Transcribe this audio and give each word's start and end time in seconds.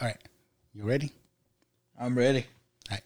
All 0.00 0.08
right. 0.08 0.16
You 0.74 0.82
ready? 0.82 1.12
I'm 2.00 2.18
ready. 2.18 2.44
All 2.90 2.96
right. 2.96 3.02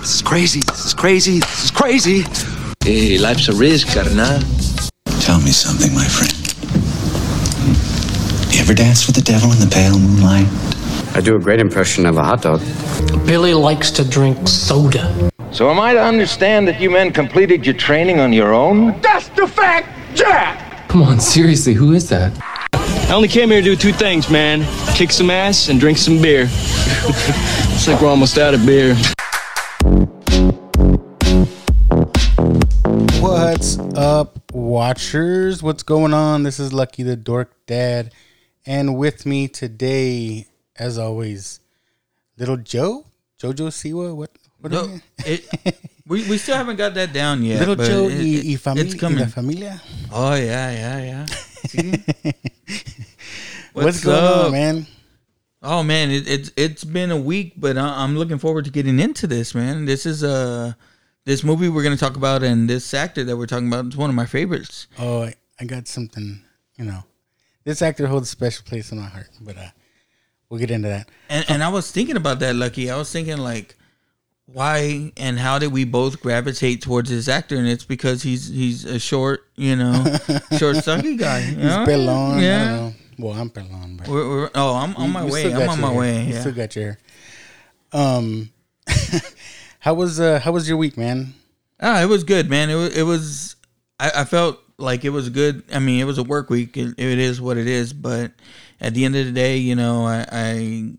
This 0.00 0.16
is 0.16 0.22
crazy. 0.22 0.60
This 0.60 0.84
is 0.84 0.94
crazy. 0.94 1.38
This 1.38 1.64
is 1.64 1.70
crazy. 1.70 2.24
Hey, 2.84 3.16
life's 3.16 3.48
a 3.48 3.54
risk, 3.54 3.88
carnal. 3.88 4.40
Tell 5.20 5.40
me 5.40 5.50
something, 5.50 5.94
my 5.94 6.04
friend. 6.04 6.36
You 8.52 8.60
ever 8.60 8.74
danced 8.74 9.06
with 9.06 9.16
the 9.16 9.22
devil 9.22 9.50
in 9.52 9.58
the 9.60 9.70
pale 9.72 9.98
moonlight? 9.98 10.46
I 11.16 11.22
do 11.22 11.36
a 11.36 11.38
great 11.38 11.58
impression 11.58 12.04
of 12.04 12.18
a 12.18 12.22
hot 12.22 12.42
dog. 12.42 12.60
Billy 13.24 13.54
likes 13.54 13.90
to 13.92 14.04
drink 14.04 14.46
soda. 14.46 15.30
So 15.52 15.70
am 15.70 15.80
I 15.80 15.94
to 15.94 16.02
understand 16.02 16.68
that 16.68 16.80
you 16.82 16.90
men 16.90 17.12
completed 17.12 17.64
your 17.64 17.76
training 17.76 18.20
on 18.20 18.34
your 18.34 18.52
own? 18.52 19.00
That's 19.00 19.28
the 19.30 19.48
fact, 19.48 19.88
Jack! 20.14 20.86
Come 20.88 21.02
on, 21.02 21.18
seriously, 21.18 21.72
who 21.72 21.94
is 21.94 22.10
that? 22.10 22.32
I 23.10 23.14
only 23.14 23.26
came 23.28 23.50
here 23.50 23.60
to 23.60 23.64
do 23.64 23.74
two 23.76 23.92
things, 23.92 24.30
man. 24.30 24.64
Kick 24.94 25.10
some 25.10 25.30
ass 25.30 25.68
and 25.68 25.80
drink 25.80 25.98
some 25.98 26.22
beer. 26.22 26.42
Looks 27.04 27.88
like 27.88 28.00
we're 28.00 28.08
almost 28.08 28.38
out 28.38 28.54
of 28.54 28.64
beer. 28.64 28.94
What's 33.20 33.78
up, 33.96 34.52
watchers? 34.52 35.60
What's 35.60 35.82
going 35.82 36.14
on? 36.14 36.44
This 36.44 36.60
is 36.60 36.72
Lucky 36.72 37.02
the 37.02 37.16
Dork 37.16 37.52
Dad. 37.66 38.12
And 38.64 38.96
with 38.96 39.26
me 39.26 39.48
today, 39.48 40.46
as 40.76 40.96
always, 40.96 41.58
little 42.38 42.58
Joe? 42.58 43.06
Jojo 43.42 43.70
Siwa? 43.70 44.14
What? 44.14 44.30
what 44.60 44.70
No, 44.70 45.00
is 45.26 45.48
it, 45.64 45.76
we 46.06 46.28
we 46.28 46.38
still 46.38 46.56
haven't 46.56 46.76
got 46.76 46.94
that 46.94 47.12
down 47.12 47.42
yet. 47.42 47.58
Little 47.58 47.74
but 47.76 47.86
Joe 47.88 48.04
it- 48.04 48.12
y, 48.18 48.20
it- 48.20 48.44
y, 48.46 48.54
fami- 48.54 48.78
it's 48.84 48.94
coming. 48.94 49.18
y 49.18 49.24
la 49.24 49.28
familia? 49.30 49.82
Oh 50.12 50.34
yeah, 50.34 50.70
yeah, 50.70 51.02
yeah. 51.02 51.26
See? 51.68 51.92
What's, 53.72 54.04
going 54.04 54.24
up? 54.24 54.46
on, 54.46 54.52
man? 54.52 54.86
Oh 55.62 55.82
man, 55.82 56.10
it, 56.10 56.26
it's 56.26 56.50
it's 56.56 56.84
been 56.84 57.10
a 57.10 57.16
week, 57.16 57.54
but 57.56 57.76
I, 57.76 58.02
I'm 58.02 58.16
looking 58.16 58.38
forward 58.38 58.64
to 58.64 58.70
getting 58.70 58.98
into 58.98 59.26
this, 59.26 59.54
man. 59.54 59.84
This 59.84 60.06
is 60.06 60.24
uh 60.24 60.72
this 61.26 61.44
movie 61.44 61.68
we're 61.68 61.82
gonna 61.82 61.96
talk 61.96 62.16
about, 62.16 62.42
and 62.42 62.68
this 62.68 62.94
actor 62.94 63.24
that 63.24 63.36
we're 63.36 63.46
talking 63.46 63.68
about 63.68 63.86
is 63.86 63.96
one 63.96 64.08
of 64.08 64.16
my 64.16 64.26
favorites. 64.26 64.86
Oh, 64.98 65.24
I, 65.24 65.34
I 65.60 65.64
got 65.64 65.86
something, 65.86 66.42
you 66.76 66.84
know. 66.86 67.04
This 67.64 67.82
actor 67.82 68.06
holds 68.06 68.28
a 68.28 68.30
special 68.30 68.64
place 68.64 68.90
in 68.90 68.98
my 68.98 69.06
heart, 69.06 69.28
but 69.42 69.58
uh, 69.58 69.68
we'll 70.48 70.60
get 70.60 70.70
into 70.70 70.88
that. 70.88 71.08
And 71.28 71.44
and 71.48 71.62
I 71.62 71.68
was 71.68 71.90
thinking 71.90 72.16
about 72.16 72.38
that, 72.40 72.56
Lucky. 72.56 72.90
I 72.90 72.96
was 72.96 73.12
thinking 73.12 73.36
like, 73.36 73.76
why 74.52 75.12
and 75.16 75.38
how 75.38 75.58
did 75.58 75.72
we 75.72 75.84
both 75.84 76.20
gravitate 76.20 76.82
towards 76.82 77.10
this 77.10 77.28
actor? 77.28 77.56
And 77.56 77.68
it's 77.68 77.84
because 77.84 78.22
he's 78.22 78.48
he's 78.48 78.84
a 78.84 78.98
short, 78.98 79.46
you 79.56 79.76
know, 79.76 80.04
short, 80.58 80.76
stocky 80.76 81.16
guy. 81.16 81.40
you 81.40 81.56
He's 81.56 81.72
pelon. 81.86 82.34
I 82.38 82.42
Yeah. 82.42 82.90
Well, 83.18 83.34
I'm 83.34 83.50
pelon, 83.50 83.98
but 83.98 84.08
We're, 84.08 84.28
we're, 84.28 84.50
oh, 84.54 84.74
I'm 84.76 84.96
on 84.96 85.10
my 85.12 85.26
you 85.26 85.32
way. 85.32 85.52
I'm 85.54 85.68
on 85.68 85.80
my 85.80 85.88
hair. 85.90 85.98
way. 85.98 86.24
You 86.24 86.32
Yeah. 86.34 86.40
still 86.40 86.52
got 86.52 86.74
your 86.76 86.84
hair. 86.84 86.98
Um, 87.92 88.50
how 89.80 89.94
was 89.94 90.20
uh 90.20 90.38
how 90.40 90.52
was 90.52 90.68
your 90.68 90.78
week, 90.78 90.96
man? 90.96 91.34
Ah, 91.80 92.02
it 92.02 92.06
was 92.08 92.24
good, 92.24 92.48
man. 92.50 92.70
It 92.70 92.74
was. 92.74 92.96
It 92.96 93.02
was. 93.02 93.56
I, 93.98 94.10
I 94.16 94.24
felt 94.24 94.58
like 94.78 95.04
it 95.04 95.10
was 95.10 95.28
good. 95.30 95.62
I 95.72 95.78
mean, 95.78 96.00
it 96.00 96.04
was 96.04 96.18
a 96.18 96.22
work 96.22 96.50
week. 96.50 96.76
It, 96.76 96.94
it 96.98 97.18
is 97.18 97.40
what 97.40 97.56
it 97.56 97.66
is. 97.66 97.92
But 97.92 98.32
at 98.80 98.94
the 98.94 99.04
end 99.04 99.16
of 99.16 99.26
the 99.26 99.32
day, 99.32 99.56
you 99.58 99.74
know, 99.74 100.04
I, 100.06 100.26
I 100.30 100.92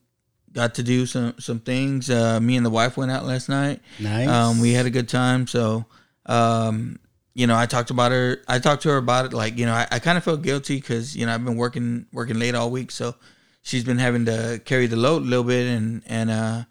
got 0.54 0.76
to 0.76 0.84
do 0.84 1.06
some 1.06 1.36
some 1.40 1.60
things. 1.60 2.10
Uh, 2.10 2.40
me 2.40 2.58
and 2.58 2.66
the 2.66 2.70
wife 2.70 2.98
went 2.98 3.12
out 3.12 3.26
last 3.26 3.50
night. 3.50 3.82
Nice. 4.00 4.28
Um, 4.28 4.60
we 4.60 4.74
had 4.74 4.86
a 4.86 4.90
good 4.90 5.10
time. 5.10 5.48
So, 5.48 5.86
um, 6.26 7.00
you 7.34 7.48
know, 7.48 7.58
I 7.58 7.66
talked 7.66 7.90
about 7.90 8.12
her. 8.12 8.42
I 8.48 8.60
talked 8.60 8.84
to 8.84 8.90
her 8.90 8.98
about 8.98 9.26
it. 9.26 9.34
Like, 9.34 9.58
you 9.58 9.66
know, 9.66 9.74
I, 9.74 9.88
I 9.92 10.00
kind 10.00 10.18
of 10.18 10.24
felt 10.24 10.42
guilty 10.42 10.76
because 10.76 11.16
you 11.16 11.26
know 11.26 11.34
I've 11.34 11.46
been 11.46 11.58
working 11.58 12.06
working 12.12 12.40
late 12.40 12.56
all 12.56 12.70
week, 12.72 12.92
so 12.92 13.16
she's 13.62 13.84
been 13.84 14.00
having 14.00 14.26
to 14.26 14.62
carry 14.66 14.88
the 14.88 14.98
load 14.98 15.24
a 15.24 15.26
little 15.26 15.46
bit, 15.46 15.68
and 15.68 16.04
and 16.06 16.30
uh, 16.30 16.64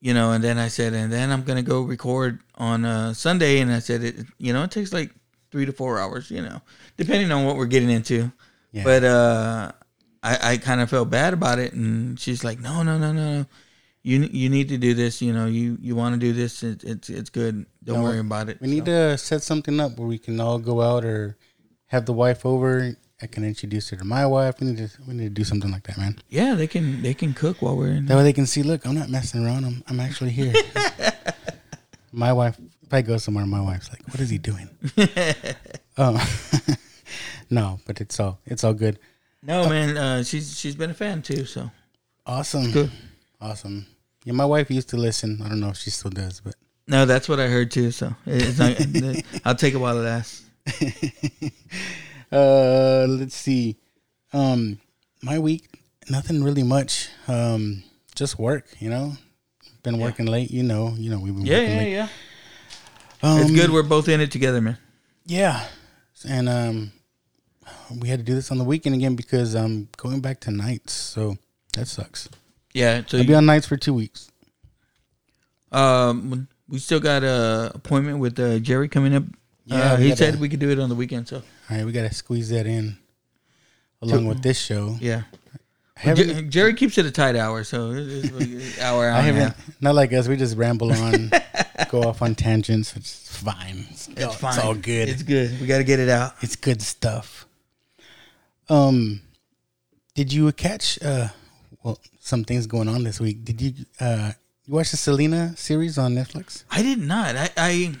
you 0.00 0.14
know, 0.14 0.32
and 0.32 0.42
then 0.42 0.58
I 0.58 0.68
said, 0.68 0.94
and 0.94 1.12
then 1.12 1.30
I'm 1.30 1.42
gonna 1.42 1.62
go 1.62 1.82
record 1.82 2.40
on 2.56 2.84
uh, 2.84 3.14
Sunday, 3.14 3.60
and 3.60 3.72
I 3.72 3.78
said, 3.78 4.02
it, 4.02 4.16
you 4.38 4.52
know, 4.52 4.64
it 4.64 4.70
takes 4.70 4.92
like 4.92 5.12
three 5.50 5.66
to 5.66 5.72
four 5.72 5.98
hours, 5.98 6.30
you 6.30 6.42
know, 6.42 6.60
depending 6.96 7.30
on 7.32 7.44
what 7.44 7.56
we're 7.56 7.66
getting 7.66 7.90
into. 7.90 8.32
Yeah. 8.72 8.84
But 8.84 9.04
uh, 9.04 9.72
I, 10.22 10.52
I 10.52 10.56
kind 10.58 10.80
of 10.80 10.90
felt 10.90 11.08
bad 11.10 11.32
about 11.32 11.58
it, 11.58 11.72
and 11.72 12.18
she's 12.20 12.44
like, 12.44 12.60
no, 12.60 12.82
no, 12.82 12.98
no, 12.98 13.12
no, 13.12 13.38
no. 13.38 13.46
You, 14.02 14.28
you 14.32 14.48
need 14.48 14.68
to 14.68 14.78
do 14.78 14.94
this. 14.94 15.20
You 15.20 15.32
know, 15.32 15.46
you, 15.46 15.76
you 15.80 15.94
want 15.94 16.14
to 16.14 16.20
do 16.20 16.32
this. 16.32 16.62
It, 16.62 16.84
it's 16.84 17.10
it's 17.10 17.28
good. 17.28 17.66
Don't 17.84 17.98
No, 17.98 18.04
worry 18.04 18.18
about 18.18 18.48
it. 18.48 18.58
We 18.60 18.68
need 18.68 18.86
to 18.86 19.18
set 19.18 19.42
something 19.42 19.78
up 19.78 19.98
where 19.98 20.08
we 20.08 20.18
can 20.18 20.40
all 20.40 20.58
go 20.58 20.80
out 20.80 21.04
or 21.04 21.36
have 21.88 22.06
the 22.06 22.14
wife 22.14 22.46
over. 22.46 22.96
I 23.22 23.26
can 23.26 23.44
introduce 23.44 23.90
her 23.90 23.96
to 23.98 24.04
my 24.04 24.24
wife. 24.24 24.58
We 24.60 24.68
need 24.68 24.78
to 24.78 24.88
we 25.06 25.12
need 25.12 25.24
to 25.24 25.30
do 25.30 25.44
something 25.44 25.70
like 25.70 25.82
that, 25.82 25.98
man. 25.98 26.18
Yeah, 26.30 26.54
they 26.54 26.66
can 26.66 27.02
they 27.02 27.12
can 27.12 27.34
cook 27.34 27.60
while 27.60 27.76
we're 27.76 27.92
in. 27.92 28.06
That 28.06 28.16
way 28.16 28.22
they 28.22 28.32
can 28.32 28.46
see. 28.46 28.62
Look, 28.62 28.86
I'm 28.86 28.94
not 28.94 29.10
messing 29.10 29.44
around. 29.44 29.66
I'm 29.66 29.84
I'm 29.86 30.00
actually 30.00 30.30
here. 30.30 30.54
my 32.12 32.32
wife. 32.32 32.58
If 32.82 32.94
I 32.94 33.02
go 33.02 33.18
somewhere, 33.18 33.44
my 33.44 33.60
wife's 33.60 33.90
like, 33.90 34.02
"What 34.08 34.18
is 34.20 34.30
he 34.30 34.38
doing?" 34.38 34.68
um, 35.98 36.18
no, 37.50 37.78
but 37.86 38.00
it's 38.00 38.18
all 38.18 38.40
it's 38.46 38.64
all 38.64 38.74
good. 38.74 38.98
No, 39.42 39.68
man, 39.68 39.96
uh, 39.96 40.22
she's 40.22 40.58
she's 40.58 40.74
been 40.76 40.90
a 40.90 40.94
fan 40.94 41.22
too. 41.22 41.44
So 41.44 41.70
Awesome. 42.26 42.70
Good. 42.70 42.90
Awesome. 43.40 43.86
Yeah, 44.24 44.34
my 44.34 44.44
wife 44.44 44.70
used 44.70 44.90
to 44.90 44.96
listen. 44.98 45.40
I 45.42 45.48
don't 45.48 45.60
know 45.60 45.70
if 45.70 45.78
she 45.78 45.90
still 45.90 46.10
does, 46.10 46.40
but 46.40 46.54
no, 46.86 47.06
that's 47.06 47.28
what 47.28 47.40
I 47.40 47.48
heard 47.48 47.70
too. 47.70 47.90
So 47.90 48.14
it's 48.26 48.58
not, 48.58 49.24
I'll 49.46 49.54
take 49.54 49.72
it 49.74 49.78
while 49.78 49.96
it 49.98 50.02
lasts. 50.02 50.42
uh 52.32 53.06
let's 53.08 53.34
see. 53.34 53.76
Um 54.32 54.78
my 55.22 55.38
week, 55.38 55.80
nothing 56.08 56.44
really 56.44 56.62
much. 56.62 57.08
Um 57.28 57.82
just 58.14 58.38
work, 58.38 58.66
you 58.78 58.90
know. 58.90 59.14
Been 59.82 59.98
working 59.98 60.26
late, 60.26 60.50
you 60.50 60.62
know, 60.62 60.92
you 60.98 61.10
know, 61.10 61.18
we've 61.18 61.34
been 61.34 61.46
Yeah, 61.46 61.56
working 61.60 61.72
yeah, 61.72 61.78
late. 61.78 61.92
yeah. 61.92 62.08
Um, 63.22 63.40
it's 63.40 63.50
good. 63.50 63.70
We're 63.70 63.82
both 63.82 64.08
in 64.08 64.20
it 64.20 64.30
together, 64.30 64.60
man. 64.60 64.76
Yeah. 65.24 65.66
And 66.28 66.48
um 66.48 66.92
we 68.00 68.08
had 68.08 68.18
to 68.20 68.24
do 68.24 68.34
this 68.34 68.50
on 68.50 68.58
the 68.58 68.64
weekend 68.64 68.94
again 68.94 69.16
because 69.16 69.54
I'm 69.54 69.88
going 69.96 70.20
back 70.20 70.40
to 70.40 70.50
nights, 70.50 70.92
so 70.92 71.36
that 71.74 71.86
sucks. 71.88 72.28
Yeah. 72.72 73.02
So 73.06 73.18
I'll 73.18 73.24
be 73.26 73.34
on 73.34 73.46
nights 73.46 73.66
for 73.66 73.76
two 73.76 73.94
weeks. 73.94 74.30
um, 75.72 76.48
we 76.68 76.78
still 76.78 77.00
got 77.00 77.22
a 77.24 77.72
appointment 77.74 78.18
with 78.18 78.38
uh, 78.38 78.58
Jerry 78.60 78.88
coming 78.88 79.14
up. 79.14 79.24
Yeah, 79.64 79.96
we 79.96 80.04
he 80.04 80.08
gotta- 80.10 80.16
said 80.32 80.40
we 80.40 80.48
could 80.48 80.60
do 80.60 80.70
it 80.70 80.78
on 80.78 80.88
the 80.88 80.94
weekend. 80.94 81.28
So 81.28 81.36
All 81.36 81.42
right, 81.76 81.84
we 81.84 81.92
gotta 81.92 82.12
squeeze 82.14 82.48
that 82.50 82.66
in 82.66 82.96
along 84.02 84.26
with 84.26 84.42
this 84.42 84.58
show. 84.60 84.96
yeah. 85.00 85.22
Jer- 86.02 86.40
Jerry 86.42 86.72
keeps 86.74 86.96
it 86.96 87.04
a 87.04 87.10
tight 87.10 87.36
hour, 87.36 87.62
so 87.62 87.90
it's, 87.94 88.80
hour. 88.80 89.04
hour 89.06 89.10
I 89.10 89.20
haven't 89.20 89.54
not 89.82 89.94
like 89.94 90.12
us. 90.14 90.28
We 90.28 90.36
just 90.36 90.56
ramble 90.56 90.90
on, 90.92 91.30
go 91.90 92.02
off 92.04 92.22
on 92.22 92.34
tangents. 92.34 92.96
It's 92.96 93.36
fine. 93.36 93.84
It's, 93.90 94.08
It's 94.08 94.34
fine. 94.36 94.54
It's 94.54 94.64
all 94.64 94.74
good. 94.74 95.10
It's, 95.10 95.22
good. 95.22 95.60
We 95.60 95.66
got 95.66 95.76
to 95.78 95.84
get 95.84 96.00
it 96.00 96.08
out. 96.08 96.36
It's 96.40 96.56
good 96.56 96.80
stuff. 96.80 97.46
Um, 98.70 99.20
did 100.14 100.32
you 100.32 100.50
catch? 100.52 101.02
Uh, 101.02 101.28
well, 101.82 101.98
some 102.20 102.44
things 102.44 102.66
going 102.66 102.88
on 102.88 103.04
this 103.04 103.20
week. 103.20 103.44
Did 103.44 103.60
you? 103.60 103.72
Uh, 104.00 104.32
you 104.66 104.74
watch 104.74 104.90
the 104.92 104.96
Selena 104.96 105.56
series 105.56 105.98
on 105.98 106.14
Netflix? 106.14 106.64
I 106.70 106.82
did 106.82 106.98
not. 106.98 107.34
I, 107.36 107.50
I 107.56 107.94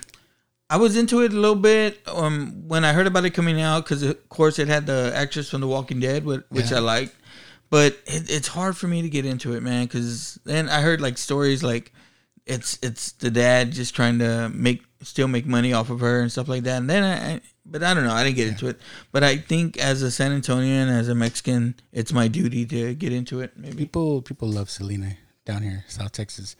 I 0.68 0.76
was 0.76 0.96
into 0.96 1.20
it 1.22 1.32
a 1.32 1.36
little 1.36 1.56
bit 1.56 1.98
um, 2.06 2.68
when 2.68 2.84
I 2.84 2.92
heard 2.92 3.08
about 3.08 3.24
it 3.24 3.30
coming 3.30 3.60
out 3.60 3.84
because 3.84 4.02
of 4.04 4.28
course 4.28 4.58
it 4.60 4.68
had 4.68 4.86
the 4.86 5.12
actress 5.14 5.50
from 5.50 5.60
The 5.60 5.66
Walking 5.66 5.98
Dead, 5.98 6.24
which 6.24 6.44
Yeah. 6.52 6.76
I 6.76 6.80
liked. 6.80 7.16
But 7.70 7.98
it, 8.06 8.30
it's 8.30 8.48
hard 8.48 8.76
for 8.76 8.86
me 8.88 9.02
to 9.02 9.08
get 9.08 9.24
into 9.26 9.54
it, 9.54 9.62
man. 9.62 9.86
Because 9.86 10.38
then 10.44 10.68
I 10.68 10.80
heard 10.80 11.00
like 11.00 11.18
stories 11.18 11.62
like 11.62 11.92
it's 12.46 12.78
it's 12.82 13.12
the 13.12 13.30
dad 13.30 13.72
just 13.72 13.94
trying 13.94 14.18
to 14.20 14.48
make 14.54 14.82
still 15.02 15.28
make 15.28 15.46
money 15.46 15.72
off 15.72 15.90
of 15.90 16.00
her 16.00 16.20
and 16.20 16.30
stuff 16.30 16.48
like 16.48 16.62
that. 16.64 16.76
And 16.78 16.90
then 16.90 17.02
I, 17.02 17.34
I 17.34 17.40
but 17.70 17.82
I 17.82 17.94
don't 17.94 18.04
know. 18.04 18.12
I 18.12 18.24
didn't 18.24 18.36
get 18.36 18.48
into 18.48 18.66
it. 18.68 18.80
But 19.12 19.22
I 19.24 19.36
think 19.36 19.78
as 19.78 20.02
a 20.02 20.10
San 20.10 20.32
Antonian, 20.40 20.82
and 20.88 20.90
as 20.90 21.08
a 21.08 21.14
Mexican, 21.14 21.74
it's 21.92 22.12
my 22.12 22.28
duty 22.28 22.66
to 22.66 22.94
get 22.94 23.12
into 23.12 23.40
it. 23.40 23.52
Maybe. 23.56 23.76
People 23.76 24.22
people 24.22 24.48
love 24.48 24.68
Selena 24.70 25.16
down 25.44 25.62
here, 25.62 25.84
South 25.88 26.12
Texas. 26.12 26.56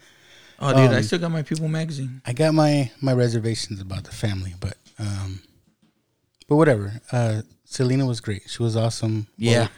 Oh, 0.59 0.69
dude, 0.71 0.91
I 0.91 0.97
Um, 0.97 1.03
still 1.03 1.19
got 1.19 1.31
my 1.31 1.41
People 1.41 1.67
magazine. 1.67 2.21
I 2.25 2.33
got 2.33 2.53
my 2.53 2.91
my 3.01 3.13
reservations 3.13 3.81
about 3.81 4.03
the 4.03 4.11
family, 4.11 4.53
but 4.59 4.77
um, 4.99 5.41
but 6.47 6.55
whatever. 6.55 7.01
Uh, 7.11 7.41
Selena 7.65 8.05
was 8.05 8.19
great. 8.19 8.43
She 8.49 8.61
was 8.61 8.75
awesome. 8.75 9.27
Yeah. 9.37 9.59
Well, 9.59 9.69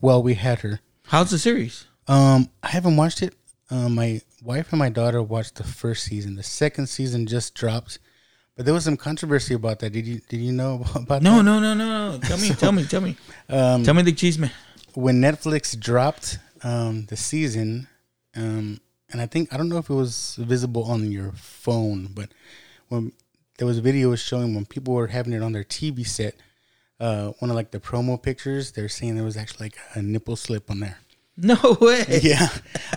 well, 0.00 0.22
we 0.22 0.34
had 0.34 0.60
her. 0.60 0.80
How's 1.06 1.30
the 1.30 1.38
series? 1.38 1.86
Um, 2.06 2.50
I 2.62 2.68
haven't 2.68 2.96
watched 2.96 3.22
it. 3.22 3.34
Um, 3.70 3.94
my 3.94 4.20
wife 4.42 4.70
and 4.72 4.78
my 4.78 4.88
daughter 4.90 5.22
watched 5.22 5.56
the 5.56 5.64
first 5.64 6.04
season. 6.04 6.36
The 6.36 6.42
second 6.42 6.86
season 6.88 7.26
just 7.26 7.54
dropped, 7.54 7.98
but 8.58 8.64
there 8.66 8.74
was 8.74 8.82
some 8.84 8.96
controversy 8.96 9.54
about 9.54 9.78
that. 9.78 9.90
Did 9.92 10.04
you 10.06 10.18
did 10.28 10.40
you 10.40 10.50
know 10.52 10.82
about 10.96 11.22
No, 11.22 11.36
that? 11.36 11.42
no, 11.44 11.60
no, 11.60 11.74
no, 11.74 11.86
no. 12.10 12.18
Tell 12.18 12.38
me, 12.38 12.48
tell 12.50 12.72
me, 12.72 12.84
tell 12.84 13.00
me. 13.00 13.16
Um, 13.48 13.84
Tell 13.84 13.94
me 13.94 14.02
the 14.02 14.12
cheese 14.12 14.36
man. 14.38 14.50
when 14.94 15.22
Netflix 15.22 15.78
dropped 15.78 16.38
um, 16.64 17.06
the 17.06 17.16
season, 17.16 17.86
um, 18.36 18.80
and 19.10 19.22
I 19.22 19.26
think 19.26 19.54
I 19.54 19.56
don't 19.56 19.68
know 19.70 19.78
if 19.78 19.88
it 19.88 19.94
was 19.94 20.34
visible 20.38 20.84
on 20.84 21.10
your 21.12 21.30
phone, 21.36 22.08
but 22.12 22.28
when 22.88 23.12
there 23.58 23.66
was 23.66 23.80
videos 23.80 24.18
showing 24.18 24.54
when 24.56 24.66
people 24.66 24.92
were 24.94 25.06
having 25.06 25.32
it 25.32 25.42
on 25.42 25.52
their 25.52 25.64
TV 25.64 26.06
set, 26.06 26.34
uh, 27.00 27.28
one 27.38 27.48
of 27.50 27.54
like 27.56 27.70
the 27.70 27.80
promo 27.80 28.20
pictures, 28.22 28.72
they're 28.72 28.88
saying 28.90 29.14
there 29.14 29.24
was 29.24 29.36
actually 29.38 29.66
like 29.66 29.78
a 29.94 30.02
nipple 30.02 30.36
slip 30.36 30.70
on 30.70 30.80
there. 30.80 30.98
No 31.42 31.76
way. 31.80 32.04
Yeah, 32.20 32.48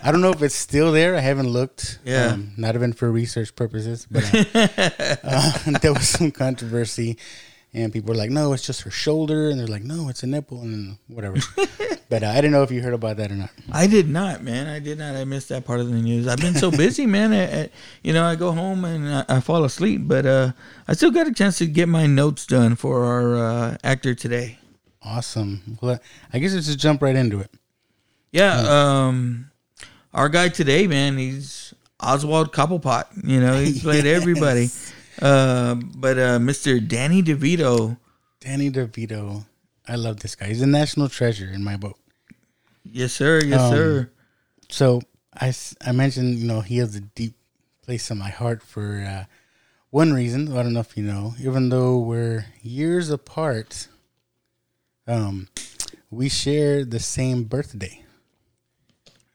I 0.02 0.10
don't 0.10 0.20
know 0.20 0.30
if 0.32 0.42
it's 0.42 0.56
still 0.56 0.90
there. 0.90 1.14
I 1.14 1.20
haven't 1.20 1.48
looked. 1.48 2.00
Yeah. 2.04 2.32
um, 2.32 2.50
not 2.56 2.74
even 2.74 2.92
for 2.92 3.08
research 3.10 3.54
purposes, 3.54 4.04
but 4.10 4.24
uh, 4.52 5.16
uh, 5.22 5.78
there 5.80 5.92
was 5.92 6.08
some 6.08 6.32
controversy, 6.32 7.18
and 7.72 7.92
people 7.92 8.08
were 8.08 8.18
like, 8.18 8.30
"No, 8.30 8.52
it's 8.52 8.66
just 8.66 8.80
her 8.82 8.90
shoulder," 8.90 9.48
and 9.48 9.60
they're 9.60 9.68
like, 9.68 9.84
"No, 9.84 10.08
it's 10.08 10.24
a 10.24 10.26
nipple," 10.26 10.60
and 10.62 10.98
whatever. 11.06 11.36
but 12.10 12.24
uh, 12.24 12.30
I 12.30 12.34
didn't 12.36 12.50
know 12.50 12.64
if 12.64 12.72
you 12.72 12.82
heard 12.82 12.94
about 12.94 13.16
that 13.18 13.30
or 13.30 13.36
not. 13.36 13.50
I 13.70 13.86
did 13.86 14.08
not, 14.08 14.42
man. 14.42 14.66
I 14.66 14.80
did 14.80 14.98
not. 14.98 15.14
I 15.14 15.22
missed 15.24 15.50
that 15.50 15.64
part 15.64 15.78
of 15.78 15.86
the 15.88 15.94
news. 16.02 16.26
I've 16.26 16.40
been 16.40 16.56
so 16.56 16.72
busy, 16.72 17.06
man. 17.06 17.32
I, 17.32 17.62
I- 17.62 17.70
you 18.02 18.12
know, 18.12 18.24
I 18.24 18.34
go 18.34 18.50
home 18.50 18.84
and 18.84 19.08
I, 19.08 19.36
I 19.36 19.40
fall 19.40 19.62
asleep, 19.62 20.00
but 20.04 20.26
uh, 20.26 20.50
I 20.88 20.94
still 20.94 21.12
got 21.12 21.28
a 21.28 21.32
chance 21.32 21.58
to 21.58 21.66
get 21.66 21.88
my 21.88 22.08
notes 22.08 22.44
done 22.46 22.74
for 22.74 23.04
our 23.04 23.36
uh, 23.36 23.76
actor 23.84 24.16
today. 24.16 24.58
Awesome. 25.00 25.78
Well, 25.80 26.00
I 26.32 26.40
guess 26.40 26.54
let's 26.54 26.66
just 26.66 26.80
jump 26.80 27.02
right 27.02 27.14
into 27.14 27.38
it. 27.38 27.50
Yeah, 28.32 29.06
um, 29.06 29.50
our 30.14 30.28
guy 30.28 30.48
today, 30.48 30.86
man, 30.86 31.18
he's 31.18 31.74
Oswald 32.00 32.52
Cobblepot. 32.52 33.04
You 33.24 33.40
know, 33.40 33.58
he's 33.58 33.82
played 33.86 34.06
everybody. 34.06 34.68
Uh, 35.20 35.74
but 35.74 36.18
uh, 36.18 36.38
Mr. 36.38 36.86
Danny 36.86 37.22
DeVito, 37.22 37.98
Danny 38.40 38.70
DeVito. 38.70 39.44
I 39.86 39.96
love 39.96 40.20
this 40.20 40.34
guy. 40.34 40.46
He's 40.46 40.62
a 40.62 40.66
national 40.66 41.08
treasure 41.08 41.50
in 41.52 41.62
my 41.62 41.76
book. 41.76 41.98
yes 42.84 43.12
sir, 43.12 43.42
yes 43.44 43.60
Um, 43.60 43.72
sir. 43.72 44.10
So 44.70 45.02
I, 45.34 45.52
I 45.84 45.92
mentioned, 45.92 46.36
you 46.36 46.46
know, 46.46 46.60
he 46.60 46.78
has 46.78 46.94
a 46.96 47.00
deep 47.00 47.34
place 47.82 48.10
in 48.10 48.16
my 48.18 48.30
heart 48.30 48.62
for 48.62 49.04
uh, 49.06 49.24
one 49.90 50.12
reason. 50.12 50.56
I 50.56 50.62
don't 50.62 50.72
know 50.72 50.80
if 50.80 50.96
you 50.96 51.02
know, 51.04 51.34
even 51.40 51.68
though 51.68 51.98
we're 51.98 52.46
years 52.62 53.10
apart, 53.10 53.88
um, 55.06 55.48
we 56.10 56.28
share 56.28 56.84
the 56.84 57.00
same 57.00 57.44
birthday. 57.44 58.01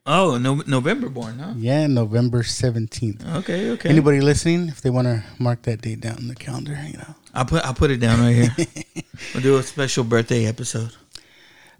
Oh, 0.09 0.37
no, 0.37 0.63
November 0.65 1.09
born, 1.09 1.37
huh? 1.37 1.53
Yeah, 1.57 1.85
November 1.85 2.41
17th. 2.41 3.35
Okay, 3.39 3.71
okay. 3.71 3.89
Anybody 3.89 4.21
listening, 4.21 4.69
if 4.69 4.79
they 4.79 4.89
want 4.89 5.05
to 5.05 5.21
mark 5.37 5.63
that 5.63 5.81
date 5.81 5.99
down 5.99 6.17
in 6.17 6.29
the 6.29 6.35
calendar, 6.35 6.79
you 6.87 6.97
know. 6.97 7.15
I'll 7.33 7.43
put 7.43 7.65
I'll 7.65 7.73
put 7.73 7.91
it 7.91 7.97
down 7.97 8.21
right 8.21 8.31
here. 8.33 9.03
we'll 9.33 9.43
do 9.43 9.57
a 9.57 9.63
special 9.63 10.05
birthday 10.05 10.45
episode. 10.45 10.95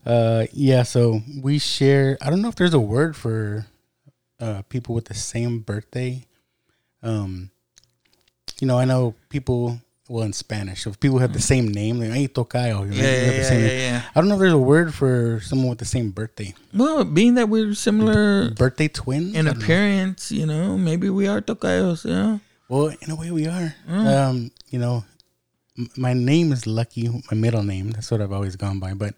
Uh, 0.05 0.45
yeah, 0.51 0.83
so 0.83 1.21
we 1.41 1.57
share. 1.57 2.17
I 2.21 2.29
don't 2.29 2.41
know 2.41 2.49
if 2.49 2.55
there's 2.55 2.73
a 2.73 2.79
word 2.79 3.15
for 3.15 3.65
uh, 4.41 4.61
people 4.69 4.93
with 4.93 5.05
the 5.05 5.13
same 5.13 5.59
birthday. 5.59 6.25
Um, 7.01 7.49
you 8.59 8.67
know, 8.67 8.77
I 8.77 8.85
know 8.85 9.15
people. 9.29 9.79
Well, 10.09 10.23
in 10.23 10.31
Spanish, 10.31 10.87
if 10.87 10.99
people 11.01 11.19
have 11.19 11.33
the 11.33 11.41
same 11.41 11.67
name, 11.67 11.99
like 11.99 12.11
hey, 12.11 12.27
tocayo. 12.29 12.79
you 12.87 12.91
know, 12.91 12.95
Yeah, 12.95 13.25
have 13.25 13.33
yeah, 13.51 13.57
yeah, 13.59 13.67
yeah. 13.91 14.01
I 14.15 14.19
don't 14.21 14.29
know 14.29 14.35
if 14.35 14.39
there's 14.39 14.53
a 14.53 14.57
word 14.57 14.93
for 14.93 15.41
someone 15.43 15.67
with 15.69 15.79
the 15.79 15.85
same 15.85 16.11
birthday. 16.11 16.53
Well, 16.73 17.03
being 17.03 17.33
that 17.35 17.49
we're 17.49 17.73
similar 17.73 18.49
Birthday 18.51 18.87
twins. 18.87 19.35
in 19.35 19.45
don't 19.45 19.57
know. 19.57 19.63
appearance, 19.63 20.31
you 20.31 20.45
know, 20.45 20.77
maybe 20.77 21.09
we 21.09 21.27
are 21.27 21.41
tocayos, 21.41 22.05
you 22.05 22.11
know. 22.11 22.39
Well, 22.69 22.95
in 23.01 23.11
a 23.11 23.15
way, 23.15 23.31
we 23.31 23.47
are. 23.47 23.75
Mm. 23.89 24.07
Um, 24.07 24.51
you 24.69 24.79
know, 24.79 25.03
m- 25.77 25.89
my 25.97 26.13
name 26.13 26.53
is 26.53 26.65
Lucky. 26.65 27.09
My 27.29 27.35
middle 27.35 27.63
name. 27.63 27.91
That's 27.91 28.09
what 28.09 28.21
I've 28.21 28.31
always 28.31 28.55
gone 28.55 28.79
by. 28.79 28.93
But 28.93 29.15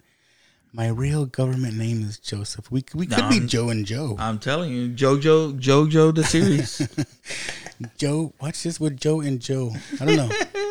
my 0.73 0.87
real 0.87 1.25
government 1.25 1.77
name 1.77 2.01
is 2.01 2.17
Joseph. 2.17 2.69
We 2.71 2.83
we 2.95 3.05
could 3.05 3.17
No, 3.19 3.29
be 3.29 3.35
I'm- 3.35 3.47
Joe 3.47 3.69
and 3.69 3.85
Joe. 3.85 4.15
I'm 4.17 4.39
telling 4.39 4.71
you, 4.73 4.89
JoJo, 4.89 5.59
JoJo 5.59 6.15
the 6.15 6.23
series. 6.23 6.81
Joe, 7.97 8.33
watch 8.41 8.63
this 8.63 8.79
with 8.79 8.99
Joe 8.99 9.21
and 9.21 9.39
Joe. 9.39 9.71
I 10.01 10.05
don't 10.05 10.15
know. 10.17 10.29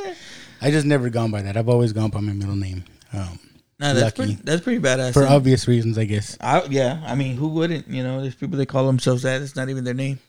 I 0.60 0.70
just 0.70 0.86
never 0.86 1.08
gone 1.10 1.30
by 1.30 1.42
that. 1.42 1.56
I've 1.56 1.68
always 1.68 1.92
gone 1.92 2.10
by 2.10 2.20
my 2.20 2.32
middle 2.32 2.56
name. 2.56 2.84
Um, 3.12 3.38
no, 3.80 3.94
that's 3.94 4.16
pretty, 4.16 4.34
that's 4.34 4.62
pretty 4.62 4.80
badass. 4.80 5.12
for 5.12 5.24
obvious 5.26 5.68
reasons, 5.68 5.98
I 5.98 6.04
guess. 6.04 6.36
I, 6.40 6.64
yeah, 6.64 7.02
I 7.06 7.14
mean, 7.14 7.36
who 7.36 7.48
wouldn't? 7.48 7.88
You 7.88 8.02
know, 8.02 8.20
there's 8.20 8.34
people 8.34 8.58
that 8.58 8.66
call 8.66 8.86
themselves 8.86 9.22
that. 9.22 9.40
It's 9.40 9.54
not 9.54 9.68
even 9.68 9.84
their 9.84 9.94
name. 9.94 10.18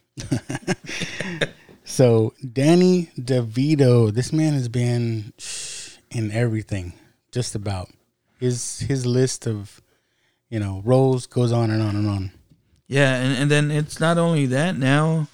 So 1.89 2.33
Danny 2.53 3.09
DeVito, 3.19 4.13
this 4.13 4.31
man 4.31 4.53
has 4.53 4.69
been 4.69 5.33
in 6.11 6.31
everything, 6.31 6.93
just 7.31 7.55
about. 7.55 7.89
His 8.39 8.81
his 8.81 9.07
list 9.07 9.47
of, 9.47 9.81
you 10.49 10.59
know, 10.59 10.83
roles 10.85 11.25
goes 11.25 11.51
on 11.51 11.71
and 11.71 11.81
on 11.81 11.95
and 11.95 12.07
on. 12.07 12.31
Yeah, 12.87 13.15
and, 13.15 13.35
and 13.35 13.51
then 13.51 13.71
it's 13.71 13.99
not 13.99 14.19
only 14.19 14.45
that 14.45 14.77
now, 14.77 15.27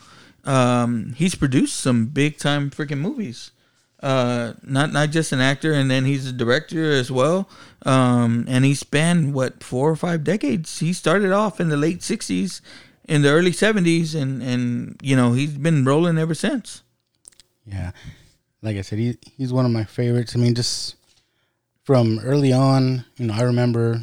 um, 0.46 1.14
he's 1.18 1.36
produced 1.36 1.76
some 1.76 2.08
big 2.08 2.38
time 2.38 2.70
freaking 2.72 3.00
movies. 3.00 3.52
Uh, 4.06 4.54
not 4.62 4.94
not 4.94 5.10
just 5.10 5.32
an 5.32 5.42
actor, 5.42 5.74
and 5.74 5.90
then 5.90 6.06
he's 6.06 6.28
a 6.28 6.32
director 6.32 6.92
as 6.92 7.10
well. 7.10 7.50
Um, 7.88 8.46
and 8.48 8.64
he 8.64 8.76
spanned 8.76 9.34
what 9.34 9.64
four 9.64 9.90
or 9.90 9.96
five 9.96 10.24
decades. 10.24 10.78
He 10.80 10.94
started 10.94 11.32
off 11.32 11.60
in 11.60 11.70
the 11.70 11.78
late 11.78 12.02
'60s, 12.02 12.62
in 13.10 13.24
the 13.24 13.30
early 13.30 13.50
'70s, 13.52 14.14
and 14.14 14.44
and 14.44 14.96
you 15.02 15.16
know 15.16 15.34
he's 15.34 15.58
been 15.58 15.84
rolling 15.86 16.20
ever 16.20 16.36
since. 16.36 16.84
Yeah, 17.66 17.92
like 18.62 18.78
I 18.78 18.82
said, 18.82 19.00
he 19.00 19.18
he's 19.38 19.52
one 19.52 19.66
of 19.66 19.72
my 19.72 19.86
favorites. 19.86 20.36
I 20.36 20.40
mean, 20.40 20.54
just 20.54 20.98
from 21.84 22.20
early 22.24 22.54
on, 22.54 23.06
you 23.18 23.26
know, 23.26 23.34
I 23.34 23.42
remember 23.42 24.00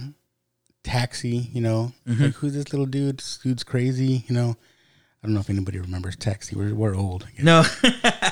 Taxi. 0.83 1.49
You 1.53 1.61
know, 1.61 1.93
Mm-hmm. 2.09 2.23
like 2.25 2.35
who's 2.35 2.55
this 2.55 2.73
little 2.73 2.87
dude? 2.87 3.19
This 3.19 3.39
dude's 3.39 3.63
crazy. 3.63 4.25
You 4.27 4.35
know, 4.35 4.57
I 5.23 5.27
don't 5.27 5.35
know 5.35 5.41
if 5.41 5.51
anybody 5.51 5.79
remembers 5.79 6.17
Taxi. 6.17 6.57
We're 6.57 6.75
we're 6.75 6.97
old. 6.97 7.27
No, 7.41 7.63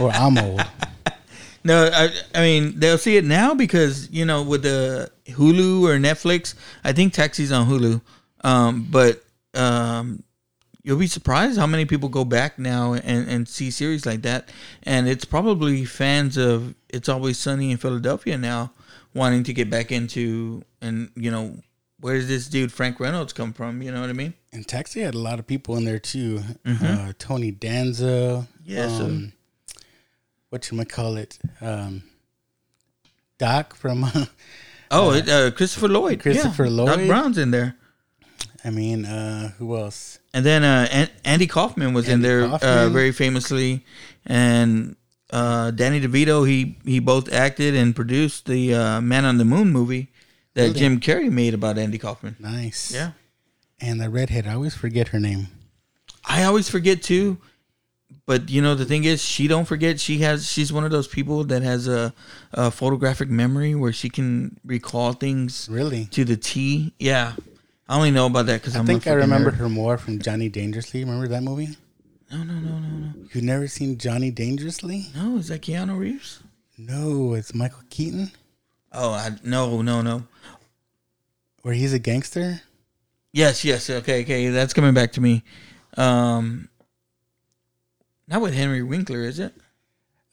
or 0.00 0.10
I'm 0.10 0.36
old. 0.38 0.62
No, 1.62 1.90
I, 1.92 2.10
I 2.34 2.40
mean 2.40 2.78
they'll 2.78 2.98
see 2.98 3.16
it 3.16 3.24
now 3.24 3.54
because 3.54 4.10
you 4.10 4.24
know 4.24 4.42
with 4.42 4.62
the 4.62 5.10
Hulu 5.26 5.82
or 5.82 5.98
Netflix. 5.98 6.54
I 6.84 6.92
think 6.92 7.12
Taxi's 7.12 7.52
on 7.52 7.66
Hulu, 7.66 8.00
um, 8.42 8.86
but 8.90 9.22
um, 9.54 10.22
you'll 10.82 10.98
be 10.98 11.06
surprised 11.06 11.58
how 11.58 11.66
many 11.66 11.84
people 11.84 12.08
go 12.08 12.24
back 12.24 12.58
now 12.58 12.94
and, 12.94 13.28
and 13.28 13.48
see 13.48 13.70
series 13.70 14.06
like 14.06 14.22
that. 14.22 14.48
And 14.82 15.08
it's 15.08 15.24
probably 15.24 15.84
fans 15.84 16.36
of 16.36 16.74
It's 16.88 17.08
Always 17.08 17.38
Sunny 17.38 17.70
in 17.70 17.76
Philadelphia 17.76 18.38
now 18.38 18.72
wanting 19.14 19.42
to 19.44 19.52
get 19.52 19.68
back 19.68 19.90
into 19.90 20.62
and 20.80 21.10
you 21.16 21.30
know 21.30 21.56
where 22.00 22.14
does 22.14 22.28
this 22.28 22.48
dude 22.48 22.72
Frank 22.72 22.98
Reynolds 22.98 23.32
come 23.32 23.52
from? 23.52 23.82
You 23.82 23.92
know 23.92 24.00
what 24.00 24.08
I 24.08 24.14
mean? 24.14 24.32
And 24.52 24.66
Taxi 24.66 25.00
had 25.00 25.14
a 25.14 25.18
lot 25.18 25.38
of 25.38 25.46
people 25.46 25.76
in 25.76 25.84
there 25.84 25.98
too. 25.98 26.40
Mm-hmm. 26.64 26.86
Uh, 26.86 27.12
Tony 27.18 27.50
Danza. 27.50 28.48
Yes, 28.64 28.96
sir. 28.96 29.04
Um, 29.04 29.32
what 30.50 30.70
you 30.70 30.84
call 30.84 31.16
it? 31.16 31.38
Um, 31.60 32.02
Doc 33.38 33.74
from. 33.74 34.04
Oh, 34.92 35.12
it, 35.12 35.28
uh, 35.28 35.52
Christopher 35.52 35.86
Lloyd. 35.86 36.18
Christopher 36.18 36.64
yeah. 36.64 36.70
Lloyd. 36.70 36.88
Doc 36.88 37.06
Brown's 37.06 37.38
in 37.38 37.52
there. 37.52 37.76
I 38.64 38.70
mean, 38.70 39.04
uh, 39.04 39.50
who 39.50 39.76
else? 39.76 40.18
And 40.34 40.44
then 40.44 40.64
uh, 40.64 40.88
An- 40.90 41.10
Andy 41.24 41.46
Kaufman 41.46 41.94
was 41.94 42.08
in 42.08 42.22
there 42.22 42.42
uh, 42.42 42.88
very 42.88 43.12
famously, 43.12 43.84
and 44.26 44.96
uh, 45.32 45.70
Danny 45.70 46.00
DeVito. 46.00 46.44
He 46.46 46.76
he 46.84 46.98
both 46.98 47.32
acted 47.32 47.76
and 47.76 47.94
produced 47.94 48.46
the 48.46 48.74
uh, 48.74 49.00
Man 49.00 49.24
on 49.24 49.38
the 49.38 49.44
Moon 49.44 49.70
movie 49.70 50.08
that 50.54 50.62
Really? 50.62 50.78
Jim 50.80 51.00
Carrey 51.00 51.30
made 51.30 51.54
about 51.54 51.78
Andy 51.78 51.98
Kaufman. 51.98 52.36
Nice. 52.38 52.92
Yeah, 52.92 53.12
And 53.80 54.00
the 54.00 54.10
redhead, 54.10 54.46
I 54.46 54.54
always 54.54 54.74
forget 54.74 55.08
her 55.08 55.20
name. 55.20 55.48
I 56.24 56.42
always 56.44 56.68
forget 56.68 57.02
too. 57.02 57.38
But 58.30 58.48
you 58.48 58.62
know 58.62 58.76
the 58.76 58.84
thing 58.84 59.02
is, 59.02 59.20
she 59.20 59.48
don't 59.48 59.64
forget. 59.66 59.98
She 59.98 60.18
has. 60.18 60.46
She's 60.48 60.72
one 60.72 60.84
of 60.84 60.92
those 60.92 61.08
people 61.08 61.42
that 61.50 61.62
has 61.62 61.88
a, 61.88 62.14
a 62.52 62.70
photographic 62.70 63.28
memory 63.28 63.74
where 63.74 63.92
she 63.92 64.08
can 64.08 64.56
recall 64.64 65.12
things 65.14 65.66
Really? 65.68 66.04
to 66.16 66.24
the 66.24 66.36
T. 66.36 66.92
Yeah, 67.00 67.32
I 67.88 67.96
only 67.96 68.12
know 68.12 68.26
about 68.26 68.46
that 68.46 68.60
because 68.60 68.76
I 68.76 68.78
I'm. 68.78 68.86
think 68.86 69.08
I 69.08 69.14
remember 69.14 69.50
nerd. 69.50 69.56
her 69.56 69.68
more 69.68 69.98
from 69.98 70.20
Johnny 70.20 70.48
Dangerously. 70.48 71.02
Remember 71.02 71.26
that 71.26 71.42
movie? 71.42 71.76
No, 72.30 72.44
no, 72.44 72.54
no, 72.54 72.78
no, 72.78 72.88
no. 72.88 73.12
You've 73.32 73.42
never 73.42 73.66
seen 73.66 73.98
Johnny 73.98 74.30
Dangerously? 74.30 75.06
No, 75.16 75.36
is 75.38 75.48
that 75.48 75.62
Keanu 75.62 75.98
Reeves? 75.98 76.40
No, 76.78 77.34
it's 77.34 77.52
Michael 77.52 77.82
Keaton, 77.90 78.30
Oh, 78.92 79.10
I, 79.10 79.30
no, 79.42 79.82
no, 79.82 80.02
no. 80.02 80.22
where 81.62 81.74
he's 81.74 81.92
a 81.92 81.98
gangster. 81.98 82.60
Yes, 83.32 83.64
yes. 83.64 83.90
Okay, 83.90 84.22
okay. 84.22 84.48
That's 84.50 84.72
coming 84.72 84.94
back 84.94 85.10
to 85.18 85.20
me. 85.20 85.42
Um, 85.96 86.68
not 88.30 88.40
with 88.40 88.54
Henry 88.54 88.82
Winkler, 88.82 89.20
is 89.24 89.38
it? 89.38 89.52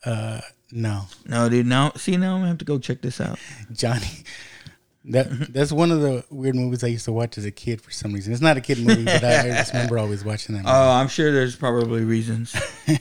Uh, 0.05 0.39
no, 0.71 1.05
No, 1.25 1.49
dude. 1.49 1.65
Now, 1.65 1.91
see, 1.95 2.15
now 2.17 2.33
I'm 2.35 2.41
gonna 2.41 2.49
have 2.49 2.57
to 2.59 2.65
go 2.65 2.77
check 2.79 3.01
this 3.01 3.19
out. 3.19 3.39
Johnny. 3.73 4.23
That 5.05 5.53
that's 5.53 5.71
one 5.71 5.89
of 5.91 6.01
the 6.01 6.25
weird 6.29 6.55
movies 6.55 6.83
I 6.83 6.87
used 6.87 7.05
to 7.05 7.13
watch 7.13 7.37
as 7.37 7.45
a 7.45 7.51
kid 7.51 7.81
for 7.81 7.91
some 7.91 8.11
reason. 8.13 8.33
It's 8.33 8.41
not 8.41 8.57
a 8.57 8.61
kid 8.61 8.79
movie, 8.79 9.05
but 9.05 9.23
I, 9.23 9.39
I 9.39 9.49
just 9.51 9.71
remember 9.73 9.97
always 9.97 10.25
watching 10.25 10.55
that. 10.55 10.63
Movie. 10.63 10.73
Oh, 10.75 10.89
I'm 10.91 11.07
sure 11.07 11.31
there's 11.31 11.55
probably 11.55 12.03
reasons. 12.03 12.55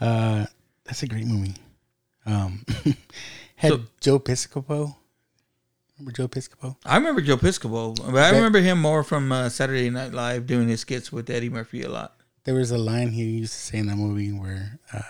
Uh, 0.00 0.46
that's 0.84 1.02
a 1.02 1.06
great 1.06 1.26
movie. 1.26 1.54
Um, 2.24 2.64
had 3.56 3.72
So- 3.72 3.80
Joe 4.00 4.18
Piscopo. 4.18 4.96
Remember 5.98 6.12
Joe 6.16 6.26
Piscopo? 6.28 6.76
I 6.86 6.96
remember 6.96 7.20
Joe 7.20 7.36
Piscopo, 7.36 7.94
but 8.10 8.16
I 8.22 8.30
remember 8.30 8.60
him 8.60 8.80
more 8.80 9.04
from 9.04 9.30
uh, 9.30 9.50
Saturday 9.50 9.90
Night 9.90 10.14
Live 10.14 10.46
doing 10.46 10.68
his 10.68 10.80
skits 10.80 11.12
with 11.12 11.28
Eddie 11.28 11.50
Murphy 11.50 11.82
a 11.82 11.90
lot. 11.90 12.16
There 12.50 12.58
was 12.58 12.72
a 12.72 12.78
line 12.78 13.12
he 13.12 13.22
used 13.22 13.52
to 13.52 13.58
say 13.60 13.78
in 13.78 13.86
that 13.86 13.96
movie 13.96 14.32
where 14.32 14.80
uh, 14.92 15.02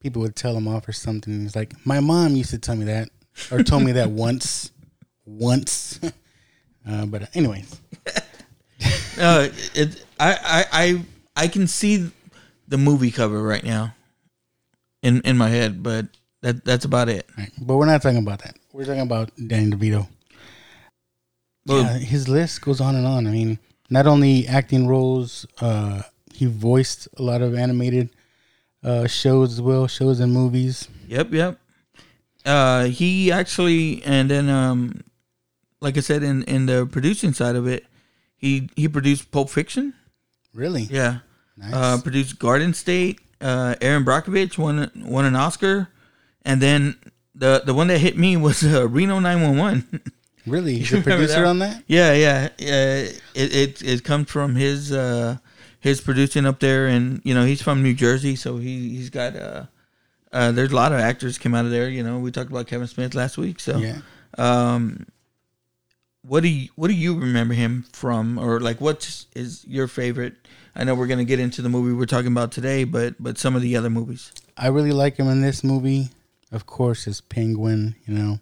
people 0.00 0.22
would 0.22 0.34
tell 0.34 0.56
him 0.56 0.66
off 0.66 0.88
or 0.88 0.92
something. 0.92 1.42
He's 1.42 1.54
like, 1.54 1.74
"My 1.84 2.00
mom 2.00 2.34
used 2.34 2.48
to 2.52 2.58
tell 2.58 2.76
me 2.76 2.86
that, 2.86 3.10
or 3.52 3.62
told 3.62 3.82
me 3.82 3.92
that 3.92 4.08
once, 4.08 4.72
once." 5.26 6.00
Uh, 6.86 7.06
but 7.06 7.34
anyways, 7.34 7.80
uh, 9.18 9.48
it, 9.74 10.04
I, 10.20 10.32
I, 10.44 10.64
I, 10.72 11.02
I 11.34 11.48
can 11.48 11.66
see 11.66 12.10
the 12.68 12.76
movie 12.76 13.10
cover 13.10 13.42
right 13.42 13.64
now 13.64 13.94
in 15.02 15.20
in 15.22 15.36
my 15.38 15.48
head, 15.48 15.82
but 15.82 16.06
that 16.42 16.64
that's 16.64 16.84
about 16.86 17.08
it. 17.08 17.26
Right. 17.38 17.50
But 17.58 17.76
we're 17.76 17.86
not 17.86 18.02
talking 18.02 18.18
about 18.18 18.40
that. 18.40 18.56
We're 18.72 18.84
talking 18.84 19.00
about 19.00 19.30
Danny 19.36 19.70
DeVito. 19.70 20.06
Well- 21.66 21.84
yeah, 21.84 21.98
his 21.98 22.28
list 22.28 22.62
goes 22.62 22.80
on 22.80 22.96
and 22.96 23.06
on. 23.06 23.26
I 23.26 23.30
mean, 23.30 23.58
not 23.88 24.06
only 24.06 24.46
acting 24.46 24.86
roles, 24.86 25.46
uh, 25.62 26.02
he 26.34 26.46
voiced 26.46 27.08
a 27.16 27.22
lot 27.22 27.42
of 27.42 27.54
animated 27.54 28.10
uh, 28.82 29.06
shows 29.06 29.52
as 29.52 29.62
well, 29.62 29.86
shows 29.86 30.20
and 30.20 30.32
movies. 30.32 30.88
Yep, 31.08 31.32
yep. 31.32 31.58
Uh, 32.44 32.84
he 32.84 33.32
actually, 33.32 34.02
and 34.04 34.30
then, 34.30 34.48
um, 34.48 35.02
like 35.80 35.96
I 35.96 36.00
said, 36.00 36.22
in 36.22 36.42
in 36.44 36.66
the 36.66 36.86
producing 36.86 37.32
side 37.32 37.56
of 37.56 37.66
it, 37.66 37.86
he 38.36 38.68
he 38.76 38.88
produced 38.88 39.30
Pulp 39.30 39.48
Fiction. 39.48 39.94
Really? 40.52 40.82
Yeah. 40.82 41.18
Nice. 41.56 41.74
Uh, 41.74 41.98
produced 42.02 42.38
Garden 42.38 42.74
State. 42.74 43.20
Uh, 43.40 43.74
Erin 43.80 44.04
Brockovich 44.04 44.58
won 44.58 44.90
won 44.96 45.24
an 45.24 45.36
Oscar, 45.36 45.88
and 46.44 46.60
then 46.60 46.96
the 47.34 47.62
the 47.64 47.74
one 47.74 47.88
that 47.88 47.98
hit 47.98 48.16
me 48.16 48.36
was 48.36 48.62
uh, 48.62 48.86
Reno 48.88 49.18
nine 49.18 49.42
one 49.42 49.56
one. 49.56 50.00
Really? 50.46 50.78
He's 50.78 50.92
a 50.94 51.00
producer 51.00 51.40
that? 51.40 51.46
on 51.46 51.58
that? 51.60 51.82
Yeah, 51.86 52.12
yeah. 52.12 52.48
Uh, 52.60 53.10
it, 53.34 53.54
it 53.54 53.82
it 53.82 54.04
comes 54.04 54.30
from 54.30 54.56
his 54.56 54.92
uh, 54.92 55.38
his 55.84 56.00
producing 56.00 56.46
up 56.46 56.58
there, 56.60 56.86
and 56.88 57.20
you 57.24 57.34
know 57.34 57.44
he's 57.44 57.60
from 57.62 57.82
New 57.82 57.92
Jersey, 57.94 58.34
so 58.36 58.56
he 58.56 58.88
he's 58.96 59.10
got 59.10 59.36
uh, 59.36 59.66
uh, 60.32 60.50
there's 60.50 60.72
a 60.72 60.76
lot 60.76 60.92
of 60.92 60.98
actors 60.98 61.36
came 61.38 61.54
out 61.54 61.66
of 61.66 61.70
there. 61.70 61.88
You 61.90 62.02
know, 62.02 62.18
we 62.18 62.30
talked 62.32 62.50
about 62.50 62.66
Kevin 62.66 62.86
Smith 62.88 63.14
last 63.14 63.36
week, 63.38 63.60
so 63.60 63.76
Yeah. 63.76 63.98
um, 64.38 65.06
what 66.22 66.40
do 66.42 66.48
you 66.48 66.68
what 66.74 66.88
do 66.88 66.94
you 66.94 67.18
remember 67.20 67.52
him 67.54 67.84
from, 67.92 68.38
or 68.38 68.60
like 68.60 68.80
what 68.80 69.24
is 69.36 69.64
your 69.68 69.86
favorite? 69.86 70.34
I 70.74 70.84
know 70.84 70.94
we're 70.94 71.06
gonna 71.06 71.24
get 71.24 71.38
into 71.38 71.60
the 71.62 71.68
movie 71.68 71.92
we're 71.92 72.06
talking 72.06 72.32
about 72.32 72.50
today, 72.50 72.84
but 72.84 73.14
but 73.22 73.36
some 73.38 73.54
of 73.54 73.62
the 73.62 73.76
other 73.76 73.90
movies. 73.90 74.32
I 74.56 74.68
really 74.68 74.92
like 74.92 75.16
him 75.18 75.28
in 75.28 75.42
this 75.42 75.62
movie. 75.62 76.08
Of 76.50 76.64
course, 76.66 77.06
as 77.06 77.20
Penguin, 77.20 77.94
you 78.06 78.14
know. 78.14 78.38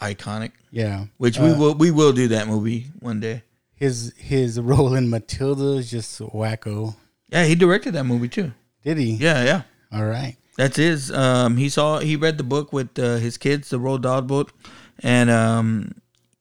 Iconic, 0.00 0.52
Yeah. 0.72 1.06
which 1.18 1.38
we 1.38 1.50
Uh, 1.50 1.58
will 1.58 1.74
we 1.74 1.90
will 1.90 2.12
do 2.12 2.28
that 2.28 2.48
movie 2.48 2.86
one 3.00 3.20
day. 3.20 3.42
His 3.80 4.12
his 4.16 4.60
role 4.70 4.94
in 4.94 5.10
Matilda 5.10 5.78
is 5.78 5.90
just 5.90 6.20
wacko. 6.20 6.94
Yeah, 7.32 7.44
he 7.46 7.56
directed 7.56 7.94
that 7.94 8.04
movie 8.04 8.28
too. 8.28 8.52
Did 8.84 8.98
he? 8.98 9.14
Yeah, 9.14 9.42
yeah. 9.44 9.62
All 9.92 10.04
right. 10.06 10.36
That's 10.56 10.76
his. 10.76 11.10
Um, 11.10 11.56
he 11.56 11.68
saw 11.68 11.98
he 11.98 12.14
read 12.14 12.38
the 12.38 12.44
book 12.44 12.72
with 12.72 12.96
uh, 12.98 13.16
his 13.16 13.36
kids, 13.38 13.70
the 13.70 13.78
Roald 13.78 14.02
Dahl 14.02 14.20
book, 14.22 14.52
and 15.00 15.30
um, 15.30 15.92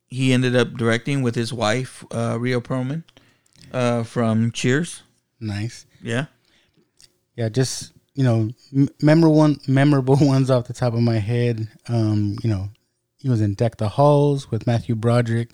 he 0.08 0.34
ended 0.34 0.56
up 0.56 0.74
directing 0.74 1.22
with 1.22 1.36
his 1.36 1.54
wife, 1.54 2.04
uh, 2.12 2.38
Rhea 2.40 2.60
Perlman, 2.60 3.04
uh, 3.72 4.04
from 4.04 4.52
Cheers. 4.52 5.04
Nice. 5.40 5.86
Yeah, 6.02 6.26
Yeah, 7.36 7.48
just 7.50 7.94
you 8.14 8.24
know, 8.24 8.50
m- 8.76 8.90
memorable 9.02 9.38
one, 9.38 9.60
memorable 9.68 10.18
ones 10.22 10.50
off 10.52 10.68
the 10.68 10.74
top 10.74 10.94
of 10.94 11.02
my 11.02 11.18
head. 11.20 11.70
Um, 11.88 12.36
you 12.44 12.50
know, 12.50 12.70
he 13.20 13.30
was 13.30 13.40
in 13.40 13.54
Deck 13.54 13.78
the 13.78 13.88
Halls 13.90 14.52
with 14.52 14.68
Matthew 14.68 14.96
Broderick. 14.96 15.50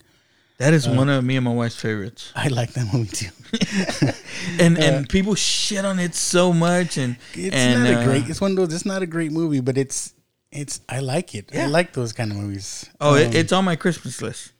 That 0.58 0.72
is 0.74 0.86
Uh, 0.86 0.94
one 0.94 1.08
of 1.08 1.24
me 1.24 1.36
and 1.36 1.44
my 1.44 1.52
wife's 1.52 1.76
favorites. 1.80 2.32
I 2.36 2.48
like 2.48 2.72
that 2.74 2.92
movie 2.92 3.10
too. 3.10 3.30
And 4.60 4.78
and 4.78 5.08
people 5.08 5.34
shit 5.34 5.84
on 5.84 5.98
it 5.98 6.14
so 6.14 6.52
much, 6.52 6.96
and 6.98 7.16
It's 7.34 7.54
and 7.54 7.84
not 7.84 7.92
a 7.92 8.00
uh, 8.00 8.04
great. 8.04 8.28
It's 8.28 8.40
one 8.40 8.52
of 8.52 8.56
those. 8.56 8.72
It's 8.74 8.86
not 8.86 9.02
a 9.02 9.06
great 9.06 9.32
movie, 9.32 9.60
but 9.60 9.76
it's 9.76 10.14
it's. 10.52 10.80
I 10.88 11.00
like 11.00 11.34
it. 11.34 11.50
I 11.54 11.66
like 11.66 11.92
those 11.92 12.12
kind 12.12 12.30
of 12.30 12.38
movies. 12.38 12.88
Oh, 13.00 13.14
um, 13.14 13.18
it, 13.18 13.34
it's 13.34 13.52
on 13.52 13.64
my 13.64 13.76
Christmas 13.76 14.20
list. 14.22 14.52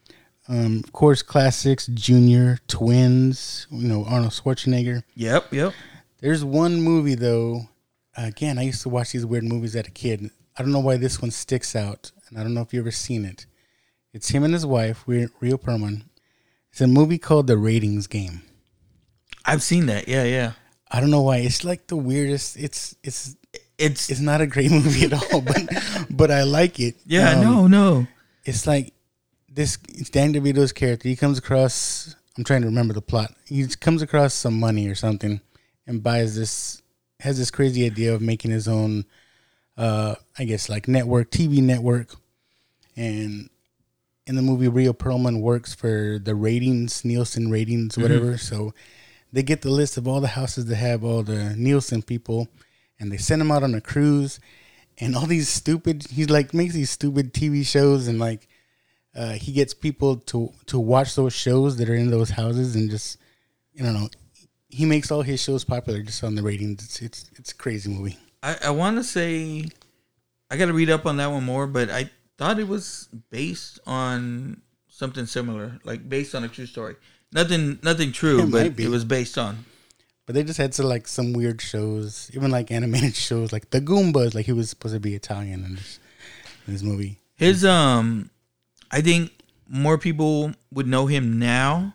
um, 0.48 0.82
of 0.84 0.92
course, 0.92 1.22
classics, 1.22 1.86
Junior, 1.88 2.58
Twins. 2.68 3.66
You 3.70 3.88
know, 3.88 4.04
Arnold 4.04 4.32
Schwarzenegger. 4.32 5.02
Yep, 5.14 5.52
yep. 5.52 5.72
There's 6.20 6.44
one 6.44 6.80
movie 6.82 7.14
though. 7.14 7.68
Again, 8.16 8.58
I 8.58 8.62
used 8.62 8.82
to 8.82 8.88
watch 8.88 9.12
these 9.12 9.26
weird 9.26 9.44
movies 9.44 9.76
as 9.76 9.86
a 9.86 9.90
kid. 9.90 10.30
I 10.56 10.62
don't 10.62 10.72
know 10.72 10.80
why 10.80 10.96
this 10.96 11.20
one 11.20 11.30
sticks 11.30 11.76
out, 11.76 12.10
and 12.28 12.38
I 12.38 12.42
don't 12.42 12.54
know 12.54 12.62
if 12.62 12.72
you've 12.72 12.82
ever 12.84 12.90
seen 12.90 13.24
it. 13.26 13.46
It's 14.16 14.30
him 14.30 14.44
and 14.44 14.54
his 14.54 14.64
wife, 14.64 15.04
Rhea 15.06 15.28
Perlman. 15.28 16.04
It's 16.72 16.80
a 16.80 16.86
movie 16.86 17.18
called 17.18 17.48
The 17.48 17.58
Ratings 17.58 18.06
Game. 18.06 18.40
I've 19.44 19.62
seen 19.62 19.84
that. 19.86 20.08
Yeah, 20.08 20.24
yeah. 20.24 20.52
I 20.90 21.00
don't 21.00 21.10
know 21.10 21.20
why. 21.20 21.38
It's 21.38 21.64
like 21.64 21.86
the 21.88 21.96
weirdest. 21.96 22.56
It's 22.56 22.96
it's 23.02 23.36
It's 23.76 24.08
it's 24.08 24.20
not 24.20 24.40
a 24.40 24.46
great 24.46 24.70
movie 24.80 25.04
at 25.04 25.12
all, 25.12 25.42
but 25.42 25.68
but 26.08 26.30
I 26.30 26.44
like 26.44 26.80
it. 26.80 26.94
yeah. 27.04 27.32
Um, 27.32 27.42
no, 27.42 27.66
no. 27.66 28.06
it's 28.46 28.66
like 28.66 28.94
this 29.50 29.76
it's 29.90 30.08
Dan 30.08 30.32
DeVito's 30.32 30.72
character. 30.72 31.10
He 31.10 31.16
comes 31.16 31.36
across. 31.36 32.16
I'm 32.38 32.44
trying 32.44 32.62
to 32.62 32.68
remember 32.68 32.94
the 32.94 33.02
plot. 33.02 33.34
He 33.44 33.66
comes 33.66 34.00
across 34.00 34.32
some 34.32 34.58
money 34.58 34.88
or 34.88 34.94
something, 34.94 35.42
and 35.86 36.02
buys 36.02 36.36
this. 36.36 36.80
Has 37.20 37.36
this 37.36 37.50
crazy 37.50 37.84
idea 37.84 38.14
of 38.14 38.22
making 38.22 38.50
his 38.50 38.66
own, 38.66 39.04
uh, 39.76 40.14
I 40.38 40.44
guess 40.44 40.70
like 40.70 40.88
network 40.88 41.30
TV 41.30 41.60
network, 41.60 42.14
and 42.96 43.50
in 44.26 44.34
the 44.34 44.42
movie 44.42 44.68
Rhea 44.68 44.92
Perlman 44.92 45.40
works 45.40 45.74
for 45.74 46.18
the 46.22 46.34
ratings 46.34 47.04
Nielsen 47.04 47.50
ratings 47.50 47.96
whatever. 47.96 48.36
So 48.38 48.74
they 49.32 49.42
get 49.42 49.62
the 49.62 49.70
list 49.70 49.96
of 49.96 50.08
all 50.08 50.20
the 50.20 50.28
houses 50.28 50.66
that 50.66 50.76
have 50.76 51.04
all 51.04 51.22
the 51.22 51.54
Nielsen 51.56 52.02
people, 52.02 52.48
and 52.98 53.12
they 53.12 53.16
send 53.16 53.40
them 53.40 53.52
out 53.52 53.62
on 53.62 53.74
a 53.74 53.80
cruise, 53.80 54.40
and 54.98 55.14
all 55.14 55.26
these 55.26 55.48
stupid. 55.48 56.06
He's 56.10 56.30
like 56.30 56.54
makes 56.54 56.74
these 56.74 56.90
stupid 56.90 57.32
TV 57.32 57.64
shows 57.64 58.08
and 58.08 58.18
like 58.18 58.48
uh, 59.14 59.32
he 59.32 59.52
gets 59.52 59.74
people 59.74 60.16
to 60.16 60.52
to 60.66 60.78
watch 60.78 61.14
those 61.14 61.32
shows 61.32 61.76
that 61.76 61.88
are 61.88 61.94
in 61.94 62.10
those 62.10 62.30
houses 62.30 62.74
and 62.74 62.90
just 62.90 63.18
don't 63.76 63.94
know. 63.94 64.08
He 64.68 64.84
makes 64.84 65.10
all 65.10 65.22
his 65.22 65.42
shows 65.42 65.64
popular 65.64 66.02
just 66.02 66.22
on 66.24 66.34
the 66.34 66.42
ratings. 66.42 66.84
It's 66.84 67.02
it's, 67.02 67.30
it's 67.36 67.52
a 67.52 67.54
crazy 67.54 67.90
movie. 67.90 68.18
I, 68.42 68.56
I 68.64 68.70
want 68.70 68.96
to 68.96 69.04
say 69.04 69.66
I 70.50 70.56
got 70.56 70.66
to 70.66 70.72
read 70.72 70.90
up 70.90 71.06
on 71.06 71.16
that 71.16 71.28
one 71.28 71.44
more, 71.44 71.66
but 71.66 71.90
I 71.90 72.10
thought 72.38 72.58
it 72.58 72.68
was 72.68 73.08
based 73.30 73.80
on 73.86 74.60
something 74.88 75.26
similar, 75.26 75.78
like 75.84 76.08
based 76.08 76.34
on 76.34 76.44
a 76.44 76.48
true 76.48 76.66
story. 76.66 76.96
Nothing, 77.32 77.78
nothing 77.82 78.12
true, 78.12 78.40
It 78.42 78.50
but 78.50 78.78
it 78.80 78.88
was 78.88 79.04
based 79.04 79.36
on. 79.36 79.64
But 80.26 80.34
they 80.34 80.42
just 80.42 80.58
had 80.58 80.74
some 80.74 80.86
like 80.86 81.06
some 81.06 81.32
weird 81.32 81.60
shows, 81.60 82.30
even 82.34 82.50
like 82.50 82.70
animated 82.70 83.14
shows, 83.14 83.52
like 83.52 83.70
the 83.70 83.80
Goombas. 83.80 84.34
Like 84.34 84.46
he 84.46 84.52
was 84.52 84.70
supposed 84.70 84.94
to 84.94 85.00
be 85.00 85.14
Italian 85.14 85.64
in 85.64 85.74
this, 85.76 86.00
in 86.66 86.72
this 86.72 86.82
movie. 86.82 87.18
His 87.36 87.64
um, 87.64 88.30
I 88.90 89.02
think 89.02 89.32
more 89.68 89.98
people 89.98 90.52
would 90.72 90.86
know 90.86 91.06
him 91.06 91.38
now 91.38 91.94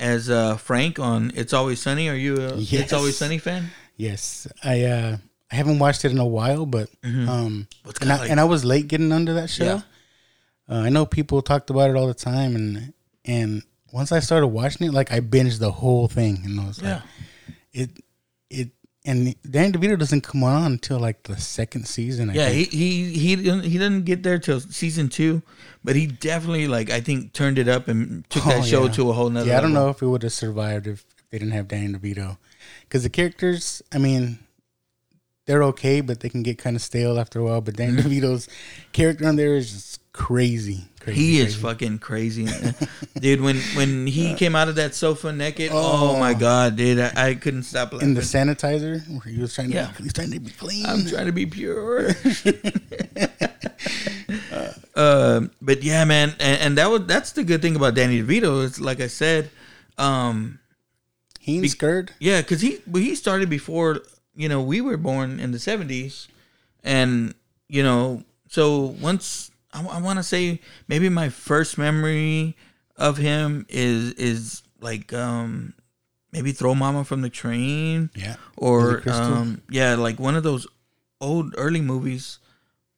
as 0.00 0.30
uh 0.30 0.56
Frank 0.56 0.98
on 0.98 1.32
It's 1.34 1.52
Always 1.52 1.80
Sunny. 1.80 2.08
Are 2.08 2.14
you 2.14 2.36
a 2.36 2.56
It's 2.58 2.92
Always 2.92 3.16
Sunny 3.16 3.38
fan? 3.38 3.70
Yes, 3.96 4.46
I 4.62 4.82
uh 4.84 5.16
I 5.50 5.54
haven't 5.56 5.78
watched 5.78 6.04
it 6.04 6.12
in 6.12 6.18
a 6.18 6.26
while, 6.26 6.66
but 6.66 6.90
um, 7.04 7.66
and 8.00 8.12
I, 8.12 8.18
like- 8.18 8.30
and 8.30 8.38
I 8.40 8.44
was 8.44 8.64
late 8.64 8.88
getting 8.88 9.12
under 9.12 9.34
that 9.34 9.48
show. 9.50 9.64
Yeah. 9.64 9.80
Uh, 10.70 10.80
I 10.82 10.88
know 10.90 11.06
people 11.06 11.40
talked 11.40 11.70
about 11.70 11.88
it 11.90 11.96
all 11.96 12.06
the 12.06 12.14
time, 12.14 12.54
and 12.54 12.92
and 13.24 13.62
once 13.92 14.12
I 14.12 14.20
started 14.20 14.48
watching 14.48 14.86
it, 14.86 14.92
like 14.92 15.10
I 15.10 15.20
binged 15.20 15.58
the 15.58 15.72
whole 15.72 16.08
thing, 16.08 16.42
and 16.44 16.60
I 16.60 16.66
was 16.66 16.80
Yeah. 16.82 16.94
like, 16.94 17.02
it 17.72 17.90
it 18.50 18.68
and 19.06 19.34
Dan 19.50 19.72
DeVito 19.72 19.98
doesn't 19.98 20.20
come 20.20 20.44
on 20.44 20.72
until 20.72 20.98
like 20.98 21.22
the 21.22 21.38
second 21.38 21.86
season. 21.88 22.28
I 22.28 22.34
Yeah, 22.34 22.48
think. 22.50 22.68
he 22.70 23.04
he 23.14 23.18
he 23.18 23.36
didn't 23.36 23.64
he 23.64 23.78
didn't 23.78 24.04
get 24.04 24.22
there 24.22 24.38
till 24.38 24.60
season 24.60 25.08
two, 25.08 25.40
but 25.82 25.96
he 25.96 26.06
definitely 26.06 26.68
like 26.68 26.90
I 26.90 27.00
think 27.00 27.32
turned 27.32 27.58
it 27.58 27.68
up 27.68 27.88
and 27.88 28.28
took 28.28 28.44
that 28.44 28.58
Oh, 28.58 28.62
show 28.62 28.84
yeah. 28.84 28.92
to 28.92 29.08
a 29.08 29.12
whole 29.14 29.30
nother. 29.30 29.48
Yeah, 29.48 29.56
I 29.56 29.60
don't 29.62 29.72
know 29.72 29.88
if 29.88 30.02
it 30.02 30.06
would 30.06 30.22
have 30.24 30.32
survived 30.34 30.86
if 30.86 31.06
they 31.30 31.38
didn't 31.38 31.52
have 31.54 31.68
Danny 31.68 31.94
DeVito, 31.94 32.36
because 32.82 33.02
the 33.04 33.08
characters, 33.10 33.80
I 33.92 33.96
mean, 33.98 34.38
they're 35.48 35.64
okay, 35.64 36.00
but 36.02 36.20
they 36.20 36.28
can 36.28 36.42
get 36.44 36.58
kind 36.58 36.76
of 36.76 36.82
stale 36.82 37.18
after 37.18 37.40
a 37.40 37.42
while. 37.44 37.60
But 37.62 37.74
Danny 37.76 38.00
DeVito's 38.02 38.46
character 38.92 39.26
on 39.26 39.34
there 39.36 39.56
is 39.56 39.72
just 39.72 40.12
crazy. 40.12 40.84
crazy 41.00 41.18
He 41.20 41.38
is 41.40 41.54
crazy. 41.54 41.60
fucking 41.62 41.98
crazy, 42.00 42.46
dude. 43.20 43.40
When 43.40 43.56
when 43.74 44.06
he 44.06 44.34
came 44.34 44.54
out 44.54 44.68
of 44.68 44.74
that 44.76 44.94
sofa 44.94 45.32
naked, 45.32 45.70
oh, 45.72 46.18
my 46.18 46.34
god, 46.34 46.76
dude, 46.76 46.98
I, 47.00 47.30
I 47.30 47.34
couldn't 47.34 47.62
stop 47.64 47.92
laughing. 47.92 48.10
in 48.10 48.14
the 48.14 48.20
sanitizer 48.20 49.00
where 49.08 49.32
he 49.34 49.40
was 49.40 49.54
trying 49.54 49.68
to, 49.70 49.74
Yeah. 49.74 49.90
he's 49.98 50.12
trying 50.12 50.30
to 50.32 50.38
be 50.40 50.50
clean. 50.50 50.84
I'm 50.86 51.06
trying 51.06 51.26
to 51.26 51.32
be 51.32 51.46
pure. 51.46 52.10
uh, 54.94 55.40
but 55.62 55.82
yeah, 55.82 56.04
man, 56.04 56.34
and, 56.40 56.60
and 56.60 56.78
that 56.78 56.90
was 56.90 57.06
that's 57.06 57.32
the 57.32 57.44
good 57.44 57.62
thing 57.62 57.76
about 57.76 57.94
Danny 57.94 58.22
DeVito. 58.22 58.62
Is 58.64 58.80
like 58.80 59.00
I 59.00 59.06
said, 59.06 59.50
um, 59.96 60.58
he 61.40 61.56
ain't 61.58 61.70
scared. 61.70 62.12
yeah, 62.20 62.40
because 62.42 62.60
he 62.60 62.80
he 62.92 63.14
started 63.14 63.48
before 63.48 64.00
you 64.38 64.48
know 64.48 64.62
we 64.62 64.80
were 64.80 64.96
born 64.96 65.40
in 65.40 65.50
the 65.50 65.58
'70s, 65.58 66.28
and 66.84 67.34
you 67.68 67.82
know 67.82 68.22
so 68.48 68.94
once 69.02 69.50
I, 69.74 70.00
want 70.00 70.18
to 70.18 70.22
say 70.22 70.60
maybe 70.86 71.08
my 71.08 71.28
first 71.28 71.76
memory 71.76 72.56
of 72.96 73.18
him 73.18 73.66
is 73.68 74.12
is 74.14 74.62
like 74.80 75.12
um 75.12 75.74
maybe 76.32 76.52
Throw 76.52 76.74
Mama 76.74 77.04
from 77.04 77.20
the 77.22 77.28
Train, 77.30 78.10
Yeah. 78.14 78.36
or 78.56 79.02
um 79.10 79.60
yeah 79.68 79.96
like 79.96 80.18
one 80.20 80.36
of 80.36 80.44
those 80.44 80.66
old 81.20 81.52
early 81.58 81.80
movies 81.80 82.38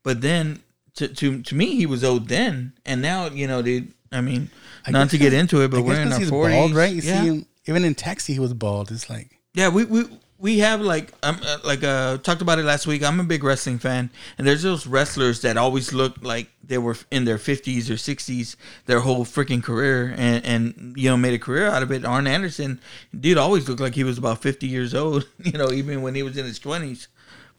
but 0.02 0.20
then 0.20 0.60
to 0.94 1.08
to 1.08 1.42
to 1.42 1.54
me 1.54 1.74
he 1.76 1.86
was 1.86 2.04
old 2.04 2.28
then 2.28 2.74
and 2.84 3.00
now 3.00 3.26
you 3.30 3.46
know 3.46 3.62
dude 3.62 3.94
I 4.12 4.20
mean, 4.20 4.50
I 4.84 4.90
not 4.90 5.10
to 5.10 5.18
get 5.18 5.32
into 5.32 5.62
it, 5.62 5.70
but 5.70 5.78
I 5.78 5.82
we're 5.82 6.00
in 6.02 6.12
our 6.12 6.18
he's 6.18 6.30
forties, 6.30 6.56
bald, 6.56 6.74
right? 6.74 6.92
You 6.92 7.00
yeah. 7.00 7.20
see 7.22 7.26
him 7.28 7.46
even 7.66 7.84
in 7.84 7.94
Taxi, 7.94 8.32
he 8.32 8.40
was 8.40 8.52
bald. 8.52 8.90
It's 8.90 9.08
like 9.08 9.38
Yeah, 9.54 9.68
we 9.68 9.84
we 9.84 10.04
we 10.40 10.58
have 10.60 10.80
like 10.80 11.12
um 11.22 11.38
uh, 11.44 11.58
like 11.64 11.84
uh 11.84 12.16
talked 12.18 12.42
about 12.42 12.58
it 12.58 12.64
last 12.64 12.86
week. 12.86 13.04
I'm 13.04 13.20
a 13.20 13.24
big 13.24 13.44
wrestling 13.44 13.78
fan, 13.78 14.10
and 14.38 14.46
there's 14.46 14.62
those 14.62 14.86
wrestlers 14.86 15.42
that 15.42 15.56
always 15.56 15.92
look 15.92 16.16
like 16.22 16.50
they 16.64 16.78
were 16.78 16.96
in 17.10 17.24
their 17.26 17.36
50s 17.36 17.90
or 17.90 17.94
60s 17.94 18.56
their 18.86 19.00
whole 19.00 19.24
freaking 19.24 19.62
career, 19.62 20.14
and 20.16 20.44
and 20.44 20.94
you 20.96 21.10
know 21.10 21.16
made 21.16 21.34
a 21.34 21.38
career 21.38 21.66
out 21.68 21.82
of 21.82 21.92
it. 21.92 22.04
Arn 22.04 22.26
Anderson, 22.26 22.80
dude, 23.18 23.38
always 23.38 23.68
looked 23.68 23.80
like 23.80 23.94
he 23.94 24.04
was 24.04 24.18
about 24.18 24.40
50 24.42 24.66
years 24.66 24.94
old. 24.94 25.28
You 25.44 25.58
know, 25.58 25.72
even 25.72 26.02
when 26.02 26.14
he 26.14 26.22
was 26.22 26.36
in 26.36 26.44
his 26.44 26.60
20s. 26.60 27.08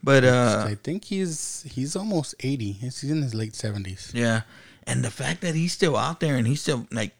But 0.04 0.24
uh, 0.24 0.66
I 0.68 0.76
think 0.76 1.06
he's 1.06 1.64
he's 1.70 1.96
almost 1.96 2.34
eighty. 2.40 2.72
He's 2.72 3.04
in 3.04 3.22
his 3.22 3.36
late 3.36 3.54
seventies. 3.56 4.12
yeah, 4.16 4.42
and 4.88 5.04
the 5.04 5.12
fact 5.12 5.42
that 5.42 5.54
he's 5.54 5.74
still 5.74 5.96
out 5.96 6.20
there 6.20 6.36
and 6.36 6.48
he's 6.48 6.62
still 6.62 6.88
like. 6.92 7.14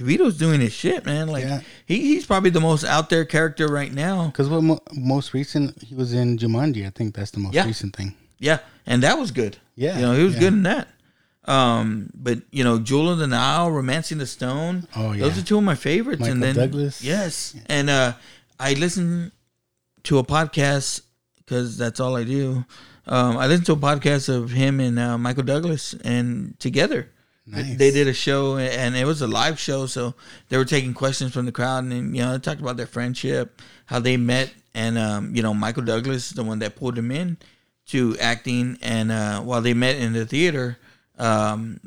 DeVito's 0.00 0.38
doing 0.38 0.60
his 0.60 0.72
shit, 0.72 1.04
man. 1.04 1.28
Like 1.28 1.44
Yeah. 1.44 1.60
he, 1.86 2.00
he's 2.00 2.24
probably 2.26 2.50
the 2.50 2.60
most 2.60 2.84
out 2.84 3.10
there 3.10 3.24
character 3.24 3.68
right 3.68 3.92
now. 3.92 4.26
Because 4.26 4.48
what 4.48 4.62
mo- 4.62 4.80
most 4.94 5.34
recent 5.34 5.82
he 5.82 5.94
was 5.94 6.12
in 6.12 6.38
Jumanji. 6.38 6.86
I 6.86 6.90
think 6.90 7.14
that's 7.14 7.30
the 7.32 7.40
most 7.40 7.54
Yeah. 7.54 7.66
recent 7.66 7.94
thing. 7.94 8.14
Yeah, 8.38 8.58
and 8.86 9.02
that 9.02 9.18
was 9.18 9.30
good. 9.30 9.58
Yeah, 9.76 9.96
you 9.96 10.02
know 10.02 10.14
he 10.16 10.24
was 10.24 10.34
yeah. 10.34 10.40
good 10.40 10.52
in 10.54 10.62
that. 10.62 10.88
Um, 11.44 12.10
but 12.14 12.38
you 12.50 12.64
know, 12.64 12.78
Jewel 12.78 13.10
of 13.10 13.18
the 13.18 13.26
Nile, 13.26 13.70
Romancing 13.70 14.18
the 14.18 14.26
Stone. 14.26 14.86
Oh, 14.96 15.12
yeah, 15.12 15.22
those 15.24 15.38
are 15.38 15.42
two 15.42 15.58
of 15.58 15.64
my 15.64 15.74
favorites. 15.74 16.26
and 16.26 16.40
Michael 16.40 16.54
then 16.54 16.70
Douglas. 16.70 17.02
yes, 17.02 17.54
and 17.66 17.90
uh, 17.90 18.14
I 18.58 18.74
listened 18.74 19.32
to 20.04 20.18
a 20.18 20.24
podcast 20.24 21.02
because 21.36 21.76
that's 21.76 22.00
all 22.00 22.16
I 22.16 22.24
do. 22.24 22.64
Um, 23.06 23.36
I 23.36 23.46
listened 23.46 23.66
to 23.66 23.72
a 23.72 23.76
podcast 23.76 24.28
of 24.28 24.50
him 24.52 24.80
and 24.80 24.98
uh, 24.98 25.18
Michael 25.18 25.42
Douglas, 25.42 25.94
and 26.04 26.58
together 26.60 27.08
Nice. 27.46 27.76
they 27.76 27.90
did 27.90 28.06
a 28.06 28.12
show, 28.12 28.58
and 28.58 28.94
it 28.94 29.04
was 29.06 29.22
a 29.22 29.26
live 29.26 29.58
show. 29.58 29.86
So 29.86 30.14
they 30.48 30.56
were 30.56 30.64
taking 30.64 30.94
questions 30.94 31.32
from 31.32 31.46
the 31.46 31.52
crowd, 31.52 31.84
and 31.84 32.14
you 32.16 32.22
know, 32.22 32.32
they 32.32 32.38
talked 32.38 32.60
about 32.60 32.76
their 32.76 32.86
friendship, 32.86 33.60
how 33.86 33.98
they 33.98 34.16
met, 34.16 34.52
and 34.74 34.96
um, 34.98 35.34
you 35.34 35.42
know, 35.42 35.52
Michael 35.54 35.82
Douglas, 35.84 36.28
is 36.28 36.32
the 36.32 36.44
one 36.44 36.60
that 36.60 36.76
pulled 36.76 36.96
him 36.96 37.10
in 37.10 37.38
to 37.86 38.16
acting, 38.18 38.78
and 38.82 39.10
uh, 39.10 39.40
while 39.40 39.60
they 39.62 39.74
met 39.74 39.96
in 39.96 40.12
the 40.12 40.24
theater, 40.26 40.78
um, 41.18 41.80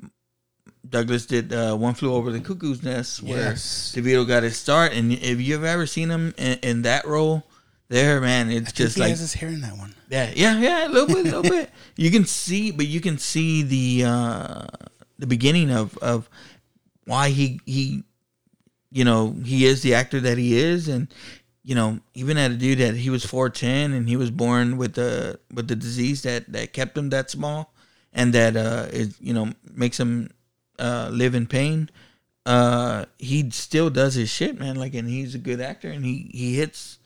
Douglas 0.90 1.26
did 1.26 1.54
uh, 1.54 1.76
"One 1.78 1.94
Flew 1.94 2.14
Over 2.14 2.32
the 2.32 2.40
Cuckoo's 2.42 2.84
Nest," 2.84 3.24
where 3.24 3.38
Yes. 3.52 3.94
DeVito 3.96 4.28
got 4.28 4.44
his 4.44 4.58
start. 4.58 4.92
And 4.94 5.14
if 5.14 5.40
you've 5.40 5.64
ever 5.64 5.86
seen 5.86 6.10
him 6.10 6.34
in, 6.38 6.60
in 6.62 6.82
that 6.82 7.06
role, 7.08 7.44
there, 7.88 8.20
man, 8.20 8.52
it's 8.52 8.74
just 8.74 8.98
like 8.98 9.12
his 9.12 9.34
hair 9.34 9.50
in 9.50 9.62
that 9.62 9.78
one. 9.78 9.96
yeah, 10.10 10.32
yeah, 10.36 10.60
yeah, 10.60 10.88
a 10.88 10.90
little 10.90 11.08
bit, 11.08 11.20
a 11.20 11.38
little 11.38 11.44
bit. 11.44 11.70
You 11.96 12.10
can 12.10 12.26
see, 12.26 12.72
but 12.72 12.88
you 12.88 13.00
can 13.02 13.20
see 13.20 13.62
the 13.62 14.06
uh 14.10 14.66
the 15.20 15.28
beginning 15.28 15.72
of 15.72 15.98
of 16.00 16.30
why 17.06 17.30
he 17.30 17.60
he, 17.66 18.04
you 18.92 19.06
know, 19.06 19.36
he 19.44 19.66
is 19.66 19.82
the 19.82 19.96
actor 19.96 20.20
that 20.20 20.38
he 20.38 20.58
is, 20.58 20.88
and 20.88 21.14
you 21.64 21.76
know, 21.76 22.00
even 22.14 22.38
at 22.38 22.52
a 22.52 22.56
dude 22.56 22.80
that 22.80 22.96
he 22.96 23.10
was 23.10 23.26
four 23.26 23.50
ten 23.50 23.94
and 23.94 24.08
he 24.10 24.16
was 24.16 24.32
born 24.32 24.78
with 24.78 24.94
the 24.94 25.40
with 25.54 25.68
the 25.68 25.76
disease 25.76 26.24
that 26.24 26.52
that 26.52 26.74
kept 26.74 26.98
him 26.98 27.10
that 27.10 27.30
small, 27.30 27.74
and 28.12 28.34
that 28.34 28.56
uh 28.56 28.88
is 28.92 29.16
you 29.20 29.34
know 29.34 29.52
makes 29.74 30.00
him 30.00 30.30
uh 30.80 31.10
live 31.12 31.36
in 31.36 31.48
pain. 31.48 31.90
Uh, 32.46 33.06
he 33.18 33.50
still 33.52 33.90
does 33.90 34.16
his 34.16 34.30
shit, 34.30 34.60
man. 34.60 34.76
Like, 34.76 34.94
and 34.96 35.08
he's 35.08 35.34
a 35.34 35.38
good 35.38 35.62
actor, 35.62 35.90
and 35.90 36.04
he 36.04 36.30
he 36.34 36.56
hits 36.56 37.00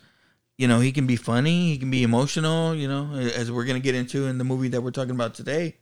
you 0.58 0.68
know, 0.68 0.80
he 0.80 0.92
can 0.92 1.06
be 1.06 1.16
funny, 1.16 1.70
he 1.70 1.78
can 1.78 1.92
be 1.92 2.04
emotional, 2.04 2.74
you 2.74 2.88
know, 2.88 3.14
as 3.14 3.52
we're 3.52 3.66
gonna 3.66 3.80
get 3.80 3.96
into 3.96 4.26
in 4.26 4.38
the 4.38 4.44
movie 4.44 4.70
that 4.70 4.82
we're 4.82 4.92
talking 4.92 5.12
about 5.12 5.36
today. 5.36 5.76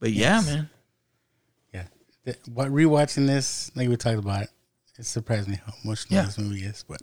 But 0.00 0.12
yeah, 0.12 0.40
man. 0.40 0.70
The- 2.24 2.36
What 2.52 2.68
rewatching 2.68 3.26
this, 3.26 3.70
like 3.74 3.88
we 3.88 3.96
talked 3.96 4.18
about, 4.18 4.46
it 4.98 5.06
surprised 5.06 5.48
me 5.48 5.60
how 5.64 5.72
emotional 5.84 6.14
Yeah. 6.16 6.26
this 6.26 6.38
movie 6.38 6.62
is. 6.64 6.84
But 6.88 7.02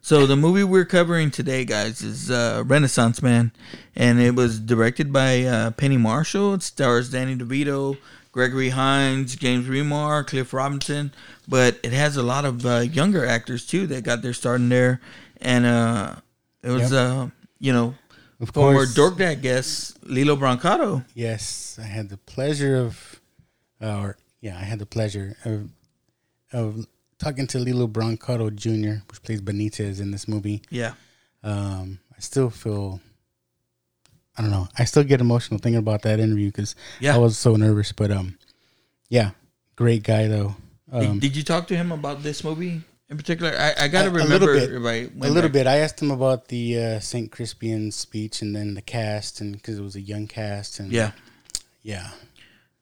So 0.00 0.26
the 0.26 0.36
movie 0.36 0.62
we're 0.64 0.84
covering 0.84 1.30
today, 1.30 1.64
guys, 1.64 2.00
is 2.02 2.30
uh, 2.30 2.62
Renaissance 2.66 3.22
Man, 3.22 3.52
and 3.94 4.20
it 4.20 4.34
was 4.34 4.58
directed 4.60 5.12
by 5.12 5.42
uh, 5.44 5.70
Penny 5.72 5.96
Marshall. 5.96 6.54
It 6.54 6.62
stars 6.62 7.10
Danny 7.10 7.34
DeVito, 7.36 7.96
Gregory 8.32 8.68
Hines, 8.70 9.34
James 9.36 9.66
Remar, 9.66 10.24
Cliff 10.26 10.52
Robinson, 10.52 11.12
but 11.48 11.78
it 11.82 11.92
has 11.92 12.16
a 12.16 12.22
lot 12.22 12.44
of 12.44 12.64
uh, 12.66 12.78
younger 12.80 13.26
actors 13.26 13.66
too 13.66 13.86
that 13.88 14.04
got 14.04 14.22
their 14.22 14.32
start 14.34 14.60
in 14.60 14.68
there, 14.68 15.00
and 15.40 15.66
uh, 15.66 16.16
it 16.62 16.70
was, 16.70 16.92
Yep. 16.92 16.92
uh, 16.92 17.26
you 17.58 17.72
know, 17.72 17.94
Of 18.40 18.50
former 18.50 18.78
course. 18.80 18.94
Dork 18.94 19.18
Dad 19.18 19.42
guest 19.42 19.96
Lillo 20.04 20.36
Brancato. 20.36 21.04
yes, 21.14 21.78
I 21.82 21.86
had 21.86 22.10
the 22.10 22.16
pleasure 22.18 22.76
of, 22.76 23.20
uh, 23.82 23.98
or 24.00 24.16
yeah, 24.40 24.56
I 24.56 24.62
had 24.64 24.78
the 24.78 24.86
pleasure 24.86 25.36
of 25.44 25.70
of 26.52 26.86
talking 27.18 27.46
to 27.48 27.58
Lillo 27.58 27.86
Brancato 27.88 28.54
Jr., 28.54 29.02
which 29.08 29.22
plays 29.22 29.40
Benitez 29.40 30.00
in 30.00 30.10
this 30.10 30.28
movie. 30.28 30.62
Yeah. 30.70 30.92
Um, 31.42 31.98
I 32.16 32.20
still 32.20 32.50
feel, 32.50 33.00
I 34.36 34.42
don't 34.42 34.50
know, 34.50 34.68
I 34.78 34.84
still 34.84 35.04
get 35.04 35.20
emotional 35.20 35.58
thinking 35.58 35.78
about 35.78 36.02
that 36.02 36.20
interview 36.20 36.48
because 36.48 36.74
Yeah. 37.00 37.14
I 37.14 37.18
was 37.18 37.38
so 37.38 37.56
nervous. 37.56 37.92
But 37.92 38.10
um, 38.10 38.38
yeah, 39.08 39.30
great 39.76 40.02
guy 40.02 40.28
though. 40.28 40.56
Did- 40.92 41.08
Um, 41.08 41.18
did 41.18 41.34
you 41.36 41.42
talk 41.42 41.66
to 41.68 41.76
him 41.76 41.90
about 41.90 42.22
this 42.22 42.44
movie 42.44 42.82
in 43.08 43.16
particular? 43.16 43.52
I, 43.58 43.84
I 43.84 43.88
gotta 43.88 44.10
A- 44.10 44.22
a 44.22 44.24
little 44.24 44.46
bit. 44.48 44.70
I 44.70 45.26
a 45.26 45.30
little 45.30 45.50
bit. 45.50 45.66
I 45.66 45.78
asked 45.78 46.00
him 46.00 46.10
about 46.10 46.48
the 46.48 46.78
uh, 46.78 47.00
St. 47.00 47.30
Crispian 47.30 47.92
speech 47.92 48.40
and 48.42 48.54
then 48.54 48.74
the 48.74 48.82
cast, 48.82 49.40
and 49.40 49.52
because 49.54 49.78
it 49.78 49.82
was 49.82 49.96
a 49.96 50.00
young 50.00 50.26
cast, 50.28 50.78
and 50.80 50.92
Yeah, 50.92 51.12
yeah, 51.82 52.10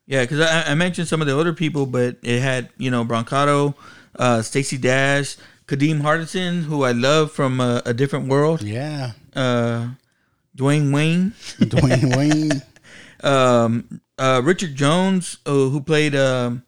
yeah, 0.07 0.23
because 0.23 0.41
I, 0.41 0.73
I 0.73 0.75
mentioned 0.75 1.09
some 1.09 1.21
of 1.21 1.27
the 1.27 1.39
other 1.39 1.53
people, 1.53 1.87
but 1.87 2.17
it 2.23 2.41
had 2.41 2.71
you 2.79 2.91
know 2.91 3.05
Brancato, 3.05 3.75
uh, 4.19 4.43
Stacey 4.43 4.77
Dash, 4.79 5.37
Kadeem 5.67 6.01
Hardison, 6.03 6.63
who 6.63 6.85
I 6.85 6.93
love 6.93 7.33
from 7.33 7.61
uh, 7.61 7.81
a 7.87 7.95
different 7.95 8.29
world, 8.29 8.63
yeah. 8.63 9.13
uh, 9.35 9.89
Dwayne 10.57 10.93
Wayne, 10.93 11.31
Dwayne 11.59 12.17
Wayne, 12.17 12.63
um, 13.23 14.01
uh, 14.19 14.41
Richard 14.45 14.75
Jones, 14.75 15.39
uh, 15.47 15.51
who 15.51 15.81
played 15.81 16.15
um, 16.15 16.63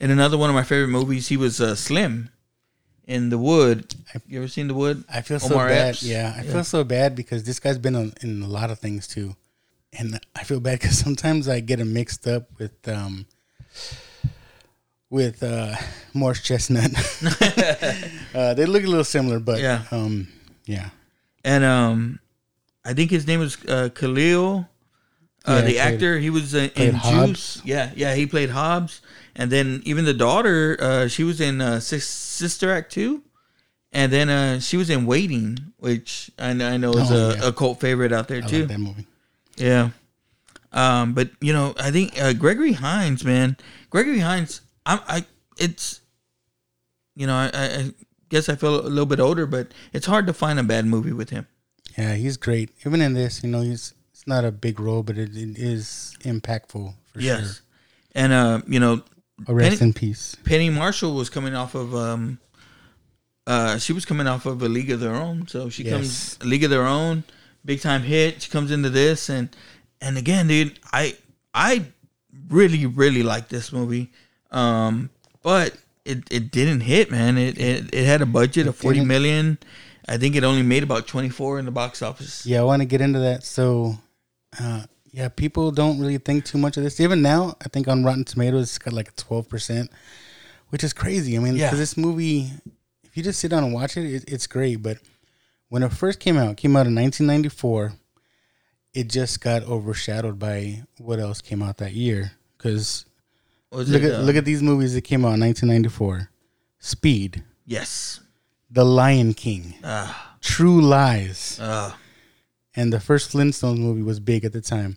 in 0.00 0.10
another 0.10 0.36
one 0.36 0.50
of 0.50 0.54
my 0.54 0.62
favorite 0.64 0.88
movies. 0.88 1.28
He 1.28 1.36
was 1.36 1.60
uh, 1.60 1.74
Slim 1.74 2.30
in 3.06 3.30
The 3.30 3.38
Wood. 3.38 3.94
You 4.26 4.38
ever 4.40 4.48
seen 4.48 4.68
The 4.68 4.74
Wood? 4.74 5.04
I 5.12 5.20
feel 5.22 5.38
so 5.40 5.56
bad. 5.56 5.88
Epps? 5.90 6.02
Yeah, 6.02 6.34
I 6.36 6.42
Yeah. 6.42 6.52
feel 6.52 6.64
so 6.64 6.84
bad 6.84 7.14
because 7.16 7.44
this 7.44 7.58
guy's 7.60 7.78
been 7.78 7.96
on, 7.96 8.12
in 8.20 8.42
a 8.42 8.48
lot 8.48 8.70
of 8.70 8.78
things 8.78 9.06
too, 9.06 9.36
and 9.98 10.18
I 10.36 10.44
feel 10.44 10.60
bad 10.60 10.80
because 10.80 10.98
sometimes 11.06 11.48
I 11.48 11.60
get 11.60 11.78
them 11.78 11.92
mixed 11.92 12.26
up 12.26 12.48
with 12.58 12.86
um 12.88 13.26
with 15.10 15.42
uh 15.42 15.74
Morris 16.14 16.42
Chestnut. 16.42 16.90
uh, 18.34 18.54
they 18.54 18.66
look 18.66 18.84
a 18.84 18.86
little 18.86 19.04
similar, 19.04 19.40
but 19.40 19.60
Yeah. 19.60 19.82
um, 19.90 20.28
yeah, 20.66 20.90
and 21.44 21.64
um, 21.64 22.20
I 22.84 22.94
think 22.94 23.10
his 23.10 23.26
name 23.26 23.40
was 23.40 23.56
uh, 23.66 23.88
Khalil, 23.94 24.68
uh, 25.46 25.52
Yeah, 25.52 25.60
the 25.62 25.62
played- 25.72 25.78
actor. 25.78 26.18
He 26.18 26.30
was 26.30 26.54
uh, 26.54 26.68
in 26.76 26.94
Hobbs. 26.94 27.26
Juice. 27.56 27.62
Yeah, 27.64 27.90
yeah, 27.96 28.14
he 28.14 28.26
played 28.26 28.50
Hobbs, 28.50 29.00
and 29.34 29.50
then 29.50 29.82
even 29.84 30.04
the 30.04 30.14
daughter, 30.14 30.76
uh, 30.80 31.08
she 31.08 31.24
was 31.24 31.40
in 31.40 31.60
uh, 31.60 31.80
Sis- 31.80 32.06
Sister 32.06 32.70
Act 32.72 32.92
two, 32.92 33.22
and 33.92 34.12
then 34.12 34.28
uh, 34.28 34.60
she 34.60 34.76
was 34.76 34.90
in 34.90 35.06
Waiting, 35.06 35.58
which 35.78 36.30
I, 36.38 36.52
know- 36.52 36.68
I 36.70 36.76
know 36.76 36.92
is 36.92 37.10
Oh, 37.10 37.30
a, 37.30 37.34
yeah. 37.36 37.48
a 37.48 37.52
cult 37.52 37.80
favorite 37.80 38.12
out 38.12 38.28
there 38.28 38.42
I 38.44 38.46
too. 38.46 38.60
like 38.60 38.68
that 38.68 38.78
movie. 38.80 39.06
Yeah. 39.60 39.90
Um, 40.72 41.14
but 41.14 41.30
you 41.40 41.52
know, 41.52 41.74
I 41.78 41.90
think 41.90 42.20
uh, 42.20 42.32
Gregory 42.32 42.72
Hines, 42.72 43.24
man, 43.24 43.56
Gregory 43.90 44.20
Hines, 44.20 44.60
I, 44.86 45.00
I, 45.08 45.24
it's, 45.58 46.00
you 47.16 47.26
know, 47.26 47.34
I, 47.34 47.50
I 47.52 47.90
guess 48.28 48.48
I 48.48 48.54
feel 48.54 48.80
a 48.80 48.82
little 48.88 49.06
bit 49.06 49.18
older, 49.20 49.46
but 49.46 49.72
it's 49.92 50.06
hard 50.06 50.26
to 50.28 50.32
find 50.32 50.58
a 50.60 50.62
bad 50.62 50.86
movie 50.86 51.12
with 51.12 51.30
him. 51.30 51.46
Yeah, 51.98 52.14
he's 52.14 52.36
great. 52.36 52.70
Even 52.86 53.00
in 53.02 53.14
this, 53.14 53.42
you 53.42 53.50
know, 53.50 53.62
he's 53.62 53.94
it's 54.12 54.26
not 54.28 54.44
a 54.44 54.52
big 54.52 54.78
role, 54.78 55.02
but 55.02 55.18
it, 55.18 55.36
it 55.36 55.58
is 55.58 56.16
impactful 56.22 56.94
for 57.12 57.20
Yes. 57.20 57.62
And 58.14 58.32
uh, 58.32 58.62
you 58.68 58.78
know. 58.80 59.02
A 59.48 59.54
rest 59.54 59.78
Penny- 59.78 59.88
in 59.88 59.92
peace. 59.94 60.36
Penny 60.44 60.70
Marshall 60.70 61.14
was 61.14 61.30
coming 61.30 61.54
off 61.54 61.74
of 61.74 61.94
um 61.94 62.38
uh 63.46 63.78
she 63.78 63.92
was 63.94 64.04
coming 64.04 64.26
off 64.26 64.44
of 64.46 64.62
a 64.62 64.68
League 64.68 64.90
of 64.90 65.00
Their 65.00 65.14
Own. 65.14 65.48
So 65.48 65.68
she 65.70 65.82
Yes. 65.84 65.92
comes 66.36 66.44
League 66.44 66.62
of 66.62 66.70
Their 66.70 66.86
Own, 66.86 67.24
big 67.64 67.80
time 67.80 68.02
hit. 68.02 68.42
She 68.42 68.50
comes 68.50 68.70
into 68.70 68.90
this 68.90 69.28
and 69.28 69.48
and 70.00 70.16
again, 70.18 70.46
dude, 70.48 70.78
I 70.92 71.16
I 71.54 71.84
really, 72.48 72.86
really 72.86 73.22
like 73.22 73.48
this 73.48 73.72
movie. 73.72 74.10
Um 74.50 75.10
but 75.42 75.76
it, 76.04 76.24
it 76.30 76.50
didn't 76.50 76.80
hit, 76.80 77.10
man. 77.10 77.36
It, 77.38 77.58
it 77.58 77.94
it 77.94 78.04
had 78.06 78.22
a 78.22 78.26
budget 78.26 78.66
of 78.66 78.76
forty 78.76 78.98
didn't. 78.98 79.08
million. 79.08 79.58
I 80.08 80.16
think 80.16 80.34
it 80.34 80.44
only 80.44 80.62
made 80.62 80.82
about 80.82 81.06
twenty 81.06 81.28
four 81.28 81.58
in 81.58 81.64
the 81.66 81.70
box 81.70 82.02
office. 82.02 82.44
Yeah, 82.46 82.60
I 82.60 82.64
want 82.64 82.80
to 82.82 82.86
get 82.86 83.00
into 83.00 83.18
that. 83.20 83.44
So, 83.44 83.96
uh, 84.58 84.84
yeah, 85.12 85.28
people 85.28 85.70
don't 85.70 86.00
really 86.00 86.18
think 86.18 86.44
too 86.44 86.58
much 86.58 86.76
of 86.76 86.82
this. 86.82 86.98
Even 87.00 87.22
now, 87.22 87.54
I 87.64 87.68
think 87.68 87.86
on 87.86 88.02
Rotten 88.02 88.24
Tomatoes, 88.24 88.62
it's 88.64 88.78
got 88.78 88.92
like 88.94 89.08
a 89.08 89.12
twelve 89.12 89.48
percent, 89.48 89.90
which 90.70 90.82
is 90.82 90.92
crazy. 90.92 91.36
I 91.36 91.40
mean, 91.40 91.54
Yeah. 91.56 91.70
this 91.74 91.96
movie, 91.96 92.50
if 93.04 93.16
you 93.16 93.22
just 93.22 93.38
sit 93.40 93.50
down 93.50 93.62
and 93.62 93.72
watch 93.72 93.96
it, 93.96 94.06
it, 94.06 94.24
it's 94.26 94.46
great. 94.46 94.82
But 94.82 94.98
when 95.70 95.82
it 95.82 95.92
first 95.92 96.20
came 96.20 96.36
out, 96.36 96.50
it 96.50 96.56
came 96.58 96.76
out 96.76 96.86
in 96.86 96.94
1994. 96.94 97.94
It 98.92 99.08
just 99.08 99.40
got 99.40 99.62
overshadowed 99.62 100.38
by 100.38 100.82
what 100.98 101.18
else 101.20 101.40
came 101.40 101.62
out 101.62 101.78
that 101.78 101.92
year. 101.94 102.32
Because 102.58 103.06
look 103.70 103.88
at 104.02 104.12
uh, 104.12 104.18
look 104.20 104.36
at 104.36 104.44
these 104.44 104.62
movies 104.62 104.92
that 104.94 105.02
came 105.02 105.24
out 105.24 105.34
in 105.34 105.40
1994: 105.40 106.28
Speed, 106.78 107.42
yes. 107.64 108.20
The 108.72 108.84
Lion 108.84 109.32
King, 109.34 109.74
Ah, 109.82 110.36
True 110.40 110.80
Lies, 110.80 111.58
uh, 111.60 111.92
and 112.76 112.92
the 112.92 113.00
first 113.00 113.32
Flintstones 113.32 113.78
movie 113.78 114.02
was 114.02 114.20
big 114.20 114.44
at 114.44 114.52
the 114.52 114.60
time. 114.60 114.96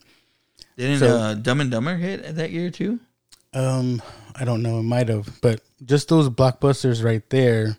didn't 0.78 1.00
So- 1.00 1.18
uh, 1.18 1.34
Dumb 1.36 1.60
and 1.62 1.72
Dumber 1.72 1.96
hit 1.98 2.36
that 2.36 2.52
year 2.52 2.70
too? 2.70 3.00
Um, 3.54 4.02
I 4.36 4.46
don't 4.46 4.62
know, 4.64 4.80
it 4.80 4.84
might 4.84 5.08
have, 5.10 5.40
but 5.42 5.62
just 5.86 6.08
those 6.10 6.30
blockbusters 6.30 7.04
right 7.04 7.28
there 7.32 7.78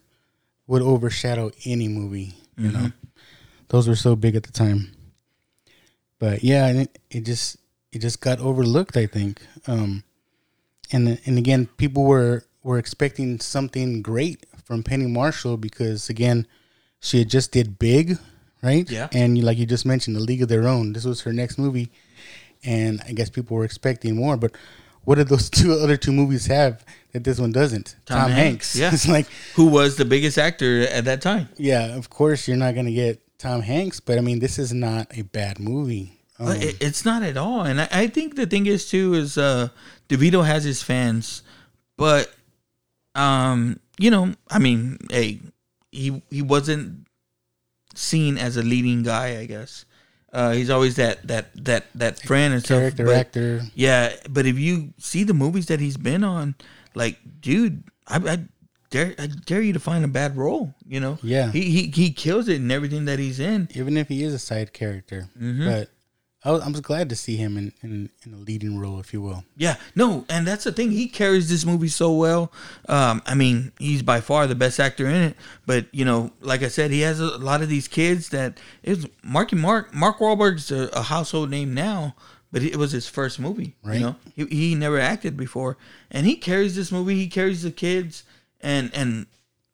would 0.67 0.83
overshadow 0.83 1.51
any 1.65 1.87
movie. 1.89 2.33
You 2.57 2.71
know, 2.71 2.93
those 3.69 3.89
were 3.89 3.97
so 3.97 4.17
big 4.17 4.37
at 4.37 4.45
the 4.45 4.53
time. 4.53 4.93
But 6.19 6.45
yeah, 6.45 6.69
it, 6.69 6.99
it 7.11 7.25
just 7.25 7.57
it 7.93 8.01
just 8.01 8.21
got 8.21 8.41
overlooked. 8.41 8.97
I 8.97 9.07
think. 9.07 9.43
Um, 9.67 10.05
and 10.93 11.21
and 11.25 11.39
again, 11.39 11.67
people 11.77 12.05
were 12.05 12.45
were 12.63 12.79
expecting 12.79 13.41
something 13.41 14.03
great 14.03 14.47
from 14.65 14.83
Penny 14.83 15.07
Marshall 15.07 15.57
because 15.57 16.09
again, 16.09 16.47
she 17.01 17.19
had 17.19 17.31
just 17.31 17.53
did 17.53 17.79
Big, 17.79 18.19
right? 18.63 18.91
Yeah. 18.91 19.09
And 19.13 19.37
you, 19.37 19.45
like 19.45 19.59
you 19.59 19.67
just 19.67 19.87
mentioned, 19.87 20.17
The 20.17 20.21
League 20.21 20.43
of 20.43 20.49
Their 20.49 20.67
Own. 20.67 20.93
This 20.93 21.05
was 21.05 21.21
her 21.23 21.33
next 21.33 21.59
movie, 21.59 21.91
and 22.65 23.01
I 23.07 23.13
guess 23.13 23.31
people 23.31 23.57
were 23.57 23.65
expecting 23.65 24.17
more. 24.17 24.37
But 24.37 24.53
what 25.05 25.17
did 25.17 25.29
those 25.29 25.51
two 25.59 25.73
other 25.73 25.97
two 25.97 26.13
movies 26.13 26.47
have 26.47 26.85
that 27.13 27.25
this 27.25 27.39
one 27.39 27.53
doesn't? 27.53 27.97
Tom 28.07 28.31
Hanks, 28.31 28.77
yeah. 28.77 28.91
it's 28.93 29.09
like 29.09 29.27
Who 29.55 29.67
was 29.67 29.97
the 29.97 30.05
biggest 30.05 30.39
actor 30.39 30.83
at 30.83 31.05
that 31.05 31.23
time? 31.23 31.49
yeah, 31.57 31.97
of 31.97 32.11
course 32.11 32.49
you're 32.49 32.57
not 32.57 32.75
gonna 32.75 32.93
get 32.93 33.21
Tom 33.39 33.63
Hanks, 33.63 34.01
but 34.01 34.19
I 34.19 34.21
mean 34.21 34.39
this 34.39 34.59
is 34.59 34.73
not 34.73 35.17
a 35.17 35.23
bad 35.23 35.59
movie. 35.59 36.21
Um, 36.39 36.49
it, 36.57 36.77
it's 36.81 37.05
not 37.05 37.23
at 37.23 37.37
all. 37.37 37.63
And 37.63 37.81
I, 37.81 37.89
I 37.93 38.07
think 38.09 38.35
the 38.35 38.47
thing 38.47 38.67
is 38.67 38.89
too 38.89 39.15
is 39.15 39.39
uh 39.39 39.69
DeVito 40.09 40.45
has 40.45 40.65
his 40.65 40.83
fans, 40.83 41.43
but 41.97 42.33
um, 43.15 43.79
you 43.99 44.11
know, 44.11 44.35
I 44.51 44.59
mean, 44.59 44.99
hey, 45.11 45.41
he 45.93 46.23
he 46.31 46.43
wasn't 46.43 47.07
seen 47.95 48.37
as 48.39 48.57
a 48.57 48.63
leading 48.63 49.03
guy, 49.03 49.39
I 49.39 49.47
guess. 49.47 49.85
Uh, 50.35 50.51
he's 50.53 50.69
always 50.69 50.97
that 50.97 51.27
that 51.29 51.47
that 51.65 51.85
that 51.95 52.19
friend 52.19 52.53
and 52.53 52.63
stuff, 52.63 52.81
character 52.81 53.13
actor. 53.13 53.63
Yeah, 53.75 54.13
but 54.29 54.47
if 54.47 54.59
you 54.59 54.93
see 54.99 55.23
the 55.25 55.33
movies 55.35 55.67
that 55.67 55.79
he's 55.79 55.97
been 55.97 56.25
on, 56.25 56.57
like, 56.95 57.19
dude, 57.41 57.85
I, 58.09 58.17
I 58.17 58.39
dare 58.91 59.15
I 59.17 59.29
dare 59.47 59.63
you 59.63 59.73
to 59.75 59.81
find 59.81 60.05
a 60.05 60.09
bad 60.09 60.37
role. 60.37 60.75
You 60.89 60.99
know, 60.99 61.19
Yeah. 61.23 61.53
he 61.53 61.63
he 61.71 61.87
he 61.95 62.11
kills 62.11 62.49
it 62.49 62.57
in 62.57 62.71
everything 62.73 63.05
that 63.05 63.21
he's 63.21 63.39
in. 63.39 63.69
even 63.75 63.97
if 63.97 64.09
he 64.09 64.25
is 64.25 64.35
a 64.35 64.39
side 64.41 64.73
character. 64.73 65.29
Mm-hmm. 65.41 65.67
But 65.67 65.91
I 66.45 66.51
was, 66.51 66.61
I 66.63 66.69
was 66.69 66.81
glad 66.83 67.09
to 67.09 67.17
see 67.17 67.37
him 67.37 67.57
in, 67.57 67.73
in, 67.83 68.11
in 68.25 68.35
a 68.35 68.37
leading 68.37 68.79
role, 68.79 69.01
if 69.01 69.13
you 69.15 69.23
will. 69.23 69.45
Yeah, 69.57 69.77
no, 69.95 70.27
and 70.29 70.47
that's 70.47 70.65
the 70.65 70.73
thing. 70.73 70.91
He 70.91 71.09
carries 71.09 71.49
this 71.49 71.65
movie 71.65 71.89
so 71.89 72.13
well. 72.13 72.53
Um, 72.89 73.23
I 73.25 73.35
mean, 73.35 73.73
he's 73.79 74.03
by 74.03 74.21
far 74.21 74.47
the 74.47 74.55
best 74.55 74.79
actor 74.79 75.07
in 75.07 75.23
it. 75.23 75.37
But 75.65 75.87
you 75.93 76.05
know, 76.05 76.33
like 76.41 76.63
I 76.63 76.69
said, 76.69 76.91
he 76.91 77.01
has 77.01 77.19
a 77.21 77.39
lot 77.39 77.63
of 77.63 77.69
these 77.69 77.89
kids 77.89 78.29
that 78.29 78.59
is 78.83 79.09
Marky 79.23 79.57
Mark. 79.57 79.95
Mark 79.95 80.19
Wahlberg's 80.19 80.71
a, 80.71 80.89
a 80.93 81.03
household 81.03 81.49
name 81.51 81.73
now, 81.73 82.15
but 82.53 82.63
it 82.63 82.77
was 82.77 82.93
his 82.93 83.09
first 83.09 83.41
movie. 83.41 83.75
Right. 83.83 83.95
You 83.95 84.01
know, 84.01 84.17
he, 84.37 84.45
he 84.47 84.75
never 84.75 85.01
acted 85.01 85.37
before, 85.37 85.79
and 86.11 86.27
he 86.27 86.37
carries 86.37 86.77
this 86.77 86.93
movie. 86.93 87.15
He 87.17 87.29
carries 87.29 87.63
the 87.63 87.71
kids, 87.71 88.23
and 88.61 88.91
and 88.95 89.27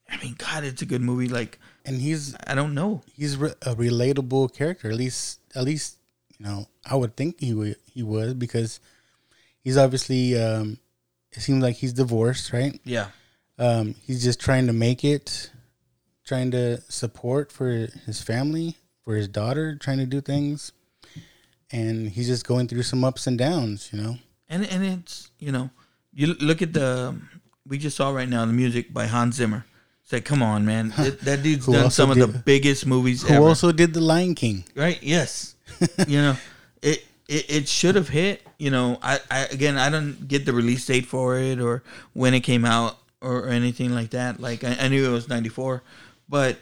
I 0.09 0.22
mean, 0.22 0.37
God, 0.38 0.62
it's 0.64 0.83
a 0.83 0.87
good 0.87 1.02
movie. 1.02 1.28
Like 1.28 1.59
And 1.85 2.00
he's 2.00 2.37
I 2.46 2.54
don't 2.54 2.74
know. 2.74 3.02
he's 3.16 3.37
re- 3.37 3.54
a 3.62 3.74
relatable 3.74 4.54
character. 4.54 4.88
At 4.90 4.96
least, 4.96 5.40
at 5.56 5.64
least 5.64 5.96
you 6.40 6.46
know, 6.46 6.66
I 6.85 6.96
would 6.96 7.16
think 7.16 7.38
he 7.38 7.53
would, 7.53 7.76
he 7.85 8.03
was 8.03 8.35
because 8.35 8.81
he's 9.62 9.76
obviously. 9.76 10.40
Um, 10.40 10.79
it 11.33 11.40
seems 11.40 11.62
like 11.62 11.76
he's 11.76 11.92
divorced, 11.92 12.53
right? 12.53 12.81
Yeah. 12.85 13.07
Um, 13.59 13.94
he's 14.05 14.24
just 14.24 14.40
trying 14.40 14.66
to 14.66 14.72
make 14.72 15.05
it, 15.05 15.50
trying 16.24 16.50
to 16.50 16.81
support 16.88 17.53
for 17.53 17.68
his 18.07 18.20
family, 18.20 18.76
for 19.05 19.14
his 19.14 19.29
daughter, 19.29 19.76
trying 19.76 19.98
to 19.98 20.07
do 20.07 20.20
things, 20.20 20.72
and 21.70 22.09
he's 22.09 22.26
just 22.26 22.46
going 22.46 22.68
through 22.68 22.83
some 22.83 23.05
ups 23.05 23.26
and 23.26 23.38
downs. 23.38 23.90
You 23.92 24.03
know, 24.03 24.18
and 24.48 24.66
and 24.66 24.85
it's 24.85 25.31
you 25.38 25.53
know 25.53 25.70
you 26.12 26.35
look 26.35 26.62
at 26.62 26.72
the 26.72 27.16
we 27.66 27.79
just 27.79 27.96
saw 27.96 28.11
right 28.11 28.29
now 28.29 28.44
the 28.46 28.53
music 28.53 28.92
by 28.92 29.07
Hans 29.07 29.37
Zimmer. 29.37 29.66
It's 30.11 30.12
like, 30.12 30.25
come 30.25 30.42
on, 30.42 30.66
man, 30.66 30.92
It- 30.99 31.20
that 31.20 31.42
dude's 31.46 31.66
Who 31.66 31.73
done 31.75 31.85
also 31.85 32.03
some 32.03 32.11
of 32.11 32.18
the 32.18 32.27
did- 32.27 32.44
biggest 32.44 32.85
movies 32.85 33.23
who 33.23 33.33
ever. 33.35 33.44
also 33.46 33.70
did 33.70 33.94
The 33.94 34.01
Lion 34.01 34.35
King. 34.35 34.64
right? 34.75 34.99
Yes, 35.01 35.55
you 36.09 36.18
know 36.20 36.37
it. 36.83 37.05
It, 37.29 37.46
it 37.49 37.68
should 37.68 37.94
have 37.94 38.09
hit. 38.09 38.42
You 38.59 38.73
know, 38.73 38.99
I, 39.01 39.20
I 39.31 39.44
again 39.55 39.79
I 39.79 39.88
don't 39.88 40.27
get 40.27 40.46
the 40.46 40.53
release 40.53 40.85
date 40.85 41.07
for 41.07 41.38
it 41.38 41.61
or 41.61 41.85
when 42.12 42.35
it 42.35 42.40
came 42.40 42.64
out 42.64 42.99
or, 43.20 43.44
or 43.46 43.49
anything 43.51 43.94
like 43.94 44.11
that. 44.11 44.40
Like 44.40 44.64
I, 44.64 44.75
I 44.81 44.88
knew 44.88 45.07
it 45.09 45.12
was 45.12 45.29
ninety 45.29 45.49
four, 45.49 45.85
but 46.29 46.59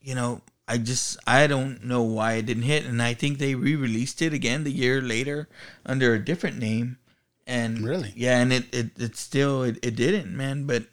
you 0.00 0.14
know 0.14 0.40
I 0.68 0.78
just 0.78 1.18
I 1.26 1.48
don't 1.48 1.82
know 1.82 2.04
why 2.04 2.34
it 2.34 2.46
didn't 2.46 2.62
hit, 2.62 2.84
and 2.86 3.02
I 3.02 3.12
think 3.12 3.38
they 3.38 3.56
re 3.56 3.74
released 3.74 4.22
it 4.22 4.32
again 4.32 4.62
the 4.62 4.70
year 4.70 5.02
later 5.02 5.48
under 5.84 6.14
a 6.14 6.24
different 6.24 6.58
name. 6.60 6.98
And 7.44 7.80
Really? 7.82 8.12
yeah, 8.14 8.38
and 8.38 8.52
it 8.52 8.72
it, 8.72 8.90
it 9.00 9.16
still 9.16 9.64
it, 9.64 9.78
it 9.82 9.96
didn't, 9.96 10.30
man. 10.36 10.62
But 10.64 10.84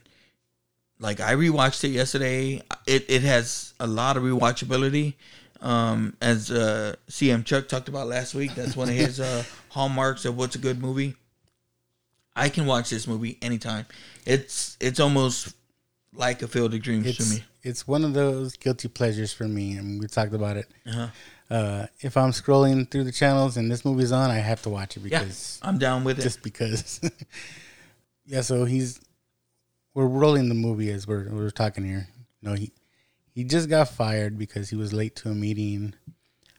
like 1.00 1.20
I 1.20 1.34
rewatched 1.36 1.84
it 1.84 1.90
yesterday. 1.90 2.62
It 2.88 3.06
it 3.10 3.22
has 3.24 3.74
a 3.80 3.88
lot 3.88 4.18
of 4.18 4.24
rewatchability. 4.24 5.14
Um, 5.62 6.16
as 6.22 6.52
uh, 6.52 6.96
CM 7.10 7.44
Chuck 7.44 7.68
talked 7.68 7.88
about 7.90 8.08
last 8.08 8.36
week, 8.36 8.54
that's 8.56 8.76
one 8.76 8.90
of 8.90 8.96
his 8.96 9.20
uh, 9.30 9.44
hallmarks 9.70 10.26
of 10.26 10.38
what's 10.38 10.56
a 10.56 10.60
good 10.60 10.82
movie. 10.82 11.16
I 12.36 12.50
can 12.50 12.66
watch 12.66 12.90
this 12.90 13.08
movie 13.08 13.38
anytime. 13.42 13.86
It's 14.26 14.78
it's 14.80 15.00
almost 15.00 15.56
like 16.14 16.42
a 16.42 16.48
Field 16.48 16.74
of 16.74 16.82
Dreams 16.82 17.08
It's 17.08 17.18
to 17.30 17.36
me. 17.36 17.44
it's 17.64 17.88
one 17.88 18.04
of 18.04 18.14
those 18.14 18.56
guilty 18.58 18.88
pleasures 18.90 19.34
for 19.34 19.48
me. 19.48 19.78
I 19.78 19.82
mean, 19.82 20.00
we 20.00 20.08
talked 20.08 20.34
about 20.34 20.58
it. 20.58 20.68
Uh-huh. 20.86 21.08
Uh, 21.50 21.86
if 22.02 22.18
I'm 22.18 22.32
scrolling 22.32 22.90
through 22.90 23.04
the 23.04 23.12
channels 23.12 23.56
and 23.58 23.70
this 23.72 23.86
movie's 23.86 24.12
on, 24.12 24.32
I 24.32 24.40
have 24.40 24.62
to 24.64 24.70
watch 24.70 24.98
it 24.98 25.04
Yeah, 25.04 25.20
because 25.20 25.60
I'm 25.62 25.78
down 25.78 26.04
with 26.04 26.20
it. 26.20 26.24
just 26.24 26.42
because. 26.42 27.00
yeah, 28.26 28.42
so 28.42 28.66
he's 28.66 29.00
we're 29.96 30.06
rolling 30.06 30.50
the 30.50 30.56
movie 30.56 30.92
as 30.92 31.08
we're 31.08 31.28
we're 31.32 31.50
talking 31.50 31.84
here. 31.84 32.08
No, 32.44 32.54
he 32.54 32.72
he 33.34 33.44
just 33.44 33.68
got 33.70 33.90
fired 33.90 34.38
because 34.38 34.70
he 34.70 34.76
was 34.76 34.94
late 34.94 35.16
to 35.18 35.30
a 35.30 35.34
meeting. 35.36 35.96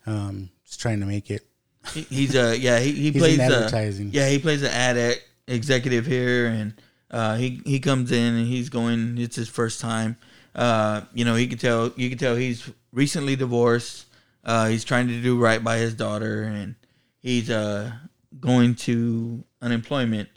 Um, 0.06 0.50
just 0.64 0.80
trying 0.80 1.00
to 1.00 1.06
make 1.06 1.30
it. 1.30 1.46
He- 1.94 2.00
he's 2.02 2.34
uh 2.34 2.56
yeah 2.58 2.80
he, 2.80 2.90
he 2.92 3.12
plays 3.18 3.38
uh, 3.38 3.42
advertising. 3.42 4.10
yeah 4.12 4.28
he 4.28 4.40
plays 4.40 4.62
an 4.62 4.70
ad 4.72 4.96
ex- 4.98 5.20
executive 5.46 6.04
here 6.04 6.46
and 6.46 6.74
uh 7.12 7.36
he 7.36 7.60
he 7.64 7.78
comes 7.78 8.10
in 8.10 8.34
and 8.34 8.44
he's 8.48 8.68
going 8.68 9.16
it's 9.18 9.36
his 9.36 9.48
first 9.48 9.80
time 9.80 10.16
uh 10.56 11.02
you 11.14 11.24
know 11.24 11.36
he 11.36 11.46
can 11.46 11.58
tell 11.58 11.92
you 11.94 12.08
can 12.08 12.18
tell 12.18 12.34
he's 12.34 12.68
recently 12.90 13.36
divorced 13.36 14.06
uh 14.44 14.66
he's 14.66 14.82
trying 14.84 15.06
to 15.06 15.22
do 15.22 15.38
right 15.38 15.62
by 15.62 15.78
his 15.78 15.94
daughter 15.94 16.42
and 16.42 16.74
he's 17.20 17.50
uh 17.50 17.92
going 18.40 18.74
to 18.74 19.44
unemployment 19.62 20.28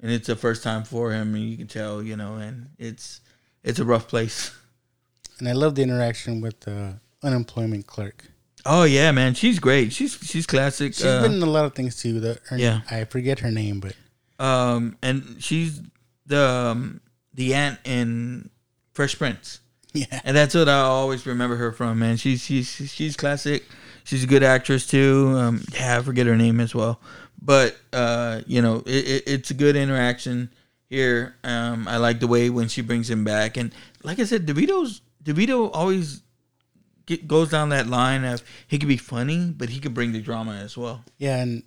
and 0.00 0.10
it's 0.10 0.26
the 0.26 0.36
first 0.36 0.62
time 0.62 0.84
for 0.84 1.12
him 1.12 1.34
and 1.34 1.44
you 1.50 1.56
can 1.56 1.66
tell 1.66 2.02
you 2.02 2.16
know 2.16 2.36
and 2.36 2.68
it's 2.78 3.20
it's 3.64 3.78
a 3.78 3.84
rough 3.84 4.06
place 4.08 4.54
And 5.38 5.48
I 5.48 5.52
love 5.52 5.74
the 5.74 5.82
interaction 5.82 6.40
with 6.40 6.60
the 6.60 6.98
unemployment 7.22 7.86
clerk. 7.86 8.24
oh 8.66 8.84
yeah 8.84 9.10
man 9.12 9.34
she's 9.34 9.58
great 9.58 9.92
she's 9.92 10.18
she's 10.22 10.46
classic 10.46 10.94
She's 10.94 11.04
uh, 11.04 11.22
been 11.22 11.34
in 11.34 11.42
a 11.42 11.46
lot 11.50 11.64
of 11.64 11.74
things 11.74 11.96
too. 11.96 12.20
The, 12.20 12.38
her, 12.48 12.56
Yeah. 12.58 12.80
I 12.90 13.04
forget 13.04 13.38
her 13.40 13.50
name, 13.50 13.80
but 13.80 13.94
um, 14.44 14.96
and 15.02 15.36
she's 15.40 15.80
the 16.26 16.38
um, 16.70 17.00
the 17.34 17.54
aunt 17.54 17.78
in 17.84 18.50
Fresh 18.94 19.18
Prince, 19.18 19.60
yeah, 19.94 20.20
and 20.24 20.36
that's 20.36 20.54
what 20.54 20.68
I 20.68 20.80
always 20.80 21.26
remember 21.26 21.56
her 21.56 21.72
from. 21.72 21.98
Man, 21.98 22.16
she's 22.16 22.40
she's 22.42 22.68
she's 22.68 23.16
classic. 23.16 23.64
She's 24.04 24.22
a 24.24 24.26
good 24.26 24.42
actress 24.44 24.86
too. 24.86 25.34
Um, 25.36 25.64
yeah, 25.72 25.98
I 25.98 26.02
forget 26.02 26.26
her 26.26 26.36
name 26.36 26.60
as 26.60 26.72
well, 26.74 27.00
but 27.40 27.76
uh, 27.92 28.42
you 28.46 28.62
know, 28.62 28.82
it, 28.86 29.08
it, 29.08 29.22
it's 29.26 29.50
a 29.50 29.54
good 29.54 29.76
interaction 29.76 30.50
here. 30.88 31.36
Um, 31.44 31.86
I 31.88 31.98
like 31.98 32.20
the 32.20 32.26
way 32.26 32.50
when 32.50 32.68
she 32.68 32.82
brings 32.82 33.08
him 33.08 33.24
back, 33.24 33.56
and 33.56 33.72
like 34.02 34.18
I 34.18 34.24
said, 34.24 34.46
DeVito's 34.46 35.00
DeVito 35.24 35.70
always 35.72 36.22
get, 37.06 37.26
goes 37.26 37.50
down 37.50 37.70
that 37.70 37.86
line 37.86 38.24
of 38.24 38.42
he 38.66 38.78
could 38.78 38.88
be 38.88 38.96
funny, 38.96 39.52
but 39.56 39.68
he 39.68 39.80
could 39.80 39.94
bring 39.94 40.12
the 40.12 40.20
drama 40.20 40.52
as 40.52 40.76
well. 40.76 41.04
yeah. 41.18 41.40
And 41.40 41.62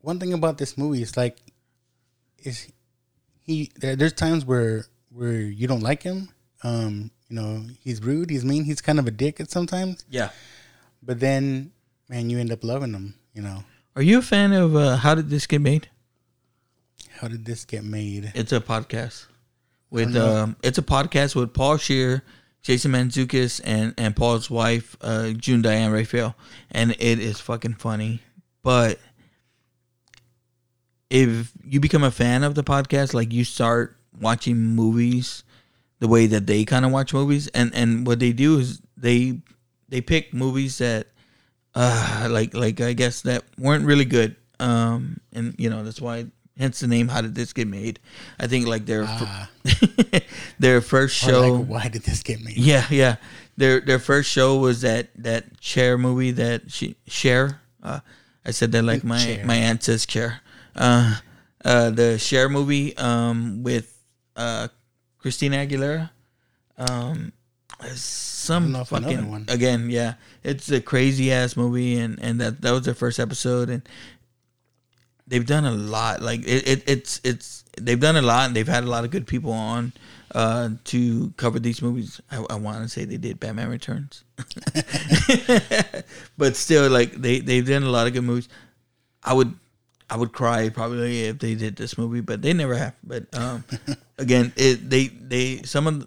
one 0.00 0.18
thing 0.18 0.32
about 0.32 0.58
this 0.58 0.76
movie 0.78 1.02
is 1.02 1.16
like, 1.16 1.38
is 2.38 2.70
he? 3.40 3.70
There, 3.76 3.96
there's 3.96 4.12
times 4.12 4.44
where 4.44 4.86
where 5.10 5.40
you 5.40 5.66
don't 5.66 5.82
like 5.82 6.02
him. 6.02 6.30
Um, 6.62 7.10
you 7.28 7.36
know, 7.36 7.66
he's 7.82 8.02
rude, 8.02 8.30
he's 8.30 8.44
mean, 8.44 8.64
he's 8.64 8.80
kind 8.80 8.98
of 8.98 9.06
a 9.06 9.10
dick 9.10 9.40
at 9.40 9.50
sometimes. 9.50 10.04
Yeah. 10.08 10.30
But 11.02 11.20
then, 11.20 11.72
man, 12.08 12.30
you 12.30 12.38
end 12.38 12.52
up 12.52 12.64
loving 12.64 12.92
him. 12.92 13.14
You 13.34 13.42
know, 13.42 13.64
Are 13.96 14.02
you 14.02 14.18
a 14.18 14.22
fan 14.22 14.52
of 14.52 14.76
uh, 14.76 14.96
How 14.96 15.14
Did 15.14 15.30
This 15.30 15.46
Get 15.46 15.60
Made? 15.60 15.88
how 17.20 17.26
did 17.26 17.44
this 17.44 17.64
get 17.64 17.82
made? 17.82 18.30
It's 18.36 18.52
a 18.52 18.60
podcast 18.60 19.26
with 19.90 20.14
um, 20.16 20.54
it's 20.62 20.78
a 20.78 20.82
podcast 20.82 21.34
with 21.34 21.52
Paul 21.52 21.76
Scheer, 21.76 22.22
Jason 22.62 22.92
Mantzoukas, 22.92 23.60
and 23.64 23.92
and 23.98 24.14
Paul's 24.14 24.48
wife, 24.48 24.96
uh, 25.00 25.30
June 25.30 25.60
Diane 25.60 25.90
Raphael, 25.90 26.36
and 26.70 26.92
it 26.92 27.18
is 27.18 27.40
fucking 27.40 27.74
funny. 27.74 28.20
But 28.62 29.00
if 31.10 31.50
you 31.64 31.80
become 31.80 32.04
a 32.04 32.12
fan 32.12 32.44
of 32.44 32.54
the 32.54 32.62
podcast, 32.62 33.14
like 33.14 33.32
you 33.32 33.42
start 33.44 33.96
watching 34.20 34.56
movies 34.56 35.42
the 35.98 36.06
way 36.06 36.26
that 36.26 36.46
they 36.46 36.64
kind 36.64 36.84
of 36.84 36.92
watch 36.92 37.12
movies, 37.12 37.48
and 37.48 37.74
and 37.74 38.06
what 38.06 38.20
they 38.20 38.32
do 38.32 38.60
is 38.60 38.80
they 38.96 39.40
they 39.88 40.00
pick 40.00 40.32
movies 40.32 40.78
that 40.78 41.08
uh 41.78 42.26
like 42.30 42.54
like 42.54 42.80
I 42.82 42.92
guess 42.98 43.22
that 43.22 43.44
weren't 43.56 43.86
really 43.86 44.04
good. 44.04 44.34
Um, 44.58 45.20
and 45.32 45.54
you 45.58 45.70
know 45.70 45.84
that's 45.86 46.00
why 46.02 46.26
hence 46.58 46.80
the 46.82 46.90
name 46.90 47.06
how 47.06 47.22
did 47.22 47.36
this 47.38 47.52
get 47.54 47.68
made 47.70 48.00
i 48.42 48.48
think 48.50 48.66
like 48.66 48.82
their 48.84 49.06
Ah. 49.06 49.46
their 50.58 50.80
first 50.82 51.14
show 51.14 51.54
like, 51.62 51.68
why 51.70 51.86
did 51.86 52.02
this 52.02 52.24
get 52.26 52.42
made? 52.42 52.58
yeah, 52.58 52.82
yeah. 52.90 53.16
Their 53.56 53.78
their 53.78 53.98
first 54.02 54.26
show 54.30 54.58
was 54.58 54.82
that 54.82 55.14
that 55.22 55.60
chair 55.62 55.94
movie 55.98 56.30
that 56.32 56.70
she 56.70 56.96
share. 57.06 57.62
Uh, 57.82 58.00
I 58.44 58.50
said 58.50 58.72
that 58.74 58.82
like 58.82 59.02
my 59.06 59.18
Cher. 59.18 59.46
my 59.46 59.54
aunt 59.54 59.82
says 59.86 60.06
chair. 60.06 60.42
Uh, 60.74 61.18
uh, 61.64 61.90
the 61.90 62.18
share 62.18 62.48
movie 62.48 62.96
um 62.98 63.62
with 63.62 63.94
uh 64.34 64.66
Christina 65.18 65.62
Aguilera. 65.62 66.10
Um, 66.78 67.32
some 67.94 68.72
know 68.72 68.80
if 68.80 68.92
I 68.92 68.98
know 68.98 69.08
fucking 69.08 69.30
one. 69.30 69.44
again, 69.48 69.90
yeah. 69.90 70.14
It's 70.42 70.70
a 70.70 70.80
crazy 70.80 71.32
ass 71.32 71.56
movie, 71.56 71.98
and 71.98 72.18
and 72.20 72.40
that 72.40 72.60
that 72.62 72.72
was 72.72 72.82
their 72.82 72.94
first 72.94 73.18
episode, 73.18 73.70
and 73.70 73.82
they've 75.26 75.46
done 75.46 75.64
a 75.64 75.70
lot. 75.70 76.22
Like 76.22 76.40
it, 76.40 76.68
it 76.68 76.88
it's 76.88 77.20
it's 77.24 77.64
they've 77.76 78.00
done 78.00 78.16
a 78.16 78.22
lot, 78.22 78.46
and 78.46 78.56
they've 78.56 78.68
had 78.68 78.84
a 78.84 78.88
lot 78.88 79.04
of 79.04 79.10
good 79.10 79.26
people 79.26 79.52
on 79.52 79.92
uh, 80.34 80.70
to 80.84 81.32
cover 81.36 81.58
these 81.58 81.82
movies. 81.82 82.20
I, 82.30 82.44
I 82.50 82.54
want 82.56 82.82
to 82.82 82.88
say 82.88 83.04
they 83.04 83.16
did 83.16 83.40
Batman 83.40 83.68
Returns, 83.68 84.24
but 86.38 86.56
still, 86.56 86.90
like 86.90 87.12
they 87.12 87.40
they've 87.40 87.66
done 87.66 87.82
a 87.82 87.90
lot 87.90 88.06
of 88.06 88.12
good 88.12 88.24
movies. 88.24 88.48
I 89.22 89.34
would 89.34 89.54
I 90.10 90.16
would 90.16 90.32
cry 90.32 90.68
probably 90.70 91.24
if 91.24 91.38
they 91.38 91.54
did 91.54 91.76
this 91.76 91.98
movie, 91.98 92.20
but 92.20 92.42
they 92.42 92.52
never 92.52 92.74
have. 92.74 92.94
But 93.04 93.26
um, 93.36 93.64
again, 94.18 94.52
it 94.56 94.88
they 94.88 95.08
they 95.08 95.62
some 95.62 95.86
of 95.86 96.06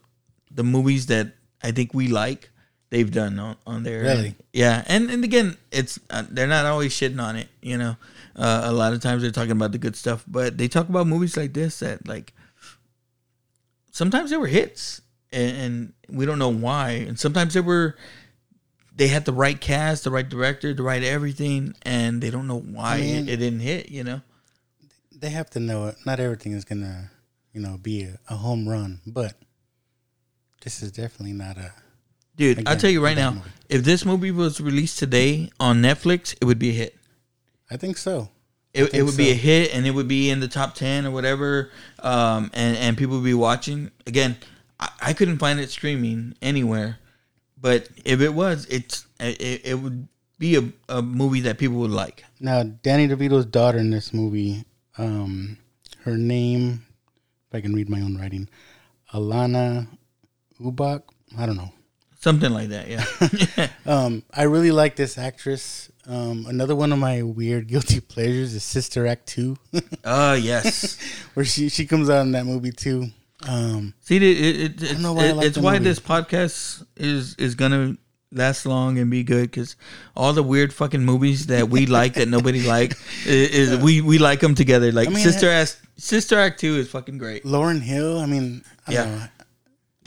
the 0.50 0.64
movies 0.64 1.08
that 1.08 1.34
I 1.64 1.72
think 1.72 1.94
we 1.94 2.08
like. 2.08 2.50
They've 2.90 3.10
done 3.10 3.40
on, 3.40 3.56
on 3.66 3.84
there, 3.84 4.02
Really? 4.02 4.36
yeah. 4.52 4.84
And 4.88 5.10
and 5.10 5.24
again, 5.24 5.56
it's 5.72 5.98
uh, 6.10 6.24
they're 6.30 6.46
not 6.48 6.66
always 6.66 6.92
shitting 6.94 7.22
on 7.24 7.38
it, 7.38 7.48
you 7.62 7.78
know. 7.78 7.96
Uh, 8.36 8.62
a 8.66 8.72
lot 8.74 8.92
of 8.94 9.00
times 9.02 9.22
they're 9.22 9.32
talking 9.32 9.52
about 9.52 9.72
the 9.72 9.78
good 9.78 9.96
stuff, 9.96 10.26
but 10.28 10.58
they 10.58 10.68
talk 10.68 10.90
about 10.90 11.08
movies 11.08 11.38
like 11.38 11.54
this 11.54 11.80
that 11.80 12.06
like 12.08 12.34
sometimes 13.92 14.30
they 14.30 14.38
were 14.38 14.48
hits, 14.48 15.02
and, 15.32 15.58
and 15.58 15.94
we 16.18 16.26
don't 16.26 16.40
know 16.40 16.50
why. 16.52 16.92
And 17.08 17.20
sometimes 17.20 17.54
they 17.54 17.62
were 17.62 17.96
they 18.94 19.08
had 19.08 19.24
the 19.26 19.34
right 19.34 19.60
cast, 19.60 20.04
the 20.04 20.12
right 20.12 20.28
director, 20.28 20.74
the 20.74 20.84
right 20.84 21.04
everything, 21.04 21.74
and 21.84 22.22
they 22.22 22.30
don't 22.30 22.48
know 22.48 22.60
why 22.60 22.96
I 22.96 23.02
mean- 23.02 23.28
it, 23.30 23.34
it 23.34 23.38
didn't 23.38 23.62
hit. 23.62 23.90
You 23.90 24.04
know, 24.04 24.22
They 25.18 25.30
have 25.30 25.50
to 25.52 25.60
know 25.60 25.88
it. 25.88 25.96
Not 26.06 26.20
everything 26.20 26.52
is 26.54 26.66
gonna, 26.66 27.10
you 27.54 27.62
know, 27.62 27.78
be 27.82 28.04
a, 28.04 28.20
a 28.28 28.36
home 28.36 28.68
run, 28.68 29.00
but 29.08 29.34
this 30.62 30.82
is 30.82 30.92
definitely 30.92 31.34
not 31.34 31.58
a. 31.58 31.74
dude. 32.36 32.68
I'll 32.68 32.78
tell 32.78 32.90
you 32.90 33.04
right 33.04 33.18
now, 33.18 33.32
movie. 33.32 33.50
if 33.70 33.84
this 33.84 34.06
movie 34.06 34.32
was 34.32 34.62
released 34.62 35.00
today 35.00 35.52
on 35.60 35.82
Netflix, 35.82 36.36
it 36.40 36.46
would 36.46 36.60
be 36.60 36.70
a 36.70 36.74
hit. 36.74 36.98
I 37.70 37.78
think 37.78 37.98
so. 37.98 38.30
It, 38.74 38.94
it 38.94 39.04
would 39.04 39.18
be 39.18 39.32
a 39.32 39.36
hit 39.36 39.76
and 39.76 39.86
it 39.86 39.92
would 39.92 40.08
be 40.08 40.30
in 40.30 40.40
the 40.40 40.48
top 40.48 40.76
10 40.76 41.06
or 41.06 41.12
whatever 41.12 41.72
um, 42.00 42.50
and, 42.54 42.78
and 42.78 42.98
people 42.98 43.18
would 43.18 43.26
be 43.26 43.34
watching 43.34 43.92
again 44.08 44.38
I, 44.80 44.90
I 45.02 45.14
couldn't 45.14 45.40
find 45.40 45.60
it 45.60 45.70
streaming 45.70 46.36
anywhere 46.42 47.00
but 47.60 47.90
if 48.06 48.22
it 48.22 48.34
was 48.34 48.66
it's 48.70 49.06
it, 49.20 49.66
it 49.66 49.76
would 49.76 50.08
be 50.40 50.56
a, 50.56 50.64
a 50.88 51.02
movie 51.02 51.42
that 51.42 51.58
people 51.58 51.78
would 51.80 51.92
like 51.92 52.24
Now, 52.40 52.64
Danny 52.64 53.10
DeVito's 53.10 53.46
daughter 53.46 53.78
in 53.78 53.92
this 53.92 54.14
movie, 54.14 54.64
um, 54.98 55.58
her 56.04 56.18
name, 56.18 56.86
if 57.50 57.56
I 57.56 57.62
can 57.62 57.74
read 57.76 57.90
my 57.90 58.02
own 58.02 58.18
writing, 58.18 58.48
Alanna 59.14 59.88
Ubach. 60.62 61.04
I 61.38 61.46
don't 61.46 61.58
know. 61.58 61.72
something 62.20 62.52
like 62.54 62.70
that 62.70 62.88
yeah 62.88 63.68
Um, 63.86 64.24
I 64.34 64.44
really 64.44 64.72
like 64.72 64.96
this 64.96 65.18
actress. 65.18 65.90
Um, 66.08 66.46
another 66.48 66.76
one 66.76 66.92
of 66.94 67.00
my 67.00 67.24
weird 67.24 67.68
guilty 67.68 68.00
pleasures 68.14 68.54
is 68.54 68.64
Sister 68.64 69.08
Act 69.08 69.26
Two, 69.28 69.58
oh 70.06 70.34
yes 70.52 70.98
where 71.34 71.46
she 71.46 71.70
she 71.70 71.86
comes 71.86 72.10
out 72.10 72.22
in 72.22 72.32
that 72.34 72.46
movie 72.46 72.72
too. 72.72 73.08
Um, 73.48 73.94
see 74.02 74.18
it, 74.18 74.24
it, 74.24 74.38
it, 74.38 74.84
it's, 74.84 75.00
know 75.00 75.14
why 75.14 75.28
I 75.30 75.32
like 75.32 75.48
it's 75.48 75.58
why 75.58 75.74
movie. 75.74 75.86
this 75.86 76.00
podcast 76.00 76.86
is 76.96 77.36
is 77.36 77.56
gonna 77.56 77.98
last 78.32 78.66
long 78.66 78.98
and 79.00 79.10
be 79.12 79.24
good 79.24 79.50
because 79.52 79.76
all 80.16 80.32
the 80.34 80.44
weird 80.44 80.72
fucking 80.74 81.04
movies 81.04 81.48
that 81.48 81.70
we 81.70 81.86
like 81.86 82.14
that 82.16 82.28
nobody 82.30 82.62
like 82.66 82.94
is, 83.26 83.72
is 83.72 83.78
we 83.82 84.00
we 84.02 84.20
like 84.20 84.40
them 84.40 84.54
together 84.56 84.92
like 84.92 85.08
I 85.08 85.12
mean, 85.12 85.24
sister 85.24 85.50
act 85.50 85.82
sister 85.98 86.38
act 86.40 86.60
2 86.62 86.78
is 86.78 86.90
fucking 86.90 87.18
great 87.18 87.44
Lauryn 87.44 87.82
Hill. 87.82 88.20
I 88.20 88.26
mean, 88.28 88.64
I 88.88 88.94
Yeah. 88.94 89.28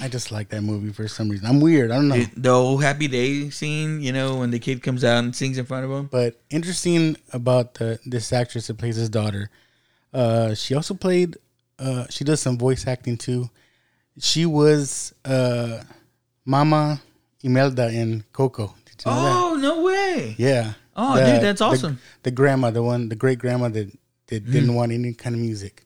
I 0.00 0.08
just 0.08 0.32
like 0.32 0.48
that 0.48 0.62
movie 0.62 0.92
for 0.92 1.06
some 1.06 1.28
reason. 1.28 1.46
I'm 1.46 1.60
weird. 1.60 1.90
I 1.90 1.94
don't 1.96 2.08
know. 2.08 2.16
The- 2.16 2.30
the 2.36 2.50
old 2.50 2.82
happy 2.82 3.06
day 3.08 3.48
scene, 3.50 4.00
you 4.00 4.12
know, 4.12 4.36
when 4.36 4.50
the 4.50 4.58
kid 4.58 4.82
comes 4.82 5.04
out 5.04 5.22
and 5.22 5.34
sings 5.34 5.56
in 5.56 5.64
front 5.66 5.84
of 5.84 5.90
him. 5.90 6.06
But 6.10 6.40
interesting 6.50 7.16
about 7.32 7.74
the 7.74 7.98
this 8.04 8.32
actress 8.32 8.66
that 8.66 8.74
plays 8.78 8.96
his 8.96 9.08
daughter. 9.08 9.50
Uh, 10.12 10.54
she 10.54 10.74
also 10.74 10.94
played. 10.94 11.36
Uh, 11.78 12.06
she 12.10 12.24
does 12.24 12.40
some 12.40 12.58
voice 12.58 12.86
acting 12.86 13.16
too. 13.16 13.50
She 14.18 14.46
was 14.46 15.12
uh, 15.24 15.82
Mama 16.44 17.00
Imelda 17.42 17.88
in 17.90 18.24
Coco. 18.32 18.74
Did 18.86 19.04
you 19.06 19.10
know 19.12 19.22
that? 19.22 19.32
Oh 19.32 19.54
no 19.56 19.82
way! 19.82 20.34
Yeah. 20.38 20.74
Oh, 20.96 21.16
The- 21.16 21.24
dude, 21.32 21.42
that's 21.42 21.60
awesome. 21.60 21.98
The, 22.22 22.30
grandma, 22.30 22.70
the 22.70 22.82
one, 22.82 23.08
the 23.08 23.16
great 23.16 23.38
grandma 23.40 23.68
that 23.70 23.90
that 24.28 24.50
didn't 24.50 24.70
Mm. 24.70 24.74
want 24.76 24.92
any 24.92 25.12
kind 25.14 25.34
of 25.34 25.40
music. 25.40 25.84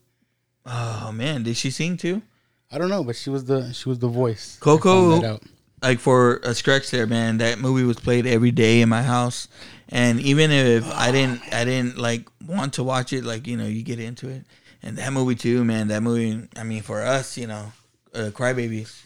Oh 0.66 1.10
man, 1.12 1.42
did 1.42 1.56
she 1.56 1.70
sing 1.70 1.96
too? 1.96 2.22
I 2.70 2.78
don't 2.78 2.90
know, 2.90 3.02
but 3.02 3.16
she 3.16 3.30
was 3.30 3.44
the 3.44 3.72
she 3.72 3.88
was 3.88 3.98
the 3.98 4.08
voice. 4.08 4.58
Coco, 4.60 5.10
found 5.10 5.22
that 5.22 5.30
out. 5.30 5.42
like 5.82 5.98
for 5.98 6.36
a 6.42 6.54
stretch 6.54 6.90
there, 6.90 7.06
man. 7.06 7.38
That 7.38 7.58
movie 7.58 7.84
was 7.84 7.98
played 7.98 8.26
every 8.26 8.50
day 8.50 8.82
in 8.82 8.88
my 8.88 9.02
house, 9.02 9.48
and 9.88 10.20
even 10.20 10.50
if 10.50 10.86
I 10.92 11.10
didn't, 11.10 11.40
I 11.52 11.64
didn't 11.64 11.96
like 11.96 12.28
want 12.46 12.74
to 12.74 12.84
watch 12.84 13.12
it. 13.12 13.24
Like 13.24 13.46
you 13.46 13.56
know, 13.56 13.64
you 13.64 13.82
get 13.82 13.98
into 13.98 14.28
it, 14.28 14.44
and 14.82 14.98
that 14.98 15.12
movie 15.12 15.34
too, 15.34 15.64
man. 15.64 15.88
That 15.88 16.02
movie. 16.02 16.46
I 16.56 16.62
mean, 16.62 16.82
for 16.82 17.00
us, 17.00 17.38
you 17.38 17.46
know, 17.46 17.72
uh, 18.14 18.30
Crybabies. 18.32 19.02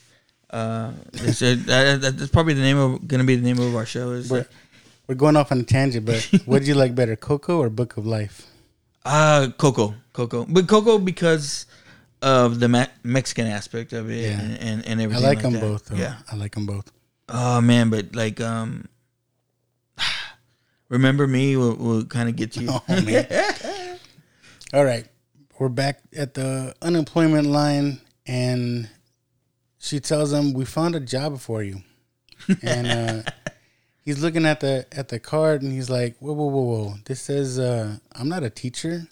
Uh, 0.51 0.93
a, 1.15 1.17
that, 1.55 2.01
that's 2.03 2.31
probably 2.31 2.55
the 2.55 2.61
name 2.61 2.79
of 2.79 3.07
gonna 3.07 3.25
be 3.25 3.37
the 3.37 3.43
name 3.43 3.61
of 3.61 3.77
our 3.77 3.87
show. 3.87 4.11
Is 4.11 4.29
We're, 4.29 4.47
we're 5.07 5.15
going 5.15 5.37
off 5.37 5.53
on 5.53 5.61
a 5.61 5.65
tangent, 5.65 6.05
but 6.05 6.21
what 6.47 6.59
did 6.59 6.69
you 6.69 6.75
like 6.75 6.95
better, 6.97 7.15
Coco 7.15 7.59
or 7.59 7.71
Book 7.71 7.97
of 7.97 8.07
Life? 8.07 8.49
Uh 9.05 9.49
Coco, 9.57 9.95
Coco, 10.13 10.47
but 10.49 10.69
Coco 10.69 10.99
because 10.99 11.67
of 12.23 12.61
the 12.61 12.69
Me- 12.69 12.87
Mexican 13.03 13.47
aspect 13.47 13.93
of 13.93 14.11
it 14.11 14.23
Yeah. 14.31 14.41
and, 14.41 14.85
and 14.87 15.01
and 15.01 15.13
I 15.15 15.19
like 15.19 15.23
like 15.23 15.43
them 15.43 15.53
that. 15.55 15.61
both. 15.61 15.85
Though. 15.87 15.97
Yeah. 15.97 16.17
I 16.31 16.37
like 16.37 16.55
them 16.55 16.67
both. 16.67 16.91
Oh 17.29 17.61
man, 17.61 17.91
but 17.91 18.15
like 18.15 18.41
um, 18.41 18.87
remember 20.89 21.27
me 21.27 21.57
will, 21.57 21.75
will 21.77 22.05
kind 22.05 22.29
of 22.29 22.37
get 22.37 22.53
to 22.53 22.63
you. 22.63 22.71
Oh 22.89 23.03
man. 23.03 23.99
All 24.75 24.85
right. 24.85 25.07
We're 25.59 25.69
back 25.69 26.01
at 26.17 26.35
the 26.35 26.75
unemployment 26.83 27.47
line 27.47 28.01
and 28.27 28.89
she 29.79 30.01
tells 30.01 30.33
him, 30.33 30.53
We 30.55 30.65
found 30.65 30.95
a 30.97 31.01
job 31.01 31.39
for 31.39 31.63
you. 31.63 31.83
And 32.63 32.87
uh 33.27 33.31
he's 34.05 34.23
looking 34.23 34.47
at 34.47 34.61
the 34.61 34.87
at 34.93 35.09
the 35.09 35.19
card 35.21 35.63
and 35.63 35.73
he's 35.73 35.91
like, 35.91 36.17
Whoa, 36.19 36.33
whoa, 36.33 36.47
whoa, 36.47 36.63
whoa. 36.63 36.95
This 37.05 37.21
says 37.23 37.59
uh 37.59 37.97
I'm 38.13 38.29
not 38.29 38.43
a 38.43 38.51
teacher. 38.51 39.07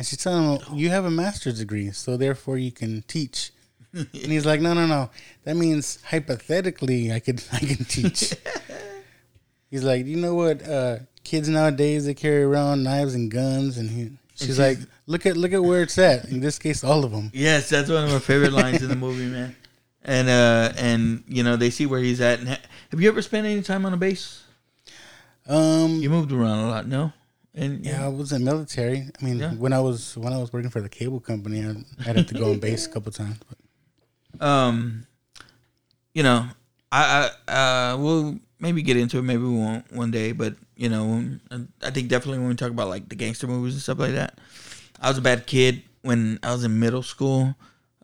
And 0.00 0.06
she's 0.06 0.22
telling 0.24 0.56
him, 0.58 0.78
You 0.78 0.88
have 0.88 1.04
a 1.04 1.10
master's 1.10 1.58
degree, 1.58 1.90
so 1.90 2.16
therefore 2.16 2.56
you 2.56 2.72
can 2.72 3.02
teach. 3.06 3.50
and 3.92 4.08
he's 4.14 4.46
like, 4.46 4.62
No, 4.62 4.72
no, 4.72 4.86
no. 4.86 5.10
That 5.44 5.56
means 5.56 5.98
hypothetically 6.06 7.12
I 7.12 7.20
could 7.20 7.44
I 7.52 7.58
can 7.58 7.84
teach. 7.84 8.32
He's 9.70 9.84
like, 9.84 10.06
you 10.06 10.16
know 10.16 10.34
what? 10.34 10.66
Uh, 10.66 11.00
kids 11.22 11.50
nowadays 11.50 12.06
they 12.06 12.14
carry 12.14 12.42
around 12.44 12.82
knives 12.82 13.14
and 13.14 13.30
guns, 13.30 13.76
and 13.76 13.90
he, 13.90 14.10
she's 14.36 14.58
like, 14.58 14.78
look 15.06 15.26
at 15.26 15.36
look 15.36 15.52
at 15.52 15.62
where 15.62 15.82
it's 15.82 15.98
at. 15.98 16.24
In 16.30 16.40
this 16.40 16.58
case, 16.58 16.82
all 16.82 17.04
of 17.04 17.12
them. 17.12 17.30
yes, 17.34 17.68
that's 17.68 17.90
one 17.90 18.04
of 18.04 18.10
my 18.10 18.20
favorite 18.20 18.54
lines 18.54 18.82
in 18.82 18.88
the 18.88 18.96
movie, 18.96 19.26
man. 19.26 19.54
And 20.02 20.30
uh, 20.30 20.72
and 20.78 21.24
you 21.28 21.42
know 21.42 21.56
they 21.56 21.68
see 21.68 21.84
where 21.84 22.00
he's 22.00 22.22
at. 22.22 22.38
And 22.38 22.48
ha- 22.48 22.58
have 22.90 23.02
you 23.02 23.08
ever 23.10 23.20
spent 23.20 23.46
any 23.46 23.60
time 23.60 23.84
on 23.84 23.92
a 23.92 23.98
base? 23.98 24.44
Um, 25.46 25.96
You 26.00 26.08
moved 26.08 26.32
around 26.32 26.60
a 26.60 26.68
lot, 26.70 26.88
no? 26.88 27.12
And 27.54 27.84
yeah, 27.84 28.04
I 28.04 28.08
was 28.08 28.32
in 28.32 28.44
military. 28.44 29.08
I 29.20 29.24
mean, 29.24 29.38
Yeah. 29.38 29.54
when 29.54 29.72
I 29.72 29.80
was 29.80 30.16
when 30.16 30.32
I 30.32 30.38
was 30.38 30.52
working 30.52 30.70
for 30.70 30.80
the 30.80 30.88
cable 30.88 31.20
company, 31.20 31.64
I, 31.64 31.74
I'd 32.08 32.16
have 32.16 32.26
to 32.26 32.34
go 32.34 32.50
on 32.52 32.58
base 32.66 32.86
a 32.86 32.90
couple 32.90 33.10
times. 33.12 33.38
But 34.38 34.46
um, 34.46 35.06
you 36.14 36.22
know, 36.22 36.46
I, 36.92 37.30
I 37.48 37.52
uh, 37.92 37.96
we'll 37.96 38.38
maybe 38.60 38.82
get 38.82 38.96
into 38.96 39.18
it. 39.18 39.22
Maybe 39.22 39.42
we 39.42 39.50
won't 39.50 39.90
one 39.92 40.10
day, 40.10 40.32
but 40.32 40.54
you 40.76 40.88
know, 40.88 41.24
I 41.82 41.90
think 41.90 42.08
definitely 42.08 42.38
when 42.38 42.48
we 42.48 42.54
talk 42.54 42.70
about 42.70 42.88
like 42.88 43.08
the 43.08 43.16
gangster 43.16 43.46
movies 43.46 43.74
and 43.74 43.82
stuff 43.82 43.98
like 43.98 44.12
that. 44.12 44.38
I 45.00 45.08
was 45.08 45.18
a 45.18 45.22
bad 45.22 45.46
kid 45.46 45.82
when 46.02 46.38
I 46.42 46.52
was 46.52 46.62
in 46.62 46.78
middle 46.78 47.02
school, 47.02 47.54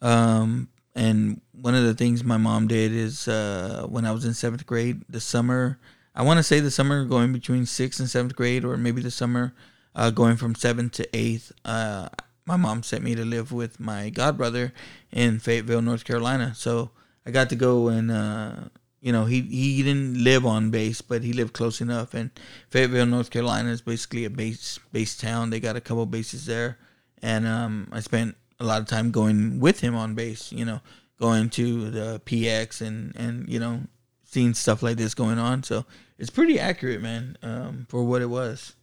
um, 0.03 0.69
and 0.95 1.41
one 1.53 1.75
of 1.75 1.85
the 1.85 1.95
things 1.95 2.25
my 2.25 2.37
mom 2.39 2.67
did 2.69 2.91
is 2.93 3.29
uh, 3.29 3.87
when 3.89 4.05
I 4.07 4.13
was 4.13 4.25
in 4.25 4.35
seventh 4.35 4.67
grade, 4.67 5.03
the 5.09 5.21
summer. 5.21 5.79
I 6.17 6.23
want 6.23 6.39
to 6.39 6.43
say 6.43 6.61
the 6.61 6.71
summer 6.71 7.05
going 7.05 7.35
between 7.35 7.67
sixth 7.67 8.01
and 8.01 8.09
seventh 8.09 8.35
grade, 8.35 8.65
or 8.65 8.79
maybe 8.79 9.03
the 9.03 9.11
summer 9.11 9.53
uh, 9.95 10.09
going 10.09 10.37
from 10.37 10.55
seventh 10.55 10.93
to 10.93 11.17
eighth, 11.17 11.53
uh, 11.67 12.09
my 12.47 12.57
mom 12.57 12.83
sent 12.83 13.05
me 13.05 13.15
to 13.15 13.25
live 13.25 13.53
with 13.53 13.79
my 13.79 14.11
godbrother 14.11 14.73
in 15.13 15.39
Fayetteville, 15.39 15.83
North 15.83 16.05
Carolina. 16.05 16.55
So 16.55 16.91
I 17.27 17.33
got 17.33 17.51
to 17.51 17.57
go 17.57 17.89
and 17.89 18.11
uh, 18.11 18.55
you 19.03 19.13
know 19.13 19.27
he 19.27 19.43
he 19.43 19.83
didn't 19.83 20.25
live 20.25 20.47
on 20.47 20.71
base, 20.71 21.03
but 21.03 21.23
he 21.23 21.35
lived 21.35 21.53
close 21.53 21.83
enough. 21.83 22.15
And 22.15 22.31
Fayetteville, 22.71 23.07
North 23.07 23.31
Carolina, 23.31 23.69
is 23.69 23.83
basically 23.83 24.25
a 24.25 24.31
base 24.31 24.79
base 24.93 25.19
town. 25.19 25.51
They 25.51 25.61
got 25.61 25.77
a 25.77 25.83
couple 25.83 26.07
bases 26.07 26.47
there, 26.47 26.79
and 27.21 27.47
um, 27.47 27.89
I 27.93 28.01
spent 28.01 28.37
a 28.59 28.65
lot 28.65 28.81
of 28.81 28.87
time 28.87 29.11
going 29.11 29.61
with 29.61 29.81
him 29.81 29.95
on 29.95 30.15
base. 30.15 30.51
You 30.51 30.65
know, 30.65 30.81
going 31.21 31.51
to 31.51 31.91
the 31.91 32.23
PX 32.25 32.81
and 32.81 33.15
and 33.17 33.49
you 33.53 33.59
know 33.59 33.83
seeing 34.27 34.53
stuff 34.53 34.83
like 34.83 34.99
this 34.99 35.15
going 35.15 35.39
on. 35.39 35.62
So 35.62 35.87
it's 36.19 36.31
pretty 36.31 36.61
accurate, 36.61 37.01
man, 37.01 37.39
um, 37.43 37.87
for 37.89 38.05
what 38.05 38.21
it 38.21 38.27
was. 38.27 38.75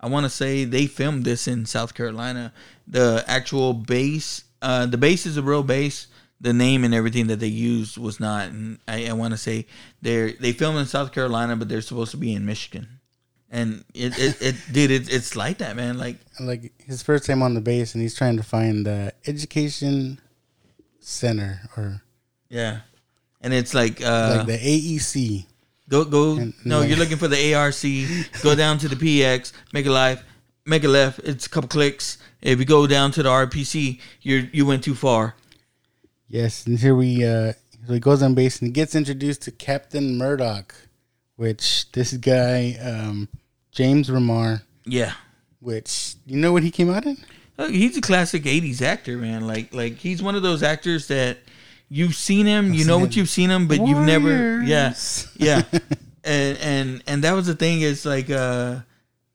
I 0.00 0.08
want 0.08 0.24
to 0.24 0.30
say 0.30 0.64
they 0.64 0.86
filmed 0.86 1.24
this 1.24 1.48
in 1.48 1.66
South 1.66 1.94
Carolina. 1.94 2.52
The 2.86 3.24
actual 3.26 3.72
base, 3.72 4.44
uh, 4.62 4.86
the 4.86 4.98
base 4.98 5.26
is 5.26 5.36
a 5.36 5.42
real 5.42 5.62
base. 5.62 6.08
The 6.40 6.52
name 6.52 6.84
and 6.84 6.94
everything 6.94 7.26
that 7.28 7.40
they 7.40 7.48
used 7.48 7.98
was 7.98 8.20
not. 8.20 8.48
And 8.48 8.78
I, 8.86 9.08
I 9.08 9.12
want 9.14 9.32
to 9.32 9.38
say 9.38 9.66
they 10.02 10.34
they 10.34 10.52
filmed 10.52 10.78
in 10.78 10.86
South 10.86 11.12
Carolina, 11.12 11.56
but 11.56 11.68
they're 11.68 11.80
supposed 11.80 12.12
to 12.12 12.16
be 12.16 12.32
in 12.32 12.46
Michigan. 12.46 13.00
And 13.50 13.84
it, 13.92 14.16
it, 14.18 14.42
it 14.42 14.56
dude, 14.72 14.92
it, 14.92 15.12
it's 15.12 15.34
like 15.34 15.58
that, 15.58 15.74
man. 15.74 15.98
Like, 15.98 16.18
like 16.38 16.72
his 16.80 17.02
first 17.02 17.26
time 17.26 17.42
on 17.42 17.54
the 17.54 17.60
base, 17.60 17.94
and 17.94 18.02
he's 18.02 18.14
trying 18.14 18.36
to 18.36 18.44
find 18.44 18.86
the 18.86 19.12
education 19.26 20.20
center 21.00 21.62
or 21.76 22.02
yeah, 22.48 22.80
and 23.40 23.52
it's 23.54 23.74
like 23.74 24.00
uh, 24.02 24.36
like 24.38 24.46
the 24.46 24.58
AEC. 24.58 25.46
Go 25.88 26.04
go. 26.04 26.36
And- 26.36 26.54
no, 26.64 26.80
like- 26.80 26.88
you're 26.88 26.98
looking 26.98 27.16
for 27.18 27.28
the 27.28 27.54
ARC. 27.54 27.74
go 28.42 28.54
down 28.54 28.78
to 28.78 28.88
the 28.88 28.96
PX. 28.96 29.52
Make 29.72 29.86
a 29.86 29.90
life. 29.90 30.22
Make 30.66 30.84
a 30.84 30.88
left. 30.88 31.20
It's 31.24 31.46
a 31.46 31.48
couple 31.48 31.68
clicks. 31.68 32.18
If 32.42 32.58
you 32.58 32.64
go 32.64 32.86
down 32.86 33.10
to 33.12 33.22
the 33.22 33.28
RPC, 33.30 33.98
you 34.22 34.48
you 34.52 34.66
went 34.66 34.84
too 34.84 34.94
far. 34.94 35.34
Yes, 36.28 36.66
and 36.66 36.78
here 36.78 36.94
we 36.94 37.24
uh 37.24 37.52
so 37.86 37.94
he 37.94 38.00
goes 38.00 38.22
on 38.22 38.34
base 38.34 38.60
and 38.60 38.68
he 38.68 38.72
gets 38.72 38.94
introduced 38.94 39.42
to 39.42 39.50
Captain 39.50 40.18
Murdoch, 40.18 40.74
which 41.36 41.90
this 41.92 42.12
guy, 42.18 42.76
um, 42.82 43.28
James 43.72 44.10
Remar, 44.10 44.60
Yeah. 44.84 45.12
which 45.60 46.16
you 46.26 46.36
know 46.36 46.52
what 46.52 46.62
he 46.62 46.70
came 46.70 46.90
out 46.90 47.06
in? 47.06 47.16
He's 47.70 47.96
a 47.96 48.00
classic 48.02 48.42
'80s 48.44 48.82
actor, 48.82 49.16
man. 49.16 49.46
Like 49.46 49.72
like 49.72 49.96
he's 49.96 50.22
one 50.22 50.34
of 50.34 50.42
those 50.42 50.62
actors 50.62 51.06
that 51.08 51.38
you've 51.88 52.14
seen 52.14 52.46
him, 52.46 52.72
you 52.74 52.80
I've 52.82 52.86
know 52.86 52.94
seen 52.94 53.00
what 53.00 53.14
him. 53.14 53.18
you've 53.18 53.28
seen 53.30 53.50
him, 53.50 53.68
but 53.68 53.86
you've 53.86 54.04
never. 54.06 54.62
Yeah, 54.62 54.94
yeah. 55.36 55.62
and 56.24 56.58
and 56.58 57.02
and 57.06 57.24
that 57.24 57.32
was 57.32 57.46
the 57.46 57.54
thing 57.54 57.80
is 57.82 58.04
like 58.04 58.28
uh 58.30 58.80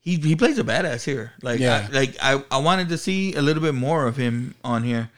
he 0.02 0.18
he 0.18 0.36
plays 0.36 0.58
a 0.60 0.64
badass 0.64 1.04
here. 1.06 1.32
Like 1.42 1.60
Yeah. 1.60 1.88
I, 1.90 1.94
like 1.94 2.16
I 2.22 2.44
I 2.52 2.58
wanted 2.58 2.90
to 2.90 2.98
see 2.98 3.34
a 3.36 3.42
little 3.42 3.64
bit 3.64 3.74
more 3.74 4.06
of 4.08 4.16
him 4.18 4.54
on 4.64 4.84
here. 4.84 5.10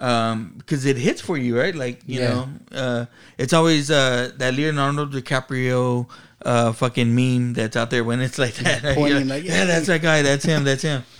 Um, 0.00 0.54
because 0.56 0.86
it 0.86 0.96
hits 0.96 1.20
for 1.20 1.36
you, 1.36 1.58
right? 1.58 1.74
Like 1.74 2.00
you 2.06 2.20
Yeah. 2.20 2.28
know, 2.30 2.48
uh, 2.72 3.06
it's 3.36 3.52
always 3.52 3.90
uh 3.90 4.32
that 4.38 4.54
Leonardo 4.54 5.04
DiCaprio 5.06 6.08
uh 6.42 6.72
fucking 6.72 7.14
meme 7.14 7.52
that's 7.52 7.76
out 7.76 7.90
there 7.90 8.02
when 8.02 8.20
it's 8.22 8.38
like 8.38 8.54
that. 8.64 8.82
Pointing 8.96 9.28
like, 9.28 9.42
like, 9.42 9.44
yeah, 9.44 9.66
that's 9.66 9.86
that 9.88 10.00
guy. 10.00 10.22
That's 10.22 10.44
him. 10.44 10.64
That's 10.64 10.82
him. 10.82 11.04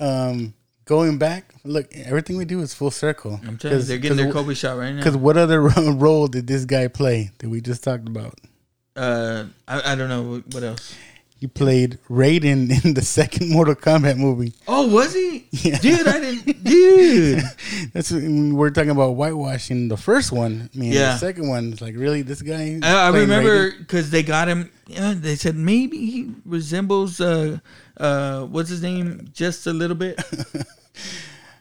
Um, 0.00 0.54
going 0.88 1.18
back, 1.18 1.54
look, 1.64 1.86
everything 1.94 2.36
we 2.38 2.46
do 2.46 2.60
is 2.60 2.72
full 2.74 2.90
circle. 2.90 3.38
I'm 3.46 3.58
telling 3.58 3.76
you, 3.76 3.82
they're 3.84 3.98
getting 3.98 4.16
their 4.16 4.32
Kobe 4.32 4.54
shot 4.54 4.78
right 4.78 4.90
now. 4.90 4.96
Because 4.96 5.16
what 5.16 5.36
other 5.36 5.60
role 5.92 6.26
did 6.26 6.46
this 6.46 6.64
guy 6.64 6.88
play 6.88 7.30
that 7.38 7.48
we 7.48 7.60
just 7.60 7.84
talked 7.84 8.08
about? 8.08 8.34
Uh, 8.96 9.44
I, 9.68 9.92
I 9.92 9.94
don't 9.94 10.08
know 10.08 10.42
what- 10.50 10.64
else. 10.64 10.96
He 11.40 11.46
played 11.46 12.00
Raiden 12.10 12.68
in 12.84 12.94
the 12.94 13.02
second 13.02 13.50
Mortal 13.52 13.76
Kombat 13.76 14.16
movie. 14.16 14.54
Oh, 14.66 14.88
was 14.92 15.14
he? 15.14 15.46
Yeah. 15.52 15.78
Dude, 15.78 16.08
I 16.08 16.18
didn't. 16.18 16.64
Dude, 16.64 17.42
That's 17.92 18.10
we're 18.10 18.70
talking 18.70 18.90
about 18.90 19.14
whitewashing 19.14 19.86
the 19.86 19.96
first 19.96 20.32
one. 20.32 20.68
I 20.74 20.76
mean, 20.76 20.90
Yeah. 20.90 21.12
the 21.12 21.18
second 21.18 21.48
one 21.48 21.74
is 21.74 21.80
like, 21.80 21.94
really, 21.96 22.22
this 22.22 22.42
guy? 22.42 22.80
I, 22.82 23.06
I 23.06 23.08
remember 23.16 23.70
because 23.78 24.10
they 24.10 24.24
got 24.24 24.48
him. 24.48 24.72
Yeah, 24.88 25.14
they 25.16 25.36
said 25.36 25.54
maybe 25.54 26.10
he 26.10 26.32
resembles 26.44 27.20
uh 27.20 27.58
uh 27.98 28.42
what's 28.46 28.70
his 28.70 28.82
name 28.82 29.28
just 29.32 29.68
a 29.68 29.72
little 29.72 29.94
bit. 29.96 30.20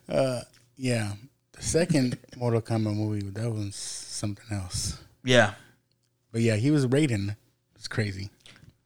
Yeah, 0.79 1.13
the 1.53 1.61
second 1.63 2.17
Mortal 2.37 2.61
Kombat 2.61 2.95
movie 2.95 3.27
that 3.31 3.49
was 3.51 3.75
something 3.75 4.45
else. 4.51 5.01
yeah. 5.23 5.53
But 6.31 6.41
yeah, 6.41 6.55
he 6.57 6.69
was 6.71 6.85
Raiden. 6.85 7.35
It's 7.75 7.87
crazy. 7.87 8.29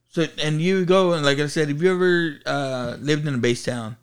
So 0.08 0.26
and 0.42 0.62
you 0.62 0.84
go 0.84 1.12
and 1.12 1.24
like 1.24 1.38
I 1.38 1.48
said, 1.48 1.68
if 1.70 1.82
you 1.82 1.90
ever 1.92 2.38
uh 2.46 2.96
lived 3.00 3.26
in 3.26 3.34
a 3.34 3.38
base 3.38 3.64
town, 3.64 3.96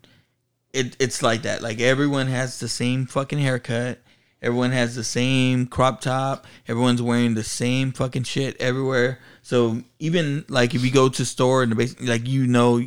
it 0.72 0.94
it's 1.00 1.22
like 1.22 1.42
that. 1.42 1.62
Like 1.62 1.80
everyone 1.80 2.26
has 2.28 2.60
the 2.60 2.68
same 2.68 3.06
fucking 3.06 3.38
haircut. 3.38 3.98
Everyone 4.42 4.70
has 4.70 4.94
the 4.94 5.04
same 5.04 5.66
crop 5.66 6.00
top. 6.00 6.46
Everyone's 6.68 7.02
wearing 7.02 7.34
the 7.34 7.44
same 7.44 7.92
fucking 7.92 8.22
shit 8.24 8.56
everywhere. 8.60 9.18
So 9.42 9.82
even 9.98 10.44
like 10.48 10.74
if 10.74 10.84
you 10.84 10.90
go 10.92 11.08
to 11.08 11.22
a 11.22 11.26
store 11.26 11.62
in 11.62 11.70
the 11.70 11.76
base, 11.76 12.00
like 12.00 12.28
you 12.28 12.46
know 12.46 12.82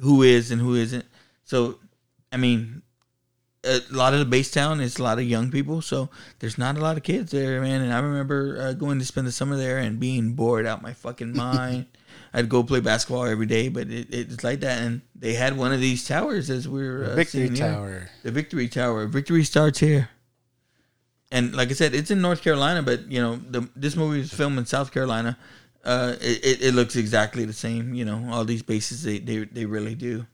who 0.00 0.22
is 0.22 0.50
and 0.50 0.60
who 0.60 0.74
isn't. 0.74 1.04
So 1.44 1.78
I 2.34 2.36
mean, 2.36 2.82
a 3.64 3.80
lot 3.90 4.12
of 4.12 4.18
the 4.18 4.24
base 4.24 4.50
town 4.50 4.80
is 4.80 4.98
a 4.98 5.02
lot 5.02 5.18
of 5.18 5.24
young 5.24 5.50
people. 5.50 5.80
So 5.80 6.10
there's 6.40 6.58
not 6.58 6.76
a 6.76 6.80
lot 6.80 6.96
of 6.96 7.02
kids 7.02 7.30
there, 7.30 7.60
man. 7.60 7.80
And 7.80 7.92
I 7.92 8.00
remember 8.00 8.60
uh, 8.60 8.72
going 8.72 8.98
to 8.98 9.04
spend 9.04 9.26
the 9.26 9.32
summer 9.32 9.56
there 9.56 9.78
and 9.78 10.00
being 10.00 10.32
bored 10.34 10.66
out 10.66 10.82
my 10.82 10.92
fucking 10.92 11.34
mind. 11.36 11.86
I'd 12.32 12.48
go 12.48 12.64
play 12.64 12.80
basketball 12.80 13.24
every 13.24 13.46
day, 13.46 13.68
but 13.68 13.88
it, 13.88 14.12
it's 14.12 14.42
like 14.42 14.60
that. 14.60 14.82
And 14.82 15.02
they 15.14 15.34
had 15.34 15.56
one 15.56 15.72
of 15.72 15.80
these 15.80 16.06
towers 16.06 16.50
as 16.50 16.68
we 16.68 16.86
were 16.86 17.04
uh, 17.04 17.14
Victory 17.14 17.48
here. 17.48 17.56
Tower. 17.56 18.10
The 18.24 18.32
Victory 18.32 18.68
Tower. 18.68 19.06
Victory 19.06 19.44
starts 19.44 19.78
here. 19.78 20.10
And 21.30 21.54
like 21.54 21.70
I 21.70 21.74
said, 21.74 21.94
it's 21.94 22.10
in 22.10 22.20
North 22.20 22.42
Carolina, 22.42 22.82
but 22.82 23.10
you 23.10 23.20
know, 23.20 23.36
the 23.36 23.68
this 23.74 23.96
movie 23.96 24.18
was 24.18 24.32
filmed 24.32 24.58
in 24.58 24.66
South 24.66 24.92
Carolina. 24.92 25.36
Uh, 25.84 26.14
it, 26.20 26.44
it, 26.44 26.62
it 26.62 26.74
looks 26.74 26.96
exactly 26.96 27.44
the 27.44 27.52
same. 27.52 27.94
You 27.94 28.04
know, 28.04 28.28
all 28.30 28.44
these 28.44 28.62
bases 28.62 29.02
they, 29.02 29.18
they 29.18 29.38
they 29.44 29.64
really 29.64 29.94
do. 29.94 30.26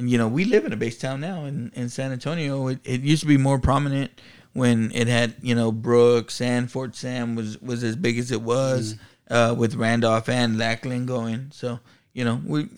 And 0.00 0.08
you 0.08 0.16
know, 0.16 0.28
we 0.28 0.46
live 0.46 0.64
in 0.64 0.72
a 0.72 0.78
base 0.78 0.96
town 0.96 1.20
now 1.20 1.44
in, 1.44 1.70
in 1.74 1.90
San 1.90 2.10
Antonio. 2.10 2.68
It, 2.68 2.80
it 2.84 3.02
used 3.02 3.20
to 3.20 3.28
be 3.28 3.36
more 3.36 3.58
prominent 3.58 4.10
when 4.54 4.90
it 4.94 5.08
had, 5.08 5.34
you 5.42 5.54
know, 5.54 5.70
Brooks 5.70 6.40
and 6.40 6.70
Fort 6.70 6.96
Sam 6.96 7.34
was 7.34 7.60
was 7.60 7.84
as 7.84 7.96
big 7.96 8.18
as 8.18 8.32
it 8.32 8.40
was, 8.40 8.96
uh, 9.30 9.54
with 9.56 9.74
Randolph 9.74 10.30
and 10.30 10.56
Lackland 10.56 11.06
going. 11.06 11.50
So, 11.52 11.80
you 12.14 12.24
know, 12.24 12.40
we 12.46 12.70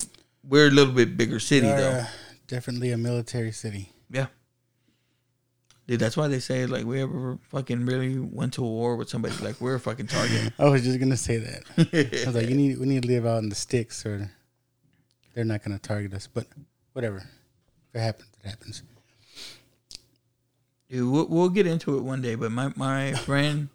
we're 0.42 0.66
a 0.66 0.70
little 0.72 0.92
bit 0.92 1.16
bigger 1.16 1.38
city 1.38 1.68
are, 1.68 1.76
though. 1.76 1.90
uh, 1.90 2.06
definitely 2.48 2.90
a 2.90 2.98
military 2.98 3.52
city. 3.52 3.92
Yeah. 4.10 4.26
Dude, 5.86 6.00
that's 6.00 6.16
why 6.16 6.26
they 6.26 6.40
say 6.40 6.66
like 6.66 6.84
we 6.84 7.02
ever 7.02 7.38
fucking 7.50 7.86
really 7.86 8.18
went 8.18 8.54
to 8.54 8.62
war 8.62 8.96
with 8.96 9.08
somebody 9.08 9.36
like 9.44 9.60
we're 9.60 9.76
a 9.76 9.80
fucking 9.80 10.08
target. 10.08 10.54
I 10.58 10.68
was 10.68 10.82
just 10.82 10.98
gonna 10.98 11.16
say 11.16 11.38
that. 11.38 11.62
I 12.24 12.26
was 12.26 12.34
like, 12.34 12.48
you 12.48 12.56
need 12.56 12.78
we 12.80 12.86
need 12.86 13.02
to 13.02 13.08
live 13.08 13.26
out 13.26 13.44
in 13.44 13.48
the 13.48 13.54
sticks, 13.54 14.04
or 14.04 14.28
they're 15.34 15.44
not 15.44 15.62
gonna 15.62 15.78
target 15.78 16.14
us. 16.14 16.26
But 16.26 16.48
whatever, 16.92 17.18
if 17.18 17.94
it 17.94 18.00
happens, 18.00 18.28
it 18.42 18.48
happens. 18.48 18.82
Dude, 20.88 21.10
we'll, 21.10 21.26
we'll 21.26 21.48
get 21.48 21.66
into 21.66 21.96
it 21.96 22.02
one 22.02 22.20
day. 22.20 22.34
But 22.34 22.52
my 22.52 22.72
my 22.76 23.12
friend, 23.14 23.68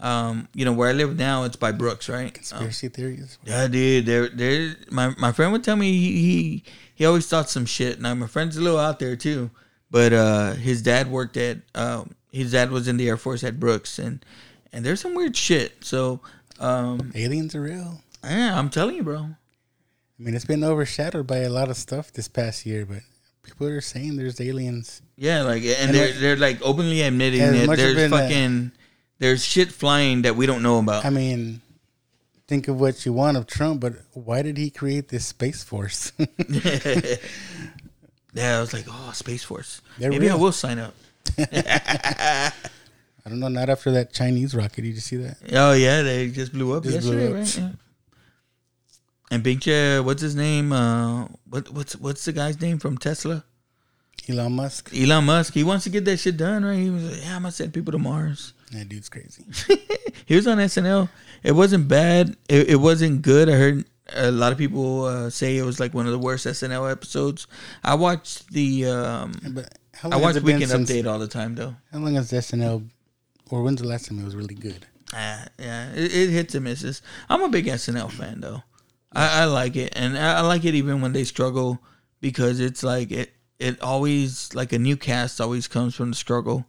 um, 0.00 0.48
you 0.54 0.64
know 0.64 0.72
where 0.72 0.88
I 0.88 0.92
live 0.92 1.16
now, 1.16 1.44
it's 1.44 1.56
by 1.56 1.72
Brooks, 1.72 2.08
right? 2.08 2.26
Um, 2.26 2.32
Conspiracy 2.32 2.88
theories. 2.88 3.38
Yeah, 3.44 3.66
dude. 3.68 4.06
There, 4.06 4.28
there. 4.28 4.76
My 4.90 5.14
my 5.18 5.32
friend 5.32 5.52
would 5.52 5.62
tell 5.64 5.76
me 5.76 5.92
he 5.92 6.12
he, 6.22 6.64
he 6.94 7.04
always 7.04 7.26
thought 7.26 7.50
some 7.50 7.66
shit. 7.66 8.00
Now 8.00 8.14
my 8.14 8.26
friend's 8.26 8.56
a 8.56 8.62
little 8.62 8.78
out 8.78 8.98
there 8.98 9.16
too, 9.16 9.50
but 9.90 10.12
uh, 10.12 10.52
his 10.52 10.80
dad 10.80 11.10
worked 11.10 11.36
at 11.36 11.58
um, 11.74 12.14
his 12.32 12.52
dad 12.52 12.70
was 12.70 12.88
in 12.88 12.96
the 12.96 13.08
Air 13.08 13.18
Force 13.18 13.44
at 13.44 13.60
Brooks, 13.60 13.98
and 13.98 14.24
and 14.72 14.84
there's 14.86 15.00
some 15.00 15.14
weird 15.14 15.36
shit. 15.36 15.84
So, 15.84 16.20
um, 16.58 17.12
Aliens 17.14 17.54
are 17.54 17.60
real. 17.60 18.00
yeah, 18.24 18.58
I'm 18.58 18.70
telling 18.70 18.96
you, 18.96 19.02
bro. 19.02 19.28
I 20.18 20.22
mean, 20.22 20.34
it's 20.34 20.44
been 20.44 20.62
overshadowed 20.64 21.26
by 21.26 21.38
a 21.38 21.50
lot 21.50 21.68
of 21.70 21.76
stuff 21.76 22.12
this 22.12 22.28
past 22.28 22.64
year, 22.66 22.86
but 22.86 23.00
people 23.42 23.66
are 23.66 23.80
saying 23.80 24.16
there's 24.16 24.40
aliens. 24.40 25.02
Yeah, 25.16 25.42
like, 25.42 25.62
and, 25.62 25.72
And 25.76 25.94
they're 25.94 26.06
like- 26.10 26.18
they're 26.20 26.36
like 26.36 26.58
openly 26.62 27.02
admitting 27.02 27.40
As 27.40 27.52
that 27.52 27.66
much 27.66 27.78
as 27.80 27.94
there's 27.96 28.12
a- 28.12 28.14
uh, 28.14 28.18
fucking 28.20 28.72
there's 29.18 29.44
shit 29.44 29.72
flying 29.72 30.22
that 30.22 30.36
we 30.36 30.46
don't 30.46 30.62
know 30.62 30.78
about. 30.78 31.04
I 31.04 31.10
mean, 31.10 31.60
think 32.46 32.68
of 32.68 32.78
what 32.80 33.04
you 33.06 33.12
want 33.12 33.36
of 33.36 33.46
Trump, 33.46 33.80
but 33.80 33.94
why 34.12 34.42
did 34.42 34.56
he 34.56 34.70
create 34.70 35.08
this 35.08 35.26
space 35.26 35.62
force? 35.64 36.12
yeah, 38.34 38.56
I 38.58 38.60
was 38.60 38.72
like, 38.72 38.86
oh, 38.88 39.10
Space 39.14 39.42
Force. 39.44 39.80
They're 39.98 40.10
Maybe 40.10 40.30
I 40.30 40.34
will 40.34 40.52
sign 40.52 40.78
up. 40.78 40.94
I 41.38 42.52
don't 43.30 43.40
know. 43.40 43.48
Not 43.48 43.68
after 43.70 43.90
that 43.92 44.12
Chinese 44.12 44.54
rocket. 44.54 44.82
Did 44.82 44.94
you 44.94 45.00
see 45.00 45.16
that? 45.16 45.38
Oh 45.52 45.72
yeah, 45.72 46.02
they 46.02 46.28
just 46.30 46.52
blew 46.52 46.74
up 46.76 46.82
Just 46.84 46.96
yesterday, 46.96 47.28
blew 47.28 47.36
up. 47.40 47.40
right? 47.44 47.58
Yeah. 47.58 47.70
And 49.34 49.42
Binche, 49.42 50.04
what's 50.04 50.22
his 50.22 50.36
name? 50.36 50.72
Uh, 50.72 51.26
what 51.50 51.68
what's 51.70 51.96
what's 51.96 52.24
the 52.24 52.32
guy's 52.32 52.60
name 52.60 52.78
from 52.78 52.96
Tesla? 52.98 53.44
Elon 54.28 54.52
Musk. 54.52 54.90
Elon 54.94 55.24
Musk. 55.24 55.54
He 55.54 55.64
wants 55.64 55.82
to 55.84 55.90
get 55.90 56.04
that 56.04 56.18
shit 56.18 56.36
done, 56.36 56.64
right? 56.64 56.78
He 56.78 56.88
was 56.88 57.02
like, 57.02 57.20
yeah, 57.20 57.34
I'm 57.34 57.42
gonna 57.42 57.50
send 57.50 57.74
people 57.74 57.90
to 57.92 57.98
Mars. 57.98 58.52
That 58.70 58.88
dude's 58.88 59.08
crazy. 59.08 59.44
he 60.26 60.36
was 60.36 60.46
on 60.46 60.58
SNL. 60.58 61.08
It 61.42 61.50
wasn't 61.52 61.88
bad. 61.88 62.36
It, 62.48 62.70
it 62.70 62.76
wasn't 62.76 63.22
good. 63.22 63.48
I 63.48 63.52
heard 63.54 63.84
a 64.14 64.30
lot 64.30 64.52
of 64.52 64.58
people 64.58 65.04
uh, 65.04 65.30
say 65.30 65.56
it 65.58 65.64
was 65.64 65.80
like 65.80 65.94
one 65.94 66.06
of 66.06 66.12
the 66.12 66.18
worst 66.18 66.46
SNL 66.46 66.88
episodes. 66.90 67.48
I 67.82 67.96
watched 67.96 68.52
the 68.52 68.86
um, 68.86 69.32
But 69.50 69.76
how 69.94 70.10
I 70.10 70.12
long 70.12 70.20
has 70.22 70.22
watch 70.22 70.36
it 70.36 70.44
been 70.46 70.54
Weekend 70.60 70.70
since- 70.70 70.90
Update 70.92 71.10
all 71.10 71.18
the 71.18 71.26
time 71.28 71.56
though. 71.56 71.74
How 71.90 71.98
long 71.98 72.14
has 72.14 72.30
SNL, 72.30 72.88
or 73.50 73.62
when's 73.64 73.82
the 73.82 73.88
last 73.88 74.06
time 74.06 74.20
it 74.20 74.24
was 74.24 74.36
really 74.36 74.54
good? 74.54 74.86
Ah, 75.12 75.44
yeah, 75.58 75.90
it, 75.92 76.14
it 76.14 76.30
hits 76.30 76.54
and 76.54 76.62
misses. 76.62 77.02
I'm 77.28 77.42
a 77.42 77.48
big 77.48 77.66
SNL 77.66 78.12
fan 78.12 78.40
though. 78.40 78.62
I, 79.14 79.42
I 79.42 79.44
like 79.44 79.76
it, 79.76 79.92
and 79.96 80.18
I, 80.18 80.40
like 80.40 80.64
it 80.64 80.74
even 80.74 81.00
when 81.00 81.12
they 81.12 81.24
struggle 81.24 81.80
because 82.20 82.60
it's 82.60 82.82
like 82.82 83.10
it. 83.10 83.32
It 83.60 83.80
always 83.80 84.52
like 84.54 84.72
a 84.72 84.78
new 84.78 84.96
cast 84.96 85.40
always 85.40 85.68
comes 85.68 85.94
from 85.94 86.10
the 86.10 86.16
struggle, 86.16 86.66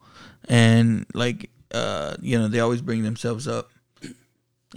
and 0.48 1.06
like 1.14 1.50
uh, 1.74 2.16
you 2.22 2.38
know 2.38 2.48
they 2.48 2.60
always 2.60 2.82
bring 2.82 3.04
themselves 3.04 3.48
up. 3.48 3.72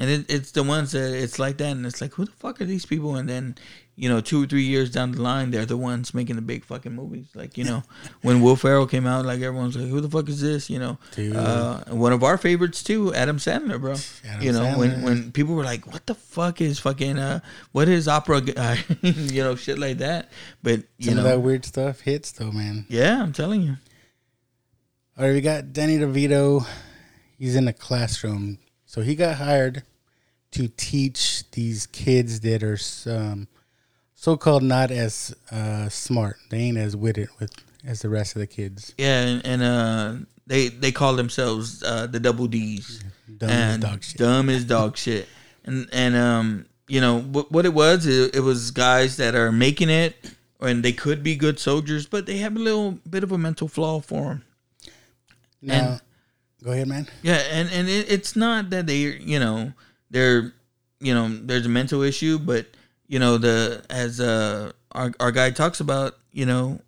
And 0.01 0.09
it, 0.11 0.27
it's 0.29 0.53
the 0.53 0.62
ones 0.62 0.93
that 0.93 1.12
it's 1.12 1.39
like 1.39 1.59
that, 1.59 1.73
and 1.73 1.85
it's 1.85 2.01
like, 2.01 2.14
who 2.14 2.25
the 2.25 2.33
fuck 2.33 2.61
are 2.61 2.64
these 2.64 2.87
people? 2.87 3.16
And 3.16 3.29
then, 3.29 3.57
you 3.99 4.09
know, 4.09 4.20
two 4.20 4.44
or 4.44 4.46
three 4.46 4.62
years 4.62 4.92
down 4.92 5.11
the 5.11 5.20
line, 5.20 5.51
they're 5.51 5.66
the 5.66 5.76
ones 5.76 6.14
making 6.14 6.36
the 6.36 6.42
big 6.42 6.64
fucking 6.64 6.92
movies. 6.94 7.26
Like, 7.34 7.59
you 7.59 7.64
know, 7.64 7.82
when 8.22 8.40
Will 8.40 8.55
Ferrell 8.55 8.86
came 8.86 9.09
out, 9.09 9.26
like 9.26 9.40
everyone's 9.40 9.76
like, 9.76 9.88
who 9.88 10.01
the 10.01 10.09
fuck 10.09 10.28
is 10.28 10.40
this? 10.40 10.70
You 10.70 10.78
know, 10.78 10.99
uh, 11.36 11.80
one 11.90 12.12
of 12.12 12.22
our 12.22 12.38
favorites 12.38 12.84
too, 12.84 13.12
Adam 13.12 13.38
Sandler, 13.38 13.80
bro. 13.80 13.96
Adam 14.24 14.46
you 14.46 14.53
know, 14.53 14.78
when 14.78 14.90
Sandler. 14.90 15.03
when 15.03 15.32
people 15.32 15.57
were 15.57 15.64
like, 15.64 15.84
what 15.92 16.07
the 16.07 16.14
fuck 16.14 16.61
is 16.61 16.78
fucking 16.78 17.18
uh, 17.18 17.40
what 17.72 17.88
is 17.88 18.07
opera? 18.07 18.40
guy?" 18.40 18.78
you 19.03 19.42
know, 19.42 19.57
shit 19.57 19.78
like 19.80 19.99
that. 19.99 20.30
But 20.62 20.84
you 20.99 21.07
Some 21.07 21.14
know, 21.16 21.20
of 21.22 21.24
that 21.24 21.40
weird 21.40 21.64
stuff 21.64 22.01
hits 22.01 22.30
though, 22.30 22.53
man. 22.53 22.86
yeah, 22.88 23.20
I'm 23.20 23.32
telling 23.32 23.62
you. 23.62 23.76
All 25.18 25.24
right, 25.24 25.32
we 25.32 25.40
got 25.40 25.72
Danny 25.72 25.99
DeVito. 25.99 26.64
He's 27.36 27.57
in 27.57 27.66
a 27.66 27.72
classroom, 27.72 28.59
so 28.86 29.01
he 29.01 29.16
got 29.16 29.38
hired 29.38 29.82
to 30.53 30.68
teach 30.68 31.51
these 31.51 31.86
kids 31.86 32.40
that 32.40 32.62
are 32.62 32.78
um, 33.12 33.49
so-called 34.19 34.64
not 34.64 34.91
as 34.91 35.33
uh, 35.53 35.89
smart. 35.89 36.39
They 36.51 36.59
ain't 36.59 36.77
as 36.77 36.97
witted 36.97 37.29
with 37.39 37.53
as 37.85 38.03
the 38.03 38.09
rest 38.09 38.35
of 38.35 38.41
the 38.41 38.49
kids. 38.49 38.93
Yeah, 38.99 39.23
and, 39.23 39.47
and 39.47 39.62
uh, 39.62 40.14
they 40.45 40.69
they 40.69 40.91
call 40.91 41.14
themselves 41.14 41.85
uh, 41.85 42.09
the 42.09 42.19
double 42.19 42.49
D's. 42.49 43.01
Dumb 43.37 43.49
as 43.49 43.75
and 43.75 43.83
dog 43.83 44.03
shit. 44.03 44.19
Dumb 44.19 44.51
as 44.51 44.64
dog 44.64 44.97
shit. 44.97 45.29
And 45.64 45.89
and 45.93 46.16
um, 46.16 46.66
you 46.89 47.01
know 47.01 47.21
what 47.21 47.53
what 47.53 47.64
it 47.64 47.73
was? 47.73 48.07
It, 48.07 48.35
it 48.35 48.41
was 48.41 48.73
guys 48.73 49.19
that 49.19 49.37
are 49.37 49.53
making 49.53 49.89
it, 49.89 50.16
and 50.61 50.85
they 50.85 50.93
could 50.93 51.23
be 51.23 51.37
good 51.37 51.61
soldiers, 51.61 52.07
but 52.07 52.27
they 52.27 52.39
have 52.39 52.57
a 52.57 52.59
little 52.59 52.99
bit 53.09 53.23
of 53.23 53.31
a 53.31 53.39
mental 53.39 53.69
flaw 53.69 54.01
for 54.01 54.25
them. 54.25 54.45
Now, 55.62 56.01
go 56.64 56.73
ahead, 56.73 56.89
man. 56.89 57.07
Yeah, 57.23 57.41
and 57.53 57.71
and 57.71 57.89
it, 57.89 58.11
it's 58.11 58.35
not 58.35 58.71
that 58.71 58.89
they, 58.89 58.97
you 58.97 59.39
know, 59.39 59.73
they're, 60.11 60.53
you 60.99 61.14
know, 61.14 61.29
there's 61.29 61.66
a 61.66 61.69
mental 61.69 62.03
issue, 62.03 62.41
but 62.41 62.66
you 63.09 63.18
know, 63.18 63.38
the 63.38 63.84
as 63.90 64.20
uh 64.20 64.72
our 64.92 65.12
our 65.18 65.32
guy 65.32 65.50
talks 65.50 65.80
about, 65.80 66.14
you 66.30 66.46
know, 66.46 66.80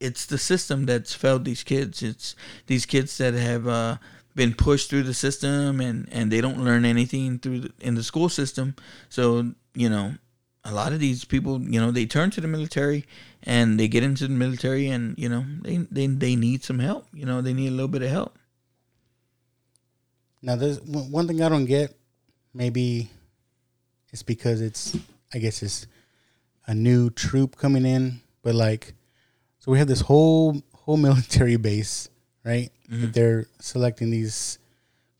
it's 0.00 0.26
the 0.26 0.38
system 0.38 0.86
that's 0.86 1.14
failed 1.14 1.44
these 1.44 1.62
kids. 1.62 2.02
It's 2.02 2.34
these 2.66 2.84
kids 2.86 3.16
that 3.18 3.34
have 3.34 3.66
uh 3.66 3.96
been 4.34 4.54
pushed 4.54 4.90
through 4.90 5.04
the 5.04 5.14
system 5.14 5.80
and 5.80 6.08
and 6.12 6.30
they 6.30 6.40
don't 6.40 6.62
learn 6.62 6.84
anything 6.84 7.38
through 7.38 7.60
the, 7.60 7.72
in 7.80 7.94
the 7.94 8.02
school 8.02 8.28
system. 8.28 8.74
So, 9.08 9.52
you 9.74 9.88
know, 9.88 10.14
a 10.64 10.72
lot 10.72 10.92
of 10.92 11.00
these 11.00 11.24
people, 11.24 11.60
you 11.60 11.80
know, 11.80 11.90
they 11.90 12.06
turn 12.06 12.30
to 12.32 12.40
the 12.40 12.48
military 12.48 13.06
and 13.44 13.78
they 13.78 13.88
get 13.88 14.02
into 14.02 14.26
the 14.26 14.34
military 14.34 14.88
and, 14.88 15.16
you 15.18 15.28
know, 15.28 15.44
they 15.62 15.78
they 15.90 16.06
they 16.06 16.36
need 16.36 16.64
some 16.64 16.80
help. 16.80 17.06
You 17.14 17.26
know, 17.26 17.40
they 17.40 17.54
need 17.54 17.68
a 17.68 17.72
little 17.72 17.88
bit 17.88 18.02
of 18.02 18.10
help. 18.10 18.36
Now, 20.42 20.56
there's 20.56 20.80
one 20.80 21.10
one 21.10 21.26
thing 21.28 21.42
I 21.42 21.48
don't 21.48 21.66
get. 21.66 21.96
Maybe 22.52 23.10
it's 24.12 24.22
because 24.22 24.60
it's, 24.60 24.96
I 25.34 25.38
guess 25.38 25.62
it's 25.62 25.86
a 26.66 26.74
new 26.74 27.10
troop 27.10 27.56
coming 27.56 27.84
in, 27.86 28.20
but 28.42 28.54
like, 28.54 28.94
so 29.58 29.70
we 29.72 29.78
have 29.78 29.88
this 29.88 30.00
whole 30.02 30.62
whole 30.74 30.96
military 31.08 31.56
base, 31.56 32.08
right? 32.44 32.70
Mm-hmm. 32.90 33.00
That 33.02 33.14
they're 33.14 33.46
selecting 33.60 34.10
these 34.10 34.58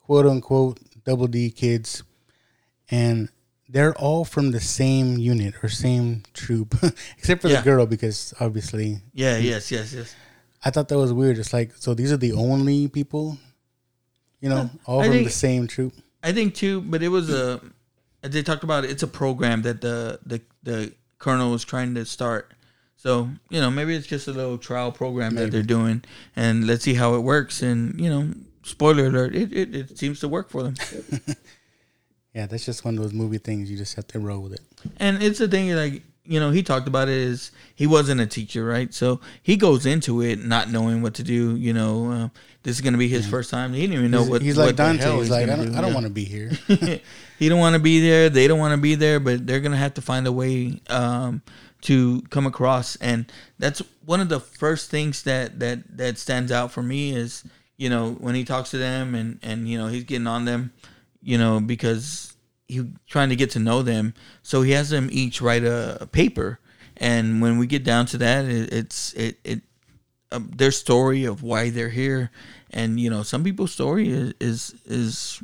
quote 0.00 0.26
unquote 0.26 0.80
double 1.04 1.26
D 1.26 1.50
kids, 1.50 2.02
and 2.90 3.28
they're 3.68 3.94
all 3.94 4.24
from 4.24 4.50
the 4.50 4.60
same 4.60 5.18
unit 5.18 5.54
or 5.62 5.68
same 5.68 6.22
troop, 6.34 6.74
except 7.18 7.42
for 7.42 7.48
Yeah. 7.48 7.58
the 7.60 7.64
girl 7.64 7.86
because 7.86 8.34
obviously 8.40 8.98
Yeah, 9.12 9.36
yes, 9.38 9.70
yes, 9.70 9.92
yes. 9.94 10.16
I 10.64 10.70
thought 10.70 10.88
that 10.88 10.98
was 10.98 11.12
weird. 11.12 11.38
It's 11.38 11.52
like 11.52 11.72
so 11.76 11.94
these 11.94 12.10
are 12.12 12.16
the 12.16 12.32
only 12.32 12.88
people, 12.88 13.38
you 14.40 14.48
know, 14.48 14.70
all 14.86 15.00
I 15.00 15.04
from 15.04 15.12
think- 15.14 15.26
the 15.28 15.32
same 15.32 15.66
troop. 15.66 15.92
I 16.22 16.32
think 16.32 16.54
too, 16.54 16.80
but 16.82 17.02
it 17.02 17.08
was 17.08 17.30
a. 17.30 17.60
They 18.22 18.42
talked 18.42 18.64
about 18.64 18.84
it, 18.84 18.90
it's 18.90 19.02
a 19.02 19.08
program 19.08 19.62
that 19.62 19.80
the 19.80 20.20
the 20.24 20.40
the 20.62 20.92
colonel 21.18 21.50
was 21.50 21.64
trying 21.64 21.94
to 21.94 22.04
start. 22.04 22.52
So 22.96 23.30
you 23.48 23.60
know, 23.60 23.70
maybe 23.70 23.94
it's 23.94 24.06
just 24.06 24.28
a 24.28 24.32
little 24.32 24.58
trial 24.58 24.92
program 24.92 25.34
that 25.36 25.50
they're 25.50 25.62
doing, 25.62 26.04
and 26.36 26.66
let's 26.66 26.84
see 26.84 26.94
how 26.94 27.14
it 27.14 27.20
works. 27.20 27.62
And 27.62 27.98
you 28.00 28.10
know, 28.10 28.34
spoiler 28.62 29.06
alert, 29.06 29.34
it 29.34 29.52
it, 29.52 29.74
it 29.74 29.98
seems 29.98 30.20
to 30.20 30.28
work 30.28 30.50
for 30.50 30.62
them. 30.62 30.74
Yeah, 32.34 32.46
that's 32.46 32.64
just 32.64 32.84
one 32.84 32.96
of 32.96 33.02
those 33.02 33.12
movie 33.12 33.38
things. 33.38 33.70
You 33.70 33.76
just 33.76 33.96
have 33.96 34.06
to 34.08 34.20
roll 34.20 34.40
with 34.40 34.52
it. 34.52 34.60
And 34.98 35.22
it's 35.22 35.38
the 35.38 35.48
thing, 35.48 35.74
like 35.74 36.02
you 36.24 36.38
know, 36.38 36.50
he 36.50 36.62
talked 36.62 36.86
about 36.86 37.08
it 37.08 37.16
is 37.16 37.50
he 37.74 37.86
wasn't 37.86 38.20
a 38.20 38.26
teacher, 38.26 38.64
right? 38.64 38.94
So 38.94 39.20
he 39.42 39.56
goes 39.56 39.84
into 39.84 40.22
it 40.22 40.44
not 40.44 40.70
knowing 40.70 41.02
what 41.02 41.14
to 41.14 41.24
do. 41.24 41.56
You 41.56 41.72
know, 41.72 42.12
uh, 42.12 42.28
this 42.62 42.76
is 42.76 42.80
going 42.82 42.92
to 42.92 42.98
be 42.98 43.08
his 43.08 43.26
first 43.26 43.50
time. 43.50 43.72
He 43.72 43.80
didn't 43.82 43.94
even 43.98 44.10
know 44.10 44.20
he's, 44.20 44.28
what 44.30 44.42
he's 44.42 44.56
what 44.56 44.66
like 44.66 44.76
the 44.76 44.82
Dante. 44.82 45.02
hell 45.02 45.18
He's 45.20 45.30
like, 45.30 45.48
I 45.48 45.56
don't, 45.56 45.72
do. 45.72 45.78
I 45.78 45.80
don't 45.80 45.88
Yeah. 45.90 45.94
want 45.94 46.06
to 46.06 46.12
be 46.12 46.24
here. 46.24 46.50
he 47.38 47.48
don't 47.48 47.58
want 47.58 47.74
to 47.74 47.78
be 47.80 48.00
there. 48.00 48.28
They 48.28 48.46
don't 48.46 48.58
want 48.58 48.72
to 48.72 48.80
be 48.80 48.94
there, 48.96 49.18
but 49.20 49.46
they're 49.46 49.60
gonna 49.60 49.76
have 49.76 49.94
to 49.94 50.02
find 50.02 50.26
a 50.26 50.32
way 50.32 50.80
um, 50.88 51.42
to 51.82 52.20
come 52.30 52.46
across. 52.46 52.96
And 52.96 53.30
that's 53.58 53.80
one 54.04 54.20
of 54.20 54.28
the 54.28 54.40
first 54.40 54.90
things 54.90 55.22
that 55.22 55.58
that 55.60 55.96
that 55.96 56.18
stands 56.18 56.52
out 56.52 56.70
for 56.72 56.82
me 56.82 57.12
is 57.14 57.44
you 57.78 57.88
know 57.88 58.12
when 58.12 58.34
he 58.34 58.44
talks 58.44 58.70
to 58.72 58.78
them 58.78 59.14
and 59.14 59.38
and 59.42 59.66
you 59.68 59.78
know 59.78 59.86
he's 59.86 60.04
getting 60.04 60.26
on 60.26 60.44
them, 60.44 60.72
you 61.22 61.38
know 61.38 61.60
because 61.60 62.34
he's 62.68 62.84
trying 63.06 63.30
to 63.30 63.36
get 63.36 63.50
to 63.52 63.58
know 63.58 63.80
them. 63.82 64.12
So 64.42 64.60
he 64.62 64.72
has 64.72 64.90
them 64.90 65.08
each 65.10 65.40
write 65.40 65.64
a, 65.64 65.96
a 66.02 66.06
paper, 66.06 66.58
and 66.98 67.40
when 67.40 67.56
we 67.56 67.66
get 67.66 67.84
down 67.84 68.04
to 68.06 68.18
that, 68.18 68.44
it, 68.44 68.70
it's 68.70 69.14
it 69.14 69.38
it 69.44 69.62
um, 70.32 70.50
their 70.54 70.70
story 70.70 71.24
of 71.24 71.42
why 71.42 71.70
they're 71.70 71.88
here, 71.88 72.30
and 72.70 73.00
you 73.00 73.10
know 73.10 73.22
some 73.22 73.44
people's 73.44 73.72
story 73.72 74.08
is 74.08 74.34
is, 74.40 74.74
is 74.84 75.42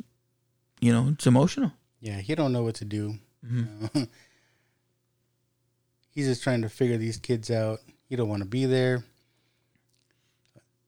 you 0.79 0.91
know 0.91 1.09
it's 1.13 1.27
emotional. 1.27 1.71
yeah, 1.99 2.19
he 2.19 2.35
don't 2.35 2.53
know 2.53 2.63
what 2.63 2.75
to 2.75 2.85
do. 2.85 3.15
Mm-hmm. 3.45 3.85
You 3.85 3.89
know? 4.01 4.07
he's 6.17 6.27
just 6.27 6.43
trying 6.43 6.61
to 6.63 6.69
figure 6.69 6.97
these 6.97 7.17
kids 7.17 7.51
out. 7.51 7.79
He 8.09 8.15
don't 8.15 8.29
want 8.29 8.41
to 8.41 8.47
be 8.47 8.65
there. 8.65 9.03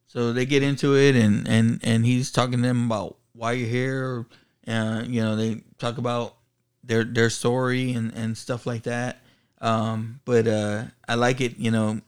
So 0.08 0.34
they 0.34 0.46
get 0.46 0.64
into 0.64 0.96
it, 0.96 1.16
and 1.16 1.48
and 1.48 1.80
and 1.84 2.06
he's 2.06 2.32
talking 2.32 2.62
to 2.62 2.68
them 2.68 2.86
about 2.86 3.18
why 3.34 3.52
you're 3.52 3.70
here. 3.70 4.26
Uh, 4.68 5.04
you 5.06 5.22
know, 5.22 5.36
they 5.36 5.62
talk 5.78 5.98
about 6.00 6.36
their 6.84 7.04
their 7.04 7.30
story 7.30 7.94
and 7.94 8.12
and 8.14 8.38
stuff 8.38 8.66
like 8.66 8.84
that. 8.84 9.22
Um, 9.62 10.20
but 10.26 10.48
uh, 10.48 10.86
I 11.08 11.16
like 11.16 11.42
it. 11.42 11.60
You 11.60 11.70
know, 11.70 12.02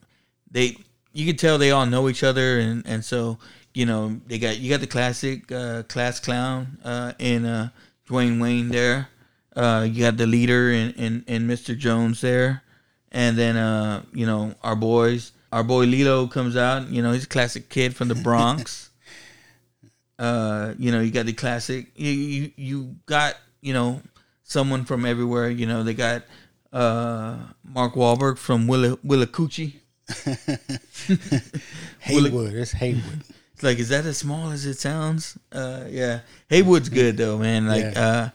they 0.50 0.78
you 1.14 1.26
can 1.26 1.38
tell 1.38 1.58
they 1.58 1.72
all 1.72 1.86
know 1.86 2.10
each 2.10 2.24
other, 2.24 2.60
and 2.60 2.86
and 2.86 3.04
so 3.04 3.38
you 3.74 3.86
know 3.86 4.20
they 4.28 4.40
got 4.40 4.60
you 4.60 4.70
got 4.70 4.82
the 4.82 4.88
classic 4.88 5.52
uh, 5.52 5.84
class 5.84 6.20
clown 6.20 6.78
uh, 6.84 7.14
in 7.20 7.46
uh, 7.46 7.70
Dwayne 8.08 8.42
Wayne 8.42 8.70
there. 8.70 9.10
Uh, 9.56 9.86
you 9.90 10.04
got 10.04 10.18
the 10.18 10.28
leader 10.28 10.72
in, 10.72 10.92
in, 10.92 11.24
in 11.28 11.48
Mr. 11.48 11.78
Jones 11.78 12.22
there. 12.22 12.64
And 13.12 13.38
then, 13.38 13.58
uh, 13.58 14.04
you 14.14 14.26
know, 14.26 14.56
our 14.64 14.76
boys, 14.76 15.34
our 15.52 15.64
boy 15.64 15.86
Lillo 15.86 16.28
comes 16.28 16.56
out. 16.56 16.90
You 16.90 17.02
know, 17.02 17.12
he's 17.12 17.26
a 17.26 17.28
classic 17.28 17.70
kid 17.70 17.96
from 17.96 18.08
the 18.08 18.16
Bronx. 18.24 18.90
uh, 20.18 20.74
you 20.78 20.92
know, 20.92 21.02
you 21.02 21.12
got 21.12 21.26
the 21.26 21.34
classic. 21.34 21.88
You, 21.96 22.12
you 22.12 22.52
you 22.56 22.96
got 23.06 23.36
you 23.60 23.74
know 23.74 24.02
someone 24.44 24.86
from 24.86 25.06
everywhere. 25.06 25.50
You 25.50 25.66
know, 25.66 25.84
they 25.84 25.94
got 25.94 26.24
uh, 26.72 27.36
Mark 27.66 27.96
Wahlberg 27.96 28.38
from 28.38 28.66
Willa 28.68 28.96
Willacoochee. 28.98 29.74
Haywood, 32.00 32.54
it's 32.54 32.72
Haywood. 32.72 33.24
It's 33.54 33.64
like, 33.64 33.80
is 33.80 33.90
that 33.90 34.06
as 34.06 34.18
small 34.18 34.50
as 34.52 34.66
it 34.66 34.78
sounds? 34.78 35.38
Uh, 35.52 35.86
yeah, 35.90 36.22
Haywood's 36.50 36.90
good 36.90 37.18
though, 37.18 37.38
man. 37.38 37.68
Like, 37.68 37.94
Yeah. 37.94 38.02
uh, 38.06 38.30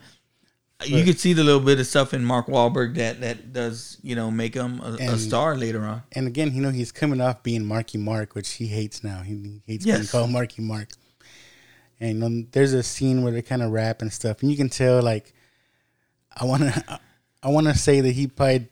you 0.85 1.05
could 1.05 1.19
see 1.19 1.33
the 1.33 1.43
little 1.43 1.61
bit 1.61 1.81
of 1.81 1.87
stuff 1.87 2.13
in 2.13 2.23
Mark 2.25 2.49
Wahlberg 2.49 2.97
that 2.97 3.21
that 3.23 3.53
does 3.55 3.97
you 4.03 4.15
know 4.15 4.31
make 4.31 4.53
him 4.55 4.79
a, 4.81 5.13
a 5.13 5.17
star 5.17 5.57
later 5.57 5.83
on. 5.85 6.03
And 6.13 6.27
again, 6.27 6.55
you 6.55 6.61
know, 6.61 6.71
he's 6.71 6.93
coming 6.93 7.21
off 7.21 7.43
being 7.43 7.65
Marky 7.65 7.97
Mark, 7.99 8.35
which 8.35 8.53
he 8.53 8.67
hates 8.67 9.03
now. 9.03 9.23
He, 9.23 9.63
hates 9.67 9.85
being 9.87 10.05
called 10.07 10.31
Marky 10.31 10.61
Mark. 10.63 10.91
And 11.99 12.23
um, 12.23 12.47
there's 12.53 12.75
a 12.75 12.83
scene 12.83 13.23
where 13.23 13.33
they 13.33 13.41
kind 13.41 13.63
of 13.63 13.71
rap 13.71 14.03
and 14.03 14.13
stuff, 14.13 14.43
and 14.43 14.51
you 14.51 14.57
can 14.57 14.69
tell 14.69 15.03
like, 15.03 15.33
I 16.37 16.45
want 16.45 16.63
to, 16.65 17.01
I 17.43 17.49
want 17.49 17.69
to 17.69 17.75
say 17.75 18.03
that 18.03 18.13
he 18.13 18.27
probably 18.27 18.69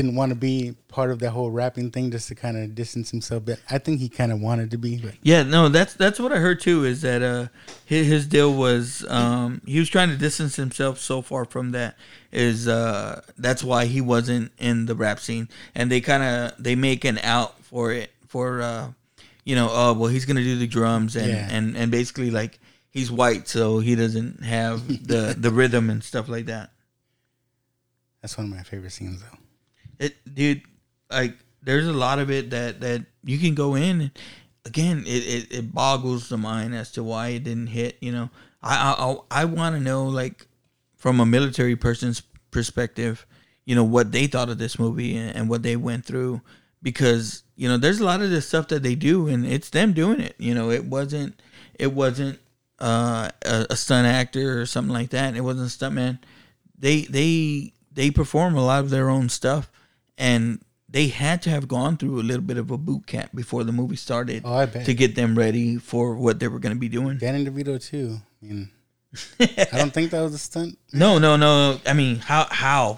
didn't 0.00 0.14
want 0.14 0.30
to 0.30 0.36
be 0.36 0.76
part 0.86 1.10
of 1.10 1.18
that 1.18 1.30
whole 1.30 1.50
rapping 1.50 1.90
thing 1.90 2.08
just 2.12 2.28
to 2.28 2.34
kind 2.36 2.56
of 2.56 2.72
distance 2.76 3.10
himself. 3.10 3.44
But 3.44 3.58
I 3.68 3.78
think 3.78 3.98
he 3.98 4.08
kind 4.08 4.30
of 4.30 4.40
wanted 4.40 4.70
to 4.70 4.78
be. 4.78 4.98
But 4.98 5.14
Yeah, 5.22 5.42
no, 5.42 5.68
that's 5.68 5.94
that's 5.94 6.20
what 6.20 6.30
I 6.32 6.36
heard 6.36 6.60
too. 6.60 6.84
Is 6.84 7.02
that 7.02 7.20
uh 7.20 7.48
his, 7.84 8.06
his 8.06 8.26
deal 8.28 8.54
was 8.54 9.04
um 9.10 9.60
he 9.66 9.80
was 9.80 9.88
trying 9.88 10.10
to 10.10 10.16
distance 10.16 10.54
himself 10.54 11.00
so 11.00 11.20
far 11.20 11.44
from 11.44 11.72
that 11.72 11.96
is 12.30 12.68
uh 12.68 13.22
that's 13.38 13.64
why 13.64 13.86
he 13.86 14.00
wasn't 14.00 14.52
in 14.58 14.86
the 14.86 14.94
rap 14.94 15.18
scene 15.18 15.48
and 15.74 15.90
they 15.90 16.00
kind 16.00 16.22
of 16.22 16.62
they 16.62 16.76
make 16.76 17.04
an 17.04 17.18
out 17.18 17.58
for 17.64 17.90
it 17.90 18.12
for 18.28 18.62
uh 18.62 18.92
you 19.44 19.56
know 19.56 19.68
oh 19.72 19.94
well 19.94 20.08
he's 20.10 20.26
gonna 20.26 20.44
do 20.44 20.56
the 20.58 20.66
drums 20.68 21.16
and 21.16 21.26
Yeah. 21.26 21.48
and 21.50 21.76
and 21.76 21.90
basically 21.90 22.30
like 22.30 22.60
he's 22.90 23.10
white 23.10 23.48
so 23.48 23.80
he 23.80 23.96
doesn't 23.96 24.44
have 24.44 24.86
the 25.08 25.34
the 25.44 25.50
rhythm 25.50 25.90
and 25.90 26.04
stuff 26.04 26.28
like 26.28 26.46
that. 26.46 26.70
that's 28.22 28.36
one 28.38 28.46
of 28.46 28.52
my 28.56 28.62
favorite 28.62 28.92
scenes, 28.92 29.22
though. 29.22 29.38
It 29.98 30.16
dude 30.34 30.62
like 31.10 31.34
there's 31.62 31.86
a 31.86 31.92
lot 31.92 32.18
of 32.18 32.30
it 32.30 32.50
that 32.50 32.80
that 32.80 33.04
you 33.24 33.38
can 33.38 33.54
go 33.54 33.74
in 33.74 34.00
and 34.02 34.10
again 34.64 35.04
it, 35.06 35.24
it, 35.24 35.52
it 35.52 35.74
boggles 35.74 36.28
the 36.28 36.36
mind 36.36 36.74
as 36.74 36.92
to 36.92 37.02
why 37.02 37.28
it 37.28 37.44
didn't 37.44 37.68
hit 37.68 37.96
you 38.00 38.12
know? 38.12 38.30
I 38.62 39.16
i, 39.30 39.42
I 39.42 39.44
want 39.44 39.76
to 39.76 39.80
know 39.80 40.06
like 40.06 40.46
from 40.96 41.20
a 41.20 41.26
military 41.26 41.76
person's 41.76 42.22
perspective 42.50 43.26
you 43.64 43.74
know 43.74 43.84
what 43.84 44.12
they 44.12 44.26
thought 44.26 44.48
of 44.48 44.58
this 44.58 44.78
movie 44.78 45.16
and, 45.16 45.36
and 45.36 45.48
what 45.48 45.62
they 45.62 45.76
went 45.76 46.04
through 46.04 46.40
because 46.82 47.42
you 47.56 47.68
know 47.68 47.76
there's 47.76 48.00
a 48.00 48.04
lot 48.04 48.22
of 48.22 48.30
this 48.30 48.46
stuff 48.46 48.68
that 48.68 48.82
they 48.82 48.94
do 48.94 49.28
and 49.28 49.46
it's 49.46 49.70
them 49.70 49.92
doing 49.92 50.20
it 50.20 50.34
you 50.38 50.54
know? 50.54 50.70
It 50.70 50.84
wasn't 50.84 51.40
it 51.78 51.92
wasn't 51.92 52.38
uh, 52.80 53.30
a, 53.44 53.66
a 53.70 53.76
stunt 53.76 54.06
actor 54.06 54.60
or 54.60 54.66
something 54.66 54.92
like 54.92 55.10
that. 55.10 55.36
It 55.36 55.40
wasn't 55.40 55.72
a 55.72 55.76
stuntman. 55.76 56.18
They 56.78 57.02
they 57.02 57.72
they 57.92 58.10
perform 58.10 58.56
a 58.56 58.64
lot 58.64 58.84
of 58.84 58.90
their 58.90 59.08
own 59.08 59.28
stuff 59.28 59.70
and 60.18 60.60
they 60.90 61.08
had 61.08 61.42
to 61.42 61.50
have 61.50 61.68
gone 61.68 61.96
through 61.96 62.18
a 62.20 62.24
little 62.24 62.42
bit 62.42 62.56
of 62.58 62.70
a 62.70 62.78
boot 62.78 63.06
camp 63.06 63.30
before 63.34 63.62
the 63.64 63.72
movie 63.72 63.96
started 63.96 64.42
Oh, 64.44 64.54
I 64.54 64.66
bet. 64.66 64.84
to 64.86 64.94
get 64.94 65.14
them 65.14 65.36
ready 65.36 65.76
for 65.76 66.14
what 66.16 66.40
they 66.40 66.48
were 66.48 66.58
going 66.58 66.74
to 66.74 66.80
be 66.80 66.88
doing 66.88 67.18
Danny 67.18 67.44
DeVito 67.44 67.82
too. 67.82 68.16
I 68.42 68.46
mean, 68.46 68.70
I 69.40 69.66
don't 69.78 69.92
think 69.92 70.10
that 70.12 70.20
was 70.22 70.34
a 70.34 70.38
stunt. 70.38 70.78
no 70.92 71.18
no 71.18 71.36
no 71.36 71.80
i 71.86 71.92
mean 71.94 72.16
how 72.16 72.46
how 72.50 72.96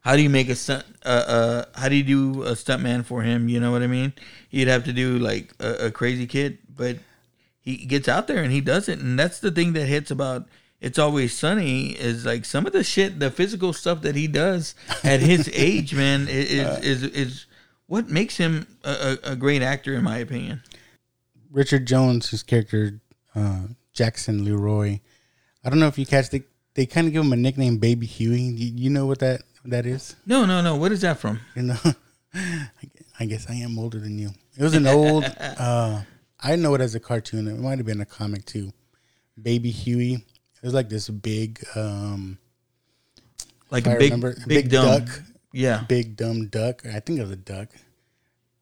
how 0.00 0.16
do 0.16 0.22
you 0.22 0.28
make 0.30 0.48
a 0.48 0.56
stunt 0.56 0.84
uh, 1.04 1.08
uh 1.36 1.64
how 1.80 1.88
do 1.88 1.94
you 1.94 2.02
do 2.02 2.42
a 2.42 2.56
stunt 2.56 2.82
man 2.82 3.04
for 3.04 3.22
him 3.22 3.48
you 3.48 3.60
know 3.60 3.70
what 3.70 3.80
i 3.80 3.86
mean 3.86 4.12
you'd 4.50 4.66
have 4.66 4.82
to 4.84 4.92
do 4.92 5.18
like 5.20 5.52
a, 5.60 5.86
a 5.86 5.90
crazy 5.92 6.26
kid 6.26 6.58
but 6.68 6.96
he 7.60 7.76
gets 7.86 8.08
out 8.08 8.26
there 8.26 8.42
and 8.42 8.50
he 8.50 8.60
does 8.60 8.88
it 8.88 8.98
and 8.98 9.16
that's 9.16 9.38
the 9.38 9.52
thing 9.52 9.72
that 9.74 9.86
hits 9.86 10.10
about 10.10 10.48
it's 10.82 10.98
always 10.98 11.32
sunny 11.32 11.92
is 11.92 12.26
like 12.26 12.44
some 12.44 12.66
of 12.66 12.72
the 12.74 12.84
shit 12.84 13.18
the 13.20 13.30
physical 13.30 13.72
stuff 13.72 14.02
that 14.02 14.14
he 14.16 14.26
does 14.26 14.74
at 15.04 15.20
his 15.20 15.48
age 15.54 15.94
man 15.94 16.26
i- 16.28 16.30
is 16.30 16.78
is 16.84 17.02
is 17.04 17.46
what 17.86 18.08
makes 18.10 18.36
him 18.36 18.66
a, 18.84 19.18
a, 19.24 19.32
a 19.32 19.36
great 19.36 19.62
actor 19.62 19.94
in 19.94 20.02
my 20.04 20.18
opinion 20.18 20.60
Richard 21.50 21.86
Jones, 21.86 22.30
his 22.30 22.42
character 22.42 23.00
uh, 23.34 23.64
Jackson 23.92 24.42
Leroy. 24.42 25.00
I 25.62 25.68
don't 25.68 25.78
know 25.80 25.86
if 25.86 25.98
you 25.98 26.06
catch 26.06 26.30
the. 26.30 26.42
They 26.74 26.86
kind 26.86 27.06
of 27.06 27.12
give 27.12 27.22
him 27.22 27.32
a 27.34 27.36
nickname, 27.36 27.76
Baby 27.76 28.06
Huey. 28.06 28.40
You, 28.40 28.72
you 28.84 28.88
know 28.90 29.04
what 29.04 29.18
that 29.18 29.42
that 29.66 29.84
is? 29.84 30.16
no 30.24 30.46
no 30.46 30.62
no 30.62 30.76
what 30.76 30.92
is 30.92 31.02
that 31.02 31.18
from 31.18 31.40
You 31.54 31.62
know, 31.64 31.76
I 33.20 33.26
guess 33.26 33.46
I 33.50 33.54
am 33.56 33.78
older 33.78 34.00
than 34.00 34.18
you. 34.18 34.30
It 34.56 34.62
was 34.62 34.74
an 34.74 34.86
old. 34.86 35.24
uh 35.40 36.02
I 36.40 36.56
know 36.56 36.74
it 36.74 36.80
as 36.80 36.94
a 36.94 37.00
cartoon. 37.00 37.46
It 37.46 37.58
might 37.58 37.76
have 37.78 37.86
been 37.86 38.00
a 38.00 38.06
comic 38.06 38.46
too. 38.46 38.72
Baby 39.40 39.70
Huey. 39.70 40.24
It 40.62 40.66
was 40.66 40.74
like 40.74 40.88
this 40.88 41.08
big, 41.08 41.64
um, 41.74 42.38
like 43.70 43.86
a 43.86 43.96
big 43.96 44.20
big, 44.20 44.46
big 44.46 44.70
dumb 44.70 45.04
duck. 45.04 45.22
yeah 45.52 45.84
big 45.88 46.16
dumb 46.16 46.46
duck. 46.46 46.86
I 46.86 47.00
think 47.00 47.18
it 47.18 47.22
was 47.22 47.32
a 47.32 47.36
duck. 47.36 47.68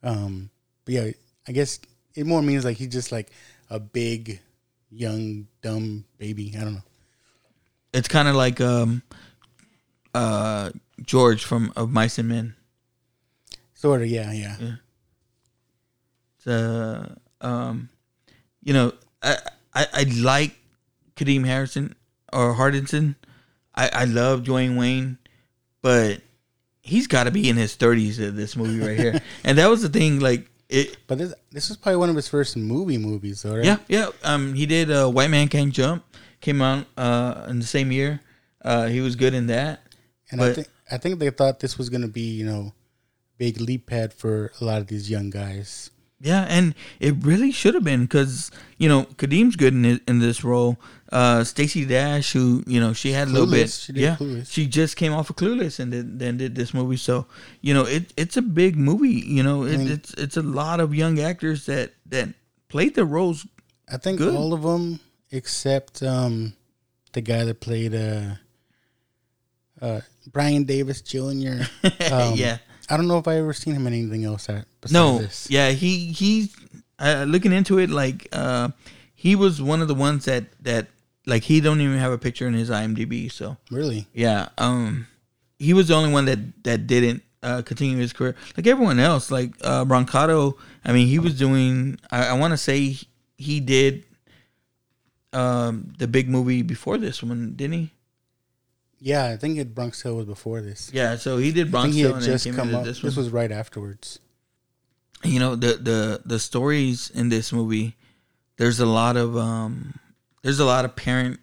Um, 0.03 0.49
but 0.85 0.95
yeah, 0.95 1.11
I 1.47 1.53
guess 1.53 1.79
it 2.15 2.27
more 2.27 2.41
means 2.41 2.65
like 2.65 2.79
he's 2.79 2.89
just 2.89 3.13
like 3.13 3.29
a 3.69 3.79
big, 3.79 4.41
young, 4.91 5.47
dumb 5.61 6.05
baby. 6.17 6.55
I 6.57 6.61
don't 6.65 6.75
know. 6.75 6.83
it's 7.93 8.09
kind 8.09 8.29
of 8.29 8.35
like 8.35 8.61
um 8.61 9.03
uh 10.15 10.71
George 11.03 11.45
from 11.45 11.73
of 11.77 11.91
Mice 11.91 12.19
and 12.19 12.29
Men. 12.29 12.55
Sort 13.75 14.03
of, 14.03 14.09
yeah, 14.09 14.33
yeah. 14.33 14.57
It's, 16.37 16.47
uh, 16.47 17.15
um, 17.41 17.89
you 18.63 18.73
know, 18.73 18.93
I, 19.23 19.37
I 19.75 19.87
I 19.93 20.03
like 20.21 20.57
Kadeem 21.21 21.45
Harrison 21.45 21.95
or 22.33 22.55
Hardison. 22.55 23.17
I 23.75 23.91
I 23.93 24.05
love 24.05 24.43
Dwayne 24.43 24.79
Wayne, 24.79 25.19
but 25.83 26.23
he's 26.83 27.07
got 27.07 27.25
to 27.25 27.31
be 27.31 27.49
in 27.49 27.57
his 27.57 27.75
thirties 27.77 28.19
of 28.19 28.37
this 28.37 28.57
movie 28.57 28.85
right 28.85 28.99
here. 28.99 29.21
and 29.45 29.59
that 29.59 29.69
was 29.69 29.83
the 29.83 29.89
thing, 29.89 30.21
like 30.21 30.51
it. 30.69 30.97
But 31.07 31.19
this 31.19 31.35
this 31.51 31.69
was 31.69 31.77
probably 31.77 31.99
one 31.99 32.11
of 32.11 32.17
his 32.17 32.29
first 32.29 32.57
movie 32.57 32.99
movies, 32.99 33.43
though, 33.43 33.57
right? 33.57 33.65
Yeah, 33.65 33.79
yeah. 33.89 34.09
Um, 34.25 34.55
he 34.55 34.67
did 34.67 34.91
uh, 34.91 35.09
White 35.09 35.31
Man 35.31 35.49
Can't 35.49 35.73
Jump. 35.73 36.05
Came 36.41 36.63
out 36.63 36.87
uh 36.97 37.47
in 37.49 37.59
the 37.59 37.67
same 37.67 37.93
year. 37.93 38.21
Uh, 38.65 38.87
he 38.87 39.01
was 39.01 39.15
good 39.15 39.35
in 39.35 39.47
that. 39.49 39.81
And 40.31 40.43
I 40.43 40.55
think 40.55 40.69
I 40.91 40.97
think 40.97 41.19
they 41.19 41.31
thought 41.31 41.61
this 41.61 41.77
was 41.77 41.91
gonna 41.91 42.09
be, 42.09 42.33
you 42.33 42.47
know, 42.47 42.73
big 43.37 43.61
leap 43.61 43.87
pad 43.87 44.15
for 44.15 44.53
a 44.61 44.65
lot 44.65 44.81
of 44.81 44.87
these 44.87 45.11
young 45.11 45.29
guys. 45.31 45.91
Yeah, 46.23 46.45
and 46.49 46.75
it 46.99 47.15
really 47.23 47.51
should 47.51 47.75
have 47.75 47.85
been 47.85 48.03
because 48.03 48.51
you 48.77 48.89
know 48.89 49.05
Kadeem's 49.17 49.57
good 49.57 49.73
in 49.73 50.01
in 50.07 50.19
this 50.19 50.45
role. 50.45 50.79
Uh, 51.11 51.43
Stacey 51.45 51.87
Dash, 51.87 52.33
who 52.33 52.63
you 52.67 52.79
know 52.79 52.93
she 52.93 53.13
had 53.13 53.29
a 53.29 53.31
little 53.31 53.51
bit, 53.51 53.71
She 53.71 53.95
yeah, 53.95 54.17
Clueless. 54.17 54.53
she 54.53 54.67
just 54.67 54.97
came 54.97 55.13
off 55.15 55.31
of 55.31 55.37
Clueless 55.37 55.81
and 55.81 55.91
did, 55.91 56.19
then 56.19 56.37
did 56.37 56.55
this 56.55 56.75
movie. 56.75 56.99
So 56.99 57.27
you 57.63 57.73
know 57.73 57.85
it 57.85 58.13
it's 58.19 58.37
a 58.37 58.43
big 58.43 58.77
movie. 58.77 59.09
You 59.09 59.43
know 59.43 59.65
it, 59.65 59.81
it's 59.81 60.15
it's 60.15 60.37
a 60.37 60.43
lot 60.43 60.79
of 60.79 60.95
young 60.95 61.19
actors 61.19 61.65
that 61.67 61.95
that 62.07 62.29
played 62.69 62.95
the 62.95 63.07
roles. 63.07 63.47
I 63.91 63.97
think 63.97 64.19
Good. 64.19 64.35
all 64.35 64.53
of 64.53 64.63
them 64.63 65.01
except 65.31 66.03
um, 66.03 66.53
the 67.13 67.23
guy 67.23 67.45
that 67.45 67.61
played 67.61 67.95
uh, 67.95 68.35
uh, 69.81 70.01
Brian 70.31 70.65
Davis 70.65 71.01
Jr. 71.01 71.65
Um, 72.13 72.35
yeah, 72.35 72.59
I 72.91 72.97
don't 72.97 73.09
know 73.09 73.19
if 73.19 73.27
I 73.27 73.37
ever 73.37 73.53
seen 73.53 73.75
him 73.75 73.87
in 73.87 73.95
anything 73.95 74.25
else 74.25 74.47
that 74.47 74.67
no, 74.91 75.19
this. 75.19 75.49
yeah, 75.51 75.71
he 75.71 76.13
he's 76.13 76.55
uh, 76.99 77.25
looking 77.29 77.53
into 77.53 77.79
it. 77.79 77.91
Like 77.91 78.29
uh, 78.33 78.71
he 79.15 79.37
was 79.37 79.61
one 79.61 79.83
of 79.83 79.89
the 79.89 79.95
ones 79.95 80.25
that 80.25 80.45
that 80.63 80.87
like 81.27 81.43
he 81.45 81.61
don't 81.61 81.81
even 81.81 81.99
have 81.99 82.13
a 82.13 82.19
picture 82.19 82.47
in 82.47 82.55
his 82.55 82.71
IMDb. 82.71 83.31
So 83.31 83.57
Really? 83.71 84.07
Yeah, 84.15 84.49
um, 84.59 85.07
he 85.59 85.75
was 85.75 85.89
the 85.89 85.95
only 85.95 86.13
one 86.13 86.25
that 86.27 86.65
that 86.65 86.87
didn't 86.87 87.23
uh, 87.43 87.63
continue 87.63 87.99
his 87.99 88.13
career. 88.13 88.35
Like 88.57 88.67
everyone 88.67 88.99
else, 88.99 89.31
like 89.31 89.53
uh, 89.63 89.85
Brancato. 89.85 90.55
I 90.85 90.93
mean, 90.93 91.09
he 91.09 91.19
was 91.19 91.39
doing. 91.39 91.99
I, 92.11 92.29
I 92.29 92.33
want 92.35 92.53
to 92.53 92.59
say 92.59 92.97
he 93.37 93.61
did 93.61 94.05
um, 95.33 95.93
the 95.99 96.09
big 96.09 96.29
movie 96.29 96.63
before 96.63 96.99
this 96.99 97.23
one, 97.23 97.55
didn't 97.57 97.75
he? 97.75 97.91
Yeah, 99.03 99.27
I 99.27 99.37
think 99.39 99.57
it 99.59 99.75
Bronx 99.75 100.03
Hill 100.03 100.17
was 100.17 100.27
before 100.27 100.61
this. 100.61 100.91
Yeah, 100.93 101.17
so 101.17 101.39
he 101.39 101.53
did 101.53 101.69
I 101.69 101.71
Bronx 101.71 101.85
think 101.87 101.95
he 101.95 102.01
Hill 102.03 102.11
had 102.11 102.17
and 102.17 102.25
just 102.27 102.45
came 102.45 102.55
come 102.55 102.75
up. 102.75 102.85
this 102.85 103.01
This, 103.01 103.17
was 103.17 103.31
right 103.31 103.51
afterwards. 103.51 104.19
You 105.23 105.39
know 105.39 105.55
the 105.55 105.75
the 105.75 106.23
the 106.25 106.39
stories 106.39 107.11
in 107.11 107.29
this 107.29 107.53
movie. 107.53 107.97
There's 108.57 108.81
a 108.81 108.87
lot 108.87 109.17
of 109.17 109.37
um, 109.37 109.95
there's 110.43 110.61
a 110.61 110.65
lot 110.65 110.85
of 110.85 110.97
parent, 110.97 111.41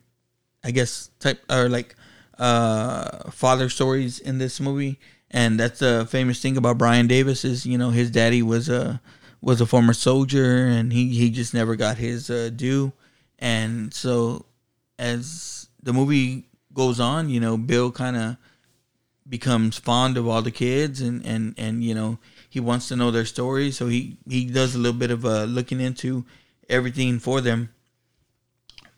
I 0.64 0.72
guess 0.72 1.10
type 1.20 1.42
or 1.50 1.70
like 1.70 1.96
uh 2.38 3.32
father 3.32 3.70
stories 3.70 4.20
in 4.20 4.38
this 4.38 4.60
movie, 4.60 5.00
and 5.32 5.60
that's 5.60 5.80
the 5.80 6.08
famous 6.10 6.42
thing 6.42 6.58
about 6.58 6.78
Brian 6.78 7.08
Davis 7.08 7.44
is 7.46 7.66
you 7.66 7.78
know 7.78 7.90
his 7.90 8.12
daddy 8.12 8.42
was 8.42 8.70
a 8.70 9.02
was 9.42 9.62
a 9.62 9.66
former 9.66 9.94
soldier 9.94 10.66
and 10.68 10.92
he 10.92 11.10
he 11.10 11.30
just 11.30 11.54
never 11.54 11.76
got 11.76 11.98
his 11.98 12.30
uh, 12.30 12.50
due, 12.56 12.92
and 13.40 13.94
so 13.94 14.46
as 15.00 15.68
the 15.82 15.94
movie 15.94 16.46
goes 16.74 17.00
on, 17.00 17.30
you 17.30 17.40
know 17.40 17.58
Bill 17.58 17.92
kind 17.92 18.18
of 18.18 18.38
becomes 19.30 19.78
fond 19.78 20.18
of 20.18 20.28
all 20.28 20.42
the 20.42 20.52
kids 20.52 21.02
and 21.02 21.26
and 21.26 21.54
and 21.58 21.84
you 21.84 21.94
know 21.94 22.18
he 22.58 22.62
wants 22.62 22.88
to 22.88 22.96
know 22.96 23.12
their 23.12 23.26
stories 23.26 23.78
so 23.78 23.86
he 23.86 24.18
he 24.28 24.46
does 24.46 24.74
a 24.74 24.80
little 24.80 24.98
bit 24.98 25.12
of 25.12 25.24
uh 25.26 25.44
looking 25.44 25.80
into 25.80 26.26
everything 26.68 27.20
for 27.20 27.40
them. 27.40 27.70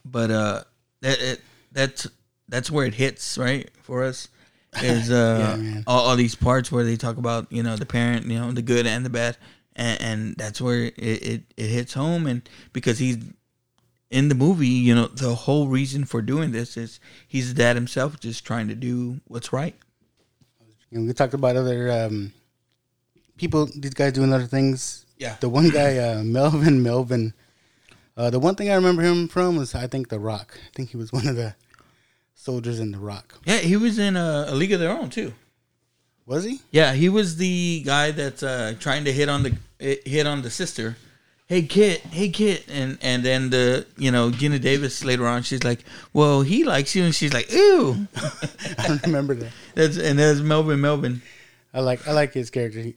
But 0.05 0.31
uh 0.31 0.63
that 1.01 1.19
it, 1.19 1.41
that's 1.73 2.07
that's 2.47 2.71
where 2.71 2.85
it 2.85 2.93
hits 2.93 3.37
right 3.37 3.69
for 3.83 4.03
us 4.05 4.29
is 4.81 5.11
uh 5.11 5.57
Yeah, 5.59 5.81
all, 5.85 6.05
all 6.07 6.15
these 6.15 6.35
parts 6.35 6.71
where 6.71 6.85
they 6.85 6.95
talk 6.95 7.17
about 7.17 7.51
you 7.51 7.61
know 7.61 7.75
the 7.75 7.85
parent 7.85 8.25
you 8.27 8.39
know 8.39 8.51
the 8.53 8.61
good 8.61 8.87
and 8.87 9.05
the 9.05 9.09
bad 9.09 9.35
and, 9.75 10.01
and 10.01 10.35
that's 10.37 10.61
where 10.61 10.85
it, 10.85 11.19
it 11.31 11.41
it 11.57 11.67
hits 11.67 11.93
home. 11.93 12.27
And 12.27 12.47
because 12.71 12.97
he's 12.99 13.17
in 14.09 14.29
the 14.29 14.35
movie 14.35 14.67
you 14.87 14.95
know 14.95 15.07
the 15.07 15.35
whole 15.35 15.67
reason 15.67 16.05
for 16.05 16.21
doing 16.21 16.53
this 16.53 16.77
is 16.77 17.01
he's 17.27 17.53
the 17.53 17.57
dad 17.61 17.75
himself 17.75 18.21
just 18.21 18.45
trying 18.45 18.69
to 18.69 18.75
do 18.75 19.19
what's 19.27 19.51
right. 19.51 19.75
And 20.91 21.05
we 21.05 21.13
talked 21.13 21.35
about 21.35 21.55
other 21.55 21.91
um, 21.91 22.33
people. 23.39 23.69
These 23.75 23.93
guys 23.93 24.13
doing 24.13 24.33
other 24.33 24.45
things. 24.45 25.05
Yeah. 25.17 25.35
The 25.39 25.49
one 25.49 25.69
guy, 25.69 25.97
uh, 25.97 26.23
Melvin 26.23 26.83
Melvin. 26.83 27.33
Uh, 28.15 28.29
the 28.29 28.39
one 28.39 28.55
thing 28.55 28.69
I 28.69 28.75
remember 28.75 29.01
him 29.01 29.27
from 29.27 29.55
was 29.55 29.73
I 29.73 29.87
think 29.87 30.09
The 30.09 30.19
Rock. 30.19 30.59
I 30.61 30.69
think 30.75 30.89
he 30.89 30.97
was 30.97 31.13
one 31.13 31.27
of 31.27 31.35
the 31.35 31.55
soldiers 32.35 32.79
in 32.79 32.91
The 32.91 32.99
Rock. 32.99 33.39
Yeah, 33.45 33.57
he 33.59 33.77
was 33.77 33.97
in 33.97 34.17
a, 34.17 34.45
a 34.49 34.55
League 34.55 34.73
of 34.73 34.79
Their 34.79 34.91
Own 34.91 35.09
too. 35.09 35.33
Was 36.25 36.43
he? 36.43 36.61
Yeah, 36.69 36.93
he 36.93 37.09
was 37.09 37.37
the 37.37 37.81
guy 37.85 38.11
that's 38.11 38.43
uh, 38.43 38.75
trying 38.79 39.05
to 39.05 39.11
hit 39.11 39.29
on 39.29 39.43
the 39.43 39.57
hit 39.79 40.27
on 40.27 40.43
the 40.43 40.51
sister. 40.51 40.95
Hey 41.47 41.63
Kit, 41.63 42.01
hey 42.01 42.29
Kit, 42.29 42.65
and 42.69 42.99
and 43.01 43.23
then 43.23 43.49
the 43.49 43.87
you 43.97 44.11
know 44.11 44.29
Geena 44.29 44.61
Davis 44.61 45.03
later 45.03 45.25
on, 45.25 45.41
she's 45.41 45.63
like, 45.63 45.83
well 46.13 46.43
he 46.43 46.63
likes 46.63 46.95
you, 46.95 47.03
and 47.03 47.15
she's 47.15 47.33
like, 47.33 47.51
ew. 47.51 48.07
I 48.77 48.87
don't 48.87 49.01
remember 49.01 49.33
that. 49.33 49.51
That's 49.73 49.97
and 49.97 50.19
that's 50.19 50.41
Melvin 50.41 50.81
Melvin. 50.81 51.23
I 51.73 51.79
like 51.79 52.07
I 52.07 52.11
like 52.11 52.33
his 52.33 52.51
character. 52.51 52.81
He, 52.81 52.95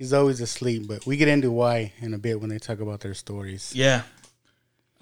he's 0.00 0.14
always 0.14 0.40
asleep, 0.40 0.88
but 0.88 1.04
we 1.04 1.18
get 1.18 1.28
into 1.28 1.50
why 1.50 1.92
in 2.00 2.14
a 2.14 2.18
bit 2.18 2.40
when 2.40 2.48
they 2.48 2.58
talk 2.58 2.80
about 2.80 3.00
their 3.00 3.12
stories. 3.12 3.72
Yeah. 3.76 4.02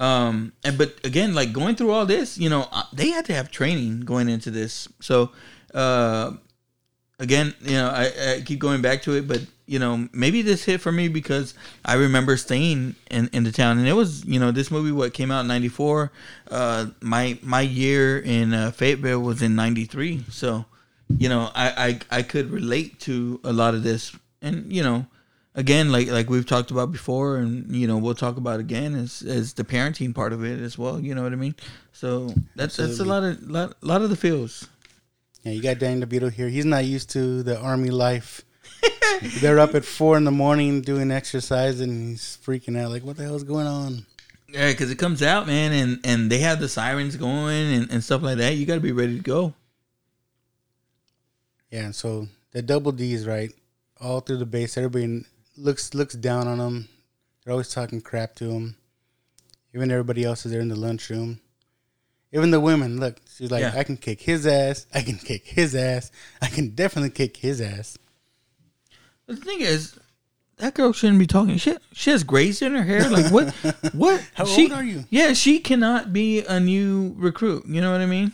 Um, 0.00 0.52
and 0.64 0.76
but 0.76 0.98
again, 1.04 1.34
like 1.34 1.52
going 1.52 1.76
through 1.76 1.92
all 1.92 2.04
this, 2.04 2.36
you 2.36 2.50
know, 2.50 2.66
uh, 2.72 2.82
they 2.92 3.10
had 3.10 3.24
to 3.26 3.32
have 3.32 3.50
training 3.50 4.00
going 4.00 4.28
into 4.28 4.50
this. 4.50 4.88
So, 5.00 5.30
uh, 5.72 6.32
again, 7.20 7.54
you 7.60 7.72
know, 7.72 7.88
I, 7.88 8.34
I 8.34 8.42
keep 8.44 8.58
going 8.58 8.82
back 8.82 9.02
to 9.02 9.12
it, 9.12 9.28
but 9.28 9.40
you 9.66 9.78
know, 9.78 10.08
maybe 10.12 10.42
this 10.42 10.64
hit 10.64 10.80
for 10.80 10.90
me 10.90 11.06
because 11.06 11.54
I 11.84 11.94
remember 11.94 12.36
staying 12.36 12.96
in, 13.10 13.28
in 13.32 13.44
the 13.44 13.52
town, 13.52 13.78
and 13.78 13.86
it 13.86 13.92
was, 13.92 14.24
you 14.24 14.40
know, 14.40 14.50
this 14.50 14.70
movie 14.70 14.92
what 14.92 15.14
came 15.14 15.30
out 15.30 15.42
in 15.42 15.46
'94. 15.46 16.10
Uh, 16.50 16.86
my 17.02 17.38
my 17.42 17.60
year 17.60 18.18
in 18.18 18.52
uh, 18.52 18.72
Fayetteville 18.72 19.20
was 19.20 19.42
in 19.42 19.54
'93, 19.54 20.24
so 20.30 20.64
you 21.18 21.28
know, 21.28 21.50
I, 21.54 22.00
I 22.10 22.18
I 22.18 22.22
could 22.22 22.50
relate 22.50 22.98
to 23.00 23.40
a 23.44 23.52
lot 23.52 23.74
of 23.74 23.82
this, 23.82 24.16
and 24.42 24.72
you 24.72 24.82
know, 24.82 25.06
again, 25.54 25.90
like 25.90 26.08
like 26.08 26.30
we've 26.30 26.46
talked 26.46 26.70
about 26.70 26.92
before, 26.92 27.36
and 27.36 27.74
you 27.74 27.86
know, 27.86 27.98
we'll 27.98 28.14
talk 28.14 28.36
about 28.36 28.60
again 28.60 28.94
as 28.94 29.22
as 29.22 29.52
the 29.52 29.64
parenting 29.64 30.14
part 30.14 30.32
of 30.32 30.44
it 30.44 30.60
as 30.60 30.78
well. 30.78 31.00
You 31.00 31.14
know 31.14 31.22
what 31.22 31.32
I 31.32 31.36
mean? 31.36 31.54
So 31.92 32.32
that's 32.56 32.76
that's 32.76 33.00
a 33.00 33.04
lot 33.04 33.24
of 33.24 33.42
lot 33.50 33.74
lot 33.82 34.02
of 34.02 34.10
the 34.10 34.16
feels. 34.16 34.68
Yeah, 35.42 35.52
you 35.52 35.62
got 35.62 35.78
Danny 35.78 36.04
DeVito 36.04 36.32
here. 36.32 36.48
He's 36.48 36.64
not 36.64 36.84
used 36.84 37.10
to 37.10 37.42
the 37.42 37.60
army 37.60 37.90
life. 37.90 38.42
They're 39.40 39.58
up 39.58 39.74
at 39.74 39.84
four 39.84 40.16
in 40.16 40.24
the 40.24 40.30
morning 40.30 40.80
doing 40.80 41.10
exercise, 41.10 41.80
and 41.80 42.10
he's 42.10 42.38
freaking 42.44 42.78
out. 42.78 42.90
Like, 42.90 43.04
what 43.04 43.16
the 43.16 43.24
hell's 43.24 43.44
going 43.44 43.66
on? 43.66 44.06
Yeah, 44.48 44.70
because 44.70 44.90
it 44.90 44.98
comes 44.98 45.22
out, 45.22 45.46
man, 45.46 45.72
and 45.72 46.00
and 46.04 46.30
they 46.30 46.38
have 46.38 46.60
the 46.60 46.68
sirens 46.68 47.16
going 47.16 47.72
and, 47.74 47.90
and 47.90 48.04
stuff 48.04 48.22
like 48.22 48.38
that. 48.38 48.56
You 48.56 48.66
got 48.66 48.74
to 48.74 48.80
be 48.80 48.92
ready 48.92 49.16
to 49.16 49.22
go. 49.22 49.54
Yeah, 51.70 51.90
so 51.90 52.28
the 52.52 52.62
double 52.62 52.92
D's 52.92 53.26
right 53.26 53.52
all 54.00 54.20
through 54.20 54.38
the 54.38 54.46
base. 54.46 54.76
Everybody 54.76 55.24
looks 55.56 55.94
looks 55.94 56.14
down 56.14 56.48
on 56.48 56.58
him. 56.58 56.88
They're 57.44 57.52
always 57.52 57.72
talking 57.72 58.00
crap 58.00 58.34
to 58.36 58.50
him. 58.50 58.76
Even 59.74 59.90
everybody 59.90 60.24
else 60.24 60.46
is 60.46 60.52
there 60.52 60.60
in 60.60 60.68
the 60.68 60.78
lunchroom. 60.78 61.40
Even 62.32 62.50
the 62.50 62.60
women, 62.60 63.00
look, 63.00 63.16
she's 63.36 63.50
like, 63.50 63.62
Yeah. 63.62 63.72
I 63.74 63.84
can 63.84 63.96
kick 63.96 64.20
his 64.20 64.46
ass. 64.46 64.86
I 64.94 65.02
can 65.02 65.16
kick 65.16 65.46
his 65.46 65.74
ass. 65.74 66.10
I 66.42 66.48
can 66.48 66.70
definitely 66.70 67.10
kick 67.10 67.36
his 67.38 67.60
ass. 67.60 67.98
The 69.26 69.36
thing 69.36 69.60
is, 69.60 69.98
that 70.56 70.74
girl 70.74 70.92
shouldn't 70.92 71.18
be 71.18 71.26
talking 71.26 71.56
shit. 71.56 71.80
She 71.92 72.10
has 72.10 72.24
grays 72.24 72.62
in 72.62 72.74
her 72.74 72.82
hair. 72.82 73.08
Like 73.08 73.32
what? 73.32 73.54
what? 73.92 74.26
How 74.34 74.44
she, 74.44 74.64
old 74.64 74.72
are 74.72 74.84
you? 74.84 75.04
Yeah, 75.10 75.32
she 75.32 75.60
cannot 75.60 76.12
be 76.12 76.44
a 76.44 76.58
new 76.58 77.14
recruit. 77.16 77.66
You 77.66 77.80
know 77.80 77.92
what 77.92 78.00
I 78.00 78.06
mean? 78.06 78.32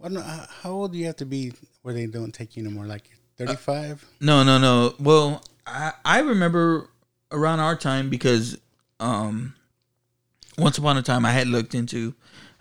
No, 0.00 0.20
how 0.20 0.42
uh, 0.42 0.46
how 0.62 0.70
old 0.70 0.92
do 0.92 0.98
you 0.98 1.06
have 1.06 1.16
to 1.16 1.26
be 1.26 1.52
where 1.82 1.94
they 1.94 2.06
don't 2.06 2.32
take 2.32 2.56
you 2.56 2.64
anymore? 2.64 2.86
Like 2.86 3.10
35? 3.38 4.04
No, 4.20 4.42
no, 4.42 4.58
no. 4.58 4.94
Well, 5.00 5.42
I 5.66 5.92
I 6.04 6.20
remember 6.20 6.88
around 7.30 7.60
our 7.60 7.76
time 7.76 8.10
because 8.10 8.58
um 9.00 9.54
once 10.56 10.78
upon 10.78 10.96
a 10.96 11.02
time 11.02 11.24
I 11.24 11.32
had 11.32 11.46
looked 11.46 11.74
into 11.74 12.14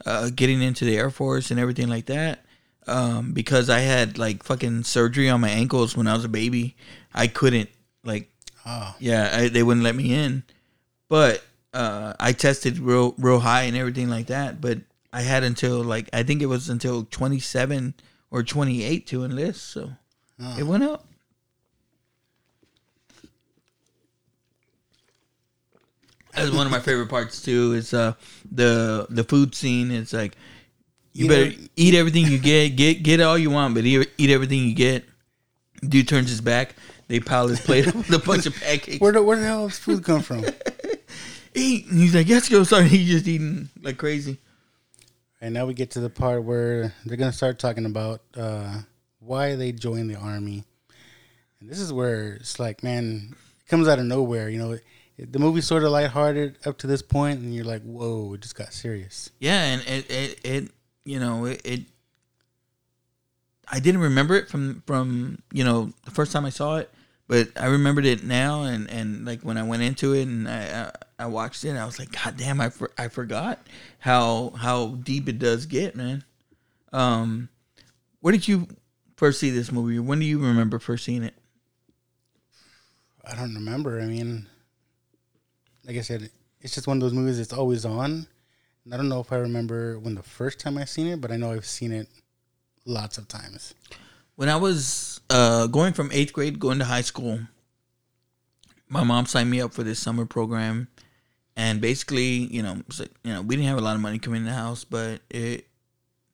uh 0.05 0.30
getting 0.36 0.61
into 0.61 0.86
the 0.86 0.97
Air 0.97 1.09
Force 1.09 1.51
and 1.51 1.59
everything 1.59 1.88
like 1.88 2.05
that. 2.07 2.45
Um 2.86 3.34
because 3.34 3.69
I 3.69 3.80
had 3.80 4.17
like 4.17 4.43
fucking 4.43 4.84
surgery 4.84 5.30
on 5.30 5.41
my 5.41 5.49
ankles 5.49 5.97
when 5.97 6.07
I 6.07 6.13
was 6.13 6.25
a 6.25 6.30
baby. 6.30 6.75
I 7.13 7.28
couldn't 7.28 7.69
like 8.03 8.30
Oh. 8.69 8.93
yeah, 8.99 9.32
I, 9.34 9.47
they 9.47 9.63
wouldn't 9.63 9.86
let 9.86 9.95
me 9.95 10.13
in. 10.13 10.43
But 11.09 11.43
uh 11.73 12.13
I 12.19 12.34
tested 12.34 12.78
real 12.78 13.15
real 13.17 13.39
high 13.39 13.63
and 13.63 13.75
everything 13.78 14.09
like 14.09 14.28
that, 14.28 14.61
but 14.61 14.80
I 15.13 15.21
had 15.21 15.43
until 15.43 15.82
like 15.84 16.09
I 16.13 16.21
think 16.23 16.41
it 16.41 16.47
was 16.47 16.69
until 16.69 17.05
27 17.05 17.93
or 18.30 18.43
28 18.43 19.07
to 19.07 19.23
enlist, 19.23 19.63
so 19.63 19.91
it 20.57 20.63
went 20.63 20.83
up. 20.83 21.05
That's 26.33 26.51
one 26.51 26.65
of 26.67 26.71
my 26.71 26.79
favorite 26.79 27.09
parts 27.09 27.41
too. 27.41 27.73
Is 27.73 27.93
uh 27.93 28.13
the 28.51 29.07
the 29.09 29.23
food 29.23 29.55
scene. 29.55 29.91
It's 29.91 30.13
like 30.13 30.35
you, 31.13 31.25
You 31.25 31.29
better 31.29 31.49
know- 31.49 31.67
eat 31.75 31.95
everything 31.95 32.27
you 32.27 32.38
get, 32.38 32.75
get 32.75 33.01
get 33.03 33.21
all 33.21 33.38
you 33.38 33.49
want, 33.49 33.73
but 33.73 33.85
eat, 33.85 34.09
eat 34.17 34.29
everything 34.29 34.59
you 34.63 34.75
get. 34.75 35.05
Dude 35.88 36.07
turns 36.07 36.29
his 36.29 36.41
back. 36.41 36.75
They 37.07 37.19
pile 37.19 37.47
his 37.47 37.59
plate 37.59 37.88
up 37.88 37.95
with 37.95 38.11
a 38.11 38.19
bunch 38.19 38.45
of 38.45 38.55
pancakes. 38.55 38.99
Where, 38.99 39.13
the, 39.13 39.23
where 39.23 39.38
the 39.38 39.45
hell 39.45 39.67
does 39.69 39.79
food 39.79 40.03
come 40.03 40.21
from? 40.21 40.43
Eat. 41.53 41.85
And 41.88 41.99
he's 42.01 42.13
like, 42.13 42.27
let's 42.27 42.49
go. 42.49 42.63
Sorry, 42.63 42.88
he's 42.89 43.07
just 43.09 43.27
eating 43.27 43.69
like 43.81 43.97
crazy. 43.97 44.39
And 45.39 45.53
now 45.53 45.65
we 45.65 45.73
get 45.73 45.91
to 45.91 45.99
the 46.01 46.09
part 46.09 46.43
where 46.43 46.93
they're 47.05 47.15
going 47.15 47.31
to 47.31 47.38
start 47.38 47.59
talking 47.59 47.85
about 47.85 48.21
uh, 48.35 48.79
why 49.20 49.55
they 49.55 49.72
joined 49.72 50.09
the 50.09 50.15
army. 50.15 50.63
And 51.59 51.70
this 51.70 51.80
is 51.80 51.91
where 51.91 52.34
it's 52.34 52.59
like, 52.59 52.84
man, 52.84 53.36
it 53.59 53.70
comes 53.70 53.88
out 53.88 53.99
of 53.99 54.05
nowhere. 54.05 54.49
You 54.49 54.59
know, 54.59 54.78
it, 55.18 55.34
the 55.34 55.39
movie's 55.39 55.65
sort 55.65 55.84
of 55.84 55.91
lighthearted 55.91 56.57
up 56.65 56.78
to 56.80 56.88
this 56.88 57.01
point, 57.01 57.39
and 57.39 57.53
you're 57.53 57.65
like, 57.65 57.84
whoa, 57.84 58.34
it 58.34 58.41
just 58.41 58.55
got 58.55 58.74
serious. 58.74 59.32
Yeah, 59.39 59.63
and 59.63 59.82
it 59.88 60.11
it, 60.11 60.39
it 60.43 60.72
you 61.05 61.20
know 61.20 61.45
it, 61.45 61.61
it. 61.65 61.82
I 63.70 63.80
didn't 63.80 64.01
remember 64.01 64.36
it 64.36 64.47
from 64.47 64.84
from 64.86 65.41
you 65.51 65.63
know 65.63 65.91
the 66.05 66.11
first 66.11 66.32
time 66.32 66.45
I 66.45 66.49
saw 66.49 66.78
it, 66.78 66.91
but 67.28 67.49
I 67.59 67.65
remembered 67.65 68.05
it 68.05 68.24
now, 68.24 68.63
and 68.63 68.89
and 68.89 69.26
like 69.26 69.41
when 69.41 69.57
I 69.57 69.63
went 69.63 69.82
into 69.82 70.13
it 70.13 70.28
and 70.28 70.47
I 70.47 70.91
I, 71.20 71.24
I 71.24 71.26
watched 71.26 71.65
it, 71.65 71.76
I 71.76 71.86
was 71.86 71.97
like, 71.97 72.11
God 72.11 72.38
damn, 72.38 72.61
I 72.61 72.70
for, 72.70 72.91
I 72.97 73.07
forgot 73.07 73.59
how 73.99 74.51
how 74.51 74.89
deep 75.03 75.28
it 75.28 75.39
does 75.39 75.65
get, 75.65 75.95
man. 75.95 76.24
Um, 76.93 77.49
where 78.22 78.32
did 78.32 78.47
you 78.47 78.68
first 79.18 79.41
see 79.41 79.49
this 79.49 79.72
movie? 79.72 79.99
When 79.99 80.20
do 80.20 80.26
you 80.26 80.39
remember 80.39 80.80
first 80.80 81.03
seeing 81.03 81.24
it? 81.24 81.34
I 83.26 83.36
don't 83.36 83.53
remember. 83.53 83.99
I 83.99 84.05
mean, 84.05 84.47
like 85.84 85.97
I 85.97 86.01
said, 86.01 86.30
it's 86.61 86.74
just 86.74 86.88
one 86.88 86.95
of 86.95 87.01
those 87.01 87.11
movies 87.13 87.38
that's 87.39 87.51
always 87.51 87.84
on. 87.84 88.26
And 88.86 88.93
I 88.93 88.95
don't 88.95 89.09
know 89.09 89.20
if 89.20 89.34
I 89.34 89.36
remember 89.36 89.99
when 89.99 90.15
the 90.15 90.24
first 90.24 90.61
time 90.61 90.78
I 90.78 90.86
seen 90.86 91.07
it, 91.07 91.20
but 91.20 91.30
I 91.30 91.36
know 91.36 91.51
I've 91.51 91.65
seen 91.65 91.91
it 91.91 92.07
lots 92.86 93.18
of 93.18 93.28
times. 93.28 93.76
when 94.38 94.49
I 94.49 94.55
was 94.55 95.20
uh, 95.30 95.68
going 95.68 95.91
from 95.93 96.09
eighth 96.13 96.32
grade 96.32 96.59
going 96.59 96.80
to 96.80 96.86
high 96.86 97.01
school, 97.01 97.39
my 98.88 99.03
mom 99.03 99.26
signed 99.26 99.49
me 99.49 99.59
up 99.59 99.74
for 99.74 99.84
this 99.84 99.99
summer 99.99 100.26
program, 100.26 100.88
and 101.57 101.82
basically, 101.82 102.47
you 102.53 102.61
know, 102.63 102.82
like, 102.99 103.11
you 103.24 103.34
know, 103.34 103.41
we 103.41 103.55
didn't 103.55 103.68
have 103.68 103.80
a 103.80 103.82
lot 103.82 103.95
of 103.95 104.01
money 104.01 104.20
coming 104.20 104.41
in 104.41 104.45
the 104.45 104.53
house, 104.53 104.86
but 104.86 105.22
it 105.30 105.68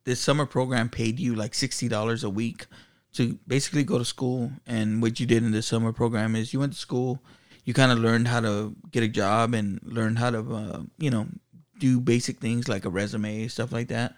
this 0.05 0.19
summer 0.19 0.45
program 0.45 0.89
paid 0.89 1.19
you 1.19 1.35
like 1.35 1.53
sixty 1.53 1.87
dollars 1.87 2.23
a 2.23 2.29
week 2.29 2.65
to 3.13 3.39
basically 3.47 3.83
go 3.83 3.97
to 3.97 4.05
school. 4.05 4.51
And 4.65 5.01
what 5.01 5.19
you 5.19 5.25
did 5.25 5.43
in 5.43 5.51
this 5.51 5.67
summer 5.67 5.93
program 5.93 6.35
is 6.35 6.53
you 6.53 6.59
went 6.59 6.73
to 6.73 6.79
school, 6.79 7.19
you 7.63 7.73
kind 7.73 7.91
of 7.91 7.99
learned 7.99 8.27
how 8.27 8.41
to 8.41 8.75
get 8.91 9.03
a 9.03 9.07
job 9.07 9.53
and 9.53 9.79
learned 9.83 10.19
how 10.19 10.31
to, 10.31 10.55
uh, 10.55 10.81
you 10.97 11.09
know, 11.09 11.27
do 11.79 11.99
basic 11.99 12.39
things 12.39 12.67
like 12.67 12.85
a 12.85 12.89
resume, 12.89 13.47
stuff 13.47 13.71
like 13.71 13.87
that. 13.87 14.15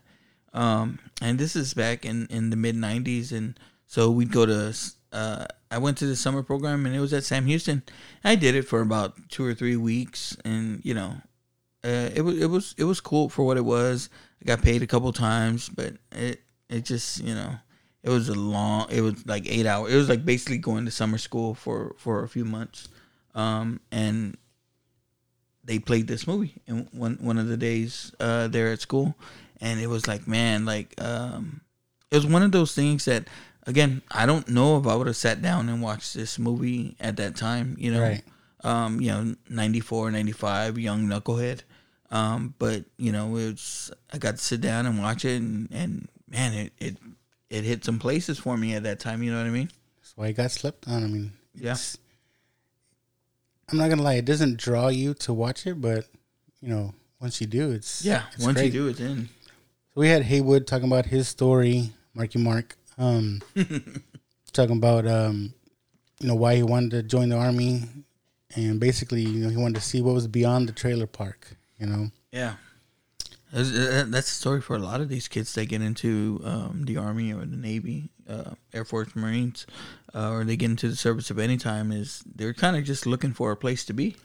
Um, 0.54 1.00
and 1.22 1.38
this 1.38 1.56
is 1.56 1.74
back 1.74 2.06
in, 2.06 2.28
in 2.28 2.50
the 2.50 2.56
mid 2.56 2.76
90s. 2.76 3.32
And 3.32 3.60
so 3.86 4.10
we'd 4.10 4.32
go 4.32 4.46
to, 4.46 4.74
uh, 5.12 5.46
I 5.70 5.78
went 5.78 5.98
to 5.98 6.06
the 6.06 6.16
summer 6.16 6.44
program 6.44 6.86
and 6.86 6.96
it 6.96 7.00
was 7.00 7.14
at 7.14 7.26
Sam 7.26 7.46
Houston. 7.46 7.84
I 8.24 8.36
did 8.36 8.56
it 8.56 8.64
for 8.64 8.82
about 8.82 9.30
two 9.30 9.46
or 9.46 9.54
three 9.54 9.76
weeks. 9.76 10.36
And, 10.46 10.84
you 10.84 10.94
know, 10.94 11.16
uh, 11.84 12.10
it 12.16 12.22
was, 12.22 12.42
it 12.42 12.48
was, 12.48 12.76
it 12.78 12.86
was 12.86 13.02
cool 13.02 13.30
for 13.30 13.46
what 13.46 13.58
it 13.58 13.66
was. 13.66 14.10
I 14.42 14.46
got 14.46 14.62
paid 14.62 14.82
a 14.84 14.88
couple 14.88 15.12
times, 15.14 15.70
but 15.70 15.94
it, 16.12 16.42
it 16.70 16.86
just, 16.86 17.24
you 17.24 17.34
know, 17.36 17.56
it 18.04 18.10
was 18.10 18.30
a 18.30 18.36
long, 18.36 18.88
it 18.92 19.02
was 19.02 19.26
like 19.26 19.46
eight 19.48 19.66
hours. 19.66 19.94
It 19.94 19.98
was 19.98 20.10
like 20.10 20.26
basically 20.26 20.58
going 20.60 20.86
to 20.86 20.92
summer 20.92 21.18
school 21.18 21.56
for, 21.56 21.96
for 21.98 22.24
a 22.24 22.30
few 22.30 22.46
months. 22.46 22.88
Um, 23.34 23.80
and 23.92 24.38
they 25.64 25.80
played 25.80 26.08
this 26.08 26.28
movie 26.28 26.54
in 26.68 26.88
one 26.92 27.18
one 27.22 27.38
of 27.38 27.48
the 27.48 27.58
days 27.58 28.12
uh, 28.20 28.48
there 28.48 28.72
at 28.72 28.82
school, 28.82 29.16
and 29.60 29.80
it 29.80 29.88
was 29.88 30.08
like, 30.08 30.28
man, 30.28 30.64
like 30.66 30.94
um, 31.02 31.62
it 32.12 32.16
was 32.16 32.26
one 32.28 32.44
of 32.44 32.52
those 32.52 32.76
things 32.76 33.06
that, 33.06 33.28
again, 33.66 34.02
I 34.12 34.26
don't 34.28 34.48
know 34.48 34.78
if 34.78 34.86
I 34.86 34.96
would 34.96 35.08
have 35.08 35.16
sat 35.16 35.42
down 35.42 35.68
and 35.70 35.82
watched 35.82 36.14
this 36.14 36.38
movie 36.38 36.96
at 37.00 37.18
that 37.18 37.36
time. 37.36 37.76
You 37.80 37.92
know, 37.94 38.02
Right. 38.02 38.24
um, 38.64 39.02
you 39.02 39.08
know, 39.10 39.36
94, 39.50 40.12
95, 40.12 40.78
young 40.78 41.08
knucklehead. 41.08 41.62
Um, 42.16 42.54
but 42.60 42.86
you 42.98 43.12
know, 43.12 43.36
it's 43.38 43.92
I 44.14 44.18
got 44.18 44.38
to 44.38 44.42
sit 44.44 44.62
down 44.62 44.86
and 44.86 45.00
watch 45.00 45.26
it, 45.26 45.42
and, 45.42 45.68
and 45.72 46.08
man, 46.30 46.54
it, 46.54 46.74
it 46.80 46.98
it 47.50 47.64
hit 47.66 47.84
some 47.84 48.00
places 48.00 48.40
for 48.40 48.56
me 48.58 48.74
at 48.76 48.84
that 48.84 49.00
time. 49.00 49.22
You 49.22 49.32
know 49.32 49.38
what 49.40 49.48
I 49.48 49.52
mean? 49.52 49.70
That's 50.00 50.16
why 50.16 50.28
it 50.28 50.34
got 50.34 50.52
slept 50.52 50.88
on. 50.88 51.04
I 51.04 51.08
mean, 51.08 51.34
Yeah. 51.54 51.76
I'm 53.72 53.78
not 53.80 53.90
gonna 53.90 54.04
lie, 54.04 54.14
it 54.16 54.26
doesn't 54.26 54.58
draw 54.58 54.90
you 54.90 55.14
to 55.16 55.34
watch 55.34 55.66
it, 55.66 55.82
but 55.82 56.06
you 56.62 56.70
know, 56.70 56.94
once 57.20 57.42
you 57.42 57.48
do, 57.48 57.72
it's 57.72 58.06
Yeah. 58.06 58.24
it's 58.34 58.44
Once 58.46 58.58
great. 58.58 58.74
you 58.74 58.80
do 58.84 58.88
it, 58.88 58.98
then 58.98 59.30
So 59.94 60.02
we 60.02 60.08
had 60.08 60.24
Haywood 60.24 60.68
talking 60.68 60.88
about 60.88 61.08
his 61.08 61.28
story, 61.28 61.92
Marky 62.14 62.40
Mark. 62.40 62.78
Um, 62.98 63.42
talking 64.54 64.78
about 64.78 65.06
um, 65.08 65.54
you 66.22 66.28
know 66.28 66.36
why 66.36 66.56
he 66.56 66.64
wanted 66.64 66.92
to 66.92 67.04
join 67.04 67.30
the 67.30 67.36
army, 67.38 67.84
and 68.56 68.80
basically, 68.80 69.22
you 69.24 69.44
know, 69.44 69.50
he 69.50 69.58
wanted 69.58 69.76
to 69.76 69.82
see 69.82 70.02
what 70.02 70.14
was 70.14 70.28
beyond 70.28 70.70
the 70.70 70.74
trailer 70.74 71.08
park. 71.08 71.58
You 71.86 71.92
know, 71.92 72.12
Yeah. 72.32 72.56
That's, 73.54 73.72
uh, 73.72 74.06
that's 74.08 74.28
the 74.28 74.36
story 74.36 74.60
for 74.60 74.76
a 74.76 74.80
lot 74.80 75.02
of 75.02 75.08
these 75.08 75.28
kids 75.28 75.54
They 75.54 75.66
get 75.66 75.82
into 75.82 76.42
um, 76.44 76.84
the 76.86 76.98
Army 76.98 77.32
or 77.32 77.46
the 77.46 77.56
Navy, 77.56 78.10
uh, 78.28 78.56
Air 78.74 78.84
Force, 78.84 79.16
Marines, 79.16 79.68
uh, 80.14 80.32
or 80.32 80.44
they 80.44 80.58
get 80.58 80.72
into 80.72 80.90
the 80.90 80.96
service 80.96 81.30
of 81.30 81.38
any 81.40 81.58
time 81.58 81.92
is 81.92 82.24
they're 82.26 82.54
kind 82.56 82.76
of 82.76 82.84
just 82.84 83.06
looking 83.06 83.34
for 83.34 83.52
a 83.52 83.56
place 83.56 83.86
to 83.86 83.94
be. 83.94 84.16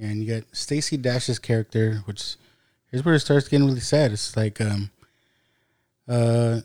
and 0.00 0.22
you 0.22 0.34
got 0.40 0.44
Stacey 0.56 0.96
Dash's 0.96 1.38
character, 1.38 2.02
which 2.06 2.36
here's 2.90 3.04
where 3.04 3.14
it 3.14 3.20
starts 3.20 3.48
getting 3.48 3.66
really 3.66 3.80
sad. 3.80 4.10
It's 4.12 4.36
like, 4.36 4.60
um, 4.60 4.90
uh, 6.08 6.60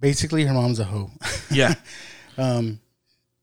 basically 0.00 0.44
her 0.44 0.52
mom's 0.54 0.80
a 0.80 0.84
hoe. 0.84 1.10
Yeah. 1.50 1.74
Um, 2.36 2.78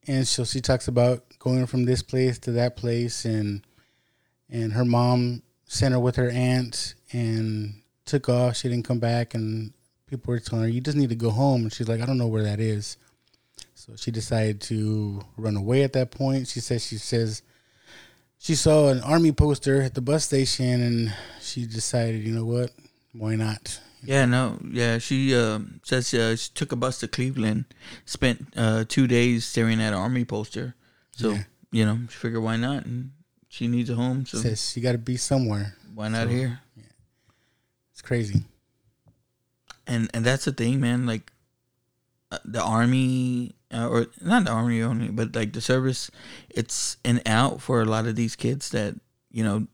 and 0.08 0.26
so 0.26 0.46
she 0.46 0.62
talks 0.62 0.88
about 0.88 1.26
going 1.38 1.66
from 1.66 1.84
this 1.84 2.02
place 2.02 2.40
to 2.40 2.52
that 2.54 2.78
place, 2.78 3.26
and 3.26 3.62
and 4.50 4.72
her 4.72 4.86
mom 4.86 5.42
sent 5.68 5.94
her 5.94 6.00
with 6.00 6.16
her 6.16 6.30
aunt 6.30 6.96
and 7.12 7.82
took 8.06 8.30
off. 8.30 8.58
She 8.58 8.70
didn't 8.70 8.86
come 8.86 9.00
back, 9.00 9.34
and 9.34 9.74
people 10.08 10.32
were 10.32 10.40
telling 10.40 10.64
her, 10.66 10.70
"You 10.70 10.82
just 10.82 10.98
need 10.98 11.10
to 11.10 11.16
go 11.16 11.32
home." 11.32 11.64
And 11.64 11.74
she's 11.74 11.88
like, 11.88 12.02
"I 12.02 12.06
don't 12.06 12.18
know 12.18 12.28
where 12.28 12.44
that 12.44 12.60
is." 12.60 12.98
So 13.74 13.96
she 13.96 14.12
decided 14.12 14.62
to 14.62 15.22
run 15.38 15.56
away. 15.56 15.84
At 15.84 15.94
that 15.94 16.12
point, 16.12 16.48
she 16.48 16.60
says 16.60 16.86
she 16.86 16.98
says 16.98 17.42
she 18.40 18.56
saw 18.56 18.90
an 18.90 19.02
army 19.02 19.32
poster 19.32 19.82
at 19.82 19.94
the 19.96 20.02
bus 20.02 20.26
station, 20.26 20.82
and 20.82 21.14
she 21.42 21.66
decided, 21.66 22.24
you 22.24 22.34
know 22.34 22.46
what, 22.46 22.72
why 23.14 23.36
not? 23.36 23.80
Yeah, 24.04 24.26
no, 24.26 24.60
yeah. 24.72 25.00
She 25.00 25.36
uh, 25.36 25.60
says 25.84 26.14
uh, 26.14 26.36
she 26.36 26.52
took 26.54 26.72
a 26.72 26.76
bus 26.76 27.00
to 27.00 27.08
Cleveland, 27.08 27.66
spent 28.06 28.54
uh, 28.56 28.86
two 28.88 29.08
days 29.08 29.46
staring 29.46 29.82
at 29.82 29.94
an 29.94 30.00
army 30.00 30.26
poster. 30.26 30.76
So 31.12 31.32
Yeah. 31.32 31.44
you 31.72 31.86
know, 31.86 32.00
she 32.10 32.18
figured 32.18 32.44
why 32.44 32.58
not, 32.58 32.86
and 32.86 33.12
she 33.56 33.68
needs 33.68 33.90
a 33.90 33.96
home. 33.96 34.26
So 34.26 34.38
Says 34.40 34.72
she 34.72 34.82
got 34.82 34.92
to 34.92 34.98
be 34.98 35.16
somewhere. 35.16 35.76
why 35.94 36.10
not 36.10 36.28
so- 36.28 36.34
here? 36.36 36.60
It's 37.94 38.02
crazy. 38.02 38.44
and 39.88 40.10
and 40.14 40.26
that's 40.26 40.44
the 40.44 40.52
thing, 40.52 40.82
man. 40.82 41.06
Like 41.06 41.32
uh, 42.32 42.40
the 42.44 42.62
army, 42.62 43.56
uh, 43.72 43.88
or 43.88 44.08
not 44.22 44.44
the 44.44 44.52
army 44.52 44.82
only, 44.84 45.08
but 45.10 45.34
like 45.34 45.54
the 45.54 45.62
service, 45.62 46.12
it's 46.50 46.98
an 47.06 47.22
out 47.26 47.62
for 47.62 47.82
a 47.82 47.86
lot 47.86 48.06
of 48.06 48.16
these 48.18 48.36
kids 48.36 48.72
that 48.72 48.96
you 49.32 49.44
know 49.46 49.68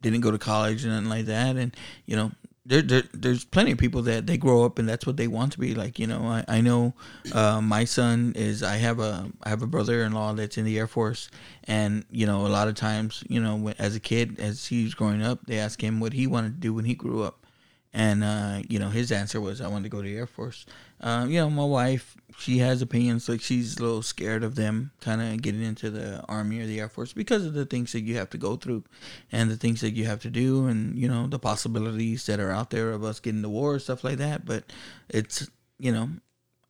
didn't 0.00 0.22
go 0.22 0.30
to 0.30 0.38
college 0.38 0.84
and 0.84 0.94
nothing 0.94 1.10
like 1.10 1.26
that, 1.26 1.56
and 1.56 1.76
you 2.06 2.16
know. 2.16 2.32
There, 2.68 2.82
there, 2.82 3.02
there's 3.14 3.44
plenty 3.44 3.72
of 3.72 3.78
people 3.78 4.02
that 4.02 4.26
they 4.26 4.36
grow 4.36 4.62
up 4.64 4.78
and 4.78 4.86
that's 4.86 5.06
what 5.06 5.16
they 5.16 5.26
want 5.26 5.52
to 5.52 5.58
be 5.58 5.74
like. 5.74 5.98
You 5.98 6.06
know, 6.06 6.22
I, 6.26 6.44
I 6.46 6.60
know 6.60 6.92
uh, 7.32 7.62
my 7.62 7.84
son 7.84 8.34
is. 8.36 8.62
I 8.62 8.76
have 8.76 9.00
a 9.00 9.30
I 9.42 9.48
have 9.48 9.62
a 9.62 9.66
brother-in-law 9.66 10.34
that's 10.34 10.58
in 10.58 10.66
the 10.66 10.78
Air 10.78 10.86
Force, 10.86 11.30
and 11.64 12.04
you 12.10 12.26
know, 12.26 12.46
a 12.46 12.48
lot 12.48 12.68
of 12.68 12.74
times, 12.74 13.24
you 13.26 13.40
know, 13.40 13.72
as 13.78 13.96
a 13.96 14.00
kid, 14.00 14.38
as 14.38 14.66
he 14.66 14.84
was 14.84 14.92
growing 14.92 15.22
up, 15.22 15.46
they 15.46 15.58
ask 15.58 15.82
him 15.82 15.98
what 15.98 16.12
he 16.12 16.26
wanted 16.26 16.54
to 16.56 16.60
do 16.60 16.74
when 16.74 16.84
he 16.84 16.94
grew 16.94 17.22
up, 17.22 17.46
and 17.92 18.22
uh, 18.22 18.60
you 18.68 18.78
know 18.78 18.90
his 18.90 19.10
answer 19.12 19.40
was 19.40 19.60
I 19.60 19.68
wanted 19.68 19.84
to 19.84 19.88
go 19.88 20.02
to 20.02 20.08
the 20.08 20.16
Air 20.16 20.26
Force. 20.26 20.66
Uh, 21.00 21.26
you 21.28 21.38
know, 21.38 21.50
my 21.50 21.64
wife 21.64 22.16
she 22.36 22.58
has 22.58 22.82
opinions 22.82 23.28
like 23.28 23.40
she's 23.40 23.78
a 23.78 23.82
little 23.82 24.02
scared 24.02 24.44
of 24.44 24.54
them 24.54 24.92
kind 25.00 25.20
of 25.20 25.42
getting 25.42 25.62
into 25.62 25.90
the 25.90 26.22
Army 26.28 26.60
or 26.60 26.66
the 26.66 26.80
Air 26.80 26.88
Force 26.88 27.12
because 27.12 27.44
of 27.44 27.54
the 27.54 27.66
things 27.66 27.92
that 27.92 28.02
you 28.02 28.16
have 28.16 28.30
to 28.30 28.38
go 28.38 28.56
through, 28.56 28.84
and 29.32 29.50
the 29.50 29.56
things 29.56 29.80
that 29.80 29.94
you 29.94 30.04
have 30.04 30.20
to 30.20 30.30
do, 30.30 30.66
and 30.66 30.98
you 30.98 31.08
know 31.08 31.26
the 31.26 31.38
possibilities 31.38 32.26
that 32.26 32.40
are 32.40 32.50
out 32.50 32.70
there 32.70 32.90
of 32.90 33.04
us 33.04 33.20
getting 33.20 33.42
to 33.42 33.48
war 33.48 33.78
stuff 33.78 34.04
like 34.04 34.18
that. 34.18 34.44
But 34.44 34.64
it's 35.08 35.48
you 35.78 35.92
know, 35.92 36.10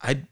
I 0.03 0.23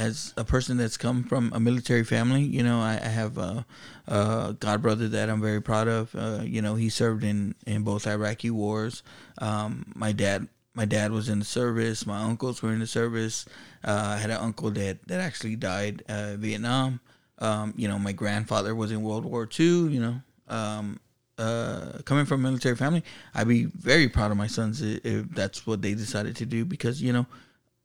as 0.00 0.32
a 0.36 0.44
person 0.44 0.78
that's 0.78 0.96
come 0.96 1.24
from 1.24 1.52
a 1.54 1.60
military 1.60 2.04
family, 2.04 2.42
you 2.42 2.62
know, 2.62 2.80
I, 2.80 2.94
I 2.94 3.08
have 3.08 3.36
a, 3.38 3.66
a 4.08 4.56
god 4.58 4.80
brother 4.82 5.08
that 5.08 5.28
I'm 5.28 5.42
very 5.42 5.60
proud 5.60 5.88
of. 5.88 6.14
Uh, 6.14 6.40
you 6.42 6.62
know, 6.62 6.74
he 6.74 6.88
served 6.88 7.22
in, 7.22 7.54
in 7.66 7.82
both 7.82 8.06
Iraqi 8.06 8.50
wars. 8.50 9.02
Um, 9.38 9.92
my 9.94 10.12
dad, 10.12 10.48
my 10.74 10.86
dad 10.86 11.12
was 11.12 11.28
in 11.28 11.38
the 11.38 11.44
service. 11.44 12.06
My 12.06 12.22
uncles 12.22 12.62
were 12.62 12.72
in 12.72 12.80
the 12.80 12.86
service. 12.86 13.44
Uh, 13.84 14.14
I 14.14 14.18
had 14.18 14.30
an 14.30 14.38
uncle 14.38 14.70
that 14.70 15.06
that 15.08 15.20
actually 15.20 15.56
died 15.56 16.02
uh, 16.08 16.36
Vietnam. 16.36 17.00
Um, 17.38 17.74
you 17.76 17.88
know, 17.88 17.98
my 17.98 18.12
grandfather 18.12 18.74
was 18.74 18.90
in 18.92 19.02
World 19.02 19.24
War 19.26 19.46
II. 19.58 19.88
You 19.88 20.00
know, 20.00 20.16
um, 20.48 20.98
uh, 21.38 21.98
coming 22.06 22.24
from 22.26 22.40
a 22.44 22.48
military 22.48 22.76
family, 22.76 23.02
I'd 23.34 23.48
be 23.48 23.64
very 23.64 24.08
proud 24.08 24.30
of 24.30 24.36
my 24.36 24.46
sons 24.46 24.82
i- 24.82 25.00
if 25.04 25.28
that's 25.30 25.66
what 25.66 25.82
they 25.82 25.94
decided 25.94 26.36
to 26.36 26.46
do 26.46 26.64
because 26.64 27.02
you 27.02 27.12
know, 27.12 27.26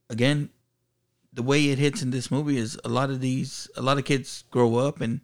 again, 0.10 0.50
the 1.36 1.44
way 1.44 1.70
it 1.70 1.78
hits 1.78 2.02
in 2.02 2.12
this 2.12 2.32
movie 2.32 2.58
is 2.58 2.80
a 2.84 2.90
lot 2.90 3.10
of 3.10 3.20
these 3.22 3.70
a 3.76 3.82
lot 3.82 3.98
of 3.98 4.06
kids 4.06 4.44
grow 4.50 4.78
up 4.78 5.02
and 5.02 5.20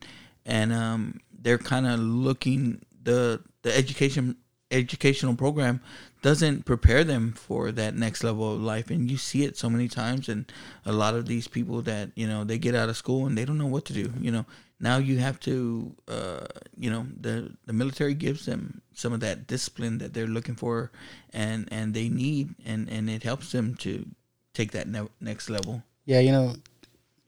and 0.46 0.72
um 0.74 1.20
they're 1.42 1.58
kind 1.58 1.88
of 1.88 2.00
looking 2.00 2.82
the 3.04 3.42
the 3.64 3.76
education 3.76 4.36
educational 4.72 5.36
program 5.36 5.82
doesn't 6.22 6.66
prepare 6.66 7.04
them 7.04 7.34
for 7.34 7.72
that 7.72 7.96
next 7.96 8.24
level 8.24 8.54
of 8.54 8.62
life. 8.62 8.90
And 8.90 9.10
you 9.10 9.18
see 9.18 9.44
it 9.44 9.58
so 9.58 9.70
many 9.70 9.88
times 9.88 10.30
and 10.30 10.52
a 10.86 10.92
lot 10.92 11.16
of 11.16 11.26
these 11.26 11.48
people 11.48 11.82
that 11.84 12.12
you 12.16 12.28
know 12.28 12.44
they 12.44 12.58
get 12.58 12.76
out 12.76 12.90
of 12.90 12.98
school 12.98 13.26
and 13.26 13.38
they 13.38 13.46
don't 13.46 13.58
know 13.58 13.68
what 13.68 13.86
to 13.86 13.94
do 13.94 14.14
you 14.20 14.32
know. 14.32 14.46
Now 14.80 14.98
you 14.98 15.20
have 15.20 15.40
to 15.42 15.96
uh 16.08 16.46
you 16.78 16.90
know 16.90 17.06
the 17.20 17.56
the 17.66 17.74
military 17.74 18.14
gives 18.14 18.46
them 18.46 18.82
some 18.94 19.14
of 19.14 19.20
that 19.20 19.48
discipline 19.48 19.98
that 20.00 20.14
they're 20.14 20.28
looking 20.28 20.56
for 20.56 20.92
and 21.34 21.68
and 21.72 21.94
they 21.94 22.10
need 22.10 22.56
and 22.66 22.90
and 22.90 23.10
it 23.10 23.24
helps 23.24 23.52
them 23.52 23.76
to 23.76 24.06
take 24.54 24.72
that 24.72 24.88
ne- 24.88 25.16
next 25.20 25.50
level 25.50 25.84
Yeah, 26.12 26.20
you 26.20 26.34
know, 26.34 26.56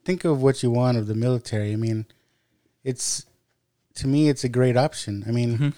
think 0.04 0.26
of 0.26 0.42
what 0.42 0.62
you 0.62 0.70
want 0.70 0.98
of 0.98 1.08
the 1.08 1.16
military. 1.16 1.72
I 1.72 1.78
mean, 1.78 2.06
it's 2.84 3.26
to 3.96 4.08
me, 4.08 4.28
it's 4.28 4.44
a 4.44 4.50
great 4.50 4.76
option. 4.76 5.24
I 5.26 5.32
mean, 5.32 5.74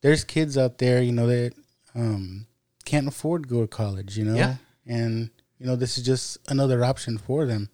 there's 0.00 0.24
kids 0.24 0.56
out 0.56 0.78
there, 0.78 1.02
you 1.02 1.12
know, 1.12 1.26
that 1.26 1.52
um, 1.94 2.46
can't 2.86 3.06
afford 3.06 3.42
to 3.42 3.48
go 3.50 3.60
to 3.60 3.66
college, 3.68 4.16
you 4.16 4.24
know, 4.24 4.34
Yeah. 4.36 4.54
and 4.86 5.28
you 5.58 5.66
know, 5.66 5.76
this 5.76 5.98
is 5.98 6.04
just 6.06 6.38
another 6.48 6.82
option 6.84 7.18
for 7.18 7.44
them. 7.44 7.68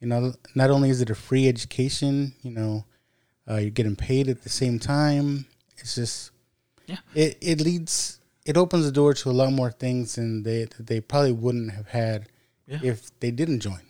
You 0.00 0.08
know, 0.08 0.34
not 0.54 0.68
only 0.70 0.90
is 0.90 1.00
it 1.00 1.08
a 1.08 1.14
free 1.14 1.48
education, 1.48 2.34
you 2.42 2.50
know, 2.50 2.84
uh, 3.48 3.56
you're 3.56 3.70
getting 3.70 3.96
paid 3.96 4.28
at 4.28 4.42
the 4.42 4.50
same 4.50 4.78
time. 4.78 5.46
It's 5.78 5.94
just, 5.94 6.32
Yeah. 6.86 6.98
it 7.14 7.38
it 7.40 7.60
leads, 7.62 8.20
it 8.44 8.58
opens 8.58 8.84
the 8.84 8.92
door 8.92 9.14
to 9.14 9.30
a 9.30 9.38
lot 9.40 9.52
more 9.54 9.70
things 9.72 10.16
than 10.16 10.42
they 10.42 10.64
that 10.64 10.86
they 10.86 11.00
probably 11.00 11.32
wouldn't 11.32 11.70
have 11.72 11.88
had 11.88 12.28
Yeah. 12.66 12.78
if 12.82 13.18
they 13.20 13.30
didn't 13.30 13.60
join. 13.60 13.80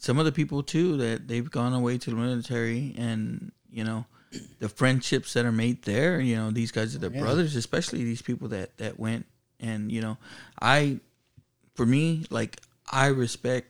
some 0.00 0.18
of 0.18 0.24
the 0.24 0.32
people 0.32 0.62
too 0.62 0.96
that 0.98 1.26
they've 1.28 1.50
gone 1.50 1.72
away 1.72 1.98
to 1.98 2.10
the 2.10 2.16
military 2.16 2.94
and 2.96 3.50
you 3.70 3.82
know 3.84 4.06
the 4.60 4.68
friendships 4.68 5.32
that 5.34 5.44
are 5.44 5.52
made 5.52 5.82
there 5.82 6.20
you 6.20 6.36
know 6.36 6.50
these 6.52 6.70
guys 6.70 6.94
are 6.94 6.98
their 6.98 7.10
Yeah. 7.12 7.20
brothers 7.20 7.56
especially 7.56 8.04
these 8.04 8.22
people 8.22 8.48
that 8.48 8.76
that 8.78 8.98
went 9.00 9.26
and 9.58 9.90
you 9.90 10.00
know 10.00 10.16
i 10.62 11.00
for 11.74 11.84
me 11.86 12.24
like 12.30 12.60
i 12.92 13.06
respect 13.06 13.68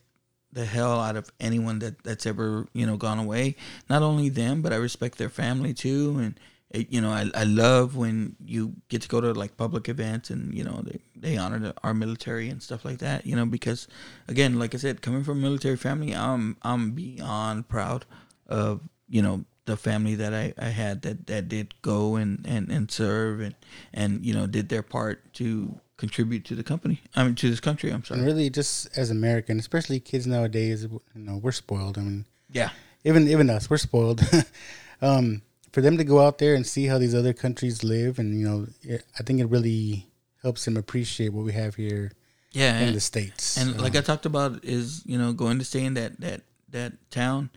the 0.53 0.65
hell 0.67 0.99
out 1.01 1.17
of 1.17 1.31
anyone 1.41 1.79
that 1.79 2.03
that's 2.05 2.27
ever 2.27 2.67
you 2.75 2.85
know 2.87 2.97
gone 2.97 3.19
away 3.19 3.55
not 3.89 4.03
only 4.03 4.29
them 4.29 4.61
but 4.63 4.73
i 4.73 4.77
respect 4.77 5.17
their 5.19 5.29
family 5.31 5.73
too 5.75 6.19
and 6.19 6.39
it, 6.71 6.93
you 6.93 7.01
know 7.01 7.11
I, 7.11 7.31
I 7.35 7.45
love 7.45 7.97
when 7.97 8.37
you 8.45 8.75
get 8.89 9.03
to 9.03 9.09
go 9.09 9.21
to 9.21 9.33
like 9.33 9.57
public 9.57 9.89
events 9.89 10.31
and 10.31 10.53
you 10.55 10.65
know 10.65 10.83
they, 10.85 11.01
they 11.17 11.37
honor 11.37 11.59
the, 11.59 11.75
our 11.83 11.95
military 11.95 12.49
and 12.49 12.63
stuff 12.63 12.85
like 12.85 12.99
that 12.99 13.27
you 13.27 13.35
know 13.35 13.47
because 13.47 13.89
again 14.29 14.59
like 14.59 14.75
i 14.75 14.79
said 14.79 15.01
coming 15.01 15.25
from 15.25 15.39
a 15.39 15.41
military 15.41 15.77
family 15.77 16.15
i'm 16.15 16.57
i'm 16.63 16.93
beyond 16.93 17.69
proud 17.69 18.05
of 18.47 18.81
you 19.09 19.23
know 19.23 19.45
the 19.65 19.77
family 19.77 20.15
that 20.15 20.35
i, 20.35 20.53
I 20.59 20.69
had 20.69 21.03
that 21.03 21.27
that 21.27 21.49
did 21.49 21.81
go 21.83 22.17
and, 22.17 22.45
and 22.47 22.71
and 22.71 22.91
serve 22.91 23.41
and 23.41 23.55
and 23.95 24.25
you 24.25 24.35
know 24.35 24.47
did 24.47 24.69
their 24.69 24.83
part 24.83 25.33
to 25.35 25.81
contribute 25.97 26.45
to 26.47 26.55
the 26.55 26.63
company 26.63 27.01
i 27.17 27.25
mean 27.25 27.35
to 27.35 27.51
this 27.51 27.61
country 27.61 27.91
i'm 27.91 28.05
sorry 28.05 28.21
And 28.21 28.27
really, 28.27 28.51
just 28.51 28.97
as 28.97 29.11
American, 29.11 29.59
especially 29.59 29.99
kids 29.99 30.29
nowadays, 30.29 30.85
you 30.85 31.01
know, 31.15 31.39
we're 31.39 31.51
spoiled. 31.51 31.99
I 31.99 32.03
mean, 32.03 32.25
yeah 32.53 32.71
even 33.05 33.29
even 33.29 33.51
us, 33.51 33.71
we're 33.71 33.79
spoiled. 33.79 34.21
um, 35.03 35.43
for 35.79 35.83
them 35.83 35.97
to 35.97 36.03
go 36.03 36.19
out 36.19 36.39
there 36.39 36.57
and 36.57 36.67
see 36.67 36.87
how 36.87 36.99
these 36.99 37.15
other 37.15 37.33
countries 37.33 37.85
live, 37.85 38.19
and 38.19 38.37
you 38.37 38.45
know, 38.45 38.67
it, 38.83 39.05
I 39.17 39.23
think 39.23 39.39
it 39.39 39.47
really 39.47 40.09
helps 40.43 40.65
them 40.65 40.77
appreciate 40.77 41.33
what 41.33 41.45
we 41.45 41.53
have 41.53 41.77
here 41.77 42.11
yeah 42.51 42.81
in 42.81 42.89
and- 42.89 42.97
the 42.97 43.01
states. 43.01 43.57
And 43.57 43.77
So, 43.77 43.83
like 43.83 43.95
I 43.95 44.01
talked 44.01 44.27
about, 44.27 44.65
is 44.65 45.05
you 45.07 45.17
know 45.17 45.33
going 45.33 45.61
to 45.61 45.65
stay 45.65 45.85
in 45.85 45.95
that 45.95 46.21
that 46.21 46.41
that 46.71 46.95
town. 47.13 47.51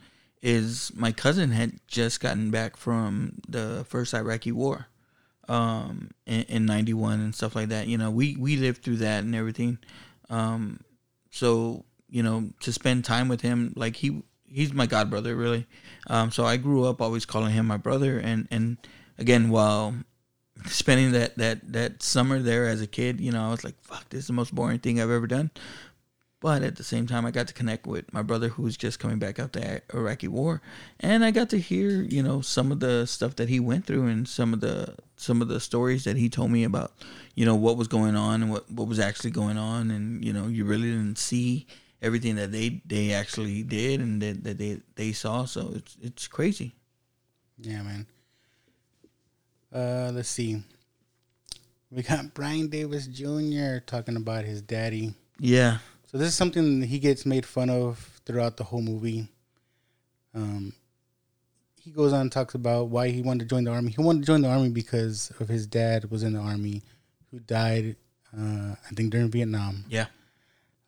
Is 0.43 0.91
my 0.95 1.11
cousin 1.11 1.49
had 1.49 1.79
just 1.87 2.19
gotten 2.19 2.51
back 2.51 2.77
from 2.77 3.41
the 3.47 3.85
first 3.89 4.13
Iraqi 4.13 4.51
war, 4.51 4.87
um, 5.47 6.11
in, 6.27 6.41
in 6.43 6.65
'91 6.67 7.19
and 7.21 7.33
stuff 7.33 7.55
like 7.55 7.69
that. 7.69 7.87
You 7.87 7.97
know, 7.97 8.11
we 8.11 8.35
we 8.35 8.55
lived 8.55 8.83
through 8.83 8.97
that 8.97 9.23
and 9.23 9.33
everything. 9.33 9.79
Um, 10.29 10.81
so 11.31 11.85
you 12.07 12.21
know, 12.21 12.51
to 12.59 12.71
spend 12.71 13.03
time 13.03 13.29
with 13.29 13.41
him, 13.41 13.73
like 13.75 13.95
he 13.95 14.21
he's 14.51 14.73
my 14.73 14.85
god 14.85 15.09
brother, 15.09 15.35
really. 15.35 15.65
Um, 16.07 16.31
so 16.31 16.45
I 16.45 16.57
grew 16.57 16.85
up 16.85 17.01
always 17.01 17.25
calling 17.25 17.53
him 17.53 17.65
my 17.65 17.77
brother, 17.77 18.19
and 18.19 18.47
and 18.51 18.77
again, 19.17 19.49
while 19.49 19.95
spending 20.65 21.11
that 21.13 21.37
that 21.37 21.71
that 21.71 22.03
summer 22.03 22.39
there 22.39 22.67
as 22.67 22.81
a 22.81 22.87
kid, 22.87 23.19
you 23.19 23.31
know, 23.31 23.47
I 23.47 23.51
was 23.51 23.63
like, 23.63 23.81
"Fuck, 23.81 24.09
this 24.09 24.21
is 24.21 24.27
the 24.27 24.33
most 24.33 24.53
boring 24.53 24.79
thing 24.79 24.99
I've 24.99 25.09
ever 25.09 25.27
done." 25.27 25.51
But 26.41 26.63
at 26.63 26.75
the 26.75 26.83
same 26.83 27.05
time, 27.05 27.23
I 27.23 27.29
got 27.29 27.47
to 27.49 27.53
connect 27.53 27.85
with 27.85 28.11
my 28.11 28.23
brother 28.23 28.47
who's 28.47 28.75
just 28.75 28.97
coming 28.97 29.19
back 29.19 29.37
out 29.37 29.53
the 29.53 29.83
Iraqi 29.93 30.27
war, 30.27 30.61
and 30.99 31.23
I 31.23 31.29
got 31.29 31.49
to 31.51 31.59
hear, 31.59 32.01
you 32.01 32.23
know, 32.23 32.41
some 32.41 32.71
of 32.71 32.79
the 32.79 33.05
stuff 33.05 33.35
that 33.35 33.47
he 33.47 33.59
went 33.59 33.85
through 33.85 34.07
and 34.07 34.27
some 34.27 34.53
of 34.53 34.59
the 34.59 34.95
some 35.17 35.41
of 35.41 35.49
the 35.49 35.59
stories 35.59 36.03
that 36.05 36.17
he 36.17 36.29
told 36.29 36.49
me 36.49 36.63
about, 36.63 36.93
you 37.35 37.45
know, 37.45 37.55
what 37.55 37.77
was 37.77 37.87
going 37.87 38.15
on 38.15 38.41
and 38.41 38.51
what 38.51 38.69
what 38.71 38.87
was 38.87 38.99
actually 38.99 39.31
going 39.31 39.57
on, 39.57 39.91
and 39.91 40.25
you 40.25 40.33
know, 40.33 40.47
you 40.47 40.65
really 40.65 40.89
didn't 40.89 41.19
see 41.19 41.67
everything 42.01 42.35
that 42.35 42.51
they 42.51 42.81
they 42.85 43.13
actually 43.13 43.63
did 43.63 43.99
and 43.99 44.21
that, 44.21 44.43
that 44.43 44.57
they 44.57 44.81
they 44.95 45.11
saw. 45.11 45.45
So 45.45 45.71
it's 45.75 45.97
it's 46.01 46.27
crazy. 46.27 46.75
Yeah, 47.57 47.83
man. 47.83 48.07
Uh, 49.73 50.11
let's 50.13 50.29
see. 50.29 50.61
We 51.89 52.03
got 52.03 52.33
Brian 52.33 52.69
Davis 52.69 53.07
Jr. 53.07 53.79
talking 53.85 54.15
about 54.15 54.45
his 54.45 54.61
daddy. 54.61 55.13
Yeah. 55.39 55.77
So 56.09 56.17
this 56.17 56.29
is 56.29 56.35
something 56.35 56.81
he 56.81 56.99
gets 56.99 57.25
made 57.25 57.45
fun 57.45 57.69
of 57.69 58.21
throughout 58.25 58.57
the 58.57 58.63
whole 58.63 58.81
movie. 58.81 59.27
Um, 60.33 60.73
he 61.81 61.91
goes 61.91 62.13
on 62.13 62.21
and 62.21 62.31
talks 62.31 62.53
about 62.53 62.89
why 62.89 63.09
he 63.09 63.21
wanted 63.21 63.47
to 63.47 63.55
join 63.55 63.63
the 63.63 63.71
army. 63.71 63.91
He 63.91 64.01
wanted 64.01 64.21
to 64.21 64.25
join 64.25 64.41
the 64.41 64.49
army 64.49 64.69
because 64.69 65.31
of 65.39 65.49
his 65.49 65.65
dad 65.65 66.11
was 66.11 66.23
in 66.23 66.33
the 66.33 66.39
army, 66.39 66.83
who 67.29 67.39
died, 67.39 67.95
uh, 68.37 68.75
I 68.75 68.93
think 68.95 69.11
during 69.11 69.31
Vietnam. 69.31 69.85
Yeah. 69.89 70.07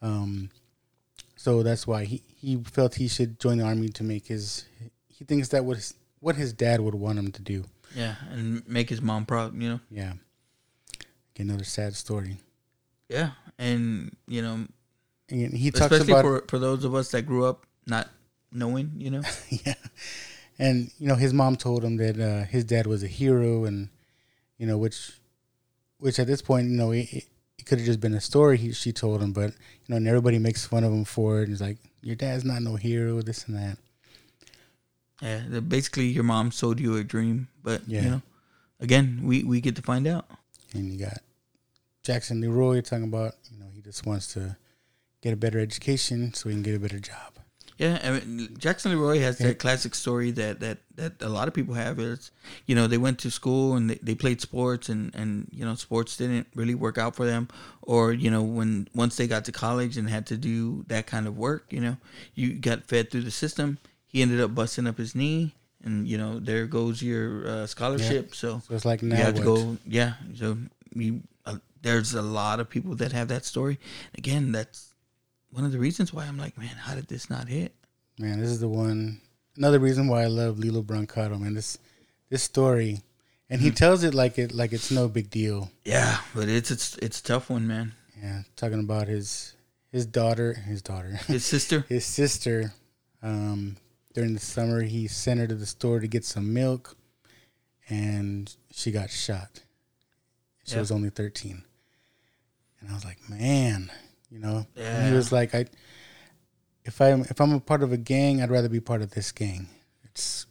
Um, 0.01 0.49
so 1.43 1.61
that's 1.61 1.85
why 1.85 2.05
he, 2.05 2.21
he 2.37 2.55
felt 2.55 2.95
he 2.95 3.09
should 3.09 3.37
join 3.37 3.57
the 3.57 3.65
army 3.65 3.89
to 3.89 4.03
make 4.05 4.27
his. 4.27 4.63
He 5.09 5.25
thinks 5.25 5.49
that 5.49 5.65
was 5.65 5.93
what 6.21 6.37
his 6.37 6.53
dad 6.53 6.79
would 6.79 6.95
want 6.95 7.19
him 7.19 7.33
to 7.33 7.41
do. 7.41 7.65
Yeah, 7.93 8.15
and 8.31 8.65
make 8.65 8.89
his 8.89 9.01
mom 9.01 9.25
proud. 9.25 9.53
You 9.61 9.69
know. 9.71 9.79
Yeah. 9.91 10.13
Another 11.37 11.65
sad 11.65 11.95
story. 11.95 12.37
Yeah, 13.09 13.31
and 13.59 14.15
you 14.25 14.41
know, 14.41 14.67
and 15.29 15.53
he 15.53 15.69
talks 15.69 15.91
especially 15.91 16.13
about 16.13 16.23
for 16.23 16.45
for 16.47 16.59
those 16.59 16.85
of 16.85 16.95
us 16.95 17.11
that 17.11 17.23
grew 17.23 17.43
up 17.43 17.65
not 17.85 18.07
knowing, 18.53 18.93
you 18.95 19.11
know. 19.11 19.23
yeah, 19.49 19.73
and 20.57 20.91
you 20.97 21.09
know 21.09 21.15
his 21.15 21.33
mom 21.33 21.57
told 21.57 21.83
him 21.83 21.97
that 21.97 22.17
uh, 22.17 22.45
his 22.45 22.63
dad 22.63 22.87
was 22.87 23.03
a 23.03 23.07
hero, 23.07 23.65
and 23.65 23.89
you 24.57 24.65
know 24.65 24.77
which, 24.77 25.11
which 25.97 26.19
at 26.19 26.27
this 26.27 26.41
point 26.41 26.69
you 26.69 26.77
know 26.77 26.91
it, 26.91 27.25
it 27.63 27.65
could 27.65 27.79
have 27.79 27.85
just 27.85 28.01
been 28.01 28.13
a 28.13 28.19
story 28.19 28.57
he, 28.57 28.73
she 28.73 28.91
told 28.91 29.21
him, 29.21 29.31
but 29.31 29.51
you 29.51 29.87
know 29.87 29.95
and 29.95 30.05
everybody 30.07 30.37
makes 30.37 30.65
fun 30.65 30.83
of 30.83 30.91
him 30.91 31.05
for 31.05 31.39
it. 31.39 31.43
And 31.43 31.49
he's 31.49 31.61
like, 31.61 31.77
your 32.01 32.17
dad's 32.17 32.43
not 32.43 32.61
no 32.61 32.75
hero, 32.75 33.21
this 33.21 33.47
and 33.47 33.55
that. 33.57 33.77
Yeah, 35.21 35.59
basically 35.61 36.07
your 36.07 36.25
mom 36.25 36.51
sold 36.51 36.79
you 36.81 36.97
a 36.97 37.03
dream, 37.05 37.47
but 37.63 37.87
Yeah. 37.87 38.01
you 38.03 38.09
know, 38.09 38.21
again, 38.81 39.21
we 39.23 39.43
we 39.45 39.61
get 39.61 39.77
to 39.77 39.81
find 39.81 40.05
out. 40.07 40.25
And 40.73 40.91
you 40.91 40.99
got 40.99 41.19
Jackson 42.03 42.41
Leroy 42.41 42.81
talking 42.81 43.05
about 43.05 43.35
you 43.49 43.57
know 43.59 43.67
he 43.73 43.81
just 43.81 44.05
wants 44.05 44.33
to 44.33 44.57
get 45.21 45.31
a 45.31 45.37
better 45.37 45.59
education 45.59 46.33
so 46.33 46.49
he 46.49 46.55
can 46.55 46.63
get 46.63 46.75
a 46.75 46.79
better 46.79 46.99
job. 46.99 47.32
Yeah, 47.77 47.99
I 48.03 48.11
mean, 48.11 48.55
Jackson 48.57 48.91
Leroy 48.91 49.19
has 49.19 49.39
that 49.39 49.57
classic 49.57 49.95
story 49.95 50.31
that, 50.31 50.59
that, 50.59 50.77
that 50.95 51.21
a 51.21 51.29
lot 51.29 51.47
of 51.47 51.53
people 51.53 51.73
have 51.73 51.99
is, 51.99 52.31
you 52.67 52.75
know, 52.75 52.85
they 52.87 52.99
went 52.99 53.17
to 53.19 53.31
school 53.31 53.75
and 53.75 53.89
they, 53.89 53.95
they 53.95 54.15
played 54.15 54.41
sports 54.41 54.89
and, 54.89 55.13
and, 55.15 55.47
you 55.51 55.65
know, 55.65 55.73
sports 55.75 56.15
didn't 56.17 56.47
really 56.55 56.75
work 56.75 56.97
out 56.97 57.15
for 57.15 57.25
them. 57.25 57.47
Or, 57.81 58.13
you 58.13 58.29
know, 58.29 58.43
when 58.43 58.87
once 58.93 59.17
they 59.17 59.27
got 59.27 59.45
to 59.45 59.51
college 59.51 59.97
and 59.97 60.07
had 60.07 60.27
to 60.27 60.37
do 60.37 60.85
that 60.87 61.07
kind 61.07 61.27
of 61.27 61.37
work, 61.37 61.65
you 61.71 61.81
know, 61.81 61.97
you 62.35 62.53
got 62.53 62.85
fed 62.85 63.09
through 63.09 63.23
the 63.23 63.31
system. 63.31 63.79
He 64.05 64.21
ended 64.21 64.39
up 64.39 64.53
busting 64.53 64.85
up 64.85 64.99
his 64.99 65.15
knee 65.15 65.55
and, 65.83 66.07
you 66.07 66.17
know, 66.17 66.39
there 66.39 66.67
goes 66.67 67.01
your 67.01 67.47
uh, 67.47 67.67
scholarship. 67.67 68.35
So, 68.35 68.61
So 68.67 68.75
it's 68.75 68.85
like 68.85 69.01
you 69.01 69.09
now 69.09 69.17
have 69.17 69.35
to 69.35 69.41
go, 69.41 69.77
yeah. 69.87 70.13
So 70.35 70.57
you, 70.93 71.21
uh, 71.45 71.57
there's 71.81 72.13
a 72.13 72.21
lot 72.21 72.59
of 72.59 72.69
people 72.69 72.95
that 72.95 73.11
have 73.11 73.27
that 73.29 73.45
story. 73.45 73.79
Again, 74.15 74.51
that's 74.51 74.92
one 75.53 75.65
of 75.65 75.71
the 75.71 75.79
reasons 75.79 76.11
why 76.13 76.25
I'm 76.25 76.37
like, 76.37 76.57
man, 76.57 76.75
how 76.75 76.95
did 76.95 77.07
this 77.07 77.29
not 77.29 77.47
hit? 77.47 77.73
Man, 78.19 78.39
this 78.39 78.49
is 78.49 78.59
the 78.59 78.67
one. 78.67 79.21
Another 79.55 79.79
reason 79.79 80.07
why 80.07 80.23
I 80.23 80.27
love 80.27 80.57
Lillo 80.59 80.81
Brancato, 80.81 81.39
man. 81.39 81.53
This 81.53 81.77
this 82.29 82.43
story, 82.43 83.01
and 83.49 83.61
he 83.61 83.69
tells 83.71 84.03
it 84.03 84.13
like 84.13 84.37
it 84.39 84.53
like 84.53 84.73
it's 84.73 84.89
no 84.91 85.07
big 85.07 85.29
deal. 85.29 85.71
Yeah, 85.85 86.17
but 86.35 86.49
it's 86.49 86.71
it's 86.71 86.97
it's 86.97 87.19
a 87.19 87.23
tough 87.23 87.49
one, 87.49 87.67
man. 87.67 87.93
Yeah, 88.21 88.41
talking 88.55 88.79
about 88.79 89.07
his 89.07 89.55
his 89.91 90.05
daughter, 90.05 90.53
his 90.53 90.81
daughter, 90.81 91.19
His 91.27 91.45
sister. 91.53 91.85
his 91.89 92.05
sister. 92.05 92.73
Um, 93.21 93.77
during 94.13 94.33
the 94.33 94.39
summer, 94.39 94.81
he 94.81 95.07
sent 95.07 95.39
her 95.39 95.47
to 95.47 95.55
the 95.55 95.65
store 95.65 95.99
to 95.99 96.07
get 96.07 96.25
some 96.25 96.53
milk, 96.53 96.95
and 97.89 98.53
she 98.71 98.91
got 98.91 99.09
shot. 99.09 99.61
She 100.65 100.73
Yeah. 100.75 100.79
was 100.79 100.91
only 100.91 101.09
thirteen, 101.09 101.63
and 102.79 102.89
I 102.89 102.93
was 102.93 103.05
like, 103.05 103.17
man, 103.29 103.91
you 104.31 104.39
know. 104.39 104.65
And 104.75 104.85
Yeah. 104.85 105.07
he 105.09 105.12
was 105.23 105.31
like, 105.31 105.55
I. 105.55 105.65
If 106.85 106.99
I'm 106.99 107.21
if 107.21 107.39
I'm 107.39 107.53
a 107.53 107.61
part 107.61 107.81
of 107.81 107.93
a 107.93 107.97
gang, 107.97 108.41
I'd 108.41 108.51
rather 108.51 108.67
be 108.67 108.81
part 108.81 109.01
of 109.01 109.11
this 109.11 109.31
gang. 109.31 109.69
It's 110.03 110.45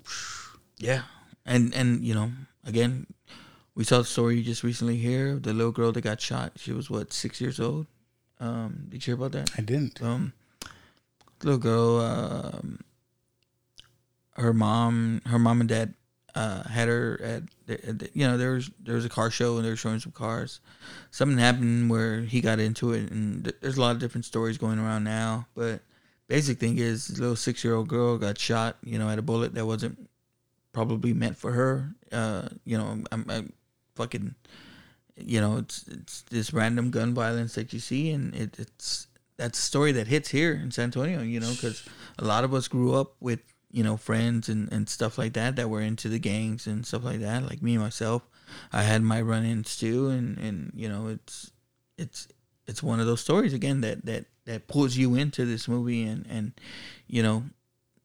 Yeah, 0.79 1.03
and 1.45 1.75
and 1.75 2.03
you 2.03 2.15
know, 2.15 2.33
again, 2.65 3.07
we 3.75 3.85
saw 3.85 3.99
the 3.99 4.05
story 4.05 4.43
just 4.43 4.63
recently 4.63 4.97
here. 4.97 5.37
The 5.37 5.53
little 5.53 5.73
girl 5.73 5.93
that 5.93 6.01
got 6.01 6.23
shot. 6.23 6.53
She 6.57 6.73
was 6.73 6.89
what 6.89 7.13
six 7.13 7.39
years 7.39 7.61
old. 7.61 7.87
Um, 8.41 8.87
did 8.89 9.07
you 9.07 9.13
hear 9.13 9.15
about 9.15 9.33
that? 9.33 9.51
I 9.59 9.61
didn't. 9.61 10.01
Um, 10.01 10.33
little 11.43 11.59
girl. 11.61 12.01
Um, 12.01 12.81
her 14.37 14.55
mom, 14.55 15.21
her 15.27 15.39
mom 15.39 15.61
and 15.61 15.69
dad, 15.69 15.95
uh, 16.35 16.63
had 16.65 16.89
her 16.89 17.21
at, 17.23 17.43
at 17.69 18.17
you 18.17 18.27
know 18.27 18.37
there 18.39 18.53
was 18.53 18.71
there 18.81 18.95
was 18.95 19.05
a 19.05 19.11
car 19.11 19.31
show 19.31 19.57
and 19.57 19.65
they 19.65 19.71
were 19.71 19.77
showing 19.77 20.01
some 20.01 20.13
cars. 20.13 20.61
Something 21.11 21.39
happened 21.39 21.91
where 21.91 22.21
he 22.23 22.41
got 22.41 22.59
into 22.59 22.93
it, 22.93 23.11
and 23.11 23.45
th- 23.45 23.57
there's 23.61 23.77
a 23.77 23.81
lot 23.81 23.93
of 23.93 23.99
different 23.99 24.25
stories 24.25 24.59
going 24.59 24.79
around 24.79 25.05
now. 25.05 25.47
But 25.55 25.81
basic 26.29 26.59
thing 26.59 26.79
is, 26.79 27.09
this 27.09 27.19
little 27.19 27.37
six 27.37 27.63
year 27.63 27.75
old 27.75 27.89
girl 27.89 28.17
got 28.17 28.39
shot. 28.39 28.79
You 28.83 28.99
know, 28.99 29.11
at 29.11 29.19
a 29.19 29.23
bullet 29.23 29.55
that 29.55 29.67
wasn't 29.67 30.09
probably 30.73 31.13
meant 31.13 31.37
for 31.37 31.53
her. 31.53 31.95
Uh, 32.11 32.49
you 32.65 32.79
know, 32.79 33.03
I'm, 33.13 33.27
I'm 33.29 33.53
fucking. 33.95 34.35
You 35.17 35.41
know, 35.43 35.59
it's 35.59 35.87
it's 35.89 36.23
this 36.23 36.55
random 36.55 36.91
gun 36.91 37.13
violence 37.13 37.55
that 37.57 37.75
you 37.75 37.79
see, 37.79 38.11
and 38.11 38.35
it, 38.35 38.59
it's 38.59 39.07
that's 39.37 39.59
a 39.59 39.63
story 39.63 39.93
that 39.93 40.07
hits 40.07 40.31
here 40.31 40.55
in 40.55 40.71
San 40.71 40.85
Antonio. 40.85 41.21
You 41.21 41.41
know, 41.41 41.51
because 41.51 41.87
a 42.19 42.25
lot 42.25 42.45
of 42.45 42.55
us 42.55 42.69
grew 42.69 42.95
up 42.95 43.17
with 43.21 43.41
you 43.73 43.83
know 43.83 43.97
friends 43.97 44.49
and, 44.49 44.71
and 44.73 44.89
stuff 44.89 45.19
like 45.19 45.33
that 45.33 45.57
that 45.57 45.71
were 45.71 45.81
into 45.81 46.09
the 46.09 46.19
gangs 46.19 46.67
and 46.67 46.87
stuff 46.87 47.05
like 47.05 47.21
that. 47.21 47.43
Like 47.43 47.63
me 47.63 47.79
myself, 47.79 48.23
I 48.73 48.83
had 48.83 49.03
my 49.03 49.21
run-ins 49.21 49.77
too, 49.77 50.09
and 50.09 50.39
and 50.39 50.73
you 50.75 50.89
know, 50.89 51.09
it's 51.09 51.51
it's 51.99 52.29
it's 52.67 52.83
one 52.83 53.01
of 53.01 53.07
those 53.07 53.21
stories 53.21 53.53
again 53.53 53.81
that 53.81 54.05
that 54.07 54.27
that 54.45 54.69
pulls 54.69 54.97
you 54.97 55.15
into 55.15 55.45
this 55.45 55.69
movie 55.69 56.03
and 56.03 56.27
and 56.29 56.53
you 57.07 57.23
know 57.23 57.45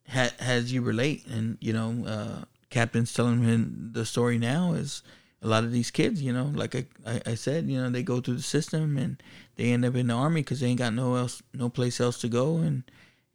ha- 0.08 0.34
has 0.40 0.72
you 0.72 0.82
relate 0.82 1.26
and 1.28 1.58
you 1.62 1.74
know 1.74 2.06
uh 2.06 2.44
captain's 2.70 3.14
telling 3.14 3.42
him 3.42 3.92
the 3.94 4.06
story 4.06 4.38
now 4.38 4.74
is 4.74 5.04
a 5.42 5.48
lot 5.48 5.64
of 5.64 5.72
these 5.72 5.92
kids 5.92 6.22
you 6.22 6.34
know 6.34 6.52
like 6.54 6.76
I, 6.76 6.86
I, 7.06 7.22
I 7.28 7.36
said 7.36 7.66
you 7.66 7.82
know 7.82 7.90
they 7.90 8.04
go 8.04 8.20
through 8.20 8.36
the 8.36 8.44
system 8.44 8.98
and 8.98 9.22
they 9.56 9.72
end 9.72 9.86
up 9.86 9.96
in 9.96 10.08
the 10.08 10.14
army 10.14 10.42
because 10.42 10.60
they 10.60 10.68
ain't 10.68 10.80
got 10.80 10.94
no 10.94 11.16
else 11.16 11.42
no 11.54 11.70
place 11.70 12.02
else 12.02 12.20
to 12.22 12.28
go 12.28 12.58
and 12.58 12.84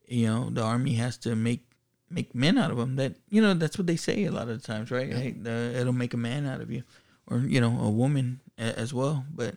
you 0.06 0.26
know 0.26 0.50
the 0.50 0.62
army 0.62 0.94
has 0.94 1.16
to 1.18 1.34
make 1.34 1.64
make 2.12 2.34
men 2.34 2.58
out 2.58 2.70
of 2.70 2.76
them 2.76 2.96
that 2.96 3.14
you 3.30 3.40
know 3.42 3.54
that's 3.54 3.78
what 3.78 3.86
they 3.86 3.96
say 3.96 4.24
a 4.24 4.30
lot 4.32 4.48
of 4.48 4.60
the 4.60 4.66
times 4.66 4.90
right 4.90 5.12
hey, 5.12 5.34
uh, 5.46 5.78
it'll 5.80 5.92
make 5.92 6.14
a 6.14 6.16
man 6.16 6.46
out 6.46 6.60
of 6.60 6.70
you 6.70 6.82
or 7.26 7.38
you 7.38 7.60
know 7.60 7.78
a 7.80 7.90
woman 7.90 8.40
a- 8.58 8.78
as 8.78 8.92
well 8.94 9.24
but 9.34 9.56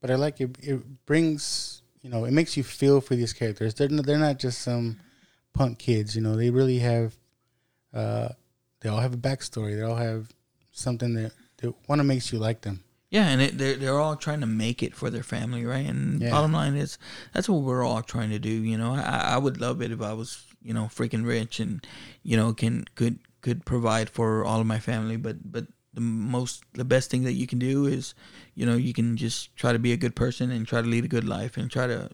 but 0.00 0.10
I 0.10 0.14
like 0.14 0.40
it. 0.40 0.56
It 0.60 1.04
brings 1.06 1.82
you 2.02 2.08
know 2.10 2.24
it 2.24 2.32
makes 2.32 2.56
you 2.56 2.62
feel 2.62 3.00
for 3.02 3.14
these 3.16 3.32
characters. 3.34 3.74
They're 3.74 3.88
not, 3.90 4.06
they're 4.06 4.18
not 4.18 4.38
just 4.38 4.62
some 4.62 4.98
punk 5.52 5.78
kids. 5.78 6.16
You 6.16 6.22
know 6.22 6.36
they 6.36 6.50
really 6.50 6.78
have. 6.78 7.16
Uh, 7.92 8.28
they 8.80 8.88
all 8.88 9.00
have 9.00 9.12
a 9.12 9.18
backstory. 9.18 9.76
They 9.76 9.82
all 9.82 9.96
have 9.96 10.28
something 10.72 11.12
that 11.14 11.32
that 11.58 11.74
one 11.86 12.00
of 12.00 12.06
makes 12.06 12.32
you 12.32 12.38
like 12.38 12.62
them. 12.62 12.82
Yeah, 13.10 13.26
and 13.28 13.42
it, 13.42 13.58
they're 13.58 13.76
they're 13.76 13.98
all 14.00 14.16
trying 14.16 14.40
to 14.40 14.46
make 14.46 14.82
it 14.82 14.94
for 14.94 15.10
their 15.10 15.22
family, 15.22 15.66
right? 15.66 15.84
And 15.86 16.22
Yeah. 16.22 16.30
bottom 16.30 16.52
line 16.52 16.76
is 16.76 16.96
that's 17.34 17.48
what 17.48 17.60
we're 17.60 17.84
all 17.84 18.00
trying 18.02 18.30
to 18.30 18.38
do. 18.38 18.48
You 18.48 18.78
know, 18.78 18.94
I, 18.94 19.34
I 19.34 19.36
would 19.36 19.60
love 19.60 19.82
it 19.82 19.92
if 19.92 20.00
I 20.00 20.14
was 20.14 20.46
you 20.62 20.74
know 20.74 20.84
freaking 20.84 21.26
rich 21.26 21.60
and 21.60 21.86
you 22.22 22.36
know 22.36 22.52
can 22.52 22.84
could 22.94 23.18
could 23.40 23.64
provide 23.64 24.10
for 24.10 24.44
all 24.44 24.60
of 24.60 24.66
my 24.66 24.78
family, 24.78 25.16
but 25.16 25.50
but 25.50 25.66
the 25.94 26.00
most 26.00 26.62
the 26.74 26.84
best 26.84 27.10
thing 27.10 27.24
that 27.24 27.32
you 27.32 27.46
can 27.46 27.58
do 27.58 27.86
is 27.86 28.14
you 28.54 28.64
know 28.64 28.76
you 28.76 28.92
can 28.92 29.16
just 29.16 29.54
try 29.56 29.72
to 29.72 29.78
be 29.78 29.92
a 29.92 29.96
good 29.96 30.14
person 30.14 30.50
and 30.50 30.66
try 30.66 30.80
to 30.80 30.86
lead 30.86 31.04
a 31.04 31.08
good 31.08 31.26
life 31.26 31.56
and 31.56 31.70
try 31.70 31.86
to 31.86 32.08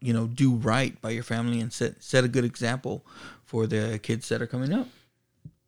you 0.00 0.12
know 0.12 0.26
do 0.26 0.54
right 0.54 1.00
by 1.02 1.10
your 1.10 1.22
family 1.22 1.60
and 1.60 1.72
set 1.72 2.02
set 2.02 2.24
a 2.24 2.28
good 2.28 2.44
example 2.44 3.04
for 3.44 3.66
the 3.66 3.98
kids 4.02 4.28
that 4.28 4.40
are 4.42 4.46
coming 4.46 4.72
up. 4.72 4.86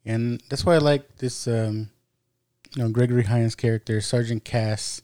and 0.04 0.42
that's 0.48 0.64
why 0.64 0.74
I 0.74 0.78
like 0.78 1.16
this. 1.18 1.46
Um, 1.46 1.90
you 2.76 2.82
know, 2.82 2.90
Gregory 2.90 3.24
Hines' 3.24 3.54
character, 3.54 4.00
Sergeant 4.00 4.44
Cass. 4.44 5.02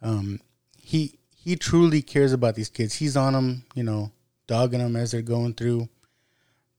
Um, 0.00 0.40
he 0.80 1.18
he 1.34 1.56
truly 1.56 2.02
cares 2.02 2.32
about 2.32 2.54
these 2.54 2.68
kids. 2.68 2.94
He's 2.94 3.16
on 3.16 3.32
them, 3.32 3.64
you 3.74 3.82
know, 3.82 4.12
dogging 4.46 4.80
them 4.80 4.96
as 4.96 5.10
they're 5.10 5.22
going 5.22 5.54
through. 5.54 5.88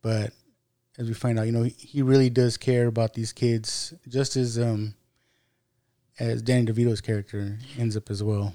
But 0.02 0.32
as 0.98 1.08
we 1.08 1.14
find 1.14 1.40
out, 1.40 1.46
you 1.46 1.52
know, 1.52 1.64
he, 1.64 2.02
really 2.02 2.30
does 2.30 2.58
care 2.58 2.88
about 2.88 3.14
these 3.14 3.32
kids, 3.34 3.94
just 4.08 4.36
as 4.36 4.58
um 4.60 4.94
as 6.20 6.42
Danny 6.42 6.66
DeVito's 6.66 7.02
character 7.02 7.58
ends 7.78 7.96
up 7.96 8.10
as 8.10 8.22
well. 8.22 8.54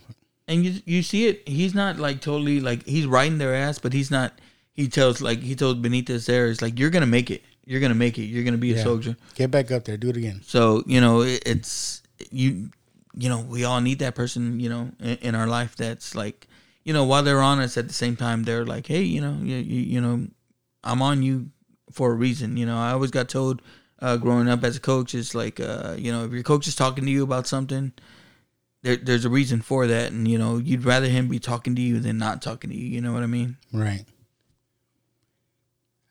and 0.49 0.65
you 0.65 0.81
you 0.85 1.03
see 1.03 1.27
it. 1.27 1.47
He's 1.49 1.75
not 1.75 1.99
like 1.99 2.21
totally 2.21 2.61
like 2.61 2.85
he's 2.85 3.07
riding 3.07 3.39
their 3.39 3.55
ass, 3.55 3.79
but 3.79 3.93
he's 3.93 4.11
not. 4.11 4.39
He 4.73 4.89
tells 4.89 5.21
like 5.23 5.41
he 5.41 5.55
told 5.55 5.83
Benitez 5.85 6.27
there 6.27 6.47
is 6.47 6.61
like 6.61 6.79
you're 6.79 6.91
gonna 6.91 7.07
make 7.07 7.31
it. 7.31 7.43
You're 7.65 7.81
gonna 7.81 7.95
make 7.95 8.19
it. 8.19 8.25
You're 8.25 8.45
gonna 8.45 8.59
be 8.59 8.73
a 8.73 8.77
Yeah. 8.77 8.83
soldier. 8.83 9.17
Get 9.37 9.51
back 9.51 9.71
up 9.71 9.85
there. 9.85 9.97
Do 9.97 10.09
it 10.11 10.17
again. 10.17 10.41
So 10.45 10.83
you 10.87 11.01
know 11.01 11.23
it, 11.23 11.43
it's 11.47 12.03
you. 12.31 12.71
You 13.17 13.29
know 13.29 13.41
we 13.41 13.65
all 13.65 13.81
need 13.81 14.01
that 14.01 14.15
person. 14.15 14.59
You 14.61 14.69
know 14.69 14.91
in, 15.01 15.17
in 15.29 15.35
our 15.35 15.47
life 15.47 15.77
that's 15.77 16.15
like 16.15 16.49
you 16.85 16.93
know 16.93 17.05
while 17.05 17.23
they're 17.23 17.41
on 17.41 17.61
us 17.61 17.79
at 17.79 17.87
the 17.89 17.95
same 17.95 18.17
time 18.17 18.43
they're 18.43 18.67
like 18.67 18.87
hey 18.87 19.03
you 19.03 19.21
know 19.21 19.39
you 19.41 19.57
you, 19.57 19.81
you 19.81 20.01
know 20.01 20.27
I'm 20.85 21.03
on 21.03 21.23
you 21.23 21.51
for 21.91 22.13
a 22.13 22.15
reason. 22.15 22.57
You 22.57 22.67
know 22.67 22.79
I 22.79 22.93
always 22.93 23.11
got 23.11 23.29
told 23.29 23.63
uh, 24.01 24.17
growing 24.17 24.49
up 24.49 24.63
as 24.63 24.77
a 24.77 24.81
coach 24.81 25.15
is 25.15 25.35
like 25.35 25.59
uh, 25.61 25.97
you 25.99 26.13
know 26.13 26.25
if 26.25 26.33
your 26.33 26.43
coach 26.43 26.67
is 26.69 26.77
talking 26.77 27.05
to 27.05 27.11
you 27.11 27.23
about 27.23 27.47
something 27.47 27.93
there, 28.83 28.97
there's 28.97 29.25
a 29.25 29.31
reason 29.31 29.63
for 29.63 29.87
that 29.87 30.13
and 30.13 30.29
you 30.29 30.39
know 30.39 30.59
you'd 30.59 30.85
rather 30.85 31.09
him 31.09 31.29
be 31.29 31.39
talking 31.39 31.75
to 31.75 31.81
you 31.81 32.01
than 32.01 32.19
not 32.19 32.43
talking 32.43 32.69
to 32.71 32.77
you 32.77 32.87
you 32.87 33.01
know 33.01 33.13
what 33.15 33.23
i 33.23 33.27
mean 33.27 33.57
Right. 33.73 34.05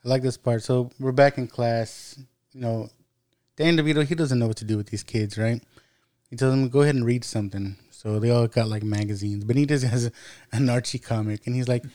I 0.04 0.10
like 0.10 0.22
this 0.22 0.38
part. 0.38 0.64
So 0.64 0.92
we're 1.00 1.14
back 1.14 1.38
in 1.38 1.48
class. 1.48 2.20
You 2.52 2.62
know, 2.62 2.90
Dan 3.56 3.78
DeVito, 3.78 4.06
he 4.06 4.16
doesn't 4.16 4.38
know 4.38 4.48
what 4.48 4.58
to 4.58 4.66
do 4.66 4.78
with 4.78 4.88
these 4.88 5.04
kids, 5.04 5.38
right? 5.38 5.64
He 6.30 6.36
tells 6.36 6.52
them, 6.52 6.68
go 6.70 6.82
ahead 6.82 6.96
and 6.96 7.06
read 7.06 7.24
something. 7.24 7.78
So 7.90 8.20
they 8.20 8.30
all 8.30 8.48
got 8.48 8.68
like 8.68 8.84
magazines. 8.84 9.46
Benitez 9.46 9.84
has 9.84 10.12
an 10.52 10.70
Archie 10.70 11.00
comic. 11.00 11.46
And 11.46 11.56
he's 11.56 11.70
like, 11.70 11.86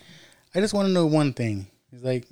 I 0.55 0.61
just 0.61 0.73
want 0.73 0.87
to 0.87 0.93
know 0.93 1.07
one 1.07 1.35
thing. 1.35 1.67
He's 1.91 2.03
like, 2.03 2.27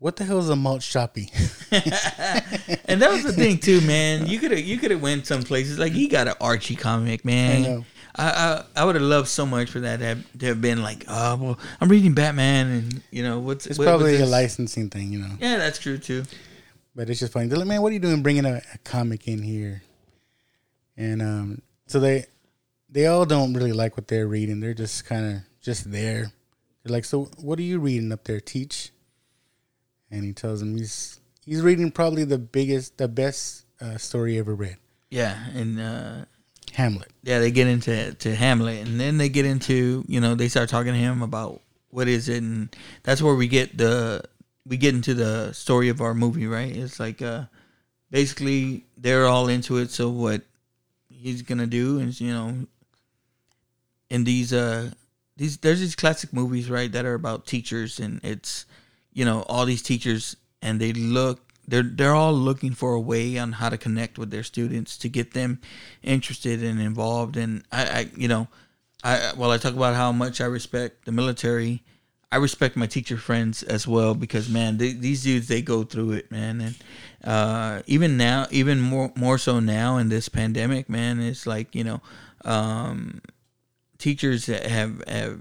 what 0.00 0.16
the 0.16 0.24
hell 0.24 0.38
is 0.40 0.48
a 0.48 0.56
malt 0.56 0.82
shoppy? 0.82 1.30
and 1.70 3.00
that 3.00 3.10
was 3.12 3.22
the 3.22 3.32
thing 3.32 3.58
too 3.58 3.80
man 3.82 4.26
you 4.26 4.38
could 4.40 4.50
have 4.50 4.60
you 4.60 4.76
could 4.76 4.90
have 4.90 5.00
went 5.00 5.24
some 5.26 5.42
places 5.44 5.78
like 5.78 5.92
he 5.92 6.08
got 6.08 6.26
an 6.26 6.34
archie 6.40 6.74
comic 6.74 7.24
man 7.24 7.64
I 7.64 7.68
know. 7.68 7.84
I 8.16 8.24
I, 8.76 8.82
I 8.82 8.84
would 8.84 8.96
have 8.96 9.04
loved 9.04 9.28
so 9.28 9.46
much 9.46 9.70
for 9.70 9.80
that 9.80 10.00
to 10.00 10.04
have, 10.04 10.38
to 10.40 10.46
have 10.46 10.60
been 10.60 10.82
like, 10.82 11.04
oh 11.06 11.36
well, 11.36 11.58
I'm 11.80 11.88
reading 11.88 12.12
Batman, 12.12 12.66
and 12.66 13.02
you 13.12 13.22
know 13.22 13.38
what's 13.38 13.66
It's 13.68 13.78
what- 13.78 13.84
probably 13.86 14.12
what's 14.18 14.24
a 14.24 14.26
licensing 14.26 14.90
thing, 14.90 15.12
you 15.12 15.20
know. 15.20 15.30
Yeah, 15.38 15.58
that's 15.58 15.78
true 15.78 15.96
too. 15.96 16.24
But 16.96 17.08
it's 17.08 17.20
just 17.20 17.32
funny. 17.32 17.46
They're 17.46 17.56
like, 17.56 17.68
man, 17.68 17.82
what 17.82 17.90
are 17.90 17.92
you 17.92 18.00
doing 18.00 18.20
bringing 18.20 18.44
a, 18.46 18.60
a 18.74 18.78
comic 18.78 19.28
in 19.28 19.42
here? 19.44 19.82
And 20.96 21.22
um, 21.22 21.62
so 21.86 22.00
they 22.00 22.26
they 22.90 23.06
all 23.06 23.24
don't 23.24 23.54
really 23.54 23.72
like 23.72 23.96
what 23.96 24.08
they're 24.08 24.26
reading. 24.26 24.58
They're 24.58 24.74
just 24.74 25.04
kind 25.06 25.36
of 25.36 25.42
just 25.62 25.90
there. 25.92 26.32
They're 26.82 26.92
like, 26.92 27.04
so 27.04 27.26
what 27.38 27.60
are 27.60 27.62
you 27.62 27.78
reading 27.78 28.10
up 28.10 28.24
there, 28.24 28.40
Teach? 28.40 28.90
And 30.10 30.24
he 30.24 30.32
tells 30.32 30.60
him 30.62 30.76
he's 30.76 31.20
he's 31.44 31.60
reading 31.62 31.90
probably 31.90 32.24
the 32.24 32.38
biggest, 32.38 32.98
the 32.98 33.08
best 33.08 33.64
uh, 33.80 33.96
story 33.96 34.38
ever 34.38 34.54
read, 34.54 34.76
Yeah, 35.10 35.36
and 35.54 35.80
uh, 35.80 36.24
Hamlet. 36.72 37.08
yeah, 37.22 37.38
they 37.38 37.50
get 37.50 37.66
into 37.68 38.12
to 38.14 38.34
Hamlet, 38.34 38.86
and 38.86 38.98
then 39.00 39.18
they 39.18 39.28
get 39.28 39.46
into 39.46 40.04
you 40.08 40.20
know 40.20 40.34
they 40.34 40.48
start 40.48 40.68
talking 40.68 40.92
to 40.92 40.98
him 40.98 41.22
about 41.22 41.60
what 41.90 42.08
is 42.08 42.28
it, 42.28 42.42
and 42.42 42.74
that's 43.02 43.22
where 43.22 43.34
we 43.34 43.46
get 43.48 43.76
the 43.78 44.22
we 44.66 44.76
get 44.76 44.94
into 44.94 45.14
the 45.14 45.52
story 45.52 45.88
of 45.88 46.00
our 46.00 46.14
movie, 46.14 46.46
right? 46.46 46.76
It's 46.76 46.98
like 47.00 47.22
uh, 47.22 47.44
basically 48.10 48.84
they're 48.96 49.26
all 49.26 49.48
into 49.48 49.78
it. 49.78 49.90
So 49.90 50.10
what 50.10 50.42
he's 51.08 51.42
gonna 51.42 51.66
do 51.66 51.98
is 52.00 52.20
you 52.20 52.32
know 52.32 52.66
in 54.08 54.24
these 54.24 54.52
uh 54.52 54.90
these 55.36 55.58
there's 55.58 55.80
these 55.80 55.94
classic 55.94 56.32
movies 56.32 56.68
right 56.70 56.90
that 56.92 57.04
are 57.04 57.14
about 57.14 57.46
teachers 57.46 58.00
and 58.00 58.20
it's 58.24 58.66
you 59.12 59.24
know 59.24 59.42
all 59.48 59.64
these 59.66 59.82
teachers 59.82 60.36
and 60.62 60.80
they 60.80 60.92
look 60.92 61.50
they're 61.70 61.82
they're 61.82 62.14
all 62.14 62.34
looking 62.34 62.72
for 62.72 62.94
a 62.94 63.00
way 63.00 63.38
on 63.38 63.52
how 63.52 63.68
to 63.68 63.78
connect 63.78 64.18
with 64.18 64.30
their 64.30 64.42
students 64.42 64.98
to 64.98 65.08
get 65.08 65.32
them 65.32 65.60
interested 66.02 66.62
and 66.62 66.80
involved. 66.80 67.36
And 67.36 67.64
I, 67.70 67.84
I 67.84 68.10
you 68.16 68.28
know 68.28 68.48
I 69.04 69.32
while 69.36 69.50
I 69.50 69.58
talk 69.58 69.74
about 69.74 69.94
how 69.94 70.10
much 70.12 70.40
I 70.40 70.46
respect 70.46 71.04
the 71.04 71.12
military 71.12 71.82
I 72.32 72.36
respect 72.36 72.76
my 72.76 72.86
teacher 72.86 73.16
friends 73.16 73.62
as 73.62 73.88
well 73.88 74.14
because 74.14 74.48
man 74.48 74.78
they, 74.78 74.92
these 74.92 75.22
dudes 75.22 75.48
they 75.48 75.62
go 75.62 75.84
through 75.84 76.12
it 76.12 76.30
man. 76.30 76.60
And 76.60 76.76
uh, 77.24 77.82
even 77.86 78.16
now 78.16 78.46
even 78.50 78.80
more 78.80 79.12
more 79.14 79.38
so 79.38 79.60
now 79.60 79.96
in 79.96 80.08
this 80.08 80.28
pandemic 80.28 80.88
man 80.88 81.20
it's 81.20 81.46
like 81.46 81.74
you 81.74 81.84
know 81.84 82.00
um, 82.44 83.20
teachers 83.98 84.46
have 84.46 85.04
have 85.06 85.40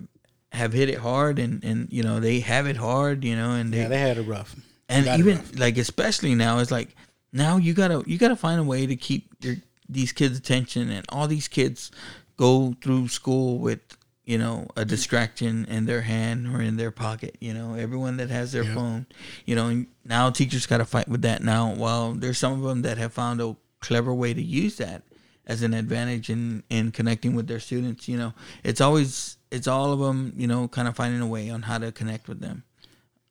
have 0.51 0.73
hit 0.73 0.89
it 0.89 0.97
hard 0.99 1.37
and 1.39 1.63
and 1.63 1.87
you 1.91 2.01
know 2.03 2.19
they 2.19 2.39
have 2.39 2.65
it 2.67 2.75
hard 2.77 3.23
you 3.23 3.35
know 3.35 3.51
and 3.51 3.73
they 3.73 3.79
Yeah, 3.81 3.87
they 3.87 3.99
had 3.99 4.17
it 4.17 4.23
rough. 4.27 4.55
and 4.87 5.05
even 5.19 5.37
rough. 5.37 5.59
like 5.59 5.77
especially 5.77 6.33
now 6.35 6.59
it's 6.59 6.71
like 6.71 6.95
now 7.31 7.57
you 7.57 7.73
gotta 7.73 8.03
you 8.07 8.17
gotta 8.17 8.35
find 8.35 8.59
a 8.59 8.63
way 8.63 8.85
to 8.87 8.95
keep 8.95 9.29
your 9.41 9.55
these 9.87 10.11
kids 10.11 10.37
attention 10.37 10.89
and 10.89 11.05
all 11.09 11.27
these 11.27 11.47
kids 11.47 11.91
go 12.37 12.73
through 12.81 13.07
school 13.07 13.59
with 13.59 13.79
you 14.25 14.37
know 14.37 14.67
a 14.75 14.85
distraction 14.85 15.65
in 15.65 15.85
their 15.85 16.01
hand 16.01 16.47
or 16.47 16.61
in 16.61 16.77
their 16.77 16.91
pocket 16.91 17.35
you 17.39 17.53
know 17.53 17.75
everyone 17.75 18.17
that 18.17 18.29
has 18.29 18.51
their 18.51 18.63
Yeah. 18.63 18.73
phone 18.75 19.05
you 19.45 19.55
know 19.55 19.67
and 19.67 19.87
now 20.05 20.29
teachers 20.31 20.65
gotta 20.65 20.85
fight 20.85 21.07
with 21.07 21.21
that 21.23 21.43
now 21.43 21.73
while 21.75 22.13
there's 22.13 22.37
some 22.39 22.53
of 22.53 22.61
them 22.61 22.81
that 22.83 22.97
have 22.97 23.13
found 23.13 23.39
a 23.41 23.55
clever 23.81 24.13
way 24.13 24.33
to 24.33 24.41
use 24.41 24.77
that 24.77 25.03
as 25.45 25.61
an 25.63 25.73
advantage 25.73 26.29
in 26.29 26.63
in 26.69 26.91
connecting 26.91 27.35
with 27.35 27.47
their 27.47 27.59
students 27.59 28.07
you 28.07 28.17
know 28.17 28.33
it's 28.63 28.81
always 28.81 29.37
it's 29.51 29.67
all 29.67 29.91
of 29.93 29.99
them 29.99 30.33
you 30.37 30.47
know 30.47 30.67
kind 30.67 30.87
of 30.87 30.95
finding 30.95 31.21
a 31.21 31.27
way 31.27 31.49
on 31.49 31.61
how 31.63 31.77
to 31.77 31.91
connect 31.91 32.27
with 32.27 32.39
them 32.39 32.63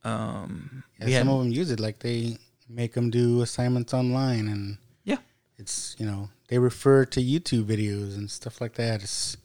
um 0.05 0.83
Yeah, 1.01 1.09
had- 1.09 1.21
some 1.27 1.29
of 1.29 1.39
them 1.43 1.53
use 1.53 1.71
it 1.71 1.81
like 1.81 1.99
they 2.01 2.39
make 2.69 2.93
them 2.93 3.11
do 3.11 3.41
assignments 3.43 3.95
online, 3.95 4.47
and 4.49 4.79
Yeah. 5.05 5.19
it's 5.57 5.97
you 5.99 6.07
know 6.07 6.29
they 6.49 6.59
refer 6.59 7.05
to 7.07 7.21
YouTube 7.21 7.65
videos 7.65 8.17
and 8.17 8.31
stuff 8.31 8.61
like 8.61 8.75
that. 8.75 9.03
It's 9.03 9.37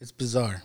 it's 0.00 0.12
bizarre. 0.12 0.62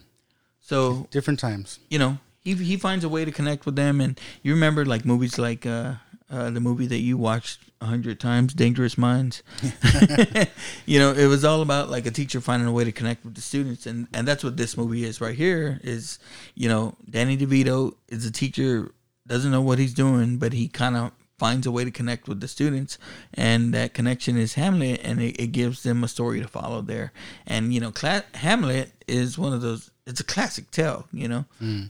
So 0.60 1.08
Different 1.12 1.40
times. 1.40 1.80
you 1.90 1.98
know, 2.00 2.18
he 2.44 2.54
he 2.56 2.76
finds 2.78 3.04
a 3.06 3.10
way 3.10 3.24
to 3.26 3.32
connect 3.32 3.66
with 3.66 3.76
them, 3.76 4.02
and 4.02 4.20
you 4.44 4.54
remember 4.54 4.86
like 4.86 5.06
movies 5.06 5.38
like 5.38 5.66
uh, 5.66 5.94
uh, 6.30 6.50
the 6.50 6.60
movie 6.60 6.88
that 6.88 7.00
you 7.00 7.18
watched 7.18 7.60
a 7.80 7.86
hundred 7.86 8.20
times, 8.20 8.54
Dangerous 8.54 8.98
Minds. 8.98 9.44
you 10.86 11.00
know, 11.00 11.14
it 11.14 11.28
was 11.28 11.46
all 11.46 11.62
about 11.62 11.90
like 11.90 12.06
a 12.06 12.12
teacher 12.12 12.42
finding 12.42 12.68
a 12.68 12.72
way 12.72 12.84
to 12.84 12.92
connect 12.92 13.24
with 13.24 13.36
the 13.36 13.42
students, 13.42 13.86
and 13.86 14.08
and 14.14 14.28
that's 14.28 14.44
what 14.44 14.58
this 14.58 14.78
movie 14.78 15.04
is 15.04 15.22
right 15.22 15.36
here. 15.36 15.80
Is 15.84 16.20
you 16.56 16.68
know, 16.68 16.96
Danny 17.10 17.38
DeVito 17.38 17.96
is 18.10 18.26
a 18.26 18.32
teacher, 18.32 18.92
doesn't 19.26 19.52
know 19.52 19.62
what 19.62 19.80
he's 19.80 19.94
doing, 19.94 20.38
but 20.38 20.54
he 20.54 20.68
kind 20.68 20.98
of 20.98 21.12
finds 21.38 21.68
a 21.68 21.72
way 21.72 21.86
to 21.86 21.92
connect 21.92 22.28
with 22.28 22.40
the 22.42 22.48
students 22.48 22.98
and 23.34 23.74
that 23.74 23.94
connection 23.94 24.38
is 24.38 24.56
hamlet 24.56 25.00
and 25.04 25.22
it, 25.22 25.40
it 25.40 25.48
gives 25.52 25.84
them 25.84 26.04
a 26.04 26.08
story 26.08 26.42
to 26.42 26.48
follow 26.48 26.82
there 26.82 27.12
and 27.46 27.72
you 27.74 27.80
know 27.80 27.92
Cla- 27.92 28.26
hamlet 28.34 28.92
is 29.08 29.38
one 29.38 29.54
of 29.54 29.62
those 29.62 29.92
it's 30.08 30.20
a 30.20 30.24
classic 30.24 30.72
tale 30.72 31.06
you 31.14 31.28
know 31.28 31.46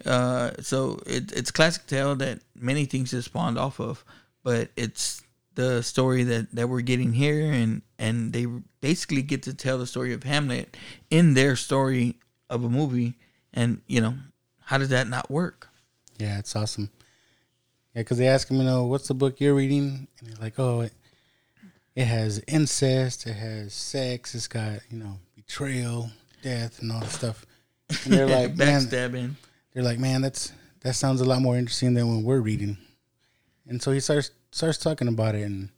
uh, 0.06 0.52
so 0.60 1.00
it, 1.06 1.32
it's 1.32 1.50
a 1.50 1.54
classic 1.54 1.88
tale 1.88 2.14
that 2.16 2.40
many 2.60 2.84
things 2.84 3.12
have 3.12 3.24
spawned 3.24 3.58
off 3.58 3.80
of 3.80 4.04
but 4.48 4.70
it's 4.78 5.24
the 5.56 5.82
story 5.84 6.24
that, 6.24 6.56
that 6.56 6.70
we're 6.70 6.80
getting 6.80 7.12
here 7.12 7.52
and 7.52 7.82
and 8.00 8.32
they 8.32 8.46
basically 8.80 9.22
get 9.22 9.44
to 9.44 9.54
tell 9.54 9.78
the 9.78 9.86
story 9.86 10.14
of 10.14 10.24
hamlet 10.24 10.78
in 11.10 11.34
their 11.34 11.58
story 11.58 12.16
of 12.50 12.64
a 12.64 12.70
movie 12.70 13.16
and 13.54 13.82
you 13.88 14.00
know 14.00 14.16
how 14.62 14.78
does 14.78 14.88
that 14.88 15.10
not 15.10 15.30
work 15.30 15.68
Yeah, 16.18 16.40
it's 16.40 16.56
awesome. 16.56 16.90
Yeah, 17.94 18.04
because 18.04 18.20
they 18.20 18.28
ask 18.28 18.50
him, 18.50 18.58
you 18.58 18.64
know, 18.64 18.86
what's 18.86 19.10
the 19.10 19.14
book 19.14 19.42
you're 19.42 19.54
reading? 19.54 20.08
And 20.20 20.30
he's 20.30 20.40
like, 20.40 20.60
oh, 20.60 20.82
it, 20.82 20.94
it 21.96 22.06
has 22.06 22.42
incest, 22.48 23.28
it 23.28 23.34
has 23.34 23.74
sex, 23.74 24.34
it's 24.34 24.48
got, 24.48 24.80
you 24.90 25.00
know, 25.00 25.18
betrayal, 25.36 26.10
death, 26.42 26.80
and 26.80 26.92
all 26.92 27.02
this 27.02 27.14
stuff. 27.14 27.46
And 28.06 28.14
they're 28.14 28.28
like, 28.40 28.56
man, 28.56 28.84
backstabbing 28.84 29.34
they're 29.74 29.84
like, 29.84 30.00
man, 30.00 30.22
that's 30.22 30.54
that 30.82 30.94
sounds 30.94 31.22
a 31.22 31.26
lot 31.26 31.42
more 31.42 31.58
interesting 31.58 31.94
than 31.94 32.08
when 32.08 32.24
we're 32.24 32.40
reading. 32.40 32.78
And 33.68 33.82
so 33.82 33.92
he 33.92 34.00
starts 34.00 34.32
starts 34.52 34.78
talking 34.78 35.08
about 35.08 35.36
it, 35.36 35.44
and 35.44 35.70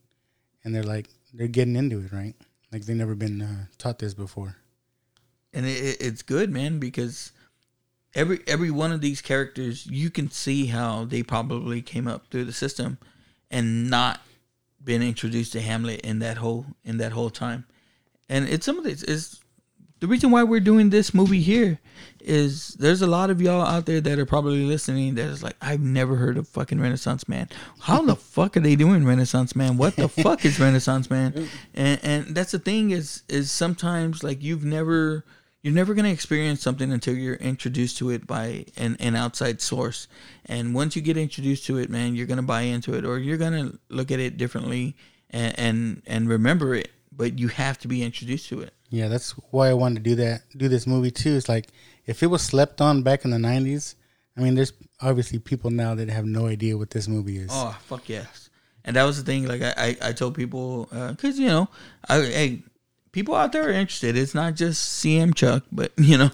and 0.63 0.73
they're 0.75 0.83
like, 0.83 1.07
they're 1.33 1.47
getting 1.47 1.75
into 1.75 1.99
it, 1.99 2.11
right? 2.11 2.35
Like 2.71 2.85
they've 2.85 2.95
never 2.95 3.15
been 3.15 3.41
uh, 3.41 3.65
taught 3.77 3.99
this 3.99 4.13
before. 4.13 4.55
and 5.53 5.65
it, 5.65 5.69
it- 5.83 5.97
it's 6.01 6.21
good, 6.21 6.49
man, 6.51 6.79
because 6.79 7.31
every 8.15 8.39
every 8.47 8.71
one 8.71 8.91
of 8.91 9.01
these 9.01 9.21
characters, 9.21 9.85
you 9.87 10.09
can 10.09 10.29
see 10.29 10.67
how 10.67 11.05
they 11.05 11.23
probably 11.23 11.81
came 11.81 12.07
up 12.07 12.27
through 12.29 12.45
the 12.45 12.53
system, 12.53 12.97
and 13.49 13.89
not 13.89 14.21
been 14.83 15.01
introduced 15.01 15.51
to 15.53 15.61
Hamlet 15.61 16.01
in 16.01 16.19
that 16.19 16.37
whole 16.37 16.65
in 16.85 16.97
that 16.97 17.11
whole 17.11 17.29
time, 17.29 17.65
and 18.29 18.47
it's 18.47 18.65
some 18.65 18.77
of 18.77 18.83
this 18.83 19.03
is 19.03 19.39
the 19.99 20.07
reason 20.07 20.31
why 20.31 20.43
we're 20.43 20.59
doing 20.59 20.89
this 20.89 21.13
movie 21.13 21.41
here 21.41 21.79
is 22.21 22.69
there's 22.79 23.01
a 23.01 23.07
lot 23.07 23.29
of 23.29 23.41
y'all 23.41 23.65
out 23.65 23.85
there 23.85 23.99
that 24.01 24.19
are 24.19 24.25
probably 24.25 24.63
listening 24.63 25.15
that 25.15 25.25
is 25.25 25.43
like 25.43 25.55
I've 25.61 25.81
never 25.81 26.15
heard 26.15 26.37
of 26.37 26.47
fucking 26.47 26.79
Renaissance 26.79 27.27
Man. 27.27 27.49
How 27.81 28.01
the 28.01 28.15
fuck 28.35 28.55
are 28.55 28.61
they 28.61 28.75
doing 28.75 29.05
Renaissance 29.05 29.55
Man? 29.55 29.77
What 29.77 29.95
the 29.95 30.07
fuck 30.23 30.45
is 30.45 30.59
Renaissance 30.59 31.09
Man? 31.09 31.49
And 31.73 31.99
and 32.03 32.35
that's 32.35 32.51
the 32.51 32.59
thing 32.59 32.91
is 32.91 33.23
is 33.27 33.51
sometimes 33.51 34.23
like 34.23 34.41
you've 34.41 34.63
never 34.63 35.25
you're 35.61 35.73
never 35.73 35.93
gonna 35.93 36.09
experience 36.09 36.61
something 36.61 36.91
until 36.91 37.15
you're 37.15 37.35
introduced 37.35 37.97
to 37.97 38.09
it 38.09 38.25
by 38.25 38.65
an, 38.77 38.95
an 39.01 39.15
outside 39.15 39.59
source. 39.59 40.07
And 40.45 40.73
once 40.73 40.95
you 40.95 41.01
get 41.01 41.17
introduced 41.17 41.65
to 41.65 41.77
it, 41.77 41.89
man, 41.89 42.15
you're 42.15 42.27
gonna 42.27 42.41
buy 42.41 42.61
into 42.61 42.93
it 42.93 43.05
or 43.05 43.17
you're 43.19 43.37
gonna 43.37 43.73
look 43.89 44.11
at 44.11 44.19
it 44.19 44.37
differently 44.37 44.95
and 45.29 45.59
and, 45.59 46.01
and 46.07 46.29
remember 46.29 46.73
it. 46.73 46.91
But 47.11 47.37
you 47.37 47.49
have 47.49 47.77
to 47.79 47.89
be 47.89 48.01
introduced 48.01 48.47
to 48.49 48.61
it. 48.61 48.73
Yeah, 48.89 49.07
that's 49.07 49.31
why 49.51 49.69
I 49.69 49.73
wanted 49.73 50.03
to 50.03 50.09
do 50.09 50.15
that. 50.15 50.43
Do 50.55 50.67
this 50.67 50.87
movie 50.87 51.11
too. 51.11 51.35
It's 51.35 51.49
like 51.49 51.67
if 52.05 52.23
it 52.23 52.27
was 52.27 52.41
slept 52.41 52.81
on 52.81 53.03
back 53.03 53.25
in 53.25 53.31
the 53.31 53.37
'90s. 53.37 53.95
I 54.37 54.41
mean, 54.41 54.55
there's 54.55 54.71
obviously 55.01 55.37
people 55.39 55.69
now 55.69 55.95
that 55.95 56.09
have 56.09 56.25
no 56.25 56.47
idea 56.47 56.77
what 56.77 56.91
this 56.91 57.07
movie 57.09 57.37
is. 57.37 57.49
Oh 57.51 57.77
fuck 57.85 58.07
yes! 58.07 58.49
And 58.85 58.95
that 58.95 59.03
was 59.03 59.17
the 59.17 59.23
thing. 59.23 59.45
Like 59.47 59.61
I, 59.61 59.73
I, 59.77 60.09
I 60.09 60.11
told 60.13 60.35
people 60.35 60.85
because 61.09 61.37
you 61.37 61.47
know, 61.47 61.67
I, 62.07 62.21
hey, 62.21 62.63
people 63.11 63.35
out 63.35 63.51
there 63.51 63.67
are 63.67 63.71
interested. 63.71 64.15
It's 64.15 64.33
not 64.33 64.55
just 64.55 65.03
CM 65.03 65.35
Chuck, 65.35 65.63
but 65.71 65.91
you 65.97 66.17
know, 66.17 66.29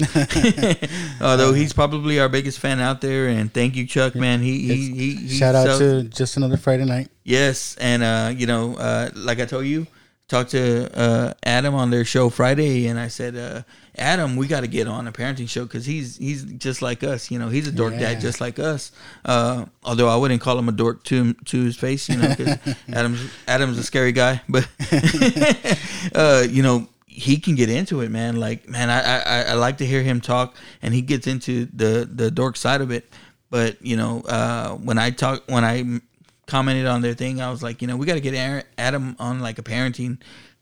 although 1.22 1.53
he's 1.53 1.74
probably 1.74 2.20
our 2.20 2.30
biggest 2.30 2.60
fan 2.60 2.80
out 2.80 3.01
there. 3.01 3.28
And 3.28 3.53
thank 3.53 3.76
you, 3.76 3.88
Chuck, 3.88 4.16
man. 4.16 4.41
He, 4.41 4.60
he, 4.62 4.93
he, 4.93 5.16
he 5.16 5.38
Shout 5.38 5.56
out 5.56 5.66
sells- 5.66 5.80
to 5.80 6.03
just 6.03 6.38
another 6.38 6.58
Friday 6.58 6.86
night. 6.86 7.10
Yes, 7.24 7.76
and 7.80 8.03
uh, 8.03 8.32
you 8.36 8.45
know, 8.45 8.76
uh, 8.76 9.10
like 9.16 9.39
I 9.39 9.45
told 9.45 9.66
you, 9.66 9.88
talked 10.28 10.51
to 10.51 10.89
uh, 10.99 11.34
Adam 11.43 11.76
on 11.76 11.89
their 11.91 12.03
show 12.05 12.30
Friday, 12.30 12.88
and 12.88 12.99
I 12.99 13.07
said, 13.09 13.36
uh, 13.36 13.61
Adam, 13.97 14.36
we 14.36 14.47
got 14.47 14.61
to 14.61 14.67
get 14.67 14.88
on 14.88 15.07
a 15.07 15.11
parenting 15.11 15.47
show 15.47 15.63
because 15.63 15.86
he's 15.86 16.17
he's 16.17 16.43
just 16.43 16.82
like 16.82 17.03
us. 17.03 17.30
You 17.32 17.39
know, 17.39 17.49
he's 17.49 17.67
a 17.67 17.71
dork 17.71 17.93
Yeah. 17.93 18.13
dad 18.13 18.21
just 18.21 18.41
like 18.41 18.59
us. 18.59 18.91
Uh, 19.23 19.65
although 19.84 20.09
I 20.09 20.15
wouldn't 20.17 20.41
call 20.41 20.57
him 20.59 20.67
a 20.67 20.71
dork 20.73 21.03
to 21.05 21.34
to 21.34 21.63
his 21.63 21.76
face, 21.78 22.09
you 22.09 22.17
know, 22.17 22.30
because 22.30 22.57
Adam's 22.91 23.21
Adam's 23.47 23.78
a 23.78 23.84
scary 23.84 24.11
guy, 24.11 24.41
but 24.49 24.67
uh, 26.15 26.45
you 26.49 26.63
know. 26.63 26.88
He 27.07 27.38
can 27.38 27.55
get 27.55 27.69
into 27.69 28.01
it, 28.01 28.11
man. 28.11 28.36
Like, 28.36 28.67
man, 28.67 28.89
I, 28.89 28.99
I 29.21 29.41
I 29.43 29.53
like 29.53 29.78
to 29.78 29.86
hear 29.86 30.03
him 30.03 30.19
talk, 30.19 30.53
and 30.82 30.93
he 30.93 31.01
gets 31.01 31.28
into 31.28 31.65
the 31.73 32.05
the 32.13 32.30
dork 32.30 32.57
side 32.57 32.82
of 32.82 32.91
it. 32.91 33.09
But 33.49 33.82
you 33.82 33.95
know, 33.95 34.19
uh, 34.28 34.71
when 34.71 34.97
I 34.97 35.11
talk, 35.11 35.43
when 35.47 35.63
I 35.63 36.01
commented 36.48 36.86
on 36.86 37.02
their 37.02 37.14
thing, 37.14 37.41
I 37.41 37.50
was 37.50 37.62
like, 37.64 37.82
you 37.82 37.88
know, 37.88 37.98
we 37.98 38.06
got 38.06 38.14
to 38.16 38.22
get 38.22 38.34
Aaron, 38.34 38.64
Adam 38.78 39.16
on 39.20 39.39
like 39.39 39.58
a 39.60 39.64
parenting 39.64 40.20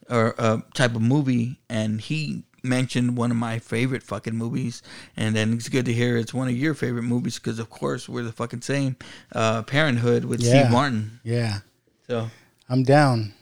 or 0.09 0.35
uh, 0.37 0.57
type 0.73 0.95
of 0.95 1.01
movie, 1.01 1.59
and 1.69 1.99
he 2.01 2.43
mentioned 2.65 3.17
one 3.17 3.29
of 3.31 3.35
my 3.37 3.59
favorite 3.59 4.03
fucking 4.03 4.35
movies, 4.35 4.81
and 5.17 5.35
then 5.35 5.53
it's 5.53 5.67
good 5.69 5.85
to 5.85 5.93
hear 5.93 6.15
it's 6.17 6.33
one 6.33 6.47
of 6.47 6.55
your 6.55 6.73
favorite 6.73 7.03
movies 7.03 7.37
because 7.39 7.59
of 7.59 7.69
course 7.69 8.07
we're 8.07 8.23
the 8.23 8.31
fucking 8.31 8.61
same. 8.61 8.95
Uh, 9.33 9.63
Parenthood 9.63 10.25
with 10.25 10.41
Yeah. 10.41 10.61
Steve 10.61 10.71
Martin. 10.71 11.19
Yeah, 11.23 11.59
So, 12.07 12.29
I'm 12.69 12.83
down. 12.83 13.33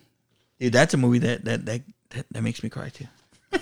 dude, 0.59 0.73
that's 0.73 0.93
a 0.93 0.97
movie 0.97 1.19
that 1.19 1.45
that 1.45 1.65
that 1.65 1.81
that, 2.11 2.25
that 2.31 2.41
makes 2.41 2.61
me 2.63 2.69
cry 2.69 2.89
too. 2.89 3.07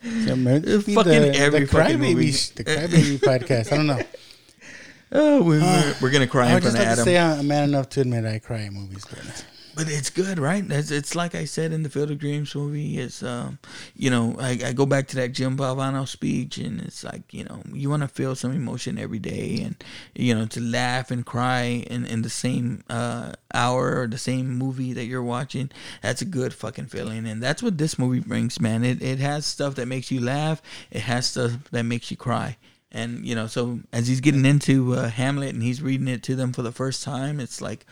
Fucking 0.00 0.46
every 0.46 1.60
the 1.60 1.66
fucking 1.66 1.98
Crybaby, 1.98 2.14
movie. 2.14 2.30
the 2.30 2.64
Crybaby 2.64 3.18
podcast. 3.20 3.72
I 3.72 3.76
don't 3.76 3.86
know. 3.86 4.00
Oh, 5.10 5.42
we're, 5.42 5.60
we're, 5.60 5.94
we're 6.02 6.10
gonna 6.10 6.26
cry 6.26 6.44
I 6.44 6.48
in 6.48 6.54
would 6.54 6.62
front 6.64 6.76
just 6.76 6.76
of 6.76 6.80
like 6.80 6.86
to 6.88 6.92
Adam. 6.92 7.04
say 7.04 7.18
I'm 7.40 7.46
man 7.46 7.68
enough 7.68 7.88
to 7.90 8.00
admit 8.02 8.24
I 8.24 8.38
cry 8.38 8.62
at 8.64 8.72
movies, 8.72 9.04
but 9.08 9.44
but 9.74 9.88
it's 9.88 10.10
good, 10.10 10.40
right? 10.40 10.64
It's, 10.68 10.90
it's 10.90 11.14
like 11.14 11.36
I 11.36 11.44
said 11.44 11.72
in 11.72 11.84
the 11.84 11.88
Field 11.88 12.10
of 12.10 12.18
Dreams 12.18 12.52
movie. 12.54 12.98
It's 12.98 13.22
um, 13.22 13.58
you 13.94 14.10
know, 14.10 14.34
I, 14.38 14.58
I 14.66 14.72
go 14.72 14.86
back 14.86 15.06
to 15.08 15.16
that 15.16 15.28
Jim 15.32 15.56
Valvano 15.56 16.06
speech, 16.06 16.58
and 16.58 16.80
it's 16.80 17.04
like 17.04 17.32
you 17.32 17.44
know, 17.44 17.62
you 17.72 17.88
want 17.88 18.02
to 18.02 18.08
feel 18.08 18.34
some 18.34 18.52
emotion 18.52 18.98
every 18.98 19.20
day, 19.20 19.62
and 19.64 19.82
you 20.16 20.34
know, 20.34 20.46
to 20.46 20.60
laugh 20.60 21.10
and 21.10 21.24
cry 21.24 21.84
in 21.86 22.04
in 22.04 22.22
the 22.22 22.30
same 22.30 22.82
uh 22.90 23.32
hour 23.54 24.00
or 24.00 24.06
the 24.08 24.18
same 24.18 24.48
movie 24.50 24.92
that 24.92 25.04
you're 25.06 25.22
watching. 25.22 25.70
That's 26.02 26.20
a 26.22 26.26
good 26.26 26.52
fucking 26.52 26.86
feeling, 26.86 27.26
and 27.26 27.42
that's 27.42 27.62
what 27.62 27.78
this 27.78 27.98
movie 27.98 28.20
brings, 28.20 28.60
man. 28.60 28.84
It 28.84 29.00
it 29.00 29.20
has 29.20 29.46
stuff 29.46 29.76
that 29.76 29.86
makes 29.86 30.10
you 30.10 30.20
laugh. 30.20 30.60
It 30.90 31.02
has 31.02 31.26
stuff 31.28 31.52
that 31.70 31.84
makes 31.84 32.10
you 32.10 32.16
cry. 32.18 32.56
And 32.90 33.26
you 33.26 33.34
know, 33.34 33.46
so 33.46 33.80
as 33.92 34.08
he's 34.08 34.20
getting 34.20 34.44
into 34.44 34.94
uh, 34.94 35.10
Hamlet 35.10 35.54
and 35.54 35.62
he's 35.62 35.82
reading 35.82 36.08
it 36.08 36.22
to 36.24 36.36
them 36.36 36.52
for 36.52 36.62
the 36.62 36.72
first 36.72 37.02
time, 37.02 37.38
it's 37.38 37.60
like, 37.60 37.84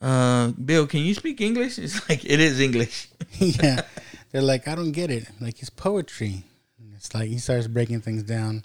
uh, 0.00 0.48
Bill, 0.52 0.86
can 0.86 1.00
you 1.00 1.14
speak 1.14 1.40
English? 1.40 1.78
It's 1.78 2.08
like 2.08 2.24
it 2.24 2.40
is 2.40 2.60
English. 2.60 3.08
yeah, 3.38 3.82
they're 4.30 4.42
like 4.42 4.68
I 4.68 4.74
don't 4.74 4.92
get 4.92 5.10
it. 5.10 5.28
Like 5.40 5.60
it's 5.60 5.70
poetry. 5.70 6.44
And 6.78 6.94
it's 6.94 7.12
like 7.14 7.28
he 7.28 7.38
starts 7.38 7.66
breaking 7.66 8.02
things 8.02 8.22
down, 8.22 8.64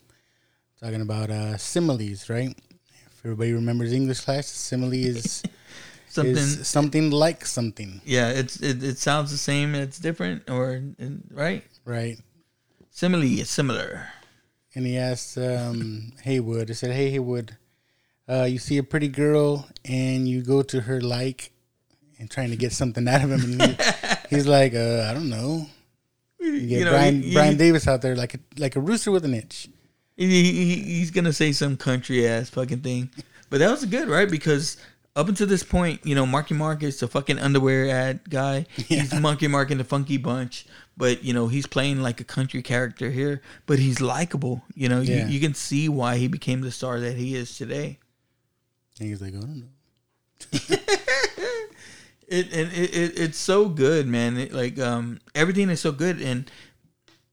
talking 0.79 1.01
about 1.01 1.31
uh, 1.31 1.57
similes, 1.57 2.29
right? 2.29 2.55
If 3.07 3.25
everybody 3.25 3.53
remembers 3.53 3.93
English 3.93 4.21
class, 4.21 4.47
simile 4.47 4.93
is 4.93 5.43
Something, 6.13 6.35
is 6.35 6.67
something 6.67 7.09
like 7.09 7.43
something, 7.43 7.99
yeah. 8.05 8.29
It's 8.29 8.57
it, 8.57 8.83
it 8.83 8.99
sounds 8.99 9.31
the 9.31 9.37
same. 9.37 9.73
It's 9.73 9.97
different, 9.97 10.47
or 10.47 10.79
right? 11.31 11.63
right? 11.85 12.19
Simile 12.91 13.39
is 13.39 13.49
similar. 13.49 14.09
And 14.75 14.85
he 14.85 14.97
asked 14.97 15.37
um, 15.37 16.13
Haywood. 16.23 16.67
He 16.69 16.73
said, 16.73 16.91
"Hey 16.91 17.09
Haywood, 17.11 17.57
uh, 18.27 18.43
you 18.43 18.57
see 18.57 18.77
a 18.77 18.83
pretty 18.83 19.07
girl 19.07 19.67
and 19.85 20.27
you 20.27 20.41
go 20.41 20.63
to 20.63 20.81
her 20.81 20.99
like 21.01 21.51
and 22.19 22.29
trying 22.29 22.49
to 22.49 22.55
get 22.55 22.71
something 22.71 23.07
out 23.07 23.23
of 23.23 23.31
him, 23.31 23.59
and 23.59 23.61
he, 23.61 23.77
he's 24.35 24.47
like, 24.47 24.73
uh, 24.73 25.07
I 25.09 25.13
don't 25.13 25.29
know." 25.29 25.67
You 26.39 26.59
get 26.67 26.79
You 26.79 26.85
know, 26.85 26.91
Brian 26.91 27.21
he- 27.21 27.29
he- 27.29 27.33
Brian 27.33 27.57
Davis 27.57 27.87
out 27.87 28.01
there 28.01 28.15
like 28.15 28.33
a 28.33 28.39
like 28.57 28.75
a 28.75 28.79
rooster 28.81 29.11
with 29.11 29.25
an 29.25 29.33
itch. 29.33 29.69
He, 30.17 30.27
he, 30.27 30.75
he's 30.75 31.11
gonna 31.11 31.33
say 31.33 31.51
some 31.53 31.77
country 31.77 32.27
ass 32.27 32.49
fucking 32.49 32.81
thing, 32.81 33.09
but 33.49 33.59
that 33.59 33.71
was 33.71 33.85
good, 33.85 34.07
right? 34.09 34.29
Because 34.29 34.77
up 35.15 35.27
until 35.27 35.47
this 35.47 35.63
point, 35.63 36.05
you 36.05 36.15
know, 36.15 36.25
Marky 36.25 36.53
Mark 36.55 36.81
is 36.83 36.99
the 36.99 37.07
fucking 37.07 37.37
underwear 37.39 37.89
ad 37.89 38.27
guy. 38.29 38.65
He's 38.75 39.13
Marky 39.13 39.47
Mark 39.47 39.69
in 39.71 39.77
the 39.77 39.83
Funky 39.83 40.17
Bunch, 40.17 40.65
but 40.97 41.23
you 41.23 41.33
know, 41.33 41.47
he's 41.47 41.65
playing 41.67 42.01
like 42.01 42.19
a 42.21 42.23
country 42.23 42.61
character 42.61 43.09
here. 43.09 43.41
But 43.65 43.79
he's 43.79 43.99
likable. 44.01 44.63
You 44.75 44.89
know, 44.89 45.01
Yeah. 45.01 45.25
you, 45.27 45.33
you 45.33 45.39
can 45.39 45.53
see 45.53 45.89
why 45.89 46.17
he 46.17 46.27
became 46.27 46.61
the 46.61 46.71
star 46.71 46.99
that 46.99 47.15
he 47.17 47.35
is 47.35 47.57
today. 47.57 47.99
And 48.99 49.09
he's 49.09 49.21
like, 49.21 49.33
I 49.35 49.39
don't 49.39 49.59
know. 49.61 50.77
It 52.27 52.51
and 52.53 52.71
it, 52.71 52.95
it 52.95 53.19
it's 53.19 53.37
so 53.37 53.67
good, 53.69 54.07
man. 54.07 54.37
It, 54.37 54.53
like 54.53 54.79
um 54.79 55.19
everything 55.35 55.69
is 55.69 55.81
so 55.81 55.91
good, 55.91 56.21
and 56.21 56.49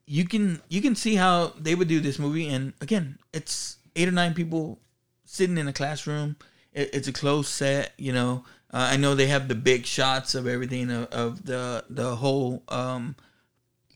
you 0.04 0.26
can 0.26 0.60
you 0.68 0.82
can 0.82 0.94
see 0.96 1.14
how 1.14 1.54
they 1.58 1.74
would 1.76 1.86
do 1.88 2.00
this 2.00 2.18
movie. 2.18 2.48
And 2.48 2.72
again, 2.80 3.18
it's 3.32 3.76
eight 3.94 4.08
or 4.08 4.12
nine 4.12 4.34
people 4.34 4.78
sitting 5.24 5.56
in 5.58 5.68
a 5.68 5.72
classroom. 5.72 6.36
It, 6.74 6.90
it's 6.92 7.08
a 7.08 7.12
closed 7.12 7.48
set, 7.48 7.92
you 7.98 8.12
know. 8.12 8.44
Uh, 8.72 8.88
I 8.92 8.96
know 8.96 9.14
they 9.14 9.28
have 9.28 9.46
the 9.48 9.54
big 9.54 9.86
shots 9.86 10.34
of 10.34 10.46
everything 10.46 10.90
of, 10.90 11.06
of 11.06 11.46
the 11.46 11.84
the 11.88 12.16
whole 12.16 12.62
um 12.68 13.14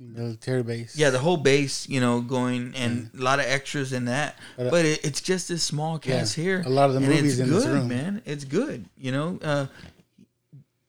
Military 0.01 0.63
base. 0.63 0.97
yeah 0.97 1.11
the 1.11 1.19
whole 1.19 1.37
base 1.37 1.89
you 1.89 2.01
know 2.01 2.21
going 2.21 2.73
and 2.75 3.11
a 3.19 3.23
lot 3.23 3.39
of 3.39 3.47
extras 3.47 3.93
in 3.93 4.07
that. 4.07 4.37
But, 4.57 4.67
uh, 4.67 4.71
but 4.71 4.85
it, 4.85 5.05
it's 5.05 5.21
just 5.21 5.49
this 5.49 5.63
small 5.63 5.99
cast 5.99 6.37
Yeah, 6.37 6.45
here. 6.45 6.63
a 6.67 6.69
lot 6.69 6.89
of 6.91 6.95
the 6.95 7.01
movies 7.01 7.39
in 7.39 7.51
this 7.51 7.67
room. 7.67 7.89
man. 7.89 8.23
It's 8.25 8.45
good 8.45 8.87
you 8.97 9.13
know 9.13 9.39
uh 9.43 9.67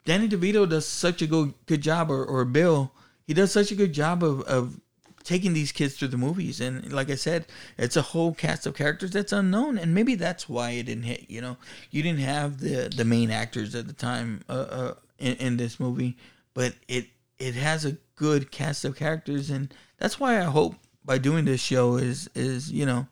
danny 0.05 0.27
devito 0.27 0.69
does 0.69 0.85
such 0.85 1.21
a 1.21 1.27
good, 1.27 1.53
good 1.65 1.81
job 1.81 2.11
or, 2.11 2.23
or 2.23 2.45
bill 2.45 2.91
he 3.25 3.33
does 3.33 3.51
such 3.51 3.71
a 3.71 3.75
good 3.75 3.93
job 3.93 4.23
of, 4.23 4.41
of 4.41 4.79
taking 5.23 5.53
these 5.53 5.71
kids 5.71 5.95
through 5.95 6.09
the 6.09 6.17
movies. 6.17 6.61
And 6.61 6.91
like 6.93 7.09
i 7.09 7.15
said 7.15 7.45
it's 7.77 7.95
a 7.95 8.01
whole 8.01 8.33
cast 8.33 8.65
of 8.65 8.75
characters 8.75 9.11
that's 9.11 9.31
unknown 9.33 9.77
and 9.77 9.93
maybe 9.93 10.15
that's 10.15 10.47
why 10.49 10.71
it 10.71 10.83
didn't 10.83 11.03
hit 11.03 11.29
you 11.29 11.41
know. 11.41 11.57
You 11.91 12.01
didn't 12.03 12.21
have 12.21 12.59
the 12.59 12.89
the 12.95 13.05
main 13.05 13.29
actors 13.31 13.75
at 13.75 13.87
the 13.87 13.93
time 13.93 14.41
uh, 14.49 14.53
uh 14.53 14.93
in, 15.19 15.35
in 15.35 15.57
this 15.57 15.79
movie 15.79 16.17
but 16.53 16.73
it 16.87 17.07
it 17.37 17.53
has 17.53 17.85
a 17.85 17.97
good 18.15 18.51
cast 18.51 18.85
of 18.85 18.95
characters 18.95 19.49
and 19.49 19.73
that's 19.97 20.19
why 20.19 20.37
i 20.39 20.43
hope 20.43 20.75
by 21.03 21.17
doing 21.17 21.45
this 21.45 21.61
show 21.61 21.97
is 21.97 22.29
is 22.35 22.71
you 22.71 22.85
know 22.85 23.07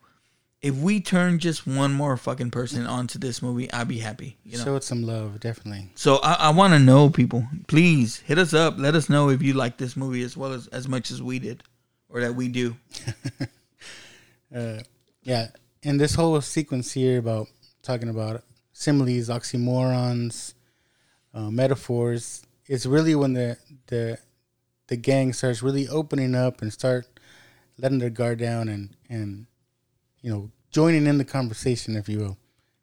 if 0.61 0.73
we 0.75 1.01
turn 1.01 1.39
just 1.39 1.67
one 1.67 1.91
more 1.91 2.15
fucking 2.15 2.49
person 2.49 2.85
onto 2.87 3.19
this 3.19 3.41
movie 3.41 3.71
i'd 3.73 3.87
be 3.87 3.99
happy 3.99 4.37
you 4.45 4.57
know 4.57 4.63
Show 4.63 4.75
it 4.77 4.83
some 4.83 5.03
love, 5.03 5.39
definitely. 5.41 5.89
so 5.95 6.17
I, 6.23 6.33
I 6.33 6.49
want 6.51 6.71
to 6.73 6.79
know, 6.79 7.09
people. 7.09 7.45
Please 7.67 8.19
hit 8.19 8.37
us 8.37 8.53
up. 8.53 8.75
Let 8.77 8.95
us 8.95 9.09
know 9.09 9.29
if 9.29 9.41
you 9.41 9.53
like 9.53 9.75
this 9.77 9.97
movie 9.97 10.23
as 10.23 10.37
well 10.37 10.53
as 10.53 10.67
as 10.67 10.87
much 10.87 11.11
as 11.11 11.21
we 11.21 11.37
did, 11.39 11.63
or 12.07 12.21
that 12.21 12.35
we 12.35 12.47
do. 12.47 12.75
Uh, 14.55 14.79
yeah, 15.23 15.47
and 15.83 15.99
this 15.99 16.13
whole 16.13 16.39
sequence 16.39 16.91
here 16.91 17.17
about 17.17 17.47
talking 17.81 18.07
about 18.07 18.43
similes, 18.71 19.29
oxymorons, 19.29 20.53
uh, 21.33 21.49
metaphors, 21.49 22.45
it's 22.67 22.85
really 22.85 23.15
when 23.15 23.33
the 23.33 23.57
the 23.87 24.17
the 24.87 24.95
gang 24.97 25.33
starts 25.33 25.61
really 25.63 25.87
opening 25.87 26.35
up 26.35 26.61
and 26.61 26.71
start 26.71 27.07
letting 27.77 27.99
their 27.99 28.09
guard 28.09 28.39
down 28.39 28.67
and 28.69 28.95
and 29.09 29.45
you 30.21 30.31
know 30.31 30.49
joining 30.71 31.05
in 31.07 31.17
the 31.17 31.25
conversation, 31.25 31.95
if 31.95 32.09
you 32.09 32.19
will, 32.19 32.37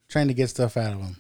trying 0.08 0.28
to 0.28 0.34
get 0.34 0.48
stuff 0.50 0.76
out 0.76 0.92
of 0.92 0.98
them. 1.00 1.16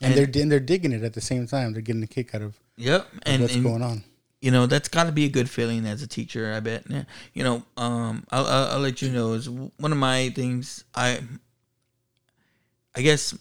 And, 0.00 0.14
And- 0.14 0.14
they're 0.34 0.42
and 0.42 0.52
they're 0.52 0.60
digging 0.60 0.92
it 0.92 1.02
at 1.02 1.14
the 1.14 1.20
same 1.20 1.46
time. 1.46 1.72
They're 1.72 1.82
getting 1.82 2.02
a 2.02 2.06
kick 2.06 2.34
out 2.34 2.42
of, 2.42 2.58
Yep, 2.76 3.00
of 3.00 3.18
and 3.24 3.42
what's 3.42 3.54
and, 3.54 3.64
going 3.64 3.82
on. 3.82 4.04
You 4.40 4.52
know 4.52 4.66
that's 4.66 4.88
got 4.88 5.04
to 5.04 5.12
be 5.12 5.24
a 5.24 5.28
good 5.28 5.50
feeling 5.50 5.84
as 5.84 6.00
a 6.02 6.06
teacher. 6.06 6.52
I 6.54 6.60
bet. 6.60 6.84
You 7.34 7.42
know, 7.42 7.62
um, 7.76 8.24
I'll, 8.30 8.46
I'll, 8.46 8.68
I'll 8.74 8.78
let 8.78 9.02
you 9.02 9.10
know 9.10 9.32
is 9.32 9.50
one 9.50 9.90
of 9.90 9.98
my 9.98 10.30
things. 10.30 10.84
I, 10.94 11.20
I 12.94 13.02
guess, 13.02 13.36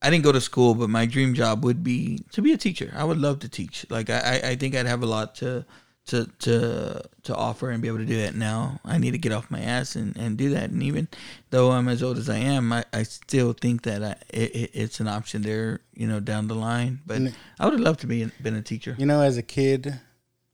I 0.00 0.10
didn't 0.10 0.22
go 0.22 0.30
to 0.30 0.40
school, 0.40 0.74
but 0.76 0.90
my 0.90 1.06
dream 1.06 1.34
job 1.34 1.64
would 1.64 1.82
be 1.82 2.24
to 2.32 2.40
be 2.42 2.52
a 2.52 2.56
teacher. 2.56 2.92
I 2.96 3.02
would 3.02 3.18
love 3.18 3.40
to 3.40 3.48
teach. 3.48 3.84
Like 3.90 4.10
I, 4.10 4.18
I 4.44 4.48
I 4.50 4.56
think 4.56 4.76
I'd 4.76 4.86
have 4.86 5.02
a 5.02 5.06
lot 5.06 5.34
to 5.36 5.64
to 6.08 6.26
to 6.40 7.02
to 7.22 7.34
offer 7.34 7.70
and 7.70 7.80
be 7.82 7.88
able 7.88 7.98
to 7.98 8.06
do 8.06 8.16
that 8.22 8.34
now. 8.34 8.80
I 8.84 8.98
need 8.98 9.12
to 9.12 9.18
get 9.18 9.32
off 9.32 9.50
my 9.50 9.60
ass 9.60 9.96
and, 9.96 10.16
and 10.16 10.36
do 10.36 10.50
that. 10.50 10.70
And 10.70 10.82
even 10.82 11.08
though 11.50 11.70
I'm 11.72 11.88
as 11.88 12.02
old 12.02 12.16
as 12.18 12.28
I 12.28 12.38
am, 12.38 12.72
I, 12.72 12.84
I 12.92 13.02
still 13.02 13.52
think 13.52 13.82
that 13.82 14.02
I, 14.02 14.16
it, 14.30 14.56
it, 14.56 14.70
it's 14.72 15.00
an 15.00 15.08
option 15.08 15.42
there, 15.42 15.80
you 15.94 16.06
know, 16.06 16.20
down 16.20 16.48
the 16.48 16.54
line. 16.54 17.00
But 17.06 17.16
And- 17.18 17.34
I 17.60 17.64
would 17.64 17.74
have 17.74 17.80
loved 17.82 18.00
to 18.00 18.06
be 18.06 18.24
been 18.42 18.54
a 18.56 18.62
teacher. 18.62 18.94
You 18.98 19.06
know, 19.06 19.20
as 19.20 19.36
a 19.36 19.42
kid, 19.42 20.00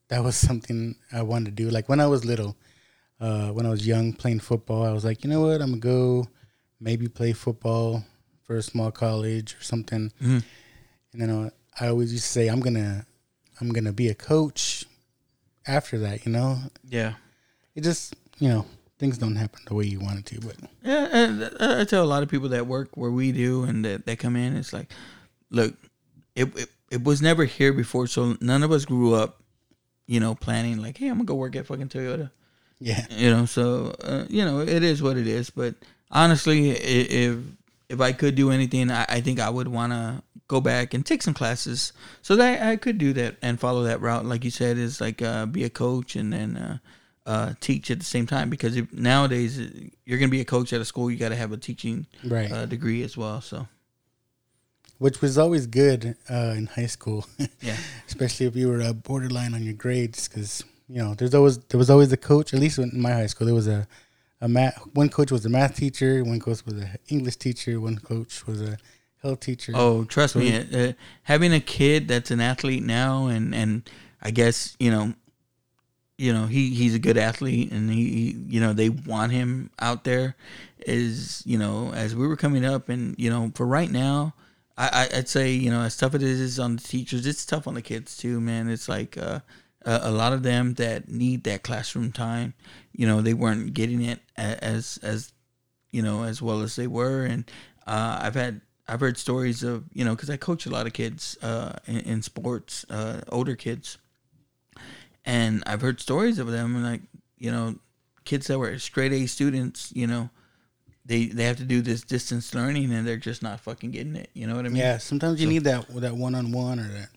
that 0.09 0.23
was 0.25 0.37
something 0.37 0.97
I 1.13 1.23
wanted 1.23 1.57
to 1.57 1.63
do. 1.65 1.71
Like 1.71 1.89
when 1.89 2.01
I 2.01 2.07
was 2.07 2.25
little, 2.25 2.57
uh, 3.21 3.49
when 3.51 3.65
I 3.67 3.71
was 3.71 3.87
young 3.87 4.13
playing 4.13 4.41
football, 4.41 4.85
I 4.85 4.93
was 4.93 5.05
like, 5.05 5.23
you 5.25 5.31
know 5.31 5.43
what, 5.43 5.61
I'm 5.63 5.79
gonna 5.79 5.79
go 5.79 6.27
maybe 6.81 7.09
play 7.09 7.33
football 7.33 8.05
for 8.43 8.57
a 8.57 8.63
small 8.63 8.91
college 8.91 9.55
or 9.55 9.63
something. 9.63 10.11
Mm-hmm. 10.21 10.39
And 11.13 11.23
then 11.23 11.31
uh, 11.31 11.51
I 11.81 11.89
always 11.89 12.13
used 12.13 12.25
to 12.25 12.31
say, 12.31 12.49
I'm 12.49 12.61
gonna, 12.61 13.07
I'm 13.61 13.71
gonna 13.71 13.93
be 13.93 14.09
a 14.09 14.15
coach 14.15 14.85
after 15.67 15.99
that. 16.01 16.25
You 16.27 16.33
know, 16.33 16.59
Yeah. 16.89 17.15
it 17.75 17.83
just, 17.83 18.15
you 18.39 18.49
know, 18.49 18.67
things 18.99 19.19
don't 19.19 19.37
happen 19.37 19.61
the 19.67 19.75
way 19.75 19.85
you 19.87 20.01
want 20.01 20.19
it 20.21 20.27
to. 20.27 20.41
But 20.41 20.57
Yeah, 20.83 21.09
and 21.13 21.43
uh, 21.43 21.81
I 21.81 21.85
tell 21.85 22.05
a 22.05 22.07
lot 22.07 22.23
of 22.23 22.29
people 22.29 22.49
that 22.51 22.67
work 22.67 22.91
where 22.97 23.11
we 23.11 23.33
do 23.33 23.65
and 23.65 23.85
that, 23.85 24.07
that 24.07 24.19
come 24.19 24.37
in, 24.37 24.57
it's 24.57 24.73
like, 24.73 24.91
look, 25.51 25.75
it, 26.35 26.57
it 26.57 26.69
it 26.91 27.03
was 27.03 27.21
never 27.23 27.45
here 27.45 27.73
before, 27.73 28.07
so 28.07 28.37
none 28.41 28.63
of 28.63 28.71
us 28.71 28.85
grew 28.85 29.15
up, 29.15 29.43
you 30.07 30.21
know, 30.21 30.35
planning 30.35 30.81
like, 30.81 30.97
hey, 30.99 31.09
I'm 31.09 31.15
gonna 31.15 31.25
go 31.25 31.35
work 31.35 31.57
at 31.57 31.67
fucking 31.67 31.89
Toyota, 31.89 32.31
yeah, 32.79 33.07
you 33.11 33.31
know. 33.31 33.47
So 33.47 33.95
uh, 34.03 34.27
you 34.29 34.45
know, 34.45 34.61
it 34.61 34.83
is 34.85 35.03
what 35.03 35.17
it 35.17 35.27
is. 35.27 35.51
But 35.51 35.75
honestly, 36.11 36.71
if 36.71 37.39
if 37.89 38.01
I 38.01 38.13
could 38.13 38.35
do 38.37 38.51
anything, 38.51 38.91
I, 38.91 39.07
I 39.09 39.21
think 39.23 39.41
I 39.41 39.51
would 39.51 39.67
want 39.69 39.93
to 39.93 40.23
go 40.49 40.61
back 40.61 40.95
and 40.95 41.05
take 41.07 41.23
some 41.23 41.35
classes 41.35 41.93
so 42.23 42.37
that 42.37 42.63
I 42.63 42.77
could 42.77 42.99
do 42.99 43.13
that 43.15 43.37
and 43.43 43.59
follow 43.59 43.83
that 43.85 44.01
route, 44.01 44.25
like 44.27 44.45
you 44.45 44.51
said, 44.51 44.77
is 44.79 45.01
like 45.01 45.23
uh, 45.23 45.47
be 45.47 45.65
a 45.65 45.71
coach 45.71 46.17
and 46.17 46.33
then. 46.33 46.57
Uh, 46.57 46.79
uh, 47.27 47.55
teach 47.59 47.91
at 47.91 47.99
the 47.99 48.05
same 48.05 48.27
time 48.27 48.51
because 48.51 48.77
if, 48.77 48.93
nowadays 48.93 49.59
uh, 49.59 49.67
you're 50.05 50.19
going 50.19 50.29
to 50.29 50.31
be 50.31 50.43
a 50.43 50.45
coach 50.45 50.75
at 50.75 50.83
a 50.83 50.85
school, 50.85 51.11
you 51.11 51.17
got 51.17 51.31
to 51.31 51.35
have 51.37 51.53
a 51.53 51.57
teaching 51.57 52.07
Right. 52.23 52.53
uh, 52.53 52.67
degree 52.67 53.03
as 53.03 53.17
well. 53.17 53.41
So 53.41 53.67
which 54.99 55.23
was 55.23 55.39
always 55.39 55.67
good 55.67 56.17
uh, 56.31 56.55
in 56.55 56.67
high 56.67 56.85
school. 56.85 57.27
Yeah. 57.63 57.77
especially 58.07 58.45
if 58.45 58.57
you 58.57 58.69
were 58.69 58.83
uh, 58.83 58.93
borderline 58.93 59.55
on 59.55 59.63
your 59.63 59.73
grades, 59.73 60.29
because 60.29 60.65
you 60.87 61.01
know 61.03 61.15
there's 61.15 61.35
always 61.35 61.57
there 61.59 61.79
was 61.79 61.89
always 61.89 62.13
a 62.13 62.19
coach. 62.19 62.53
At 62.53 62.61
least 62.61 62.79
in 62.79 62.91
my 63.01 63.13
high 63.13 63.27
school, 63.27 63.47
there 63.47 63.55
was 63.55 63.69
a 63.69 63.87
a 64.43 64.49
math. 64.49 64.79
One 64.93 65.09
coach 65.09 65.33
was 65.33 65.47
a 65.47 65.49
math 65.49 65.77
teacher. 65.77 66.23
One 66.25 66.41
coach 66.41 66.65
was 66.67 66.75
an 66.75 66.91
English 67.09 67.37
teacher. 67.37 67.81
One 67.81 67.99
coach 67.99 68.47
was 68.47 68.61
a 68.61 68.77
health 69.25 69.41
teacher. 69.41 69.73
Oh, 69.75 70.05
trust 70.05 70.35
So 70.35 70.39
me, 70.39 70.55
uh, 70.57 70.93
having 71.25 71.53
a 71.53 71.61
kid 71.61 72.07
that's 72.09 72.31
an 72.31 72.41
athlete 72.41 72.83
now, 72.85 73.27
and 73.27 73.55
and 73.55 73.83
I 74.23 74.31
guess 74.31 74.77
you 74.79 74.91
know, 74.91 75.15
you 76.17 76.33
know 76.33 76.47
he 76.47 76.71
he's 76.71 76.95
a 76.95 76.99
good 76.99 77.17
athlete, 77.17 77.73
and 77.73 77.91
he, 77.91 78.37
you 78.47 78.61
know 78.61 78.73
they 78.73 78.91
want 78.91 79.33
him 79.33 79.71
out 79.81 80.05
there. 80.05 80.37
Is 80.87 81.43
you 81.45 81.59
know 81.59 81.93
as 81.93 82.15
we 82.15 82.27
were 82.27 82.37
coming 82.37 82.65
up, 82.65 82.89
and 82.89 83.15
you 83.19 83.31
know 83.31 83.51
for 83.55 83.67
right 83.67 83.91
now, 83.91 84.35
I 84.77 85.09
I'd 85.15 85.29
say 85.29 85.53
you 85.53 85.71
know 85.71 85.81
as 85.83 85.97
tough 85.97 86.15
as 86.15 86.23
it 86.23 86.29
is 86.29 86.61
on 86.61 86.77
the 86.77 86.83
teachers, 86.83 87.27
it's 87.27 87.45
tough 87.45 87.67
on 87.67 87.75
the 87.75 87.83
kids 87.83 88.17
too, 88.17 88.41
man. 88.41 88.69
It's 88.69 88.89
like. 88.89 89.19
uh 89.19 89.41
a 89.87 90.01
a 90.05 90.11
lot 90.11 90.33
of 90.33 90.43
them 90.43 90.73
that 90.75 91.11
need 91.11 91.45
that 91.45 91.63
classroom 91.63 92.11
time, 92.11 92.55
you 92.93 93.07
know, 93.07 93.21
they 93.21 93.35
weren't 93.35 93.75
getting 93.75 94.01
it 94.03 94.19
as 94.37 94.99
as 95.03 95.33
you 95.93 96.01
know 96.01 96.25
as 96.25 96.41
well 96.41 96.63
as 96.63 96.75
they 96.77 96.87
were, 96.87 97.25
and 97.27 97.45
uh, 97.87 98.19
I've 98.23 98.35
had 98.35 98.63
I've 98.87 99.01
heard 99.01 99.17
stories 99.17 99.63
of 99.63 99.85
you 99.93 100.05
know 100.05 100.15
because 100.15 100.31
I 100.31 100.37
coach 100.37 100.67
a 100.67 100.71
lot 100.71 100.87
of 100.87 100.93
kids 100.93 101.39
uh, 101.43 101.73
in, 101.87 101.99
in 102.01 102.23
sports, 102.23 102.85
uh, 102.91 103.21
older 103.31 103.57
kids, 103.57 103.99
and 105.25 105.63
I've 105.67 105.81
heard 105.81 106.01
stories 106.01 106.39
of 106.39 106.49
them 106.51 106.83
like 106.83 107.03
you 107.39 107.51
know 107.51 107.77
kids 108.25 108.47
that 108.49 108.59
were 108.59 108.79
straight 108.79 109.13
A 109.13 109.27
students, 109.27 109.93
you 109.95 110.07
know. 110.07 110.31
They, 111.07 111.27
they 111.27 111.45
have 111.45 111.59
to 111.59 111.65
do 111.65 111.83
this 111.83 112.01
distance 112.01 112.55
learning 112.55 112.91
and 112.91 113.07
they're 113.07 113.19
just 113.19 113.43
not 113.43 113.61
fucking 113.61 113.91
getting 113.91 114.17
it. 114.17 114.31
You 114.33 114.47
know 114.47 114.57
what 114.57 114.65
I 114.65 114.69
mean? 114.71 114.79
yeah. 114.79 114.97
Sometimes 114.97 115.39
you 115.39 115.47
So- 115.47 115.51
need 115.53 115.65
that 115.65 115.87
that 116.01 116.17
one 116.17 116.35
on 116.35 116.51
one 116.51 116.81
or 116.81 116.89
that 116.89 117.09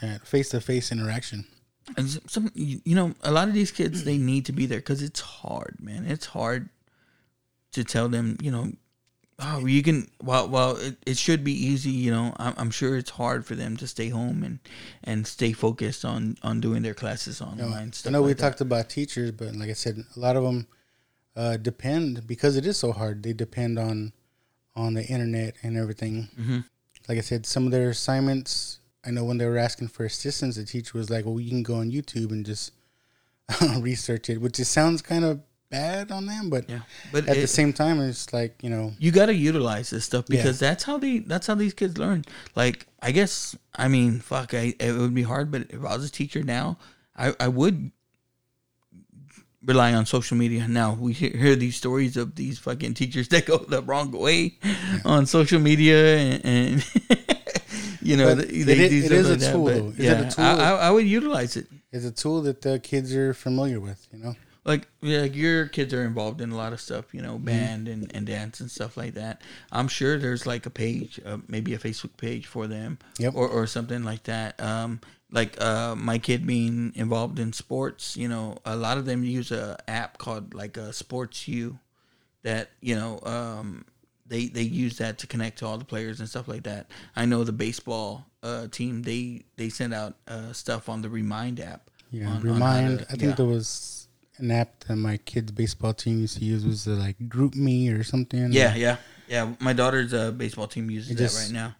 that 0.00 0.26
face 0.26 0.48
to 0.50 0.62
face 0.62 0.90
interaction. 0.90 1.44
and 1.98 2.08
some 2.26 2.50
you 2.54 2.94
know 2.94 3.12
a 3.22 3.30
lot 3.30 3.46
of 3.48 3.52
these 3.52 3.70
kids 3.70 4.04
they 4.04 4.16
need 4.16 4.46
to 4.46 4.52
be 4.52 4.64
there 4.64 4.78
because 4.78 5.02
it's 5.02 5.20
hard 5.20 5.76
man 5.80 6.04
it's 6.06 6.26
hard 6.26 6.68
to 7.72 7.82
tell 7.84 8.08
them 8.08 8.36
you 8.42 8.50
know 8.50 8.72
oh 9.40 9.64
you 9.66 9.82
can 9.82 10.08
well 10.22 10.48
well 10.48 10.76
it, 10.76 10.96
it 11.06 11.16
should 11.16 11.44
be 11.44 11.52
easy 11.52 11.90
you 11.90 12.10
know 12.10 12.34
I'm, 12.38 12.54
I'm 12.56 12.70
sure 12.70 12.96
it's 12.96 13.10
hard 13.10 13.46
for 13.46 13.54
them 13.54 13.76
to 13.76 13.86
stay 13.86 14.08
home 14.08 14.42
and 14.42 14.58
and 15.04 15.26
stay 15.26 15.52
focused 15.52 16.04
on 16.04 16.36
on 16.42 16.60
doing 16.60 16.82
their 16.82 16.94
classes 16.94 17.40
online 17.40 17.88
I 17.88 17.90
stuff 17.92 18.12
know 18.12 18.22
we 18.22 18.32
that. 18.32 18.38
talked 18.40 18.60
about 18.60 18.88
teachers, 18.88 19.30
but 19.32 19.54
like 19.54 19.70
I 19.70 19.74
said, 19.74 20.02
a 20.16 20.18
lot 20.18 20.36
of 20.36 20.42
them 20.44 20.66
uh, 21.36 21.56
depend 21.56 22.26
because 22.26 22.56
it 22.56 22.66
is 22.66 22.76
so 22.76 22.90
hard. 22.92 23.22
They 23.22 23.32
depend 23.32 23.78
on 23.78 24.12
on 24.74 24.94
the 24.94 25.04
internet 25.06 25.54
and 25.62 25.76
everything. 25.76 26.28
Mhm. 26.40 26.64
Like 27.08 27.18
I 27.18 27.22
said, 27.22 27.46
some 27.46 27.64
of 27.66 27.70
their 27.72 27.90
assignments. 27.90 28.80
I 29.06 29.10
know 29.12 29.24
when 29.24 29.38
they 29.38 29.46
were 29.46 29.56
asking 29.58 29.88
for 29.88 30.04
assistance, 30.04 30.56
the 30.56 30.64
teacher 30.64 30.98
was 30.98 31.10
like, 31.10 31.24
"Well, 31.24 31.38
you 31.40 31.50
can 31.50 31.62
go 31.62 31.76
on 31.76 31.90
YouTube 31.92 32.32
and 32.32 32.44
just 32.44 32.72
research 33.78 34.28
it," 34.30 34.40
which 34.40 34.54
just 34.54 34.72
sounds 34.72 35.00
kind 35.00 35.24
of 35.24 35.40
bad 35.70 36.10
on 36.10 36.26
them, 36.26 36.48
but 36.50 36.68
yeah 36.68 36.80
but 37.12 37.28
at 37.28 37.36
it- 37.36 37.40
the 37.42 37.46
same 37.46 37.72
time, 37.72 38.00
it's 38.00 38.32
like 38.32 38.62
you 38.62 38.70
know, 38.70 38.92
you 38.98 39.10
got 39.12 39.26
to 39.26 39.34
utilize 39.34 39.90
this 39.90 40.04
stuff 40.04 40.24
Yeah. 40.28 40.36
because 40.38 40.58
that's 40.58 40.84
how 40.84 40.96
they 40.98 41.18
that's 41.18 41.46
how 41.46 41.54
these 41.54 41.74
kids 41.74 41.98
learn 41.98 42.24
like 42.56 42.86
i 43.02 43.12
guess 43.12 43.54
i 43.76 43.86
mean 43.88 44.20
fuck 44.20 44.54
I, 44.54 44.74
it 44.80 44.92
would 44.96 45.14
be 45.14 45.22
hard 45.22 45.50
but 45.52 45.62
if 45.70 45.84
i 45.84 45.94
was 45.96 46.04
a 46.06 46.10
teacher 46.10 46.42
now 46.42 46.78
i 47.16 47.34
i 47.38 47.48
would 47.48 47.92
rely 49.64 49.92
on 49.92 50.06
social 50.06 50.36
media 50.36 50.66
now 50.68 50.94
we 50.94 51.12
hear, 51.12 51.54
these 51.56 51.76
stories 51.76 52.16
of 52.16 52.34
these 52.34 52.58
fucking 52.58 52.94
teachers 52.94 53.28
that 53.32 53.44
go 53.46 53.58
the 53.58 53.82
wrong 53.82 54.10
way 54.12 54.58
on 55.04 55.26
social 55.26 55.60
media 55.60 56.16
and, 56.16 56.44
and 56.44 56.86
you 58.02 58.16
know 58.16 58.34
But 58.34 58.48
they, 58.48 58.54
it 58.54 58.64
they 58.66 58.84
i- 58.84 58.88
do 58.88 58.96
it 59.04 59.12
is 59.12 59.26
a 59.28 59.30
like 59.30 59.38
that, 59.40 59.52
tool, 59.52 59.64
but 59.64 59.74
though. 59.74 59.88
Is 59.90 59.98
it 59.98 60.02
yeah 60.04 60.26
a 60.26 60.30
tool? 60.30 60.44
I, 60.44 60.52
I, 60.54 60.70
I 60.86 60.90
would 60.90 61.06
utilize 61.06 61.56
it 61.56 61.66
it's 61.92 62.04
a 62.04 62.10
tool 62.12 62.42
that 62.42 62.62
the 62.62 62.78
kids 62.78 63.14
are 63.14 63.32
familiar 63.34 63.80
with. 63.80 64.06
You 64.12 64.18
know, 64.22 64.34
like 64.68 64.86
yeah, 65.00 65.22
like 65.22 65.34
your 65.34 65.66
kids 65.66 65.92
are 65.94 66.04
involved 66.04 66.40
in 66.40 66.50
a 66.52 66.56
lot 66.56 66.72
of 66.72 66.80
stuff, 66.80 67.06
you 67.12 67.20
Mm-hmm. 67.20 67.28
know, 67.32 67.38
band 67.38 67.88
and, 67.88 68.14
and 68.14 68.26
dance 68.26 68.60
and 68.60 68.70
stuff 68.70 68.96
like 68.96 69.14
that. 69.14 69.42
I'm 69.72 69.88
sure 69.88 70.18
there's 70.18 70.46
like 70.46 70.66
a 70.66 70.70
page, 70.70 71.18
uh, 71.26 71.38
maybe 71.48 71.74
a 71.74 71.78
Facebook 71.78 72.16
page 72.16 72.46
for 72.46 72.66
them, 72.68 72.98
Yep. 73.18 73.34
or 73.34 73.48
or 73.48 73.66
something 73.66 74.04
like 74.04 74.22
that. 74.24 74.60
Um, 74.60 75.00
like 75.30 75.60
uh, 75.60 75.94
my 75.96 76.18
kid 76.18 76.46
being 76.46 76.92
involved 76.94 77.38
in 77.38 77.52
sports, 77.52 78.16
you 78.16 78.28
know, 78.28 78.56
a 78.64 78.76
lot 78.76 78.96
of 78.98 79.04
them 79.04 79.24
use 79.24 79.50
a 79.50 79.76
app 79.88 80.18
called 80.18 80.54
like 80.54 80.76
a 80.76 80.88
SportsYou, 80.92 81.78
that 82.42 82.70
you 82.80 82.94
know, 82.94 83.20
um, 83.24 83.84
they 84.26 84.46
they 84.48 84.62
use 84.62 84.98
that 84.98 85.18
to 85.18 85.26
connect 85.26 85.58
to 85.58 85.66
all 85.66 85.78
the 85.78 85.84
players 85.84 86.20
and 86.20 86.28
stuff 86.28 86.46
like 86.48 86.62
that. 86.64 86.86
I 87.16 87.24
know 87.26 87.42
the 87.44 87.52
baseball 87.52 88.26
uh, 88.42 88.68
team 88.68 89.02
they 89.02 89.44
they 89.56 89.68
send 89.70 89.92
out 89.94 90.14
uh, 90.28 90.52
stuff 90.52 90.88
on 90.88 91.02
the 91.02 91.08
Remind 91.10 91.58
app. 91.60 91.90
yeah. 92.10 92.26
on- 92.28 92.36
on 92.36 92.42
Remind. 92.42 92.98
to- 93.00 93.04
I 93.06 93.16
think 93.16 93.22
yeah. 93.22 93.34
there 93.34 93.46
was 93.46 93.97
an 94.38 94.50
app 94.50 94.84
that 94.84 94.96
my 94.96 95.16
kids' 95.18 95.52
baseball 95.52 95.94
team 95.94 96.20
used 96.20 96.38
to 96.38 96.44
use 96.44 96.64
was 96.64 96.86
uh, 96.86 96.92
like 96.92 97.18
GroupMe 97.28 97.98
or 97.98 98.02
something. 98.02 98.52
Yeah, 98.52 98.74
yeah, 98.74 98.96
yeah. 99.28 99.54
My 99.60 99.72
daughter's 99.72 100.14
uh, 100.14 100.30
baseball 100.30 100.66
team 100.66 100.90
uses 100.90 101.12
It 101.12 101.16
that 101.18 101.34
right 101.34 101.52
now, 101.52 101.74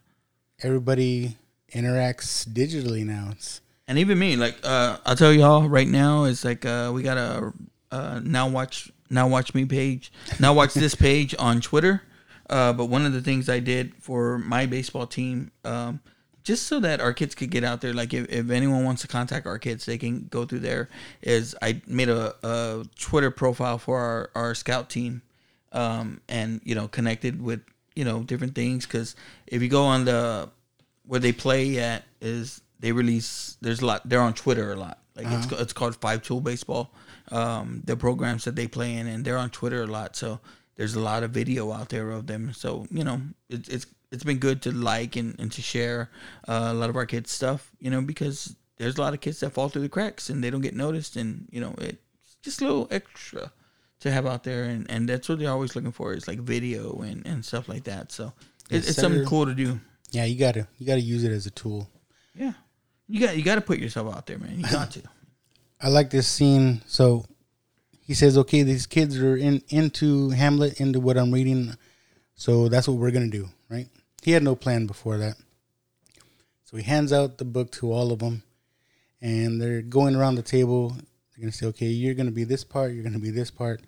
everybody 0.62 1.36
interacts 1.72 2.48
digitally 2.48 3.04
now. 3.04 3.30
It's 3.32 3.60
and 3.86 3.98
even 3.98 4.18
me. 4.18 4.36
Like, 4.36 4.58
uh, 4.62 4.98
I'll 5.04 5.16
tell 5.16 5.32
y'all 5.32 5.68
right 5.68 5.88
now, 5.88 6.24
it's 6.24 6.44
like 6.44 6.64
uh, 6.64 6.90
we 6.94 7.02
got 7.02 7.16
a 7.16 7.52
uh, 7.90 8.20
now 8.22 8.48
watch 8.48 8.90
now 9.10 9.28
watch 9.28 9.54
me 9.54 9.64
page, 9.64 10.12
now 10.38 10.52
watch 10.52 10.74
this 10.74 10.94
page 10.94 11.34
on 11.38 11.60
Twitter. 11.60 12.02
Uh, 12.50 12.72
but 12.72 12.86
one 12.86 13.04
of 13.04 13.12
the 13.12 13.20
things 13.20 13.48
I 13.48 13.60
did 13.60 13.94
for 13.96 14.38
my 14.38 14.64
baseball 14.64 15.06
team, 15.06 15.50
um, 15.64 16.00
just 16.48 16.66
so 16.66 16.80
that 16.80 16.98
our 17.00 17.12
kids 17.12 17.34
could 17.34 17.50
get 17.50 17.62
out 17.62 17.82
there, 17.82 17.92
like 17.92 18.14
if, 18.14 18.26
if 18.30 18.48
anyone 18.50 18.82
wants 18.82 19.02
to 19.02 19.08
contact 19.08 19.46
our 19.46 19.58
kids, 19.58 19.84
they 19.84 19.98
can 19.98 20.26
go 20.30 20.46
through 20.46 20.60
there. 20.60 20.88
Is 21.20 21.54
I 21.60 21.82
made 21.86 22.08
a, 22.08 22.34
a 22.42 22.84
Twitter 22.98 23.30
profile 23.30 23.76
for 23.76 23.98
our, 24.00 24.30
our 24.34 24.54
scout 24.54 24.88
team, 24.88 25.20
um, 25.72 26.22
and 26.26 26.62
you 26.64 26.74
know 26.74 26.88
connected 26.88 27.42
with 27.42 27.60
you 27.94 28.04
know 28.04 28.22
different 28.22 28.54
things 28.54 28.86
because 28.86 29.14
if 29.46 29.60
you 29.60 29.68
go 29.68 29.84
on 29.84 30.06
the 30.06 30.48
where 31.06 31.20
they 31.20 31.32
play 31.32 31.78
at 31.78 32.04
is 32.22 32.62
they 32.80 32.92
release 32.92 33.58
there's 33.60 33.82
a 33.82 33.86
lot 33.86 34.08
they're 34.08 34.22
on 34.22 34.32
Twitter 34.32 34.72
a 34.72 34.76
lot 34.76 34.96
like 35.16 35.26
it's 35.26 35.46
Uh-huh. 35.52 35.62
it's 35.62 35.74
called 35.74 35.96
Five 35.96 36.22
Tool 36.22 36.40
Baseball 36.40 36.90
um 37.30 37.82
the 37.84 37.96
programs 37.96 38.44
that 38.44 38.56
they 38.56 38.68
play 38.68 38.94
in 38.94 39.06
and 39.06 39.24
they're 39.24 39.36
on 39.46 39.50
Twitter 39.50 39.82
a 39.82 39.86
lot 39.86 40.16
so 40.16 40.38
there's 40.76 40.94
a 40.94 41.00
lot 41.00 41.22
of 41.24 41.30
video 41.32 41.72
out 41.72 41.88
there 41.88 42.10
of 42.12 42.26
them 42.26 42.52
so 42.54 42.86
you 42.90 43.04
know 43.04 43.20
it, 43.50 43.68
it's 43.68 43.86
it's 44.10 44.24
been 44.24 44.38
good 44.38 44.62
to 44.62 44.72
like 44.72 45.16
and, 45.16 45.38
and 45.38 45.52
to 45.52 45.62
share 45.62 46.10
uh, 46.46 46.68
a 46.70 46.74
lot 46.74 46.90
of 46.90 46.96
our 46.96 47.06
kids 47.06 47.30
stuff 47.30 47.70
you 47.78 47.90
know 47.90 48.00
because 48.00 48.56
there's 48.76 48.96
a 48.96 49.00
lot 49.00 49.14
of 49.14 49.20
kids 49.20 49.40
that 49.40 49.50
fall 49.50 49.68
through 49.68 49.82
the 49.82 49.88
cracks 49.88 50.30
and 50.30 50.42
they 50.42 50.50
don't 50.50 50.60
get 50.60 50.74
noticed 50.74 51.16
and 51.16 51.46
you 51.50 51.60
know 51.60 51.74
it's 51.78 52.36
just 52.42 52.60
a 52.60 52.64
little 52.64 52.88
extra 52.90 53.52
to 54.00 54.10
have 54.10 54.26
out 54.26 54.44
there 54.44 54.64
and, 54.64 54.88
and 54.90 55.08
that's 55.08 55.28
what 55.28 55.38
they're 55.38 55.50
always 55.50 55.74
looking 55.74 55.92
for 55.92 56.12
is 56.12 56.28
like 56.28 56.38
video 56.38 57.00
and, 57.00 57.26
and 57.26 57.44
stuff 57.44 57.68
like 57.68 57.84
that 57.84 58.12
so 58.12 58.32
it, 58.70 58.88
it's 58.88 58.96
something 58.96 59.24
cool 59.24 59.44
to 59.44 59.54
do 59.54 59.80
yeah, 60.10 60.24
you 60.24 60.38
gotta 60.38 60.66
you 60.78 60.86
gotta 60.86 61.00
use 61.00 61.24
it 61.24 61.32
as 61.32 61.46
a 61.46 61.50
tool. 61.50 61.88
yeah, 62.34 62.52
you 63.06 63.20
got 63.20 63.36
you 63.36 63.42
got 63.42 63.56
to 63.56 63.60
put 63.60 63.78
yourself 63.78 64.14
out 64.14 64.26
there, 64.26 64.38
man. 64.38 64.58
You 64.58 64.66
got 64.70 64.90
to. 64.92 65.02
I 65.80 65.88
like 65.88 66.10
this 66.10 66.26
scene. 66.26 66.82
So 66.86 67.24
he 68.00 68.14
says, 68.14 68.38
"Okay, 68.38 68.62
these 68.62 68.86
kids 68.86 69.18
are 69.18 69.36
in 69.36 69.62
into 69.68 70.30
Hamlet, 70.30 70.80
into 70.80 71.00
what 71.00 71.18
I'm 71.18 71.32
reading, 71.32 71.74
so 72.34 72.68
that's 72.68 72.88
what 72.88 72.96
we're 72.96 73.10
gonna 73.10 73.28
do." 73.28 73.48
Right? 73.70 73.88
He 74.22 74.32
had 74.32 74.42
no 74.42 74.56
plan 74.56 74.86
before 74.86 75.18
that, 75.18 75.36
so 76.64 76.76
he 76.76 76.82
hands 76.82 77.12
out 77.12 77.38
the 77.38 77.44
book 77.44 77.70
to 77.72 77.92
all 77.92 78.12
of 78.12 78.18
them, 78.18 78.42
and 79.20 79.60
they're 79.60 79.82
going 79.82 80.16
around 80.16 80.34
the 80.34 80.42
table. 80.42 80.90
They're 80.90 81.42
gonna 81.42 81.52
say, 81.52 81.66
"Okay, 81.66 81.86
you're 81.86 82.14
gonna 82.14 82.30
be 82.30 82.44
this 82.44 82.64
part. 82.64 82.92
You're 82.92 83.04
gonna 83.04 83.18
be 83.18 83.30
this 83.30 83.50
part," 83.50 83.82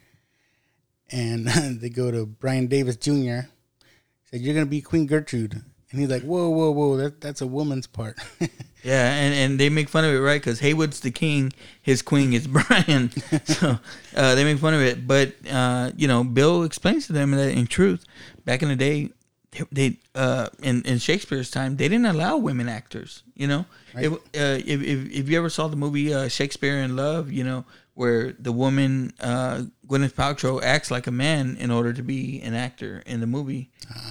and 1.10 1.46
they 1.80 1.88
go 1.88 2.10
to 2.10 2.26
Brian 2.26 2.66
Davis 2.66 2.96
Jr. 2.96 3.48
Said, 4.30 4.40
"You're 4.40 4.54
gonna 4.54 4.66
be 4.66 4.80
Queen 4.80 5.06
Gertrude," 5.06 5.62
and 5.90 6.00
he's 6.00 6.10
like, 6.10 6.22
"Whoa, 6.22 6.50
whoa, 6.50 6.70
whoa! 6.70 6.96
That 6.96 7.20
that's 7.20 7.40
a 7.40 7.46
woman's 7.46 7.86
part." 7.86 8.18
Yeah, 8.82 9.12
and, 9.12 9.34
and 9.34 9.60
they 9.60 9.68
make 9.68 9.88
fun 9.88 10.04
of 10.04 10.12
it, 10.12 10.18
right? 10.20 10.40
Because 10.40 10.60
Haywood's 10.60 11.00
the 11.00 11.10
king, 11.10 11.52
his 11.82 12.02
queen 12.02 12.32
is 12.32 12.46
Brian. 12.46 13.10
so 13.44 13.78
uh, 14.16 14.34
they 14.34 14.44
make 14.44 14.58
fun 14.58 14.74
of 14.74 14.80
it. 14.80 15.06
But, 15.06 15.34
uh, 15.50 15.92
you 15.96 16.08
know, 16.08 16.24
Bill 16.24 16.62
explains 16.62 17.06
to 17.08 17.12
them 17.12 17.32
that 17.32 17.52
in 17.52 17.66
truth, 17.66 18.04
back 18.44 18.62
in 18.62 18.68
the 18.68 18.76
day, 18.76 19.10
they, 19.52 19.64
they 19.72 19.98
uh, 20.14 20.48
in, 20.62 20.82
in 20.82 20.98
Shakespeare's 20.98 21.50
time, 21.50 21.76
they 21.76 21.88
didn't 21.88 22.06
allow 22.06 22.36
women 22.36 22.68
actors, 22.68 23.22
you 23.34 23.46
know? 23.46 23.66
It, 23.94 24.12
uh, 24.12 24.18
if, 24.34 24.82
if, 24.82 25.10
if 25.10 25.28
you 25.28 25.38
ever 25.38 25.50
saw 25.50 25.68
the 25.68 25.76
movie 25.76 26.14
uh, 26.14 26.28
Shakespeare 26.28 26.78
in 26.78 26.96
Love, 26.96 27.32
you 27.32 27.42
know, 27.44 27.64
where 27.94 28.32
the 28.38 28.52
woman, 28.52 29.12
uh, 29.20 29.64
Gwyneth 29.86 30.14
Paltrow, 30.14 30.62
acts 30.62 30.90
like 30.90 31.06
a 31.06 31.10
man 31.10 31.56
in 31.58 31.70
order 31.70 31.92
to 31.92 32.02
be 32.02 32.40
an 32.40 32.54
actor 32.54 33.02
in 33.04 33.20
the 33.20 33.26
movie. 33.26 33.70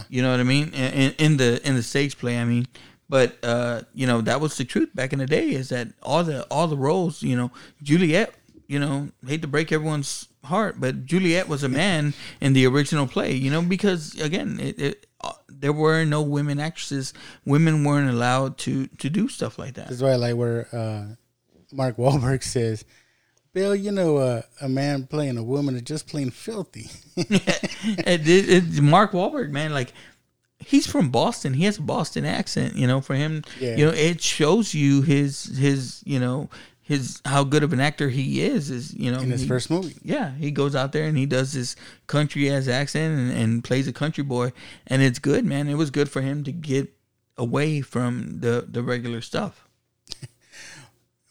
You 0.09 0.21
know 0.21 0.31
what 0.31 0.39
I 0.39 0.43
mean? 0.43 0.73
In, 0.73 1.13
in 1.17 1.37
the 1.37 1.65
in 1.67 1.75
the 1.75 1.83
stage 1.83 2.17
play, 2.17 2.37
I 2.37 2.45
mean. 2.45 2.67
But 3.07 3.37
uh, 3.41 3.81
you 3.93 4.05
know 4.05 4.21
that 4.21 4.41
was 4.41 4.57
the 4.57 4.65
truth 4.65 4.89
back 4.93 5.13
in 5.13 5.19
the 5.19 5.25
day. 5.25 5.49
Is 5.49 5.69
that 5.69 5.87
all 6.03 6.23
the 6.23 6.43
all 6.51 6.67
the 6.67 6.77
roles? 6.77 7.23
You 7.23 7.35
know, 7.35 7.51
Juliet. 7.81 8.35
You 8.67 8.77
know, 8.77 9.09
hate 9.25 9.41
to 9.41 9.47
break 9.47 9.71
everyone's 9.71 10.27
heart, 10.43 10.79
but 10.79 11.07
Juliet 11.07 11.47
was 11.47 11.63
a 11.63 11.69
man 11.69 12.13
in 12.39 12.53
the 12.53 12.67
original 12.67 13.07
play. 13.07 13.33
You 13.33 13.49
know, 13.49 13.63
because 13.63 14.13
again, 14.21 14.59
it, 14.59 14.79
it 14.79 15.07
uh, 15.21 15.33
there 15.47 15.73
were 15.73 16.05
no 16.05 16.21
women 16.21 16.59
actresses. 16.59 17.13
Women 17.45 17.83
weren't 17.83 18.09
allowed 18.09 18.57
to 18.59 18.87
to 18.87 19.09
do 19.09 19.27
stuff 19.27 19.57
like 19.59 19.73
that. 19.75 19.89
That's 19.89 20.01
why 20.01 20.11
I 20.11 20.15
like 20.15 20.35
where 20.35 20.67
uh, 20.73 21.15
Mark 21.73 21.97
Wahlberg 21.97 22.43
says, 22.43 22.85
"Bill, 23.53 23.75
you 23.75 23.91
know, 23.91 24.17
uh, 24.17 24.41
a 24.61 24.69
man 24.69 25.07
playing 25.07 25.37
a 25.37 25.43
woman 25.43 25.75
is 25.75 25.81
just 25.83 26.07
plain 26.07 26.29
filthy." 26.29 26.89
it, 27.15 28.27
it, 28.27 28.81
Mark 28.81 29.11
Wahlberg, 29.11 29.49
man, 29.49 29.73
like 29.73 29.93
he's 30.59 30.87
from 30.87 31.09
Boston. 31.09 31.53
He 31.53 31.65
has 31.65 31.77
a 31.77 31.81
Boston 31.81 32.25
accent. 32.25 32.75
You 32.75 32.87
know, 32.87 33.01
for 33.01 33.15
him, 33.15 33.43
Yeah. 33.59 33.75
you 33.75 33.85
know, 33.85 33.91
it 33.91 34.21
shows 34.21 34.73
you 34.73 35.01
his 35.01 35.57
his 35.57 36.01
you 36.05 36.19
know 36.19 36.49
his 36.89 37.21
how 37.23 37.43
good 37.45 37.63
of 37.63 37.71
an 37.71 37.79
actor 37.79 38.09
he 38.09 38.41
is. 38.41 38.69
Is 38.69 38.93
you 38.95 39.11
know 39.11 39.19
In 39.19 39.29
his 39.31 39.41
he- 39.43 39.47
first 39.47 39.69
movie. 39.69 39.95
Yeah, 40.03 40.31
he 40.35 40.49
goes 40.51 40.75
out 40.75 40.91
there 40.91 41.05
and 41.05 41.15
he 41.17 41.25
does 41.25 41.53
this 41.53 41.75
country 42.07 42.49
ass 42.51 42.67
accent 42.67 43.17
and, 43.17 43.31
and 43.31 43.63
plays 43.63 43.87
a 43.87 43.93
country 43.93 44.23
boy, 44.23 44.51
and 44.87 45.01
it's 45.01 45.19
good, 45.19 45.45
man. 45.45 45.69
It 45.69 45.75
was 45.75 45.91
good 45.91 46.09
for 46.09 46.21
him 46.21 46.43
to 46.43 46.51
get 46.51 46.91
away 47.37 47.81
from 47.81 48.39
the 48.41 48.65
the 48.67 48.81
regular 48.83 49.21
stuff. 49.21 49.67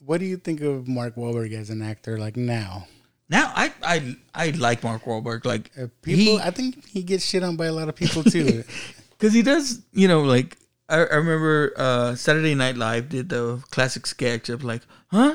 what 0.04 0.20
do 0.20 0.26
you 0.26 0.36
think 0.36 0.60
of 0.60 0.86
Mark 0.88 1.16
Wahlberg 1.16 1.52
as 1.52 1.70
an 1.70 1.82
actor? 1.82 2.18
Like 2.18 2.36
now, 2.36 2.86
Now 3.28 3.52
I 3.54 3.72
I 3.82 4.16
I 4.34 4.50
like 4.50 4.82
Mark 4.84 5.04
Wahlberg. 5.04 5.44
Like 5.44 5.70
Uh, 5.76 5.88
people, 6.02 6.38
he- 6.38 6.42
I 6.42 6.50
think 6.50 6.86
he 6.86 7.02
gets 7.02 7.24
shit 7.24 7.42
on 7.42 7.56
by 7.56 7.66
a 7.66 7.72
lot 7.72 7.88
of 7.88 7.94
people 7.96 8.22
too. 8.24 8.64
Because 9.18 9.34
he 9.34 9.42
does, 9.42 9.82
you 9.92 10.06
know, 10.06 10.20
like 10.22 10.56
I, 10.88 10.98
I 10.98 11.16
remember 11.16 11.72
uh, 11.76 12.14
Saturday 12.14 12.54
Night 12.54 12.76
Live 12.76 13.08
did 13.08 13.28
the 13.30 13.60
classic 13.72 14.06
sketch 14.06 14.48
of 14.48 14.62
like, 14.62 14.82
huh, 15.08 15.34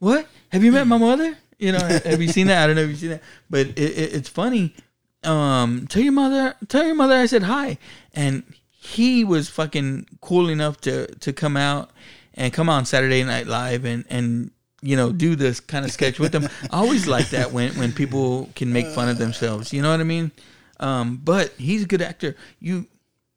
what? 0.00 0.26
Have 0.48 0.64
you 0.64 0.72
met 0.72 0.86
my 0.86 0.98
mother? 0.98 1.38
You 1.58 1.72
know, 1.72 1.78
have 1.78 2.20
you 2.20 2.28
seen 2.28 2.48
that? 2.48 2.64
I 2.64 2.66
don't 2.66 2.76
know 2.76 2.82
if 2.82 2.88
you've 2.88 2.98
seen 2.98 3.10
that, 3.10 3.22
but 3.48 3.66
it, 3.66 3.78
it, 3.78 4.14
it's 4.14 4.28
funny. 4.28 4.74
Um, 5.22 5.86
tell 5.86 6.02
your 6.02 6.12
mother, 6.12 6.54
tell 6.68 6.84
your 6.84 6.94
mother 6.94 7.14
I 7.14 7.26
said 7.26 7.42
hi, 7.44 7.76
and 8.14 8.42
he 8.70 9.24
was 9.24 9.50
fucking 9.50 10.06
cool 10.22 10.48
enough 10.48 10.80
to 10.80 11.06
to 11.16 11.32
come 11.32 11.56
out 11.56 11.90
and 12.34 12.52
come 12.52 12.70
on 12.70 12.86
Saturday 12.86 13.22
Night 13.22 13.46
Live 13.46 13.84
and 13.84 14.04
and 14.08 14.50
you 14.80 14.96
know 14.96 15.12
do 15.12 15.36
this 15.36 15.60
kind 15.60 15.84
of 15.84 15.92
sketch 15.92 16.18
with 16.18 16.32
them. 16.32 16.48
I 16.70 16.78
always 16.78 17.06
like 17.06 17.28
that 17.30 17.52
when 17.52 17.72
when 17.74 17.92
people 17.92 18.48
can 18.56 18.72
make 18.72 18.86
fun 18.86 19.10
of 19.10 19.18
themselves. 19.18 19.72
You 19.72 19.82
know 19.82 19.90
what 19.90 20.00
I 20.00 20.04
mean? 20.04 20.32
Um, 20.80 21.20
but 21.22 21.52
he's 21.58 21.82
a 21.82 21.86
good 21.86 22.00
actor. 22.00 22.34
You 22.58 22.86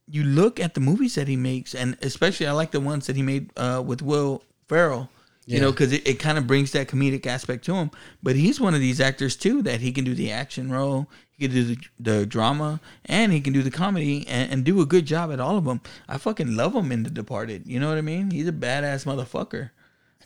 you 0.07 0.23
look 0.23 0.61
at 0.61 0.75
the 0.75 0.79
movies 0.79 1.15
that 1.15 1.27
he 1.27 1.35
makes, 1.35 1.75
and 1.75 1.97
especially 2.01 2.47
I 2.47 2.53
like 2.53 2.71
the 2.71 2.79
ones 2.79 3.07
that 3.07 3.17
he 3.17 3.21
made 3.21 3.49
uh, 3.57 3.83
with 3.85 4.01
Will 4.01 4.43
Ferrell. 4.69 5.09
You 5.45 5.59
know, 5.59 5.71
because 5.71 5.91
it, 5.91 6.07
it 6.07 6.19
kind 6.19 6.37
of 6.37 6.47
brings 6.47 6.71
that 6.71 6.87
comedic 6.87 7.25
aspect 7.27 7.65
to 7.65 7.75
him. 7.75 7.91
But 8.21 8.35
he's 8.37 8.61
one 8.61 8.73
of 8.73 8.79
these 8.79 9.01
actors 9.01 9.35
too 9.35 9.61
that 9.63 9.81
he 9.81 9.91
can 9.91 10.05
do 10.05 10.15
the 10.15 10.31
action 10.31 10.71
role, 10.71 11.09
he 11.31 11.47
can 11.47 11.53
do 11.55 11.63
the, 11.75 11.77
the 11.99 12.25
drama, 12.25 12.79
and 13.05 13.31
he 13.33 13.41
can 13.41 13.51
do 13.51 13.61
the 13.61 13.71
comedy, 13.71 14.25
and, 14.27 14.51
and 14.51 14.63
do 14.63 14.79
a 14.79 14.85
good 14.85 15.05
job 15.05 15.31
at 15.33 15.39
all 15.41 15.57
of 15.57 15.65
them. 15.65 15.81
I 16.07 16.17
fucking 16.17 16.55
love 16.55 16.73
him 16.73 16.91
in 16.93 17.03
The 17.03 17.09
Departed. 17.09 17.67
You 17.67 17.79
know 17.81 17.89
what 17.89 17.97
I 17.97 18.01
mean? 18.01 18.31
He's 18.31 18.47
a 18.47 18.53
badass 18.53 19.05
motherfucker. 19.05 19.71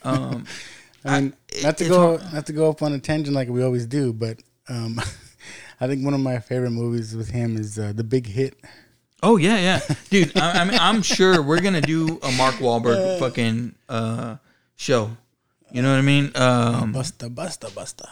Um, 0.03 0.45
I 1.05 1.21
mean, 1.21 1.33
I- 1.57 1.61
not 1.63 1.77
to 1.79 1.87
go 1.87 2.17
not 2.33 2.45
to 2.45 2.53
go 2.53 2.69
off 2.69 2.81
on 2.83 2.93
a 2.93 2.99
tangent 2.99 3.35
like 3.35 3.47
we 3.49 3.63
always 3.63 3.85
do, 3.87 4.13
but 4.13 4.39
um, 4.69 4.99
I 5.81 5.87
think 5.87 6.03
one 6.05 6.13
of 6.13 6.19
my 6.19 6.37
favorite 6.39 6.71
movies 6.71 7.15
with 7.15 7.29
him 7.31 7.57
is 7.57 7.79
uh, 7.79 7.91
The 7.95 8.03
Big 8.03 8.27
Hit. 8.27 8.55
Oh 9.23 9.37
yeah, 9.37 9.57
yeah, 9.57 9.95
dude. 10.11 10.37
I, 10.37 10.61
I 10.61 10.65
mean, 10.65 10.77
I'm 10.79 11.01
sure 11.01 11.41
we're 11.41 11.61
gonna 11.61 11.81
do 11.81 12.19
a 12.21 12.31
Mark 12.33 12.55
Wahlberg 12.55 13.17
fucking 13.19 13.73
uh, 13.89 14.35
show. 14.77 15.11
You 15.73 15.81
know 15.81 15.91
what 15.91 15.97
I 15.99 16.01
mean? 16.01 16.31
Um, 16.35 16.93
Busta, 16.93 17.27
Busta, 17.33 17.69
Busta. 17.71 18.07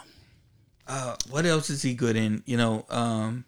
uh, 0.87 1.15
what 1.29 1.45
else 1.45 1.69
is 1.69 1.81
he 1.81 1.93
good 1.93 2.17
in? 2.17 2.43
You 2.45 2.57
know, 2.57 2.85
um, 2.89 3.45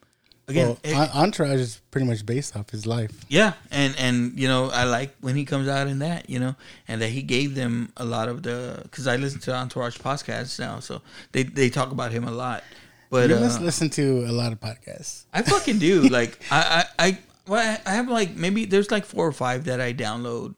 again, 0.47 0.67
Well, 0.67 0.79
it- 0.83 0.95
Entourage 1.13 1.59
is 1.59 1.81
pretty 1.91 2.07
much 2.07 2.25
based 2.25 2.55
off 2.55 2.69
his 2.69 2.85
life. 2.85 3.11
yeah, 3.27 3.53
and 3.69 3.93
and 3.97 4.39
you 4.39 4.47
know, 4.47 4.69
I 4.69 4.85
like 4.85 5.13
when 5.19 5.35
he 5.35 5.43
comes 5.43 5.67
out 5.67 5.87
in 5.89 5.99
that. 5.99 6.29
You 6.29 6.39
know, 6.39 6.55
and 6.87 7.01
that 7.01 7.09
he 7.09 7.21
gave 7.21 7.53
them 7.53 7.91
a 7.97 8.05
lot 8.05 8.29
of 8.29 8.43
the 8.43 8.79
because 8.83 9.07
I 9.07 9.17
listen 9.17 9.41
to 9.41 9.53
Entourage 9.53 9.97
podcasts 9.97 10.57
now, 10.57 10.79
so 10.79 11.01
they 11.33 11.43
they 11.43 11.69
talk 11.69 11.91
about 11.91 12.11
him 12.13 12.23
a 12.23 12.31
lot. 12.31 12.63
But 13.09 13.29
you 13.29 13.35
uh, 13.35 13.59
listen 13.59 13.89
to 13.91 14.23
a 14.25 14.31
lot 14.31 14.53
of 14.53 14.61
podcasts. 14.61 15.25
I 15.33 15.41
fucking 15.41 15.79
do. 15.79 16.03
like 16.17 16.39
I 16.49 16.85
I 16.97 17.07
I, 17.07 17.17
well, 17.45 17.77
I 17.85 17.91
have 17.91 18.07
like 18.07 18.35
maybe 18.37 18.63
there's 18.63 18.89
like 18.89 19.03
four 19.05 19.27
or 19.27 19.33
five 19.33 19.65
that 19.65 19.81
I 19.81 19.91
download 19.93 20.55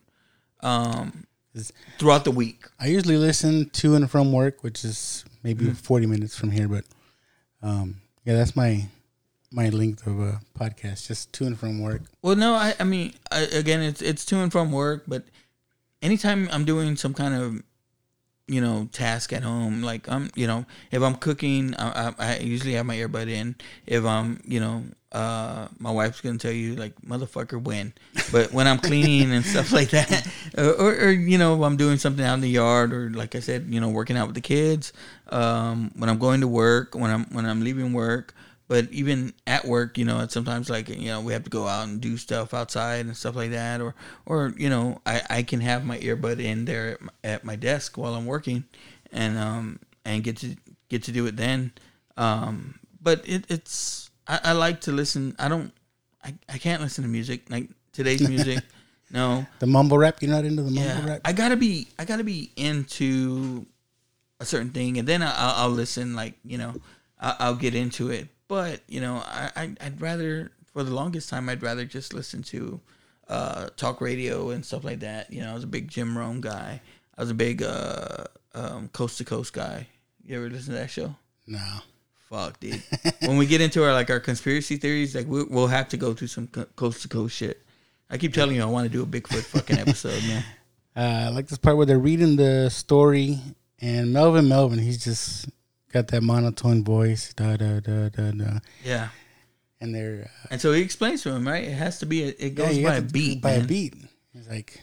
um 0.62 1.26
throughout 1.98 2.24
the 2.26 2.32
week. 2.32 2.66
I 2.80 2.88
usually 2.88 3.18
listen 3.18 3.70
to 3.72 3.96
and 3.96 4.10
from 4.10 4.32
work, 4.32 4.64
which 4.64 4.84
is 4.86 5.26
maybe 5.44 5.66
Mm-hmm. 5.66 5.74
40 5.74 6.06
minutes 6.06 6.38
from 6.38 6.52
here, 6.52 6.68
but 6.68 6.86
um, 7.62 8.02
yeah, 8.26 8.36
that's 8.36 8.56
my 8.56 8.86
my 9.52 9.70
length 9.70 10.06
of 10.06 10.20
a 10.20 10.40
podcast, 10.58 11.08
just 11.08 11.34
to 11.34 11.46
and 11.48 11.58
from 11.60 11.82
work. 11.82 12.04
Well, 12.22 12.36
no, 12.36 12.54
I, 12.54 12.76
I 12.80 12.84
mean, 12.84 13.14
I, 13.32 13.40
again, 13.52 13.82
it's 13.82 14.02
it's 14.02 14.24
to 14.26 14.38
and 14.38 14.52
from 14.52 14.72
work, 14.72 15.04
but 15.08 15.24
anytime 16.02 16.48
I'm 16.52 16.66
doing 16.66 16.96
some 16.96 17.14
kind 17.16 17.34
of, 17.34 17.64
you 18.50 18.62
know, 18.62 18.90
task 18.92 19.32
at 19.32 19.44
home, 19.44 19.84
like 19.84 20.10
I'm, 20.10 20.32
you 20.36 20.48
know, 20.48 20.66
if 20.92 21.04
I'm 21.04 21.16
cooking, 21.16 21.76
I, 21.76 22.10
I, 22.10 22.14
I 22.18 22.38
usually 22.40 22.74
have 22.74 22.86
my 22.86 22.96
earbud 22.96 23.30
in. 23.30 23.56
If 23.86 24.04
I'm, 24.04 24.42
you 24.44 24.60
know, 24.60 24.84
uh, 25.12 25.68
my 25.78 25.92
wife's 25.92 26.20
gonna 26.22 26.40
tell 26.40 26.52
you 26.52 26.76
like, 26.76 27.00
motherfucker, 27.02 27.62
when. 27.62 27.94
But 28.32 28.52
when 28.52 28.68
I'm 28.68 28.80
cleaning 28.80 29.32
and 29.32 29.46
stuff 29.54 29.72
like 29.72 29.92
that, 29.92 30.28
or, 30.58 30.72
or, 30.74 30.96
or 30.96 31.12
you 31.12 31.38
know, 31.38 31.64
I'm 31.64 31.78
doing 31.78 31.98
something 31.98 32.26
out 32.26 32.34
in 32.34 32.42
the 32.42 32.50
yard, 32.50 32.92
or 32.92 33.12
like 33.12 33.36
I 33.36 33.40
said, 33.40 33.68
you 33.70 33.80
know, 33.80 33.90
working 33.90 34.18
out 34.18 34.26
with 34.26 34.36
the 34.36 34.42
kids, 34.42 34.94
um, 35.30 35.92
when 35.96 36.10
I'm 36.10 36.18
going 36.18 36.42
to 36.42 36.48
work, 36.48 36.96
when 36.96 37.12
I'm 37.12 37.26
when 37.26 37.46
I'm 37.46 37.62
leaving 37.62 37.94
work. 37.94 38.34
But 38.70 38.92
even 38.92 39.34
at 39.48 39.66
work, 39.66 39.98
you 39.98 40.06
know, 40.06 40.20
it's 40.20 40.34
sometimes 40.34 40.70
like 40.70 40.90
you 40.90 41.08
know 41.08 41.22
we 41.22 41.34
have 41.34 41.44
to 41.44 41.50
go 41.50 41.68
out 41.68 41.88
and 41.88 42.00
do 42.00 42.16
stuff 42.18 42.54
outside 42.54 43.06
and 43.08 43.18
stuff 43.18 43.36
like 43.36 43.50
that, 43.50 43.82
or 43.82 43.96
or 44.28 44.54
you 44.56 44.70
know 44.70 45.02
I, 45.08 45.22
I 45.30 45.44
can 45.44 45.60
have 45.60 45.84
my 45.84 45.98
earbud 45.98 46.40
in 46.40 46.66
there 46.66 46.92
at 46.94 47.02
my, 47.02 47.12
at 47.24 47.44
my 47.44 47.56
desk 47.56 47.98
while 47.98 48.14
I'm 48.14 48.28
working, 48.28 48.64
and 49.12 49.40
um 49.40 49.80
and 50.06 50.24
get 50.24 50.38
to 50.38 50.56
get 50.88 51.02
to 51.06 51.12
do 51.12 51.26
it 51.26 51.36
then. 51.36 51.72
Um, 52.16 52.78
but 53.02 53.28
it, 53.28 53.46
it's 53.50 54.12
I, 54.28 54.40
I 54.44 54.52
like 54.54 54.82
to 54.82 54.92
listen. 54.92 55.36
I 55.40 55.48
don't 55.50 55.74
I, 56.24 56.36
I 56.48 56.60
can't 56.60 56.80
listen 56.82 57.04
to 57.04 57.10
music 57.10 57.50
like 57.50 57.70
today's 57.92 58.22
music. 58.22 58.64
no, 59.12 59.48
The 59.58 59.66
mumble 59.66 59.98
rap, 59.98 60.22
you're 60.22 60.30
not 60.30 60.46
into 60.46 60.62
the 60.62 60.70
mumble 60.70 60.84
yeah, 60.84 61.10
rap? 61.10 61.22
I 61.26 61.34
gotta 61.34 61.58
be 61.58 61.88
I 61.98 62.06
gotta 62.06 62.24
be 62.24 62.52
into 62.56 63.66
a 64.40 64.46
certain 64.46 64.70
thing, 64.70 65.00
and 65.00 65.08
then 65.08 65.24
I- 65.24 65.34
I'll, 65.36 65.56
I'll 65.64 65.70
listen. 65.74 66.14
Like 66.16 66.36
you 66.46 66.60
know, 66.60 66.76
I- 67.20 67.36
I'll 67.40 67.56
get 67.56 67.74
into 67.74 68.12
it. 68.12 68.28
But 68.50 68.82
you 68.90 69.00
know, 69.00 69.16
I 69.26 69.52
I- 69.56 69.76
I'd 69.80 70.02
rather 70.02 70.52
for 70.74 70.84
the 70.84 70.94
longest 70.94 71.30
time 71.30 71.48
I'd 71.48 71.64
rather 71.64 71.86
just 71.86 72.14
listen 72.14 72.44
to 72.44 72.82
uh, 73.30 73.70
talk 73.78 74.02
radio 74.02 74.50
and 74.50 74.66
stuff 74.66 74.84
like 74.84 75.00
that. 75.00 75.32
You 75.32 75.42
know, 75.42 75.52
I 75.52 75.54
was 75.54 75.64
a 75.64 75.68
big 75.68 75.88
Jim 75.88 76.18
Rome 76.18 76.42
guy. 76.42 76.82
I 77.18 77.22
was 77.22 77.30
a 77.32 77.36
big 77.36 77.64
uh, 77.64 78.26
um, 78.54 78.90
coast 78.90 79.18
to 79.20 79.24
coast 79.24 79.54
guy. 79.54 79.88
You 80.26 80.36
ever 80.38 80.50
listen 80.50 80.74
to 80.74 80.80
that 80.82 80.90
show? 80.90 81.16
no. 81.48 81.60
Fuck, 82.30 82.60
dude. 82.60 82.84
when 83.22 83.38
we 83.38 83.48
get 83.48 83.60
into 83.60 83.84
our 83.84 83.92
like 83.92 84.12
our 84.12 84.20
conspiracy 84.20 84.78
theories, 84.78 85.16
like 85.16 85.26
we, 85.26 85.44
we'll 85.46 85.66
have 85.66 85.90
to 85.90 85.98
go 85.98 86.14
through 86.14 86.28
some 86.28 86.46
coast 86.76 87.02
to 87.02 87.08
coast 87.08 87.36
shit. 87.36 87.60
I 88.08 88.20
keep 88.20 88.36
telling 88.36 88.56
you, 88.56 88.62
I 88.62 88.66
want 88.66 88.86
to 88.86 88.90
do 88.92 89.02
a 89.02 89.06
Bigfoot 89.08 89.42
fucking 89.46 89.80
episode, 89.86 90.22
man. 90.28 90.44
Uh, 90.96 91.00
I 91.00 91.30
like 91.30 91.48
this 91.48 91.58
part 91.58 91.76
where 91.78 91.88
they're 91.88 91.98
reading 91.98 92.36
the 92.36 92.70
story, 92.70 93.40
and 93.82 94.14
Melvin 94.14 94.48
Melvin, 94.48 94.78
he's 94.78 95.04
just 95.04 95.50
got 95.92 96.08
that 96.10 96.22
monotone 96.24 96.84
voice, 96.84 97.34
da 97.34 97.58
da 97.58 97.80
da 97.80 98.10
da 98.10 98.32
da, 98.32 98.60
Yeah. 98.84 99.10
and 99.82 99.94
they're 99.94 100.30
uh, 100.44 100.48
And 100.52 100.62
so 100.62 100.74
he 100.74 100.82
explains 100.82 101.22
to 101.24 101.32
him, 101.32 101.48
right? 101.48 101.64
It 101.64 101.74
has 101.74 102.00
to 102.00 102.06
be. 102.06 102.24
A, 102.24 102.28
it 102.40 102.56
goes 102.56 102.78
you 102.78 102.86
by 102.86 102.96
a 102.96 103.02
beat. 103.02 103.42
by 103.42 103.52
man. 103.58 103.66
a 103.66 103.68
beat. 103.68 103.94
It's 104.34 104.48
like 104.48 104.80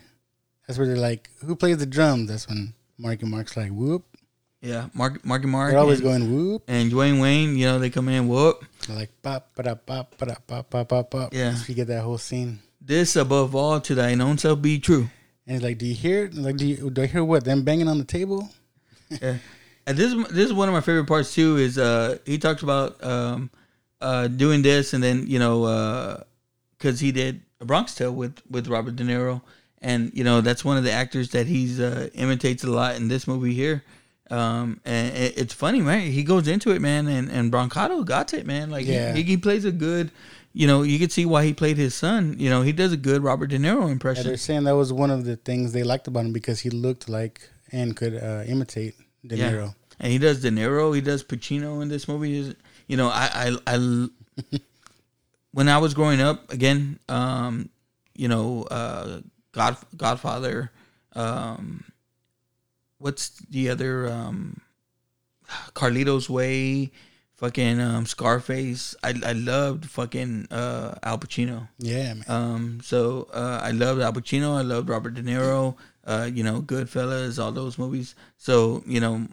that's 0.67 0.79
where 0.79 0.87
they're 0.87 0.97
like, 0.97 1.31
who 1.45 1.55
plays 1.57 1.79
the 1.79 1.87
drums? 1.87 2.29
That's 2.29 2.49
when 2.49 2.75
Marky 2.99 3.27
Mark's 3.27 3.57
like 3.57 3.71
whoop. 3.71 4.05
Yeah, 4.63 4.89
Mark, 4.95 5.25
Marky 5.25 5.47
Mark. 5.47 5.71
They're 5.71 5.79
always 5.79 6.01
and, 6.01 6.09
going 6.09 6.35
whoop. 6.35 6.63
And 6.67 6.91
Dwayne 6.91 7.21
Wayne, 7.21 7.57
you 7.57 7.67
know, 7.67 7.79
they 7.79 7.91
come 7.91 8.09
in 8.09 8.27
whoop. 8.27 8.65
They're 8.87 8.97
like 8.97 9.11
pop, 9.23 9.55
ba 9.55 9.63
pop, 9.63 10.17
ba 10.19 10.37
pop, 10.47 10.71
pop, 10.71 10.89
pop, 10.89 11.11
pop. 11.11 11.35
Yeah. 11.35 11.55
you 11.69 11.75
get 11.75 11.87
that 11.89 12.03
whole 12.03 12.19
scene. 12.19 12.61
This 12.81 13.15
above 13.17 13.55
all 13.55 13.81
to 13.81 13.95
thine 13.95 14.21
own 14.21 14.39
self 14.39 14.61
be 14.63 14.79
true. 14.81 15.09
And 15.47 15.55
he's 15.55 15.63
like, 15.63 15.79
"Do 15.79 15.87
you 15.87 15.95
hear? 15.95 16.29
Like, 16.33 16.57
do 16.57 16.67
you 16.67 16.91
do 16.91 17.03
I 17.03 17.07
hear 17.07 17.23
what? 17.23 17.45
Them 17.45 17.63
banging 17.63 17.87
on 17.87 17.99
the 17.99 18.05
table? 18.05 18.49
Yeah. 19.09 19.37
And 19.87 19.97
this 19.97 20.15
this 20.29 20.47
is 20.47 20.53
one 20.53 20.69
of 20.69 20.75
my 20.75 20.81
favorite 20.81 21.07
parts 21.07 21.35
too. 21.35 21.57
Is 21.57 21.79
uh 21.79 22.19
he 22.27 22.39
talks 22.39 22.63
about 22.63 23.03
um 23.05 23.51
uh 24.01 24.29
doing 24.29 24.63
this 24.63 24.93
and 24.95 25.03
then 25.03 25.27
you 25.27 25.39
know 25.39 25.65
uh 25.65 26.23
because 26.77 27.01
he 27.01 27.13
did 27.13 27.41
a 27.61 27.65
Bronx 27.65 27.95
Tale 27.95 28.13
with 28.13 28.41
with 28.51 28.69
Robert 28.69 28.97
De 28.97 29.05
Niro 29.05 29.41
and 29.81 30.11
you 30.15 30.25
know 30.25 30.41
that's 30.41 30.65
one 30.65 30.77
of 30.77 30.85
the 30.85 30.91
actors 30.93 31.31
that 31.31 31.47
he's 31.47 31.79
uh 31.81 32.09
imitates 32.15 32.65
a 32.65 32.71
lot 32.71 32.97
in 32.97 33.09
this 33.09 33.27
movie 33.29 33.55
here. 33.55 33.85
Um 34.31 34.81
and 34.85 35.17
it, 35.17 35.39
it's 35.39 35.55
funny, 35.55 35.81
man. 35.81 36.11
He 36.11 36.25
goes 36.25 36.49
into 36.49 36.71
it, 36.73 36.81
man, 36.83 37.07
and 37.07 37.31
and 37.31 37.53
Brancato 37.53 38.05
got 38.05 38.35
it, 38.35 38.45
man. 38.45 38.71
Like 38.71 38.87
Yeah. 38.87 39.15
he, 39.15 39.23
he 39.23 39.37
plays 39.37 39.65
a 39.65 39.73
good. 39.73 40.11
You 40.53 40.67
know, 40.67 40.83
you 40.83 40.99
could 40.99 41.13
see 41.13 41.27
why 41.27 41.45
he 41.45 41.53
played 41.53 41.77
his 41.77 41.95
son. 41.95 42.35
You 42.39 42.49
know, 42.49 42.63
he 42.63 42.73
does 42.73 42.91
a 42.91 42.97
good 42.97 43.23
Robert 43.23 43.49
De 43.49 43.59
Niro 43.59 43.85
Yeah, 43.87 43.93
impression. 43.93 44.27
they're 44.27 44.39
saying 44.39 44.65
that 44.65 44.75
was 44.75 44.91
one 44.91 45.11
of 45.11 45.27
the 45.27 45.37
things 45.37 45.73
they 45.75 45.83
liked 45.85 46.09
about 46.09 46.25
him 46.25 46.33
because 46.33 46.61
he 46.61 46.71
looked 46.71 47.11
like 47.11 47.51
and 47.73 47.95
could 47.95 48.15
uh, 48.17 48.43
imitate 48.47 48.95
De 49.27 49.37
Yeah. 49.37 49.51
Niro. 49.53 49.75
And 49.99 50.13
he 50.13 50.19
does 50.19 50.41
De 50.43 50.51
Niro. 50.51 50.95
He 50.95 51.01
does 51.01 51.25
Pacino 51.25 51.81
in 51.83 51.89
this 51.89 52.07
movie. 52.09 52.39
Is 52.39 52.55
you 52.87 52.97
know, 52.97 53.09
I, 53.09 53.57
I, 53.67 53.75
I 53.75 54.09
when 55.53 55.69
I 55.69 55.79
was 55.79 55.95
growing 55.95 56.21
up, 56.21 56.53
again, 56.53 56.99
um, 57.09 57.71
you 58.15 58.29
know, 58.29 58.65
uh, 58.65 59.21
God, 59.53 59.77
Godfather. 59.97 60.71
Um, 61.15 61.85
what's 62.99 63.31
the 63.51 63.71
other? 63.71 64.09
Um, 64.09 64.61
Carlito's 65.75 66.29
Way, 66.29 66.91
fucking 67.37 67.81
um, 67.81 68.05
Scarface. 68.07 68.95
I, 69.03 69.15
I 69.25 69.33
loved 69.33 69.87
fucking 69.87 70.49
uh, 70.51 70.97
Al 71.03 71.19
Pacino. 71.19 71.69
Yeah, 71.79 72.15
man. 72.15 72.25
Um, 72.29 72.81
so 72.83 73.29
uh, 73.33 73.61
I 73.63 73.71
loved 73.71 74.01
Al 74.01 74.13
Pacino. 74.13 74.57
I 74.59 74.63
loved 74.63 74.89
Robert 74.89 75.15
De 75.15 75.23
Niro. 75.23 75.77
Uh, 76.07 76.31
you 76.33 76.45
know, 76.45 76.63
Goodfellas, 76.63 77.43
all 77.43 77.53
those 77.53 77.79
movies. 77.79 78.15
So 78.39 78.83
you 78.87 79.01
know, 79.01 79.27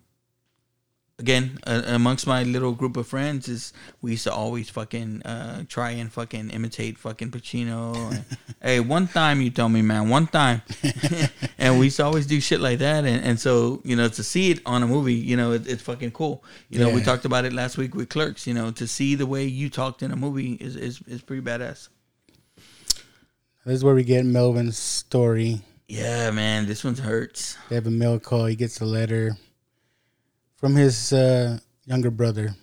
again, 1.19 1.59
uh, 1.65 1.83
amongst 1.87 2.25
my 2.27 2.43
little 2.43 2.73
group 2.73 2.97
of 2.97 3.07
friends, 3.07 3.47
is 3.47 3.73
we 4.01 4.11
used 4.11 4.23
to 4.23 4.33
always 4.33 4.69
fucking 4.69 5.21
uh, 5.23 5.63
try 5.69 5.91
and 5.91 6.11
fucking 6.11 6.49
imitate 6.49 6.97
fucking 6.97 7.31
Pacino. 7.31 8.23
hey, 8.61 8.79
one 8.79 9.07
time 9.07 9.41
you 9.41 9.51
told 9.51 9.71
me, 9.71 9.81
man, 9.81 10.09
one 10.09 10.27
time, 10.27 10.61
and 11.57 11.79
we 11.79 11.85
used 11.85 11.97
to 11.97 12.05
always 12.05 12.25
do 12.25 12.41
shit 12.41 12.59
like 12.59 12.79
that. 12.79 13.05
And, 13.05 13.23
and 13.23 13.39
so 13.39 13.81
you 13.83 13.95
know, 13.95 14.07
to 14.09 14.23
see 14.23 14.51
it 14.51 14.59
on 14.65 14.83
a 14.83 14.87
movie, 14.87 15.13
you 15.13 15.37
know, 15.37 15.51
it, 15.53 15.67
it's 15.67 15.81
fucking 15.81 16.11
cool. 16.11 16.43
You 16.69 16.79
know, 16.79 16.89
we 16.89 17.01
talked 17.01 17.25
about 17.25 17.45
it 17.45 17.53
last 17.53 17.77
week 17.77 17.95
with 17.95 18.09
Clerks. 18.09 18.47
You 18.47 18.53
know, 18.53 18.71
to 18.71 18.87
see 18.87 19.15
the 19.15 19.27
way 19.27 19.45
you 19.45 19.69
talked 19.69 20.03
in 20.03 20.11
a 20.11 20.15
movie 20.15 20.53
is 20.53 20.75
is, 20.75 21.01
is 21.07 21.21
pretty 21.21 21.43
badass. 21.43 21.89
This 23.65 23.75
is 23.75 23.83
where 23.83 23.95
we 23.95 24.03
get 24.03 24.25
Melvin's 24.25 24.77
story. 24.77 25.61
Yeah, 25.87 26.31
man, 26.31 26.65
this 26.65 26.83
one 26.83 26.95
hurts. 26.95 27.57
They 27.69 27.75
have 27.75 27.87
a 27.87 27.91
mail 27.91 28.19
call. 28.19 28.45
He 28.45 28.55
gets 28.55 28.79
a 28.81 28.85
letter 28.85 29.37
from 30.55 30.75
his 30.75 31.11
uh, 31.13 31.59
younger 31.85 32.09
brother. 32.11 32.55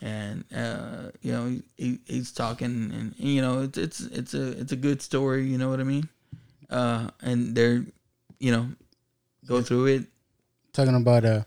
and 0.00 0.44
uh, 0.54 1.10
you 1.20 1.32
know 1.32 1.60
he, 1.76 1.98
he's 2.06 2.32
talking, 2.32 2.90
and 2.94 3.14
you 3.18 3.42
know 3.42 3.62
it's 3.62 3.76
it's 3.78 4.00
it's 4.00 4.34
a 4.34 4.58
it's 4.58 4.72
a 4.72 4.76
good 4.76 5.02
story. 5.02 5.44
You 5.44 5.58
know 5.58 5.68
what 5.68 5.80
I 5.80 5.84
mean? 5.84 6.08
Uh, 6.70 7.10
and 7.20 7.54
they're 7.54 7.84
you 8.38 8.52
know 8.52 8.68
go 9.46 9.60
through 9.62 9.86
it. 9.86 10.04
Talking 10.72 10.94
about 10.94 11.24
a, 11.24 11.44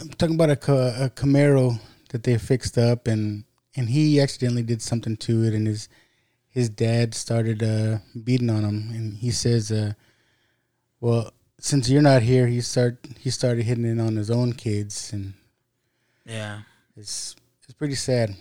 I'm 0.00 0.08
talking 0.10 0.36
about 0.36 0.50
a, 0.50 1.04
a 1.04 1.10
Camaro 1.10 1.78
that 2.10 2.22
they 2.22 2.38
fixed 2.38 2.78
up, 2.78 3.06
and 3.08 3.44
and 3.76 3.88
he 3.90 4.20
accidentally 4.20 4.62
did 4.62 4.80
something 4.80 5.16
to 5.18 5.42
it, 5.42 5.52
and 5.52 5.66
his 5.66 5.88
his 6.54 6.68
dad 6.70 7.14
started 7.14 7.62
uh, 7.62 7.98
beating 8.22 8.48
on 8.50 8.62
him, 8.64 8.90
and 8.94 9.14
he 9.18 9.30
says, 9.32 9.72
uh, 9.72 9.92
"Well, 11.00 11.32
since 11.58 11.88
you're 11.90 12.02
not 12.02 12.22
here, 12.22 12.46
he 12.46 12.60
start 12.60 12.98
he 13.18 13.30
started 13.30 13.64
hitting 13.64 13.84
it 13.84 14.00
on 14.00 14.14
his 14.16 14.30
own 14.30 14.52
kids, 14.54 15.12
and 15.12 15.34
Yeah, 16.24 16.62
it's 16.96 17.34
it's 17.64 17.74
pretty 17.74 17.96
sad. 17.96 18.36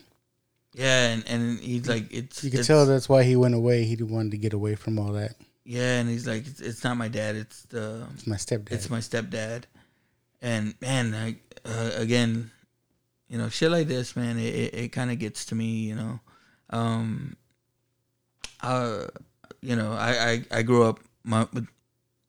yeah, 0.74 1.10
and 1.14 1.24
and 1.28 1.60
he's 1.60 1.88
like 1.88 2.06
it's 2.14 2.44
You 2.44 2.52
can 2.52 2.60
it's- 2.60 2.68
tell 2.68 2.86
that's 2.86 3.10
why 3.10 3.24
he 3.24 3.36
went 3.36 3.56
away. 3.56 3.84
He 3.86 3.96
wanted 4.04 4.32
to 4.32 4.38
get 4.38 4.54
away 4.54 4.76
from 4.76 5.00
all 5.00 5.12
that. 5.14 5.36
Yeah, 5.66 6.00
and 6.00 6.10
he's 6.10 6.28
like 6.28 6.46
it's, 6.46 6.60
it's 6.62 6.84
not 6.84 6.98
my 6.98 7.08
dad. 7.08 7.36
It's 7.36 7.64
the 7.64 8.06
It's 8.14 8.28
my 8.28 8.36
stepdad. 8.36 8.72
it's 8.72 8.90
my 8.90 9.00
stepdad. 9.00 9.64
And 10.42 10.76
man, 10.82 11.16
I, 11.16 11.38
uh, 11.64 11.92
again, 11.96 12.52
you 13.30 13.38
know, 13.38 13.48
shit 13.48 13.72
like 13.72 13.88
this, 13.88 14.14
man, 14.18 14.38
it, 14.38 14.54
it, 14.54 14.74
it 14.76 14.90
kind 14.92 15.10
of 15.10 15.18
gets 15.20 15.46
to 15.46 15.56
me, 15.56 15.88
you 15.88 15.96
know. 15.96 16.20
Um, 16.70 17.38
uh, 18.64 19.08
you 19.62 19.76
know, 19.76 19.94
I, 19.94 20.32
I, 20.32 20.46
I 20.52 20.62
grew 20.64 20.84
up, 20.84 21.00
my, 21.24 21.48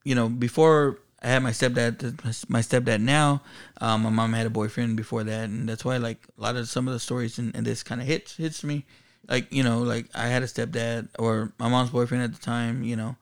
you 0.04 0.14
know, 0.14 0.28
before 0.28 0.98
I 1.22 1.28
had 1.28 1.42
my 1.42 1.50
stepdad, 1.50 2.22
my 2.48 2.60
stepdad 2.60 3.00
now, 3.00 3.42
um, 3.80 4.02
my 4.02 4.10
mom 4.10 4.32
had 4.32 4.46
a 4.46 4.50
boyfriend 4.50 4.96
before 4.96 5.24
that. 5.24 5.44
And 5.48 5.68
that's 5.68 5.84
why, 5.84 5.96
like, 5.96 6.18
a 6.38 6.42
lot 6.42 6.56
of 6.56 6.68
some 6.68 6.86
of 6.86 6.94
the 6.94 7.00
stories 7.00 7.38
and 7.38 7.52
this 7.54 7.82
kind 7.82 8.00
of 8.00 8.06
hits, 8.06 8.36
hits 8.36 8.62
me. 8.62 8.84
Like, 9.28 9.50
you 9.50 9.62
know, 9.62 9.78
like 9.78 10.06
I 10.14 10.26
had 10.26 10.42
a 10.42 10.46
stepdad 10.46 11.08
or 11.18 11.52
my 11.58 11.68
mom's 11.68 11.90
boyfriend 11.90 12.24
at 12.24 12.34
the 12.34 12.40
time, 12.40 12.82
you 12.82 12.94
know, 12.94 13.16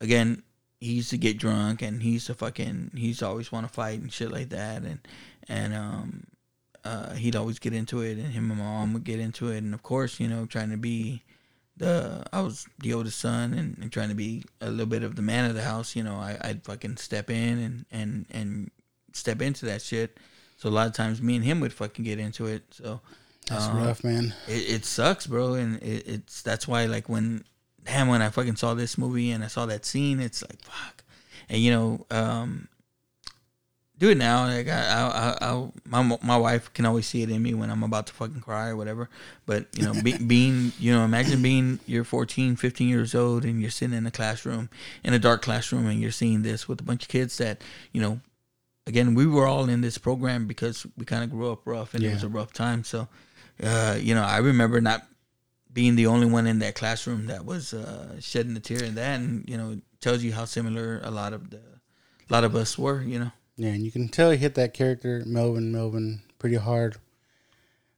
again, 0.00 0.42
he 0.80 0.92
used 0.92 1.10
to 1.10 1.18
get 1.18 1.38
drunk 1.38 1.82
and 1.82 2.02
he 2.02 2.10
used 2.10 2.26
to 2.26 2.34
fucking 2.34 2.92
he 2.94 3.08
used 3.08 3.20
to 3.20 3.26
always 3.26 3.50
want 3.50 3.66
to 3.66 3.72
fight 3.72 4.00
and 4.00 4.12
shit 4.12 4.30
like 4.30 4.50
that 4.50 4.82
and 4.82 5.00
and 5.48 5.74
um 5.74 6.24
uh 6.84 7.14
he'd 7.14 7.36
always 7.36 7.58
get 7.58 7.72
into 7.72 8.02
it 8.02 8.18
and 8.18 8.32
him 8.32 8.50
and 8.50 8.60
my 8.60 8.64
mom 8.64 8.92
would 8.92 9.04
get 9.04 9.18
into 9.18 9.48
it 9.48 9.58
and 9.58 9.74
of 9.74 9.82
course 9.82 10.20
you 10.20 10.28
know 10.28 10.44
trying 10.46 10.70
to 10.70 10.76
be 10.76 11.22
the 11.76 12.24
I 12.32 12.40
was 12.40 12.66
the 12.78 12.94
oldest 12.94 13.18
son 13.18 13.52
and, 13.52 13.76
and 13.78 13.92
trying 13.92 14.08
to 14.08 14.14
be 14.14 14.44
a 14.60 14.70
little 14.70 14.86
bit 14.86 15.02
of 15.02 15.16
the 15.16 15.22
man 15.22 15.44
of 15.44 15.54
the 15.54 15.62
house 15.62 15.94
you 15.94 16.02
know 16.02 16.14
I, 16.14 16.38
I'd 16.40 16.64
fucking 16.64 16.96
step 16.96 17.30
in 17.30 17.58
and 17.58 17.86
and 17.90 18.26
and 18.30 18.70
step 19.16 19.42
into 19.42 19.66
that 19.66 19.82
shit. 19.82 20.18
So 20.58 20.68
a 20.68 20.70
lot 20.70 20.86
of 20.86 20.94
times 20.94 21.20
me 21.20 21.36
and 21.36 21.44
him 21.44 21.60
would 21.60 21.72
fucking 21.72 22.04
get 22.04 22.18
into 22.18 22.46
it. 22.46 22.62
So 22.70 23.00
That's 23.48 23.66
uh, 23.66 23.72
rough, 23.74 24.04
man. 24.04 24.34
it, 24.48 24.70
it 24.70 24.84
sucks, 24.84 25.26
bro, 25.26 25.54
and 25.54 25.82
it, 25.82 26.06
it's 26.06 26.42
that's 26.42 26.66
why 26.68 26.86
like 26.86 27.08
when 27.08 27.44
damn 27.84 28.08
when 28.08 28.22
I 28.22 28.30
fucking 28.30 28.56
saw 28.56 28.74
this 28.74 28.96
movie 28.96 29.30
and 29.30 29.44
I 29.44 29.48
saw 29.48 29.66
that 29.66 29.84
scene, 29.84 30.20
it's 30.20 30.42
like 30.42 30.62
fuck, 30.62 31.04
and 31.48 31.60
you 31.60 31.70
know, 31.70 32.06
um, 32.10 32.68
do 33.98 34.10
it 34.10 34.18
now. 34.18 34.46
Like 34.46 34.68
I, 34.68 34.72
I, 34.72 35.46
I, 35.48 35.52
I 35.52 35.68
my 35.84 36.18
my 36.22 36.36
wife 36.36 36.72
can 36.74 36.86
always 36.86 37.06
see 37.06 37.22
it 37.22 37.30
in 37.30 37.42
me 37.42 37.54
when 37.54 37.70
I'm 37.70 37.82
about 37.82 38.06
to 38.08 38.12
fucking 38.12 38.40
cry 38.40 38.68
or 38.68 38.76
whatever. 38.76 39.08
But 39.46 39.66
you 39.76 39.84
know, 39.84 39.94
be, 40.02 40.16
being 40.26 40.72
you 40.78 40.92
know, 40.92 41.04
imagine 41.04 41.42
being 41.42 41.80
you're 41.86 42.04
14, 42.04 42.56
15 42.56 42.88
years 42.88 43.14
old 43.14 43.44
and 43.44 43.60
you're 43.60 43.70
sitting 43.70 43.96
in 43.96 44.06
a 44.06 44.10
classroom 44.10 44.68
in 45.02 45.14
a 45.14 45.18
dark 45.18 45.42
classroom 45.42 45.86
and 45.86 46.00
you're 46.00 46.10
seeing 46.10 46.42
this 46.42 46.68
with 46.68 46.80
a 46.80 46.84
bunch 46.84 47.04
of 47.04 47.08
kids 47.08 47.38
that 47.38 47.62
you 47.92 48.00
know. 48.00 48.20
Again, 48.88 49.16
we 49.16 49.26
were 49.26 49.48
all 49.48 49.68
in 49.68 49.80
this 49.80 49.98
program 49.98 50.46
because 50.46 50.86
we 50.96 51.04
kind 51.04 51.24
of 51.24 51.30
grew 51.32 51.50
up 51.50 51.66
rough 51.66 51.92
and 51.92 52.04
it 52.04 52.12
was 52.12 52.22
a 52.22 52.28
rough 52.28 52.52
time. 52.52 52.84
So, 52.84 53.08
uh, 53.60 53.98
you 53.98 54.14
know, 54.14 54.22
I 54.22 54.36
remember 54.36 54.80
not 54.80 55.04
being 55.72 55.96
the 55.96 56.06
only 56.06 56.28
one 56.28 56.46
in 56.46 56.60
that 56.60 56.76
classroom 56.76 57.26
that 57.26 57.44
was 57.44 57.74
uh, 57.74 58.20
shedding 58.20 58.56
a 58.56 58.60
tear 58.60 58.84
in 58.84 58.94
that, 58.94 59.18
and 59.18 59.44
you 59.48 59.58
know, 59.58 59.72
it 59.72 59.80
tells 60.00 60.22
you 60.22 60.32
how 60.32 60.44
similar 60.44 61.00
a 61.02 61.10
lot 61.10 61.32
of 61.32 61.50
the, 61.50 61.56
a 61.56 62.32
lot 62.32 62.44
of 62.44 62.54
us 62.54 62.78
were. 62.78 63.02
You 63.02 63.18
know, 63.18 63.32
Yeah, 63.56 63.70
and 63.70 63.84
you 63.84 63.90
can 63.90 64.08
tell 64.08 64.30
he 64.30 64.36
hit 64.36 64.54
that 64.54 64.74
character 64.74 65.22
Melvin 65.26 65.72
Melvin 65.72 66.22
pretty 66.38 66.56
hard 66.56 66.96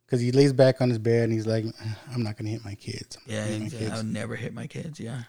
because 0.06 0.20
he 0.20 0.32
lays 0.32 0.52
back 0.52 0.80
on 0.80 0.88
his 0.88 0.98
bed 0.98 1.24
and 1.24 1.32
he's 1.32 1.46
like, 1.46 1.64
"I'm 2.12 2.22
not 2.22 2.36
gonna 2.36 2.50
hit 2.50 2.64
my 2.64 2.74
kids." 2.74 3.18
Yeah, 3.26 3.44
hit 3.44 3.60
my. 3.60 3.66
I 3.66 3.70
kids." 3.70 3.96
would 3.96 4.12
never 4.12 4.36
hit 4.36 4.54
my 4.54 4.66
kids. 4.66 5.00
Yeah, 5.00 5.22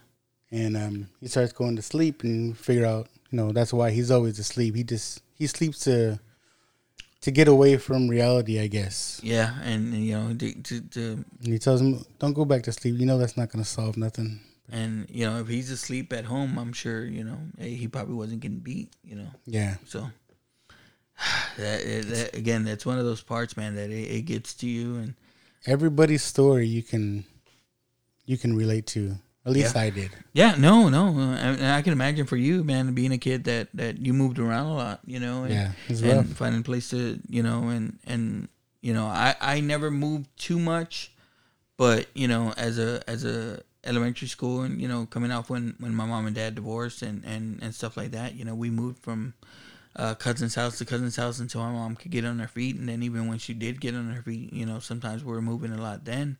And 0.51 0.77
um, 0.77 1.09
he 1.19 1.27
starts 1.27 1.51
going 1.51 1.75
to 1.75 1.81
sleep 1.81 2.23
and 2.23 2.57
figure 2.57 2.85
out, 2.85 3.07
you 3.31 3.37
know, 3.37 3.51
that's 3.51 3.73
why 3.73 3.91
he's 3.91 4.11
always 4.11 4.37
asleep. 4.39 4.75
He 4.75 4.83
just 4.83 5.21
he 5.33 5.47
sleeps 5.47 5.79
to 5.85 6.19
to 7.21 7.31
get 7.31 7.47
away 7.47 7.77
from 7.77 8.07
reality, 8.07 8.59
I 8.59 8.67
guess. 8.67 9.19
yeah, 9.23 9.59
and 9.63 9.93
you 9.93 10.13
know, 10.13 10.33
to, 10.33 10.53
to, 10.53 10.81
to 10.81 11.01
And 11.43 11.53
he 11.53 11.59
tells 11.59 11.81
him, 11.81 12.05
"Don't 12.19 12.33
go 12.33 12.45
back 12.45 12.63
to 12.63 12.71
sleep. 12.71 12.99
You 12.99 13.05
know 13.07 13.17
that's 13.17 13.35
not 13.35 13.49
gonna 13.49 13.65
solve 13.65 13.97
nothing." 13.97 14.41
and 14.71 15.09
you 15.09 15.25
know, 15.25 15.39
if 15.39 15.47
he's 15.47 15.71
asleep 15.71 16.13
at 16.13 16.25
home, 16.25 16.57
I'm 16.59 16.73
sure 16.73 17.03
you 17.03 17.23
know 17.23 17.39
hey, 17.57 17.73
he 17.73 17.87
probably 17.87 18.15
wasn't 18.15 18.41
getting 18.41 18.59
beat. 18.59 18.93
You 19.03 19.15
know, 19.15 19.31
Yeah, 19.45 19.75
so. 19.85 20.09
That, 21.57 21.83
that 21.83 22.35
again, 22.35 22.63
that's 22.63 22.85
one 22.85 22.99
of 22.99 23.05
those 23.05 23.21
parts, 23.21 23.57
man, 23.57 23.75
that 23.75 23.89
it, 23.89 24.09
it 24.09 24.21
gets 24.21 24.53
to 24.55 24.67
you, 24.67 24.95
and 24.95 25.15
everybody's 25.65 26.23
story 26.23 26.65
you 26.67 26.81
can 26.81 27.25
you 28.25 28.37
can 28.37 28.55
relate 28.55 28.85
to. 28.87 29.15
At 29.45 29.53
least 29.53 29.75
Yeah. 29.75 29.81
I 29.81 29.89
did. 29.89 30.11
Yeah, 30.33 30.55
no, 30.57 30.89
no, 30.89 31.07
and 31.09 31.65
I 31.65 31.81
can 31.81 31.91
imagine 31.93 32.25
for 32.25 32.37
you, 32.37 32.63
man, 32.63 32.93
being 32.93 33.11
a 33.11 33.17
kid 33.17 33.43
that 33.45 33.67
that 33.73 33.97
you 33.99 34.13
moved 34.13 34.39
around 34.39 34.67
a 34.67 34.75
lot, 34.75 34.99
you 35.05 35.19
know, 35.19 35.43
and, 35.43 35.53
Yeah, 35.53 35.71
and 35.89 36.37
finding 36.37 36.61
a 36.61 36.63
place 36.63 36.89
to, 36.91 37.19
you 37.27 37.43
know, 37.43 37.69
and 37.69 37.99
and 38.05 38.47
you 38.81 38.93
know, 38.93 39.05
I 39.05 39.35
I 39.41 39.59
never 39.59 39.91
moved 39.91 40.27
too 40.37 40.59
much, 40.59 41.11
but 41.77 42.07
you 42.13 42.27
know, 42.27 42.53
as 42.57 42.79
a 42.79 43.01
as 43.09 43.25
a 43.25 43.61
elementary 43.83 44.27
school, 44.27 44.61
and 44.61 44.81
you 44.81 44.87
know, 44.87 45.05
coming 45.05 45.31
off 45.31 45.49
when 45.49 45.75
when 45.79 45.93
my 45.93 46.05
mom 46.05 46.25
and 46.27 46.35
dad 46.35 46.55
divorced 46.55 47.01
and 47.01 47.25
and 47.25 47.59
and 47.61 47.75
stuff 47.75 47.97
like 47.97 48.11
that, 48.11 48.35
you 48.35 48.45
know, 48.45 48.55
we 48.55 48.69
moved 48.69 48.99
from 48.99 49.33
uh, 49.95 50.15
cousin's 50.15 50.55
house 50.55 50.77
to 50.77 50.85
cousin's 50.85 51.15
house 51.15 51.39
until 51.39 51.61
my 51.61 51.71
mom 51.71 51.95
could 51.95 52.11
get 52.11 52.25
on 52.25 52.39
her 52.39 52.47
feet, 52.47 52.75
and 52.75 52.87
then 52.87 53.03
even 53.03 53.27
when 53.27 53.37
she 53.37 53.53
did 53.53 53.81
get 53.81 53.95
on 53.95 54.11
her 54.11 54.21
feet, 54.21 54.53
you 54.53 54.65
know, 54.65 54.79
sometimes 54.79 55.23
we 55.23 55.31
were 55.31 55.41
moving 55.41 55.71
a 55.71 55.81
lot 55.81 56.05
then. 56.05 56.37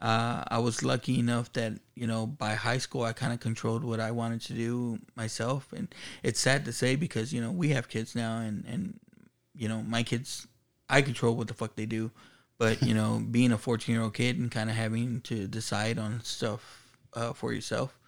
Uh, 0.00 0.42
I 0.48 0.58
was 0.58 0.82
lucky 0.82 1.18
enough 1.18 1.52
that 1.52 1.74
you 1.94 2.06
know 2.06 2.26
by 2.26 2.54
high 2.54 2.78
school 2.78 3.02
I 3.02 3.12
kind 3.12 3.34
of 3.34 3.40
controlled 3.40 3.84
what 3.84 4.00
I 4.00 4.10
wanted 4.12 4.40
to 4.42 4.54
do 4.54 4.98
myself, 5.14 5.72
and 5.74 5.94
it's 6.22 6.40
sad 6.40 6.64
to 6.64 6.72
say 6.72 6.96
because 6.96 7.32
you 7.32 7.40
know 7.40 7.50
we 7.50 7.70
have 7.70 7.88
kids 7.88 8.14
now, 8.14 8.38
and 8.38 8.64
and 8.66 8.98
you 9.54 9.68
know 9.68 9.82
my 9.82 10.02
kids, 10.02 10.46
I 10.88 11.02
control 11.02 11.36
what 11.36 11.48
the 11.48 11.54
fuck 11.54 11.76
they 11.76 11.86
do, 11.86 12.10
but 12.58 12.82
you 12.82 12.94
know 12.94 13.22
being 13.30 13.52
a 13.52 13.58
14 13.58 13.94
year 13.94 14.02
old 14.02 14.14
kid 14.14 14.38
and 14.38 14.50
kind 14.50 14.70
of 14.70 14.76
having 14.76 15.20
to 15.22 15.46
decide 15.46 15.98
on 15.98 16.22
stuff 16.22 16.94
uh, 17.12 17.34
for 17.34 17.52
yourself, 17.52 17.98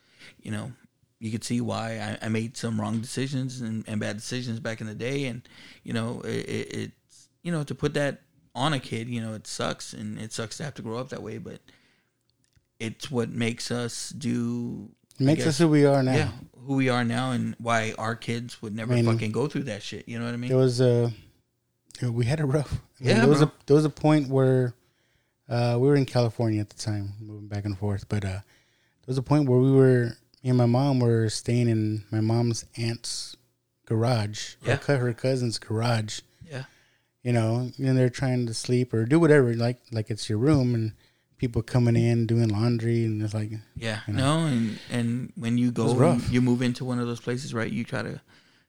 you 0.41 0.51
know 0.51 0.73
you 1.23 1.31
could 1.31 1.45
see 1.45 1.61
why 1.61 2.19
I, 2.21 2.27
I 2.27 2.29
made 2.29 2.57
some 2.57 2.81
wrong 2.81 3.01
decisions 3.01 3.61
and, 3.61 3.85
and, 3.87 4.01
bad 4.01 4.17
decisions 4.17 4.59
back 4.61 4.81
in 4.81 4.87
the 4.89 4.95
day, 4.95 5.27
and 5.27 5.43
you 5.85 5.93
know 5.93 6.21
it, 6.25 6.49
it, 6.49 6.75
it's 6.75 7.29
you 7.43 7.53
know 7.53 7.63
to 7.65 7.75
put 7.75 7.95
that 7.95 8.23
on 8.55 8.73
a 8.73 8.81
kid, 8.81 9.09
you 9.09 9.21
know 9.21 9.33
it 9.35 9.47
sucks, 9.47 9.93
and 9.93 10.19
it 10.19 10.33
sucks 10.33 10.57
to 10.57 10.65
have 10.65 10.75
to 10.75 10.83
grow 10.83 10.99
up 10.99 11.11
that 11.11 11.23
way, 11.23 11.39
but 11.39 11.61
it's 12.81 13.11
what 13.11 13.31
makes 13.31 13.71
us 13.71 14.11
do 14.11 14.89
It 15.21 15.25
makes 15.25 15.47
us 15.47 15.59
who 15.59 15.69
we 15.69 15.87
are 15.87 16.03
now. 16.03 16.15
yeah 16.15 16.31
who 16.67 16.75
we 16.75 16.89
are 16.89 17.05
now 17.05 17.33
and 17.33 17.57
why 17.59 17.93
our 17.99 18.15
kids 18.15 18.63
would 18.63 18.75
never 18.75 18.93
I 18.93 18.97
mean, 18.97 19.05
fucking 19.05 19.33
go 19.33 19.49
through 19.49 19.65
that 19.65 19.83
shit 19.83 20.09
you 20.09 20.17
know 20.19 20.25
what 20.25 20.35
i 20.35 20.37
mean 20.37 20.49
There 20.49 20.59
was 20.59 20.81
a, 20.81 21.13
we 22.03 22.25
had 22.25 22.39
a 22.41 22.45
rough. 22.47 22.73
I 22.73 23.05
mean, 23.05 23.17
Yeah, 23.17 23.21
there 23.21 23.29
was 23.29 23.39
bro. 23.39 23.49
a 23.49 23.53
there 23.67 23.77
was 23.77 23.85
a 23.85 23.91
point 23.91 24.29
where, 24.29 24.75
uh, 25.49 25.77
we 25.81 25.87
were 25.89 25.97
in 25.97 26.07
California 26.07 26.61
at 26.61 26.71
the 26.71 26.79
time, 26.79 27.13
moving 27.21 27.47
back 27.49 27.65
and 27.65 27.77
forth. 27.79 28.09
But 28.09 28.25
uh, 28.25 28.29
there 28.29 29.09
was 29.09 29.19
a 29.19 29.23
point 29.23 29.49
where 29.49 29.59
we 29.59 29.71
were, 29.71 30.17
me 30.43 30.51
and 30.51 30.59
my 30.59 30.67
mom 30.67 31.01
were 31.01 31.29
staying 31.29 31.69
in 31.69 32.05
my 32.11 32.21
mom's 32.21 32.65
aunt's 32.77 33.37
garage, 33.87 34.55
Yeah. 34.65 34.77
her, 34.87 34.99
her 34.99 35.13
cousin's 35.13 35.59
garage. 35.59 36.21
yeah 36.49 36.65
You 37.23 37.33
know, 37.33 37.71
and 37.79 37.97
they're 37.97 38.11
trying 38.11 38.47
to 38.47 38.55
sleep 38.55 38.93
or 38.93 39.05
do 39.05 39.19
whatever, 39.21 39.55
like 39.55 39.79
like 39.93 40.11
it's 40.11 40.29
your 40.29 40.39
room, 40.39 40.75
and 40.75 40.93
people 41.39 41.63
coming 41.63 41.97
in 41.97 42.27
doing 42.27 42.49
laundry, 42.49 43.05
and 43.05 43.23
it's 43.23 43.35
like, 43.35 43.51
yeah 43.77 44.01
You 44.07 44.15
know. 44.15 44.41
no 44.41 44.47
and 44.47 44.79
and 44.91 45.33
when 45.37 45.59
you 45.59 45.71
go 45.71 46.15
you 46.31 46.41
move 46.41 46.63
into 46.63 46.85
one 46.85 46.99
of 46.99 47.07
those 47.07 47.21
places 47.21 47.53
right 47.55 47.71
you 47.71 47.85
try 47.85 48.03
to 48.03 48.21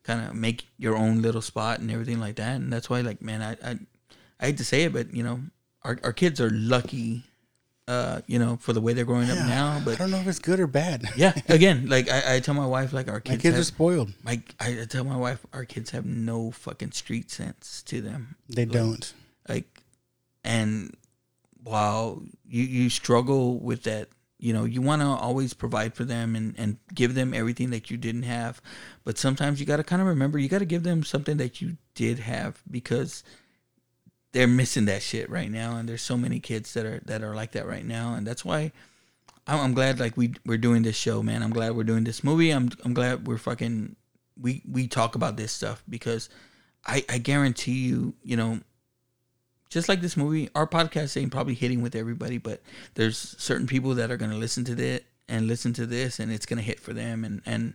kind 0.04 0.28
of 0.28 0.36
make 0.36 0.68
your 0.78 0.96
own 0.98 1.22
little 1.22 1.42
spot 1.42 1.80
and 1.80 1.90
everything 1.90 2.20
like 2.20 2.36
that 2.36 2.56
and 2.58 2.72
that's 2.74 2.90
why 2.90 3.00
like 3.02 3.22
man 3.22 3.42
i 3.42 3.52
i, 3.70 3.80
I 4.40 4.46
hate 4.48 4.58
to 4.58 4.66
say 4.66 4.84
it 4.84 4.92
but 4.92 5.14
you 5.16 5.24
know 5.24 5.40
our, 5.84 5.98
our 6.04 6.12
kids 6.12 6.42
are 6.42 6.50
lucky 6.50 7.24
uh 7.88 8.22
you 8.28 8.40
know 8.40 8.56
for 8.58 8.72
the 8.72 8.80
way 8.80 8.94
they're 8.94 9.04
growing 9.04 9.30
up 9.30 9.38
now 9.40 9.82
But 9.84 9.96
I 9.96 9.98
don't 9.98 10.12
know 10.12 10.18
if 10.20 10.28
it's 10.28 10.40
good 10.40 10.60
or 10.60 10.68
bad. 10.68 11.04
yeah 11.18 11.34
again 11.50 11.88
like 11.90 12.10
i, 12.10 12.36
I 12.36 12.40
tell 12.40 12.54
my 12.54 12.66
wife 12.66 12.94
like 12.94 13.08
our 13.10 13.16
my 13.16 13.20
kids, 13.20 13.42
kids 13.42 13.56
have, 13.56 13.62
are 13.62 13.66
spoiled. 13.66 14.14
I 14.26 14.42
I 14.60 14.86
tell 14.90 15.04
my 15.04 15.18
wife 15.18 15.46
our 15.52 15.66
kids 15.66 15.92
have 15.92 16.06
no 16.06 16.52
fucking 16.52 16.92
street 16.94 17.30
sense 17.30 17.84
to 17.88 18.00
them. 18.02 18.36
They 18.48 18.66
Like, 18.66 18.72
don't. 18.74 19.14
Like, 19.50 19.82
and 20.46 20.96
while 21.64 22.24
you 22.46 22.64
you 22.64 22.90
struggle 22.90 23.60
with 23.60 23.84
that, 23.84 24.10
you 24.40 24.54
know, 24.54 24.64
you 24.66 24.82
want 24.82 25.02
to 25.02 25.08
always 25.08 25.54
provide 25.54 25.94
for 25.94 26.06
them 26.06 26.36
and 26.36 26.56
and 26.58 26.78
give 26.94 27.16
them 27.16 27.34
everything 27.34 27.70
that 27.72 27.92
you 27.92 27.98
didn't 27.98 28.24
have, 28.24 28.62
but 29.04 29.18
sometimes 29.18 29.60
you 29.60 29.66
got 29.66 29.78
to 29.78 29.84
kind 29.84 30.02
of 30.02 30.08
remember 30.08 30.38
you 30.40 30.50
got 30.50 30.60
to 30.60 30.66
give 30.66 30.84
them 30.84 31.04
something 31.04 31.38
that 31.38 31.62
you 31.62 31.76
did 31.96 32.20
have 32.20 32.62
because 32.70 33.24
they're 34.34 34.48
missing 34.48 34.86
that 34.86 35.02
shit 35.02 35.30
right 35.30 35.50
now, 35.50 35.78
and 35.78 35.88
there's 35.88 36.02
so 36.02 36.18
many 36.18 36.40
kids 36.40 36.74
that 36.74 36.86
are 36.86 37.00
that 37.06 37.24
are 37.24 37.34
like 37.34 37.54
that 37.54 37.66
right 37.66 37.86
now, 37.86 38.14
and 38.16 38.28
that's 38.28 38.44
why. 38.46 38.72
I'm, 39.46 39.60
I'm 39.60 39.74
glad 39.74 40.00
like 40.00 40.16
we 40.16 40.34
we're 40.46 40.58
doing 40.58 40.84
this 40.84 40.96
show, 40.96 41.22
man. 41.24 41.44
I'm 41.44 41.52
glad 41.52 41.76
we're 41.76 41.84
doing 41.84 42.04
this 42.06 42.24
movie. 42.24 42.50
I'm 42.52 42.70
I'm 42.86 42.94
glad 42.94 43.28
we're 43.28 43.38
fucking 43.38 43.96
we 44.42 44.62
we 44.70 44.88
talk 44.88 45.16
about 45.16 45.36
this 45.38 45.52
stuff 45.52 45.84
because 45.90 46.30
I 46.86 47.04
I 47.10 47.18
guarantee 47.18 47.74
you, 47.86 48.14
you 48.24 48.38
know, 48.38 48.62
just 49.70 49.90
like 49.90 50.02
this 50.02 50.16
movie, 50.16 50.50
our 50.56 50.66
podcast 50.68 51.20
ain't 51.20 51.32
probably 51.32 51.56
hitting 51.56 51.82
with 51.82 51.94
everybody, 51.96 52.38
but 52.38 52.62
there's 52.94 53.36
certain 53.38 53.68
people 53.68 53.96
that 53.96 54.12
are 54.12 54.18
gonna 54.18 54.38
listen 54.38 54.64
to 54.66 54.76
this 54.76 55.02
and 55.28 55.48
listen 55.48 55.74
to 55.74 55.86
this, 55.86 56.20
and 56.20 56.32
it's 56.32 56.46
gonna 56.46 56.62
hit 56.62 56.80
for 56.80 56.94
them, 56.94 57.26
and 57.26 57.42
and 57.46 57.74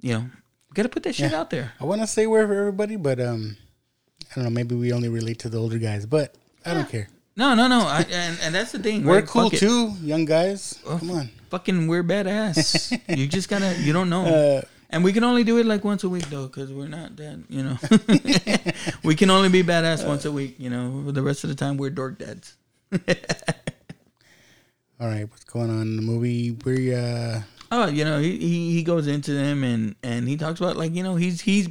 you 0.00 0.12
know, 0.12 0.26
gotta 0.74 0.88
put 0.88 1.04
that 1.04 1.14
shit 1.14 1.30
Yeah. 1.30 1.38
out 1.40 1.50
there. 1.50 1.72
I 1.80 1.84
want 1.84 2.00
to 2.00 2.06
say 2.08 2.26
we're 2.26 2.46
for 2.48 2.54
everybody, 2.54 2.96
but 2.96 3.20
um, 3.20 3.56
I 4.30 4.34
don't 4.36 4.44
know. 4.44 4.50
Maybe 4.50 4.74
we 4.74 4.92
only 4.92 5.08
relate 5.08 5.38
to 5.40 5.48
the 5.48 5.58
older 5.58 5.78
guys, 5.78 6.06
but 6.06 6.34
I 6.64 6.74
don't 6.74 6.88
care. 6.88 7.08
No, 7.36 7.54
no, 7.54 7.68
no. 7.68 7.80
I, 7.80 8.04
and 8.10 8.38
and 8.42 8.54
that's 8.54 8.72
the 8.72 8.78
thing. 8.78 9.04
We're 9.04 9.22
cool 9.22 9.44
Fuck 9.50 9.54
it. 9.54 9.58
too, 9.60 9.92
young 10.02 10.24
guys. 10.24 10.80
Come 10.86 11.10
on. 11.10 11.30
Fucking, 11.50 11.86
we're 11.86 12.02
badass. 12.02 12.98
you 13.16 13.26
just 13.26 13.48
gotta, 13.48 13.76
you 13.80 13.92
don't 13.92 14.08
know. 14.10 14.24
Uh, 14.24 14.62
And 14.90 15.02
we 15.04 15.12
can 15.12 15.24
only 15.24 15.42
do 15.44 15.58
it 15.58 15.66
like 15.66 15.84
once 15.84 16.04
a 16.04 16.08
week 16.08 16.30
though, 16.30 16.46
because 16.46 16.72
we're 16.72 16.88
not 16.88 17.16
that, 17.16 17.42
you 17.48 17.62
know. 17.62 17.76
we 19.04 19.14
can 19.16 19.30
only 19.30 19.48
be 19.48 19.62
badass 19.62 20.06
once 20.06 20.24
a 20.24 20.32
week, 20.32 20.54
you 20.58 20.70
know. 20.70 21.10
The 21.10 21.22
rest 21.22 21.44
of 21.44 21.50
the 21.50 21.56
time, 21.56 21.76
we're 21.76 21.90
dork 21.90 22.18
dads. 22.18 22.56
all 25.00 25.08
right, 25.08 25.28
what's 25.30 25.44
going 25.44 25.70
on 25.70 25.82
in 25.82 25.96
the 25.96 26.02
movie? 26.02 26.52
We 26.64 26.94
uh, 26.94 27.40
Oh, 27.70 27.88
you 27.88 28.04
know, 28.04 28.20
he, 28.20 28.38
he 28.38 28.72
he 28.74 28.82
goes 28.82 29.06
into 29.08 29.32
them 29.34 29.64
and 29.64 29.96
and 30.02 30.28
he 30.28 30.36
talks 30.36 30.60
about 30.60 30.76
like 30.76 30.94
you 30.94 31.02
know 31.02 31.16
he's 31.16 31.40
he's 31.40 31.68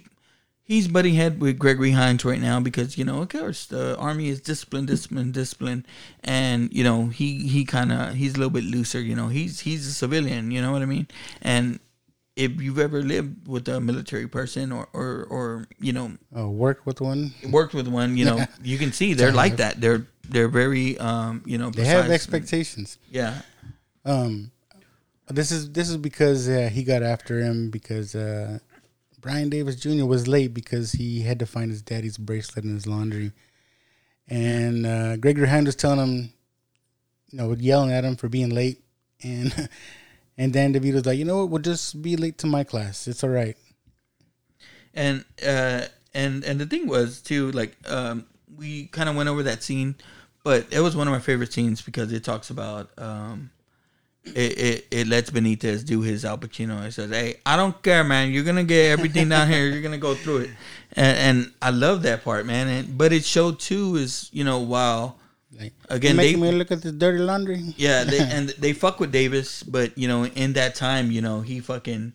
he's 0.66 0.88
butting 0.88 1.14
head 1.14 1.40
with 1.40 1.58
Gregory 1.58 1.92
Hines 1.92 2.26
right 2.26 2.42
now 2.42 2.60
because 2.60 2.98
you 2.98 3.06
know 3.06 3.22
of 3.22 3.30
course 3.30 3.66
the 3.68 3.96
army 3.98 4.28
is 4.28 4.42
discipline, 4.42 4.86
discipline, 4.86 5.32
discipline, 5.32 5.86
and 6.24 6.74
you 6.74 6.84
know 6.84 7.08
he 7.08 7.48
he 7.48 7.64
kind 7.64 7.94
of 7.94 8.16
he's 8.16 8.34
a 8.34 8.38
little 8.38 8.50
bit 8.50 8.66
looser. 8.66 9.00
You 9.00 9.16
know, 9.16 9.30
he's 9.30 9.62
he's 9.62 9.88
a 9.88 9.94
civilian. 9.94 10.52
You 10.52 10.62
know 10.62 10.74
what 10.74 10.82
I 10.82 10.86
mean? 10.86 11.08
And 11.42 11.80
if 12.36 12.60
you've 12.60 12.80
ever 12.80 13.02
lived 13.02 13.48
with 13.48 13.68
a 13.70 13.80
military 13.80 14.28
person 14.28 14.72
or 14.72 14.90
or 14.92 15.26
or 15.30 15.68
you 15.80 15.94
know 15.94 16.12
oh, 16.36 16.50
work 16.50 16.86
with 16.86 17.00
one. 17.00 17.34
worked 17.50 17.74
with 17.74 17.88
one, 17.88 18.18
you 18.18 18.26
know, 18.26 18.46
you 18.64 18.78
can 18.78 18.92
see 18.92 19.14
they're 19.14 19.32
like 19.32 19.58
that. 19.58 19.80
They're 19.80 20.06
they're 20.28 20.50
very 20.50 20.98
um 20.98 21.44
you 21.46 21.58
know 21.58 21.70
They 21.70 21.86
have 21.86 22.10
expectations. 22.10 22.98
Yeah. 23.10 23.42
Um, 24.04 24.52
this 25.30 25.52
is 25.52 25.72
this 25.72 25.90
is 25.90 25.98
because 25.98 26.48
uh, 26.50 26.70
he 26.72 26.84
got 26.84 27.02
after 27.02 27.40
him 27.40 27.72
because 27.72 28.14
uh, 28.16 28.60
Brian 29.26 29.50
Davis 29.50 29.76
Jr. 29.76 30.06
was 30.06 30.28
late 30.28 30.54
because 30.54 30.92
he 30.92 31.24
had 31.24 31.40
to 31.40 31.48
find 31.48 31.72
his 31.72 31.82
daddy's 31.82 32.16
bracelet 32.16 32.64
in 32.64 32.76
his 32.76 32.86
laundry, 32.86 33.32
and 34.28 34.86
uh, 34.86 35.18
Gregory 35.18 35.48
Hines 35.48 35.66
was 35.66 35.76
telling 35.76 35.98
him, 35.98 36.34
you 37.32 37.38
know, 37.40 37.52
yelling 37.54 37.92
at 37.92 38.06
him 38.06 38.18
for 38.18 38.30
being 38.30 38.52
late, 38.52 38.84
and 39.24 39.68
and 40.38 40.54
Dan 40.54 40.76
DeVito's 40.76 41.08
like, 41.08 41.18
you 41.18 41.26
know 41.26 41.38
what, 41.38 41.50
we'll 41.50 41.62
just 41.64 42.04
be 42.04 42.16
late 42.16 42.38
to 42.38 42.46
my 42.46 42.64
class. 42.64 43.08
It's 43.08 43.24
all 43.24 43.32
right. 43.32 43.58
and 44.94 45.26
uh 45.44 45.86
and 46.14 46.44
and 46.44 46.60
the 46.60 46.68
thing 46.68 46.88
was 46.88 47.20
too 47.20 47.50
like 47.52 47.76
um 47.90 48.28
we 48.56 48.86
kind 48.88 49.10
of 49.10 49.16
went 49.16 49.28
over 49.28 49.42
that 49.42 49.64
scene 49.64 49.96
but 50.44 50.68
it 50.72 50.82
was 50.82 50.96
one 50.96 51.08
of 51.08 51.12
my 51.12 51.20
favorite 51.20 51.52
scenes 51.52 51.82
because 51.82 52.14
it 52.14 52.24
talks 52.24 52.52
about 52.52 52.92
um 53.00 53.50
it, 54.26 54.58
it, 54.58 54.88
it 54.92 55.08
lets 55.08 55.30
Benitez 55.30 55.86
do 55.86 56.02
his 56.02 56.26
Al 56.26 56.38
Pacino. 56.38 56.84
It 56.86 56.92
says, 56.94 57.10
"Hey, 57.12 57.36
I 57.46 57.56
don't 57.56 57.80
care, 57.84 58.04
man. 58.04 58.32
You're 58.32 58.44
gonna 58.44 58.64
get 58.64 58.92
everything 58.92 59.30
down 59.30 59.48
here. 59.50 59.68
You're 59.68 59.82
gonna 59.82 59.98
go 59.98 60.16
through 60.16 60.38
it," 60.38 60.50
and, 60.94 61.18
and 61.18 61.54
I 61.62 61.70
love 61.70 62.02
that 62.04 62.24
part, 62.24 62.46
man. 62.46 62.68
And 62.68 62.98
but 62.98 63.14
it 63.14 63.24
showed 63.26 63.60
too 63.60 63.96
is 63.98 64.30
you 64.34 64.44
know 64.44 64.60
while 64.60 65.20
Like 65.60 65.74
Again, 65.90 66.16
making 66.16 66.42
they- 66.42 66.52
me 66.52 66.58
look 66.58 66.72
at 66.72 66.82
the 66.82 66.92
dirty 66.92 67.20
laundry. 67.20 67.62
yeah, 67.78 68.04
they, 68.04 68.20
and 68.36 68.50
they 68.60 68.74
fuck 68.74 69.00
with 69.00 69.12
Davis, 69.12 69.64
but 69.64 69.98
you 69.98 70.08
know, 70.08 70.26
in 70.26 70.54
that 70.54 70.76
time, 70.76 71.12
you 71.12 71.22
know, 71.22 71.42
he 71.42 71.60
fucking 71.60 72.14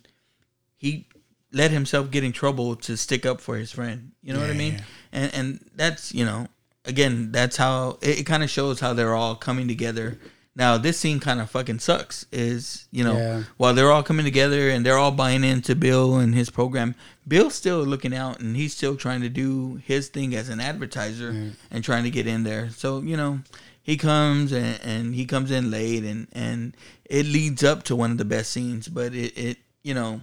he 0.77 1.07
let 1.53 1.71
himself 1.71 2.11
get 2.11 2.23
in 2.25 2.33
trouble 2.33 2.77
to 2.77 2.97
stick 2.97 3.25
up 3.27 3.41
for 3.41 3.57
his 3.57 3.73
friend. 3.73 4.13
You 4.23 4.35
know 4.35 4.41
what 4.41 4.51
I 4.51 4.55
mean? 4.55 4.75
yeah. 4.75 4.81
And 5.13 5.35
and 5.35 5.65
that's 5.75 6.13
you 6.15 6.25
know, 6.25 6.49
again, 6.85 7.33
that's 7.33 7.57
how 7.57 7.99
it, 8.03 8.21
it 8.21 8.27
kind 8.27 8.43
of 8.43 8.51
shows 8.51 8.81
how 8.81 8.93
they're 8.95 9.15
all 9.15 9.35
coming 9.37 9.69
together. 9.69 10.19
Now, 10.57 10.77
this 10.77 10.99
scene 10.99 11.21
kind 11.21 11.41
of 11.41 11.49
fucking 11.51 11.79
sucks. 11.79 12.27
Is 12.33 12.87
you 12.91 13.05
know, 13.05 13.17
Yeah. 13.17 13.43
while 13.57 13.73
they're 13.73 13.93
all 13.93 14.03
coming 14.03 14.25
together 14.25 14.69
and 14.69 14.85
they're 14.85 14.99
all 14.99 15.13
buying 15.13 15.45
into 15.45 15.75
Bill 15.77 16.17
and 16.17 16.35
his 16.35 16.51
program, 16.51 16.95
Bill's 17.27 17.55
still 17.55 17.83
looking 17.85 18.15
out 18.15 18.41
and 18.41 18.57
he's 18.57 18.75
still 18.75 18.97
trying 18.97 19.21
to 19.21 19.29
do 19.29 19.81
his 19.85 20.09
thing 20.09 20.35
as 20.35 20.49
an 20.49 20.61
advertiser 20.61 21.53
and 21.71 21.85
trying 21.85 22.05
to 22.05 22.11
get 22.11 22.27
in 22.27 22.43
there. 22.43 22.71
So 22.71 23.01
you 23.01 23.17
know, 23.17 23.41
he 23.83 23.97
comes 23.97 24.53
and, 24.53 24.81
and 24.83 25.15
he 25.15 25.25
comes 25.25 25.51
in 25.51 25.71
late 25.71 26.03
and 26.05 26.27
and 26.33 26.77
it 27.05 27.27
leads 27.27 27.63
up 27.63 27.85
to 27.85 27.97
one 27.97 28.11
of 28.11 28.19
the 28.19 28.25
best 28.25 28.51
scenes. 28.51 28.89
But 28.89 29.15
it 29.15 29.39
it 29.39 29.59
you 29.83 29.95
know, 29.95 30.23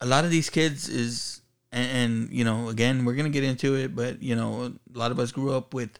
a 0.00 0.06
lot 0.06 0.24
of 0.24 0.30
these 0.30 0.48
kids 0.50 0.88
is 0.88 1.42
and, 1.70 1.90
and 1.90 2.30
you 2.32 2.44
know 2.44 2.68
again 2.70 3.04
we're 3.04 3.14
gonna 3.14 3.28
get 3.28 3.44
into 3.44 3.76
it, 3.76 3.94
but 3.94 4.22
you 4.22 4.34
know 4.34 4.72
a 4.94 4.98
lot 4.98 5.10
of 5.12 5.18
us 5.18 5.32
grew 5.32 5.52
up 5.52 5.74
with 5.74 5.90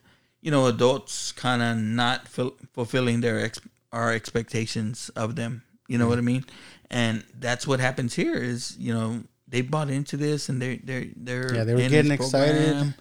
you 0.41 0.51
know 0.51 0.67
adults 0.67 1.31
kind 1.31 1.61
of 1.61 1.77
not 1.77 2.27
ful- 2.27 2.57
fulfilling 2.73 3.21
their 3.21 3.39
ex- 3.39 3.61
our 3.91 4.11
expectations 4.11 5.09
of 5.15 5.35
them. 5.35 5.63
You 5.87 5.97
know 5.97 6.07
what 6.07 6.17
I 6.17 6.21
mm-hmm. 6.21 6.27
mean? 6.27 6.45
And 6.89 7.23
that's 7.37 7.67
what 7.67 7.79
happens 7.79 8.13
here. 8.13 8.35
Is 8.35 8.77
you 8.77 8.93
know 8.93 9.23
they 9.47 9.61
bought 9.61 9.89
into 9.89 10.17
this 10.17 10.49
and 10.49 10.61
they 10.61 10.77
they 10.77 11.11
they're 11.15 11.53
Yeah, 11.53 11.63
they 11.63 11.73
were 11.73 11.81
in 11.81 11.91
getting 11.91 12.11
excited. 12.11 12.93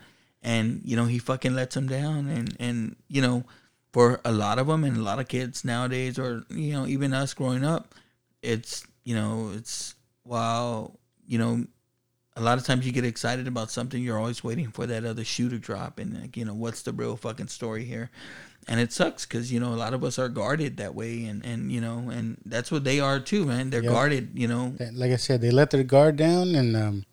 and 0.42 0.80
you 0.84 0.96
know 0.96 1.04
he 1.04 1.18
fucking 1.18 1.54
lets 1.54 1.74
them 1.74 1.86
down 1.86 2.28
and 2.28 2.56
and 2.58 2.96
you 3.08 3.20
know 3.22 3.44
for 3.92 4.20
a 4.24 4.32
lot 4.32 4.58
of 4.58 4.66
them 4.66 4.84
and 4.84 4.96
a 4.96 5.02
lot 5.02 5.18
of 5.18 5.28
kids 5.28 5.64
nowadays, 5.64 6.18
or 6.18 6.44
you 6.50 6.72
know, 6.72 6.86
even 6.86 7.12
us 7.12 7.34
growing 7.34 7.64
up, 7.64 7.94
it's 8.42 8.86
you 9.04 9.14
know, 9.14 9.50
it's 9.54 9.94
wow, 10.24 10.92
you 11.26 11.38
know, 11.38 11.64
a 12.36 12.40
lot 12.42 12.58
of 12.58 12.64
times 12.64 12.86
you 12.86 12.92
get 12.92 13.04
excited 13.04 13.48
about 13.48 13.70
something, 13.70 14.02
you're 14.02 14.18
always 14.18 14.42
waiting 14.44 14.70
for 14.70 14.86
that 14.86 15.04
other 15.04 15.24
shoe 15.24 15.48
to 15.48 15.58
drop, 15.58 15.98
and 15.98 16.20
like, 16.20 16.36
you 16.36 16.44
know, 16.44 16.54
what's 16.54 16.82
the 16.82 16.92
real 16.92 17.16
fucking 17.16 17.48
story 17.48 17.84
here? 17.84 18.10
And 18.68 18.78
it 18.78 18.92
sucks 18.92 19.26
because 19.26 19.50
you 19.52 19.58
know 19.58 19.72
a 19.72 19.76
lot 19.76 19.94
of 19.94 20.04
us 20.04 20.18
are 20.18 20.28
guarded 20.28 20.76
that 20.76 20.94
way, 20.94 21.24
and 21.24 21.44
and 21.44 21.72
you 21.72 21.80
know, 21.80 22.08
and 22.10 22.36
that's 22.44 22.70
what 22.70 22.84
they 22.84 23.00
are 23.00 23.18
too, 23.18 23.46
man. 23.46 23.70
They're 23.70 23.82
Yep. 23.82 23.92
guarded, 23.92 24.30
you 24.34 24.46
know. 24.48 24.74
Like 24.92 25.12
I 25.12 25.16
said, 25.16 25.40
they 25.40 25.50
let 25.50 25.70
their 25.70 25.82
guard 25.82 26.16
down 26.16 26.54
and 26.54 26.76
um, 26.76 27.04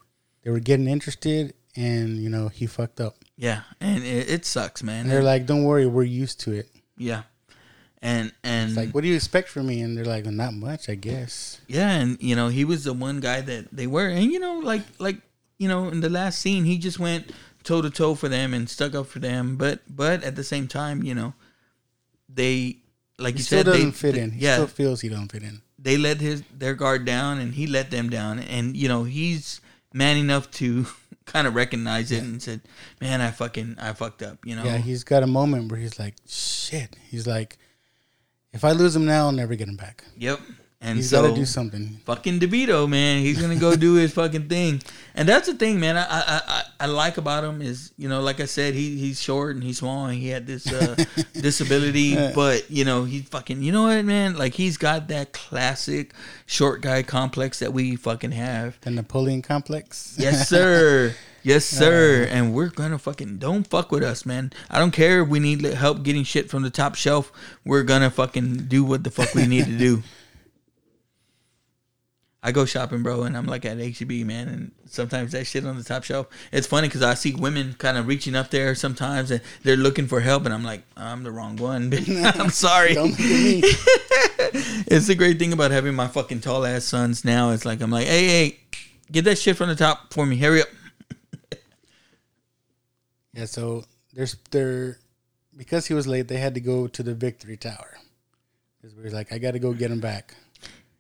they 0.44 0.52
were 0.52 0.60
getting 0.60 0.88
interested, 0.88 1.54
and 1.76 2.18
you 2.18 2.30
know 2.30 2.50
he 2.50 2.68
fucked 2.68 3.00
up. 3.00 3.16
Yeah, 3.38 3.62
and 3.80 4.04
it, 4.04 4.30
it 4.30 4.46
sucks, 4.46 4.84
man. 4.84 5.04
And 5.04 5.10
they're 5.12 5.24
like, 5.24 5.46
"Don't 5.46 5.64
worry, 5.64 5.86
we're 5.88 6.04
used 6.04 6.40
to 6.42 6.52
it." 6.52 6.70
yeah, 6.98 7.24
and 8.02 8.32
and 8.44 8.70
It's 8.70 8.78
like, 8.78 8.92
"What 8.94 9.02
do 9.02 9.08
you 9.08 9.16
expect 9.16 9.50
from 9.50 9.68
me?" 9.68 9.82
And 9.82 9.98
they're 9.98 10.06
like, 10.06 10.26
"Not 10.26 10.54
much, 10.54 10.88
I 10.90 10.96
guess." 10.96 11.60
Yeah, 11.68 11.92
and 11.92 12.18
you 12.22 12.36
know, 12.36 12.48
he 12.50 12.64
was 12.66 12.84
the 12.84 12.94
one 12.94 13.20
guy 13.20 13.42
that 13.42 13.72
they 13.72 13.88
were, 13.88 14.08
and 14.08 14.32
you 14.32 14.40
know, 14.40 14.60
like 14.60 14.84
like 15.00 15.18
you 15.58 15.68
know, 15.68 15.90
in 15.90 16.02
the 16.02 16.10
last 16.10 16.40
scene, 16.40 16.66
he 16.66 16.78
just 16.78 17.00
went 17.00 17.32
toe 17.64 17.82
to 17.82 17.90
toe 17.90 18.14
for 18.16 18.30
them 18.30 18.54
and 18.54 18.70
stuck 18.70 18.94
up 18.96 19.08
for 19.08 19.20
them. 19.20 19.56
But 19.58 19.82
but 19.90 20.24
at 20.24 20.36
the 20.36 20.44
same 20.44 20.68
time, 20.68 21.02
you 21.04 21.16
know, 21.16 21.34
they 22.30 22.78
like 23.18 23.34
He 23.36 23.40
you 23.40 23.44
still 23.44 23.60
said, 23.60 23.66
doesn't 23.68 23.86
they, 23.86 23.92
fit 23.92 24.16
they- 24.16 24.22
in. 24.22 24.32
He 24.32 24.46
yeah, 24.46 24.56
still 24.56 24.68
feels 24.68 25.02
he 25.02 25.10
don't 25.10 25.32
fit 25.32 25.44
in. 25.44 25.62
they 25.80 25.98
let 25.98 26.22
his 26.22 26.44
their 26.54 26.74
guard 26.76 27.06
down, 27.06 27.40
and 27.40 27.54
he 27.54 27.68
let 27.68 27.90
them 27.92 28.10
down, 28.10 28.40
and 28.40 28.76
you 28.78 28.88
know, 28.88 29.04
he's 29.04 29.62
man 29.94 30.18
enough 30.18 30.52
to 30.52 30.86
kind 31.26 31.48
of 31.48 31.56
recognize 31.56 32.12
it 32.12 32.22
and 32.24 32.42
said, 32.42 32.62
"Man, 33.02 33.22
I 33.22 33.32
fucking 33.32 33.78
I 33.82 33.94
fucked 33.94 34.22
up," 34.22 34.46
you 34.46 34.56
know. 34.56 34.64
Yeah, 34.64 34.78
he's 34.78 35.04
got 35.04 35.24
a 35.24 35.28
moment 35.28 35.72
where 35.72 35.80
he's 35.80 35.98
like, 36.00 36.16
"Shit." 36.28 36.96
He's 37.10 37.26
like, 37.26 37.58
"If 38.58 38.66
I 38.66 38.72
lose 38.72 38.96
him 38.96 39.06
now, 39.06 39.26
I'll 39.28 39.32
never 39.32 39.56
get 39.56 39.68
him 39.68 39.76
back." 39.78 40.04
Yep. 40.18 40.40
And 40.80 40.98
He's 40.98 41.10
so, 41.10 41.24
got 41.24 41.30
to 41.30 41.34
do 41.36 41.46
something. 41.46 42.00
fucking 42.06 42.40
DeVito, 42.40 42.88
man. 42.88 43.22
He's 43.22 43.42
gonna 43.42 43.56
go 43.56 43.76
do 43.76 43.96
his 43.96 44.14
fucking 44.14 44.48
thing, 44.48 44.80
and 45.16 45.28
that's 45.28 45.48
the 45.48 45.56
thing, 45.56 45.80
man. 45.80 45.98
I, 45.98 46.04
I 46.04 46.42
I 46.48 46.64
I 46.82 46.86
like 46.86 47.18
about 47.18 47.44
him 47.44 47.64
is 47.64 47.92
you 47.98 48.08
know, 48.08 48.22
like 48.22 48.40
I 48.40 48.46
said, 48.46 48.76
he 48.76 48.96
he's 48.96 49.20
short 49.20 49.56
and 49.56 49.64
he's 49.64 49.80
small 49.80 50.06
and 50.06 50.16
he 50.16 50.28
had 50.30 50.46
this 50.46 50.72
uh, 50.72 50.96
disability, 51.34 52.16
but 52.36 52.70
you 52.70 52.86
know, 52.86 53.06
he 53.06 53.22
fucking 53.22 53.64
you 53.64 53.72
know 53.72 53.84
what, 53.84 54.06
man? 54.06 54.38
Like 54.38 54.54
he's 54.54 54.78
got 54.78 55.08
that 55.08 55.34
classic 55.34 56.14
short 56.46 56.82
guy 56.82 57.02
complex 57.02 57.58
that 57.58 57.74
we 57.74 57.96
fucking 57.96 58.34
have. 58.34 58.80
The 58.82 58.92
Napoleon 58.92 59.42
complex. 59.42 60.16
Yes, 60.20 60.48
sir. 60.48 61.16
Yes, 61.48 61.72
uh, 61.72 61.78
sir. 61.78 62.28
and 62.30 62.54
we're 62.54 62.68
gonna 62.68 63.00
fucking 63.00 63.38
don't 63.38 63.66
fuck 63.66 63.90
with 63.90 64.04
us, 64.04 64.26
man. 64.26 64.52
I 64.70 64.80
don't 64.80 64.92
care 64.92 65.22
if 65.22 65.30
we 65.30 65.40
need 65.40 65.64
help 65.64 66.04
getting 66.04 66.26
shit 66.26 66.50
from 66.50 66.64
the 66.64 66.70
top 66.70 66.96
shelf. 66.96 67.32
We're 67.64 67.84
gonna 67.84 68.10
fucking 68.10 68.66
do 68.68 68.84
what 68.84 69.06
the 69.06 69.12
fuck 69.12 69.34
we 69.34 69.48
need 69.48 69.64
to 69.64 69.78
do. 69.78 70.04
I 72.44 72.52
go 72.52 72.66
shopping, 72.66 73.02
bro, 73.02 73.24
and 73.24 73.38
I'm 73.38 73.46
like 73.46 73.64
at 73.64 73.78
HEB, 73.78 74.26
man, 74.26 74.50
and 74.50 74.72
sometimes 74.88 75.32
that 75.32 75.48
shit 75.48 75.66
on 75.66 75.78
the 75.78 75.86
top 75.86 76.04
shelf. 76.04 76.28
It's 76.52 76.68
funny 76.68 76.90
because 76.90 77.02
I 77.02 77.14
see 77.14 77.34
women 77.34 77.76
kind 77.78 77.98
of 77.98 78.08
reaching 78.08 78.36
up 78.36 78.52
there 78.52 78.76
sometimes, 78.76 79.32
and 79.32 79.40
they're 79.64 79.78
looking 79.78 80.08
for 80.08 80.20
help, 80.20 80.44
and 80.44 80.54
I'm 80.54 80.64
like, 80.64 80.84
I'm 80.98 81.24
the 81.24 81.32
wrong 81.32 81.56
one. 81.56 81.94
I'm 82.36 82.50
sorry. 82.50 82.94
Don't 82.94 83.12
look 83.12 83.20
me. 83.20 83.62
it's 84.86 85.08
the 85.08 85.16
great 85.16 85.40
thing 85.40 85.54
about 85.54 85.72
having 85.72 85.96
my 85.96 86.08
fucking 86.08 86.42
tall 86.42 86.66
ass 86.66 86.84
sons 86.84 87.24
now. 87.24 87.52
It's 87.52 87.66
like 87.66 87.80
I'm 87.80 87.92
like, 87.92 88.08
hey, 88.08 88.28
hey, 88.28 88.60
get 89.12 89.24
that 89.24 89.38
shit 89.38 89.56
from 89.56 89.70
the 89.70 89.76
top 89.76 90.14
for 90.14 90.26
me. 90.26 90.38
Hurry 90.38 90.62
up. 90.62 90.68
Yeah, 93.38 93.46
so 93.46 93.84
there's 94.14 94.36
there 94.50 94.98
because 95.56 95.86
he 95.86 95.94
was 95.94 96.08
late, 96.08 96.28
they 96.28 96.38
had 96.38 96.56
to 96.56 96.60
go 96.60 96.88
to 96.88 97.04
the 97.04 97.14
Victory 97.14 97.56
Tower. 97.56 97.98
Because 98.82 98.96
we 98.96 99.04
was 99.04 99.14
like, 99.14 99.32
I 99.32 99.38
got 99.38 99.52
to 99.52 99.60
go 99.60 99.74
get 99.74 99.92
him 99.92 100.00
back. 100.00 100.34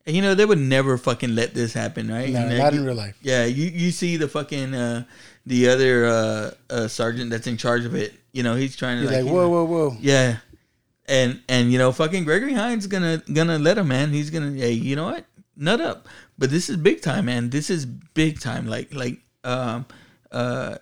And 0.05 0.15
you 0.15 0.22
know 0.22 0.35
they 0.35 0.45
would 0.45 0.59
never 0.59 0.97
fucking 0.97 1.35
let 1.35 1.53
this 1.53 1.73
happen, 1.73 2.09
right? 2.09 2.30
No, 2.30 2.47
not 2.57 2.73
in 2.73 2.85
real 2.85 2.95
life. 2.95 3.18
Yeah, 3.22 3.43
you 3.45 3.65
you 3.65 3.91
see 3.91 4.15
the 4.15 4.27
fucking 4.30 4.73
uh, 4.73 5.03
the 5.45 5.68
other 5.68 6.05
uh, 6.05 6.51
uh, 6.69 6.88
sergeant 6.88 7.30
that's 7.30 7.47
in 7.47 7.57
charge 7.57 7.84
of 7.85 7.93
it. 7.93 8.14
You 8.31 8.43
know 8.43 8.55
he's 8.55 8.76
trying 8.77 8.97
to 8.97 9.01
He's 9.01 9.11
like, 9.11 9.23
like, 9.23 9.27
you 9.30 9.34
whoa, 9.34 9.41
know- 9.41 9.65
whoa, 9.65 9.89
whoa. 9.89 9.97
yeah, 9.99 10.38
and 11.09 11.41
and 11.49 11.73
you 11.73 11.77
know 11.77 11.91
fucking 11.91 12.23
Gregory 12.23 12.53
Hines 12.53 12.88
gonna 12.88 13.22
gonna 13.34 13.59
let 13.59 13.77
him 13.77 13.89
man. 13.89 14.11
He's 14.14 14.30
gonna 14.30 14.51
hey 14.51 14.72
you 14.72 14.95
know 14.95 15.05
what 15.05 15.26
nut 15.57 15.81
up. 15.81 16.07
But 16.38 16.51
this 16.51 16.69
is 16.69 16.77
big 16.77 17.01
time, 17.01 17.26
man. 17.26 17.49
This 17.49 17.69
is 17.69 17.85
big 17.85 18.39
time. 18.39 18.65
Like 18.65 18.93
like 18.93 19.19
um 19.43 19.85
uh 20.31 20.77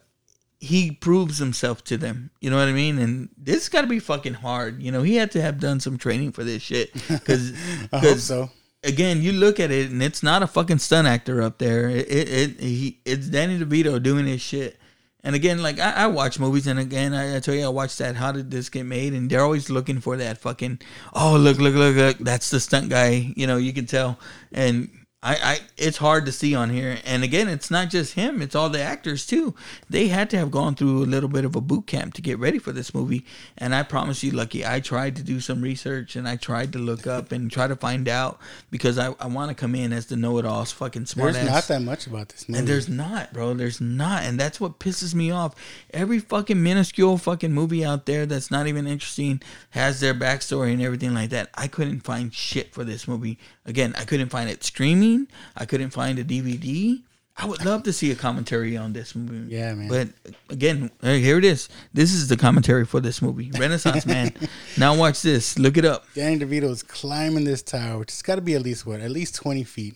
he 0.65 0.91
proves 0.91 1.37
himself 1.37 1.83
to 1.85 1.97
them. 1.97 2.31
You 2.41 2.49
know 2.49 2.57
what 2.57 2.67
I 2.67 2.73
mean? 2.73 2.97
And 2.97 3.29
this 3.37 3.69
got 3.69 3.81
to 3.81 3.87
be 3.87 3.99
fucking 3.99 4.33
hard. 4.33 4.81
You 4.81 4.91
know, 4.91 5.03
he 5.03 5.15
had 5.15 5.31
to 5.31 5.41
have 5.41 5.59
done 5.59 5.79
some 5.79 5.97
training 5.97 6.31
for 6.31 6.43
this 6.43 6.61
shit. 6.61 6.91
Because 7.07 7.53
I 7.93 7.99
hope 7.99 8.17
so. 8.17 8.49
again, 8.83 9.21
you 9.21 9.31
look 9.31 9.59
at 9.59 9.71
it 9.71 9.89
and 9.89 10.01
it's 10.01 10.21
not 10.21 10.43
a 10.43 10.47
fucking 10.47 10.79
stunt 10.79 11.07
actor 11.07 11.41
up 11.41 11.57
there. 11.57 11.89
It 11.89 12.09
it, 12.09 12.29
it 12.29 12.59
he 12.59 12.99
it's 13.05 13.27
Danny 13.27 13.59
DeVito 13.59 14.01
doing 14.01 14.25
his 14.25 14.41
shit. 14.41 14.77
And 15.23 15.35
again, 15.35 15.63
like 15.63 15.79
I, 15.79 15.91
I 15.91 16.07
watch 16.07 16.39
movies, 16.39 16.67
and 16.67 16.77
again, 16.77 17.15
I, 17.15 17.37
I 17.37 17.39
tell 17.39 17.55
you, 17.55 17.65
I 17.65 17.69
watch 17.69 17.97
that. 17.97 18.15
How 18.15 18.31
did 18.31 18.51
this 18.51 18.69
get 18.69 18.85
made? 18.85 19.13
And 19.13 19.27
they're 19.27 19.41
always 19.41 19.71
looking 19.71 19.99
for 19.99 20.17
that 20.17 20.37
fucking. 20.37 20.81
Oh, 21.13 21.35
look, 21.35 21.57
look, 21.57 21.73
look, 21.73 21.95
look! 21.95 22.17
That's 22.19 22.51
the 22.51 22.59
stunt 22.59 22.89
guy. 22.89 23.33
You 23.35 23.47
know, 23.47 23.57
you 23.57 23.73
can 23.73 23.87
tell. 23.87 24.19
And 24.51 24.89
I, 25.25 25.33
I, 25.41 25.59
it's 25.75 25.97
hard 25.97 26.27
to 26.27 26.31
see 26.31 26.53
on 26.53 26.69
here. 26.69 26.99
And 27.03 27.23
again, 27.23 27.47
it's 27.47 27.71
not 27.71 27.89
just 27.89 28.13
him; 28.13 28.43
it's 28.43 28.53
all 28.53 28.69
the 28.69 28.79
actors 28.79 29.25
too. 29.25 29.55
They 29.89 30.09
had 30.09 30.29
to 30.29 30.37
have 30.37 30.51
gone 30.51 30.75
through 30.75 31.03
a 31.03 31.07
little 31.07 31.29
bit 31.29 31.45
of 31.45 31.55
a 31.55 31.61
boot 31.61 31.87
camp 31.87 32.13
to 32.13 32.21
get 32.21 32.37
ready 32.37 32.59
for 32.59 32.71
this 32.71 32.93
movie. 32.93 33.25
And 33.57 33.73
I 33.73 33.81
promise 33.81 34.23
you, 34.23 34.29
Lucky, 34.29 34.63
I 34.63 34.79
tried 34.79 35.15
to 35.15 35.23
do 35.23 35.39
some 35.39 35.63
research 35.63 36.15
and 36.15 36.27
I 36.27 36.35
tried 36.35 36.73
to 36.73 36.79
look 36.79 37.07
up 37.07 37.31
and 37.31 37.51
try 37.51 37.65
to 37.65 37.75
find 37.75 38.07
out 38.07 38.39
because 38.69 38.99
I, 38.99 39.15
I 39.19 39.25
want 39.25 39.49
to 39.49 39.55
come 39.55 39.73
in 39.73 39.93
as 39.93 40.05
the 40.05 40.15
know-it-alls, 40.15 40.71
fucking 40.73 41.07
smart 41.07 41.33
There's 41.33 41.47
ass. 41.47 41.53
not 41.53 41.67
that 41.69 41.81
much 41.81 42.05
about 42.05 42.29
this 42.29 42.47
movie. 42.47 42.59
And 42.59 42.67
there's 42.67 42.87
not, 42.87 43.33
bro. 43.33 43.55
There's 43.55 43.81
not. 43.81 44.23
And 44.23 44.39
that's 44.39 44.61
what 44.61 44.77
pisses 44.77 45.15
me 45.15 45.31
off. 45.31 45.55
Every 45.91 46.19
fucking 46.19 46.61
minuscule 46.61 47.17
fucking 47.17 47.51
movie 47.51 47.83
out 47.83 48.05
there 48.05 48.27
that's 48.27 48.51
not 48.51 48.67
even 48.67 48.85
interesting 48.85 49.41
has 49.71 50.01
their 50.01 50.13
backstory 50.13 50.71
and 50.71 50.83
everything 50.83 51.15
like 51.15 51.31
that. 51.31 51.49
I 51.55 51.67
couldn't 51.67 52.01
find 52.01 52.31
shit 52.31 52.75
for 52.75 52.83
this 52.83 53.07
movie. 53.07 53.39
Again, 53.65 53.95
I 53.97 54.05
couldn't 54.05 54.29
find 54.29 54.51
it 54.51 54.63
streaming. 54.63 55.14
I 55.55 55.65
couldn't 55.65 55.91
find 55.91 56.19
a 56.19 56.23
DVD. 56.23 57.01
I 57.37 57.45
would 57.45 57.65
love 57.65 57.83
to 57.83 57.91
see 57.91 58.11
a 58.11 58.15
commentary 58.15 58.77
on 58.77 58.93
this 58.93 59.13
movie. 59.13 59.53
Yeah, 59.53 59.73
man. 59.75 59.89
But 59.89 60.07
again, 60.49 60.89
here 61.01 61.37
it 61.37 61.43
is. 61.43 61.67
This 61.93 62.13
is 62.13 62.29
the 62.29 62.37
commentary 62.37 62.85
for 62.85 63.01
this 63.01 63.21
movie. 63.21 63.51
Renaissance 63.51 64.05
Man. 64.13 64.31
now 64.77 64.95
watch 64.95 65.21
this. 65.21 65.59
Look 65.59 65.75
it 65.77 65.83
up. 65.83 66.05
Danny 66.13 66.39
DeVito 66.39 66.69
is 66.69 66.81
climbing 66.81 67.43
this 67.43 67.61
tower, 67.61 67.99
which 67.99 68.11
has 68.11 68.21
got 68.21 68.35
to 68.35 68.41
be 68.41 68.53
at 68.55 68.61
least 68.61 68.85
what, 68.85 69.01
at 69.01 69.11
least 69.11 69.35
twenty 69.35 69.63
feet. 69.65 69.95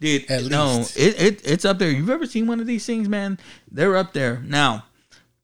Dude, 0.00 0.30
At 0.30 0.44
no, 0.44 0.78
least. 0.78 0.96
it, 0.96 1.20
it 1.20 1.40
it's 1.44 1.64
up 1.64 1.78
there. 1.78 1.90
You've 1.90 2.08
ever 2.08 2.24
seen 2.26 2.46
one 2.46 2.60
of 2.60 2.66
these 2.66 2.86
things, 2.86 3.08
man? 3.08 3.38
They're 3.70 3.96
up 3.96 4.12
there. 4.12 4.40
Now, 4.46 4.84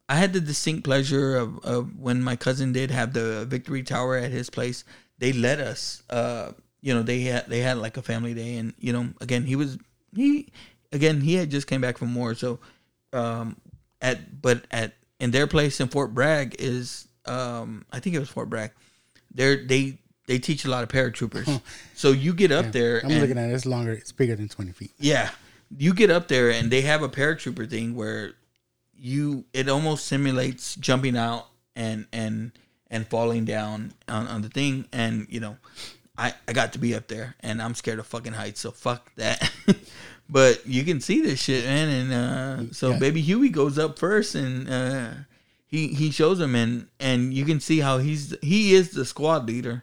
I 0.09 0.15
had 0.15 0.33
the 0.33 0.41
distinct 0.41 0.85
pleasure 0.85 1.37
of, 1.37 1.59
of 1.65 1.99
when 1.99 2.23
my 2.23 2.37
cousin 2.37 2.73
did 2.73 2.91
have 2.91 3.13
the 3.13 3.45
Victory 3.47 3.83
Tower 3.83 4.17
at 4.17 4.31
his 4.31 4.49
place. 4.51 4.85
They 5.19 5.33
let 5.33 5.59
us, 5.61 6.03
uh, 6.09 6.53
you 6.85 6.93
know, 6.93 7.03
they 7.03 7.23
had 7.23 7.47
they 7.47 7.61
had 7.61 7.79
like 7.79 7.97
a 7.97 8.03
family 8.03 8.35
day, 8.35 8.57
and 8.59 8.75
you 8.79 8.93
know, 8.93 9.09
again, 9.23 9.45
he 9.45 9.57
was 9.57 9.79
he 10.15 10.53
again 10.93 11.23
he 11.23 11.33
had 11.35 11.51
just 11.51 11.67
came 11.67 11.81
back 11.81 11.97
from 11.97 12.15
war, 12.15 12.35
so 12.35 12.59
um, 13.15 13.57
at 14.03 14.43
but 14.43 14.67
at 14.71 14.93
in 15.19 15.31
their 15.31 15.47
place 15.47 15.81
in 15.81 15.89
Fort 15.89 16.13
Bragg 16.13 16.57
is 16.59 17.09
um, 17.25 17.87
I 17.91 18.01
think 18.01 18.15
it 18.15 18.19
was 18.19 18.29
Fort 18.29 18.51
Bragg. 18.51 18.71
They 19.35 19.65
they 19.65 19.99
they 20.27 20.39
teach 20.39 20.67
a 20.67 20.69
lot 20.69 20.83
of 20.83 20.91
paratroopers, 20.91 21.63
so 21.95 22.13
you 22.13 22.35
get 22.35 22.53
up 22.53 22.71
there. 22.73 23.01
I'm 23.03 23.13
and- 23.13 23.21
looking 23.23 23.39
at 23.39 23.49
it. 23.49 23.55
It's 23.55 23.65
longer. 23.65 23.93
It's 23.93 24.13
bigger 24.13 24.37
than 24.37 24.49
twenty 24.49 24.73
feet. 24.73 24.93
yeah. 24.99 25.31
You 25.77 25.95
get 25.95 26.11
up 26.11 26.29
there 26.29 26.51
and 26.51 26.71
they 26.71 26.83
have 26.83 27.03
a 27.03 27.09
paratrooper 27.09 27.69
thing 27.69 27.97
where 27.97 28.35
you 28.97 29.47
it 29.55 29.71
almost 29.71 30.05
simulates 30.07 30.77
jumping 30.77 31.17
out 31.17 31.47
and 31.75 32.07
and 32.13 32.53
and 32.91 33.09
falling 33.09 33.47
down 33.47 33.93
on, 34.07 34.29
on 34.29 34.43
the 34.43 34.51
thing 34.51 34.87
and 34.93 35.27
you 35.31 35.41
know 35.41 35.57
I, 36.17 36.33
I 36.47 36.53
got 36.53 36.73
to 36.75 36.79
be 36.79 36.95
up 36.95 37.09
there 37.09 37.35
and 37.41 37.61
I'm 37.61 37.75
scared 37.75 37.99
of 37.99 38.07
fucking 38.07 38.35
heights 38.35 38.61
so 38.61 38.71
fuck 38.71 39.13
that 39.17 39.51
but 40.29 40.65
you 40.67 40.85
can 40.85 41.01
see 41.01 41.21
this 41.23 41.41
shit 41.43 41.65
man 41.65 41.89
and 41.89 42.13
uh 42.13 42.73
so 42.73 42.91
Yeah. 42.93 42.99
baby 42.99 43.21
Huey 43.21 43.49
goes 43.49 43.79
up 43.79 43.99
first 43.99 44.35
and 44.37 44.71
uh 44.71 45.09
he 45.67 45.89
he 45.89 46.11
shows 46.13 46.41
him 46.41 46.55
and 46.55 46.87
and 47.01 47.35
you 47.35 47.45
can 47.45 47.59
see 47.59 47.81
how 47.81 47.99
he's 47.99 48.35
he 48.43 48.75
is 48.75 48.91
the 48.91 49.05
squad 49.05 49.47
leader 49.49 49.83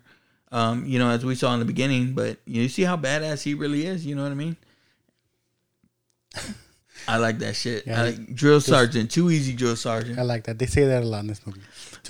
um 0.54 0.86
you 0.86 1.00
know 1.00 1.10
as 1.10 1.26
we 1.26 1.36
saw 1.36 1.54
in 1.54 1.60
the 1.60 1.66
beginning 1.66 2.14
but 2.14 2.38
you 2.46 2.70
see 2.70 2.84
how 2.84 2.96
badass 2.96 3.44
he 3.44 3.54
really 3.54 3.86
is 3.86 4.06
you 4.06 4.16
know 4.16 4.24
what 4.24 4.32
I 4.32 4.36
mean 4.36 4.56
I 7.08 7.18
like 7.18 7.40
that 7.40 7.56
shit. 7.56 7.88
Yeah, 7.88 8.00
I 8.02 8.06
like 8.12 8.36
drill 8.36 8.62
sergeant, 8.62 9.10
too 9.10 9.32
easy 9.32 9.54
drill 9.54 9.76
sergeant. 9.76 10.20
I 10.20 10.22
like 10.22 10.44
that. 10.44 10.60
They 10.60 10.68
say 10.68 10.86
that 10.86 11.02
a 11.02 11.06
lot 11.06 11.22
in 11.22 11.28
this 11.28 11.46
movie. 11.46 11.62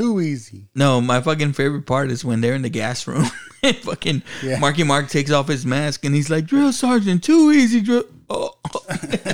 Too 0.02 0.20
easy. 0.20 0.68
No, 0.74 1.00
my 1.00 1.22
fucking 1.22 1.54
favorite 1.54 1.86
part 1.86 2.10
is 2.10 2.26
when 2.26 2.42
they're 2.42 2.56
in 2.56 2.64
the 2.64 2.70
gas 2.70 3.06
room 3.08 3.26
and 3.64 3.76
fucking 3.78 4.24
Yeah. 4.42 4.58
Marky 4.58 4.84
Mark 4.84 5.10
takes 5.10 5.30
off 5.30 5.48
his 5.48 5.64
mask 5.66 6.06
and 6.06 6.16
he's 6.16 6.30
like, 6.30 6.46
drill 6.48 6.74
sergeant, 6.74 7.24
too 7.24 7.52
easy 7.52 7.82
drill. 7.82 8.06
Oh, 8.30 8.56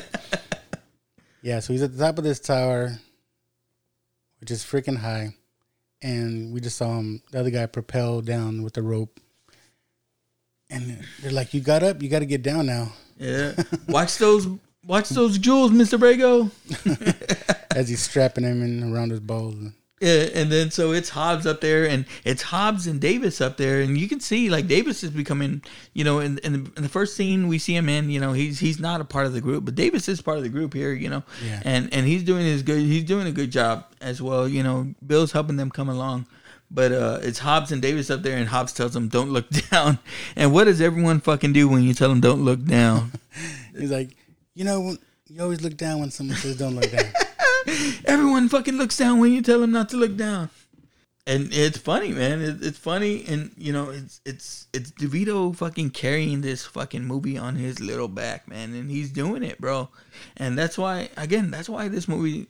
Yeah, 1.41 1.61
so 1.61 1.71
he's 1.71 1.81
at 1.83 1.95
the 1.95 2.03
top 2.03 2.17
of 2.17 2.25
this 2.25 2.39
tower, 2.41 2.97
which 4.41 4.51
is 4.51 4.63
freaking 4.65 4.97
high, 4.97 5.33
and 6.01 6.51
we 6.53 6.59
just 6.59 6.75
saw 6.77 6.97
him. 6.99 7.21
The 7.31 7.39
other 7.39 7.51
guy 7.51 7.65
propel 7.67 8.19
down 8.19 8.63
with 8.63 8.73
the 8.73 8.81
rope, 8.81 9.21
and 10.69 11.01
they're 11.21 11.31
like, 11.31 11.53
"You 11.53 11.61
got 11.61 11.83
up. 11.83 12.01
You 12.03 12.09
got 12.09 12.19
to 12.19 12.25
get 12.25 12.41
down 12.41 12.65
now." 12.65 12.91
Yeah. 13.17 13.53
Watch 13.87 14.17
those. 14.17 14.47
Watch 14.85 15.07
those 15.09 15.37
jewels, 15.37 15.71
Mister 15.71 15.97
Brago. 15.97 16.51
As 17.73 17.87
he's 17.87 18.01
strapping 18.01 18.43
him 18.43 18.61
in 18.61 18.93
around 18.93 19.11
his 19.11 19.21
balls. 19.21 19.55
Yeah, 19.99 20.27
and 20.35 20.51
then 20.51 20.69
so 20.69 20.91
it's 20.91 21.09
Hobbs 21.09 21.47
up 21.47 21.59
there, 21.59 21.87
and 21.89 22.05
it's 22.23 22.43
Hobbs 22.43 22.85
and 22.85 23.01
Davis 23.01 23.41
up 23.41 23.57
there, 23.57 23.81
and 23.81 23.97
you 23.97 24.07
can 24.07 24.19
see 24.19 24.47
like 24.47 24.67
Davis 24.67 25.03
is 25.03 25.09
becoming, 25.09 25.63
you 25.93 26.03
know, 26.03 26.19
in 26.19 26.37
in 26.39 26.53
the, 26.53 26.71
in 26.77 26.83
the 26.83 26.89
first 26.89 27.15
scene 27.15 27.47
we 27.47 27.57
see 27.57 27.75
him 27.75 27.89
in, 27.89 28.11
you 28.11 28.19
know, 28.19 28.31
he's 28.33 28.59
he's 28.59 28.79
not 28.79 29.01
a 29.01 29.05
part 29.05 29.25
of 29.25 29.33
the 29.33 29.41
group, 29.41 29.65
but 29.65 29.73
Davis 29.73 30.07
is 30.07 30.21
part 30.21 30.37
of 30.37 30.43
the 30.43 30.49
group 30.49 30.75
here, 30.75 30.93
you 30.93 31.09
know, 31.09 31.23
Yeah. 31.43 31.61
and 31.65 31.91
and 31.91 32.05
he's 32.05 32.21
doing 32.21 32.45
his 32.45 32.61
good, 32.61 32.79
he's 32.81 33.05
doing 33.05 33.25
a 33.25 33.31
good 33.31 33.49
job 33.51 33.85
as 33.99 34.21
well, 34.21 34.47
you 34.47 34.61
know. 34.61 34.93
Bill's 35.05 35.31
helping 35.31 35.55
them 35.57 35.71
come 35.71 35.89
along, 35.89 36.27
but 36.69 36.91
uh 36.91 37.17
it's 37.23 37.39
Hobbs 37.39 37.71
and 37.71 37.81
Davis 37.81 38.11
up 38.11 38.21
there, 38.21 38.37
and 38.37 38.47
Hobbs 38.49 38.73
tells 38.73 38.93
them 38.93 39.07
don't 39.07 39.31
look 39.31 39.49
down, 39.71 39.97
and 40.35 40.53
what 40.53 40.65
does 40.65 40.79
everyone 40.79 41.21
fucking 41.21 41.53
do 41.53 41.67
when 41.67 41.81
you 41.81 41.95
tell 41.95 42.09
them 42.09 42.21
don't 42.21 42.45
look 42.45 42.63
down? 42.65 43.13
He's 43.75 43.89
like, 43.91 44.15
you 44.53 44.63
know, 44.63 44.95
you 45.27 45.41
always 45.41 45.61
look 45.63 45.75
down 45.75 46.01
when 46.01 46.11
someone 46.11 46.37
says 46.37 46.55
don't 46.55 46.75
look 46.75 46.91
down. 46.91 47.05
Everyone 48.05 48.49
fucking 48.49 48.77
looks 48.77 48.97
down 48.97 49.19
when 49.19 49.31
you 49.31 49.41
tell 49.41 49.59
them 49.59 49.71
not 49.71 49.89
to 49.89 49.97
look 49.97 50.15
down. 50.15 50.49
And 51.25 51.49
it's 51.51 51.77
funny, 51.77 52.13
man. 52.13 52.41
It, 52.41 52.57
it's 52.61 52.77
funny, 52.77 53.25
and 53.27 53.51
you 53.57 53.73
know, 53.73 53.89
it's 53.89 54.21
it's 54.25 54.67
it's 54.73 54.91
DeVito 54.91 55.53
fucking 55.53 55.89
carrying 55.89 56.39
this 56.39 56.65
fucking 56.65 57.03
movie 57.03 57.37
on 57.37 57.57
his 57.57 57.81
little 57.81 58.07
back, 58.07 58.47
man, 58.47 58.73
and 58.73 58.89
he's 58.89 59.11
doing 59.11 59.43
it, 59.43 59.59
bro. 59.59 59.89
And 60.37 60.57
that's 60.57 60.77
why, 60.77 61.09
again, 61.17 61.51
that's 61.51 61.67
why 61.67 61.89
this 61.89 62.07
movie 62.07 62.47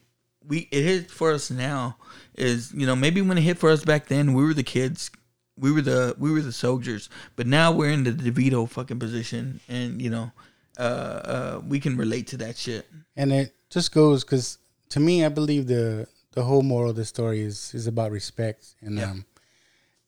we 0.47 0.67
it 0.71 0.84
hit 0.84 1.11
for 1.11 1.31
us 1.31 1.51
now 1.51 1.97
is 2.35 2.71
you 2.73 2.85
know 2.85 2.95
maybe 2.95 3.21
when 3.21 3.38
it 3.38 3.41
hit 3.41 3.57
for 3.57 3.69
us 3.69 3.84
back 3.84 4.07
then 4.07 4.34
we 4.34 4.43
were 4.43 4.53
the 4.53 4.63
kids, 4.63 5.09
we 5.57 5.71
were 5.71 5.81
the 5.81 6.15
we 6.17 6.31
were 6.31 6.41
the 6.41 6.53
soldiers, 6.53 7.09
but 7.35 7.47
now 7.47 7.71
we're 7.71 7.89
in 7.89 8.03
the 8.03 8.11
DeVito 8.11 8.69
fucking 8.69 8.99
position, 8.99 9.59
and 9.67 10.01
you 10.01 10.09
know, 10.09 10.31
uh, 10.77 10.81
uh, 10.81 11.61
we 11.67 11.79
can 11.79 11.97
relate 11.97 12.27
to 12.27 12.38
that 12.38 12.57
shit. 12.57 12.88
and 13.15 13.34
it 13.34 13.55
just 13.69 13.91
goes 13.91 14.23
because 14.23 14.59
to 14.89 14.99
me, 14.99 15.26
I 15.26 15.30
believe 15.30 15.68
the 15.68 16.07
the 16.31 16.43
whole 16.43 16.61
moral 16.61 16.91
of 16.91 16.95
the 16.95 17.05
story 17.05 17.41
is 17.41 17.73
is 17.73 17.88
about 17.88 18.11
respect, 18.11 18.76
and 18.81 18.97
Yeah. 18.97 19.11
um, 19.11 19.26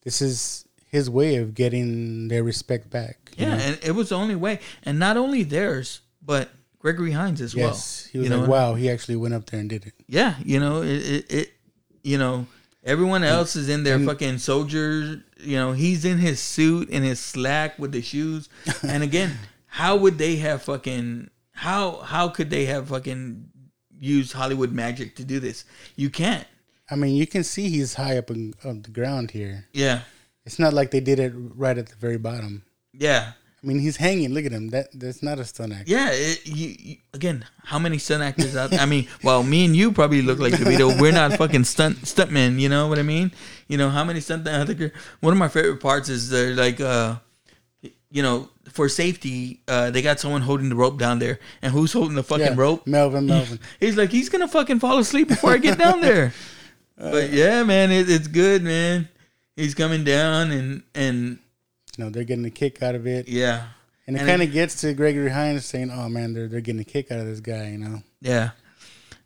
this 0.04 0.22
is 0.22 0.64
his 0.86 1.08
way 1.08 1.36
of 1.36 1.54
getting 1.54 2.28
their 2.28 2.42
respect 2.42 2.90
back. 2.90 3.32
Yeah, 3.36 3.56
know? 3.56 3.62
and 3.62 3.78
it 3.82 3.92
was 3.92 4.08
the 4.10 4.16
only 4.16 4.36
way, 4.36 4.60
and 4.82 4.98
not 4.98 5.16
only 5.16 5.42
theirs, 5.42 6.00
but 6.22 6.50
Gregory 6.78 7.12
Hines 7.12 7.40
as 7.40 7.54
yes, 7.54 7.60
well. 8.04 8.10
he 8.12 8.18
was 8.18 8.24
you 8.24 8.30
know, 8.34 8.40
like, 8.40 8.48
wow, 8.48 8.74
he 8.74 8.90
actually 8.90 9.16
went 9.16 9.34
up 9.34 9.46
there 9.46 9.60
and 9.60 9.68
did 9.68 9.86
it. 9.86 9.94
Yeah, 10.06 10.34
you 10.44 10.58
know, 10.58 10.82
it, 10.82 10.88
it, 10.88 11.32
it 11.32 11.52
you 12.02 12.16
know, 12.16 12.46
everyone 12.82 13.22
else 13.22 13.54
is 13.54 13.68
in 13.68 13.84
their 13.84 13.98
fucking 13.98 14.38
soldier. 14.38 15.22
You 15.38 15.56
know, 15.56 15.72
he's 15.72 16.04
in 16.04 16.18
his 16.18 16.40
suit 16.40 16.88
and 16.90 17.04
his 17.04 17.20
slack 17.20 17.78
with 17.78 17.92
the 17.92 18.02
shoes. 18.02 18.48
And 18.82 19.02
again, 19.02 19.36
how 19.66 19.96
would 19.96 20.16
they 20.18 20.36
have 20.36 20.62
fucking 20.62 21.30
how 21.52 21.98
how 22.00 22.28
could 22.28 22.50
they 22.50 22.64
have 22.66 22.88
fucking 22.88 23.50
used 24.00 24.32
Hollywood 24.32 24.72
magic 24.72 25.14
to 25.16 25.24
do 25.24 25.38
this? 25.38 25.64
You 25.94 26.10
can't. 26.10 26.46
I 26.90 26.96
mean, 26.96 27.14
you 27.14 27.26
can 27.26 27.44
see 27.44 27.68
he's 27.68 27.94
high 27.94 28.18
up 28.18 28.30
on, 28.30 28.54
on 28.64 28.82
the 28.82 28.90
ground 28.90 29.30
here. 29.30 29.68
Yeah, 29.72 30.00
It's 30.44 30.58
not 30.58 30.72
like 30.72 30.90
they 30.90 30.98
did 31.00 31.20
it 31.20 31.32
right 31.36 31.78
at 31.78 31.86
the 31.88 31.94
very 31.96 32.18
bottom. 32.18 32.64
yeah. 32.92 33.32
I 33.62 33.66
mean, 33.66 33.78
he's 33.78 33.98
hanging. 33.98 34.32
Look 34.32 34.46
at 34.46 34.52
him. 34.52 34.70
That 34.70 34.88
that's 34.94 35.22
not 35.22 35.38
a 35.38 35.44
stunt 35.44 35.74
actor. 35.74 35.84
Yeah, 35.92 36.08
it, 36.12 36.46
you, 36.46 36.74
you, 36.78 36.96
again, 37.12 37.44
how 37.62 37.78
many 37.78 37.98
stunt 37.98 38.22
actors 38.22 38.56
out 38.56 38.70
there? 38.70 38.80
I 38.80 38.86
mean, 38.86 39.06
well, 39.22 39.42
me 39.42 39.66
and 39.66 39.76
you 39.76 39.92
probably 39.92 40.22
look 40.22 40.38
like 40.38 40.54
DeVito. 40.54 40.98
We're 40.98 41.12
not 41.12 41.34
fucking 41.34 41.64
stunt 41.64 41.98
stuntmen, 41.98 42.58
you 42.58 42.70
know 42.70 42.88
what 42.88 42.98
I 42.98 43.02
mean? 43.02 43.32
You 43.68 43.76
know, 43.76 43.90
how 43.90 44.02
many 44.02 44.20
stunt 44.20 44.48
I 44.48 44.64
think 44.64 44.94
one 45.20 45.34
of 45.34 45.38
my 45.38 45.48
favorite 45.48 45.76
parts 45.76 46.08
is 46.08 46.30
they're 46.30 46.54
like 46.54 46.80
uh 46.80 47.16
you 48.10 48.22
know, 48.22 48.48
for 48.72 48.88
safety, 48.88 49.60
uh 49.68 49.90
they 49.90 50.02
got 50.02 50.20
someone 50.20 50.42
holding 50.42 50.68
the 50.68 50.74
rope 50.76 50.98
down 50.98 51.18
there. 51.18 51.38
And 51.62 51.72
who's 51.72 51.92
holding 51.92 52.14
the 52.14 52.22
fucking 52.22 52.46
Yeah, 52.46 52.54
rope? 52.56 52.86
Melvin, 52.86 53.26
Melvin. 53.26 53.58
He's 53.80 53.96
like, 53.96 54.10
he's 54.10 54.28
gonna 54.28 54.48
fucking 54.48 54.80
fall 54.80 54.98
asleep 54.98 55.28
before 55.28 55.52
I 55.52 55.58
get 55.58 55.78
down 55.78 56.00
there. 56.08 56.32
but 56.96 57.30
yeah, 57.30 57.62
man, 57.64 57.90
it, 57.90 58.08
it's 58.10 58.26
good, 58.28 58.62
man. 58.62 59.08
He's 59.56 59.74
coming 59.74 60.04
down 60.04 60.50
and 60.52 60.82
and 60.94 61.38
You 61.96 62.04
know, 62.04 62.10
they're 62.10 62.24
getting 62.24 62.44
a 62.44 62.50
kick 62.50 62.82
out 62.82 62.94
of 62.94 63.06
it. 63.06 63.28
yeah. 63.28 63.66
And 64.06 64.16
it 64.16 64.26
kind 64.26 64.42
of 64.42 64.50
gets 64.50 64.80
to 64.80 64.92
Gregory 64.92 65.30
Hines 65.30 65.64
saying, 65.66 65.90
"Oh 65.92 66.08
man, 66.08 66.32
they're 66.34 66.48
they're 66.48 66.60
getting 66.60 66.80
a 66.80 66.84
kick 66.84 67.12
out 67.12 67.20
of 67.20 67.26
this 67.26 67.38
guy," 67.38 67.70
you 67.70 67.78
know. 67.78 68.02
Yeah, 68.20 68.50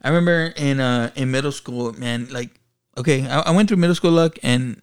I 0.02 0.08
remember 0.08 0.52
in 0.56 0.78
uh 0.78 1.10
in 1.16 1.30
middle 1.30 1.52
school, 1.52 1.94
man. 1.94 2.28
Like, 2.30 2.50
okay, 2.98 3.26
I, 3.26 3.40
I 3.48 3.50
went 3.52 3.68
through 3.68 3.78
middle 3.78 3.94
school 3.96 4.10
luck, 4.12 4.36
and 4.42 4.82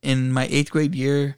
in 0.00 0.32
my 0.32 0.46
eighth 0.50 0.70
grade 0.70 0.94
year, 0.94 1.36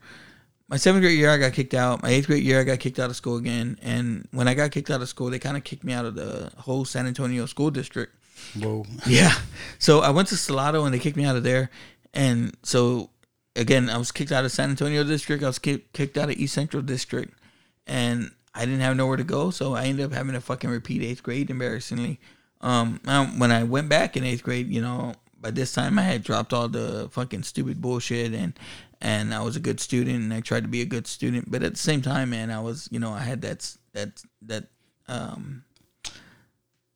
my 0.69 0.77
seventh 0.77 1.03
grade 1.03 1.19
year, 1.19 1.31
I 1.31 1.37
got 1.39 1.53
kicked 1.53 1.75
out. 1.75 2.03
My 2.03 2.11
eighth 2.11 2.27
grade 2.27 2.43
year, 2.43 2.61
I 2.61 2.65
got 2.65 2.81
kicked 2.81 2.99
out 2.99 3.11
of 3.11 3.17
school 3.17 3.37
again. 3.37 3.79
And 3.83 4.27
when 4.33 4.49
I 4.49 4.55
got 4.55 4.73
kicked 4.73 4.91
out 4.91 5.01
of 5.01 5.09
school, 5.09 5.31
they 5.31 5.39
kind 5.39 5.57
of 5.57 5.65
kicked 5.65 5.85
me 5.85 5.93
out 5.93 6.05
of 6.05 6.15
the 6.15 6.51
whole 6.59 6.85
San 6.85 7.07
Antonio 7.07 7.47
school 7.47 7.71
district. 7.71 8.15
Whoa. 8.59 8.85
Yeah. 9.07 9.35
So 9.79 10.01
I 10.01 10.11
went 10.11 10.29
to 10.29 10.37
Salado 10.37 10.85
and 10.85 10.93
they 10.93 10.99
kicked 10.99 11.17
me 11.17 11.25
out 11.25 11.37
of 11.37 11.45
there. 11.45 11.71
And 12.13 12.57
so 12.63 13.11
again, 13.57 13.89
I 13.91 13.97
was 13.97 14.13
kicked 14.13 14.33
out 14.33 14.45
of 14.45 14.53
San 14.53 14.71
Antonio 14.71 15.05
district. 15.05 15.43
I 15.43 15.47
was 15.47 15.59
ki- 15.59 15.85
kicked 15.93 16.17
out 16.17 16.31
of 16.31 16.37
East 16.37 16.55
Central 16.55 16.83
district, 16.83 17.39
and 17.87 18.31
I 18.55 18.61
didn't 18.61 18.81
have 18.81 18.97
nowhere 18.97 19.17
to 19.17 19.25
go. 19.25 19.51
So 19.51 19.75
I 19.75 19.85
ended 19.85 20.07
up 20.07 20.13
having 20.13 20.35
to 20.35 20.41
fucking 20.41 20.71
repeat 20.71 21.03
eighth 21.03 21.23
grade, 21.23 21.51
embarrassingly. 21.51 22.21
Um, 22.61 23.01
when 23.37 23.51
I 23.53 23.63
went 23.65 23.89
back 23.89 24.17
in 24.17 24.25
eighth 24.25 24.43
grade, 24.43 24.69
you 24.69 24.81
know, 24.81 25.15
by 25.41 25.51
this 25.51 25.73
time 25.73 25.99
I 25.99 26.03
had 26.03 26.23
dropped 26.23 26.53
all 26.53 26.69
the 26.69 27.09
fucking 27.13 27.43
stupid 27.43 27.81
bullshit 27.81 28.33
and 28.33 28.59
and 29.01 29.35
I 29.35 29.43
was 29.43 29.57
a 29.57 29.61
good 29.61 29.81
student 29.81 30.17
and 30.25 30.33
I 30.35 30.41
tried 30.41 30.63
to 30.63 30.69
be 30.69 30.81
a 30.83 30.87
good 30.87 31.07
student. 31.07 31.51
But 31.51 31.63
at 31.63 31.73
the 31.73 31.79
same 31.79 32.03
time, 32.03 32.31
man, 32.31 32.51
I 32.51 32.61
was, 32.61 32.89
you 32.91 32.99
know, 32.99 33.13
I 33.13 33.21
had 33.21 33.43
that 33.43 33.77
that 33.93 34.23
that 34.43 34.65
um 35.09 35.65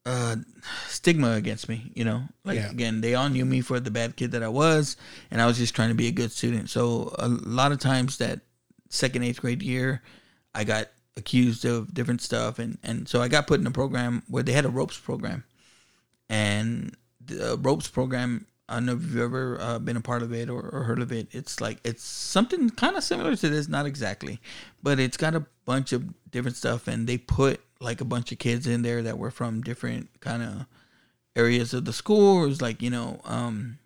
uh 0.06 0.36
stigma 0.88 1.32
against 1.32 1.68
me 1.68 1.92
you 1.94 2.04
know 2.04 2.22
like 2.42 2.56
Yeah. 2.56 2.70
again 2.70 3.02
they 3.02 3.14
all 3.14 3.28
knew 3.28 3.44
me 3.44 3.60
for 3.60 3.78
the 3.80 3.90
bad 3.90 4.16
kid 4.16 4.32
that 4.32 4.42
i 4.42 4.48
was 4.48 4.96
and 5.30 5.42
i 5.42 5.46
was 5.46 5.58
just 5.58 5.76
trying 5.76 5.90
to 5.90 5.94
be 5.94 6.08
a 6.08 6.10
good 6.10 6.32
student 6.32 6.70
so 6.70 7.14
a 7.18 7.28
lot 7.28 7.70
of 7.70 7.80
times 7.80 8.16
that 8.16 8.40
second 8.88 9.24
eighth 9.24 9.42
grade 9.42 9.62
year 9.62 10.00
i 10.54 10.64
got 10.64 10.88
accused 11.18 11.66
of 11.66 11.92
different 11.92 12.22
stuff 12.22 12.58
and 12.58 12.78
and 12.82 13.08
so 13.10 13.20
i 13.20 13.28
got 13.28 13.46
put 13.46 13.60
in 13.60 13.66
a 13.66 13.70
program 13.70 14.22
where 14.26 14.42
they 14.42 14.52
had 14.52 14.64
a 14.64 14.70
ropes 14.70 14.98
program 14.98 15.44
and 16.30 16.96
the 17.22 17.58
ropes 17.60 17.86
program 17.88 18.46
i 18.70 18.74
don't 18.74 18.86
know 18.86 18.94
if 18.94 19.02
you've 19.02 19.18
ever 19.18 19.60
uh, 19.60 19.78
been 19.78 19.96
a 19.96 20.00
part 20.00 20.22
of 20.22 20.32
it 20.32 20.48
or, 20.48 20.60
or 20.60 20.84
heard 20.84 21.00
of 21.00 21.12
it. 21.12 21.28
It's 21.32 21.60
like 21.60 21.78
it's 21.84 22.02
something 22.02 22.70
kind 22.70 22.96
of 22.96 23.04
similar 23.04 23.36
to 23.36 23.48
this 23.48 23.68
not 23.68 23.84
exactly 23.84 24.40
but 24.82 24.98
it's 24.98 25.16
got 25.16 25.34
a 25.34 25.44
bunch 25.64 25.92
of 25.92 26.30
different 26.30 26.56
stuff 26.56 26.88
and 26.88 27.06
they 27.06 27.18
put 27.18 27.60
like 27.80 28.00
a 28.00 28.04
bunch 28.04 28.30
of 28.32 28.38
kids 28.38 28.66
in 28.66 28.82
there 28.82 29.02
that 29.02 29.18
were 29.18 29.30
from 29.30 29.62
different 29.62 30.08
kind 30.20 30.42
of 30.42 30.66
areas 31.36 31.72
of 31.72 31.84
the 31.84 31.92
school. 31.92 32.44
It 32.44 32.48
was 32.48 32.62
like 32.62 32.82
you 32.82 32.90
know 32.90 33.20
um 33.24 33.78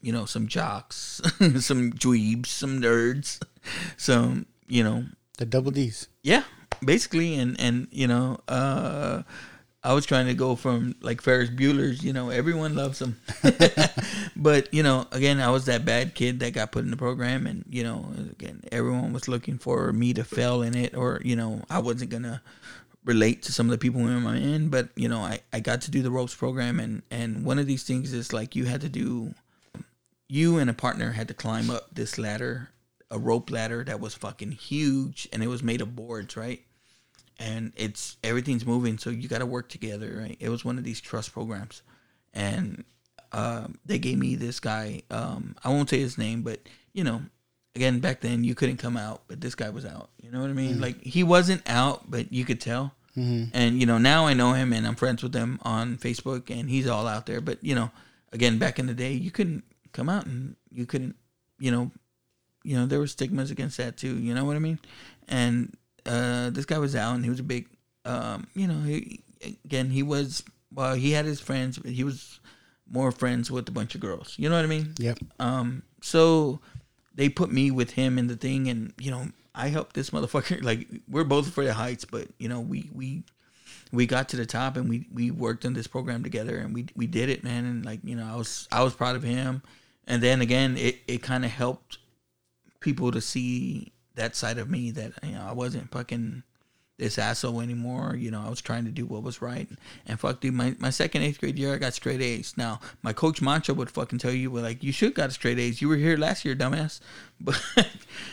you 0.00 0.12
know 0.12 0.24
some 0.26 0.46
jocks 0.46 1.20
some 1.60 1.92
dweebs 1.92 2.46
some 2.46 2.80
nerds 2.80 3.40
some 3.96 4.46
you 4.66 4.84
know. 4.84 5.04
The 5.38 5.46
double 5.46 5.72
D's. 5.72 6.08
yeah, 6.22 6.44
basically, 6.84 7.34
and 7.34 7.58
and 7.58 7.88
you 7.90 8.06
know, 8.06 8.38
uh, 8.46 9.22
I 9.84 9.92
was 9.92 10.06
trying 10.06 10.26
to 10.26 10.34
go 10.34 10.56
from 10.56 10.94
like 11.02 11.20
Ferris 11.20 11.50
Bueller's, 11.50 12.02
you 12.02 12.12
know, 12.12 12.30
everyone 12.30 12.74
loves 12.74 13.02
him, 13.02 13.20
but 14.36 14.72
you 14.72 14.82
know, 14.82 15.06
again, 15.12 15.40
I 15.40 15.50
was 15.50 15.66
that 15.66 15.84
bad 15.84 16.14
kid 16.14 16.40
that 16.40 16.54
got 16.54 16.72
put 16.72 16.84
in 16.84 16.90
the 16.90 16.96
program, 16.96 17.46
and 17.46 17.64
you 17.68 17.84
know, 17.84 18.06
again, 18.30 18.62
everyone 18.72 19.12
was 19.12 19.28
looking 19.28 19.58
for 19.58 19.92
me 19.92 20.14
to 20.14 20.24
fail 20.24 20.62
in 20.62 20.74
it, 20.74 20.96
or 20.96 21.20
you 21.22 21.36
know, 21.36 21.62
I 21.68 21.80
wasn't 21.80 22.10
gonna 22.10 22.42
relate 23.04 23.42
to 23.42 23.52
some 23.52 23.66
of 23.66 23.72
the 23.72 23.78
people 23.78 24.00
who 24.00 24.08
I'm 24.08 24.26
in, 24.36 24.70
but 24.70 24.88
you 24.96 25.08
know, 25.08 25.20
I 25.20 25.40
I 25.52 25.60
got 25.60 25.82
to 25.82 25.90
do 25.90 26.02
the 26.02 26.10
ropes 26.10 26.34
program, 26.34 26.80
and 26.80 27.02
and 27.10 27.44
one 27.44 27.58
of 27.58 27.66
these 27.66 27.84
things 27.84 28.14
is 28.14 28.32
like 28.32 28.56
you 28.56 28.64
had 28.64 28.80
to 28.80 28.88
do 28.88 29.34
you 30.28 30.58
and 30.58 30.70
a 30.70 30.74
partner 30.74 31.12
had 31.12 31.28
to 31.28 31.34
climb 31.34 31.70
up 31.70 31.94
this 31.94 32.18
ladder, 32.18 32.70
a 33.10 33.18
rope 33.18 33.50
ladder 33.50 33.84
that 33.84 34.00
was 34.00 34.14
fucking 34.14 34.52
huge, 34.52 35.28
and 35.32 35.42
it 35.42 35.48
was 35.48 35.62
made 35.62 35.80
of 35.80 35.94
boards, 35.94 36.36
right? 36.36 36.62
And 37.38 37.72
it's 37.76 38.16
everything's 38.22 38.64
moving, 38.64 38.96
so 38.98 39.10
you 39.10 39.28
got 39.28 39.38
to 39.38 39.46
work 39.46 39.68
together, 39.68 40.18
right? 40.20 40.36
It 40.38 40.48
was 40.50 40.64
one 40.64 40.78
of 40.78 40.84
these 40.84 41.00
trust 41.00 41.32
programs, 41.32 41.82
and 42.32 42.84
um, 43.32 43.78
they 43.84 43.98
gave 43.98 44.18
me 44.18 44.36
this 44.36 44.60
guy. 44.60 45.02
Um, 45.10 45.56
I 45.64 45.70
won't 45.70 45.90
say 45.90 45.98
his 45.98 46.16
name, 46.16 46.42
but 46.42 46.60
you 46.92 47.02
know, 47.02 47.22
again, 47.74 47.98
back 47.98 48.20
then 48.20 48.44
you 48.44 48.54
couldn't 48.54 48.76
come 48.76 48.96
out, 48.96 49.22
but 49.26 49.40
this 49.40 49.56
guy 49.56 49.70
was 49.70 49.84
out. 49.84 50.10
You 50.22 50.30
know 50.30 50.40
what 50.40 50.50
I 50.50 50.52
mean? 50.52 50.80
Like 50.80 51.02
he 51.02 51.24
wasn't 51.24 51.68
out, 51.68 52.08
but 52.08 52.32
you 52.32 52.44
could 52.44 52.60
tell. 52.60 52.94
And 53.52 53.80
you 53.80 53.86
know, 53.86 53.98
now 53.98 54.26
I 54.26 54.34
know 54.34 54.52
him, 54.52 54.72
and 54.72 54.86
I'm 54.86 54.94
friends 54.94 55.22
with 55.22 55.34
him 55.34 55.58
on 55.62 55.96
Facebook, 55.98 56.50
and 56.50 56.70
he's 56.70 56.86
all 56.86 57.06
out 57.08 57.26
there. 57.26 57.40
But 57.40 57.62
you 57.62 57.74
know, 57.74 57.90
again, 58.32 58.58
back 58.58 58.78
in 58.78 58.86
the 58.86 58.94
day, 58.94 59.12
you 59.12 59.32
couldn't 59.32 59.64
come 59.92 60.08
out, 60.08 60.26
and 60.26 60.54
you 60.72 60.86
couldn't, 60.86 61.16
you 61.58 61.72
know, 61.72 61.90
you 62.62 62.76
know, 62.76 62.86
there 62.86 62.98
were 62.98 63.06
stigmas 63.06 63.50
against 63.50 63.76
that 63.78 63.96
too. 63.96 64.18
You 64.18 64.34
know 64.34 64.44
what 64.44 64.56
I 64.56 64.60
mean? 64.60 64.78
And 65.28 65.76
uh, 66.06 66.50
this 66.50 66.64
guy 66.64 66.78
was 66.78 66.94
out, 66.94 67.14
and 67.14 67.24
he 67.24 67.30
was 67.30 67.40
a 67.40 67.44
big, 67.44 67.68
um, 68.04 68.46
you 68.54 68.66
know, 68.66 68.80
he 68.80 69.22
again 69.64 69.90
he 69.90 70.02
was 70.02 70.42
well, 70.74 70.94
he 70.94 71.12
had 71.12 71.24
his 71.24 71.40
friends, 71.40 71.78
but 71.78 71.90
he 71.90 72.04
was 72.04 72.40
more 72.90 73.12
friends 73.12 73.50
with 73.50 73.68
a 73.68 73.72
bunch 73.72 73.94
of 73.94 74.00
girls. 74.00 74.34
You 74.38 74.48
know 74.48 74.56
what 74.56 74.64
I 74.64 74.68
mean? 74.68 74.94
Yep. 74.98 75.18
Um, 75.38 75.82
so 76.02 76.60
they 77.14 77.28
put 77.28 77.50
me 77.50 77.70
with 77.70 77.92
him 77.92 78.18
in 78.18 78.26
the 78.26 78.36
thing, 78.36 78.68
and 78.68 78.92
you 78.98 79.10
know, 79.10 79.28
I 79.54 79.68
helped 79.68 79.94
this 79.94 80.10
motherfucker. 80.10 80.62
Like 80.62 80.86
we're 81.08 81.24
both 81.24 81.48
afraid 81.48 81.68
of 81.68 81.76
heights, 81.76 82.04
but 82.04 82.28
you 82.38 82.48
know, 82.48 82.60
we 82.60 82.90
we 82.92 83.24
we 83.92 84.06
got 84.06 84.28
to 84.30 84.36
the 84.36 84.46
top, 84.46 84.76
and 84.76 84.88
we 84.88 85.06
we 85.12 85.30
worked 85.30 85.64
on 85.64 85.72
this 85.72 85.86
program 85.86 86.22
together, 86.22 86.58
and 86.58 86.74
we 86.74 86.86
we 86.96 87.06
did 87.06 87.28
it, 87.28 87.44
man. 87.44 87.64
And 87.64 87.84
like 87.84 88.00
you 88.04 88.16
know, 88.16 88.26
I 88.26 88.36
was 88.36 88.68
I 88.70 88.82
was 88.82 88.94
proud 88.94 89.16
of 89.16 89.22
him, 89.22 89.62
and 90.06 90.22
then 90.22 90.40
again, 90.40 90.76
it 90.76 90.98
it 91.06 91.22
kind 91.22 91.44
of 91.44 91.50
helped 91.50 91.98
people 92.80 93.10
to 93.12 93.20
see 93.20 93.93
that 94.14 94.36
side 94.36 94.58
of 94.58 94.70
me 94.70 94.90
that 94.92 95.12
you 95.22 95.32
know 95.32 95.46
I 95.48 95.52
wasn't 95.52 95.90
fucking 95.90 96.42
this 96.98 97.18
asshole 97.18 97.60
anymore. 97.60 98.14
You 98.16 98.30
know, 98.30 98.42
I 98.44 98.48
was 98.48 98.60
trying 98.60 98.84
to 98.84 98.90
do 98.90 99.04
what 99.04 99.22
was 99.22 99.42
right. 99.42 99.68
And 100.06 100.18
fuck, 100.18 100.40
dude, 100.40 100.54
my, 100.54 100.76
my 100.78 100.90
second 100.90 101.22
eighth 101.22 101.40
grade 101.40 101.58
year, 101.58 101.74
I 101.74 101.78
got 101.78 101.94
straight 101.94 102.20
A's. 102.20 102.54
Now, 102.56 102.80
my 103.02 103.12
coach 103.12 103.40
Mancho 103.40 103.74
would 103.74 103.90
fucking 103.90 104.20
tell 104.20 104.32
you, 104.32 104.50
well, 104.50 104.62
like, 104.62 104.84
you 104.84 104.92
should 104.92 105.14
got 105.14 105.32
straight 105.32 105.58
A's. 105.58 105.82
You 105.82 105.88
were 105.88 105.96
here 105.96 106.16
last 106.16 106.44
year, 106.44 106.54
dumbass. 106.54 107.00
But, 107.40 107.60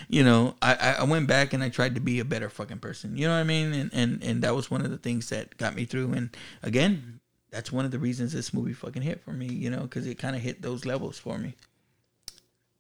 you 0.08 0.24
know, 0.24 0.56
I, 0.62 0.98
I 1.00 1.04
went 1.04 1.28
back 1.28 1.54
and 1.54 1.64
I 1.64 1.70
tried 1.70 1.96
to 1.96 2.02
be 2.02 2.20
a 2.20 2.26
better 2.26 2.50
fucking 2.50 2.78
person. 2.78 3.18
You 3.18 3.28
know 3.28 3.34
what 3.34 3.40
I 3.40 3.44
mean? 3.44 3.74
And, 3.74 3.90
and, 3.94 4.24
and 4.24 4.42
that 4.44 4.56
was 4.56 4.70
one 4.70 4.86
of 4.86 4.92
the 4.92 4.98
things 4.98 5.30
that 5.30 5.58
got 5.58 5.76
me 5.76 5.86
through. 5.86 6.14
And 6.14 6.30
again, 6.62 7.20
that's 7.50 7.72
one 7.72 7.84
of 7.84 7.92
the 7.92 8.00
reasons 8.00 8.32
this 8.32 8.54
movie 8.54 8.74
fucking 8.74 9.02
hit 9.02 9.22
for 9.22 9.32
me, 9.32 9.48
you 9.48 9.70
know, 9.70 9.82
because 9.82 10.06
it 10.06 10.20
kind 10.20 10.36
of 10.36 10.42
hit 10.44 10.62
those 10.62 10.86
levels 10.86 11.18
for 11.18 11.40
me. 11.40 11.56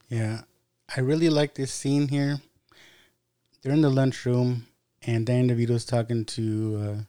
Yeah. 0.09 0.41
I 0.95 1.01
really 1.01 1.29
like 1.29 1.55
this 1.55 1.73
scene 1.73 2.07
here. 2.07 2.39
They're 3.61 3.73
in 3.73 3.81
the 3.81 3.89
lunchroom 3.89 4.67
and 5.03 5.25
Dan 5.25 5.49
DeVito's 5.49 5.85
talking 5.85 6.25
to 6.25 6.83
uh, 6.83 7.01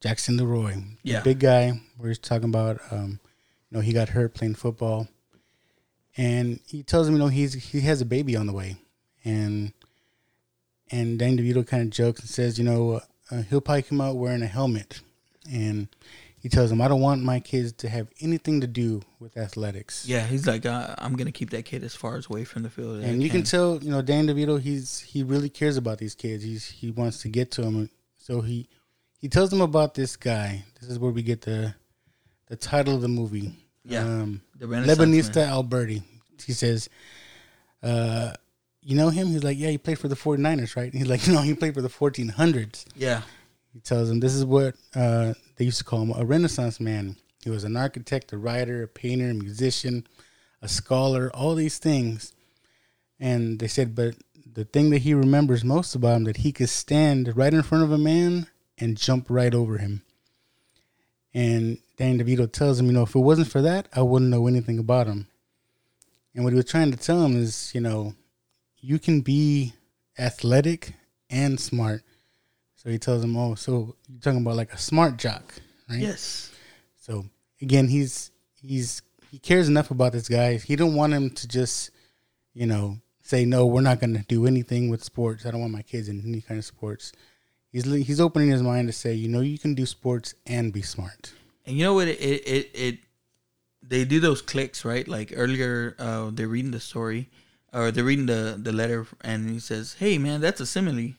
Jackson 0.00 0.36
Leroy, 0.36 0.74
Yeah. 1.02 1.20
big 1.22 1.40
guy, 1.40 1.80
where 1.98 2.08
he's 2.08 2.18
talking 2.18 2.48
about, 2.48 2.80
um, 2.90 3.20
you 3.70 3.76
know, 3.78 3.80
he 3.80 3.92
got 3.92 4.10
hurt 4.10 4.34
playing 4.34 4.54
football, 4.54 5.08
and 6.16 6.60
he 6.66 6.82
tells 6.82 7.08
him, 7.08 7.14
you 7.14 7.18
know, 7.18 7.28
he's 7.28 7.54
he 7.54 7.80
has 7.80 8.00
a 8.00 8.04
baby 8.04 8.36
on 8.36 8.46
the 8.46 8.52
way, 8.52 8.76
and 9.24 9.72
and 10.90 11.18
Dan 11.18 11.36
DeVito 11.38 11.66
kind 11.66 11.82
of 11.82 11.90
jokes 11.90 12.20
and 12.20 12.28
says, 12.28 12.58
you 12.58 12.64
know, 12.64 13.00
uh, 13.30 13.42
he'll 13.42 13.60
probably 13.60 13.82
come 13.82 14.00
out 14.00 14.16
wearing 14.16 14.42
a 14.42 14.46
helmet, 14.46 15.00
and 15.50 15.88
he 16.44 16.50
tells 16.50 16.70
him, 16.70 16.82
I 16.82 16.88
don't 16.88 17.00
want 17.00 17.22
my 17.22 17.40
kids 17.40 17.72
to 17.72 17.88
have 17.88 18.08
anything 18.20 18.60
to 18.60 18.66
do 18.66 19.00
with 19.18 19.38
athletics. 19.38 20.04
Yeah, 20.06 20.26
he's 20.26 20.46
like, 20.46 20.66
uh, 20.66 20.94
I'm 20.98 21.16
going 21.16 21.24
to 21.24 21.32
keep 21.32 21.48
that 21.50 21.64
kid 21.64 21.82
as 21.82 21.94
far 21.94 22.18
as 22.18 22.26
away 22.28 22.44
from 22.44 22.62
the 22.62 22.68
field. 22.68 23.02
and 23.02 23.22
you 23.22 23.30
can 23.30 23.44
tell, 23.44 23.82
you 23.82 23.90
know, 23.90 24.02
Dan 24.02 24.26
DeVito, 24.26 24.60
he's 24.60 25.00
he 25.00 25.22
really 25.22 25.48
cares 25.48 25.78
about 25.78 25.96
these 25.96 26.14
kids. 26.14 26.44
He's 26.44 26.66
he 26.68 26.90
wants 26.90 27.22
to 27.22 27.30
get 27.30 27.50
to 27.52 27.62
them. 27.62 27.88
So 28.18 28.42
he 28.42 28.68
he 29.18 29.30
tells 29.30 29.48
them 29.48 29.62
about 29.62 29.94
this 29.94 30.16
guy. 30.16 30.64
This 30.78 30.90
is 30.90 30.98
where 30.98 31.10
we 31.10 31.22
get 31.22 31.40
the 31.40 31.74
the 32.48 32.56
title 32.56 32.94
of 32.94 33.00
the 33.00 33.08
movie. 33.08 33.54
Yeah, 33.82 34.02
um, 34.04 34.42
the 34.58 34.66
Renaissance 34.66 34.98
Leon 34.98 35.10
Battista 35.12 35.38
Man. 35.38 35.48
Alberti. 35.48 36.02
He 36.44 36.52
says, 36.52 36.90
uh, 37.82 38.32
"You 38.82 38.96
know 38.96 39.08
him?" 39.08 39.28
He's 39.28 39.44
like, 39.44 39.56
"Yeah, 39.58 39.70
he 39.70 39.78
played 39.78 39.98
for 39.98 40.08
the 40.08 40.14
49ers, 40.14 40.76
right?" 40.76 40.92
And 40.92 41.00
he's 41.00 41.08
like, 41.08 41.26
"No, 41.28 41.40
he 41.40 41.54
played 41.54 41.72
for 41.72 41.80
the 41.80 41.88
1400s." 41.88 42.84
Yeah. 42.94 43.22
He 43.74 43.80
tells 43.80 44.08
him 44.08 44.20
this 44.20 44.34
is 44.34 44.44
what 44.44 44.76
uh, 44.94 45.34
they 45.56 45.64
used 45.64 45.78
to 45.78 45.84
call 45.84 46.02
him 46.02 46.14
a 46.16 46.24
Renaissance 46.24 46.78
man. 46.78 47.16
He 47.42 47.50
was 47.50 47.64
an 47.64 47.76
architect, 47.76 48.32
a 48.32 48.38
writer, 48.38 48.84
a 48.84 48.88
painter, 48.88 49.30
a 49.30 49.34
musician, 49.34 50.06
a 50.62 50.68
scholar, 50.68 51.30
all 51.34 51.56
these 51.56 51.78
things. 51.78 52.32
And 53.18 53.58
they 53.58 53.68
said, 53.68 53.94
but 53.94 54.14
the 54.54 54.64
thing 54.64 54.90
that 54.90 55.02
he 55.02 55.12
remembers 55.12 55.64
most 55.64 55.94
about 55.94 56.16
him 56.16 56.24
that 56.24 56.38
he 56.38 56.52
could 56.52 56.68
stand 56.68 57.36
right 57.36 57.52
in 57.52 57.62
front 57.62 57.84
of 57.84 57.90
a 57.90 57.98
man 57.98 58.46
and 58.78 58.96
jump 58.96 59.26
right 59.28 59.52
over 59.52 59.78
him. 59.78 60.02
And 61.34 61.78
Dan 61.96 62.18
DeVito 62.18 62.50
tells 62.50 62.78
him, 62.78 62.86
you 62.86 62.92
know, 62.92 63.02
if 63.02 63.14
it 63.14 63.18
wasn't 63.18 63.48
for 63.48 63.60
that, 63.62 63.88
I 63.92 64.02
wouldn't 64.02 64.30
know 64.30 64.46
anything 64.46 64.78
about 64.78 65.08
him. 65.08 65.26
And 66.34 66.44
what 66.44 66.52
he 66.52 66.56
was 66.56 66.66
trying 66.66 66.92
to 66.92 66.96
tell 66.96 67.24
him 67.24 67.36
is, 67.36 67.72
you 67.74 67.80
know, 67.80 68.14
you 68.78 68.98
can 68.98 69.20
be 69.20 69.74
athletic 70.18 70.94
and 71.28 71.58
smart. 71.58 72.02
So 72.84 72.90
he 72.90 72.98
tells 72.98 73.24
him, 73.24 73.36
"Oh, 73.36 73.54
so 73.54 73.96
you're 74.08 74.20
talking 74.20 74.42
about 74.42 74.56
like 74.56 74.72
a 74.72 74.78
smart 74.78 75.16
jock, 75.16 75.54
right?" 75.88 76.00
Yes. 76.00 76.52
So 76.96 77.24
again, 77.62 77.88
he's 77.88 78.30
he's 78.60 79.00
he 79.30 79.38
cares 79.38 79.68
enough 79.68 79.90
about 79.90 80.12
this 80.12 80.28
guy. 80.28 80.56
He 80.58 80.76
don't 80.76 80.94
want 80.94 81.14
him 81.14 81.30
to 81.30 81.48
just, 81.48 81.90
you 82.52 82.66
know, 82.66 82.98
say 83.22 83.46
no. 83.46 83.66
We're 83.66 83.80
not 83.80 84.00
going 84.00 84.14
to 84.14 84.22
do 84.28 84.46
anything 84.46 84.90
with 84.90 85.02
sports. 85.02 85.46
I 85.46 85.50
don't 85.50 85.60
want 85.60 85.72
my 85.72 85.82
kids 85.82 86.08
in 86.08 86.22
any 86.26 86.42
kind 86.42 86.58
of 86.58 86.64
sports. 86.64 87.12
He's 87.72 87.84
he's 87.84 88.20
opening 88.20 88.50
his 88.50 88.62
mind 88.62 88.88
to 88.88 88.92
say, 88.92 89.14
you 89.14 89.28
know, 89.28 89.40
you 89.40 89.58
can 89.58 89.74
do 89.74 89.86
sports 89.86 90.34
and 90.46 90.72
be 90.72 90.82
smart. 90.82 91.32
And 91.66 91.76
you 91.76 91.84
know 91.84 91.94
what? 91.94 92.08
It 92.08 92.20
it 92.20 92.70
it 92.74 92.98
they 93.82 94.04
do 94.04 94.20
those 94.20 94.42
clicks 94.42 94.84
right. 94.84 95.08
Like 95.08 95.32
earlier, 95.34 95.96
uh, 95.98 96.30
they're 96.32 96.48
reading 96.48 96.70
the 96.70 96.80
story, 96.80 97.30
or 97.72 97.90
they're 97.90 98.04
reading 98.04 98.26
the 98.26 98.58
the 98.62 98.72
letter, 98.72 99.06
and 99.22 99.48
he 99.48 99.58
says, 99.58 99.96
"Hey, 99.98 100.18
man, 100.18 100.42
that's 100.42 100.60
a 100.60 100.66
simile." 100.66 101.14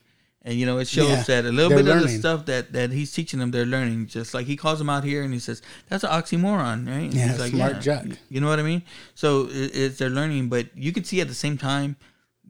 And 0.45 0.53
you 0.53 0.67
know, 0.67 0.77
it 0.77 0.87
shows 0.87 1.09
Yeah, 1.27 1.41
that 1.41 1.45
a 1.45 1.51
little 1.51 1.75
bit 1.75 1.87
of 1.87 2.03
the 2.03 2.07
stuff 2.07 2.45
that 2.45 2.71
that 2.73 2.91
he's 2.91 3.11
teaching 3.11 3.39
them, 3.39 3.49
they're 3.49 3.65
learning. 3.65 4.05
Just 4.05 4.35
like 4.35 4.45
he 4.45 4.55
calls 4.55 4.77
them 4.77 4.91
out 4.91 5.03
here, 5.03 5.23
and 5.23 5.33
he 5.33 5.39
says, 5.39 5.63
"That's 5.89 6.03
an 6.03 6.11
oxymoron, 6.11 6.87
right?" 6.87 7.09
And 7.09 7.15
Yeah, 7.15 7.35
he's 7.35 7.49
smart 7.49 7.81
jock. 7.81 8.05
You, 8.05 8.15
you 8.29 8.41
know 8.41 8.47
what 8.47 8.59
I 8.59 8.63
mean? 8.63 8.83
So 9.15 9.47
it, 9.47 9.71
it's 9.73 9.97
they're 9.97 10.09
learning, 10.11 10.49
but 10.49 10.67
you 10.77 10.93
can 10.93 11.03
see 11.03 11.19
at 11.19 11.27
the 11.27 11.33
same 11.33 11.57
time, 11.57 11.95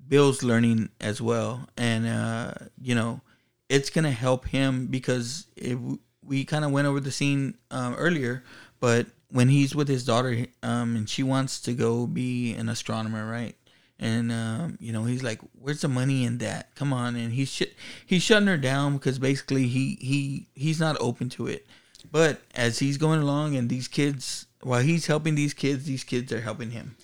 Bill's 0.10 0.44
learning 0.44 0.90
as 1.00 1.22
well, 1.22 1.70
and 1.78 2.06
uh, 2.06 2.52
you 2.82 2.96
know, 2.96 3.22
it's 3.70 3.90
gonna 3.90 4.12
help 4.12 4.46
him 4.46 4.88
because 4.88 5.48
it, 5.56 5.78
we 6.22 6.44
kind 6.44 6.66
of 6.66 6.72
went 6.72 6.88
over 6.88 7.00
the 7.00 7.12
scene 7.12 7.56
um, 7.72 7.94
earlier, 7.96 8.44
but 8.82 9.08
when 9.30 9.48
he's 9.48 9.74
with 9.74 9.88
his 9.88 10.04
daughter, 10.04 10.48
um, 10.64 10.98
and 10.98 11.10
she 11.10 11.24
wants 11.24 11.62
to 11.62 11.74
go 11.74 12.08
be 12.08 12.54
an 12.54 12.68
astronomer, 12.68 13.26
right? 13.26 13.56
And 13.98 14.32
um, 14.32 14.78
you 14.82 14.92
know, 14.92 15.06
he's 15.06 15.24
like, 15.24 15.40
"Where's 15.60 15.82
the 15.82 15.88
money 15.88 16.26
in 16.26 16.40
that? 16.40 16.76
Come 16.76 16.92
on!" 16.92 17.16
And 17.16 17.32
he's 17.32 17.50
sh- 17.50 17.74
he's 18.06 18.24
shutting 18.24 18.48
her 18.48 18.58
down 18.58 18.98
because 18.98 19.20
basically 19.20 19.68
he 19.68 19.98
he 20.02 20.48
he's 20.54 20.80
not 20.80 20.98
open 21.00 21.30
to 21.30 21.48
it. 21.48 21.66
But 22.12 22.42
as 22.54 22.80
he's 22.80 22.98
going 22.98 23.22
along, 23.22 23.56
and 23.56 23.70
these 23.70 23.88
kids, 23.88 24.48
while 24.62 24.82
he's 24.82 25.08
helping 25.08 25.36
these 25.36 25.54
kids, 25.54 25.86
these 25.86 26.04
kids 26.04 26.34
are 26.34 26.42
helping 26.42 26.72
him. 26.72 26.98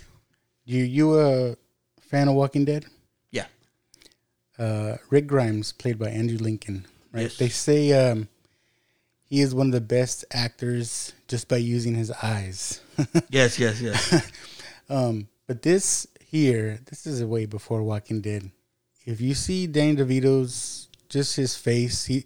You 0.66 0.84
you 0.84 1.20
a 1.20 1.56
fan 2.02 2.28
of 2.28 2.36
Walking 2.36 2.66
Dead? 2.66 2.86
Yeah. 3.32 3.46
Uh, 4.60 4.98
Rick 5.10 5.28
Grimes, 5.28 5.72
played 5.72 5.98
by 5.98 6.10
Andrew 6.10 6.38
Lincoln. 6.38 6.86
Right. 7.14 7.24
Yes. 7.24 7.38
They 7.38 7.50
say 7.50 7.94
um, 7.94 8.28
he 9.24 9.40
is 9.40 9.56
one 9.56 9.68
of 9.68 9.74
the 9.74 9.82
best 9.82 10.26
actors 10.32 11.14
just 11.30 11.48
by 11.48 11.58
using 11.58 11.96
his 11.96 12.12
eyes. 12.12 12.82
Yes, 13.30 13.58
yes, 13.58 13.82
yes. 13.82 14.32
um, 14.90 15.28
but 15.48 15.64
this 15.64 16.06
here, 16.32 16.80
this 16.90 17.06
is 17.06 17.20
a 17.20 17.28
way 17.28 17.46
before 17.46 17.84
Walking 17.84 18.22
Dead. 18.22 18.52
If 19.06 19.20
you 19.20 19.34
see 19.34 19.68
Danny 19.68 19.98
DeVito's 19.98 20.88
just 21.10 21.36
his 21.36 21.58
face, 21.58 22.06
he 22.06 22.24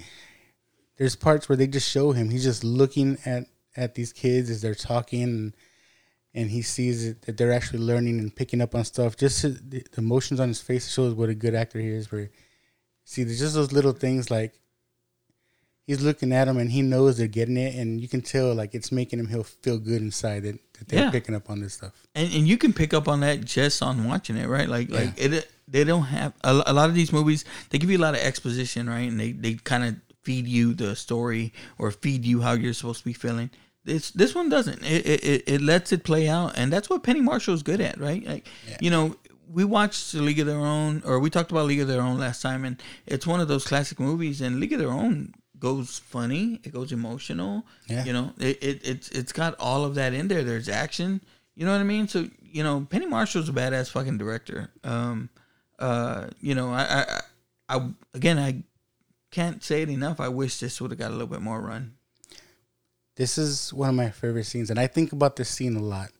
there's 0.97 1.15
parts 1.15 1.49
where 1.49 1.55
they 1.55 1.65
just 1.65 1.89
show 1.89 2.11
him. 2.11 2.29
He's 2.29 2.43
just 2.43 2.63
looking 2.63 3.17
at 3.25 3.45
at 3.75 3.95
these 3.95 4.13
kids 4.13 4.51
as 4.51 4.61
they're 4.61 4.75
talking, 4.75 5.23
and, 5.23 5.53
and 6.35 6.51
he 6.51 6.61
sees 6.61 7.03
it, 7.03 7.23
that 7.23 7.35
they're 7.35 7.51
actually 7.51 7.79
learning 7.79 8.19
and 8.19 8.33
picking 8.33 8.61
up 8.61 8.75
on 8.75 8.85
stuff. 8.85 9.17
Just 9.17 9.41
his, 9.41 9.59
the 9.61 9.83
the 9.91 10.01
emotions 10.01 10.39
on 10.39 10.49
his 10.49 10.61
face 10.61 10.93
shows 10.93 11.15
what 11.15 11.29
a 11.29 11.35
good 11.35 11.55
actor 11.55 11.79
he 11.79 11.89
is. 11.89 12.11
Where 12.11 12.29
see, 13.05 13.23
there's 13.23 13.39
just 13.39 13.55
those 13.55 13.71
little 13.71 13.93
things 13.93 14.29
like 14.29 14.53
he's 15.87 16.01
looking 16.01 16.31
at 16.33 16.45
them 16.45 16.57
and 16.57 16.71
he 16.71 16.81
knows 16.81 17.17
they're 17.17 17.27
getting 17.27 17.57
it, 17.57 17.75
and 17.75 18.01
you 18.01 18.07
can 18.07 18.21
tell 18.21 18.53
like 18.53 18.73
it's 18.75 18.91
making 18.91 19.19
him 19.19 19.43
feel 19.61 19.77
good 19.77 20.01
inside 20.01 20.43
that, 20.43 20.59
that 20.79 20.87
they're 20.87 21.03
Yeah. 21.05 21.11
picking 21.11 21.35
up 21.35 21.49
on 21.49 21.59
this 21.61 21.73
stuff. 21.75 21.93
and 22.15 22.31
and 22.33 22.47
you 22.47 22.57
can 22.57 22.73
pick 22.73 22.93
up 22.93 23.07
on 23.07 23.19
that 23.21 23.43
just 23.45 23.81
on 23.81 24.05
watching 24.05 24.37
it, 24.37 24.47
right? 24.47 24.67
Like 24.69 24.89
like 24.89 25.13
it. 25.17 25.49
They 25.67 25.83
don't 25.83 26.03
have 26.03 26.33
a, 26.43 26.61
a 26.67 26.73
lot 26.73 26.89
of 26.89 26.95
these 26.95 27.11
movies. 27.11 27.43
They 27.69 27.79
give 27.79 27.89
you 27.89 27.97
a 27.97 28.05
lot 28.07 28.13
of 28.13 28.21
exposition, 28.21 28.87
right? 28.89 29.09
And 29.09 29.19
they 29.19 29.31
they 29.31 29.55
kind 29.55 29.83
of 29.83 29.95
feed 30.23 30.47
you 30.47 30.73
the 30.73 30.95
story 30.95 31.53
or 31.77 31.91
feed 31.91 32.25
you 32.25 32.41
how 32.41 32.53
you're 32.53 32.73
supposed 32.73 32.99
to 32.99 33.05
be 33.05 33.13
feeling. 33.13 33.49
This 33.83 34.11
this 34.11 34.33
one 34.35 34.49
doesn't. 34.49 34.83
It 34.83 35.05
it, 35.05 35.23
it- 35.23 35.43
it 35.47 35.61
lets 35.61 35.91
it 35.91 36.03
play 36.03 36.27
out, 36.27 36.53
and 36.57 36.71
that's 36.73 36.89
what 36.89 37.03
Penny 37.03 37.21
Marshall's 37.21 37.63
good 37.63 37.81
at, 37.81 37.99
right? 37.99 38.23
Like 38.25 38.47
you 38.81 38.89
know. 38.89 39.15
We 39.47 39.63
watched 39.63 40.15
League 40.15 40.39
of 40.39 40.47
Their 40.47 40.57
Own, 40.59 41.03
or 41.05 41.19
we 41.19 41.29
talked 41.29 41.51
about 41.51 41.67
League 41.67 41.79
of 41.79 41.87
Their 41.87 42.01
Own 42.01 42.17
last 42.17 42.41
time, 42.41 42.65
and 42.65 42.81
it's 43.05 43.27
one 43.27 43.39
of 43.39 43.47
those 43.47 43.63
classic 43.63 43.99
movies. 43.99 44.41
And 44.41 44.59
League 44.59 44.73
of 44.73 44.79
Their 44.79 44.89
Own 44.91 45.35
goes 45.59 45.99
funny, 45.99 46.59
it 46.63 46.73
goes 46.73 46.91
emotional. 46.91 47.65
Yeah. 47.87 48.05
You 48.05 48.13
know, 48.13 48.33
it, 48.39 48.63
it 48.63 48.87
it's 48.87 49.09
it's 49.09 49.31
got 49.31 49.55
all 49.59 49.85
of 49.85 49.95
that 49.95 50.13
in 50.13 50.27
there. 50.27 50.43
There's 50.43 50.69
action. 50.69 51.21
You 51.55 51.65
know 51.65 51.71
what 51.71 51.81
I 51.81 51.85
mean? 51.85 52.07
So 52.07 52.27
you 52.41 52.63
know, 52.63 52.87
Penny 52.89 53.05
Marshall's 53.05 53.49
a 53.49 53.53
badass 53.53 53.91
fucking 53.91 54.17
director. 54.17 54.71
Um, 54.83 55.29
uh, 55.79 56.27
you 56.39 56.55
know, 56.55 56.71
I, 56.71 56.83
I, 56.83 57.21
I, 57.69 57.77
I 57.77 57.89
again, 58.13 58.39
I 58.39 58.63
can't 59.31 59.63
say 59.63 59.81
it 59.81 59.89
enough. 59.89 60.19
I 60.19 60.29
wish 60.29 60.59
this 60.59 60.79
would 60.79 60.91
have 60.91 60.99
got 60.99 61.09
a 61.09 61.13
little 61.13 61.27
bit 61.27 61.41
more 61.41 61.59
run. 61.59 61.95
This 63.15 63.37
is 63.37 63.73
one 63.73 63.89
of 63.89 63.95
my 63.95 64.09
favorite 64.09 64.45
scenes, 64.45 64.69
and 64.69 64.79
I 64.79 64.87
think 64.87 65.11
about 65.11 65.35
this 65.35 65.49
scene 65.49 65.75
a 65.75 65.81
lot. 65.81 66.11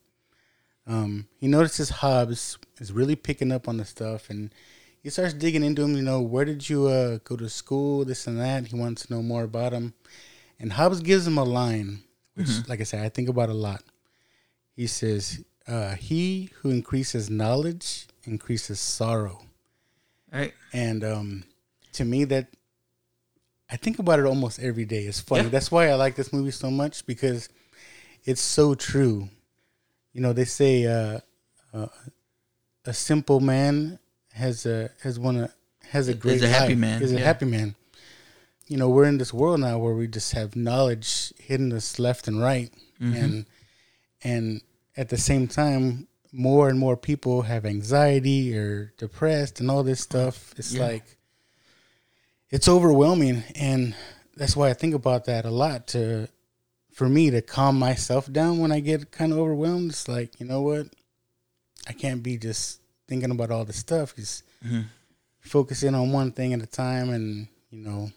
Um, 0.86 1.26
he 1.38 1.48
notices 1.48 1.88
Hobbs 1.90 2.58
is 2.78 2.92
really 2.92 3.16
picking 3.16 3.52
up 3.52 3.68
on 3.68 3.76
the 3.76 3.84
stuff, 3.84 4.30
and 4.30 4.52
he 5.06 5.10
starts 5.10 5.34
digging 5.34 5.62
into 5.62 5.82
him. 5.82 5.94
You 5.94 6.02
know, 6.02 6.20
where 6.20 6.44
did 6.44 6.68
you 6.68 6.88
uh, 6.88 7.18
go 7.22 7.36
to 7.36 7.48
school? 7.48 8.04
This 8.04 8.26
and 8.26 8.40
that. 8.40 8.66
He 8.66 8.74
wants 8.74 9.06
to 9.06 9.14
know 9.14 9.22
more 9.22 9.44
about 9.44 9.72
him, 9.72 9.94
and 10.58 10.72
Hobbs 10.72 10.98
gives 10.98 11.24
him 11.24 11.38
a 11.38 11.44
line, 11.44 12.02
which, 12.34 12.48
like 12.68 12.80
I 12.80 12.82
said, 12.82 13.04
I 13.04 13.08
think 13.08 13.28
about 13.28 13.48
a 13.48 13.54
lot. 13.54 13.84
he 14.74 14.88
says, 14.88 15.44
uh, 15.68 15.94
"He 15.94 16.50
who 16.56 16.70
increases 16.70 17.30
knowledge 17.30 18.08
increases 18.24 18.80
sorrow." 18.80 19.42
Right. 20.32 20.52
And 20.72 21.04
um, 21.04 21.44
to 21.92 22.04
me, 22.04 22.24
that 22.24 22.48
I 23.70 23.76
think 23.76 24.00
about 24.00 24.18
it 24.18 24.26
almost 24.26 24.58
every 24.58 24.86
day. 24.86 25.04
It's 25.04 25.20
funny. 25.20 25.44
Yeah. 25.44 25.50
That's 25.50 25.70
why 25.70 25.88
I 25.88 25.94
like 25.94 26.16
this 26.16 26.32
movie 26.32 26.50
so 26.50 26.68
much 26.68 27.06
because 27.06 27.48
it's 28.24 28.42
so 28.42 28.74
true. 28.74 29.28
You 30.12 30.20
know, 30.22 30.32
they 30.32 30.46
say 30.46 30.84
uh, 30.84 31.20
uh, 31.72 31.86
a 32.84 32.92
simple 32.92 33.38
man 33.38 34.00
has 34.36 34.66
a 34.66 34.90
has 35.02 35.18
one 35.18 35.36
a 35.36 35.50
has 35.90 36.08
a 36.08 36.14
great 36.14 36.42
a 36.42 36.48
happy 36.48 36.70
life, 36.74 36.78
man, 36.78 37.02
Is 37.02 37.12
a 37.12 37.18
yeah. 37.18 37.24
happy 37.24 37.46
man. 37.46 37.74
You 38.68 38.76
know, 38.76 38.88
we're 38.88 39.04
in 39.04 39.18
this 39.18 39.32
world 39.32 39.60
now 39.60 39.78
where 39.78 39.94
we 39.94 40.08
just 40.08 40.32
have 40.32 40.56
knowledge 40.56 41.32
hitting 41.38 41.72
us 41.72 41.98
left 41.98 42.26
and 42.28 42.40
right, 42.40 42.72
Mm-hmm. 43.00 43.14
and 43.24 43.46
and 44.22 44.60
at 44.96 45.08
the 45.10 45.18
same 45.18 45.46
time, 45.46 46.08
more 46.32 46.68
and 46.68 46.78
more 46.78 46.96
people 46.96 47.42
have 47.42 47.64
anxiety 47.66 48.56
or 48.56 48.92
depressed 48.98 49.60
and 49.60 49.70
all 49.70 49.82
this 49.84 50.00
stuff. 50.00 50.54
It's 50.56 50.72
Yeah. 50.72 50.86
like 50.86 51.04
it's 52.50 52.68
overwhelming, 52.68 53.42
and 53.54 53.94
that's 54.36 54.56
why 54.56 54.70
I 54.70 54.74
think 54.74 54.94
about 54.94 55.24
that 55.26 55.44
a 55.44 55.50
lot. 55.50 55.86
To 55.88 56.28
for 56.92 57.08
me 57.08 57.30
to 57.30 57.42
calm 57.42 57.78
myself 57.78 58.32
down 58.32 58.58
when 58.58 58.72
I 58.72 58.80
get 58.80 59.10
kind 59.12 59.32
of 59.32 59.38
overwhelmed, 59.38 59.90
it's 59.90 60.08
like 60.08 60.40
you 60.40 60.46
know 60.46 60.62
what, 60.62 60.86
I 61.86 61.92
can't 61.92 62.22
be 62.22 62.36
just 62.38 62.80
thinking 63.08 63.30
about 63.30 63.50
all 63.50 63.64
this 63.64 63.76
stuff. 63.76 64.14
Just 64.16 64.44
mm-hmm. 64.64 64.82
focusing 65.40 65.94
on 65.94 66.12
one 66.12 66.32
thing 66.32 66.52
at 66.52 66.62
a 66.62 66.66
time, 66.66 67.10
and 67.10 67.48
you 67.70 67.78
know, 67.84 68.10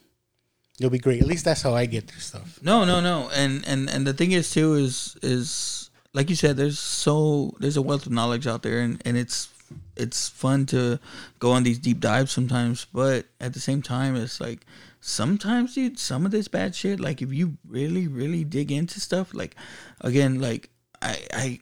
you'll 0.78 0.90
be 0.90 1.00
great. 1.00 1.22
At 1.22 1.28
least 1.28 1.46
that's 1.46 1.62
how 1.62 1.74
I 1.74 1.86
get 1.86 2.10
through 2.10 2.22
stuff. 2.22 2.60
No, 2.62 2.86
no, 2.86 3.00
no. 3.02 3.30
And 3.36 3.66
and 3.68 3.90
and 3.90 4.06
the 4.06 4.14
thing 4.14 4.32
is 4.32 4.52
too 4.52 4.76
is 4.76 5.18
is 5.22 5.90
like 6.14 6.30
you 6.30 6.36
said, 6.36 6.58
there's 6.58 6.80
so 6.80 7.54
there's 7.60 7.78
a 7.78 7.82
wealth 7.82 8.06
of 8.06 8.12
knowledge 8.12 8.48
out 8.48 8.64
there, 8.64 8.80
and 8.80 9.02
and 9.06 9.18
it's 9.18 9.50
it's 9.96 10.30
fun 10.30 10.66
to 10.68 11.00
go 11.40 11.52
on 11.52 11.64
these 11.64 11.80
deep 11.80 12.00
dives 12.00 12.32
sometimes, 12.32 12.86
but 12.94 13.26
at 13.40 13.54
the 13.54 13.60
same 13.60 13.82
time, 13.82 14.16
it's 14.16 14.42
like 14.42 14.66
sometimes, 15.02 15.76
dude, 15.76 16.00
some 16.00 16.26
of 16.26 16.32
this 16.32 16.48
bad 16.48 16.76
shit, 16.76 17.00
like 17.00 17.22
if 17.22 17.32
you 17.34 17.58
really, 17.68 18.08
really 18.08 18.44
dig 18.44 18.72
into 18.72 19.00
stuff, 19.00 19.34
like 19.34 19.56
again, 20.02 20.40
like 20.40 20.70
I 21.02 21.18
I 21.34 21.60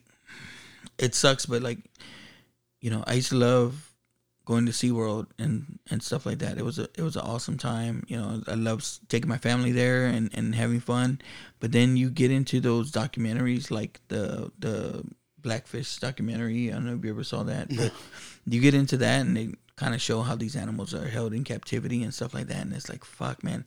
it 0.98 1.16
sucks, 1.16 1.46
but 1.46 1.62
like 1.62 1.80
you 2.82 2.90
know, 2.90 3.04
I 3.08 3.14
used 3.14 3.30
to 3.30 3.36
love 3.38 3.94
going 4.48 4.66
to 4.66 4.72
SeaWorld 4.72 5.28
and 5.38 5.78
and 5.92 6.02
stuff 6.02 6.26
like 6.26 6.40
that. 6.40 6.58
It 6.58 6.64
was 6.64 6.80
a 6.80 6.88
it 6.96 7.02
was 7.02 7.16
an 7.16 7.24
awesome 7.24 7.58
time. 7.58 8.04
You 8.08 8.18
know, 8.18 8.42
I 8.48 8.56
love 8.56 8.84
taking 9.10 9.30
my 9.30 9.38
family 9.38 9.72
there 9.72 10.06
and 10.06 10.30
and 10.34 10.56
having 10.56 10.80
fun. 10.80 11.22
But 11.60 11.74
then 11.74 11.98
you 11.98 12.10
get 12.10 12.32
into 12.32 12.60
those 12.60 12.92
documentaries 12.92 13.70
like 13.70 14.00
the 14.08 14.52
the 14.58 15.04
Blackfish 15.40 15.98
documentary. 15.98 16.72
I 16.72 16.76
don't 16.76 16.86
know 16.86 16.96
if 16.96 17.04
you 17.04 17.12
ever 17.12 17.24
saw 17.24 17.44
that, 17.44 17.70
but 17.76 17.92
you 18.46 18.62
get 18.62 18.74
into 18.74 18.98
that 18.98 19.22
and 19.22 19.36
they 19.36 19.50
kind 19.76 19.94
of 19.94 20.02
show 20.02 20.22
how 20.22 20.36
these 20.36 20.56
animals 20.56 20.94
are 20.94 21.08
held 21.08 21.34
in 21.34 21.44
captivity 21.44 22.02
and 22.04 22.14
stuff 22.14 22.34
like 22.34 22.48
that. 22.48 22.62
And 22.62 22.74
it's 22.74 22.90
like, 22.90 23.06
fuck, 23.06 23.44
man. 23.44 23.66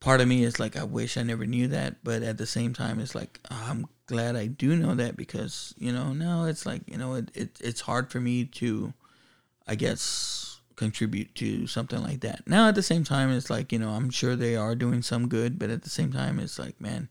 Part 0.00 0.20
of 0.20 0.28
me 0.28 0.44
is 0.44 0.60
like, 0.60 0.76
I 0.76 0.84
wish 0.84 1.16
I 1.16 1.22
never 1.22 1.46
knew 1.46 1.68
that, 1.68 2.04
but 2.04 2.22
at 2.22 2.36
the 2.36 2.46
same 2.46 2.74
time, 2.74 3.00
it's 3.00 3.14
like 3.14 3.40
I'm 3.50 3.86
glad 4.06 4.36
I 4.36 4.46
do 4.46 4.76
know 4.76 4.94
that 4.94 5.16
because 5.16 5.74
you 5.78 5.92
know 5.92 6.12
now 6.12 6.44
it's 6.44 6.66
like 6.66 6.82
you 6.86 6.98
know 6.98 7.14
it, 7.14 7.30
it 7.34 7.58
it's 7.60 7.80
hard 7.80 8.10
for 8.10 8.20
me 8.20 8.44
to 8.44 8.92
I 9.66 9.74
guess 9.74 10.60
contribute 10.76 11.34
to 11.36 11.66
something 11.66 12.02
like 12.02 12.20
that. 12.20 12.46
Now 12.46 12.68
at 12.68 12.74
the 12.74 12.82
same 12.82 13.04
time 13.04 13.30
it's 13.30 13.50
like, 13.50 13.72
you 13.72 13.78
know, 13.78 13.90
I'm 13.90 14.10
sure 14.10 14.36
they 14.36 14.56
are 14.56 14.74
doing 14.74 15.02
some 15.02 15.28
good, 15.28 15.58
but 15.58 15.70
at 15.70 15.82
the 15.82 15.90
same 15.90 16.12
time 16.12 16.38
it's 16.38 16.58
like, 16.58 16.80
man, 16.80 17.08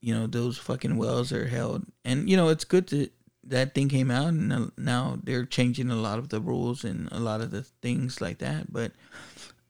you 0.00 0.14
know, 0.14 0.26
those 0.26 0.58
fucking 0.58 0.96
wells 0.96 1.32
are 1.32 1.46
held. 1.46 1.86
And 2.04 2.28
you 2.28 2.36
know, 2.36 2.48
it's 2.48 2.64
good 2.64 2.86
to 2.88 3.10
that 3.44 3.74
thing 3.74 3.88
came 3.88 4.10
out 4.10 4.28
and 4.28 4.72
now 4.76 5.18
they're 5.22 5.46
changing 5.46 5.90
a 5.90 5.96
lot 5.96 6.18
of 6.18 6.28
the 6.28 6.40
rules 6.40 6.84
and 6.84 7.08
a 7.12 7.18
lot 7.18 7.40
of 7.40 7.50
the 7.50 7.62
things 7.62 8.20
like 8.20 8.38
that, 8.38 8.72
but 8.72 8.92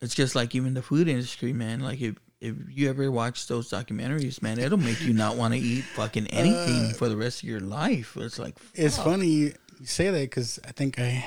it's 0.01 0.15
just 0.15 0.35
like 0.35 0.55
even 0.55 0.74
the 0.74 0.82
food 0.82 1.09
industry, 1.09 1.53
man, 1.53 1.81
like 1.81 2.01
if 2.01 2.16
if 2.40 2.55
you 2.70 2.89
ever 2.89 3.10
watch 3.10 3.47
those 3.48 3.69
documentaries, 3.70 4.40
man, 4.43 4.59
it'll 4.59 4.78
make 4.78 5.01
you 5.01 5.12
not 5.12 5.36
want 5.36 5.55
to 5.55 5.60
eat 5.60 5.85
fucking 5.85 6.27
anything 6.28 6.94
for 6.94 7.09
the 7.09 7.16
rest 7.16 7.43
of 7.43 7.48
your 7.48 7.60
life. 7.60 8.16
It's 8.16 8.39
like 8.39 8.56
It's 8.74 8.97
funny 8.97 9.27
you 9.27 9.55
you 9.81 9.86
say 9.86 10.10
that 10.10 10.20
because 10.23 10.59
I 10.66 10.73
think 10.73 10.98
I 10.98 11.24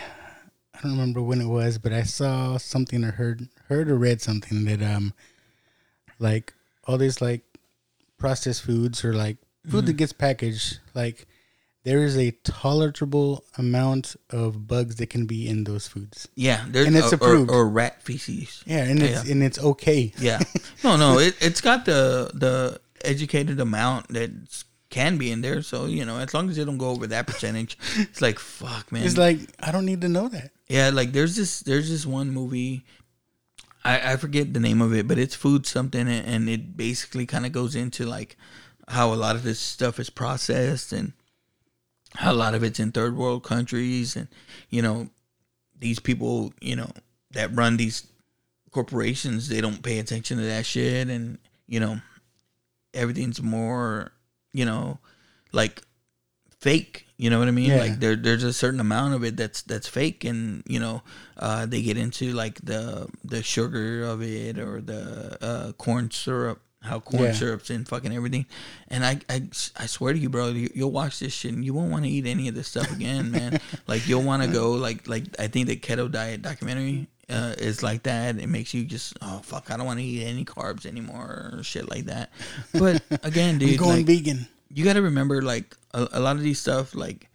I 0.73 0.79
don't 0.81 0.91
remember 0.93 1.21
when 1.21 1.41
it 1.41 1.47
was, 1.47 1.77
but 1.77 1.91
I 1.93 2.03
saw 2.03 2.57
something 2.57 3.03
or 3.03 3.11
heard 3.11 3.47
heard 3.67 3.89
or 3.89 3.97
read 3.97 4.21
something 4.21 4.65
that 4.65 4.81
um 4.81 5.13
like 6.19 6.53
all 6.85 6.97
these 6.97 7.21
like 7.21 7.43
processed 8.17 8.63
foods 8.63 9.03
or 9.03 9.13
like 9.13 9.37
food 9.67 9.79
Mm-hmm. 9.79 9.85
that 9.87 9.93
gets 9.93 10.13
packaged 10.13 10.79
like 10.95 11.27
there 11.83 12.03
is 12.03 12.15
a 12.17 12.31
tolerable 12.43 13.43
amount 13.57 14.15
of 14.29 14.67
bugs 14.67 14.95
that 14.97 15.09
can 15.09 15.25
be 15.25 15.47
in 15.47 15.63
those 15.63 15.87
foods. 15.87 16.27
Yeah, 16.35 16.63
there's 16.69 16.87
And 16.87 16.95
it's 16.95 17.11
approved. 17.11 17.49
or, 17.49 17.55
or 17.61 17.69
rat 17.69 18.01
feces. 18.03 18.63
Yeah, 18.67 18.83
and 18.83 19.01
it's 19.01 19.25
Yeah. 19.25 19.31
and 19.31 19.43
it's 19.43 19.59
okay. 19.59 20.13
Yeah. 20.19 20.39
No, 20.83 20.97
no, 20.97 21.19
it 21.19 21.35
it's 21.41 21.61
got 21.61 21.85
the 21.85 22.31
the 22.33 22.79
educated 23.05 23.59
amount 23.59 24.07
that 24.09 24.31
can 24.89 25.17
be 25.17 25.31
in 25.31 25.41
there. 25.41 25.61
So 25.61 25.85
you 25.85 26.05
know, 26.05 26.17
as 26.17 26.33
long 26.33 26.49
as 26.49 26.55
they 26.55 26.65
don't 26.65 26.77
go 26.79 26.89
over 26.89 27.05
that 27.07 27.27
percentage, 27.27 27.77
it's 27.97 28.21
like 28.21 28.39
fuck, 28.39 28.91
man. 28.91 29.03
It's 29.05 29.17
like 29.17 29.39
I 29.59 29.71
don't 29.71 29.85
need 29.85 30.01
to 30.01 30.09
know 30.09 30.27
that. 30.29 30.51
yeah, 30.67 30.89
like 30.89 31.11
there's 31.13 31.35
this 31.35 31.59
there's 31.61 31.89
this 31.89 32.05
one 32.05 32.31
movie. 32.31 32.83
I, 33.83 34.13
I 34.13 34.15
forget 34.17 34.53
the 34.53 34.59
name 34.59 34.81
of 34.81 34.93
it, 34.93 35.07
but 35.07 35.17
it's 35.17 35.33
food 35.35 35.65
something, 35.65 36.01
and, 36.07 36.25
and 36.27 36.49
it 36.49 36.77
basically 36.77 37.25
kind 37.25 37.45
of 37.45 37.51
goes 37.51 37.75
into 37.75 38.05
like 38.05 38.37
how 38.87 39.13
a 39.13 39.15
lot 39.15 39.35
of 39.35 39.43
this 39.43 39.59
stuff 39.59 39.99
is 39.99 40.09
processed 40.09 40.91
and 40.93 41.13
a 42.19 42.33
lot 42.33 42.55
of 42.55 42.63
it's 42.63 42.79
in 42.79 42.91
third 42.91 43.15
world 43.15 43.43
countries, 43.43 44.15
and 44.15 44.27
you 44.69 44.81
know 44.81 45.09
these 45.79 45.99
people, 45.99 46.53
you 46.61 46.75
know, 46.75 46.89
that 47.31 47.55
run 47.55 47.77
these 47.77 48.07
corporations, 48.71 49.49
they 49.49 49.61
don't 49.61 49.83
pay 49.83 49.99
attention 49.99 50.37
to 50.37 50.43
that 50.43 50.65
shit, 50.65 51.09
and 51.09 51.37
you 51.67 51.79
know 51.79 51.99
everything's 52.93 53.41
more, 53.41 54.11
you 54.53 54.65
know, 54.65 54.99
like 55.51 55.81
fake. 56.59 57.07
You 57.17 57.29
know 57.29 57.37
what 57.37 57.47
I 57.47 57.51
mean? 57.51 57.69
Yeah. 57.69 57.77
Like 57.77 57.99
there, 57.99 58.15
there's 58.15 58.43
a 58.43 58.53
certain 58.53 58.79
amount 58.79 59.13
of 59.13 59.23
it 59.23 59.37
that's 59.37 59.61
that's 59.61 59.87
fake, 59.87 60.23
and 60.23 60.63
you 60.65 60.79
know, 60.79 61.03
uh, 61.37 61.65
they 61.67 61.81
get 61.81 61.97
into 61.97 62.33
like 62.33 62.59
the 62.61 63.07
the 63.23 63.43
sugar 63.43 64.03
of 64.03 64.23
it 64.23 64.57
or 64.57 64.81
the 64.81 65.37
uh, 65.41 65.71
corn 65.73 66.09
syrup, 66.09 66.61
how 66.81 66.99
corn 66.99 67.23
Yeah. 67.23 67.33
syrup's 67.33 67.69
in 67.69 67.85
fucking 67.85 68.13
everything. 68.13 68.45
And 68.87 69.05
I, 69.05 69.19
I, 69.29 69.43
I 69.77 69.85
swear 69.85 70.13
to 70.13 70.19
you, 70.19 70.29
bro, 70.29 70.49
you, 70.49 70.69
you'll 70.73 70.91
watch 70.91 71.19
this 71.19 71.31
shit 71.33 71.53
and 71.53 71.63
you 71.63 71.73
won't 71.73 71.91
want 71.91 72.05
to 72.05 72.09
eat 72.09 72.25
any 72.25 72.47
of 72.47 72.55
this 72.55 72.67
stuff 72.67 72.91
again, 72.91 73.31
man. 73.31 73.59
like 73.87 74.07
you'll 74.07 74.23
want 74.23 74.41
to 74.43 74.49
go 74.49 74.71
like 74.71 75.07
like 75.07 75.25
I 75.39 75.47
think 75.47 75.67
the 75.67 75.75
keto 75.77 76.11
diet 76.11 76.41
documentary 76.41 77.07
uh, 77.29 77.53
is 77.57 77.83
like 77.83 78.03
that. 78.03 78.37
It 78.39 78.47
makes 78.47 78.73
you 78.73 78.83
just 78.83 79.13
oh 79.21 79.39
fuck, 79.43 79.69
I 79.71 79.77
don't 79.77 79.85
want 79.85 79.99
to 79.99 80.05
eat 80.05 80.25
any 80.25 80.43
carbs 80.43 80.85
anymore 80.85 81.51
or 81.53 81.63
shit 81.63 81.89
like 81.89 82.05
that. 82.05 82.31
But 82.73 83.01
again, 83.23 83.57
dude, 83.59 83.71
I'm 83.71 83.77
going 83.77 83.97
like, 83.97 84.05
vegan. 84.07 84.47
you 84.73 84.83
got 84.83 84.93
to 84.93 85.01
remember 85.01 85.41
like 85.41 85.75
a, 85.93 86.07
a 86.13 86.19
lot 86.19 86.35
of 86.35 86.41
these 86.41 86.59
stuff 86.59 86.95
like 86.95 87.29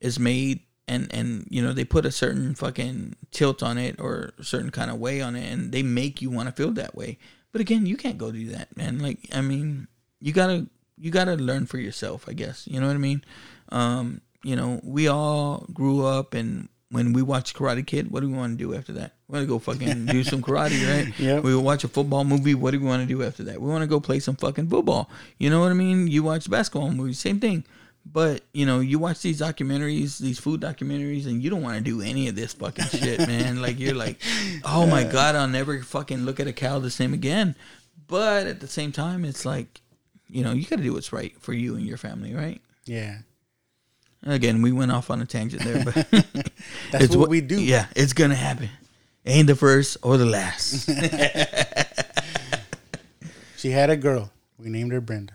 is 0.00 0.18
made 0.18 0.60
and 0.88 1.12
and 1.14 1.46
you 1.48 1.62
know 1.62 1.72
they 1.72 1.84
put 1.84 2.04
a 2.04 2.10
certain 2.10 2.54
fucking 2.54 3.14
tilt 3.30 3.62
on 3.62 3.78
it 3.78 3.98
or 4.00 4.32
a 4.38 4.44
certain 4.44 4.70
kind 4.70 4.90
of 4.90 4.98
way 4.98 5.20
on 5.22 5.36
it 5.36 5.50
and 5.50 5.72
they 5.72 5.82
make 5.82 6.20
you 6.20 6.28
want 6.30 6.48
to 6.48 6.52
feel 6.52 6.72
that 6.72 6.94
way 6.94 7.16
but 7.52 7.60
again 7.60 7.86
you 7.86 7.96
can't 7.96 8.18
go 8.18 8.30
do 8.30 8.46
that 8.48 8.74
man 8.76 8.98
like 8.98 9.18
i 9.32 9.40
mean 9.40 9.86
you 10.20 10.32
gotta 10.32 10.66
you 10.98 11.10
gotta 11.10 11.34
learn 11.34 11.66
for 11.66 11.78
yourself 11.78 12.24
i 12.28 12.32
guess 12.32 12.66
you 12.66 12.80
know 12.80 12.86
what 12.86 12.94
i 12.94 12.98
mean 12.98 13.24
um 13.70 14.20
you 14.42 14.56
know 14.56 14.80
we 14.82 15.08
all 15.08 15.66
grew 15.72 16.04
up 16.04 16.34
and 16.34 16.68
when 16.90 17.12
we 17.12 17.22
watch 17.22 17.54
karate 17.54 17.86
kid 17.86 18.10
what 18.10 18.20
do 18.20 18.28
we 18.28 18.34
want 18.36 18.58
to 18.58 18.64
do 18.64 18.74
after 18.74 18.92
that 18.92 19.14
we 19.28 19.34
want 19.34 19.42
to 19.44 19.48
go 19.48 19.58
fucking 19.58 20.06
do 20.06 20.22
some 20.30 20.42
karate 20.42 20.80
right 20.90 21.18
Yep. 21.18 21.44
we 21.44 21.54
watch 21.56 21.84
a 21.84 21.88
football 21.88 22.24
movie. 22.24 22.54
What 22.54 22.72
do 22.72 22.80
we 22.80 22.86
want 22.86 23.00
to 23.02 23.06
do 23.06 23.22
after 23.22 23.44
that? 23.44 23.60
We 23.60 23.68
want 23.70 23.82
to 23.82 23.86
go 23.86 24.00
play 24.00 24.18
some 24.18 24.34
fucking 24.34 24.68
football. 24.68 25.08
You 25.38 25.50
know 25.50 25.60
what 25.60 25.70
I 25.70 25.74
mean? 25.74 26.08
You 26.08 26.24
watch 26.24 26.50
basketball 26.50 26.90
movies, 26.90 27.20
same 27.20 27.38
thing. 27.38 27.64
But 28.12 28.42
you 28.52 28.66
know, 28.66 28.80
you 28.80 28.98
watch 28.98 29.22
these 29.22 29.40
documentaries, 29.40 30.18
these 30.18 30.38
food 30.38 30.60
documentaries, 30.60 31.26
and 31.26 31.42
you 31.42 31.50
don't 31.50 31.62
want 31.62 31.76
to 31.76 31.82
do 31.82 32.00
any 32.00 32.28
of 32.28 32.34
this 32.34 32.52
fucking 32.54 32.86
shit, 32.86 33.18
man. 33.26 33.62
Like 33.62 33.78
you're 33.78 33.94
like, 33.94 34.20
oh 34.64 34.86
my 34.86 35.04
god, 35.04 35.36
I'll 35.36 35.48
never 35.48 35.80
fucking 35.82 36.24
look 36.24 36.40
at 36.40 36.46
a 36.46 36.52
cow 36.52 36.78
the 36.78 36.90
same 36.90 37.12
again. 37.14 37.54
But 38.08 38.46
at 38.46 38.60
the 38.60 38.66
same 38.66 38.90
time, 38.90 39.24
it's 39.24 39.44
like, 39.44 39.80
you 40.28 40.42
know, 40.42 40.52
you 40.52 40.64
got 40.66 40.76
to 40.76 40.82
do 40.82 40.94
what's 40.94 41.12
right 41.12 41.32
for 41.40 41.52
you 41.52 41.76
and 41.76 41.86
your 41.86 41.98
family, 41.98 42.34
right? 42.34 42.60
Yeah. 42.84 43.18
Again, 44.24 44.62
we 44.62 44.72
went 44.72 44.90
off 44.90 45.10
on 45.10 45.22
a 45.22 45.26
tangent 45.26 45.62
there, 45.62 45.84
but 45.84 45.94
That's 46.90 47.04
it's 47.04 47.16
what 47.16 47.30
we 47.30 47.40
do. 47.40 47.60
Yeah, 47.60 47.86
it's 47.94 48.12
gonna 48.12 48.34
happen. 48.34 48.68
Ain't 49.24 49.46
the 49.46 49.54
first 49.54 49.96
or 50.02 50.16
the 50.16 50.26
last. 50.26 50.90
She 53.60 53.72
had 53.72 53.90
a 53.90 53.96
girl. 53.98 54.32
We 54.56 54.70
named 54.70 54.90
her 54.92 55.02
Brenda. 55.02 55.34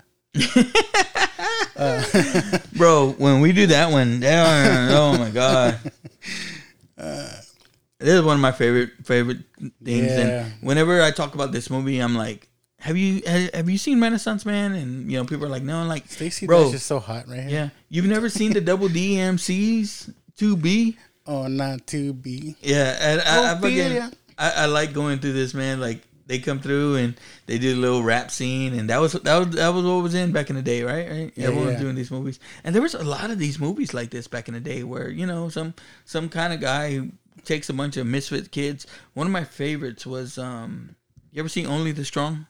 Bro. 1.76 3.15
When 3.18 3.41
we 3.41 3.52
do 3.52 3.68
that 3.68 3.91
one, 3.91 4.23
oh 4.23 5.18
my 5.18 5.30
god, 5.30 5.80
this 6.95 8.14
is 8.14 8.22
one 8.22 8.35
of 8.35 8.41
my 8.41 8.52
favorite 8.52 8.91
favorite 9.03 9.39
things. 9.84 10.07
Yeah. 10.07 10.45
And 10.45 10.53
whenever 10.61 11.02
I 11.02 11.11
talk 11.11 11.35
about 11.35 11.52
this 11.52 11.69
movie, 11.69 11.99
I'm 11.99 12.15
like, 12.15 12.47
have 12.80 12.97
you 12.97 13.22
have 13.53 13.69
you 13.69 13.77
seen 13.77 13.99
Renaissance 14.02 14.45
Man? 14.45 14.73
And 14.73 15.11
you 15.11 15.18
know, 15.18 15.26
people 15.26 15.45
are 15.45 15.49
like, 15.49 15.64
no, 15.64 15.77
I'm 15.80 15.88
like 15.88 16.07
Stacey 16.07 16.45
bro, 16.45 16.72
is 16.72 16.84
so 16.84 16.99
hot 16.99 17.27
right 17.27 17.41
here. 17.41 17.49
yeah, 17.49 17.69
you've 17.89 18.06
never 18.06 18.30
seen 18.30 18.53
the 18.53 18.61
Double 18.61 18.88
DMCs 18.88 19.34
MCs 19.34 20.14
two 20.38 20.56
B. 20.56 20.97
Oh, 21.27 21.47
not 21.47 21.88
to 21.88 22.14
be. 22.14 22.56
Yeah, 22.61 22.95
and 23.02 23.22
I, 23.22 23.53
I, 23.53 23.60
fucking, 23.60 24.11
I, 24.38 24.52
I 24.52 24.65
like 24.68 24.93
going 24.93 25.18
through 25.18 25.34
this, 25.34 25.56
man. 25.56 25.80
Like 25.80 26.03
they 26.27 26.39
come 26.39 26.60
through 26.60 26.95
and 26.95 27.15
they 27.45 27.57
do 27.57 27.76
a 27.76 27.80
little 27.80 28.03
rap 28.03 28.31
scene, 28.31 28.73
and 28.73 28.89
that 28.89 28.99
was 28.99 29.14
that 29.14 29.38
was 29.38 29.56
that 29.56 29.69
was 29.69 29.84
what 29.85 30.03
was 30.03 30.15
in 30.15 30.31
back 30.31 30.49
in 30.49 30.56
the 30.56 30.61
day, 30.61 30.84
right? 30.84 31.10
Right? 31.10 31.34
Yeah, 31.35 31.47
Everyone 31.47 31.68
yeah. 31.68 31.73
was 31.73 31.81
doing 31.81 31.95
these 31.95 32.11
movies, 32.11 32.39
and 32.64 32.73
there 32.73 32.81
was 32.81 32.95
a 32.95 33.03
lot 33.03 33.31
of 33.31 33.39
these 33.39 33.60
movies 33.60 33.93
like 33.93 34.10
this 34.10 34.27
back 34.27 34.47
in 34.47 34.53
the 34.53 34.60
day, 34.60 34.84
where 34.84 35.10
you 35.10 35.26
know 35.26 35.49
some 35.49 35.73
some 36.06 36.30
kind 36.30 36.53
of 36.53 36.60
guy 36.60 36.95
who 36.95 37.11
takes 37.43 37.69
a 37.69 37.73
bunch 37.73 37.97
of 37.97 38.07
misfit 38.07 38.52
kids. 38.52 38.88
One 39.14 39.27
of 39.27 39.34
my 39.34 39.43
favorites 39.43 40.06
was 40.06 40.38
um, 40.38 40.95
you 41.31 41.39
ever 41.39 41.49
seen 41.49 41.68
Only 41.68 41.91
the 41.91 42.06
Strong? 42.06 42.47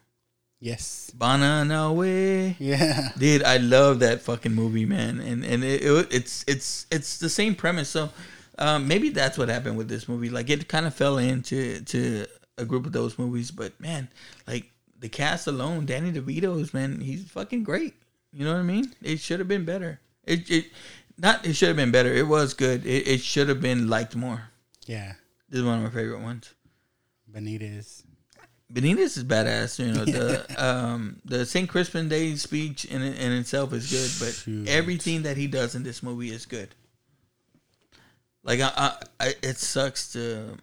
Yes. 0.59 1.11
Banana 1.13 1.91
way. 1.91 2.55
Yeah. 2.59 3.09
Dude, 3.17 3.43
I 3.43 3.57
love 3.57 3.99
that 3.99 4.21
fucking 4.21 4.53
movie, 4.53 4.85
man. 4.85 5.19
And 5.19 5.43
and 5.43 5.63
it, 5.63 5.83
it 5.83 6.07
it's 6.11 6.45
it's 6.47 6.87
it's 6.91 7.17
the 7.17 7.29
same 7.29 7.55
premise. 7.55 7.89
So 7.89 8.09
um, 8.57 8.87
maybe 8.87 9.09
that's 9.09 9.37
what 9.37 9.49
happened 9.49 9.77
with 9.77 9.89
this 9.89 10.07
movie. 10.07 10.29
Like 10.29 10.49
it 10.49 10.67
kind 10.67 10.85
of 10.85 10.95
fell 10.95 11.17
into 11.17 11.81
to 11.81 12.25
a 12.57 12.65
group 12.65 12.85
of 12.85 12.91
those 12.91 13.17
movies, 13.19 13.51
but 13.51 13.79
man, 13.79 14.09
like 14.47 14.71
the 14.99 15.09
cast 15.09 15.47
alone, 15.47 15.85
Danny 15.85 16.11
DeVito's 16.11 16.73
man, 16.73 17.01
he's 17.01 17.29
fucking 17.29 17.63
great. 17.63 17.93
You 18.31 18.45
know 18.45 18.53
what 18.53 18.59
I 18.59 18.63
mean? 18.63 18.93
It 19.01 19.19
should 19.19 19.39
have 19.39 19.47
been 19.47 19.65
better. 19.65 19.99
It 20.23 20.49
it 20.49 20.65
not 21.17 21.45
it 21.45 21.53
should 21.53 21.69
have 21.69 21.77
been 21.77 21.91
better. 21.91 22.13
It 22.13 22.27
was 22.27 22.53
good. 22.53 22.85
It, 22.85 23.07
it 23.07 23.21
should 23.21 23.49
have 23.49 23.61
been 23.61 23.87
liked 23.89 24.15
more. 24.15 24.49
Yeah. 24.85 25.13
This 25.49 25.59
is 25.59 25.65
one 25.65 25.77
of 25.77 25.83
my 25.83 25.89
favorite 25.89 26.21
ones. 26.21 26.53
Benitez. 27.31 28.03
Benitez 28.73 29.17
is 29.17 29.23
badass. 29.23 29.79
You 29.79 29.93
know 29.93 30.05
the 30.05 30.45
um 30.65 31.21
the 31.25 31.45
Saint 31.45 31.69
Crispin 31.69 32.09
Day 32.09 32.35
speech 32.35 32.85
in 32.85 33.01
in 33.01 33.31
itself 33.31 33.73
is 33.73 33.89
good, 33.89 34.25
but 34.25 34.33
Shoot. 34.33 34.67
everything 34.67 35.23
that 35.23 35.37
he 35.37 35.47
does 35.47 35.75
in 35.75 35.83
this 35.83 36.01
movie 36.01 36.31
is 36.31 36.45
good. 36.45 36.73
Like 38.43 38.59
I, 38.59 38.71
I, 38.75 38.97
I 39.19 39.33
it 39.41 39.57
sucks 39.57 40.11
to 40.13 40.57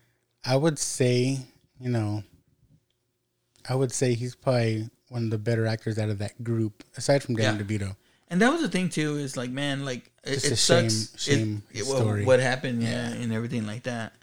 I 0.45 0.57
would 0.57 0.79
say, 0.79 1.39
you 1.83 1.91
know, 1.91 2.23
I 3.69 3.75
would 3.75 3.93
say 3.93 4.15
he's 4.15 4.35
probably 4.35 4.89
one 5.09 5.25
of 5.25 5.31
the 5.31 5.39
better 5.39 5.67
actors 5.67 5.99
out 5.99 6.09
of 6.09 6.19
that 6.19 6.43
group, 6.43 6.83
aside 6.97 7.23
from 7.23 7.35
Danny 7.37 7.59
Yeah. 7.59 7.65
DeVito. 7.65 7.97
And 8.29 8.41
that 8.41 8.51
was 8.51 8.63
the 8.63 8.69
thing 8.69 8.89
too. 8.89 9.17
Is 9.19 9.37
like, 9.37 9.51
man, 9.51 9.85
like 9.85 10.11
it, 10.25 10.43
it 10.45 10.57
sucks. 10.57 11.13
shame- 11.21 11.37
shame 11.37 11.63
it- 11.73 11.85
well, 11.87 11.97
story. 11.99 12.25
what 12.25 12.41
happened, 12.41 12.83
yeah, 12.83 13.09
and 13.09 13.33
everything 13.33 13.67
like 13.67 13.83
that. 13.83 14.15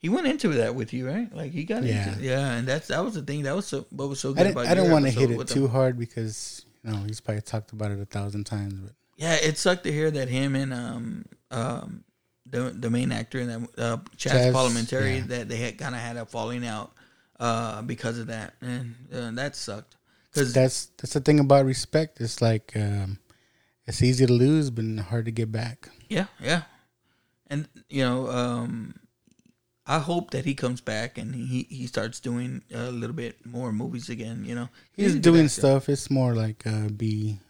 He 0.00 0.08
went 0.08 0.26
into 0.26 0.48
that 0.50 0.74
with 0.74 0.92
you, 0.92 1.08
right? 1.08 1.32
Like 1.34 1.52
he 1.52 1.64
got 1.64 1.82
Yeah. 1.84 2.10
into, 2.12 2.22
yeah, 2.22 2.52
and 2.52 2.68
that's 2.68 2.88
that 2.88 3.02
was 3.04 3.14
the 3.14 3.22
thing. 3.22 3.42
That 3.44 3.56
was 3.56 3.66
so 3.66 3.86
what 3.90 4.08
was 4.08 4.20
so 4.20 4.32
good 4.34 4.46
I 4.46 4.50
about. 4.50 4.66
I 4.66 4.74
didn't 4.74 4.90
want 4.92 5.06
to 5.06 5.10
hit 5.10 5.30
it 5.30 5.48
too 5.48 5.64
him. 5.64 5.70
hard 5.70 5.98
because, 5.98 6.64
you 6.84 6.90
know, 6.92 6.98
he's 7.06 7.20
probably 7.20 7.40
talked 7.42 7.72
about 7.72 7.90
it 7.92 7.98
a 8.00 8.04
thousand 8.04 8.44
times, 8.44 8.74
but 8.74 8.92
Yeah, 9.16 9.34
it 9.36 9.56
sucked 9.58 9.84
to 9.84 9.92
hear 9.92 10.10
that 10.10 10.28
him 10.28 10.54
and 10.54 10.72
um 10.74 11.24
um 11.50 12.04
the 12.50 12.74
the 12.76 12.90
main 12.90 13.12
actor 13.12 13.38
in 13.38 13.48
that 13.48 13.68
uh, 13.78 13.96
Chazz, 14.16 14.52
Chazz, 14.52 14.52
Palminteri 14.52 15.18
yeah. 15.18 15.24
that 15.26 15.48
they 15.48 15.56
had 15.56 15.78
kind 15.78 15.94
of 15.94 16.00
had 16.00 16.16
a 16.16 16.26
falling 16.26 16.66
out 16.66 16.92
uh 17.40 17.82
because 17.82 18.18
of 18.18 18.28
that, 18.28 18.54
and 18.60 18.94
uh, 19.14 19.30
that 19.32 19.56
sucked. 19.56 19.96
Because 20.32 20.52
that's 20.52 20.86
that's 20.98 21.14
the 21.14 21.20
thing 21.20 21.40
about 21.40 21.64
respect. 21.64 22.20
It's 22.20 22.42
like 22.42 22.72
um, 22.76 23.18
it's 23.86 24.02
easy 24.02 24.26
to 24.26 24.32
lose, 24.32 24.70
but 24.70 24.84
hard 25.04 25.24
to 25.24 25.30
get 25.30 25.50
back. 25.50 25.88
Yeah, 26.08 26.26
yeah. 26.40 26.62
And 27.46 27.68
you 27.88 28.04
know, 28.04 28.28
um 28.30 28.94
I 29.86 30.00
hope 30.00 30.32
that 30.32 30.44
he 30.44 30.54
comes 30.54 30.82
back 30.82 31.16
and 31.16 31.34
he 31.34 31.66
he 31.70 31.86
starts 31.86 32.20
doing 32.20 32.62
a 32.72 32.90
little 32.90 33.16
bit 33.16 33.46
more 33.46 33.72
movies 33.72 34.10
again, 34.10 34.44
you 34.44 34.54
know. 34.54 34.68
He's 34.92 35.14
good 35.14 35.22
doing 35.22 35.48
stuff. 35.48 35.88
It's 35.88 36.10
more 36.10 36.34
like 36.34 36.66
uh, 36.66 36.88
B 36.94 37.40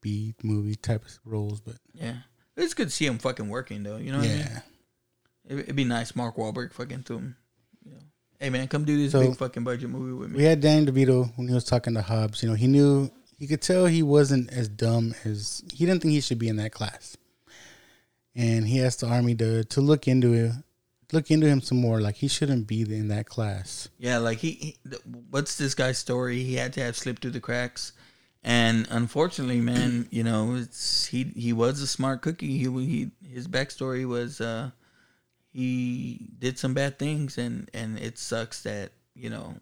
B 0.00 0.34
movie 0.44 0.76
type 0.76 1.04
of 1.04 1.18
roles, 1.24 1.60
but 1.60 1.76
Yeah. 1.92 2.18
It's 2.60 2.74
good 2.74 2.88
to 2.88 2.94
see 2.94 3.06
him 3.06 3.18
fucking 3.18 3.48
working 3.48 3.82
though, 3.82 3.96
you 3.96 4.12
know 4.12 4.18
what 4.18 4.26
I 4.26 4.30
mean? 4.30 4.38
yeah. 4.38 4.60
It, 5.48 5.58
it'd 5.60 5.76
be 5.76 5.84
nice 5.84 6.14
Mark 6.14 6.36
Wahlberg 6.36 6.72
fucking 6.72 7.02
to 7.04 7.14
him. 7.14 7.36
You 7.84 7.92
know. 7.92 7.98
Hey 8.38 8.50
man, 8.50 8.68
come 8.68 8.84
do 8.84 8.96
this 8.96 9.12
So, 9.12 9.20
big 9.20 9.36
fucking 9.36 9.64
budget 9.64 9.90
movie 9.90 10.12
with 10.12 10.30
me. 10.30 10.38
We 10.38 10.44
had 10.44 10.60
Danny 10.60 10.86
DeVito 10.86 11.32
when 11.36 11.48
he 11.48 11.54
was 11.54 11.64
talking 11.64 11.94
to 11.94 12.02
Hobbs. 12.02 12.42
You 12.42 12.48
know, 12.48 12.54
he 12.54 12.66
knew 12.66 13.10
he 13.38 13.46
could 13.46 13.62
tell 13.62 13.86
he 13.86 14.02
wasn't 14.02 14.52
as 14.52 14.68
dumb 14.68 15.14
as 15.24 15.62
he 15.72 15.86
didn't 15.86 16.02
think 16.02 16.12
he 16.12 16.20
should 16.20 16.38
be 16.38 16.48
in 16.48 16.56
that 16.56 16.72
class, 16.72 17.16
and 18.34 18.66
he 18.66 18.82
asked 18.82 19.00
the 19.00 19.08
army 19.08 19.34
to 19.36 19.64
to 19.64 19.80
look 19.80 20.06
into 20.06 20.32
it, 20.34 20.52
look 21.12 21.30
into 21.30 21.46
him 21.46 21.60
some 21.60 21.80
more. 21.80 22.00
Like 22.00 22.16
he 22.16 22.28
shouldn't 22.28 22.66
be 22.66 22.82
in 22.82 23.08
that 23.08 23.26
class. 23.26 23.88
Yeah, 23.98 24.18
like 24.18 24.38
he, 24.38 24.50
he 24.50 24.76
what's 25.30 25.56
this 25.56 25.74
guy's 25.74 25.98
story? 25.98 26.42
He 26.42 26.54
had 26.54 26.72
to 26.74 26.82
have 26.82 26.96
slipped 26.96 27.22
through 27.22 27.32
the 27.32 27.40
cracks, 27.40 27.92
and 28.42 28.86
unfortunately, 28.90 29.60
man, 29.60 30.08
you 30.10 30.22
know, 30.22 30.54
it's 30.54 31.06
he 31.06 31.24
he 31.36 31.52
was 31.52 31.80
a 31.80 31.86
smart 31.86 32.22
cookie. 32.22 32.58
He 32.58 32.64
he 32.86 33.10
his 33.28 33.46
backstory 33.48 34.08
was 34.08 34.40
uh 34.40 34.70
he 35.52 36.28
did 36.38 36.58
some 36.58 36.74
bad 36.74 36.98
things, 36.98 37.36
and 37.36 37.70
and 37.74 37.98
it 37.98 38.18
sucks 38.18 38.62
that 38.62 38.92
you 39.14 39.28
know 39.28 39.56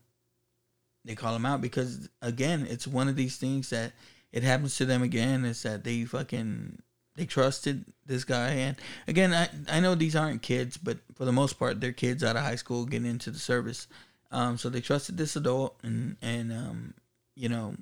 they 1.05 1.15
call 1.15 1.35
him 1.35 1.47
out 1.47 1.61
because 1.61 2.09
again, 2.23 2.67
it's 2.69 2.87
one 2.87 3.09
of 3.09 3.17
these 3.17 3.37
things 3.37 3.71
that 3.71 3.93
it 4.31 4.43
happens 4.45 4.77
to 4.77 4.85
them 4.85 5.03
again. 5.03 5.45
Is 5.45 5.63
that 5.65 5.83
they 5.83 6.05
fucking 6.05 6.81
they 7.17 7.27
trusted 7.27 7.85
this 8.07 8.23
guy, 8.25 8.51
and 8.51 8.77
again, 9.09 9.35
I 9.35 9.49
I 9.69 9.81
know 9.81 9.97
these 9.97 10.15
aren't 10.15 10.43
kids, 10.43 10.77
but 10.77 10.99
for 11.15 11.25
the 11.25 11.33
most 11.33 11.59
part, 11.59 11.81
they're 11.81 11.93
kids 11.93 12.23
out 12.23 12.37
of 12.37 12.43
high 12.43 12.57
school 12.57 12.85
getting 12.85 13.11
into 13.11 13.33
the 13.33 13.39
service. 13.41 13.89
Um, 14.31 14.59
so 14.59 14.69
they 14.69 14.81
trusted 14.83 15.17
this 15.17 15.35
adult, 15.35 15.79
and 15.83 16.17
and 16.23 16.53
um, 16.53 16.95
you 17.35 17.49
know, 17.49 17.75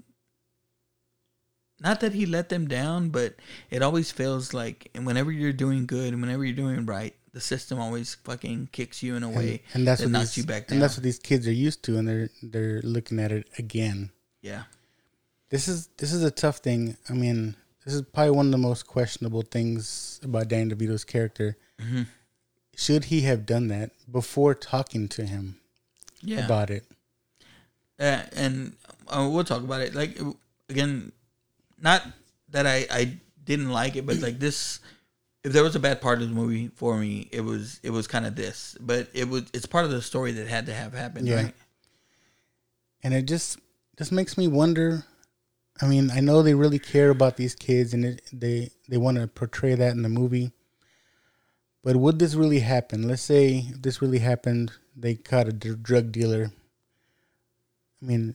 not 1.81 2.01
that 2.01 2.12
he 2.12 2.27
let 2.27 2.48
them 2.48 2.69
down, 2.69 3.11
but 3.11 3.35
it 3.70 3.82
always 3.82 4.11
feels 4.11 4.55
like, 4.55 4.90
and 4.94 5.07
whenever 5.07 5.31
you're 5.31 5.53
doing 5.53 5.86
good 5.86 6.12
and 6.12 6.23
whenever 6.23 6.44
you're 6.44 6.57
doing 6.57 6.86
right, 6.86 7.15
the 7.32 7.40
system 7.40 7.78
always 7.78 8.15
fucking 8.15 8.70
kicks 8.73 9.03
you 9.03 9.15
in 9.15 9.23
a 9.23 9.28
way 9.28 9.61
and, 9.74 9.81
and 9.81 9.86
that's 9.86 10.01
that 10.01 10.07
what 10.07 10.12
knocks 10.12 10.35
these, 10.35 10.39
you 10.39 10.44
back 10.44 10.69
down. 10.69 10.77
and 10.77 10.82
that's 10.82 10.97
what 10.97 11.05
these 11.05 11.19
kids 11.19 11.47
are 11.47 11.53
used 11.53 11.82
to, 11.85 11.98
and 11.98 12.09
they're 12.09 12.31
they're 12.43 12.81
looking 12.82 13.19
at 13.19 13.31
it 13.31 13.47
again. 13.59 14.11
yeah, 14.40 14.62
This 15.51 15.69
is 15.69 15.89
this 15.98 16.15
is 16.15 16.23
a 16.23 16.31
tough 16.31 16.59
thing. 16.59 16.97
I 17.11 17.12
mean, 17.12 17.55
this 17.85 17.93
is 17.93 18.03
probably 18.03 18.31
one 18.31 18.47
of 18.47 18.53
the 18.53 18.59
most 18.59 18.86
questionable 18.86 19.43
things 19.43 20.19
about 20.24 20.48
Danny 20.48 20.74
DeVito's 20.74 21.05
character. 21.05 21.59
Mm-hmm. 21.78 22.05
Should 22.74 23.05
he 23.05 23.20
have 23.23 23.44
done 23.44 23.69
that 23.69 23.90
before 24.11 24.55
talking 24.55 25.07
to 25.09 25.27
him 25.27 25.61
yeah. 26.23 26.44
about 26.44 26.70
it? 26.70 26.85
Uh, 28.01 28.23
and 28.35 28.77
uh, 29.09 29.28
we'll 29.31 29.44
talk 29.44 29.62
about 29.62 29.82
it. 29.82 29.94
Like 29.94 30.19
again, 30.70 31.12
not 31.81 32.03
that 32.51 32.66
I 32.66 32.86
I 32.90 33.19
didn't 33.44 33.70
like 33.70 33.97
it, 33.97 34.07
but 34.07 34.19
like 34.20 34.39
this, 34.39 34.81
if 35.44 35.53
there 35.53 35.62
was 35.62 35.77
a 35.77 35.81
bad 35.81 36.01
part 36.01 36.20
of 36.23 36.28
the 36.28 36.35
movie 36.35 36.69
for 36.74 36.97
me, 36.97 37.28
it 37.32 37.40
was 37.43 37.81
it 37.82 37.90
was 37.90 38.07
kind 38.07 38.27
of 38.27 38.35
this. 38.36 38.77
But 38.81 39.09
it 39.15 39.28
was 39.28 39.44
it's 39.55 39.66
part 39.66 39.85
of 39.85 39.90
the 39.90 40.03
story 40.03 40.32
that 40.32 40.47
had 40.48 40.66
to 40.66 40.74
have 40.74 40.93
happened, 40.94 41.28
Yeah. 41.28 41.36
right? 41.43 41.55
and 43.03 43.12
it 43.15 43.27
just 43.27 43.59
just 43.98 44.11
makes 44.11 44.36
me 44.39 44.48
wonder 44.48 45.05
i 45.82 45.86
mean 45.86 46.11
i 46.11 46.19
know 46.19 46.43
they 46.43 46.55
really 46.55 46.78
care 46.78 47.11
about 47.11 47.36
these 47.36 47.55
kids 47.55 47.93
and 47.93 48.05
it, 48.07 48.23
they 48.32 48.70
they 48.89 48.97
want 48.97 49.19
to 49.19 49.27
portray 49.27 49.74
that 49.74 49.93
in 49.93 50.01
the 50.03 50.09
movie 50.09 50.51
but 51.85 51.94
would 51.94 52.19
this 52.19 52.35
really 52.35 52.61
happen 52.61 53.07
let's 53.07 53.20
say 53.23 53.66
if 53.69 53.82
this 53.82 54.01
really 54.01 54.19
happened 54.19 54.73
they 54.97 55.15
caught 55.15 55.47
a 55.47 55.53
drug 55.53 56.11
dealer 56.11 56.51
i 58.03 58.05
mean 58.05 58.35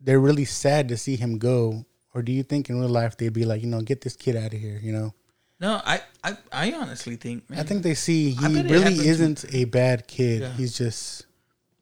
they're 0.00 0.20
really 0.20 0.44
sad 0.44 0.86
to 0.88 0.96
see 0.96 1.16
him 1.16 1.38
go 1.38 1.84
or 2.14 2.22
do 2.22 2.32
you 2.32 2.42
think 2.42 2.68
in 2.70 2.78
real 2.80 2.88
life 2.88 3.16
they'd 3.16 3.32
be 3.32 3.44
like 3.44 3.62
you 3.62 3.68
know 3.68 3.80
get 3.80 4.00
this 4.02 4.16
kid 4.16 4.36
out 4.36 4.52
of 4.54 4.60
here 4.60 4.78
you 4.82 4.92
know 4.92 5.14
No, 5.60 5.80
I 5.84 6.00
I, 6.24 6.36
I 6.52 6.72
honestly 6.72 7.16
think, 7.16 7.48
man, 7.50 7.60
i 7.60 7.62
think 7.62 7.82
they 7.82 7.94
see 7.94 8.30
he 8.30 8.62
really 8.62 8.98
isn't 9.08 9.44
a 9.54 9.64
bad 9.64 10.06
kid 10.06 10.40
Yeah. 10.42 10.52
he's 10.54 10.76
just 10.76 11.26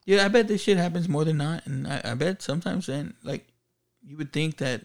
Yeah, 0.07 0.25
I 0.25 0.29
bet 0.29 0.49
this 0.49 0.61
shit 0.63 0.77
happens 0.77 1.09
more 1.09 1.25
than 1.25 1.37
not, 1.39 1.67
and 1.67 1.87
I, 1.87 2.01
I 2.05 2.15
bet 2.15 2.43
sometimes, 2.43 2.87
then 2.87 3.15
like 3.25 3.47
you 4.03 4.17
would 4.17 4.33
think 4.33 4.57
that 4.59 4.83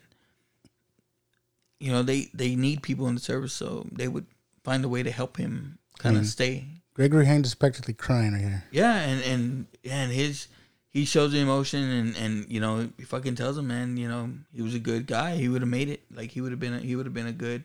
you 1.79 1.91
know 1.91 2.03
they 2.03 2.29
they 2.33 2.55
need 2.55 2.81
people 2.81 3.07
in 3.07 3.15
the 3.15 3.21
service, 3.21 3.53
so 3.53 3.85
they 3.91 4.07
would 4.07 4.25
find 4.63 4.83
a 4.85 4.89
way 4.89 5.03
to 5.03 5.11
help 5.11 5.37
him 5.37 5.77
kind 5.99 6.17
of 6.17 6.23
Mm. 6.23 6.27
stay. 6.27 6.65
gregory 6.93 7.25
hines 7.25 7.47
is 7.47 7.55
practically 7.55 7.93
crying 7.93 8.33
right 8.33 8.41
here 8.41 8.63
Yeah, 8.71 8.95
and 8.95 9.21
and 9.23 9.65
and 9.83 10.11
his 10.11 10.47
he 10.95 11.03
shows 11.03 11.33
the 11.33 11.39
emotion, 11.39 11.83
and 11.83 12.15
and 12.15 12.45
you 12.49 12.61
know 12.61 12.87
he 12.97 13.03
fucking 13.03 13.35
tells 13.35 13.57
him, 13.57 13.67
man, 13.67 13.97
you 13.97 14.07
know 14.07 14.29
he 14.53 14.61
was 14.61 14.73
a 14.73 14.79
good 14.79 15.07
guy. 15.07 15.35
He 15.35 15.49
would 15.49 15.61
have 15.61 15.69
made 15.69 15.89
it. 15.89 16.01
Like 16.09 16.31
he 16.31 16.39
would 16.39 16.53
have 16.53 16.59
been 16.61 16.73
a, 16.73 16.79
he 16.79 16.95
would 16.95 17.05
have 17.05 17.13
been 17.13 17.27
a 17.27 17.33
good 17.33 17.63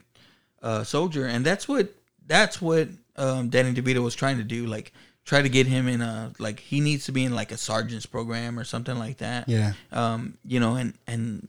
uh, 0.65 0.82
soldier, 0.82 1.27
and 1.27 1.47
that's 1.47 1.69
what 1.69 1.90
that's 2.27 2.61
what 2.61 2.89
um, 3.15 3.48
Danny 3.48 3.73
DeVito 3.73 4.02
was 4.02 4.16
trying 4.16 4.39
to 4.39 4.43
do. 4.43 4.66
Like 4.66 4.93
try 5.24 5.43
to 5.43 5.48
get 5.48 5.69
him 5.69 5.86
in 5.86 6.01
a 6.01 6.32
like 6.40 6.59
he 6.59 6.81
needs 6.81 7.05
to 7.05 7.12
be 7.12 7.24
in 7.24 7.32
like 7.32 7.52
a 7.52 7.57
sergeant's 7.57 8.05
program 8.05 8.59
or 8.59 8.65
something 8.65 8.98
like 8.98 9.19
that. 9.19 9.48
yeah 9.48 9.74
Um, 9.93 10.36
you 10.44 10.59
know, 10.59 10.74
and 10.74 10.94
and 11.07 11.47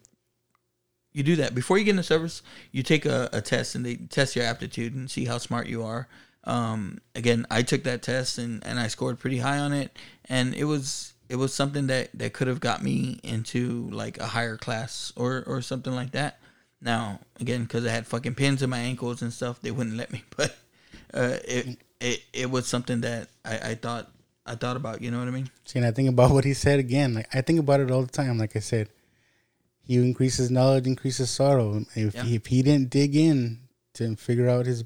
you 1.13 1.23
do 1.23 1.37
that 1.37 1.55
before 1.55 1.79
you 1.79 1.83
get 1.83 1.91
in 1.91 1.95
the 1.95 2.03
service. 2.03 2.43
You 2.71 2.83
take 2.83 3.07
a, 3.07 3.27
a 3.33 3.41
test, 3.41 3.73
and 3.73 3.83
they 3.83 3.95
test 3.95 4.35
your 4.35 4.45
aptitude 4.45 4.93
and 4.93 5.09
see 5.09 5.25
how 5.25 5.39
smart 5.39 5.65
you 5.65 5.83
are. 5.83 6.07
Um, 6.43 6.99
again, 7.15 7.47
I 7.49 7.63
took 7.63 7.85
that 7.85 8.03
test 8.03 8.37
and 8.37 8.63
and 8.67 8.79
I 8.79 8.85
scored 8.85 9.17
pretty 9.17 9.39
high 9.39 9.57
on 9.57 9.73
it, 9.73 9.97
and 10.29 10.53
it 10.53 10.65
was 10.65 11.13
it 11.31 11.37
was 11.37 11.53
something 11.53 11.87
that 11.87 12.09
that 12.19 12.33
could 12.33 12.47
have 12.47 12.59
got 12.59 12.83
me 12.83 13.19
into 13.23 13.89
like 13.91 14.17
a 14.19 14.27
higher 14.27 14.57
class 14.57 15.13
or 15.15 15.43
or 15.47 15.61
something 15.61 15.95
like 15.95 16.11
that. 16.11 16.39
Now 16.81 17.19
again, 17.39 17.63
because 17.63 17.85
I 17.85 17.89
had 17.91 18.05
fucking 18.05 18.35
pins 18.35 18.61
in 18.61 18.69
my 18.69 18.79
ankles 18.79 19.21
and 19.21 19.31
stuff, 19.31 19.61
they 19.61 19.71
wouldn't 19.71 19.95
let 19.97 20.11
me. 20.11 20.23
But 20.35 20.55
uh, 21.13 21.37
it 21.45 21.77
it 21.99 22.19
it 22.33 22.51
was 22.51 22.67
something 22.67 23.01
that 23.01 23.29
I, 23.45 23.71
I 23.71 23.75
thought 23.75 24.09
I 24.45 24.55
thought 24.55 24.75
about. 24.75 25.01
You 25.01 25.09
know 25.11 25.19
what 25.19 25.27
I 25.27 25.31
mean? 25.31 25.49
See, 25.65 25.79
and 25.79 25.85
I 25.87 25.91
think 25.91 26.09
about 26.09 26.31
what 26.31 26.43
he 26.45 26.53
said 26.53 26.79
again. 26.79 27.13
Like 27.13 27.33
I 27.33 27.41
think 27.41 27.59
about 27.59 27.79
it 27.79 27.91
all 27.91 28.03
the 28.03 28.11
time. 28.11 28.37
Like 28.37 28.55
I 28.55 28.59
said, 28.59 28.89
he 29.83 29.95
increases 29.95 30.51
knowledge, 30.51 30.85
increases 30.87 31.29
sorrow. 31.29 31.83
If 31.95 32.15
Yeah. 32.15 32.23
he, 32.23 32.35
if 32.35 32.45
he 32.47 32.61
didn't 32.61 32.89
dig 32.89 33.15
in 33.15 33.59
to 33.93 34.15
figure 34.15 34.49
out 34.49 34.65
his 34.65 34.83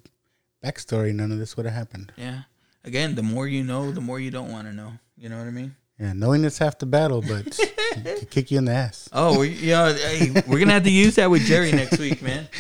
backstory, 0.64 1.14
none 1.14 1.32
of 1.32 1.40
this 1.40 1.56
would 1.58 1.66
have 1.66 1.76
happened. 1.76 2.12
Yeah. 2.18 2.42
Again, 2.84 3.16
the 3.16 3.24
more 3.24 3.48
you 3.48 3.64
know, 3.64 3.92
the 3.92 4.02
more 4.02 4.20
you 4.20 4.30
don't 4.32 4.52
want 4.52 4.68
to 4.68 4.74
know. 4.74 4.94
You 5.18 5.30
know 5.30 5.38
what 5.38 5.48
I 5.48 5.52
mean? 5.52 5.76
Yeah, 6.00 6.14
knowing 6.14 6.44
it's 6.44 6.58
half 6.58 6.78
the 6.78 6.86
battle, 6.86 7.22
but 7.22 7.58
it 7.60 8.30
kick 8.30 8.52
you 8.52 8.58
in 8.58 8.66
the 8.66 8.74
ass. 8.74 9.08
Oh, 9.14 9.40
we, 9.40 9.50
yeah. 9.50 9.94
Hey, 9.94 10.32
we're 10.46 10.60
gonna 10.60 10.74
have 10.74 10.84
to 10.84 10.92
use 10.92 11.16
that 11.16 11.30
with 11.30 11.46
Jerry 11.46 11.72
next 11.72 12.00
week, 12.00 12.22
man. 12.22 12.48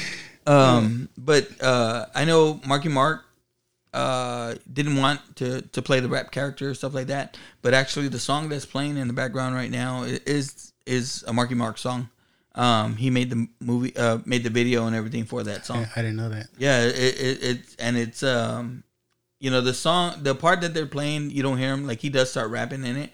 Um, 0.48 1.10
but 1.18 1.48
uh, 1.60 2.06
I 2.14 2.24
know 2.24 2.62
Marky 2.68 2.88
Mark 2.88 3.26
uh, 3.95 4.53
didn't 4.72 4.98
want 4.98 5.22
to 5.38 5.62
to 5.62 5.82
play 5.82 5.99
the 6.02 6.07
rap 6.07 6.30
character 6.30 6.70
or 6.70 6.74
stuff 6.76 6.94
like 6.94 7.07
that, 7.07 7.36
but 7.64 7.74
actually 7.74 8.10
the 8.10 8.20
song 8.20 8.49
that's 8.49 8.64
playing 8.64 8.98
in 8.98 9.07
the 9.07 9.14
background 9.14 9.56
right 9.56 9.72
now 9.72 10.03
is 10.03 10.74
is 10.86 11.24
a 11.28 11.34
Marky 11.34 11.56
Mark 11.56 11.80
song. 11.80 12.10
Um, 12.56 12.95
he 12.95 13.10
made 13.10 13.30
the 13.30 13.48
movie, 13.60 13.95
uh, 13.98 14.20
made 14.26 14.44
the 14.44 14.49
video 14.49 14.88
and 14.88 14.95
everything 14.95 15.26
for 15.26 15.44
that 15.44 15.66
song. 15.66 15.88
I, 15.95 15.99
I 15.99 16.02
didn't 16.03 16.18
know 16.18 16.30
that. 16.30 16.48
Yeah, 16.57 16.84
it, 16.84 16.95
it 16.95 17.44
it's 17.44 17.76
and 17.78 17.98
it's 17.98 18.22
um, 18.22 18.84
you 19.40 19.49
know 19.49 19.62
the 19.62 19.74
song, 19.74 20.24
the 20.24 20.36
part 20.36 20.62
that 20.62 20.74
they're 20.74 20.86
playing, 20.86 21.32
you 21.32 21.44
don't 21.44 21.57
hear 21.57 21.74
him 21.74 21.88
like 21.88 21.99
he 21.99 22.10
does 22.10 22.32
start 22.32 22.49
rapping 22.49 22.86
in 22.86 22.98
it, 22.98 23.12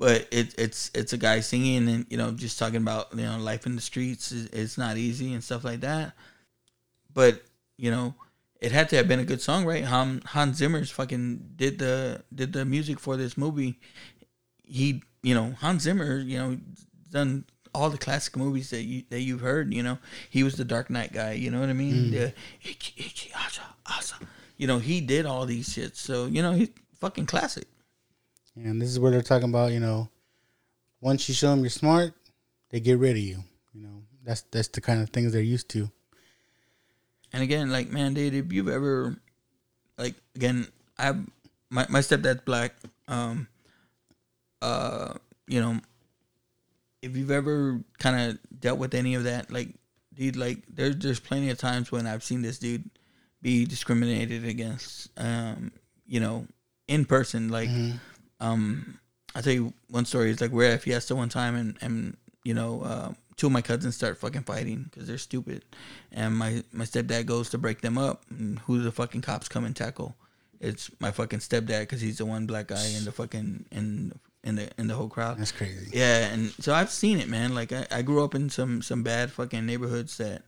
but 0.00 0.26
it, 0.30 0.54
it's 0.58 0.90
it's 0.94 1.12
a 1.12 1.18
guy 1.18 1.40
singing 1.40 1.86
and 1.86 2.06
you 2.08 2.16
know 2.16 2.32
just 2.32 2.58
talking 2.58 2.78
about 2.78 3.08
you 3.14 3.22
know 3.22 3.36
life 3.36 3.66
in 3.66 3.76
the 3.76 3.82
streets 3.82 4.32
is 4.32 4.46
it's 4.46 4.78
not 4.78 4.96
easy 4.96 5.34
and 5.34 5.44
stuff 5.44 5.62
like 5.62 5.82
that. 5.82 6.14
But 7.12 7.42
you 7.76 7.90
know, 7.90 8.14
it 8.60 8.72
had 8.72 8.88
to 8.88 8.96
have 8.96 9.08
been 9.08 9.20
a 9.20 9.24
good 9.24 9.42
song, 9.42 9.66
right? 9.66 9.84
Han, 9.84 10.22
Hans 10.24 10.56
Zimmer's 10.56 10.90
fucking 10.90 11.50
did 11.54 11.78
the 11.78 12.22
did 12.34 12.54
the 12.54 12.64
music 12.64 12.98
for 12.98 13.18
this 13.18 13.36
movie. 13.36 13.78
He, 14.62 15.02
you 15.22 15.34
know, 15.34 15.52
Hans 15.60 15.82
Zimmer, 15.82 16.18
you 16.18 16.38
know, 16.38 16.58
done 17.10 17.44
all 17.74 17.90
the 17.90 17.98
classic 17.98 18.38
movies 18.38 18.70
that 18.70 18.84
you 18.84 19.02
that 19.10 19.20
you've 19.20 19.42
heard. 19.42 19.74
You 19.74 19.82
know, 19.82 19.98
he 20.30 20.42
was 20.42 20.56
the 20.56 20.64
Dark 20.64 20.88
Knight 20.88 21.12
guy. 21.12 21.32
You 21.32 21.50
know 21.50 21.60
what 21.60 21.68
I 21.68 21.74
mean? 21.74 21.94
Mm. 21.94 22.10
The 22.12 22.34
Ichi, 22.62 22.94
Ichi, 23.04 23.32
Asa, 23.34 23.62
Asa. 23.84 24.16
You 24.56 24.66
know, 24.66 24.78
he 24.78 25.02
did 25.02 25.26
all 25.26 25.44
these 25.44 25.68
shits. 25.68 25.96
So 25.96 26.24
you 26.24 26.40
know, 26.40 26.52
he's 26.52 26.70
fucking 27.00 27.26
classic. 27.26 27.66
And 28.56 28.80
this 28.80 28.88
is 28.88 28.98
where 28.98 29.10
they're 29.10 29.22
talking 29.22 29.48
about, 29.48 29.72
you 29.72 29.80
know, 29.80 30.08
once 31.00 31.28
you 31.28 31.34
show 31.34 31.50
them 31.50 31.60
you're 31.60 31.70
smart, 31.70 32.12
they 32.70 32.80
get 32.80 32.98
rid 32.98 33.12
of 33.12 33.22
you. 33.22 33.42
You 33.72 33.82
know, 33.82 34.02
that's 34.24 34.42
that's 34.50 34.68
the 34.68 34.80
kind 34.80 35.00
of 35.00 35.10
things 35.10 35.32
they're 35.32 35.42
used 35.42 35.68
to. 35.70 35.90
And 37.32 37.42
again, 37.42 37.70
like 37.70 37.90
man, 37.90 38.14
dude, 38.14 38.34
if 38.34 38.52
you've 38.52 38.68
ever, 38.68 39.16
like, 39.96 40.14
again, 40.34 40.66
I 40.98 41.12
my 41.70 41.86
my 41.88 42.00
stepdad's 42.00 42.42
black. 42.42 42.74
Um, 43.08 43.48
uh, 44.60 45.14
you 45.46 45.60
know, 45.60 45.80
if 47.02 47.16
you've 47.16 47.30
ever 47.30 47.80
kind 47.98 48.30
of 48.30 48.60
dealt 48.60 48.78
with 48.78 48.94
any 48.94 49.14
of 49.14 49.24
that, 49.24 49.50
like, 49.50 49.68
dude, 50.14 50.36
like, 50.36 50.58
there's 50.68 50.96
there's 50.96 51.20
plenty 51.20 51.50
of 51.50 51.58
times 51.58 51.90
when 51.90 52.06
I've 52.06 52.24
seen 52.24 52.42
this 52.42 52.58
dude 52.58 52.90
be 53.40 53.64
discriminated 53.64 54.44
against. 54.44 55.08
Um, 55.16 55.72
you 56.06 56.20
know, 56.20 56.46
in 56.88 57.04
person, 57.04 57.48
like, 57.48 57.68
um, 58.40 58.98
I'll 59.34 59.42
tell 59.42 59.52
you 59.52 59.72
one 59.88 60.04
story. 60.04 60.30
It's 60.30 60.40
like 60.40 60.50
we're 60.50 60.72
at 60.72 60.82
Fiesta 60.82 61.14
one 61.14 61.28
time, 61.28 61.54
and 61.54 61.76
and 61.80 62.16
you 62.44 62.54
know, 62.54 62.82
uh, 62.82 63.12
two 63.36 63.46
of 63.46 63.52
my 63.52 63.62
cousins 63.62 63.94
start 63.94 64.18
fucking 64.18 64.42
fighting 64.42 64.84
because 64.90 65.06
they're 65.06 65.18
stupid, 65.18 65.64
and 66.12 66.36
my 66.36 66.64
my 66.72 66.84
stepdad 66.84 67.26
goes 67.26 67.50
to 67.50 67.58
break 67.58 67.80
them 67.80 67.98
up. 67.98 68.24
And 68.30 68.58
who 68.60 68.78
do 68.78 68.82
the 68.82 68.92
fucking 68.92 69.22
cops 69.22 69.48
come 69.48 69.64
and 69.64 69.76
tackle? 69.76 70.16
It's 70.60 70.90
my 71.00 71.10
fucking 71.10 71.38
stepdad 71.38 71.80
because 71.80 72.00
he's 72.00 72.18
the 72.18 72.26
one 72.26 72.46
black 72.46 72.68
guy 72.68 72.86
in 72.96 73.04
the 73.04 73.12
fucking 73.12 73.66
in 73.70 74.12
in 74.42 74.56
the 74.56 74.70
in 74.78 74.88
the 74.88 74.94
whole 74.94 75.08
crowd. 75.08 75.38
That's 75.38 75.52
crazy. 75.52 75.90
Yeah, 75.92 76.32
and 76.32 76.50
so 76.60 76.74
I've 76.74 76.90
seen 76.90 77.18
it, 77.20 77.28
man. 77.28 77.54
Like 77.54 77.72
I, 77.72 77.86
I 77.90 78.02
grew 78.02 78.24
up 78.24 78.34
in 78.34 78.50
some 78.50 78.82
some 78.82 79.02
bad 79.02 79.30
fucking 79.30 79.64
neighborhoods 79.64 80.16
that 80.18 80.42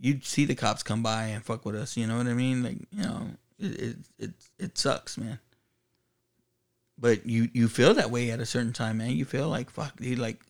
you'd 0.00 0.24
see 0.24 0.44
the 0.44 0.54
cops 0.54 0.82
come 0.82 1.02
by 1.02 1.26
and 1.26 1.44
fuck 1.44 1.64
with 1.64 1.76
us. 1.76 1.96
You 1.96 2.06
know 2.06 2.16
what 2.16 2.26
I 2.26 2.34
mean? 2.34 2.62
Like 2.62 2.78
you 2.90 3.02
know, 3.02 3.28
it 3.58 3.80
it 3.80 3.96
it, 4.18 4.30
it 4.58 4.78
sucks, 4.78 5.16
man. 5.16 5.38
But 6.98 7.26
you 7.26 7.48
you 7.52 7.68
feel 7.68 7.94
that 7.94 8.10
way 8.10 8.30
at 8.30 8.40
a 8.40 8.46
certain 8.46 8.72
time, 8.72 8.98
man. 8.98 9.10
You 9.10 9.24
feel 9.24 9.48
like 9.48 9.70
fuck, 9.70 9.96
dude. 9.96 10.18
Like 10.18 10.40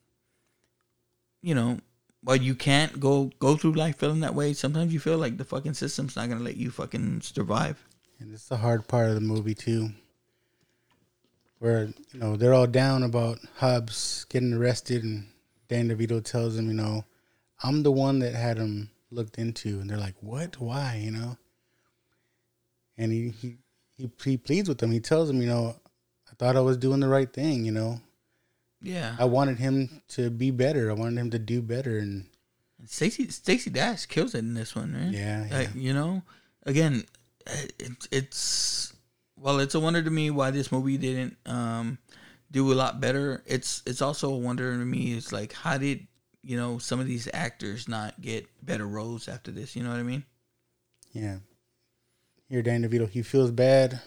you 1.42 1.54
know, 1.54 1.78
while 2.22 2.36
you 2.36 2.54
can't 2.54 2.98
go 2.98 3.30
go 3.38 3.56
through 3.56 3.72
life 3.72 3.98
feeling 3.98 4.20
that 4.20 4.34
way, 4.34 4.52
sometimes 4.54 4.92
you 4.92 5.00
feel 5.00 5.18
like 5.18 5.36
the 5.36 5.44
fucking 5.44 5.74
system's 5.74 6.16
not 6.16 6.28
gonna 6.28 6.42
let 6.42 6.56
you 6.56 6.70
fucking 6.70 7.20
survive. 7.20 7.82
And 8.18 8.32
it's 8.32 8.48
the 8.48 8.56
hard 8.56 8.88
part 8.88 9.08
of 9.08 9.14
the 9.14 9.20
movie 9.20 9.54
too. 9.54 9.90
Where, 11.58 11.84
you 12.12 12.20
know, 12.20 12.36
they're 12.36 12.54
all 12.54 12.66
down 12.66 13.02
about 13.02 13.38
Hobbs 13.56 14.24
getting 14.28 14.52
arrested 14.52 15.02
and 15.04 15.26
Dan 15.68 15.88
DeVito 15.88 16.22
tells 16.22 16.56
him, 16.56 16.68
you 16.68 16.74
know, 16.74 17.04
I'm 17.62 17.82
the 17.82 17.92
one 17.92 18.18
that 18.18 18.34
had 18.34 18.58
him 18.58 18.90
looked 19.10 19.38
into 19.38 19.80
and 19.80 19.88
they're 19.88 19.98
like, 19.98 20.16
What? 20.20 20.58
Why? 20.60 21.00
You 21.02 21.10
know? 21.10 21.38
And 22.96 23.12
he 23.12 23.30
he, 23.30 23.56
he, 23.96 24.10
he 24.24 24.36
pleads 24.36 24.68
with 24.68 24.78
them. 24.78 24.92
He 24.92 25.00
tells 25.00 25.28
them, 25.28 25.42
you 25.42 25.48
know, 25.48 25.76
I 26.34 26.44
thought 26.44 26.56
I 26.56 26.60
was 26.60 26.76
doing 26.76 26.98
the 26.98 27.06
right 27.06 27.32
thing, 27.32 27.64
you 27.64 27.70
know. 27.70 28.00
Yeah. 28.82 29.14
I 29.18 29.24
wanted 29.24 29.58
him 29.58 30.02
to 30.08 30.30
be 30.30 30.50
better. 30.50 30.90
I 30.90 30.94
wanted 30.94 31.20
him 31.20 31.30
to 31.30 31.38
do 31.38 31.62
better 31.62 31.98
and 31.98 32.26
Stacey 32.86 33.28
Stacey 33.28 33.70
Dash 33.70 34.06
kills 34.06 34.34
it 34.34 34.38
in 34.40 34.54
this 34.54 34.74
one, 34.74 34.92
right? 34.92 35.12
Yeah, 35.12 35.46
Like, 35.50 35.74
you 35.74 35.94
know, 35.94 36.22
again, 36.64 37.04
it, 37.46 38.08
it's 38.10 38.92
well, 39.38 39.60
it's 39.60 39.74
a 39.74 39.80
wonder 39.80 40.02
to 40.02 40.10
me 40.10 40.30
why 40.30 40.50
this 40.50 40.72
movie 40.72 40.98
didn't 40.98 41.36
um, 41.46 41.98
do 42.50 42.72
a 42.72 42.74
lot 42.74 43.00
better. 43.00 43.42
It's 43.46 43.82
it's 43.86 44.02
also 44.02 44.34
a 44.34 44.36
wonder 44.36 44.72
to 44.72 44.84
me. 44.84 45.14
It's 45.14 45.32
like 45.32 45.52
how 45.52 45.78
did 45.78 46.06
you 46.42 46.56
know 46.56 46.78
some 46.78 47.00
of 47.00 47.06
these 47.06 47.28
actors 47.32 47.88
not 47.88 48.20
get 48.20 48.48
better 48.60 48.86
roles 48.86 49.28
after 49.28 49.50
this? 49.50 49.76
You 49.76 49.84
know 49.84 49.90
what 49.90 50.00
I 50.00 50.02
mean? 50.02 50.24
Yeah. 51.12 51.38
Here, 52.48 52.60
Dan 52.60 52.82
DeVito, 52.82 53.08
he 53.08 53.22
feels 53.22 53.50
bad 53.50 54.00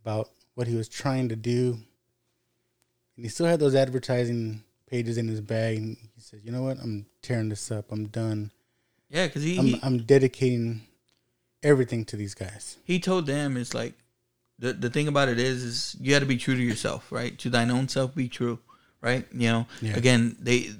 about 0.00 0.30
what 0.54 0.66
he 0.66 0.74
was 0.76 0.88
trying 0.88 1.28
to 1.30 1.36
do. 1.36 1.78
And 3.16 3.24
he 3.24 3.28
still 3.28 3.46
had 3.46 3.60
those 3.60 3.74
advertising 3.74 4.62
pages 4.88 5.18
in 5.18 5.28
his 5.28 5.40
bag. 5.40 5.78
And 5.78 5.96
he 6.14 6.20
said, 6.20 6.40
you 6.44 6.52
know 6.52 6.62
what? 6.62 6.78
I'm 6.82 7.06
tearing 7.22 7.48
this 7.48 7.70
up. 7.70 7.90
I'm 7.92 8.06
done. 8.06 8.50
Yeah, 9.10 9.26
because 9.26 9.42
he, 9.42 9.58
I'm, 9.58 9.66
he 9.66 9.80
I'm 9.82 9.98
dedicating 9.98 10.82
everything 11.62 12.04
to 12.06 12.16
these 12.16 12.34
guys. 12.34 12.76
he 12.84 12.98
told 12.98 13.26
them 13.26 13.56
it's 13.56 13.72
like 13.74 13.94
the 14.58 14.72
the 14.72 14.90
thing 14.90 15.08
about 15.08 15.28
it 15.28 15.38
is 15.38 15.62
is 15.62 15.96
you 16.00 16.10
got 16.12 16.18
to 16.20 16.26
be 16.26 16.36
true 16.36 16.54
to 16.56 16.62
yourself, 16.62 17.10
right? 17.12 17.38
To 17.38 17.50
thine 17.50 17.70
own 17.70 17.88
self 17.88 18.14
be 18.14 18.28
true, 18.28 18.58
right? 19.00 19.24
You 19.32 19.48
know, 19.50 19.66
Yeah. 19.80 19.96
again 19.96 20.36
they 20.40 20.70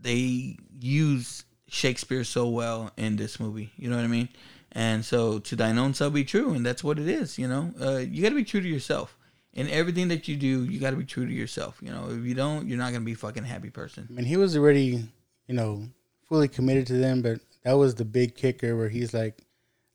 they 0.00 0.56
use 0.80 1.44
Shakespeare 1.68 2.24
so 2.24 2.48
well 2.48 2.90
in 2.96 3.16
this 3.16 3.38
movie. 3.40 3.72
You 3.76 3.90
know 3.90 3.96
what 3.96 4.04
I 4.04 4.08
mean? 4.08 4.28
And 4.72 5.04
so 5.04 5.38
to 5.38 5.56
thine 5.56 5.78
own 5.78 5.94
self 5.94 6.14
be 6.14 6.24
true, 6.24 6.54
and 6.54 6.64
that's 6.64 6.82
what 6.82 6.98
it 6.98 7.08
is. 7.08 7.38
You 7.38 7.48
know, 7.48 7.74
uh, 7.80 7.98
you 7.98 8.22
got 8.22 8.30
to 8.30 8.34
be 8.34 8.44
true 8.44 8.60
to 8.60 8.68
yourself. 8.68 9.16
In 9.52 9.68
everything 9.68 10.08
that 10.08 10.28
you 10.28 10.36
do, 10.36 10.64
you 10.64 10.80
got 10.80 10.90
to 10.90 10.96
be 10.96 11.04
true 11.04 11.26
to 11.26 11.32
yourself. 11.32 11.78
You 11.82 11.90
know, 11.90 12.08
if 12.08 12.24
you 12.24 12.34
don't, 12.34 12.66
you're 12.66 12.78
not 12.78 12.92
gonna 12.92 13.04
be 13.04 13.12
a 13.12 13.16
fucking 13.16 13.44
happy 13.44 13.68
person. 13.68 14.08
I 14.08 14.14
mean, 14.14 14.24
he 14.24 14.38
was 14.38 14.56
already, 14.56 15.04
you 15.46 15.54
know, 15.54 15.84
fully 16.26 16.48
committed 16.48 16.86
to 16.86 16.94
them, 16.94 17.20
but 17.20 17.40
that 17.64 17.74
was 17.74 17.94
the 17.94 18.06
big 18.06 18.34
kicker 18.34 18.74
where 18.76 18.88
he's 18.88 19.12
like, 19.12 19.36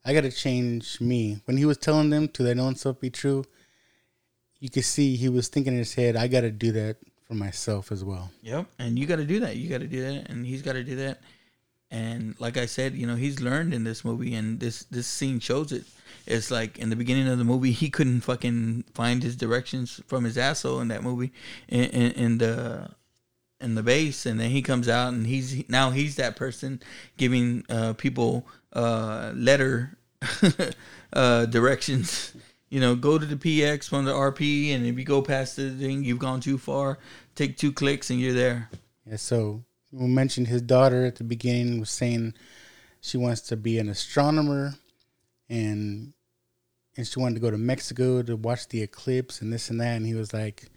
I 0.05 0.13
got 0.13 0.21
to 0.21 0.31
change 0.31 1.01
me. 1.01 1.41
When 1.45 1.57
he 1.57 1.65
was 1.65 1.77
telling 1.77 2.11
them 2.11 2.27
to 2.29 2.43
their 2.43 2.59
own 2.59 2.75
self 2.75 2.99
be 2.99 3.09
true, 3.09 3.45
you 4.59 4.69
could 4.69 4.85
see 4.85 5.15
he 5.15 5.29
was 5.29 5.47
thinking 5.47 5.73
in 5.73 5.79
his 5.79 5.95
head, 5.95 6.15
I 6.15 6.27
got 6.27 6.41
to 6.41 6.51
do 6.51 6.71
that 6.73 6.97
for 7.25 7.33
myself 7.33 7.91
as 7.91 8.03
well. 8.03 8.31
Yep. 8.41 8.67
And 8.79 8.97
you 8.97 9.05
got 9.05 9.17
to 9.17 9.25
do 9.25 9.41
that. 9.41 9.57
You 9.57 9.69
got 9.69 9.81
to 9.81 9.87
do 9.87 10.01
that, 10.01 10.29
and 10.29 10.45
he's 10.45 10.61
got 10.61 10.73
to 10.73 10.83
do 10.83 10.95
that. 10.97 11.19
And 11.89 12.35
like 12.39 12.57
I 12.57 12.65
said, 12.65 12.95
you 12.95 13.07
know, 13.07 13.15
he's 13.15 13.39
learned 13.39 13.73
in 13.73 13.83
this 13.83 14.03
movie, 14.03 14.35
and 14.35 14.59
this 14.59 14.83
this 14.85 15.07
scene 15.07 15.39
shows 15.39 15.71
it. 15.71 15.85
It's 16.25 16.51
like 16.51 16.77
in 16.77 16.89
the 16.89 16.95
beginning 16.95 17.27
of 17.27 17.37
the 17.37 17.45
movie, 17.45 17.71
he 17.71 17.89
couldn't 17.89 18.21
fucking 18.21 18.83
find 18.93 19.23
his 19.23 19.37
directions 19.37 20.01
from 20.07 20.25
his 20.25 20.37
asshole 20.37 20.81
in 20.81 20.89
that 20.89 21.03
movie, 21.03 21.31
in, 21.69 21.85
in, 21.85 22.11
in 22.11 22.37
the 22.39 22.89
in 23.59 23.75
the 23.75 23.83
base, 23.83 24.25
and 24.25 24.39
then 24.39 24.51
he 24.51 24.61
comes 24.61 24.87
out, 24.89 25.13
and 25.13 25.25
he's 25.25 25.67
now 25.69 25.91
he's 25.91 26.15
that 26.17 26.35
person 26.35 26.81
giving 27.17 27.65
uh, 27.69 27.93
people 27.93 28.45
uh, 28.73 29.31
letter 29.35 29.97
uh, 31.13 31.45
directions. 31.45 32.33
You 32.69 32.81
know, 32.81 32.95
go 32.95 33.17
to 33.17 33.25
the 33.25 33.37
PX 33.37 33.87
from 33.87 34.03
the 34.03 34.13
RP, 34.13 34.75
and 34.75 34.85
if 34.85 34.97
you 34.97 35.05
go 35.05 35.21
past 35.21 35.55
the 35.55 35.69
thing, 35.71 36.03
you've 36.03 36.19
gone 36.19 36.41
too 36.41 36.57
far. 36.57 36.99
Take 37.35 37.57
two 37.57 37.71
clicks, 37.71 38.09
and 38.09 38.19
you're 38.19 38.33
there. 38.33 38.69
Yeah, 39.09 39.15
so 39.15 39.63
mentioned 39.99 40.47
his 40.47 40.61
daughter 40.61 41.05
at 41.05 41.15
the 41.15 41.23
beginning 41.23 41.79
was 41.79 41.89
saying 41.89 42.33
she 43.01 43.17
wants 43.17 43.41
to 43.41 43.57
be 43.57 43.79
an 43.79 43.89
astronomer 43.89 44.73
and 45.49 46.13
and 46.95 47.07
she 47.07 47.19
wanted 47.19 47.35
to 47.35 47.41
go 47.41 47.51
to 47.51 47.57
Mexico 47.57 48.21
to 48.23 48.35
watch 48.35 48.67
the 48.69 48.81
eclipse 48.81 49.41
and 49.41 49.53
this 49.53 49.69
and 49.69 49.79
that 49.79 49.95
and 49.95 50.05
he 50.05 50.15
was 50.15 50.33
like, 50.33 50.69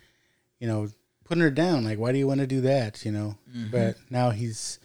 you 0.59 0.69
know, 0.69 0.89
putting 1.25 1.43
her 1.43 1.51
down. 1.51 1.85
Like, 1.85 1.99
why 1.99 2.13
do 2.13 2.19
you 2.19 2.27
want 2.27 2.41
to 2.41 2.47
do 2.47 2.61
that? 2.63 3.05
You 3.05 3.13
know. 3.13 3.37
Mm-hmm. 3.49 3.71
But 3.71 3.97
now 4.11 4.31
he's 4.31 4.79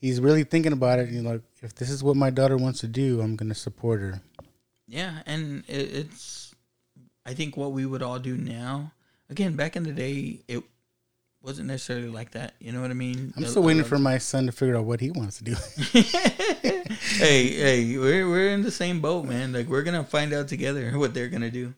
he's 0.00 0.20
really 0.20 0.44
thinking 0.44 0.72
about 0.72 0.98
it. 0.98 1.10
You 1.10 1.22
know, 1.22 1.32
like, 1.32 1.42
if 1.62 1.74
this 1.74 1.90
is 1.90 2.02
what 2.02 2.16
my 2.16 2.30
daughter 2.30 2.56
wants 2.56 2.80
to 2.80 2.88
do, 2.88 3.20
I'm 3.20 3.36
gonna 3.36 3.54
support 3.54 4.00
her. 4.00 4.22
Yeah, 4.88 5.22
and 5.26 5.64
it's 5.68 6.54
I 7.24 7.34
think 7.34 7.56
what 7.56 7.72
we 7.72 7.86
would 7.86 8.02
all 8.02 8.18
do 8.18 8.36
now. 8.36 8.92
Again, 9.30 9.56
back 9.56 9.76
in 9.76 9.84
the 9.84 9.92
day, 9.92 10.40
it 10.48 10.62
wasn't 11.44 11.68
necessarily 11.68 12.08
like 12.08 12.30
that. 12.30 12.54
You 12.58 12.72
know 12.72 12.80
what 12.80 12.90
I 12.90 12.94
mean? 12.94 13.34
I'm 13.36 13.44
still 13.44 13.62
waiting 13.62 13.84
for 13.84 13.98
my 13.98 14.16
son 14.18 14.46
to 14.46 14.52
figure 14.52 14.76
out 14.76 14.84
what 14.84 15.00
he 15.00 15.10
wants 15.10 15.38
to 15.38 15.44
do. 15.44 15.54
hey, 15.92 16.82
hey, 17.18 17.98
we're 17.98 18.28
we're 18.28 18.50
in 18.50 18.62
the 18.62 18.70
same 18.70 19.00
boat, 19.00 19.26
man. 19.26 19.52
Like 19.52 19.68
we're 19.68 19.82
gonna 19.82 20.04
find 20.04 20.32
out 20.32 20.48
together 20.48 20.90
what 20.98 21.12
they're 21.12 21.28
gonna 21.28 21.50
do. 21.50 21.74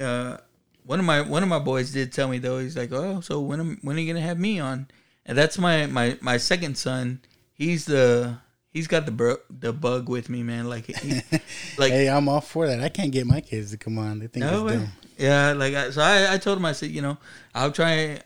Uh, 0.00 0.38
one 0.84 0.98
of 0.98 1.04
my 1.04 1.20
one 1.20 1.42
of 1.42 1.48
my 1.48 1.58
boys 1.58 1.92
did 1.92 2.12
tell 2.12 2.28
me 2.28 2.38
though. 2.38 2.58
He's 2.58 2.76
like, 2.76 2.92
"Oh, 2.92 3.20
so 3.20 3.40
when 3.40 3.60
am, 3.60 3.78
when 3.82 3.96
are 3.96 4.00
you 4.00 4.12
gonna 4.12 4.24
have 4.24 4.38
me 4.38 4.58
on?" 4.58 4.88
And 5.26 5.36
that's 5.36 5.58
my 5.58 5.86
my 5.86 6.16
my 6.22 6.38
second 6.38 6.78
son. 6.78 7.20
He's 7.52 7.84
the 7.84 8.38
he's 8.72 8.86
got 8.86 9.04
the 9.04 9.12
bro, 9.12 9.36
the 9.50 9.72
bug 9.72 10.08
with 10.08 10.30
me, 10.30 10.42
man. 10.42 10.68
Like, 10.68 10.86
he, 10.86 11.20
like 11.78 11.92
hey, 11.92 12.08
I'm 12.08 12.28
all 12.28 12.40
for 12.40 12.66
that. 12.66 12.80
I 12.80 12.88
can't 12.88 13.12
get 13.12 13.26
my 13.26 13.40
kids 13.40 13.70
to 13.72 13.76
come 13.76 13.98
on. 13.98 14.18
They 14.18 14.28
think 14.28 14.46
no 14.46 14.66
it's 14.66 14.76
way. 14.76 14.80
dumb. 14.80 14.92
Yeah, 15.18 15.52
like 15.52 15.74
I, 15.74 15.90
so 15.90 16.00
I, 16.00 16.34
I 16.34 16.38
told 16.38 16.56
him 16.56 16.64
I 16.64 16.72
said, 16.72 16.90
you 16.90 17.02
know, 17.02 17.18
I'll 17.54 17.72
try. 17.72 18.20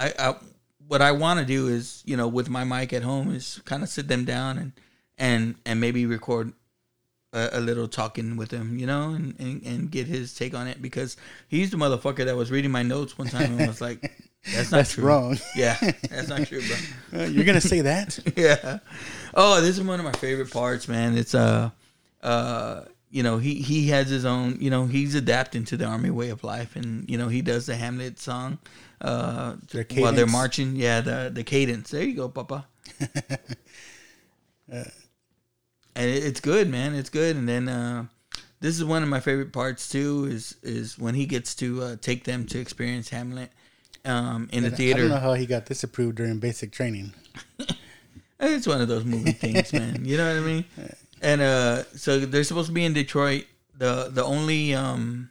I, 0.00 0.12
I 0.18 0.34
what 0.88 1.00
I 1.02 1.12
want 1.12 1.38
to 1.38 1.46
do 1.46 1.68
is, 1.68 2.02
you 2.04 2.16
know, 2.16 2.26
with 2.26 2.48
my 2.48 2.64
mic 2.64 2.92
at 2.92 3.02
home 3.04 3.32
is 3.32 3.60
kind 3.64 3.84
of 3.84 3.88
sit 3.88 4.08
them 4.08 4.24
down 4.24 4.58
and 4.58 4.72
and 5.18 5.54
and 5.64 5.80
maybe 5.80 6.06
record 6.06 6.52
a, 7.32 7.50
a 7.52 7.60
little 7.60 7.86
talking 7.86 8.36
with 8.36 8.50
him, 8.50 8.76
you 8.78 8.86
know, 8.86 9.10
and, 9.10 9.38
and 9.38 9.62
and 9.62 9.90
get 9.90 10.08
his 10.08 10.34
take 10.34 10.54
on 10.54 10.66
it 10.66 10.82
because 10.82 11.16
he's 11.46 11.70
the 11.70 11.76
motherfucker 11.76 12.24
that 12.24 12.34
was 12.36 12.50
reading 12.50 12.72
my 12.72 12.82
notes 12.82 13.16
one 13.16 13.28
time 13.28 13.56
and 13.56 13.68
was 13.68 13.80
like, 13.80 14.00
"That's 14.54 14.72
not 14.72 14.78
That's 14.78 14.94
true." 14.94 15.04
wrong. 15.04 15.38
Yeah, 15.54 15.76
that's 16.08 16.28
not 16.28 16.46
true, 16.46 16.62
bro. 16.66 16.76
Uh, 17.20 17.24
You're 17.26 17.44
gonna 17.44 17.60
say 17.60 17.82
that? 17.82 18.18
yeah. 18.36 18.78
Oh, 19.34 19.60
this 19.60 19.78
is 19.78 19.84
one 19.84 20.00
of 20.00 20.04
my 20.04 20.12
favorite 20.12 20.50
parts, 20.50 20.88
man. 20.88 21.16
It's 21.16 21.34
uh 21.34 21.70
uh 22.22 22.82
you 23.12 23.22
know, 23.22 23.38
he 23.38 23.54
he 23.56 23.88
has 23.88 24.08
his 24.08 24.24
own, 24.24 24.58
you 24.60 24.70
know, 24.70 24.86
he's 24.86 25.14
adapting 25.14 25.64
to 25.66 25.76
the 25.76 25.84
army 25.84 26.10
way 26.10 26.30
of 26.30 26.42
life 26.42 26.74
and 26.74 27.08
you 27.08 27.18
know, 27.18 27.28
he 27.28 27.42
does 27.42 27.66
the 27.66 27.76
Hamlet 27.76 28.18
song 28.18 28.58
uh 29.00 29.56
while 29.94 30.12
they're 30.12 30.26
marching. 30.26 30.76
Yeah, 30.76 31.00
the 31.00 31.30
the 31.32 31.44
cadence. 31.44 31.90
There 31.90 32.02
you 32.02 32.14
go, 32.14 32.28
papa. 32.28 32.66
and 34.68 34.86
it, 35.96 36.24
it's 36.24 36.40
good, 36.40 36.68
man. 36.68 36.94
It's 36.94 37.10
good. 37.10 37.36
And 37.36 37.48
then 37.48 37.68
uh 37.68 38.06
this 38.60 38.76
is 38.76 38.84
one 38.84 39.02
of 39.02 39.08
my 39.08 39.20
favorite 39.20 39.52
parts 39.52 39.88
too 39.88 40.26
is 40.30 40.56
is 40.62 40.98
when 40.98 41.14
he 41.14 41.26
gets 41.26 41.54
to 41.56 41.82
uh, 41.82 41.96
take 42.00 42.24
them 42.24 42.46
to 42.46 42.58
experience 42.60 43.08
Hamlet 43.10 43.50
um 44.04 44.48
in 44.52 44.62
the 44.64 44.68
I 44.70 44.74
theater. 44.74 45.00
don't 45.02 45.10
know 45.10 45.16
how 45.18 45.34
he 45.34 45.46
got 45.46 45.66
this 45.66 45.82
approved 45.84 46.16
during 46.16 46.38
basic 46.38 46.72
training. 46.72 47.12
It's 48.42 48.66
one 48.66 48.80
of 48.80 48.88
those 48.88 49.04
movie 49.04 49.32
things, 49.32 49.70
man. 49.74 50.02
You 50.06 50.16
know 50.16 50.26
what 50.26 50.42
I 50.42 50.46
mean? 50.46 50.64
And 51.22 51.42
uh, 51.42 51.84
so 51.94 52.18
they're 52.20 52.44
supposed 52.44 52.68
to 52.68 52.72
be 52.72 52.86
in 52.86 52.94
Detroit. 52.94 53.44
the 53.76 54.08
The 54.10 54.24
only 54.24 54.74
um, 54.74 55.28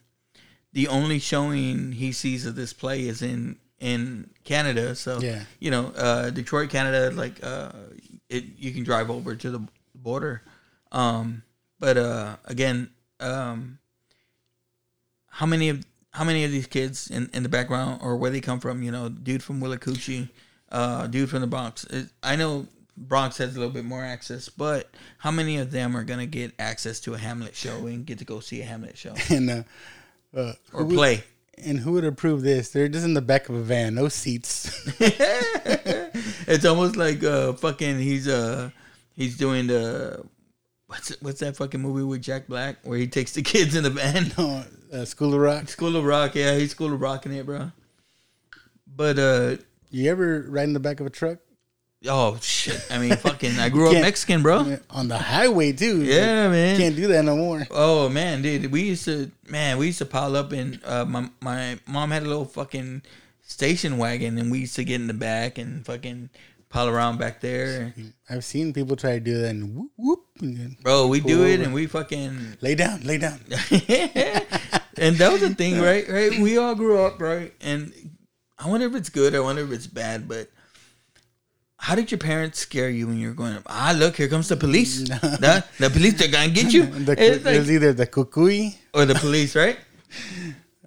the 0.74 0.88
only 0.88 1.20
showing 1.20 1.94
he 1.94 2.12
sees 2.12 2.46
of 2.46 2.56
this 2.56 2.74
play 2.74 3.08
is 3.08 3.22
in 3.22 3.58
in 3.80 4.30
Canada. 4.44 4.94
So 4.96 5.20
Yeah. 5.20 5.44
you 5.60 5.72
know, 5.72 5.94
uh, 5.96 6.30
Detroit, 6.32 6.70
Canada, 6.70 7.16
like 7.16 7.41
uh, 7.44 7.72
it, 8.30 8.44
you 8.58 8.72
can 8.72 8.84
drive 8.84 9.10
over 9.10 9.36
to 9.36 9.50
the 9.52 9.62
border. 9.96 10.41
Um, 10.91 11.44
but 11.80 11.98
uh, 11.98 12.36
again, 12.46 12.90
um, 13.22 13.80
how 15.28 15.46
many 15.46 15.70
of 15.70 15.86
how 16.12 16.24
many 16.24 16.44
of 16.44 16.52
these 16.52 16.68
kids 16.68 17.10
in, 17.10 17.30
in 17.34 17.44
the 17.44 17.50
background 17.50 18.02
or 18.04 18.18
where 18.18 18.32
they 18.32 18.41
come 18.41 18.60
from? 18.60 18.84
You 18.84 18.91
know, 18.91 19.10
dude 19.10 19.44
from 19.44 19.62
Willacoochee, 19.62 20.30
uh, 20.72 21.08
dude 21.08 21.30
from 21.30 21.41
the 21.41 21.48
Bronx. 21.48 21.86
It, 21.86 22.10
I 22.24 22.36
know 22.36 22.68
Bronx 22.98 23.38
has 23.38 23.56
a 23.56 23.60
little 23.60 23.74
bit 23.74 23.86
more 23.86 24.04
access, 24.04 24.50
but 24.50 24.90
how 25.20 25.32
many 25.32 25.58
of 25.58 25.72
them 25.72 25.96
are 25.96 26.04
gonna 26.04 26.26
get 26.26 26.54
access 26.60 27.00
to 27.02 27.14
a 27.14 27.18
Hamlet 27.18 27.56
show 27.56 27.86
and 27.88 28.06
get 28.06 28.20
to 28.20 28.26
go 28.26 28.40
see 28.41 28.62
a 28.62 28.66
Hamlet 28.66 28.98
show 28.98 29.14
And 29.30 29.50
uh, 29.50 29.64
uh, 30.35 30.53
or 30.73 30.84
would- 30.85 30.95
play? 30.95 31.23
and 31.61 31.80
who 31.80 31.91
would 31.93 32.06
approve 32.06 32.41
this? 32.41 32.69
They're 32.69 32.88
just 32.88 33.03
in 33.03 33.14
the 33.15 33.22
back 33.22 33.49
of 33.49 33.56
a 33.56 33.61
van, 33.61 33.95
no 33.95 34.07
seats. 34.07 34.72
it's 36.47 36.64
almost 36.65 36.95
like 36.95 37.22
uh 37.23 37.51
fucking 37.53 37.99
he's 37.99 38.27
uh 38.30 38.69
he's 39.15 39.38
doing 39.38 39.68
the 39.68 40.23
what's 40.88 41.10
what's 41.22 41.41
that 41.41 41.57
fucking 41.57 41.81
movie 41.81 42.03
with 42.03 42.22
Jack 42.22 42.47
Black 42.47 42.77
where 42.84 42.97
he 42.97 43.07
takes 43.07 43.34
the 43.34 43.41
kids 43.53 43.76
in 43.76 43.84
the 43.84 43.89
van. 43.89 44.31
Oh, 44.38 44.65
uh, 44.93 45.03
School 45.06 45.34
of 45.34 45.41
Rock. 45.41 45.68
School 45.68 45.95
of 45.97 46.06
Rock, 46.06 46.35
yeah, 46.35 46.56
he's 46.56 46.72
School 46.72 46.93
of 46.93 47.01
Rocking 47.01 47.34
it, 47.34 47.45
bro. 47.45 47.72
But 48.88 49.19
uh 49.19 49.57
You 49.91 50.10
ever 50.11 50.45
ride 50.47 50.64
in 50.64 50.73
the 50.73 50.80
back 50.80 50.99
of 51.01 51.07
a 51.07 51.10
truck 51.10 51.39
oh 52.07 52.38
shit, 52.41 52.85
I 52.89 52.97
mean 52.97 53.15
fucking 53.17 53.59
I 53.59 53.69
grew 53.69 53.88
up 53.88 53.93
Mexican, 53.93 54.41
bro. 54.41 54.77
on 54.89 55.07
the 55.07 55.17
highway 55.17 55.71
too? 55.71 56.03
Yeah, 56.03 56.49
man. 56.49 56.77
Can't 56.77 56.95
do 56.95 57.07
that 57.07 57.26
no 57.26 57.35
more. 57.35 57.67
Oh 57.71 58.09
man, 58.09 58.41
dude, 58.41 58.71
we 58.71 58.84
used 58.84 59.05
to 59.05 59.31
man, 59.47 59.77
we 59.77 59.88
used 59.88 59.99
to 59.99 60.05
pile 60.05 60.35
up 60.35 60.51
and 60.51 60.80
uh, 60.85 61.05
my 61.05 61.30
my 61.41 61.80
mom 61.88 62.11
had 62.11 62.23
a 62.23 62.27
little 62.27 62.45
fucking 62.45 63.01
station 63.41 63.97
wagon 63.97 64.38
and 64.38 64.51
we 64.51 64.59
used 64.59 64.76
to 64.76 64.84
get 64.84 64.95
in 65.01 65.07
the 65.07 65.13
back 65.13 65.57
and 65.57 65.85
fucking 65.85 66.30
pile 66.69 66.88
around 66.88 67.17
back 67.17 67.41
there. 67.41 67.93
I've 68.30 68.45
seen 68.45 68.73
people 68.73 68.95
try 68.95 69.13
to 69.13 69.19
do 69.19 69.41
that 69.41 69.49
and 69.49 69.76
whoop 69.76 69.91
whoop. 69.97 70.26
and 70.41 70.80
Bro, 70.81 71.07
we 71.07 71.19
do 71.19 71.43
it 71.43 71.55
over. 71.55 71.63
and 71.63 71.73
we 71.73 71.88
fucking 71.88 72.57
lay 72.61 72.76
down, 72.76 73.01
lay 73.01 73.17
down. 73.17 73.39
and 73.49 75.15
that 75.17 75.31
was 75.31 75.41
the 75.41 75.53
thing, 75.55 75.81
right? 75.81 76.07
Right? 76.07 76.39
We 76.39 76.57
all 76.57 76.76
grew 76.76 76.99
up, 76.99 77.19
right? 77.21 77.53
And 77.59 77.91
I 78.57 78.67
wonder 78.69 78.85
if 78.85 78.95
it's 78.95 79.09
good. 79.09 79.34
I 79.35 79.39
wonder 79.39 79.63
if 79.63 79.71
it's 79.71 79.88
bad. 79.88 80.27
But 80.27 80.49
how 81.81 81.95
did 81.95 82.11
your 82.11 82.18
parents 82.19 82.60
scare 82.60 82.89
you 82.89 83.07
when 83.07 83.18
you 83.18 83.30
were 83.30 83.34
growing 83.34 83.56
up? 83.56 83.64
Ah, 83.68 83.95
look, 83.97 84.18
here 84.18 84.27
comes 84.27 84.49
the 84.49 84.57
police. 84.57 84.99
the, 85.43 85.64
the 85.80 85.89
police, 85.89 86.14
they're 86.19 86.27
gonna 86.27 86.51
get 86.51 86.73
you. 86.73 86.85
The, 86.85 87.14
It's 87.14 87.45
it 87.45 87.57
was 87.60 87.72
either 87.72 87.93
the 87.93 88.06
cucuy. 88.06 88.76
or 88.93 89.06
the 89.06 89.15
police, 89.15 89.56
right? 89.56 89.77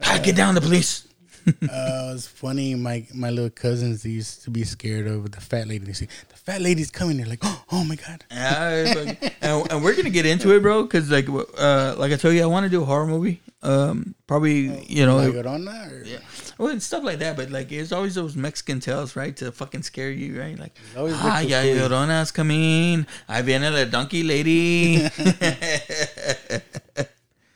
Ah, 0.05 0.19
get 0.23 0.35
down, 0.35 0.55
the 0.56 0.60
police. 0.60 1.06
Uh, 1.47 1.52
it 1.62 2.12
was 2.12 2.27
funny. 2.27 2.74
My 2.74 3.06
my 3.14 3.31
little 3.31 3.51
cousins 3.51 4.02
they 4.02 4.10
used 4.10 4.43
to 4.44 4.51
be 4.51 4.64
scared 4.64 5.06
of 5.06 5.31
the 5.31 5.40
fat 5.40 5.66
lady. 5.69 5.85
They 5.86 5.93
say 5.93 6.09
fat 6.44 6.60
lady's 6.60 6.90
coming. 6.90 7.16
They're 7.16 7.27
like, 7.27 7.40
oh, 7.43 7.64
oh 7.73 7.85
my 7.85 7.97
god. 7.97 8.24
Yeah, 8.31 9.16
and, 9.43 9.70
and 9.73 9.85
we're 9.85 9.94
gonna 9.97 10.10
get 10.10 10.27
into 10.27 10.55
it, 10.55 10.60
bro. 10.62 10.82
Because 10.82 11.10
like, 11.10 11.28
uh, 11.28 11.94
like 11.98 12.12
I 12.12 12.16
told 12.16 12.35
you, 12.35 12.43
I 12.43 12.47
want 12.47 12.64
to 12.64 12.70
do 12.70 12.82
a 12.82 12.85
horror 12.85 13.06
movie. 13.06 13.40
Um, 13.64 14.16
probably, 14.27 14.85
you 14.89 15.06
know, 15.06 15.19
Llorona 15.19 15.90
or- 15.93 16.05
Yeah. 16.05 16.19
Well, 16.59 16.78
stuff 16.81 17.05
like 17.05 17.20
that, 17.20 17.36
but 17.36 17.51
like 17.51 17.70
it's 17.70 17.93
always 17.93 18.14
those 18.16 18.35
Mexican 18.36 18.81
tales, 18.81 19.14
right? 19.14 19.36
To 19.36 19.52
fucking 19.52 19.82
scare 19.85 20.10
you, 20.10 20.40
right? 20.40 20.59
Like, 20.59 20.74
ah, 20.97 21.39
ya 21.40 21.62
cucuy. 21.62 21.78
llorona's 21.78 22.32
coming. 22.32 23.06
Ahí 23.28 23.43
viene 23.44 23.70
la 23.73 23.85
donkey 23.85 24.23
lady. 24.24 25.09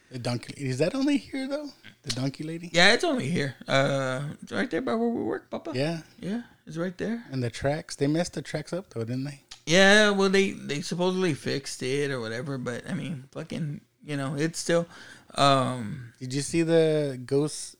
The 0.08 0.20
donkey. 0.20 0.54
Is 0.56 0.78
that 0.78 0.94
only 0.94 1.18
here 1.18 1.48
though? 1.48 1.68
The 2.06 2.12
donkey 2.12 2.44
lady. 2.44 2.70
yeah, 2.72 2.94
it's 2.94 3.02
only 3.02 3.28
here. 3.28 3.56
Uh, 3.66 4.22
it's 4.40 4.52
right 4.52 4.70
there 4.70 4.80
by 4.80 4.94
where 4.94 5.08
we 5.08 5.22
work, 5.24 5.50
Papa. 5.50 5.72
Yeah. 5.74 6.02
yeah, 6.20 6.42
it's 6.64 6.76
right 6.76 6.96
there. 6.96 7.24
And 7.32 7.42
the 7.42 7.50
tracks. 7.50 7.96
They 7.96 8.06
messed 8.06 8.34
the 8.34 8.42
tracks 8.42 8.72
up 8.72 8.90
though, 8.90 9.00
didn't 9.02 9.24
they? 9.24 9.40
Yeah, 9.66 10.10
well, 10.10 10.28
they 10.28 10.52
they 10.52 10.80
supposedly 10.82 11.34
fixed 11.34 11.82
it 11.82 12.12
or 12.12 12.20
whatever, 12.20 12.58
but 12.58 12.88
I 12.88 12.94
mean, 12.94 13.24
fucking, 13.32 13.80
you 14.04 14.16
know, 14.16 14.36
it's 14.36 14.60
still. 14.60 14.86
Um, 15.34 16.12
Did 16.20 16.32
you 16.32 16.42
see 16.42 16.62
the 16.62 17.20
ghosts? 17.26 17.74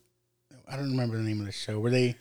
I 0.69 0.75
don't 0.75 0.91
remember 0.91 1.17
the 1.17 1.23
name 1.23 1.39
of 1.39 1.47
the 1.47 1.53
show 1.53 1.79
where 1.79 1.93
they 1.93 2.17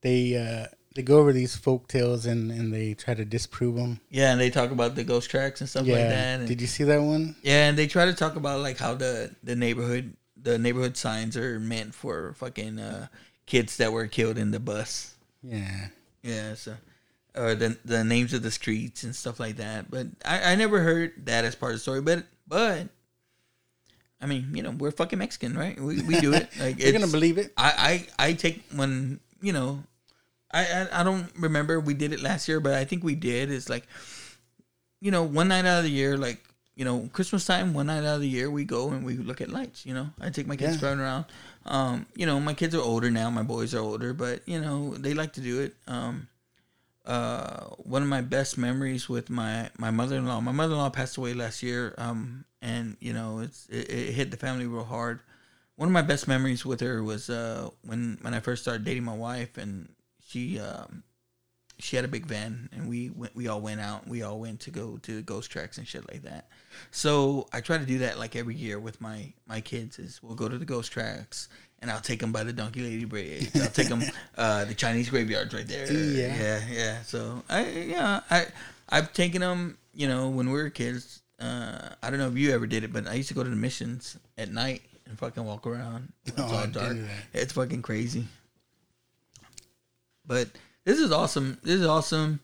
they 0.00 0.36
uh 0.36 0.66
they 0.94 1.02
go 1.02 1.18
over 1.18 1.34
these 1.34 1.54
folk 1.54 1.88
tales 1.88 2.24
and 2.24 2.50
and 2.50 2.72
they 2.72 2.94
try 2.94 3.12
to 3.12 3.24
disprove 3.26 3.76
them. 3.76 4.00
yeah, 4.08 4.32
and 4.32 4.40
they 4.40 4.48
talk 4.48 4.70
about 4.70 4.94
the 4.94 5.04
ghost 5.04 5.28
tracks 5.28 5.60
and 5.60 5.68
stuff 5.68 5.86
like 5.86 5.96
that. 5.96 6.38
And, 6.40 6.48
Did 6.48 6.62
you 6.62 6.66
see 6.66 6.84
that 6.84 7.02
one? 7.02 7.36
Yeah, 7.42 7.68
and 7.68 7.76
they 7.76 7.86
try 7.86 8.06
to 8.06 8.14
talk 8.14 8.36
about 8.36 8.60
like 8.60 8.78
how 8.78 8.94
the 8.94 9.30
the 9.42 9.54
neighborhood 9.54 10.16
the 10.44 10.58
neighborhood 10.58 10.96
signs 10.96 11.36
are 11.36 11.58
meant 11.58 11.94
for 11.94 12.34
fucking 12.34 12.78
uh, 12.78 13.08
kids 13.46 13.76
that 13.78 13.92
were 13.92 14.06
killed 14.06 14.38
in 14.38 14.52
the 14.52 14.60
bus. 14.60 15.14
Yeah. 15.42 15.88
Yeah, 16.22 16.54
so 16.54 16.76
or 17.36 17.54
the 17.54 17.76
the 17.84 18.04
names 18.04 18.32
of 18.32 18.42
the 18.42 18.50
streets 18.50 19.02
and 19.02 19.14
stuff 19.14 19.40
like 19.40 19.56
that. 19.56 19.90
But 19.90 20.06
I, 20.24 20.52
I 20.52 20.54
never 20.54 20.80
heard 20.80 21.26
that 21.26 21.44
as 21.44 21.54
part 21.54 21.72
of 21.72 21.76
the 21.76 21.82
story. 21.82 22.00
But 22.00 22.24
but 22.46 22.88
I 24.20 24.26
mean, 24.26 24.52
you 24.54 24.62
know, 24.62 24.70
we're 24.70 24.90
fucking 24.90 25.18
Mexican, 25.18 25.56
right? 25.56 25.78
We 25.78 26.02
we 26.02 26.20
do 26.20 26.32
it. 26.32 26.48
Like 26.58 26.80
You're 26.80 26.92
gonna 26.92 27.08
believe 27.08 27.38
it. 27.38 27.52
I, 27.56 28.06
I 28.18 28.28
I 28.28 28.32
take 28.34 28.62
when 28.74 29.20
you 29.40 29.52
know, 29.52 29.82
I, 30.52 30.64
I 30.64 31.00
I 31.00 31.02
don't 31.02 31.30
remember 31.36 31.80
we 31.80 31.94
did 31.94 32.12
it 32.12 32.22
last 32.22 32.48
year, 32.48 32.60
but 32.60 32.74
I 32.74 32.84
think 32.84 33.02
we 33.02 33.14
did. 33.14 33.50
It's 33.50 33.68
like, 33.68 33.86
you 35.00 35.10
know, 35.10 35.24
one 35.24 35.48
night 35.48 35.66
out 35.66 35.78
of 35.78 35.84
the 35.84 35.90
year, 35.90 36.16
like 36.16 36.43
you 36.76 36.84
know, 36.84 37.08
Christmas 37.12 37.44
time, 37.44 37.72
one 37.74 37.86
night 37.86 37.98
out 38.04 38.16
of 38.16 38.20
the 38.20 38.28
year, 38.28 38.50
we 38.50 38.64
go 38.64 38.90
and 38.90 39.04
we 39.04 39.16
look 39.16 39.40
at 39.40 39.48
lights. 39.50 39.86
You 39.86 39.94
know, 39.94 40.10
I 40.20 40.30
take 40.30 40.46
my 40.46 40.56
kids 40.56 40.74
Yeah. 40.74 40.80
driving 40.80 41.00
around. 41.00 41.24
Um, 41.66 42.06
you 42.16 42.26
know, 42.26 42.40
my 42.40 42.54
kids 42.54 42.74
are 42.74 42.80
older 42.82 43.10
now. 43.10 43.30
My 43.30 43.42
boys 43.44 43.74
are 43.74 43.80
older, 43.80 44.12
but 44.12 44.46
you 44.48 44.60
know, 44.60 44.94
they 44.94 45.14
like 45.14 45.32
to 45.34 45.40
do 45.40 45.60
it. 45.60 45.74
Um, 45.86 46.28
uh, 47.04 47.66
one 47.84 48.02
of 48.02 48.08
my 48.08 48.22
best 48.22 48.56
memories 48.56 49.08
with 49.08 49.28
my 49.28 49.70
my 49.78 49.90
mother 49.90 50.16
in 50.16 50.26
law. 50.26 50.40
My 50.40 50.52
mother 50.52 50.72
in 50.72 50.78
law 50.78 50.90
passed 50.90 51.16
away 51.16 51.34
last 51.34 51.62
year. 51.62 51.94
Um, 51.98 52.44
and 52.62 52.96
you 53.00 53.12
know, 53.12 53.40
it's 53.40 53.66
it, 53.68 53.90
it 53.90 54.12
hit 54.14 54.30
the 54.30 54.36
family 54.36 54.66
real 54.66 54.84
hard. 54.84 55.20
one 55.76 55.88
of 55.88 55.92
my 55.92 56.02
best 56.02 56.26
memories 56.28 56.64
with 56.64 56.80
her 56.80 57.02
was 57.02 57.28
uh, 57.28 57.68
when 57.82 58.18
when 58.22 58.32
I 58.34 58.40
first 58.40 58.62
started 58.62 58.84
dating 58.84 59.04
my 59.04 59.14
wife, 59.14 59.58
and 59.58 59.88
she 60.26 60.58
um, 60.58 61.02
she 61.78 61.96
had 61.96 62.04
a 62.06 62.08
big 62.08 62.24
van, 62.26 62.70
and 62.72 62.88
we 62.88 63.10
went, 63.10 63.34
we 63.36 63.48
all 63.48 63.60
went 63.60 63.80
out. 63.80 64.06
We 64.08 64.22
all 64.22 64.40
went 64.40 64.60
to 64.60 64.70
go 64.70 64.96
to 65.02 65.20
ghost 65.22 65.50
tracks 65.50 65.76
and 65.76 65.86
shit 65.86 66.10
like 66.10 66.22
that. 66.22 66.48
So 66.90 67.48
I 67.52 67.60
try 67.60 67.78
to 67.78 67.86
do 67.86 67.98
that 67.98 68.18
like 68.18 68.36
every 68.36 68.54
year 68.54 68.78
with 68.78 69.00
my 69.00 69.32
my 69.46 69.60
kids. 69.60 69.98
Is 69.98 70.22
we'll 70.22 70.36
go 70.36 70.48
to 70.48 70.58
the 70.58 70.64
ghost 70.64 70.92
tracks. 70.92 71.48
And 71.80 71.90
I'll 71.90 72.00
take 72.00 72.20
them 72.20 72.32
by 72.32 72.44
the 72.44 72.52
Donkey 72.52 72.80
Lady 72.80 73.04
Bridge. 73.04 73.50
I'll 73.56 73.68
take 73.68 73.88
them 73.88 74.02
uh, 74.38 74.64
the 74.64 74.72
Chinese 74.72 75.10
graveyards 75.10 75.52
right 75.52 75.68
there. 75.68 75.92
Yeah. 75.92 76.34
yeah, 76.34 76.60
yeah. 76.70 77.02
So 77.02 77.42
I, 77.50 77.68
yeah, 77.68 78.20
I, 78.30 78.46
I've 78.88 79.12
taken 79.12 79.42
them. 79.42 79.76
You 79.92 80.08
know, 80.08 80.30
when 80.30 80.46
we 80.46 80.54
were 80.54 80.70
kids, 80.70 81.20
uh, 81.40 81.90
I 82.02 82.08
don't 82.08 82.18
know 82.18 82.28
if 82.28 82.38
you 82.38 82.52
ever 82.52 82.66
did 82.66 82.84
it, 82.84 82.92
but 82.92 83.06
I 83.06 83.12
used 83.14 83.28
to 83.28 83.34
go 83.34 83.44
to 83.44 83.50
the 83.50 83.56
missions 83.56 84.16
at 84.38 84.50
night 84.50 84.80
and 85.06 85.18
fucking 85.18 85.44
walk 85.44 85.66
around. 85.66 86.10
It's 86.24 86.34
Oh, 86.38 86.44
all 86.44 86.66
dark. 86.68 86.96
It's 87.34 87.52
fucking 87.52 87.82
crazy. 87.82 88.24
But 90.26 90.48
this 90.84 90.98
is 90.98 91.12
awesome. 91.12 91.58
This 91.62 91.80
is 91.80 91.86
awesome. 91.86 92.40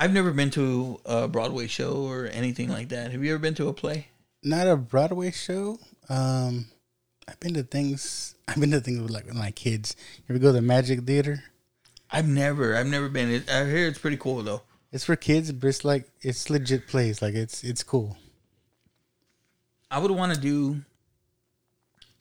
I've 0.00 0.14
never 0.14 0.30
been 0.32 0.48
to 0.52 0.98
a 1.04 1.28
Broadway 1.28 1.66
show 1.66 2.04
or 2.08 2.26
anything 2.26 2.70
like 2.70 2.88
that. 2.88 3.12
Have 3.12 3.22
you 3.22 3.32
ever 3.34 3.38
been 3.38 3.54
to 3.56 3.68
a 3.68 3.74
play? 3.74 4.08
Not 4.42 4.66
a 4.66 4.74
Broadway 4.74 5.30
show. 5.30 5.78
Um, 6.08 6.68
I've 7.28 7.38
been 7.38 7.52
to 7.52 7.62
things. 7.62 8.34
I've 8.48 8.58
been 8.58 8.70
to 8.70 8.80
things 8.80 8.98
with 8.98 9.10
like 9.10 9.26
with 9.26 9.34
my 9.34 9.50
kids. 9.50 9.94
You 10.26 10.34
ever 10.34 10.38
go 10.38 10.46
to 10.48 10.52
the 10.54 10.62
Magic 10.62 11.02
Theater? 11.04 11.44
I've 12.10 12.26
never. 12.26 12.74
I've 12.74 12.86
never 12.86 13.10
been. 13.10 13.30
It- 13.30 13.50
I 13.50 13.66
hear 13.66 13.86
it's 13.86 13.98
pretty 13.98 14.16
cool 14.16 14.42
though. 14.42 14.62
It's 14.90 15.04
for 15.04 15.16
kids, 15.16 15.52
but 15.52 15.68
it's 15.68 15.84
like 15.84 16.08
it's 16.22 16.48
legit 16.48 16.88
plays. 16.88 17.20
Like 17.20 17.34
it's 17.34 17.62
it's 17.62 17.82
cool. 17.82 18.16
I 19.90 19.98
would 19.98 20.10
want 20.10 20.34
to 20.34 20.40
do 20.40 20.80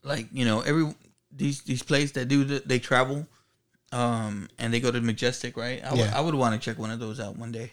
like 0.03 0.27
you 0.33 0.43
know 0.43 0.59
every 0.61 0.93
these 1.31 1.61
these 1.61 1.81
plays 1.81 2.11
that 2.11 2.27
do 2.27 2.43
the, 2.43 2.61
they 2.65 2.77
travel, 2.79 3.25
um, 3.91 4.49
and 4.57 4.73
they 4.73 4.79
go 4.79 4.91
to 4.91 5.01
Majestic, 5.01 5.57
right? 5.57 5.83
I 5.83 5.91
would 5.91 5.99
Yeah. 5.99 6.17
I 6.17 6.21
would 6.21 6.35
want 6.35 6.59
to 6.59 6.63
check 6.63 6.77
one 6.79 6.91
of 6.91 6.99
those 6.99 7.19
out 7.19 7.37
one 7.37 7.51
day. 7.51 7.71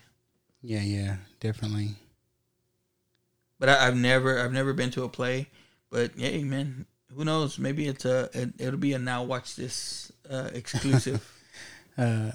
Yeah, 0.63 0.81
yeah, 0.81 1.17
definitely. 1.41 1.95
But 3.59 3.69
I, 3.69 3.87
I've 3.87 3.97
never 3.97 4.39
I've 4.39 4.53
never 4.53 4.73
been 4.73 4.91
to 4.93 5.05
a 5.05 5.09
play. 5.09 5.49
But 5.91 6.13
hey, 6.17 6.43
man, 6.43 6.87
who 7.15 7.25
knows? 7.25 7.59
Maybe 7.59 7.87
it's 7.87 8.05
a 8.05 8.29
it, 8.33 8.51
it'll 8.59 8.79
be 8.79 8.93
a 8.93 8.99
now 8.99 9.23
watch 9.23 9.57
this 9.57 10.13
uh, 10.31 10.51
exclusive. 10.53 11.33
Uh, 11.99 12.31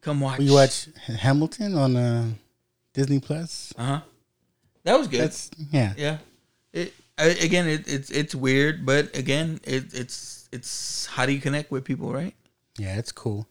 Come 0.00 0.20
watch. 0.22 0.38
we 0.38 0.50
watch 0.50 0.88
Hamilton 1.04 1.76
on 1.76 1.96
uh, 1.96 2.30
Disney 2.94 3.20
Plus. 3.20 3.74
Uh 3.76 3.84
huh. 3.84 4.00
That 4.84 4.98
was 4.98 5.06
good. 5.06 5.20
That's 5.20 5.50
yeah. 5.70 5.92
yeah. 5.98 6.18
It 6.72 6.94
I, 7.18 7.24
again, 7.24 7.66
it, 7.66 7.88
it's 7.88 8.10
it's 8.10 8.34
weird, 8.34 8.86
but 8.86 9.14
again, 9.14 9.60
it, 9.64 9.92
it's 9.92 10.48
it's 10.52 11.04
how 11.04 11.26
do 11.26 11.32
you 11.32 11.40
connect 11.42 11.70
with 11.70 11.84
people, 11.84 12.10
right? 12.10 12.34
Yeah, 12.78 12.96
it's 12.98 13.12
cool. 13.12 13.48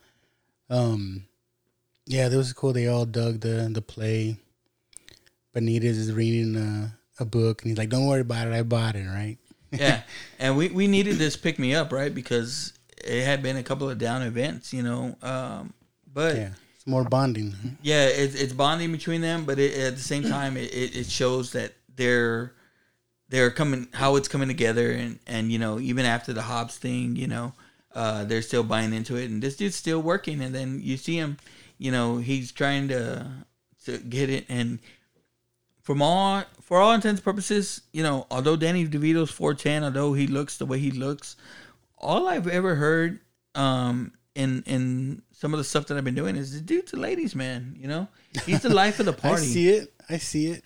Um, 0.69 1.25
yeah, 2.05 2.29
that 2.29 2.37
was 2.37 2.53
cool. 2.53 2.73
They 2.73 2.87
all 2.87 3.05
dug 3.05 3.41
the 3.41 3.69
the 3.71 3.81
play. 3.81 4.37
Benitez 5.55 5.83
is 5.83 6.11
reading 6.11 6.55
a, 6.55 6.97
a 7.19 7.25
book, 7.25 7.61
and 7.61 7.69
he's 7.69 7.77
like, 7.77 7.89
"Don't 7.89 8.07
worry 8.07 8.21
about 8.21 8.47
it. 8.47 8.53
I 8.53 8.63
bought 8.63 8.95
it." 8.95 9.07
Right? 9.07 9.37
yeah, 9.71 10.01
and 10.39 10.57
we 10.57 10.69
we 10.69 10.87
needed 10.87 11.15
this 11.17 11.35
pick 11.35 11.57
me 11.59 11.73
up, 11.73 11.91
right? 11.91 12.13
Because 12.13 12.73
it 13.03 13.23
had 13.23 13.41
been 13.41 13.57
a 13.57 13.63
couple 13.63 13.89
of 13.89 13.97
down 13.97 14.21
events, 14.21 14.73
you 14.73 14.83
know. 14.83 15.15
Um, 15.21 15.73
but 16.13 16.35
Yeah, 16.35 16.49
it's 16.75 16.85
more 16.85 17.03
bonding. 17.03 17.55
Yeah, 17.81 18.05
it's 18.05 18.35
it's 18.35 18.53
bonding 18.53 18.91
between 18.91 19.21
them, 19.21 19.45
but 19.45 19.59
it, 19.59 19.77
at 19.77 19.95
the 19.95 20.03
same 20.03 20.23
time, 20.23 20.57
it, 20.57 20.73
it, 20.73 20.95
it 20.95 21.09
shows 21.09 21.51
that 21.53 21.73
they're 21.95 22.53
they're 23.29 23.51
coming 23.51 23.87
how 23.93 24.15
it's 24.15 24.27
coming 24.27 24.47
together, 24.47 24.91
and 24.91 25.19
and 25.25 25.51
you 25.51 25.59
know 25.59 25.79
even 25.79 26.05
after 26.05 26.33
the 26.33 26.43
Hobbs 26.43 26.77
thing, 26.77 27.15
you 27.15 27.27
know, 27.27 27.53
uh, 27.95 28.25
they're 28.25 28.41
still 28.41 28.63
buying 28.63 28.93
into 28.93 29.15
it, 29.15 29.29
and 29.29 29.41
this 29.41 29.55
dude's 29.55 29.75
still 29.75 30.01
working, 30.01 30.41
and 30.41 30.53
then 30.53 30.79
you 30.83 30.97
see 30.97 31.17
him, 31.17 31.37
you 31.77 31.91
know, 31.91 32.17
he's 32.17 32.51
trying 32.51 32.89
to 32.89 33.25
to 33.85 33.97
get 33.97 34.29
it, 34.29 34.45
and 34.49 34.79
from 35.81 36.01
all 36.01 36.43
for 36.61 36.79
all 36.79 36.93
intents 36.93 37.19
and 37.19 37.23
purposes, 37.23 37.81
you 37.93 38.03
know, 38.03 38.27
although 38.31 38.55
Danny 38.55 38.87
DeVito's 38.87 39.31
four 39.31 39.53
ten, 39.53 39.83
although 39.83 40.13
he 40.13 40.27
looks 40.27 40.57
the 40.57 40.65
way 40.65 40.79
he 40.79 40.91
looks, 40.91 41.35
all 41.97 42.27
I've 42.27 42.47
ever 42.47 42.75
heard 42.75 43.19
um 43.53 44.11
in 44.33 44.63
in 44.65 45.21
some 45.31 45.53
of 45.53 45.57
the 45.57 45.63
stuff 45.63 45.87
that 45.87 45.97
I've 45.97 46.03
been 46.03 46.15
doing 46.15 46.35
is 46.35 46.53
the 46.53 46.61
dude's 46.61 46.93
a 46.93 46.97
ladies 46.97 47.35
man, 47.35 47.77
you 47.79 47.87
know? 47.87 48.07
He's 48.45 48.61
the 48.61 48.73
life 48.73 48.99
of 48.99 49.05
the 49.05 49.13
party. 49.27 49.43
I 49.43 49.45
see 49.45 49.69
it. 49.69 49.93
I 50.09 50.17
see 50.17 50.47
it. 50.47 50.63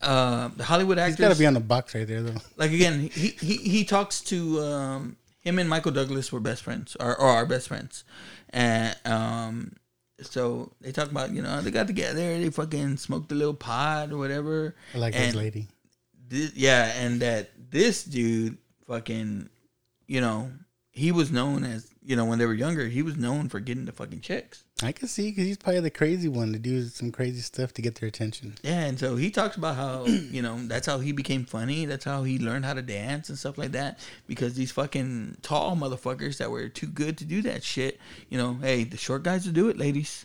Uh 0.00 0.48
the 0.56 0.64
Hollywood 0.64 0.98
he's 0.98 1.16
got 1.16 1.32
to 1.32 1.38
be 1.38 1.46
on 1.46 1.54
the 1.54 1.60
box 1.60 1.94
right 1.94 2.06
there, 2.06 2.22
though. 2.22 2.40
like 2.56 2.72
again, 2.72 3.00
he, 3.00 3.28
he 3.28 3.56
he 3.56 3.84
talks 3.84 4.22
to 4.22 4.60
um 4.60 5.16
him 5.40 5.58
and 5.58 5.68
Michael 5.68 5.92
Douglas 5.92 6.30
were 6.30 6.40
best 6.40 6.62
friends 6.62 6.96
or, 7.00 7.16
or 7.18 7.28
are 7.28 7.46
best 7.46 7.68
friends. 7.68 8.04
And 8.50 8.96
um 9.04 9.72
so 10.22 10.72
they 10.80 10.92
talk 10.92 11.10
about, 11.10 11.32
you 11.32 11.40
know, 11.42 11.60
they 11.62 11.70
got 11.70 11.86
together, 11.86 12.38
they 12.38 12.50
fucking 12.50 12.98
smoked 12.98 13.32
a 13.32 13.34
little 13.34 13.54
pot 13.54 14.12
or 14.12 14.18
whatever. 14.18 14.74
I 14.94 14.98
like 14.98 15.14
this 15.14 15.34
lady. 15.34 15.66
this, 16.28 16.52
yeah, 16.54 16.92
and 16.96 17.20
that 17.20 17.50
this 17.70 18.04
dude 18.04 18.58
fucking, 18.86 19.48
you 20.06 20.20
know, 20.20 20.50
he 20.90 21.10
was 21.12 21.30
known 21.30 21.64
as, 21.64 21.89
you 22.02 22.16
know, 22.16 22.24
when 22.24 22.38
they 22.38 22.46
were 22.46 22.54
younger, 22.54 22.88
he 22.88 23.02
was 23.02 23.16
known 23.16 23.48
for 23.48 23.60
getting 23.60 23.84
the 23.84 23.92
fucking 23.92 24.20
chicks. 24.20 24.64
I 24.82 24.92
can 24.92 25.08
see 25.08 25.30
because 25.30 25.44
he's 25.44 25.58
probably 25.58 25.80
the 25.80 25.90
crazy 25.90 26.28
one 26.28 26.52
to 26.52 26.58
do 26.58 26.84
some 26.84 27.12
crazy 27.12 27.40
stuff 27.40 27.74
to 27.74 27.82
get 27.82 27.96
their 27.96 28.08
attention. 28.08 28.56
Yeah, 28.62 28.84
and 28.86 28.98
so 28.98 29.16
he 29.16 29.30
talks 29.30 29.56
about 29.56 29.76
how, 29.76 30.06
you 30.06 30.40
know, 30.40 30.58
that's 30.66 30.86
how 30.86 30.98
he 30.98 31.12
became 31.12 31.44
funny. 31.44 31.84
That's 31.84 32.04
how 32.04 32.22
he 32.22 32.38
learned 32.38 32.64
how 32.64 32.74
to 32.74 32.82
dance 32.82 33.28
and 33.28 33.38
stuff 33.38 33.58
like 33.58 33.72
that. 33.72 33.98
Because 34.26 34.54
these 34.54 34.72
fucking 34.72 35.38
tall 35.42 35.76
motherfuckers 35.76 36.38
that 36.38 36.50
were 36.50 36.68
too 36.68 36.86
good 36.86 37.18
to 37.18 37.24
do 37.24 37.42
that 37.42 37.62
shit, 37.62 38.00
you 38.28 38.38
know, 38.38 38.54
hey, 38.54 38.84
the 38.84 38.96
short 38.96 39.22
guys 39.22 39.46
will 39.46 39.52
do 39.52 39.68
it, 39.68 39.76
ladies. 39.76 40.24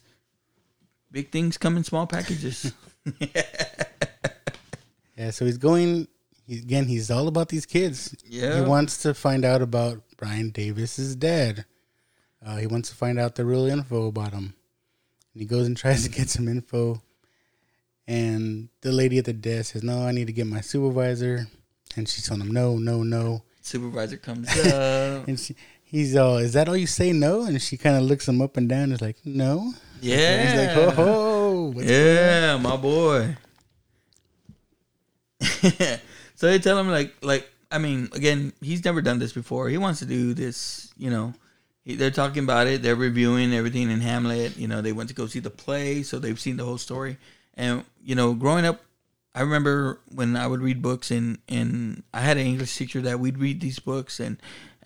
Big 1.11 1.31
things 1.31 1.57
come 1.57 1.77
in 1.77 1.83
small 1.83 2.07
packages. 2.07 2.73
Yeah, 5.17 5.31
so 5.31 5.45
he's 5.45 5.57
going. 5.57 6.07
He, 6.45 6.59
again, 6.59 6.85
he's 6.85 7.09
all 7.09 7.27
about 7.27 7.49
these 7.49 7.65
kids. 7.65 8.15
Yeah. 8.25 8.55
he 8.55 8.61
wants 8.61 9.01
to 9.03 9.13
find 9.13 9.43
out 9.43 9.61
about 9.61 10.01
Brian 10.17 10.51
Davis's 10.51 11.15
dad. 11.15 11.65
Uh, 12.45 12.57
he 12.57 12.67
wants 12.67 12.89
to 12.89 12.95
find 12.95 13.19
out 13.19 13.35
the 13.35 13.45
real 13.45 13.65
info 13.65 14.07
about 14.07 14.33
him. 14.33 14.53
And 15.33 15.41
he 15.41 15.45
goes 15.45 15.65
and 15.65 15.75
tries 15.83 16.03
to 16.03 16.09
get 16.09 16.29
some 16.29 16.47
info. 16.47 17.01
And 18.07 18.69
the 18.81 18.91
lady 18.91 19.17
at 19.17 19.25
the 19.25 19.33
desk 19.33 19.73
says, 19.73 19.81
"No, 19.81 20.05
I 20.05 20.11
need 20.11 20.27
to 20.27 20.33
get 20.33 20.45
my 20.45 20.61
supervisor." 20.61 21.47
And 21.95 22.07
she's 22.07 22.27
telling 22.27 22.41
him, 22.41 22.51
"No, 22.51 22.77
no, 22.77 23.01
no." 23.01 23.41
Supervisor 23.61 24.17
comes 24.17 24.47
up. 24.67 25.27
And 25.27 25.39
she, 25.39 25.55
he's 25.83 26.15
all, 26.15 26.37
"Is 26.37 26.53
that 26.53 26.69
all 26.69 26.77
you 26.77 26.85
say? 26.85 27.13
No?" 27.13 27.45
And 27.45 27.59
she 27.59 27.77
kind 27.77 27.97
of 27.97 28.03
looks 28.03 28.27
him 28.27 28.43
up 28.43 28.57
and 28.57 28.69
down. 28.69 28.83
And 28.83 28.93
is 28.93 29.01
like, 29.01 29.17
"No." 29.25 29.73
Yeah. 30.01 30.17
And 30.17 30.49
he's 30.49 30.59
like, 30.59 30.75
"Ho 30.75 30.91
ho." 30.91 31.35
what's 31.73 31.89
yeah, 31.89 32.57
my 32.57 32.75
boy. 32.77 33.35
so 36.35 36.47
they 36.47 36.59
tell 36.59 36.77
him 36.77 36.89
like 36.89 37.13
like 37.21 37.49
I 37.71 37.77
mean 37.77 38.09
again 38.13 38.53
he's 38.61 38.85
never 38.85 39.01
done 39.01 39.19
this 39.19 39.33
before. 39.33 39.69
He 39.69 39.77
wants 39.77 39.99
to 39.99 40.05
do 40.05 40.33
this, 40.33 40.93
you 40.97 41.09
know. 41.09 41.33
He, 41.83 41.95
they're 41.95 42.11
talking 42.11 42.43
about 42.43 42.67
it. 42.67 42.81
They're 42.81 42.95
reviewing 42.95 43.53
everything 43.53 43.91
in 43.91 44.01
Hamlet. 44.01 44.57
You 44.57 44.67
know, 44.67 44.81
they 44.81 44.91
went 44.91 45.09
to 45.09 45.15
go 45.15 45.27
see 45.27 45.39
the 45.39 45.51
play, 45.51 46.01
so 46.03 46.17
they've 46.17 46.39
seen 46.39 46.57
the 46.57 46.65
whole 46.65 46.79
story. 46.79 47.17
And 47.53 47.85
you 48.03 48.15
know, 48.15 48.33
growing 48.33 48.65
up, 48.65 48.81
I 49.35 49.41
remember 49.41 49.99
when 50.13 50.35
I 50.35 50.47
would 50.47 50.61
read 50.61 50.81
books, 50.81 51.11
and 51.11 51.37
and 51.47 52.03
I 52.13 52.21
had 52.21 52.37
an 52.37 52.47
English 52.47 52.75
teacher 52.75 53.01
that 53.01 53.19
we'd 53.19 53.37
read 53.37 53.61
these 53.61 53.79
books, 53.79 54.19
and 54.19 54.37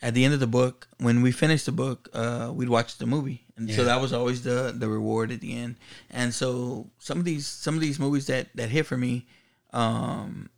at 0.01 0.13
the 0.13 0.23
end 0.23 0.33
of 0.33 0.39
the 0.39 0.47
book, 0.47 0.87
when 0.97 1.21
we 1.21 1.31
finished 1.31 1.65
the 1.65 1.71
book, 1.71 2.09
uh, 2.13 2.51
we'd 2.53 2.69
watch 2.69 2.97
the 2.97 3.05
movie, 3.05 3.43
and 3.57 3.71
so 3.71 3.83
that 3.83 4.01
was 4.01 4.13
always 4.13 4.43
the 4.43 4.73
the 4.75 4.87
reward 4.87 5.31
at 5.31 5.41
the 5.41 5.55
end. 5.55 5.75
And 6.09 6.33
so 6.33 6.89
some 6.99 7.19
of 7.19 7.25
these 7.25 7.45
some 7.45 7.75
of 7.75 7.81
these 7.81 7.99
movies 7.99 8.27
that 8.27 8.47
that 8.55 8.69
hit 8.69 8.85
for 8.85 8.97
me, 8.97 9.27
um, 9.71 10.49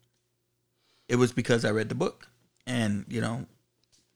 it 1.11 1.17
was 1.17 1.33
because 1.33 1.65
I 1.65 1.71
read 1.71 1.89
the 1.89 1.95
book, 1.95 2.29
and 2.65 3.05
you 3.09 3.19
know, 3.19 3.45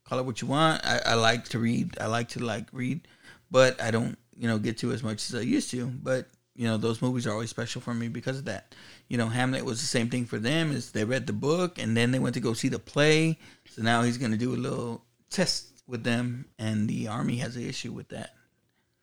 call 0.04 0.18
it 0.18 0.24
what 0.24 0.40
you 0.40 0.48
want. 0.48 0.80
I, 0.82 0.98
I 1.04 1.14
like 1.14 1.44
to 1.50 1.58
read. 1.58 1.98
I 2.00 2.06
like 2.06 2.30
to 2.30 2.42
like 2.42 2.68
read, 2.72 3.06
but 3.50 3.78
I 3.82 3.90
don't 3.90 4.18
you 4.34 4.48
know 4.48 4.58
get 4.58 4.78
to 4.78 4.92
as 4.92 5.02
much 5.02 5.28
as 5.28 5.34
I 5.34 5.42
used 5.42 5.70
to. 5.72 5.86
But 5.88 6.26
you 6.54 6.66
know, 6.66 6.78
those 6.78 7.02
movies 7.02 7.26
are 7.26 7.32
always 7.32 7.50
special 7.50 7.82
for 7.82 7.92
me 7.92 8.08
because 8.08 8.38
of 8.38 8.46
that. 8.46 8.74
You 9.08 9.18
know, 9.18 9.28
Hamlet 9.28 9.66
was 9.66 9.82
the 9.82 9.86
same 9.86 10.08
thing 10.08 10.24
for 10.24 10.38
them. 10.38 10.72
Is 10.72 10.92
they 10.92 11.04
read 11.04 11.26
the 11.26 11.34
book 11.34 11.78
and 11.78 11.94
then 11.94 12.12
they 12.12 12.18
went 12.18 12.34
to 12.34 12.40
go 12.40 12.54
see 12.54 12.68
the 12.68 12.78
play. 12.78 13.38
So 13.68 13.82
now 13.82 14.00
he's 14.00 14.16
gonna 14.16 14.38
do 14.38 14.54
a 14.54 14.56
little 14.56 15.04
test 15.28 15.82
with 15.86 16.02
them, 16.02 16.46
and 16.58 16.88
the 16.88 17.08
army 17.08 17.36
has 17.36 17.56
an 17.56 17.68
issue 17.68 17.92
with 17.92 18.08
that. 18.08 18.30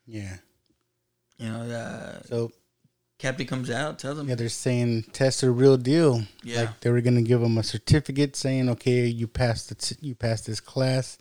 Yeah. 0.07 0.38
You 1.38 1.49
know, 1.49 1.61
uh, 1.61 2.24
So 2.24 2.52
Captain 3.24 3.48
comes 3.48 3.70
out, 3.70 4.00
tells 4.00 4.20
him, 4.20 4.28
Yeah, 4.28 4.36
they're 4.36 4.50
saying 4.50 5.04
test 5.14 5.44
a 5.44 5.50
real 5.50 5.78
deal. 5.78 6.24
Yeah. 6.44 6.64
Like 6.64 6.82
they 6.82 6.90
were 6.90 7.00
gonna 7.00 7.22
give 7.22 7.41
him 7.41 7.58
a 7.58 7.64
certificate 7.64 8.36
saying, 8.36 8.68
okay, 8.72 9.06
you 9.06 9.28
passed 9.28 9.70
the 9.70 9.76
t- 9.76 9.95
you 10.02 10.14
passed 10.14 10.45
this 10.45 10.60
class. 10.60 11.18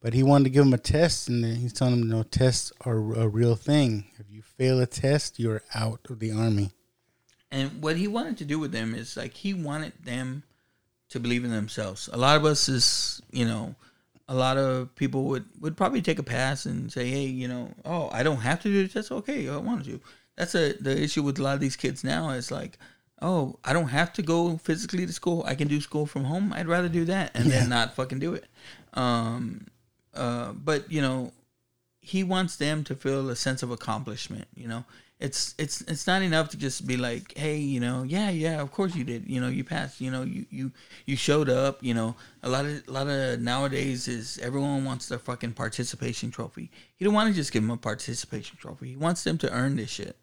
But 0.00 0.14
he 0.14 0.22
wanted 0.22 0.44
to 0.44 0.50
give 0.50 0.64
him 0.64 0.72
a 0.72 0.78
test, 0.78 1.28
and 1.28 1.44
then 1.44 1.56
he's 1.56 1.74
telling 1.74 2.00
him, 2.00 2.08
no, 2.08 2.22
tests 2.22 2.72
are 2.86 2.96
a 2.96 3.28
real 3.28 3.56
thing. 3.56 4.06
If 4.18 4.30
you 4.30 4.40
fail 4.40 4.80
a 4.80 4.86
test, 4.86 5.38
you're 5.38 5.62
out 5.74 6.00
of 6.08 6.18
the 6.18 6.32
army. 6.32 6.70
And 7.50 7.82
what 7.82 7.98
he 7.98 8.08
wanted 8.08 8.38
to 8.38 8.46
do 8.46 8.58
with 8.58 8.72
them 8.72 8.94
is 8.94 9.14
like 9.14 9.34
he 9.34 9.52
wanted 9.52 9.92
them 10.02 10.44
to 11.10 11.20
believe 11.20 11.44
in 11.44 11.50
themselves. 11.50 12.08
A 12.10 12.16
lot 12.16 12.38
of 12.38 12.46
us 12.46 12.70
is, 12.70 13.20
you 13.30 13.44
know, 13.44 13.74
a 14.28 14.34
lot 14.34 14.56
of 14.56 14.94
people 14.94 15.24
would 15.24 15.44
would 15.60 15.76
probably 15.76 16.00
take 16.00 16.18
a 16.18 16.22
pass 16.22 16.64
and 16.64 16.90
say, 16.90 17.10
"Hey, 17.10 17.26
you 17.26 17.48
know, 17.48 17.70
oh, 17.84 18.08
I 18.10 18.22
don't 18.22 18.38
have 18.38 18.62
to 18.62 18.68
do 18.68 18.82
this. 18.82 18.94
That's 18.94 19.12
okay. 19.12 19.46
I 19.46 19.58
want 19.58 19.84
to." 19.84 20.00
That's 20.36 20.54
a 20.54 20.72
the 20.74 21.00
issue 21.00 21.22
with 21.22 21.38
a 21.38 21.42
lot 21.42 21.54
of 21.54 21.60
these 21.60 21.76
kids 21.76 22.02
now. 22.04 22.30
Is 22.30 22.50
like, 22.50 22.78
oh, 23.20 23.58
I 23.64 23.72
don't 23.72 23.88
have 23.88 24.12
to 24.14 24.22
go 24.22 24.56
physically 24.58 25.06
to 25.06 25.12
school. 25.12 25.44
I 25.46 25.54
can 25.54 25.68
do 25.68 25.80
school 25.80 26.06
from 26.06 26.24
home. 26.24 26.52
I'd 26.52 26.66
rather 26.68 26.88
do 26.88 27.04
that 27.06 27.32
and 27.34 27.46
Yeah. 27.46 27.60
then 27.60 27.68
not 27.68 27.94
fucking 27.94 28.18
do 28.18 28.34
it. 28.34 28.46
Um, 28.94 29.66
uh, 30.14 30.52
but 30.52 30.90
you 30.90 31.00
know, 31.02 31.32
he 32.00 32.24
wants 32.24 32.56
them 32.56 32.82
to 32.84 32.94
feel 32.94 33.28
a 33.30 33.36
sense 33.36 33.62
of 33.62 33.70
accomplishment. 33.70 34.46
You 34.54 34.68
know, 34.68 34.84
it's 35.20 35.54
it's 35.56 35.82
it's 35.82 36.06
not 36.06 36.22
enough 36.22 36.48
to 36.50 36.56
just 36.56 36.84
be 36.86 36.96
like, 36.96 37.36
hey, 37.36 37.56
you 37.58 37.78
know, 37.78 38.02
yeah, 38.02 38.28
yeah, 38.30 38.60
of 38.60 38.72
course 38.72 38.94
you 38.96 39.04
did. 39.04 39.28
You 39.28 39.40
know, 39.40 39.48
you 39.48 39.62
passed. 39.64 40.00
You 40.00 40.10
know, 40.10 40.22
you 40.22 40.46
you 40.50 40.72
you 41.06 41.16
showed 41.16 41.48
up. 41.48 41.78
You 41.82 41.94
know, 41.94 42.16
a 42.42 42.48
lot 42.48 42.64
of 42.64 42.82
a 42.88 42.90
lot 42.90 43.06
of 43.06 43.40
nowadays 43.40 44.08
is 44.08 44.38
everyone 44.42 44.84
wants 44.84 45.08
their 45.08 45.18
fucking 45.20 45.52
participation 45.52 46.30
trophy. 46.30 46.70
He 46.96 47.04
don't 47.04 47.14
want 47.14 47.28
to 47.28 47.34
just 47.34 47.52
give 47.52 47.62
them 47.62 47.70
a 47.70 47.76
participation 47.76 48.56
trophy. 48.58 48.88
He 48.90 48.96
wants 48.96 49.22
them 49.22 49.38
to 49.38 49.52
earn 49.52 49.76
this 49.76 49.90
shit. 49.90 50.16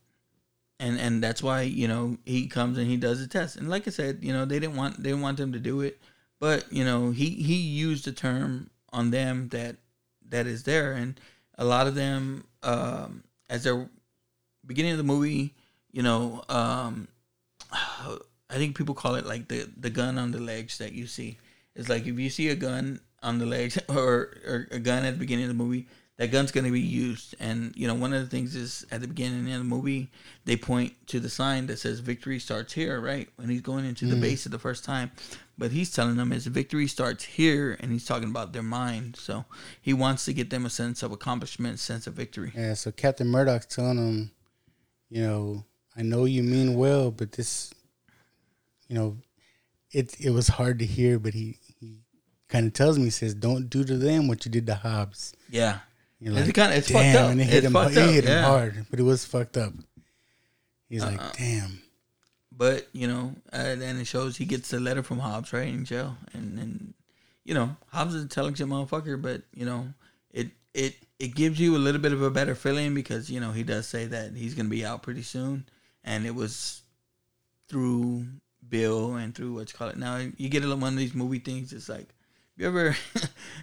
And 0.79 0.97
and 0.99 1.21
that's 1.21 1.43
why 1.43 1.63
you 1.63 1.87
know 1.87 2.17
he 2.25 2.47
comes 2.47 2.77
and 2.77 2.87
he 2.87 2.97
does 2.97 3.19
the 3.19 3.27
test. 3.27 3.57
And 3.57 3.69
like 3.69 3.87
I 3.87 3.91
said, 3.91 4.19
you 4.21 4.31
know 4.31 4.45
they 4.45 4.59
didn't 4.59 4.75
want 4.75 4.97
they 4.97 5.09
didn't 5.09 5.21
want 5.21 5.37
them 5.37 5.51
to 5.53 5.59
do 5.59 5.81
it, 5.81 5.99
but 6.39 6.71
you 6.71 6.85
know 6.85 7.11
he 7.11 7.29
he 7.29 7.55
used 7.55 8.07
a 8.07 8.11
term 8.11 8.69
on 8.93 9.11
them 9.11 9.49
that 9.49 9.75
that 10.29 10.47
is 10.47 10.63
there, 10.63 10.93
and 10.93 11.19
a 11.57 11.65
lot 11.65 11.87
of 11.87 11.95
them 11.95 12.45
um, 12.63 13.23
as 13.49 13.63
they're 13.63 13.89
beginning 14.65 14.91
of 14.91 14.97
the 14.97 15.03
movie, 15.03 15.55
you 15.91 16.03
know, 16.03 16.43
um, 16.49 17.07
I 17.71 18.55
think 18.55 18.77
people 18.77 18.95
call 18.95 19.15
it 19.15 19.25
like 19.25 19.47
the 19.47 19.69
the 19.77 19.89
gun 19.89 20.17
on 20.17 20.31
the 20.31 20.39
legs 20.39 20.77
that 20.77 20.93
you 20.93 21.07
see. 21.07 21.37
It's 21.75 21.89
like 21.89 22.05
if 22.05 22.17
you 22.17 22.29
see 22.29 22.49
a 22.49 22.55
gun 22.55 22.99
on 23.21 23.37
the 23.37 23.45
legs 23.45 23.77
or, 23.89 24.33
or 24.45 24.67
a 24.71 24.79
gun 24.79 25.05
at 25.05 25.13
the 25.13 25.19
beginning 25.19 25.45
of 25.45 25.49
the 25.49 25.63
movie, 25.63 25.87
that 26.19 26.31
gun's 26.31 26.51
going 26.51 26.65
to 26.65 26.71
be 26.71 26.81
used. 26.81 27.33
And 27.39 27.73
you 27.77 27.87
know, 27.87 27.95
one 27.95 28.13
of 28.13 28.21
the 28.21 28.29
things 28.29 28.53
is 28.53 28.85
at 28.91 28.99
the 28.99 29.07
beginning 29.07 29.51
of 29.53 29.57
the 29.59 29.63
movie, 29.63 30.11
they 30.43 30.57
point 30.57 30.93
to 31.07 31.19
the 31.21 31.29
sign 31.29 31.67
that 31.67 31.79
says 31.79 32.01
"Victory 32.01 32.39
starts 32.39 32.73
here." 32.73 32.99
Right 32.99 33.29
when 33.37 33.49
he's 33.49 33.61
going 33.61 33.85
into 33.85 34.05
the 34.05 34.15
Mm. 34.15 34.21
base 34.21 34.43
for 34.43 34.49
the 34.49 34.59
first 34.59 34.83
time, 34.83 35.11
but 35.57 35.71
he's 35.71 35.91
telling 35.91 36.17
them 36.17 36.31
his 36.31 36.45
victory 36.47 36.87
starts 36.87 37.23
here, 37.23 37.77
and 37.79 37.91
he's 37.93 38.05
talking 38.05 38.29
about 38.29 38.51
their 38.51 38.61
mind. 38.63 39.15
So 39.15 39.45
he 39.81 39.93
wants 39.93 40.25
to 40.25 40.33
get 40.33 40.49
them 40.49 40.65
a 40.65 40.69
sense 40.69 41.01
of 41.01 41.13
accomplishment, 41.13 41.79
sense 41.79 42.05
of 42.05 42.15
victory. 42.15 42.51
Yeah, 42.53 42.73
so 42.73 42.91
Captain 42.91 43.27
Murdoch's 43.27 43.65
telling 43.65 43.95
them, 43.97 44.31
you 45.09 45.21
know, 45.23 45.63
I 45.95 46.01
know 46.01 46.25
you 46.25 46.43
mean 46.43 46.75
well, 46.75 47.11
but 47.11 47.31
this, 47.31 47.73
you 48.89 48.95
know, 48.95 49.17
it 49.91 50.19
it 50.19 50.31
was 50.31 50.49
hard 50.49 50.79
to 50.79 50.85
hear, 50.85 51.17
but 51.17 51.33
he 51.33 51.57
he 51.79 51.99
kind 52.49 52.67
of 52.67 52.73
tells 52.73 52.97
me, 52.97 53.05
he 53.05 53.09
says, 53.09 53.33
"Don't 53.33 53.69
do 53.69 53.85
to 53.85 53.97
them 53.97 54.27
what 54.27 54.45
you 54.45 54.51
did 54.51 54.65
to 54.67 54.75
Hobbs." 54.75 55.33
Yeah. 55.49 55.79
You're 56.19 56.37
It's 56.37 56.51
kinda- 56.51 56.75
it's 56.75 56.87
damn, 56.87 57.13
fucked 57.13 57.23
up. 57.23 57.31
and 57.31 57.41
it 57.41 57.45
hit 57.45 57.63
It's 57.63 57.67
him. 57.67 57.75
It 57.75 57.79
up, 57.79 57.91
hit 57.91 58.23
him 58.25 58.29
yeah. 58.29 58.45
hard, 58.45 58.85
but 58.89 58.99
it 58.99 59.03
was 59.03 59.23
fucked 59.25 59.55
up. 59.57 59.73
He's 60.89 61.01
Uh-uh. 61.01 61.11
like, 61.11 61.37
damn. 61.37 61.81
But 62.51 62.87
you 62.91 63.07
know, 63.07 63.35
uh, 63.53 63.75
then 63.75 63.97
it 63.97 64.05
shows 64.05 64.35
he 64.35 64.45
gets 64.45 64.73
a 64.73 64.79
letter 64.79 65.01
from 65.03 65.19
Hobbs 65.19 65.53
right 65.53 65.67
in 65.67 65.85
jail, 65.85 66.17
and 66.33 66.59
and 66.59 66.93
you 67.45 67.53
know 67.53 67.77
Hobbs 67.87 68.13
is 68.15 68.21
a 68.21 68.23
intelligent 68.23 68.69
motherfucker, 68.69 69.21
but 69.21 69.43
you 69.53 69.65
know 69.65 69.93
it 70.31 70.49
it 70.73 70.95
it 71.19 71.35
gives 71.35 71.57
you 71.59 71.77
a 71.77 71.79
little 71.79 72.01
bit 72.01 72.11
of 72.11 72.21
a 72.21 72.29
better 72.29 72.55
feeling 72.55 72.93
because 72.93 73.29
you 73.29 73.39
know 73.39 73.53
he 73.53 73.63
does 73.63 73.87
say 73.87 74.05
that 74.07 74.33
he's 74.35 74.55
gonna 74.55 74.67
be 74.67 74.83
out 74.85 75.03
pretty 75.03 75.23
soon, 75.23 75.65
and 76.03 76.25
it 76.25 76.35
was 76.35 76.81
through 77.69 78.25
Bill 78.67 79.15
and 79.15 79.33
through 79.33 79.53
what 79.53 79.71
you 79.71 79.77
call 79.77 79.87
it. 79.89 79.97
Now 79.97 80.17
you 80.37 80.49
get 80.49 80.63
a 80.63 80.67
little 80.67 80.81
one 80.81 80.93
of 80.93 80.99
these 80.99 81.13
movie 81.15 81.39
things. 81.39 81.71
It's 81.71 81.87
like 81.87 82.09
you 82.59 82.67
ever 82.67 82.95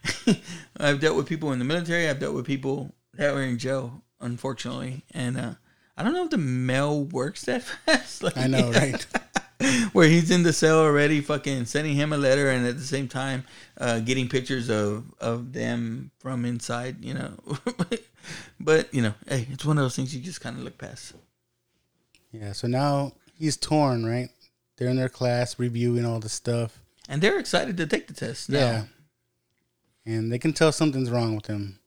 I've 0.79 1.01
dealt 1.01 1.17
with 1.17 1.27
people 1.27 1.53
in 1.53 1.59
the 1.59 1.65
military. 1.65 2.09
I've 2.09 2.19
dealt 2.19 2.35
with 2.35 2.47
people 2.47 2.95
that 3.15 3.35
were 3.35 3.43
in 3.43 3.59
jail, 3.59 4.03
unfortunately, 4.21 5.05
and 5.13 5.37
uh, 5.37 5.55
I 5.97 6.03
don't 6.03 6.15
know 6.15 6.25
if 6.25 6.31
the 6.31 6.39
mail 6.39 7.05
works 7.05 7.45
that 7.45 7.63
fast. 7.87 8.23
Like, 8.23 8.37
I 8.39 8.47
know, 8.47 8.73
right? 8.73 9.07
where 9.93 10.09
he's 10.09 10.31
in 10.31 10.43
the 10.43 10.53
cell 10.53 10.79
already, 10.79 11.21
fucking 11.21 11.67
sending 11.67 11.95
him 11.95 12.13
a 12.13 12.17
letter, 12.17 12.51
and 12.51 12.67
at 12.67 12.77
the 12.77 12.85
same 12.85 13.07
time, 13.07 13.45
uh, 13.79 14.01
getting 14.01 14.29
pictures 14.29 14.71
of 14.71 15.05
of 15.21 15.53
them 15.53 16.11
from 16.19 16.47
inside. 16.47 17.05
You 17.05 17.15
know, 17.15 17.59
but 18.59 18.93
you 18.95 19.03
know, 19.03 19.15
hey, 19.29 19.47
it's 19.51 19.65
one 19.65 19.77
of 19.77 19.85
those 19.85 19.95
things 19.95 20.17
you 20.17 20.23
just 20.23 20.41
kind 20.41 20.57
of 20.57 20.65
look 20.65 20.79
past. 20.79 21.13
Yeah. 22.33 22.53
So 22.53 22.67
now 22.67 23.13
he's 23.39 23.59
torn, 23.59 24.07
right? 24.07 24.31
They're 24.77 24.89
in 24.89 24.97
their 24.97 25.11
class 25.11 25.59
reviewing 25.59 26.07
all 26.07 26.21
the 26.21 26.29
stuff. 26.31 26.83
And 27.09 27.23
they're 27.23 27.39
excited 27.39 27.77
to 27.77 27.87
take 27.87 28.09
the 28.09 28.15
test. 28.15 28.49
Now. 28.49 28.59
Yeah. 28.59 28.85
And 30.05 30.33
they 30.33 30.39
can 30.39 30.53
tell 30.53 30.73
something's 30.73 31.11
wrong 31.11 31.35
with 31.35 31.47
him. 31.47 31.79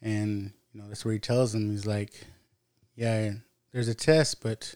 And, 0.00 0.52
you 0.72 0.80
know, 0.80 0.88
that's 0.88 1.04
where 1.04 1.14
he 1.14 1.20
tells 1.20 1.52
them, 1.52 1.70
he's 1.70 1.86
like, 1.86 2.26
yeah, 2.96 3.32
there's 3.72 3.88
a 3.88 3.94
test, 3.94 4.42
but 4.42 4.74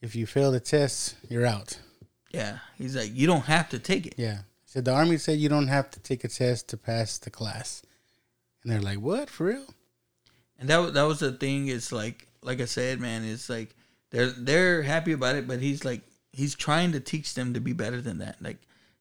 if 0.00 0.16
you 0.16 0.26
fail 0.26 0.50
the 0.50 0.60
test, 0.60 1.16
you're 1.28 1.46
out. 1.46 1.78
Yeah, 2.32 2.58
he's 2.78 2.96
like, 2.96 3.10
you 3.14 3.26
don't 3.26 3.44
have 3.44 3.68
to 3.70 3.78
take 3.78 4.06
it. 4.06 4.14
Yeah. 4.16 4.38
He 4.62 4.66
said, 4.66 4.84
the 4.84 4.94
Army 4.94 5.18
said 5.18 5.38
you 5.38 5.48
don't 5.48 5.68
have 5.68 5.90
to 5.90 6.00
take 6.00 6.24
a 6.24 6.28
test 6.28 6.68
to 6.68 6.76
pass 6.76 7.18
the 7.18 7.30
class. 7.30 7.82
And 8.62 8.72
they're 8.72 8.80
like, 8.80 8.98
what? 8.98 9.28
For 9.28 9.46
real? 9.46 9.66
And 10.58 10.68
that 10.68 10.76
was 10.76 10.92
that 10.92 11.02
was 11.04 11.20
the 11.20 11.32
thing. 11.32 11.68
It's 11.68 11.90
like 11.90 12.28
like 12.42 12.60
I 12.60 12.66
said, 12.66 13.00
man. 13.00 13.24
It's 13.24 13.48
like 13.48 13.74
they're 14.10 14.30
they're 14.30 14.82
happy 14.82 15.12
about 15.12 15.36
it, 15.36 15.48
but 15.48 15.60
he's 15.60 15.84
like 15.84 16.02
he's 16.32 16.54
trying 16.54 16.92
to 16.92 17.00
teach 17.00 17.34
them 17.34 17.54
to 17.54 17.60
be 17.60 17.72
better 17.72 18.00
than 18.00 18.18
that. 18.18 18.36
Like 18.40 18.58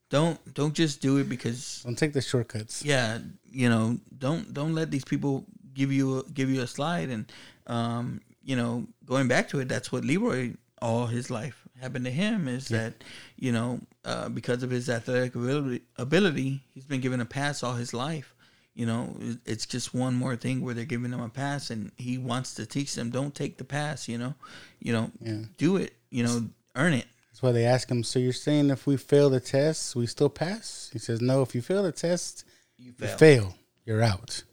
don't 0.10 0.40
don't 0.54 0.74
just 0.74 1.02
do 1.02 1.18
it 1.18 1.30
because 1.30 1.84
Don't 1.86 1.98
take 1.98 2.14
the 2.14 2.22
shortcuts. 2.22 2.84
yeah, 2.84 3.20
you 3.52 3.70
know, 3.70 3.98
don't 4.18 4.54
don't 4.54 4.74
let 4.76 4.90
these 4.92 5.06
people 5.06 5.46
give 5.74 5.92
you 5.92 6.20
a, 6.20 6.24
give 6.30 6.50
you 6.50 6.62
a 6.62 6.68
slide 6.68 7.10
and 7.10 7.32
um, 7.68 8.22
you 8.44 8.56
know, 8.56 8.88
going 9.06 9.28
back 9.28 9.50
to 9.50 9.60
it, 9.60 9.68
that's 9.70 9.92
what 9.92 10.04
Leroy 10.04 10.54
all 10.82 11.06
his 11.08 11.30
life 11.30 11.68
happened 11.80 12.06
to 12.06 12.12
him 12.12 12.48
is 12.48 12.68
that 12.70 12.94
you 13.38 13.52
know 13.52 13.80
uh, 14.06 14.28
because 14.30 14.64
of 14.64 14.70
his 14.72 14.90
athletic 14.90 15.36
ability, 15.36 15.82
ability, 15.98 16.62
he's 16.74 16.86
been 16.86 17.02
given 17.02 17.20
a 17.22 17.26
pass 17.26 17.62
all 17.64 17.74
his 17.76 17.94
life. 17.94 18.34
You 18.76 18.86
know, 18.86 19.14
it's 19.46 19.66
just 19.66 19.94
one 19.94 20.16
more 20.16 20.38
thing 20.38 20.62
where 20.62 20.74
they're 20.74 20.86
giving 20.86 21.12
him 21.12 21.20
a 21.20 21.28
pass, 21.30 21.70
and 21.70 21.92
he 21.98 22.18
wants 22.18 22.54
to 22.56 22.66
teach 22.66 22.96
them, 22.96 23.10
don't 23.10 23.36
take 23.36 23.58
the 23.58 23.66
pass. 23.66 24.08
You 24.08 24.18
know, 24.18 24.34
you 24.80 24.94
know, 24.94 25.12
Yeah. 25.22 25.42
do 25.58 25.76
it. 25.76 25.94
You 26.10 26.24
know, 26.24 26.48
earn 26.76 26.94
it. 26.94 27.06
That's 27.40 27.44
why 27.48 27.52
they 27.54 27.66
ask 27.66 27.90
him, 27.90 28.04
so 28.04 28.20
you're 28.20 28.34
saying 28.34 28.70
if 28.70 28.86
we 28.86 28.98
fail 28.98 29.30
the 29.30 29.40
test, 29.40 29.96
we 29.96 30.08
still 30.08 30.28
pass? 30.28 30.90
He 30.92 31.00
says, 31.00 31.22
no, 31.22 31.42
if 31.42 31.56
you 31.56 31.62
fail 31.62 31.84
the 31.84 31.94
test, 31.94 32.44
You 32.78 32.88
you 32.88 32.92
fail. 32.92 33.18
fail. 33.18 33.56
You're 33.86 34.02
out. 34.02 34.44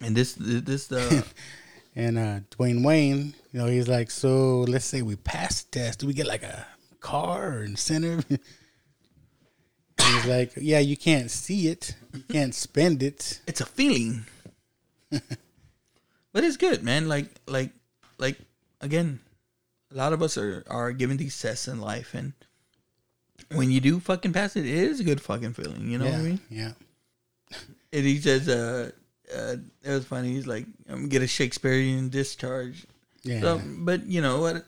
And 0.00 0.14
this 0.14 0.36
this 0.38 0.86
the 0.86 1.26
And 1.96 2.18
uh, 2.18 2.38
Dwayne 2.52 2.84
Wayne, 2.84 3.34
you 3.50 3.58
know, 3.58 3.66
he's 3.66 3.88
like, 3.88 4.12
so 4.12 4.60
let's 4.60 4.84
say 4.84 5.02
we 5.02 5.16
pass 5.16 5.64
the 5.64 5.80
test. 5.80 5.98
Do 5.98 6.06
we 6.06 6.12
get 6.14 6.28
like 6.28 6.44
a 6.44 6.68
car 7.00 7.48
or 7.48 7.64
incentive? 7.64 8.24
He's 8.28 10.26
like, 10.26 10.52
yeah, 10.56 10.78
you 10.78 10.96
can't 10.96 11.32
see 11.32 11.66
it. 11.66 11.96
You 12.12 12.22
can't 12.30 12.54
spend 12.54 13.02
it. 13.02 13.40
it's 13.48 13.60
a 13.60 13.66
feeling. 13.66 14.24
but 15.10 16.44
it's 16.44 16.56
good, 16.56 16.84
man. 16.84 17.08
Like 17.08 17.26
like 17.48 17.70
like 18.18 18.38
again, 18.80 19.18
a 19.94 19.96
lot 19.96 20.12
of 20.12 20.22
us 20.22 20.36
are 20.36 20.64
are 20.66 20.92
given 20.92 21.16
these 21.16 21.40
tests 21.40 21.68
in 21.68 21.80
life 21.80 22.14
and 22.14 22.32
when 23.52 23.70
you 23.70 23.80
do 23.80 24.00
fucking 24.00 24.32
pass 24.32 24.56
it, 24.56 24.66
it 24.66 24.74
is 24.74 25.00
a 25.00 25.04
good 25.04 25.20
fucking 25.20 25.54
feeling. 25.54 25.90
You 25.90 25.98
know 25.98 26.06
yeah, 26.06 26.10
what 26.12 26.20
I 26.20 26.22
mean? 26.22 26.40
Yeah. 26.50 26.72
And 27.92 28.04
he 28.04 28.18
says, 28.18 28.48
uh, 28.48 28.90
uh, 29.34 29.56
it 29.82 29.90
was 29.90 30.04
funny. 30.04 30.32
He's 30.32 30.46
like, 30.46 30.66
I'm 30.88 30.96
gonna 30.96 31.08
get 31.08 31.22
a 31.22 31.26
Shakespearean 31.26 32.08
discharge. 32.08 32.86
Yeah. 33.22 33.40
So, 33.40 33.60
but 33.78 34.06
you 34.06 34.20
know 34.20 34.40
what? 34.40 34.64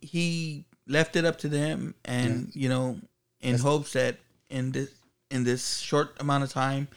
He 0.00 0.64
left 0.86 1.16
it 1.16 1.24
up 1.24 1.38
to 1.38 1.48
them, 1.48 1.94
and 2.04 2.54
you 2.54 2.68
know, 2.68 2.98
in 3.40 3.58
hopes 3.58 3.94
that 3.94 4.16
in 4.50 4.72
this 4.72 4.90
in 5.30 5.44
this 5.44 5.78
short 5.78 6.14
amount 6.20 6.44
of 6.44 6.52
time 6.52 6.88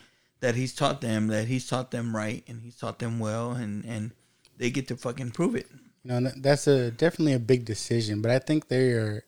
that 0.42 0.56
he's 0.56 0.76
taught 0.76 1.02
them, 1.02 1.28
that 1.28 1.48
he's 1.48 1.68
taught 1.68 1.92
them 1.92 2.16
right, 2.16 2.44
and 2.48 2.62
he's 2.62 2.78
taught 2.78 3.00
them 3.00 3.20
well, 3.20 3.52
and 3.52 3.86
and 3.86 4.12
they 4.58 4.70
get 4.70 4.88
to 4.90 4.98
fucking 4.98 5.32
prove 5.32 5.56
it. 5.56 5.68
You 6.06 6.22
know, 6.22 6.32
that's 6.38 6.68
a 6.68 6.92
definitely 6.92 7.34
a 7.34 7.40
big 7.40 7.66
decision, 7.66 8.22
but 8.22 8.32
I 8.32 8.40
think 8.40 8.70
they 8.70 8.92
are. 8.94 9.26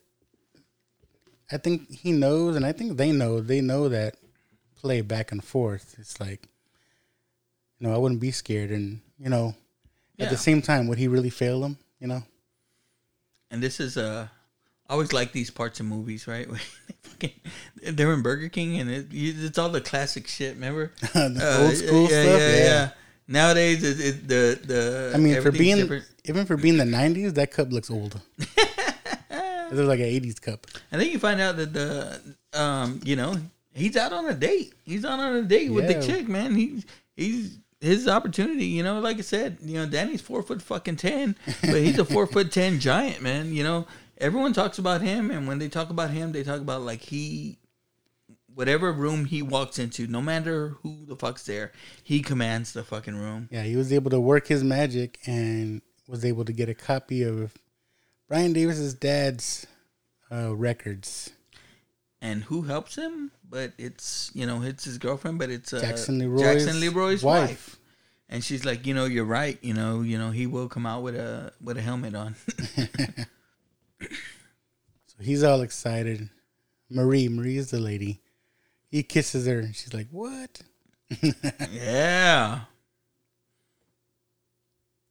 I 1.52 1.58
think 1.58 1.90
he 1.90 2.12
knows, 2.12 2.56
and 2.56 2.64
I 2.64 2.72
think 2.72 2.96
they 2.96 3.12
know. 3.12 3.40
They 3.40 3.60
know 3.60 3.88
that 3.90 4.16
play 4.76 5.02
back 5.02 5.32
and 5.32 5.44
forth. 5.44 5.96
It's 5.98 6.20
like, 6.20 6.48
you 7.78 7.86
know, 7.86 7.94
I 7.94 7.98
wouldn't 7.98 8.20
be 8.20 8.30
scared, 8.30 8.70
and 8.70 9.00
you 9.18 9.30
know, 9.30 9.54
at 10.20 10.28
the 10.30 10.36
same 10.36 10.62
time, 10.62 10.88
would 10.88 10.98
he 10.98 11.08
really 11.08 11.30
fail 11.30 11.60
them? 11.60 11.78
You 12.00 12.08
know, 12.08 12.24
And 13.50 13.62
this 13.62 13.80
is 13.80 13.96
uh 13.96 14.28
I 14.88 14.92
always 14.94 15.12
like 15.12 15.32
these 15.32 15.50
parts 15.50 15.80
of 15.80 15.86
movies, 15.86 16.26
right? 16.26 16.48
They're 17.82 18.12
in 18.12 18.22
Burger 18.22 18.48
King, 18.48 18.78
and 18.80 18.90
it, 18.90 19.08
it's 19.12 19.58
all 19.58 19.68
the 19.68 19.82
classic 19.82 20.26
shit. 20.26 20.54
Remember 20.54 20.92
The 21.12 21.40
Uh, 21.42 21.64
old 21.64 21.76
school 21.76 22.02
yeah, 22.02 22.08
stuff? 22.08 22.40
Yeah, 22.40 22.48
yeah. 22.48 22.56
Yeah. 22.56 22.90
Nowadays, 23.28 23.84
it, 23.84 24.00
it, 24.06 24.28
the 24.28 24.58
the 24.66 25.12
I 25.14 25.18
mean, 25.18 25.40
for 25.42 25.52
being 25.52 25.76
different. 25.76 26.04
even 26.24 26.46
for 26.46 26.56
being 26.56 26.78
the 26.78 26.84
'90s, 26.84 27.34
that 27.34 27.50
cup 27.52 27.70
looks 27.70 27.90
old. 27.90 28.20
It 29.70 29.74
like 29.74 30.00
an 30.00 30.06
'80s 30.06 30.40
cup. 30.40 30.66
And 30.90 30.98
then 30.98 31.10
you 31.10 31.18
find 31.18 31.40
out 31.42 31.58
that 31.58 31.74
the, 31.74 32.20
um, 32.58 33.00
you 33.04 33.16
know, 33.16 33.36
he's 33.74 33.98
out 33.98 34.14
on 34.14 34.26
a 34.26 34.32
date. 34.32 34.72
He's 34.82 35.04
out 35.04 35.20
on 35.20 35.36
a 35.36 35.42
date 35.42 35.70
with 35.70 35.84
Yeah. 35.90 35.98
the 35.98 36.06
chick, 36.06 36.26
man. 36.26 36.54
He, 36.54 36.82
he's 37.16 37.58
his 37.78 38.08
opportunity. 38.08 38.64
You 38.64 38.82
know, 38.82 38.98
like 39.00 39.18
I 39.18 39.20
said, 39.20 39.58
you 39.60 39.74
know, 39.74 39.84
Danny's 39.86 40.22
four 40.22 40.42
foot 40.42 40.62
fucking 40.62 40.96
ten, 40.96 41.36
but 41.60 41.76
he's 41.82 41.98
a 41.98 42.04
four 42.06 42.26
foot 42.34 42.50
ten 42.50 42.80
giant, 42.80 43.20
man. 43.20 43.52
You 43.52 43.62
know, 43.62 43.86
everyone 44.16 44.54
talks 44.54 44.78
about 44.78 45.02
him, 45.02 45.30
and 45.30 45.46
when 45.46 45.58
they 45.58 45.68
talk 45.68 45.90
about 45.90 46.08
him, 46.10 46.32
they 46.32 46.44
talk 46.44 46.62
about 46.62 46.80
like 46.80 47.02
he, 47.02 47.58
whatever 48.58 48.92
room 48.92 49.26
he 49.26 49.40
walks 49.40 49.78
into, 49.78 50.08
no 50.08 50.20
matter 50.20 50.70
who 50.82 51.06
the 51.06 51.14
fuck's 51.14 51.46
there, 51.46 51.70
he 52.02 52.20
commands 52.20 52.72
the 52.72 52.82
fucking 52.82 53.14
room. 53.14 53.48
Yeah, 53.52 53.62
he 53.62 53.76
was 53.76 53.92
able 53.92 54.10
to 54.10 54.18
work 54.18 54.48
his 54.48 54.64
magic 54.64 55.20
and 55.26 55.80
was 56.08 56.24
able 56.24 56.44
to 56.44 56.52
get 56.52 56.68
a 56.68 56.74
copy 56.74 57.22
of 57.22 57.56
Brian 58.26 58.52
Davis's 58.52 58.94
dad's 58.94 59.64
uh, 60.32 60.56
records. 60.56 61.30
And 62.20 62.42
who 62.42 62.62
helps 62.62 62.96
him? 62.96 63.30
But 63.48 63.74
it's 63.78 64.32
you 64.34 64.44
know 64.44 64.62
it's 64.62 64.84
his 64.84 64.98
girlfriend, 64.98 65.38
but 65.38 65.50
it's 65.50 65.72
uh, 65.72 65.80
Jackson 65.80 66.18
Leroy's 66.18 66.42
Jackson 66.42 66.80
Leroy's 66.80 67.22
wife. 67.22 67.48
wife. 67.48 67.76
And 68.28 68.42
she's 68.42 68.64
like, 68.64 68.86
you 68.86 68.92
know, 68.92 69.04
you're 69.04 69.24
right. 69.24 69.56
You 69.62 69.72
know, 69.72 70.02
you 70.02 70.18
know, 70.18 70.32
he 70.32 70.48
will 70.48 70.68
come 70.68 70.84
out 70.84 71.04
with 71.04 71.14
a 71.14 71.52
with 71.62 71.78
a 71.78 71.80
helmet 71.80 72.16
on. 72.16 72.34
So 75.18 75.24
he's 75.24 75.42
all 75.42 75.62
excited. 75.62 76.30
Marie, 76.88 77.28
Marie 77.28 77.56
is 77.56 77.72
the 77.72 77.80
lady. 77.80 78.20
He 78.90 79.02
kisses 79.02 79.46
her 79.46 79.58
and 79.58 79.74
she's 79.74 79.92
like, 79.92 80.08
"What?" 80.10 80.62
yeah. 81.70 82.60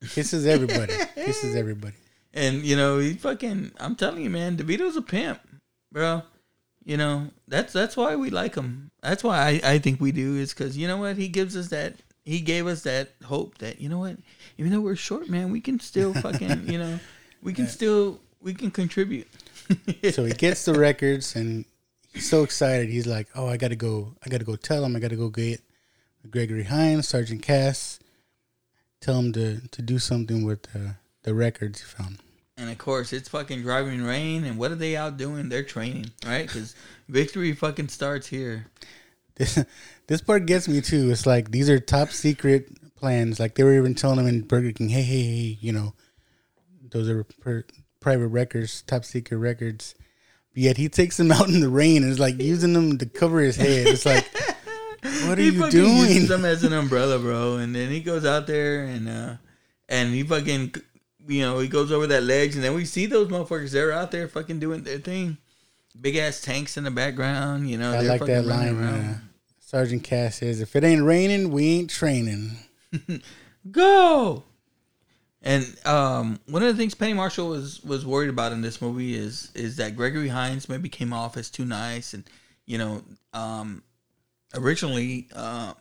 Kisses 0.09 0.45
everybody. 0.45 0.93
kisses 1.15 1.55
everybody. 1.55 1.95
And 2.33 2.63
you 2.63 2.75
know, 2.75 2.99
he 2.99 3.13
fucking. 3.13 3.71
I'm 3.79 3.95
telling 3.95 4.23
you, 4.23 4.29
man, 4.29 4.57
DeVito's 4.57 4.95
a 4.95 5.01
pimp, 5.01 5.39
bro. 5.91 6.21
You 6.83 6.97
know, 6.97 7.29
that's 7.47 7.73
that's 7.73 7.97
why 7.97 8.15
we 8.15 8.29
like 8.29 8.55
him. 8.55 8.91
That's 9.01 9.23
why 9.23 9.39
I, 9.63 9.71
I 9.73 9.79
think 9.79 9.99
we 9.99 10.11
do 10.11 10.35
is 10.35 10.53
because 10.53 10.77
you 10.77 10.87
know 10.87 10.97
what 10.97 11.17
he 11.17 11.27
gives 11.27 11.57
us 11.57 11.69
that 11.69 11.95
he 12.25 12.39
gave 12.41 12.67
us 12.67 12.83
that 12.83 13.09
hope 13.25 13.57
that 13.57 13.81
you 13.81 13.89
know 13.89 13.99
what 13.99 14.17
even 14.57 14.71
though 14.71 14.81
we're 14.81 14.95
short, 14.95 15.29
man, 15.29 15.51
we 15.51 15.61
can 15.61 15.79
still 15.79 16.13
fucking 16.13 16.69
you 16.69 16.77
know 16.77 16.99
we 17.41 17.53
can 17.53 17.67
still 17.77 18.19
we 18.41 18.53
can 18.53 18.71
contribute. 18.71 19.27
So 20.11 20.23
he 20.23 20.31
gets 20.31 20.63
the 20.63 20.73
records 20.73 21.35
and 21.35 21.65
so 22.19 22.43
excited. 22.43 22.89
He's 22.89 23.07
like, 23.07 23.27
"Oh, 23.35 23.47
I 23.47 23.57
got 23.57 23.69
to 23.69 23.75
go. 23.75 24.15
I 24.25 24.29
got 24.29 24.39
to 24.39 24.45
go 24.45 24.55
tell 24.55 24.83
him. 24.83 24.95
I 24.95 24.99
got 24.99 25.09
to 25.09 25.15
go 25.15 25.29
get 25.29 25.61
Gregory 26.29 26.63
Hines, 26.63 27.07
Sergeant 27.07 27.41
Cass. 27.41 27.99
Tell 29.01 29.19
him 29.19 29.33
to 29.33 29.61
to 29.67 29.81
do 29.81 29.99
something 29.99 30.45
with 30.45 30.63
the 30.73 30.95
the 31.23 31.33
records 31.33 31.81
he 31.81 31.85
found." 31.85 32.19
And 32.57 32.71
of 32.71 32.77
course, 32.79 33.13
it's 33.13 33.29
fucking 33.29 33.61
driving 33.61 34.01
rain. 34.03 34.43
And 34.43 34.57
what 34.57 34.71
are 34.71 34.75
they 34.75 34.97
out 34.97 35.17
doing? 35.17 35.49
They're 35.49 35.63
training, 35.63 36.11
right? 36.25 36.47
Because 36.47 36.75
victory 37.07 37.53
fucking 37.53 37.89
starts 37.89 38.27
here. 38.27 38.65
This 39.35 39.63
this 40.07 40.21
part 40.21 40.47
gets 40.47 40.67
me 40.67 40.81
too. 40.81 41.11
It's 41.11 41.27
like 41.27 41.51
these 41.51 41.69
are 41.69 41.79
top 41.79 42.09
secret 42.09 42.95
plans. 42.95 43.39
Like 43.39 43.55
they 43.55 43.63
were 43.63 43.77
even 43.77 43.93
telling 43.93 44.19
him 44.19 44.27
in 44.27 44.41
Burger 44.41 44.71
King, 44.71 44.89
"Hey, 44.89 45.03
hey, 45.03 45.23
hey, 45.23 45.57
you 45.61 45.71
know, 45.71 45.93
those 46.81 47.07
are 47.07 47.23
per, 47.23 47.63
private 47.99 48.29
records, 48.29 48.81
top 48.81 49.05
secret 49.05 49.37
records." 49.37 49.93
Yet 50.57 50.77
he 50.77 50.89
takes 50.89 51.17
them 51.17 51.31
out 51.37 51.49
in 51.49 51.59
the 51.59 51.69
rain 51.69 52.01
and 52.01 52.11
is 52.11 52.19
like 52.19 52.41
using 52.41 52.73
them 52.73 52.97
to 52.97 53.05
cover 53.05 53.39
his 53.39 53.55
head. 53.55 53.85
It's 53.85 54.07
like, 54.07 54.27
what 55.27 55.37
are 55.37 55.41
he 55.41 55.49
you 55.49 55.59
fucking 55.59 55.79
uses 55.79 56.15
doing? 56.15 56.27
them 56.27 56.45
as 56.45 56.63
an 56.63 56.73
umbrella, 56.73 57.19
bro. 57.19 57.57
And 57.57 57.75
then 57.75 57.91
he 57.91 57.99
goes 57.99 58.25
out 58.25 58.47
there 58.47 58.83
and 58.83 59.07
uh 59.07 59.35
and 59.87 60.13
he 60.13 60.23
fucking 60.23 60.73
you 61.27 61.41
know 61.41 61.59
he 61.59 61.67
goes 61.67 61.91
over 61.91 62.07
that 62.07 62.23
ledge, 62.23 62.55
and 62.55 62.63
then 62.63 62.73
we 62.73 62.85
see 62.85 63.05
those 63.05 63.27
motherfuckers. 63.27 63.71
They're 63.71 63.91
out 63.91 64.09
there 64.09 64.27
fucking 64.27 64.59
doing 64.59 64.81
their 64.81 64.97
thing. 64.97 65.37
Big 65.99 66.15
ass 66.15 66.41
tanks 66.41 66.75
in 66.75 66.83
the 66.83 66.91
background, 66.91 67.69
you 67.69 67.77
know. 67.77 67.93
I 67.93 68.01
like 68.01 68.25
that 68.25 68.45
line. 68.45 68.81
Uh, 68.81 69.19
Sergeant 69.59 70.03
Cass 70.03 70.37
says, 70.37 70.59
"If 70.59 70.75
it 70.75 70.83
ain't 70.83 71.03
raining, 71.03 71.51
we 71.51 71.67
ain't 71.67 71.89
training." 71.89 72.57
go. 73.71 74.43
And 75.47 75.65
um, 75.87 76.39
one 76.47 76.61
of 76.61 76.67
the 76.67 76.73
things 76.77 76.93
Penny 76.93 77.13
Marshall 77.13 77.47
was 77.47 77.81
was 77.81 78.05
worried 78.05 78.29
about 78.29 78.51
in 78.51 78.59
this 78.61 78.81
movie 78.81 79.15
is 79.15 79.49
is 79.55 79.77
that 79.77 79.95
Gregory 79.95 80.27
Hines 80.27 80.67
maybe 80.67 80.89
came 80.89 81.13
off 81.13 81.37
as 81.37 81.49
too 81.49 81.63
nice, 81.63 82.13
and 82.13 82.25
you 82.65 82.77
know, 82.77 83.01
um, 83.33 83.81
originally 84.55 85.29
uh, 85.33 85.73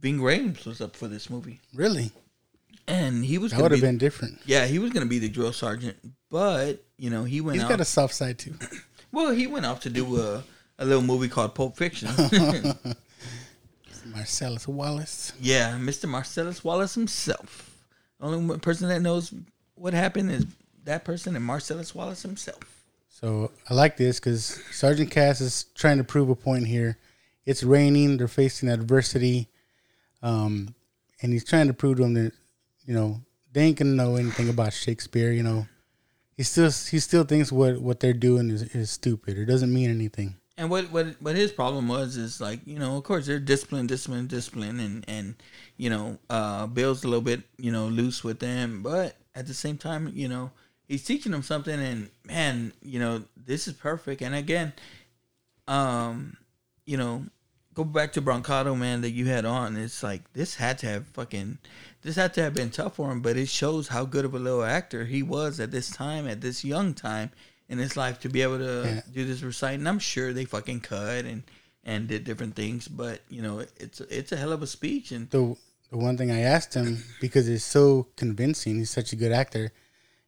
Ving 0.00 0.20
Rhames 0.20 0.64
was 0.64 0.80
up 0.80 0.96
for 0.96 1.06
this 1.06 1.28
movie, 1.28 1.60
Really, 1.74 2.12
and 2.88 3.22
he 3.22 3.36
was 3.36 3.52
that 3.52 3.60
would 3.60 3.72
have 3.72 3.80
be- 3.82 3.86
been 3.86 3.98
different. 3.98 4.40
yeah, 4.46 4.64
he 4.64 4.78
was 4.78 4.90
going 4.90 5.04
to 5.04 5.10
be 5.10 5.18
the 5.18 5.28
drill 5.28 5.52
sergeant, 5.52 5.98
but 6.30 6.82
you 6.96 7.10
know, 7.10 7.24
he 7.24 7.42
went 7.42 7.56
He's 7.56 7.64
out. 7.64 7.68
got 7.68 7.80
a 7.82 7.84
soft 7.84 8.14
side 8.14 8.38
too. 8.38 8.54
well, 9.12 9.32
he 9.32 9.46
went 9.46 9.66
off 9.66 9.80
to 9.80 9.90
do 9.90 10.18
a 10.18 10.42
a 10.78 10.84
little 10.86 11.02
movie 11.04 11.28
called 11.28 11.54
Pulp 11.54 11.76
Fiction. 11.76 12.08
Marcellus 14.06 14.66
Wallace. 14.66 15.32
Yeah, 15.40 15.72
Mr. 15.78 16.08
Marcellus 16.08 16.64
Wallace 16.64 16.94
himself. 16.94 17.70
Only 18.24 18.58
person 18.58 18.88
that 18.88 19.02
knows 19.02 19.34
what 19.74 19.92
happened 19.92 20.30
is 20.30 20.46
that 20.84 21.04
person 21.04 21.36
and 21.36 21.44
Marcellus 21.44 21.94
Wallace 21.94 22.22
himself. 22.22 22.82
So 23.10 23.50
I 23.68 23.74
like 23.74 23.98
this 23.98 24.18
because 24.18 24.60
Sergeant 24.72 25.10
Cass 25.10 25.42
is 25.42 25.64
trying 25.74 25.98
to 25.98 26.04
prove 26.04 26.30
a 26.30 26.34
point 26.34 26.66
here. 26.66 26.96
It's 27.44 27.62
raining. 27.62 28.16
They're 28.16 28.26
facing 28.26 28.70
adversity, 28.70 29.48
um, 30.22 30.74
and 31.20 31.34
he's 31.34 31.44
trying 31.44 31.66
to 31.66 31.74
prove 31.74 31.98
to 31.98 32.04
them 32.04 32.14
that 32.14 32.32
you 32.86 32.94
know 32.94 33.20
they 33.52 33.64
ain't 33.64 33.76
gonna 33.76 33.90
know 33.90 34.16
anything 34.16 34.48
about 34.48 34.72
Shakespeare. 34.72 35.30
You 35.30 35.42
know, 35.42 35.66
he 36.34 36.44
still 36.44 36.70
he 36.70 37.00
still 37.00 37.24
thinks 37.24 37.52
what 37.52 37.78
what 37.78 38.00
they're 38.00 38.14
doing 38.14 38.48
is, 38.48 38.62
is 38.74 38.90
stupid 38.90 39.36
It 39.36 39.44
doesn't 39.44 39.72
mean 39.72 39.90
anything. 39.90 40.36
And 40.56 40.70
what, 40.70 40.92
what 40.92 41.20
what 41.20 41.34
his 41.34 41.50
problem 41.50 41.88
was 41.88 42.16
is 42.16 42.40
like 42.40 42.60
you 42.64 42.78
know 42.78 42.96
of 42.96 43.02
course 43.02 43.26
they're 43.26 43.40
discipline 43.40 43.88
discipline 43.88 44.28
discipline 44.28 44.78
and 44.78 45.04
and 45.08 45.34
you 45.76 45.90
know 45.90 46.18
uh 46.30 46.66
Bill's 46.68 47.02
a 47.02 47.08
little 47.08 47.22
bit 47.22 47.42
you 47.58 47.72
know 47.72 47.86
loose 47.86 48.22
with 48.22 48.38
them. 48.38 48.82
But 48.82 49.16
at 49.34 49.46
the 49.48 49.54
same 49.54 49.78
time 49.78 50.12
you 50.14 50.28
know 50.28 50.52
he's 50.86 51.04
teaching 51.04 51.32
them 51.32 51.42
something 51.42 51.78
and 51.80 52.08
man 52.24 52.72
you 52.82 53.00
know 53.00 53.24
this 53.36 53.66
is 53.66 53.74
perfect. 53.74 54.22
And 54.22 54.34
again 54.34 54.72
um 55.66 56.36
you 56.86 56.96
know 56.96 57.24
go 57.74 57.82
back 57.82 58.12
to 58.12 58.22
Brancato 58.22 58.78
man 58.78 59.00
that 59.00 59.10
you 59.10 59.26
had 59.26 59.44
on. 59.44 59.76
It's 59.76 60.04
like 60.04 60.32
this 60.34 60.54
had 60.54 60.78
to 60.78 60.86
have 60.86 61.06
fucking 61.08 61.58
this 62.02 62.14
had 62.14 62.32
to 62.34 62.42
have 62.42 62.54
been 62.54 62.70
tough 62.70 62.94
for 62.94 63.10
him. 63.10 63.22
But 63.22 63.36
it 63.36 63.48
shows 63.48 63.88
how 63.88 64.04
good 64.04 64.24
of 64.24 64.34
a 64.34 64.38
little 64.38 64.62
actor 64.62 65.04
he 65.04 65.22
was 65.22 65.58
at 65.58 65.72
this 65.72 65.90
time 65.90 66.28
at 66.28 66.40
this 66.40 66.64
young 66.64 66.94
time 66.94 67.32
in 67.68 67.78
his 67.78 67.96
life 67.96 68.20
to 68.20 68.28
be 68.28 68.42
able 68.42 68.58
to 68.58 68.82
Yeah. 68.84 69.00
do 69.12 69.24
this 69.24 69.42
reciting. 69.42 69.86
I'm 69.86 69.98
sure 69.98 70.32
they 70.32 70.44
fucking 70.44 70.80
cut 70.80 71.24
and 71.24 71.42
and 71.86 72.08
did 72.08 72.24
different 72.24 72.56
things, 72.56 72.88
but 72.88 73.20
you 73.28 73.42
know, 73.42 73.58
it's 73.78 74.00
it's 74.00 74.32
a 74.32 74.36
hell 74.36 74.52
of 74.52 74.62
a 74.62 74.66
speech 74.66 75.12
and 75.12 75.28
the 75.30 75.56
the 75.90 75.98
one 75.98 76.16
thing 76.16 76.30
I 76.30 76.40
asked 76.40 76.74
him 76.74 77.04
because 77.20 77.48
it's 77.48 77.64
so 77.64 78.08
convincing. 78.16 78.76
He's 78.78 78.90
such 78.90 79.12
a 79.12 79.16
good 79.16 79.32
actor. 79.32 79.70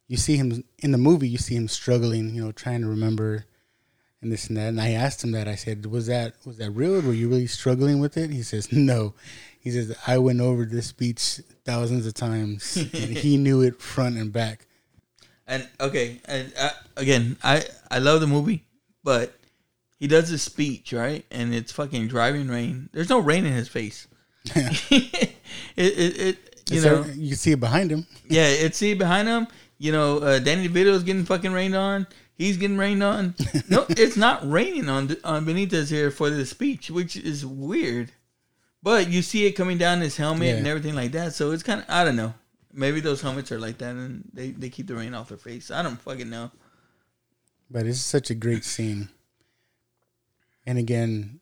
You 0.07 0.15
see 0.17 0.37
him 0.37 0.63
in 0.79 0.91
the 0.91 0.97
movie. 0.97 1.27
You 1.27 1.37
see 1.37 1.55
him 1.55 1.67
struggling. 1.67 2.33
You 2.35 2.45
know, 2.45 2.51
trying 2.51 2.81
to 2.81 2.87
remember 2.87 3.45
and 4.21 4.31
this 4.31 4.47
and 4.47 4.57
that. 4.57 4.69
And 4.69 4.79
I 4.79 4.91
asked 4.91 5.23
him 5.23 5.31
that. 5.31 5.47
I 5.47 5.55
said, 5.55 5.85
"Was 5.87 6.05
that 6.07 6.35
was 6.45 6.57
that 6.57 6.71
real? 6.71 7.01
Were 7.01 7.11
you 7.13 7.27
really 7.27 7.47
struggling 7.47 7.99
with 7.99 8.17
it?" 8.17 8.29
He 8.29 8.43
says, 8.43 8.71
"No." 8.71 9.15
He 9.59 9.71
says, 9.71 9.93
"I 10.05 10.17
went 10.19 10.39
over 10.39 10.63
this 10.63 10.87
speech 10.87 11.41
thousands 11.65 12.05
of 12.05 12.13
times, 12.13 12.77
and 12.77 13.17
he 13.17 13.35
knew 13.45 13.61
it 13.61 13.81
front 13.81 14.15
and 14.17 14.31
back." 14.31 14.66
And 15.47 15.67
okay, 15.79 16.19
and 16.25 16.51
uh, 16.59 16.69
again, 16.95 17.37
I 17.43 17.63
I 17.89 17.99
love 17.99 18.21
the 18.21 18.27
movie, 18.27 18.63
but 19.03 19.33
he 19.99 20.07
does 20.07 20.29
his 20.29 20.41
speech 20.41 20.93
right, 20.93 21.25
and 21.31 21.53
it's 21.55 21.71
fucking 21.71 22.07
driving 22.07 22.47
rain. 22.47 22.89
There's 22.93 23.09
no 23.09 23.19
rain 23.19 23.45
in 23.45 23.53
his 23.53 23.67
face. 23.67 24.07
it, 24.55 25.33
it, 25.75 26.19
it 26.19 26.37
you 26.69 26.77
It's 26.77 26.85
know 26.85 27.01
a- 27.03 27.11
you 27.13 27.35
see 27.35 27.51
it 27.51 27.59
behind 27.59 27.91
him. 27.91 28.05
yeah, 28.29 28.47
it's 28.47 28.77
see 28.77 28.93
behind 28.93 29.27
him. 29.27 29.47
You 29.77 29.91
know, 29.91 30.19
uh, 30.19 30.39
Danny 30.39 30.67
DeVito's 30.67 31.03
getting 31.03 31.25
fucking 31.25 31.51
rained 31.53 31.75
on. 31.75 32.07
He's 32.35 32.57
getting 32.57 32.77
rained 32.77 33.03
on. 33.03 33.35
No, 33.69 33.85
it's 33.89 34.17
not 34.17 34.49
raining 34.49 34.89
on 34.89 35.15
on 35.23 35.45
Benitez 35.45 35.89
here 35.89 36.11
for 36.11 36.29
the 36.29 36.45
speech, 36.45 36.89
which 36.89 37.15
is 37.15 37.45
weird. 37.45 38.11
But 38.83 39.09
you 39.09 39.21
see 39.21 39.45
it 39.45 39.53
coming 39.53 39.77
down 39.77 40.01
his 40.01 40.15
helmet 40.17 40.55
and 40.55 40.67
everything 40.67 40.95
like 40.95 41.11
that. 41.13 41.33
So 41.33 41.51
it's 41.51 41.63
kind 41.63 41.81
of 41.81 41.85
I 41.89 42.03
don't 42.05 42.15
know. 42.15 42.33
Maybe 42.77 42.99
those 42.99 43.21
helmets 43.21 43.51
are 43.51 43.59
like 43.59 43.79
that 43.79 43.95
and 43.95 44.23
they, 44.31 44.51
they 44.51 44.69
keep 44.69 44.85
the 44.85 44.95
rain 44.95 45.15
off 45.15 45.29
their 45.29 45.37
face. 45.37 45.71
I 45.71 45.81
don't 45.81 45.99
fucking 45.99 46.29
know. 46.29 46.51
But 47.71 47.87
it's 47.87 47.99
such 47.99 48.29
a 48.29 48.35
great 48.35 48.63
scene. 48.63 49.09
And 50.65 50.77
again, 50.77 51.39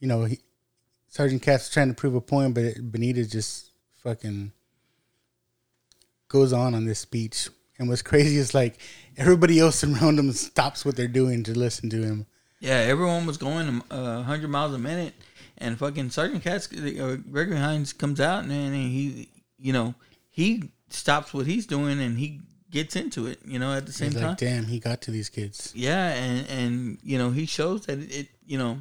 you 0.00 0.08
know, 0.08 0.24
he, 0.24 0.40
Sergeant 1.08 1.42
Cass 1.42 1.64
is 1.64 1.70
trying 1.70 1.88
to 1.88 1.94
prove 1.94 2.14
a 2.14 2.20
point, 2.22 2.54
but 2.54 2.74
Benitez 2.92 3.30
just 3.30 3.70
fucking 4.02 4.52
goes 6.28 6.52
on 6.52 6.74
on 6.74 6.86
this 6.86 7.00
speech. 7.00 7.48
And 7.78 7.88
what's 7.88 8.02
crazy 8.02 8.38
is 8.38 8.54
like 8.54 8.78
everybody 9.16 9.60
else 9.60 9.84
around 9.84 10.18
him 10.18 10.32
stops 10.32 10.84
what 10.84 10.96
they're 10.96 11.06
doing 11.06 11.42
to 11.44 11.52
listen 11.52 11.90
to 11.90 12.02
him. 12.02 12.26
Yeah, 12.60 12.76
everyone 12.78 13.26
was 13.26 13.36
going 13.36 13.82
uh, 13.90 14.24
100 14.24 14.48
miles 14.48 14.72
a 14.72 14.78
minute, 14.78 15.12
and 15.58 15.78
fucking 15.78 16.08
Sergeant 16.10 16.42
Cass, 16.42 16.72
uh, 16.72 17.18
Gregory 17.30 17.58
Hines 17.58 17.92
comes 17.92 18.18
out, 18.18 18.42
and 18.42 18.50
then 18.50 18.72
he, 18.72 19.28
you 19.58 19.74
know, 19.74 19.94
he 20.36 20.70
stops 20.90 21.32
what 21.32 21.46
he's 21.46 21.64
doing, 21.64 21.98
and 21.98 22.18
he 22.18 22.42
gets 22.70 22.94
into 22.94 23.26
it. 23.26 23.38
You 23.46 23.58
know, 23.58 23.72
at 23.72 23.86
the 23.86 23.92
same 23.92 24.10
He's 24.10 24.20
time, 24.20 24.28
like, 24.30 24.38
damn, 24.38 24.66
he 24.66 24.78
got 24.78 25.00
to 25.02 25.10
these 25.10 25.30
kids. 25.30 25.72
yeah, 25.74 26.12
and 26.12 26.46
and 26.50 26.98
you 27.02 27.16
know 27.16 27.30
he 27.30 27.46
shows 27.46 27.86
that 27.86 27.98
it, 27.98 28.28
you 28.44 28.58
know 28.58 28.80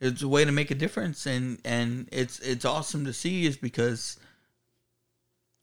it's 0.00 0.22
a 0.22 0.28
way 0.28 0.44
to 0.44 0.52
make 0.52 0.70
a 0.70 0.76
difference, 0.76 1.26
and 1.26 1.58
and 1.64 2.08
it's 2.12 2.38
it's 2.38 2.64
awesome 2.64 3.04
to 3.06 3.12
see 3.12 3.44
is 3.44 3.56
because 3.56 4.20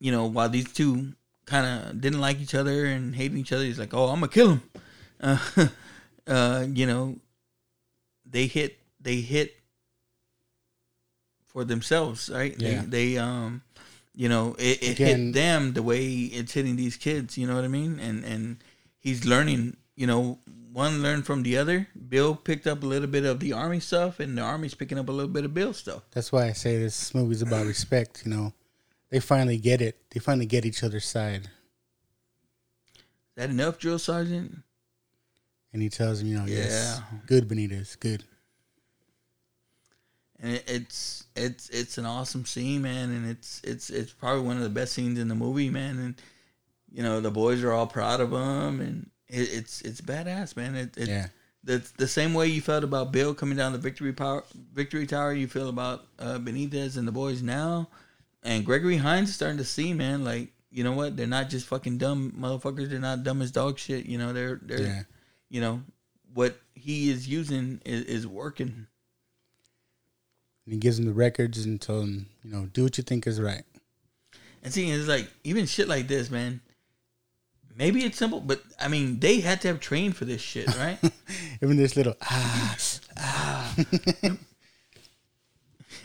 you 0.01 0.11
know 0.11 0.25
while 0.25 0.49
these 0.49 0.69
two 0.73 1.13
kind 1.45 1.65
of 1.65 2.01
didn't 2.01 2.19
like 2.19 2.41
each 2.41 2.53
other 2.53 2.83
and 2.83 3.15
hating 3.15 3.37
each 3.37 3.53
other, 3.53 3.63
he's 3.63 3.79
like, 3.79 3.93
oh, 3.93 4.09
I'm 4.09 4.19
gonna 4.19 4.27
kill 4.27 4.49
him. 4.49 4.63
Uh, 5.21 5.37
uh, 6.27 6.65
you 6.67 6.85
know, 6.85 7.15
they 8.25 8.47
hit 8.47 8.79
they 8.99 9.21
hit 9.21 9.55
for 11.45 11.63
themselves, 11.63 12.29
right? 12.29 12.53
Yeah. 12.57 12.81
They, 12.81 13.13
they 13.13 13.17
um, 13.17 13.61
you 14.15 14.27
know, 14.29 14.55
it, 14.59 14.81
it 14.83 14.91
Again- 14.93 15.25
hit 15.27 15.33
them 15.33 15.73
the 15.73 15.83
way 15.83 16.05
it's 16.07 16.53
hitting 16.53 16.75
these 16.75 16.97
kids. 16.97 17.37
You 17.37 17.47
know 17.47 17.55
what 17.55 17.63
I 17.63 17.69
mean? 17.69 17.99
And 17.99 18.23
and 18.25 18.57
he's 18.99 19.25
learning. 19.25 19.77
You 19.95 20.07
know, 20.07 20.39
one 20.73 21.01
learned 21.03 21.25
from 21.25 21.43
the 21.43 21.57
other. 21.57 21.87
Bill 22.09 22.35
picked 22.35 22.65
up 22.65 22.81
a 22.83 22.85
little 22.85 23.07
bit 23.07 23.25
of 23.25 23.39
the 23.39 23.53
army 23.53 23.79
stuff, 23.79 24.19
and 24.19 24.37
the 24.37 24.41
army's 24.41 24.73
picking 24.73 24.97
up 24.97 25.09
a 25.09 25.11
little 25.11 25.31
bit 25.31 25.45
of 25.45 25.53
Bill 25.53 25.73
stuff. 25.73 26.03
That's 26.11 26.31
why 26.31 26.47
I 26.47 26.53
say 26.53 26.77
this 26.77 27.13
movie's 27.13 27.41
about 27.41 27.65
respect. 27.67 28.23
You 28.25 28.31
know, 28.31 28.53
they 29.09 29.19
finally 29.19 29.57
get 29.57 29.81
it. 29.81 29.97
They 30.11 30.19
finally 30.19 30.45
get 30.45 30.65
each 30.65 30.83
other's 30.83 31.05
side. 31.05 31.49
Is 32.95 33.35
that 33.35 33.49
enough, 33.49 33.77
drill 33.79 33.99
sergeant? 33.99 34.57
And 35.73 35.81
he 35.81 35.89
tells 35.89 36.21
him, 36.21 36.27
you 36.27 36.37
know, 36.37 36.45
yes, 36.45 36.99
Yeah. 36.99 37.17
good 37.27 37.47
Benitez, 37.47 37.97
good. 37.99 38.23
And 40.41 40.55
it, 40.55 40.63
it's 40.67 41.23
it's 41.35 41.69
it's 41.69 41.97
an 41.97 42.05
awesome 42.05 42.45
scene, 42.45 42.81
man, 42.81 43.11
and 43.11 43.29
it's 43.29 43.61
it's 43.63 43.89
it's 43.89 44.11
probably 44.11 44.43
one 44.43 44.57
of 44.57 44.63
the 44.63 44.69
best 44.69 44.93
scenes 44.93 45.17
in 45.19 45.27
the 45.27 45.35
movie, 45.35 45.69
man. 45.69 45.99
And 45.99 46.15
you 46.91 47.03
know 47.03 47.21
the 47.21 47.31
boys 47.31 47.63
are 47.63 47.71
all 47.71 47.87
proud 47.87 48.19
of 48.19 48.31
him, 48.33 48.81
and 48.81 49.09
it, 49.27 49.53
it's 49.53 49.81
it's 49.81 50.01
badass, 50.01 50.55
man. 50.57 50.75
It, 50.75 50.97
it 50.97 51.07
Yeah. 51.07 51.27
the 51.63 51.81
the 51.97 52.07
same 52.07 52.33
way 52.33 52.47
you 52.47 52.59
felt 52.61 52.83
about 52.83 53.11
Bill 53.11 53.33
coming 53.33 53.57
down 53.57 53.71
the 53.71 53.77
victory 53.77 54.13
power 54.13 54.43
victory 54.73 55.07
tower, 55.07 55.31
you 55.33 55.47
feel 55.47 55.69
about 55.69 56.05
uh, 56.19 56.39
Benitez 56.39 56.97
and 56.97 57.07
the 57.07 57.11
boys 57.11 57.41
now, 57.41 57.87
and 58.43 58.65
Gregory 58.65 58.97
Hines 58.97 59.29
is 59.29 59.35
starting 59.35 59.57
to 59.59 59.65
see, 59.65 59.93
man, 59.93 60.23
like. 60.23 60.51
You 60.73 60.85
know 60.85 60.93
what? 60.93 61.17
They're 61.17 61.27
not 61.27 61.49
just 61.49 61.67
fucking 61.67 61.97
dumb 61.97 62.31
motherfuckers. 62.39 62.89
They're 62.89 62.97
not 62.97 63.23
dumb 63.25 63.41
as 63.41 63.51
dog 63.51 63.77
shit. 63.77 64.05
You 64.05 64.17
know, 64.17 64.31
they're 64.31 64.57
they're, 64.63 64.79
Yeah. 64.79 65.03
you 65.49 65.59
know, 65.59 65.81
what 66.33 66.57
he 66.75 67.09
is 67.09 67.27
using 67.27 67.81
is, 67.83 68.03
is 68.05 68.25
working. 68.25 68.87
And 70.71 70.77
he 70.77 70.79
gives 70.79 70.97
him 70.97 71.03
the 71.05 71.11
records 71.11 71.65
and 71.65 71.81
tells 71.81 72.05
him, 72.05 72.27
you 72.45 72.49
know, 72.49 72.65
do 72.67 72.83
what 72.83 72.97
you 72.97 73.03
think 73.03 73.27
is 73.27 73.41
right. 73.41 73.63
And 74.63 74.71
see, 74.71 74.89
it's 74.89 75.05
like 75.05 75.29
even 75.43 75.65
shit 75.65 75.89
like 75.89 76.07
this, 76.07 76.31
man. 76.31 76.61
Maybe 77.75 78.05
it's 78.05 78.17
simple, 78.17 78.39
but 78.39 78.61
I 78.79 78.87
mean, 78.87 79.19
they 79.19 79.41
had 79.41 79.59
to 79.61 79.67
have 79.67 79.81
trained 79.81 80.15
for 80.15 80.23
this 80.23 80.39
shit, 80.39 80.73
right? 80.77 80.97
Even 81.61 81.75
this 81.75 81.97
little 81.97 82.15
ah, 82.21 82.77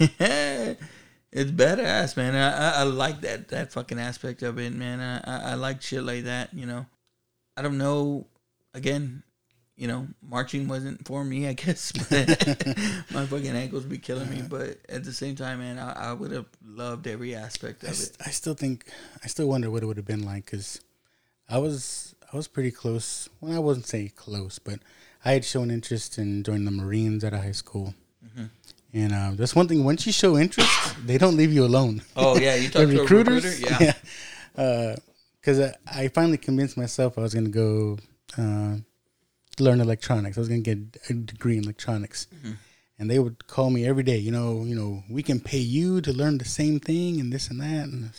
it's 0.01 1.51
badass, 1.53 2.17
man. 2.17 2.35
I, 2.35 2.51
I, 2.51 2.71
I 2.81 2.83
like 2.83 3.21
that 3.21 3.47
that 3.51 3.73
fucking 3.73 4.01
aspect 4.01 4.43
of 4.43 4.59
it, 4.59 4.73
man. 4.73 4.99
I, 5.01 5.19
I, 5.19 5.53
I 5.53 5.55
like 5.55 5.81
shit 5.81 6.03
like 6.03 6.25
that, 6.25 6.53
you 6.53 6.67
know. 6.67 6.87
I 7.57 7.63
don't 7.63 7.79
know. 7.79 8.27
Again, 8.75 9.23
you 9.77 9.87
know, 9.87 10.07
marching 10.23 10.69
wasn't 10.69 11.07
for 11.07 11.25
me, 11.25 11.47
I 11.47 11.53
guess. 11.63 11.93
But 11.93 12.29
my 13.13 13.27
fucking 13.27 13.55
ankles 13.55 13.85
be 13.85 13.99
killing 13.99 14.31
me. 14.31 14.43
But 14.43 14.79
at 14.89 15.05
the 15.05 15.13
same 15.13 15.37
time, 15.37 15.59
man, 15.61 15.79
I, 15.79 16.11
I 16.11 16.13
would 16.13 16.33
have 16.33 16.47
loved 16.65 17.07
every 17.07 17.35
aspect 17.35 17.85
I, 17.85 17.89
of 17.89 17.93
s- 17.93 18.09
it. 18.09 18.17
I 18.25 18.31
still 18.31 18.55
think 18.55 18.87
I 19.23 19.27
still 19.29 19.49
wonder 19.49 19.71
what 19.71 19.83
it 19.83 19.87
would 19.87 19.99
have 19.99 20.07
been 20.07 20.25
like 20.25 20.47
because 20.47 20.81
I 21.49 21.59
was 21.59 22.15
I 22.33 22.37
was 22.37 22.49
pretty 22.49 22.71
close. 22.71 23.29
Well, 23.41 23.55
I 23.55 23.59
wasn't 23.59 23.87
say 23.87 24.09
close, 24.09 24.59
but 24.59 24.81
I 25.25 25.33
had 25.33 25.45
shown 25.45 25.71
interest 25.71 26.19
in 26.19 26.43
joining 26.43 26.65
the 26.65 26.71
Marines 26.71 27.23
at 27.25 27.33
a 27.33 27.39
high 27.39 27.53
school. 27.53 27.95
Mm-hmm. 28.25 28.45
And 28.95 29.13
uh, 29.13 29.31
that's 29.35 29.55
one 29.55 29.69
thing. 29.69 29.85
Once 29.85 30.07
you 30.07 30.13
show 30.13 30.39
interest, 30.39 30.71
they 31.07 31.19
don't 31.19 31.37
leave 31.37 31.53
you 31.53 31.65
alone. 31.65 32.03
Oh 32.17 32.39
yeah, 32.39 32.55
you 32.55 32.69
talked 32.71 32.91
to 32.91 32.99
a 32.99 33.03
recruiter, 33.03 33.41
yeah. 33.57 33.93
Because 35.41 35.61
I, 35.61 35.75
I 35.87 36.09
finally 36.09 36.39
convinced 36.39 36.77
myself 36.79 37.19
I 37.19 37.21
was 37.21 37.35
going 37.35 37.45
to 37.45 37.51
go 37.51 37.99
uh, 38.39 38.77
learn 39.65 39.81
electronics. 39.81 40.37
I 40.37 40.41
was 40.41 40.49
going 40.49 40.63
to 40.63 40.75
get 40.75 41.01
a 41.11 41.15
degree 41.15 41.57
in 41.59 41.65
electronics, 41.65 42.27
Mm-hmm. 42.35 42.53
and 42.99 43.11
they 43.11 43.19
would 43.19 43.47
call 43.47 43.71
me 43.71 43.87
every 43.87 44.03
day. 44.03 44.19
You 44.19 44.31
know, 44.33 44.65
you 44.65 44.75
know, 44.75 45.03
we 45.11 45.23
can 45.23 45.41
pay 45.41 45.59
you 45.59 46.01
to 46.03 46.13
learn 46.13 46.39
the 46.39 46.45
same 46.45 46.81
thing 46.81 47.21
and 47.21 47.33
this 47.33 47.49
and 47.49 47.61
that. 47.61 47.85
And 47.89 48.11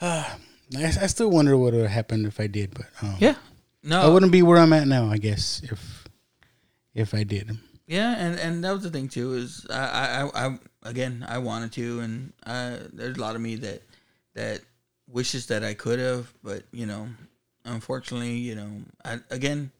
uh, 0.00 0.34
I, 0.76 0.84
I 1.02 1.06
still 1.06 1.30
wonder 1.30 1.56
what 1.56 1.72
would 1.72 1.82
have 1.82 1.90
happened 1.90 2.26
if 2.26 2.40
I 2.40 2.46
did, 2.46 2.74
but 2.74 2.86
um, 3.02 3.16
Yeah. 3.18 3.34
No, 3.84 4.00
I 4.00 4.06
wouldn't 4.08 4.30
be 4.32 4.42
where 4.42 4.58
I'm 4.58 4.72
at 4.72 4.86
now. 4.86 5.08
I 5.10 5.18
guess 5.18 5.60
if 5.64 6.06
if 6.94 7.14
I 7.14 7.24
did. 7.24 7.58
Yeah, 7.88 8.14
and 8.16 8.38
and 8.38 8.62
that 8.64 8.70
was 8.72 8.84
the 8.84 8.90
thing 8.90 9.08
too. 9.08 9.34
Is 9.34 9.66
I 9.68 9.74
I, 9.74 10.22
I, 10.22 10.46
I 10.46 10.58
again 10.84 11.26
I 11.28 11.38
wanted 11.38 11.72
to, 11.72 11.98
and 11.98 12.32
I, 12.46 12.78
there's 12.92 13.16
a 13.16 13.20
lot 13.20 13.34
of 13.34 13.40
me 13.42 13.56
that 13.56 13.82
that 14.34 14.60
wishes 15.08 15.46
that 15.46 15.64
I 15.64 15.74
could 15.74 15.98
have, 15.98 16.32
but 16.44 16.62
you 16.70 16.86
know, 16.86 17.08
unfortunately, 17.64 18.34
you 18.36 18.54
know, 18.54 18.70
I, 19.04 19.18
again, 19.30 19.72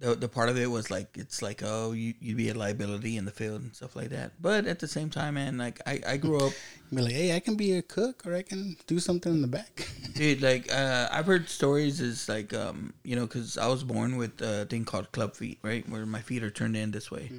the 0.00 0.14
the 0.14 0.28
part 0.28 0.48
of 0.48 0.56
it 0.56 0.66
was 0.66 0.90
like 0.90 1.16
it's 1.16 1.42
like 1.42 1.62
oh 1.64 1.92
you 1.92 2.14
you'd 2.20 2.36
be 2.36 2.48
a 2.48 2.54
liability 2.54 3.16
in 3.16 3.26
the 3.26 3.30
field 3.30 3.60
and 3.60 3.74
stuff 3.74 3.94
like 3.94 4.08
that. 4.08 4.32
But 4.40 4.66
at 4.66 4.78
the 4.80 4.88
same 4.88 5.10
time, 5.10 5.34
man, 5.34 5.58
like 5.58 5.80
I 5.86 6.00
I 6.06 6.16
grew 6.16 6.38
up. 6.38 6.52
Be 6.92 7.02
like, 7.02 7.12
hey, 7.12 7.36
I 7.36 7.38
can 7.38 7.54
be 7.54 7.74
a 7.74 7.82
cook, 7.82 8.26
or 8.26 8.34
I 8.34 8.42
can 8.42 8.76
do 8.88 8.98
something 8.98 9.32
in 9.32 9.42
the 9.42 9.46
back. 9.46 9.86
Dude, 10.14 10.42
like 10.42 10.72
uh, 10.72 11.08
I've 11.12 11.26
heard 11.26 11.48
stories 11.48 12.00
is 12.00 12.28
like 12.28 12.52
um 12.52 12.94
you 13.04 13.14
know 13.14 13.28
because 13.28 13.56
I 13.56 13.68
was 13.68 13.84
born 13.84 14.16
with 14.16 14.42
a 14.42 14.64
thing 14.64 14.84
called 14.84 15.12
club 15.12 15.36
feet, 15.36 15.60
right, 15.62 15.88
where 15.88 16.04
my 16.04 16.20
feet 16.20 16.42
are 16.42 16.50
turned 16.50 16.76
in 16.76 16.90
this 16.90 17.08
way, 17.08 17.30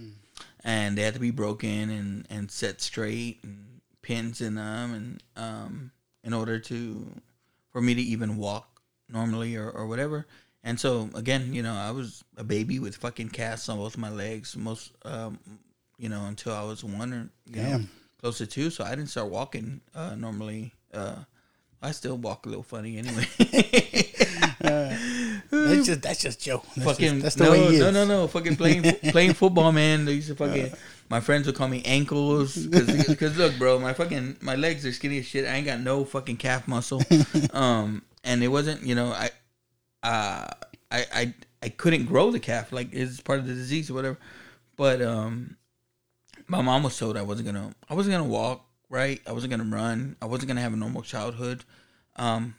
and 0.64 0.98
they 0.98 1.01
had 1.01 1.15
to 1.15 1.19
be 1.19 1.31
broken 1.31 1.90
and 1.90 2.25
and 2.30 2.49
set 2.49 2.80
straight 2.80 3.40
and 3.43 3.81
pins 4.01 4.40
in 4.40 4.56
them 4.56 4.93
and 4.93 5.23
um 5.35 5.91
in 6.23 6.33
order 6.33 6.57
to 6.57 7.11
for 7.72 7.81
me 7.81 7.93
to 7.93 8.01
even 8.01 8.38
walk 8.38 8.81
normally 9.09 9.57
or 9.57 9.69
or 9.69 9.85
whatever. 9.85 10.27
And 10.64 10.80
so 10.80 11.09
again, 11.15 11.53
you 11.53 11.64
know, 11.64 11.73
I 11.73 11.91
was 11.91 12.23
a 12.38 12.43
baby 12.43 12.80
with 12.80 12.95
fucking 12.98 13.30
casts 13.30 13.69
on 13.69 13.77
both 13.77 13.98
my 13.98 14.09
legs 14.09 14.56
most 14.56 14.91
um 15.03 15.40
you 15.98 16.09
know 16.09 16.25
until 16.25 16.53
I 16.53 16.64
was 16.64 16.83
one 16.83 17.14
or 17.14 17.30
you 17.45 17.61
know 17.61 17.69
Damn. 17.69 17.90
close 18.19 18.38
to 18.40 18.48
two, 18.48 18.69
so 18.69 18.83
I 18.83 18.91
didn't 18.91 19.09
start 19.09 19.30
walking 19.30 19.81
uh 19.95 20.15
normally. 20.15 20.73
Uh 20.93 21.17
I 21.83 21.91
still 21.91 22.15
walk 22.17 22.45
a 22.45 22.49
little 22.49 22.64
funny 22.64 22.98
anyway. 22.98 23.27
that's 24.59 25.85
just 25.85 26.01
that's 26.01 26.22
just 26.22 26.41
Joe. 26.41 26.61
That's 26.75 26.91
fucking 26.91 27.22
just, 27.22 27.23
that's 27.23 27.35
the 27.35 27.43
no, 27.45 27.51
way 27.51 27.67
he 27.67 27.75
is. 27.75 27.80
no, 27.80 27.91
no, 27.91 28.06
no. 28.06 28.27
Fucking 28.27 28.56
playing 28.56 28.83
playing 29.11 29.33
football, 29.33 29.72
man. 29.72 30.06
They 30.06 30.14
used 30.14 30.27
to 30.27 30.35
fucking. 30.35 30.72
My 31.09 31.19
friends 31.19 31.45
would 31.48 31.56
call 31.56 31.67
me 31.67 31.81
ankles 31.83 32.56
because 32.56 33.38
look, 33.38 33.57
bro, 33.57 33.80
my 33.80 33.93
fucking 33.93 34.38
my 34.41 34.56
legs 34.56 34.85
are 34.85 34.93
skinny 34.93 35.19
as 35.19 35.25
shit. 35.25 35.45
I 35.45 35.56
ain't 35.56 35.65
got 35.65 35.80
no 35.80 36.06
fucking 36.06 36.38
calf 36.38 36.67
muscle. 36.67 37.01
Um, 37.53 38.03
and 38.23 38.43
it 38.43 38.48
wasn't, 38.48 38.83
you 38.83 38.95
know, 38.95 39.07
I, 39.11 39.30
uh, 40.04 40.48
I, 40.92 41.06
I, 41.14 41.34
I 41.64 41.70
couldn't 41.70 42.06
grow 42.06 42.32
the 42.32 42.40
calf 42.40 42.72
like 42.72 42.90
it's 42.94 43.22
part 43.22 43.40
of 43.40 43.48
the 43.48 43.54
disease 43.54 43.90
or 43.90 43.94
whatever. 43.94 44.18
But 44.76 45.02
um, 45.02 45.58
my 46.48 46.62
mom 46.62 46.84
was 46.84 46.98
told 46.98 47.18
I 47.18 47.22
wasn't 47.22 47.48
gonna, 47.48 47.74
I 47.90 47.94
wasn't 47.94 48.14
gonna 48.14 48.30
walk 48.30 48.66
right. 48.90 49.22
I 49.28 49.32
wasn't 49.32 49.52
gonna 49.52 49.76
run. 49.76 50.16
I 50.22 50.26
wasn't 50.26 50.48
gonna 50.48 50.62
have 50.62 50.74
a 50.74 50.78
normal 50.78 51.02
childhood. 51.02 51.64
Um, 52.16 52.56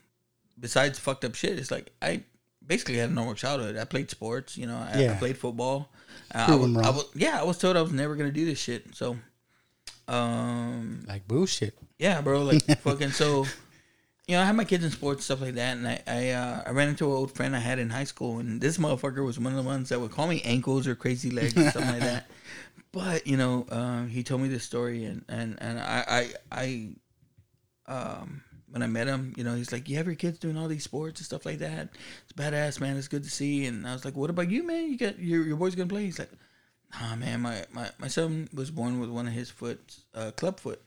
besides 0.58 0.98
fucked 0.98 1.24
up 1.24 1.34
shit, 1.34 1.58
it's 1.58 1.70
like 1.70 1.92
I 2.00 2.22
basically 2.64 2.96
had 2.98 3.10
a 3.10 3.12
normal 3.12 3.34
childhood. 3.34 3.76
I 3.76 3.84
played 3.84 4.08
sports, 4.10 4.56
you 4.56 4.66
know. 4.66 4.76
I, 4.76 5.08
I 5.08 5.14
played 5.16 5.36
football. 5.36 5.90
Uh, 6.34 6.46
I, 6.48 6.54
was, 6.54 6.76
I 6.76 6.90
was, 6.90 7.04
yeah, 7.14 7.40
I 7.40 7.42
was 7.42 7.58
told 7.58 7.76
I 7.76 7.82
was 7.82 7.92
never 7.92 8.14
gonna 8.16 8.30
do 8.30 8.44
this 8.46 8.58
shit. 8.58 8.94
So, 8.94 9.16
um, 10.08 11.04
Like 11.08 11.26
bullshit. 11.26 11.74
yeah, 11.98 12.20
bro. 12.20 12.42
Like 12.42 12.64
fucking 12.80 13.10
so. 13.10 13.46
You 14.28 14.36
know, 14.36 14.42
I 14.42 14.44
had 14.44 14.54
my 14.54 14.64
kids 14.64 14.84
in 14.84 14.90
sports 14.90 15.24
stuff 15.24 15.40
like 15.40 15.54
that, 15.54 15.76
and 15.76 15.88
I 15.88 16.02
I, 16.06 16.30
uh, 16.30 16.62
I 16.66 16.70
ran 16.70 16.88
into 16.88 17.06
an 17.06 17.12
old 17.12 17.34
friend 17.34 17.56
I 17.56 17.58
had 17.58 17.78
in 17.78 17.90
high 17.90 18.04
school, 18.04 18.38
and 18.38 18.60
this 18.60 18.78
motherfucker 18.78 19.24
was 19.24 19.38
one 19.38 19.52
of 19.52 19.62
the 19.62 19.68
ones 19.68 19.88
that 19.88 20.00
would 20.00 20.12
call 20.12 20.28
me 20.28 20.40
ankles 20.42 20.86
or 20.86 20.94
crazy 20.94 21.30
legs 21.30 21.56
or 21.56 21.70
something 21.70 21.92
like 21.92 22.00
that. 22.00 22.26
But 22.92 23.26
you 23.26 23.38
know, 23.38 23.66
um, 23.70 24.08
he 24.08 24.22
told 24.22 24.42
me 24.42 24.48
this 24.48 24.64
story, 24.64 25.04
and 25.04 25.24
and 25.26 25.56
and 25.62 25.80
I 25.80 26.28
I 26.52 26.94
I 27.86 27.90
um 27.90 28.42
when 28.68 28.82
I 28.82 28.86
met 28.86 29.06
him, 29.06 29.32
you 29.36 29.44
know, 29.44 29.54
he's 29.54 29.72
like, 29.72 29.88
"You 29.88 29.96
have 29.96 30.06
your 30.06 30.14
kids 30.14 30.38
doing 30.38 30.58
all 30.58 30.68
these 30.68 30.84
sports 30.84 31.20
and 31.20 31.24
stuff 31.24 31.46
like 31.46 31.58
that. 31.58 31.88
It's 32.24 32.32
badass, 32.34 32.80
man. 32.80 32.98
It's 32.98 33.08
good 33.08 33.24
to 33.24 33.30
see." 33.30 33.64
And 33.64 33.86
I 33.86 33.94
was 33.94 34.04
like, 34.04 34.14
"What 34.14 34.28
about 34.28 34.50
you, 34.50 34.62
man? 34.62 34.90
You 34.90 34.98
got 34.98 35.18
your 35.18 35.42
your 35.42 35.56
boy's 35.56 35.74
gonna 35.74 35.88
play?" 35.88 36.04
He's 36.04 36.18
like, 36.18 36.32
"Nah, 37.00 37.16
man. 37.16 37.40
My 37.40 37.64
my 37.72 37.90
my 37.98 38.08
son 38.08 38.48
was 38.52 38.70
born 38.70 39.00
with 39.00 39.08
one 39.08 39.26
of 39.26 39.32
his 39.32 39.50
foot, 39.50 39.80
uh, 40.14 40.30
club 40.32 40.60
foot." 40.60 40.82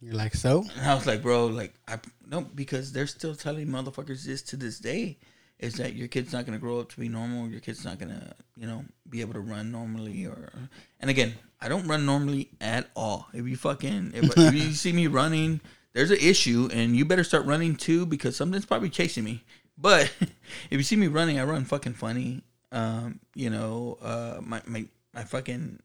You're 0.00 0.14
like 0.14 0.34
so. 0.34 0.64
And 0.76 0.86
I 0.86 0.94
was 0.94 1.06
like, 1.06 1.22
bro, 1.22 1.46
like 1.46 1.74
I 1.88 1.98
no, 2.28 2.40
because 2.40 2.92
they're 2.92 3.06
still 3.06 3.34
telling 3.34 3.68
motherfuckers 3.68 4.24
this 4.24 4.42
to 4.42 4.56
this 4.56 4.78
day, 4.78 5.18
is 5.58 5.74
that 5.74 5.94
your 5.94 6.08
kid's 6.08 6.32
not 6.32 6.44
gonna 6.44 6.58
grow 6.58 6.80
up 6.80 6.90
to 6.90 7.00
be 7.00 7.08
normal. 7.08 7.48
Your 7.48 7.60
kid's 7.60 7.84
not 7.84 7.98
gonna, 7.98 8.34
you 8.56 8.66
know, 8.66 8.84
be 9.08 9.20
able 9.20 9.34
to 9.34 9.40
run 9.40 9.70
normally. 9.70 10.26
Or, 10.26 10.52
and 11.00 11.08
again, 11.08 11.34
I 11.60 11.68
don't 11.68 11.86
run 11.86 12.04
normally 12.04 12.50
at 12.60 12.88
all. 12.94 13.28
If 13.32 13.46
you 13.46 13.56
fucking, 13.56 14.12
if, 14.14 14.36
if 14.36 14.54
you 14.54 14.72
see 14.72 14.92
me 14.92 15.06
running, 15.06 15.60
there's 15.92 16.10
an 16.10 16.18
issue, 16.20 16.68
and 16.72 16.94
you 16.94 17.04
better 17.04 17.24
start 17.24 17.46
running 17.46 17.76
too 17.76 18.04
because 18.04 18.36
something's 18.36 18.66
probably 18.66 18.90
chasing 18.90 19.24
me. 19.24 19.44
But 19.78 20.12
if 20.20 20.72
you 20.72 20.82
see 20.82 20.96
me 20.96 21.06
running, 21.06 21.38
I 21.38 21.44
run 21.44 21.64
fucking 21.64 21.94
funny. 21.94 22.42
Um, 22.72 23.20
you 23.34 23.50
know, 23.50 23.98
uh, 24.02 24.40
my 24.42 24.60
my 24.66 24.86
my 25.14 25.24
fucking, 25.24 25.80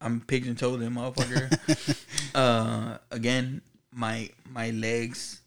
I'm 0.00 0.20
pigeon 0.20 0.54
toed 0.54 0.82
in 0.82 0.94
motherfucker. 0.94 2.04
uh, 2.34 2.98
again, 3.10 3.62
my 3.90 4.30
my 4.48 4.70
legs 4.70 5.40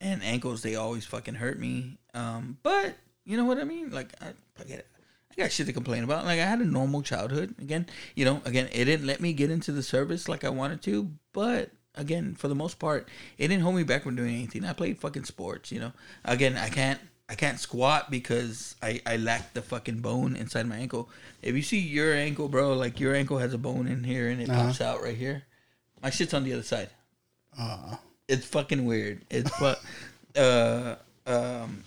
and 0.00 0.22
ankles 0.22 0.62
they 0.62 0.74
always 0.76 1.04
fucking 1.04 1.34
hurt 1.34 1.58
me. 1.58 1.98
Um, 2.14 2.58
but 2.62 2.94
you 3.24 3.36
know 3.36 3.44
what 3.44 3.58
I 3.58 3.64
mean? 3.64 3.90
Like 3.90 4.12
I, 4.20 4.28
I 4.60 4.64
get 4.64 4.78
it. 4.80 4.86
I 5.32 5.42
got 5.42 5.52
shit 5.52 5.66
to 5.66 5.72
complain 5.72 6.04
about. 6.04 6.24
Like 6.24 6.40
I 6.40 6.44
had 6.44 6.60
a 6.60 6.64
normal 6.64 7.02
childhood. 7.02 7.54
Again, 7.60 7.86
you 8.16 8.24
know, 8.24 8.40
again, 8.44 8.68
it 8.72 8.84
didn't 8.86 9.06
let 9.06 9.20
me 9.20 9.32
get 9.32 9.50
into 9.50 9.72
the 9.72 9.82
service 9.82 10.28
like 10.28 10.42
I 10.44 10.48
wanted 10.48 10.82
to, 10.82 11.10
but 11.32 11.70
again, 11.94 12.34
for 12.34 12.48
the 12.48 12.54
most 12.54 12.78
part, 12.78 13.08
it 13.38 13.48
didn't 13.48 13.62
hold 13.62 13.76
me 13.76 13.82
back 13.84 14.02
from 14.04 14.16
doing 14.16 14.34
anything. 14.34 14.64
I 14.64 14.72
played 14.72 14.98
fucking 14.98 15.24
sports, 15.24 15.70
you 15.70 15.80
know. 15.80 15.92
Again, 16.24 16.56
I 16.56 16.68
can't 16.70 17.00
I 17.28 17.34
can't 17.34 17.60
squat 17.60 18.10
because 18.10 18.74
I 18.82 19.00
I 19.04 19.16
lack 19.18 19.52
the 19.52 19.62
fucking 19.62 20.00
bone 20.00 20.34
inside 20.34 20.66
my 20.66 20.76
ankle. 20.76 21.10
If 21.42 21.54
you 21.54 21.62
see 21.62 21.78
your 21.78 22.14
ankle, 22.14 22.48
bro, 22.48 22.72
like 22.72 22.98
your 22.98 23.14
ankle 23.14 23.38
has 23.38 23.52
a 23.52 23.58
bone 23.58 23.86
in 23.86 24.02
here 24.04 24.30
and 24.30 24.40
it 24.40 24.48
Uh-huh. 24.48 24.64
pops 24.66 24.80
out 24.80 25.02
right 25.02 25.16
here. 25.16 25.42
My 26.02 26.10
shit's 26.10 26.32
on 26.34 26.44
the 26.44 26.52
other 26.54 26.62
side. 26.62 26.88
Uh, 27.58 27.96
It's 28.28 28.46
fucking 28.46 28.84
weird. 28.84 29.22
It's 29.30 29.50
but 29.58 29.80
uh 30.36 30.96
um 31.26 31.82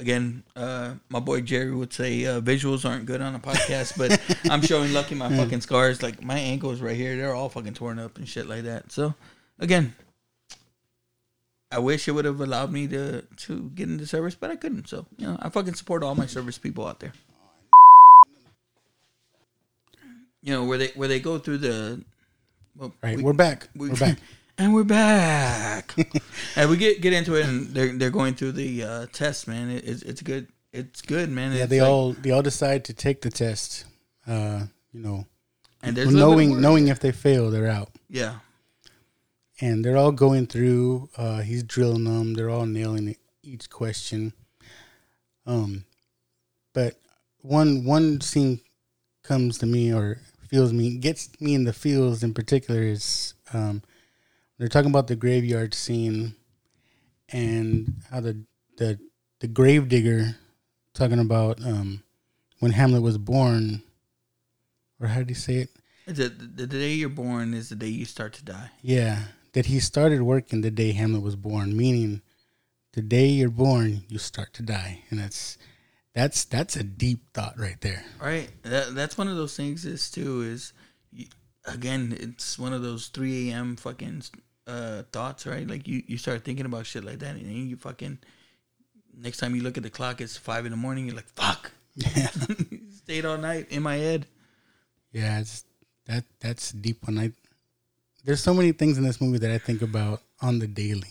again, 0.00 0.42
uh 0.56 0.94
my 1.08 1.20
boy 1.20 1.40
Jerry 1.40 1.74
would 1.74 1.92
say 1.92 2.24
uh, 2.24 2.40
visuals 2.40 2.88
aren't 2.88 3.06
good 3.06 3.20
on 3.20 3.34
a 3.34 3.40
podcast, 3.40 3.98
but 3.98 4.20
I'm 4.50 4.62
showing 4.62 4.92
Lucky 4.92 5.14
my 5.14 5.28
fucking 5.36 5.60
scars. 5.60 6.02
Like 6.02 6.22
my 6.22 6.38
ankles 6.38 6.80
right 6.80 6.96
here, 6.96 7.16
they're 7.16 7.34
all 7.34 7.48
fucking 7.48 7.74
torn 7.74 7.98
up 7.98 8.16
and 8.16 8.28
shit 8.28 8.46
like 8.48 8.62
that. 8.62 8.92
So 8.92 9.14
again, 9.58 9.94
I 11.72 11.80
wish 11.80 12.06
it 12.06 12.12
would 12.12 12.24
have 12.24 12.40
allowed 12.40 12.70
me 12.70 12.86
to 12.88 13.22
to 13.22 13.70
get 13.74 13.88
into 13.88 14.06
service, 14.06 14.36
but 14.36 14.50
I 14.50 14.56
couldn't. 14.56 14.88
So 14.88 15.06
you 15.16 15.26
know, 15.26 15.36
I 15.42 15.48
fucking 15.48 15.74
support 15.74 16.04
all 16.04 16.14
my 16.14 16.26
service 16.26 16.58
people 16.58 16.86
out 16.86 17.00
there. 17.00 17.12
You 20.42 20.52
know 20.52 20.64
where 20.64 20.78
they 20.78 20.88
where 20.94 21.08
they 21.08 21.18
go 21.18 21.38
through 21.38 21.58
the. 21.58 22.04
Well, 22.76 22.92
right, 23.02 23.16
we- 23.16 23.24
are 23.28 23.32
back. 23.32 23.68
We, 23.74 23.90
are 23.90 23.96
back. 23.96 24.18
and 24.58 24.74
we're 24.74 24.84
back. 24.84 25.94
and 26.56 26.70
we 26.70 26.76
get 26.76 27.00
get 27.00 27.12
into 27.12 27.34
it, 27.34 27.46
and 27.46 27.68
they're 27.68 27.92
they're 27.96 28.10
going 28.10 28.34
through 28.34 28.52
the 28.52 28.82
uh, 28.84 29.06
test, 29.12 29.48
man. 29.48 29.70
It, 29.70 29.84
it's 29.84 30.02
it's 30.02 30.22
good. 30.22 30.48
It's 30.72 31.02
good, 31.02 31.30
man. 31.30 31.52
Yeah, 31.52 31.62
It's 31.62 31.70
they 31.70 31.80
like- 31.80 31.90
all 31.90 32.12
they 32.12 32.30
all 32.30 32.42
decide 32.42 32.84
to 32.86 32.92
take 32.94 33.22
the 33.22 33.30
test. 33.30 33.84
Uh, 34.26 34.64
you 34.92 35.00
know, 35.00 35.26
and 35.82 35.96
there's 35.96 36.08
a 36.08 36.10
little 36.12 36.34
bit 36.36 36.44
of 36.44 36.48
knowing 36.50 36.60
knowing 36.60 36.88
if 36.88 37.00
they 37.00 37.12
fail, 37.12 37.50
they're 37.50 37.68
out. 37.68 37.90
Yeah, 38.08 38.36
and 39.60 39.84
they're 39.84 39.96
all 39.96 40.12
going 40.12 40.46
through. 40.46 41.10
Uh, 41.16 41.40
he's 41.42 41.62
drilling 41.62 42.04
them. 42.04 42.34
They're 42.34 42.50
all 42.50 42.66
nailing 42.66 43.08
it, 43.08 43.18
each 43.42 43.68
question. 43.70 44.32
Um, 45.46 45.84
but 46.72 46.94
one 47.42 47.84
one 47.84 48.20
scene 48.20 48.60
comes 49.22 49.58
to 49.58 49.66
me 49.66 49.92
or 49.92 50.18
feels 50.48 50.72
me 50.72 50.96
gets 50.96 51.28
me 51.40 51.54
in 51.54 51.64
the 51.64 51.72
feels 51.72 52.22
in 52.22 52.32
particular 52.34 52.82
is 52.82 53.34
um, 53.52 53.82
they're 54.58 54.68
talking 54.68 54.90
about 54.90 55.06
the 55.06 55.16
graveyard 55.16 55.74
scene 55.74 56.34
and 57.30 58.02
how 58.10 58.20
the 58.20 58.44
the 58.76 58.98
the 59.40 59.48
grave 59.48 59.88
digger 59.88 60.36
talking 60.92 61.18
about 61.18 61.60
um, 61.64 62.02
when 62.60 62.72
Hamlet 62.72 63.02
was 63.02 63.18
born, 63.18 63.82
or 65.00 65.08
how 65.08 65.18
did 65.18 65.28
he 65.28 65.34
say 65.34 65.56
it? 65.56 65.70
the, 66.06 66.28
the 66.28 66.66
the 66.66 66.66
day 66.66 66.92
you're 66.92 67.08
born 67.08 67.54
is 67.54 67.68
the 67.68 67.76
day 67.76 67.88
you 67.88 68.04
start 68.04 68.32
to 68.34 68.44
die. 68.44 68.70
Yeah, 68.82 69.18
that 69.52 69.66
he 69.66 69.80
started 69.80 70.22
working 70.22 70.60
the 70.60 70.70
day 70.70 70.92
Hamlet 70.92 71.22
was 71.22 71.36
born, 71.36 71.76
meaning 71.76 72.22
the 72.92 73.02
day 73.02 73.26
you're 73.26 73.50
born, 73.50 74.04
you 74.08 74.18
start 74.18 74.52
to 74.54 74.62
die, 74.62 75.02
and 75.10 75.18
that's 75.18 75.58
that's 76.14 76.44
that's 76.44 76.76
a 76.76 76.84
deep 76.84 77.32
thought 77.32 77.58
right 77.58 77.80
there. 77.80 78.04
Right. 78.20 78.50
That 78.62 78.94
that's 78.94 79.18
one 79.18 79.28
of 79.28 79.36
those 79.36 79.56
things. 79.56 79.84
Is 79.84 80.10
too 80.10 80.42
is, 80.42 80.72
again, 81.64 82.16
it's 82.18 82.58
one 82.58 82.72
of 82.72 82.82
those 82.82 83.08
three 83.08 83.50
a.m. 83.50 83.76
fucking 83.76 84.22
uh, 84.66 85.02
thoughts, 85.12 85.46
right? 85.46 85.66
Like 85.66 85.86
you 85.88 86.02
you 86.06 86.18
start 86.18 86.44
thinking 86.44 86.66
about 86.66 86.86
shit 86.86 87.04
like 87.04 87.18
that, 87.20 87.36
and 87.36 87.44
then 87.46 87.68
you 87.68 87.76
fucking 87.76 88.18
next 89.16 89.38
time 89.38 89.54
you 89.54 89.62
look 89.62 89.76
at 89.76 89.82
the 89.82 89.90
clock, 89.90 90.20
it's 90.20 90.36
five 90.36 90.64
in 90.66 90.70
the 90.70 90.76
morning. 90.76 91.06
You're 91.06 91.16
like, 91.16 91.28
fuck. 91.36 91.70
Yeah, 91.94 92.28
Stayed 93.04 93.24
all 93.24 93.38
night 93.38 93.66
in 93.70 93.82
my 93.82 93.96
head. 93.96 94.26
yeah, 95.12 95.38
it's 95.40 95.64
that 96.06 96.24
that's 96.40 96.72
deep 96.72 97.06
one. 97.06 97.18
I 97.18 97.32
there's 98.24 98.40
so 98.42 98.54
many 98.54 98.72
things 98.72 98.98
in 98.98 99.04
this 99.04 99.20
movie 99.20 99.38
that 99.38 99.50
I 99.50 99.58
think 99.58 99.82
about 99.82 100.22
on 100.40 100.58
the 100.58 100.66
daily. 100.66 101.08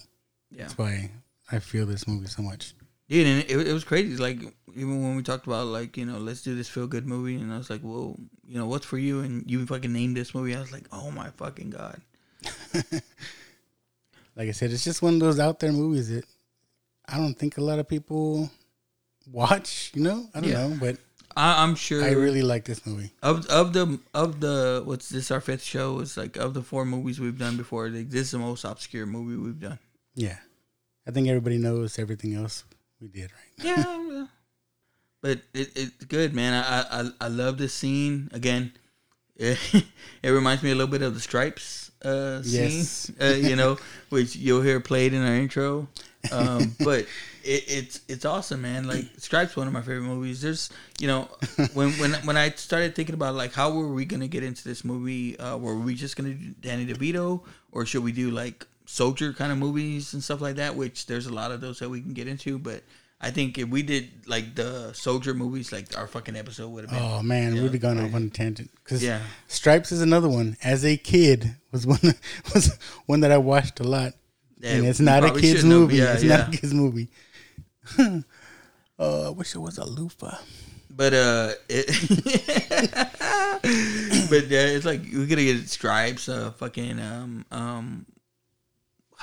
Yeah. 0.52 0.64
That's 0.64 0.78
why 0.78 1.12
I 1.52 1.60
feel 1.60 1.86
this 1.86 2.08
movie 2.08 2.28
so 2.28 2.42
much. 2.42 2.74
Dude, 3.10 3.28
and 3.28 3.40
it, 3.50 3.68
it 3.68 3.74
was 3.74 3.84
crazy. 3.84 4.16
Like 4.18 4.40
even 4.76 5.04
when 5.04 5.16
we 5.16 5.24
talked 5.24 5.46
about 5.46 5.68
like 5.68 5.98
you 5.98 6.06
know 6.06 6.18
let's 6.18 6.42
do 6.42 6.56
this 6.56 6.70
feel 6.70 6.88
good 6.88 7.06
movie, 7.08 7.36
and 7.36 7.54
I 7.54 7.58
was 7.58 7.70
like, 7.70 7.82
well, 7.84 8.18
you 8.48 8.58
know 8.58 8.66
what's 8.66 8.86
for 8.86 8.98
you, 8.98 9.20
and 9.22 9.50
you 9.50 9.66
fucking 9.66 9.92
named 9.94 10.16
this 10.18 10.34
movie. 10.34 10.56
I 10.56 10.60
was 10.62 10.72
like, 10.72 10.86
oh 10.92 11.12
my 11.12 11.30
fucking 11.32 11.70
god. 11.72 12.02
Like 14.36 14.50
I 14.50 14.52
said, 14.52 14.72
it's 14.72 14.84
just 14.84 15.02
one 15.04 15.14
of 15.16 15.20
those 15.20 15.40
out 15.40 15.60
there 15.60 15.72
movies 15.72 16.10
that 16.10 16.26
I 17.08 17.18
don't 17.18 17.36
think 17.36 17.58
a 17.58 17.62
lot 17.62 17.78
of 17.78 17.88
people 17.88 18.50
watch. 19.32 19.92
You 19.94 20.02
know, 20.02 20.26
I 20.34 20.40
don't 20.42 20.50
Yeah. 20.50 20.68
know, 20.68 20.78
but 20.80 20.98
I, 21.38 21.62
I'm 21.64 21.76
sure 21.76 22.04
I 22.04 22.12
really 22.14 22.42
like 22.42 22.66
this 22.66 22.84
movie. 22.86 23.12
of 23.22 23.46
of 23.48 23.74
the 23.74 24.00
of 24.14 24.40
the 24.40 24.82
what's 24.86 25.10
this 25.10 25.30
our 25.30 25.40
fifth 25.42 25.64
show 25.64 26.00
is 26.00 26.18
like 26.18 26.36
of 26.38 26.56
the 26.56 26.64
four 26.64 26.84
movies 26.84 27.20
we've 27.20 27.38
done 27.38 27.58
before. 27.58 27.90
Like, 27.90 28.10
this 28.10 28.22
is 28.22 28.32
the 28.32 28.40
most 28.40 28.64
obscure 28.64 29.06
movie 29.06 29.36
we've 29.38 29.60
done. 29.60 29.78
Yeah, 30.16 30.38
I 31.08 31.12
think 31.12 31.28
everybody 31.28 31.60
knows 31.60 32.00
everything 32.00 32.34
else 32.34 32.64
we 33.04 33.10
did, 33.10 33.32
right? 33.32 33.66
Yeah, 33.66 34.08
yeah. 34.12 34.26
but 35.22 35.40
it, 35.54 35.70
it's 35.76 36.06
good, 36.06 36.34
man. 36.34 36.54
I, 36.54 37.02
I 37.02 37.10
I 37.22 37.28
love 37.28 37.58
this 37.58 37.74
scene 37.74 38.30
again. 38.34 38.74
It, 39.36 39.58
it 40.22 40.30
reminds 40.30 40.62
me 40.62 40.70
a 40.70 40.76
little 40.76 40.92
bit 40.92 41.02
of 41.02 41.16
the 41.16 41.20
Stripes 41.20 41.90
uh, 42.06 42.44
scene, 42.44 42.86
Yes. 42.86 43.12
uh, 43.20 43.34
you 43.34 43.56
know, 43.56 43.80
which 44.10 44.36
you'll 44.36 44.62
hear 44.62 44.80
played 44.80 45.12
in 45.12 45.26
our 45.26 45.34
intro. 45.34 45.88
Um, 46.32 46.76
but 46.84 47.08
it, 47.44 47.64
it's 47.68 48.02
it's 48.08 48.26
awesome, 48.26 48.62
man. 48.62 48.88
Like 48.88 49.06
Stripes, 49.18 49.58
one 49.58 49.66
of 49.66 49.74
my 49.74 49.82
favorite 49.82 50.04
movies. 50.04 50.42
There's, 50.44 50.70
you 51.00 51.08
know, 51.08 51.30
when 51.74 51.94
when 51.94 52.14
when 52.30 52.38
I 52.38 52.52
started 52.52 52.94
thinking 52.96 53.16
about 53.16 53.34
like 53.34 53.54
how 53.54 53.72
were 53.74 53.88
we 53.92 54.06
gonna 54.06 54.28
get 54.28 54.44
into 54.44 54.64
this 54.64 54.86
movie? 54.86 55.36
Uh, 55.40 55.58
were 55.58 55.76
we 55.80 55.96
just 55.96 56.16
gonna 56.16 56.36
do 56.36 56.54
Danny 56.62 56.86
DeVito, 56.86 57.42
or 57.72 57.88
should 57.88 58.04
we 58.04 58.12
do 58.12 58.30
like 58.30 58.68
soldier 58.86 59.34
kind 59.34 59.52
of 59.52 59.58
movies 59.58 60.14
and 60.14 60.24
stuff 60.24 60.42
like 60.42 60.56
that? 60.56 60.76
Which 60.76 61.06
there's 61.06 61.26
a 61.26 61.34
lot 61.34 61.52
of 61.52 61.62
those 61.62 61.80
that 61.80 61.90
we 61.90 62.02
can 62.02 62.14
get 62.14 62.28
into, 62.28 62.60
but. 62.60 62.84
I 63.26 63.32
think 63.32 63.58
if 63.58 63.70
we 63.70 63.84
did 63.84 64.28
like 64.28 64.54
the 64.54 64.92
soldier 64.92 65.34
movies, 65.34 65.72
like 65.72 65.98
our 65.98 66.08
fucking 66.08 66.36
episode 66.36 66.68
would 66.72 66.84
have 66.84 66.92
been. 66.92 67.02
Oh 67.02 67.24
man, 67.24 67.54
we'd 67.54 67.72
have 67.72 67.80
gone 67.80 67.98
off 67.98 68.14
on 68.14 68.24
a 68.24 68.30
tangent 68.30 68.70
because 68.84 69.02
Yeah. 69.02 69.22
Stripes 69.48 69.94
is 69.94 70.02
another 70.02 70.28
one. 70.28 70.58
As 70.62 70.84
a 70.84 70.98
kid, 70.98 71.56
was 71.72 71.88
one 71.88 72.00
was 72.54 72.78
one 73.06 73.22
that 73.22 73.32
I 73.32 73.38
watched 73.38 73.80
a 73.80 73.84
lot, 73.84 74.12
Yeah, 74.60 74.72
and 74.72 74.86
it's 74.86 75.00
not 75.00 75.24
a 75.24 75.32
kids 75.40 75.64
movie. 75.64 75.96
Yeah, 75.98 76.16
it's 76.16 76.24
yeah. 76.26 76.36
not 76.36 76.54
a 76.54 76.58
kids 76.58 76.74
movie. 76.74 77.08
uh, 79.00 79.28
I 79.28 79.30
wish 79.30 79.56
it 79.56 79.60
was 79.60 79.78
a 79.78 79.86
loofah. 79.86 80.36
But 80.90 81.14
uh, 81.14 81.52
it, 81.70 81.88
but 84.30 84.48
yeah, 84.48 84.66
it's 84.68 84.86
like 84.86 85.02
we 85.02 85.26
gotta 85.28 85.44
get 85.44 85.70
stripes. 85.70 86.28
Uh, 86.28 86.52
fucking 86.52 87.00
um 87.00 87.46
um, 87.52 88.06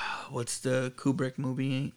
what's 0.30 0.58
the 0.60 0.92
Kubrick 0.96 1.38
movie? 1.38 1.94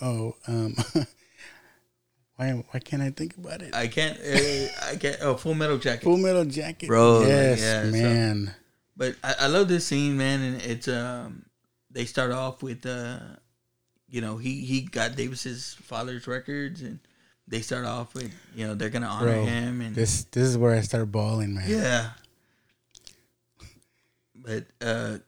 Oh, 0.00 0.34
um, 0.46 0.74
why 2.36 2.64
why 2.70 2.80
can't 2.80 3.02
I 3.02 3.10
think 3.10 3.36
about 3.36 3.62
it? 3.62 3.74
I 3.74 3.86
can't. 3.86 4.18
Uh, 4.18 4.90
I 4.90 4.96
can't. 4.96 5.18
Oh, 5.20 5.36
Full 5.36 5.54
Metal 5.54 5.78
Jacket. 5.78 6.04
Full 6.04 6.16
Metal 6.16 6.44
Jacket, 6.44 6.86
Bro, 6.86 7.22
Yes, 7.26 7.60
yeah, 7.60 7.84
so- 7.84 7.90
man. 7.90 8.54
But 8.96 9.16
I, 9.24 9.34
I 9.40 9.46
love 9.46 9.68
this 9.68 9.86
scene, 9.86 10.18
man, 10.18 10.42
and 10.42 10.62
it's 10.62 10.86
um 10.86 11.46
they 11.90 12.04
start 12.04 12.32
off 12.32 12.62
with 12.62 12.84
uh 12.84 13.18
you 14.10 14.20
know 14.20 14.36
he 14.36 14.64
he 14.64 14.82
got 14.82 15.16
Davis's 15.16 15.74
father's 15.80 16.26
records 16.26 16.82
and 16.82 16.98
they 17.48 17.60
start 17.62 17.86
off 17.86 18.14
with 18.14 18.30
you 18.54 18.66
know 18.66 18.74
they're 18.74 18.90
gonna 18.90 19.06
honor 19.06 19.32
Bro, 19.32 19.44
him 19.46 19.80
and 19.80 19.94
this 19.94 20.24
this 20.24 20.44
is 20.44 20.58
where 20.58 20.74
I 20.74 20.82
start 20.82 21.10
bawling, 21.10 21.54
man. 21.54 21.64
Yeah. 21.66 22.10
But 24.34 24.66
uh 24.82 25.18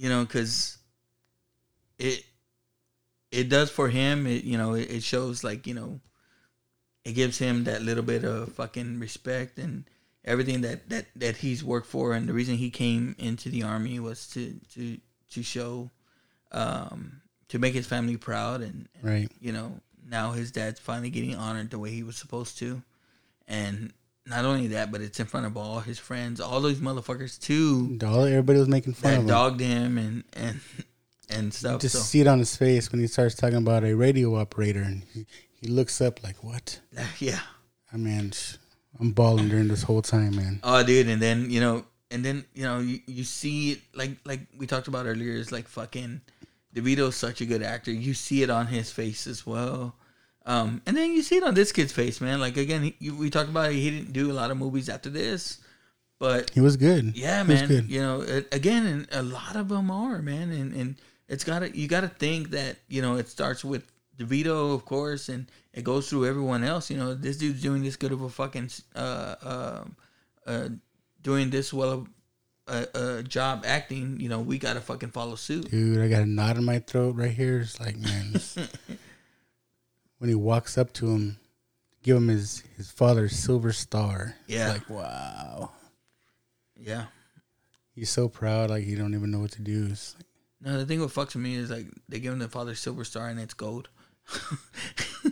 you 0.00 0.08
know 0.08 0.24
cuz 0.24 0.78
it 1.98 2.24
it 3.30 3.48
does 3.48 3.70
for 3.70 3.88
him 3.88 4.26
it 4.26 4.44
you 4.44 4.56
know 4.56 4.72
it, 4.74 4.90
it 4.90 5.02
shows 5.02 5.44
like 5.44 5.66
you 5.66 5.74
know 5.74 6.00
it 7.04 7.12
gives 7.12 7.38
him 7.38 7.64
that 7.64 7.82
little 7.82 8.02
bit 8.02 8.24
of 8.24 8.52
fucking 8.54 8.98
respect 8.98 9.58
and 9.58 9.84
everything 10.24 10.62
that 10.62 10.88
that 10.88 11.06
that 11.14 11.36
he's 11.36 11.62
worked 11.62 11.86
for 11.86 12.14
and 12.14 12.26
the 12.28 12.32
reason 12.32 12.56
he 12.56 12.70
came 12.70 13.14
into 13.18 13.50
the 13.50 13.62
army 13.62 14.00
was 14.00 14.26
to 14.28 14.58
to 14.72 14.98
to 15.30 15.42
show 15.42 15.90
um 16.52 17.20
to 17.48 17.58
make 17.58 17.74
his 17.74 17.86
family 17.86 18.16
proud 18.16 18.62
and, 18.62 18.88
and 18.94 19.04
Right. 19.04 19.32
you 19.38 19.52
know 19.52 19.80
now 20.08 20.32
his 20.32 20.50
dad's 20.50 20.80
finally 20.80 21.10
getting 21.10 21.36
honored 21.36 21.70
the 21.70 21.78
way 21.78 21.90
he 21.90 22.02
was 22.02 22.16
supposed 22.16 22.58
to 22.58 22.82
and 23.46 23.92
not 24.30 24.44
only 24.44 24.68
that 24.68 24.90
but 24.90 25.00
it's 25.00 25.20
in 25.20 25.26
front 25.26 25.44
of 25.44 25.56
all 25.56 25.80
his 25.80 25.98
friends 25.98 26.40
all 26.40 26.60
those 26.60 26.78
motherfuckers 26.78 27.38
too 27.40 27.98
All 28.06 28.24
everybody 28.24 28.58
was 28.58 28.68
making 28.68 28.94
fun 28.94 29.10
that 29.10 29.16
of 29.18 29.22
him. 29.24 29.28
dogged 29.28 29.60
him 29.60 29.98
and 29.98 30.24
and 30.32 30.60
and 31.28 31.54
stuff. 31.54 31.80
Just 31.80 31.94
so 31.94 32.00
see 32.00 32.20
it 32.20 32.26
on 32.26 32.38
his 32.40 32.56
face 32.56 32.90
when 32.90 33.00
he 33.00 33.06
starts 33.06 33.34
talking 33.36 33.58
about 33.58 33.84
a 33.84 33.94
radio 33.94 34.34
operator, 34.36 34.80
and 34.82 35.04
he, 35.14 35.26
he 35.60 35.68
looks 35.68 36.00
up 36.00 36.24
like, 36.24 36.42
"What?" 36.42 36.80
yeah. 37.20 37.38
I 37.92 37.96
mean, 37.96 38.32
I'm 38.98 39.12
balling 39.12 39.48
during 39.48 39.68
this 39.68 39.84
whole 39.84 40.02
time, 40.02 40.34
man. 40.34 40.58
Oh, 40.64 40.82
dude, 40.82 41.06
and 41.08 41.22
then 41.22 41.48
you 41.48 41.60
know, 41.60 41.84
and 42.10 42.24
then 42.24 42.44
you 42.52 42.64
know, 42.64 42.80
you, 42.80 42.98
you 43.06 43.22
see 43.22 43.72
it 43.72 43.80
like 43.94 44.16
like 44.24 44.40
we 44.58 44.66
talked 44.66 44.88
about 44.88 45.06
earlier. 45.06 45.30
Is 45.32 45.52
like 45.52 45.68
fucking 45.68 46.20
DeVito's 46.74 47.14
such 47.14 47.40
a 47.40 47.46
good 47.46 47.62
actor. 47.62 47.92
You 47.92 48.12
see 48.14 48.42
it 48.42 48.50
on 48.50 48.66
his 48.66 48.90
face 48.90 49.28
as 49.28 49.46
well, 49.46 49.94
um, 50.46 50.80
and 50.86 50.96
then 50.96 51.12
you 51.12 51.22
see 51.22 51.36
it 51.36 51.42
on 51.42 51.54
this 51.54 51.72
kid's 51.72 51.92
face, 51.92 52.20
man. 52.20 52.40
Like 52.40 52.56
again, 52.56 52.94
he, 52.98 53.10
we 53.10 53.30
talked 53.30 53.50
about 53.50 53.72
he 53.72 53.90
didn't 53.90 54.12
do 54.12 54.30
a 54.30 54.34
lot 54.34 54.50
of 54.50 54.56
movies 54.56 54.88
after 54.88 55.10
this, 55.10 55.58
but 56.18 56.50
He 56.50 56.60
was 56.60 56.76
good. 56.76 57.16
yeah, 57.16 57.42
He 57.44 57.50
was 57.52 57.60
man. 57.60 57.68
good. 57.68 57.90
You 57.90 58.00
know, 58.00 58.20
it, 58.22 58.48
again, 58.52 58.86
and 58.86 59.08
a 59.12 59.22
lot 59.22 59.56
of 59.56 59.68
them 59.68 59.90
are, 59.90 60.20
man, 60.22 60.50
and 60.50 60.72
and 60.74 60.96
it's 61.28 61.44
gotta 61.44 61.76
you 61.76 61.86
gotta 61.88 62.08
think 62.08 62.50
that 62.50 62.76
you 62.88 63.02
know 63.02 63.16
it 63.16 63.28
starts 63.28 63.64
with 63.64 63.84
DeVito, 64.18 64.74
of 64.74 64.84
course, 64.84 65.28
and 65.28 65.46
it 65.72 65.84
goes 65.84 66.08
through 66.10 66.26
everyone 66.26 66.64
else. 66.64 66.90
You 66.90 66.96
know, 66.96 67.14
this 67.14 67.36
dude's 67.38 67.62
doing 67.62 67.82
this 67.82 67.96
good 67.96 68.12
of 68.12 68.22
a 68.22 68.28
fucking 68.28 68.70
uh 68.96 69.34
uh, 69.42 69.84
uh 70.46 70.68
doing 71.22 71.50
this 71.50 71.72
well 71.72 71.90
of 71.90 72.08
a, 72.66 73.18
a 73.18 73.22
job 73.22 73.64
acting. 73.66 74.18
You 74.20 74.28
know, 74.28 74.40
we 74.40 74.58
gotta 74.58 74.80
fucking 74.80 75.10
follow 75.10 75.36
suit. 75.36 75.70
Dude, 75.70 75.98
I 76.00 76.08
got 76.08 76.22
a 76.22 76.26
knot 76.26 76.56
in 76.56 76.64
my 76.64 76.80
throat 76.80 77.14
right 77.16 77.30
here. 77.30 77.60
It's 77.60 77.78
like, 77.80 77.96
man, 77.96 78.34
when 80.20 80.28
he 80.28 80.34
walks 80.36 80.78
up 80.78 80.92
to 80.92 81.10
him, 81.10 81.38
give 82.04 82.16
him 82.16 82.28
his 82.28 82.62
his 82.76 82.90
father's 82.90 83.34
silver 83.36 83.72
star. 83.72 84.36
Yeah. 84.46 84.74
it's 84.74 84.88
like 84.88 84.90
wow, 84.98 85.72
Yeah. 86.76 87.06
he's 87.94 88.10
so 88.10 88.28
proud. 88.28 88.70
Like 88.70 88.84
he 88.84 88.94
don't 88.94 89.14
even 89.14 89.30
know 89.32 89.40
what 89.40 89.50
to 89.52 89.62
do. 89.62 89.88
It's 89.90 90.14
like, 90.16 90.26
No, 90.60 90.78
the 90.78 90.86
thing 90.86 91.00
what 91.00 91.10
fucks 91.10 91.34
with 91.34 91.42
me 91.42 91.56
is 91.56 91.70
like 91.70 91.86
they 92.08 92.20
give 92.20 92.32
him 92.32 92.38
the 92.38 92.48
father's 92.48 92.78
silver 92.80 93.04
star 93.04 93.28
and 93.28 93.40
it's 93.40 93.54
gold. 93.54 93.88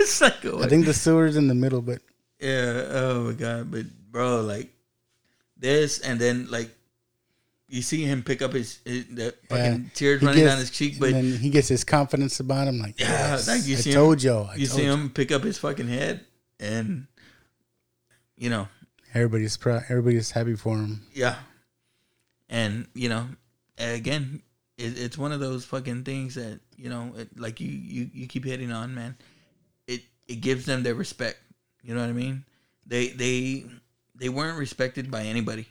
it's 0.00 0.20
like 0.20 0.44
I 0.44 0.66
think 0.66 0.84
the 0.86 0.94
silver's 0.94 1.36
in 1.36 1.48
the 1.48 1.54
middle, 1.54 1.80
but 1.80 2.00
Yeah. 2.40 2.84
Oh 2.90 3.24
my 3.24 3.32
god. 3.32 3.70
But 3.70 3.86
bro, 4.10 4.40
like 4.42 4.70
this, 5.56 6.00
and 6.00 6.18
then 6.20 6.48
like 6.50 6.70
you 7.68 7.82
see 7.82 8.02
him 8.04 8.22
pick 8.22 8.40
up 8.42 8.52
his, 8.54 8.80
his 8.84 9.06
the 9.08 9.34
fucking 9.48 9.82
yeah, 9.84 9.88
tears 9.94 10.20
he 10.20 10.26
running 10.26 10.40
gets- 10.42 10.50
down 10.52 10.58
his 10.58 10.70
cheek. 10.70 10.98
But 10.98 11.12
then 11.12 11.32
he 11.36 11.50
gets 11.50 11.68
his 11.68 11.84
confidence 11.84 12.40
about 12.40 12.66
him. 12.68 12.78
Like, 12.78 12.98
yeah, 12.98 13.08
yes, 13.32 13.46
like 13.48 13.66
you 13.66 13.76
I 13.76 13.80
see 13.80 13.92
told 13.92 14.22
y'all. 14.22 14.46
I 14.48 14.54
you 14.56 14.66
told 14.66 14.78
see 14.80 14.84
you. 14.86 14.92
him 14.92 15.10
pick 15.10 15.30
up 15.32 15.42
his 15.42 15.58
fucking 15.58 15.88
head, 15.88 16.24
and 16.58 17.06
you 18.36 18.50
know, 18.50 18.68
Everybody's 19.14 19.56
proud. 19.56 19.84
Everybody's 19.88 20.30
happy 20.30 20.54
for 20.56 20.76
him. 20.76 21.02
yeah, 21.14 21.36
and 22.48 22.86
you 22.94 23.08
know, 23.08 23.26
again, 23.78 24.42
it, 24.76 24.98
it's 24.98 25.18
one 25.18 25.32
of 25.32 25.40
those 25.40 25.64
fucking 25.64 26.04
things 26.04 26.34
that 26.36 26.60
you 26.76 26.88
know, 26.88 27.12
it, 27.16 27.38
like 27.38 27.60
you 27.60 27.68
you 27.70 28.10
you 28.12 28.26
keep 28.26 28.44
hitting 28.44 28.72
on, 28.72 28.94
man. 28.94 29.16
It 29.86 30.02
it 30.26 30.36
gives 30.36 30.64
them 30.66 30.82
their 30.82 30.94
respect. 30.94 31.38
You 31.82 31.94
know 31.94 32.00
what 32.00 32.10
I 32.10 32.12
mean? 32.14 32.44
They 32.86 33.08
they 33.08 33.64
they 34.14 34.28
weren't 34.28 34.58
respected 34.58 35.10
by 35.10 35.22
anybody 35.22 35.68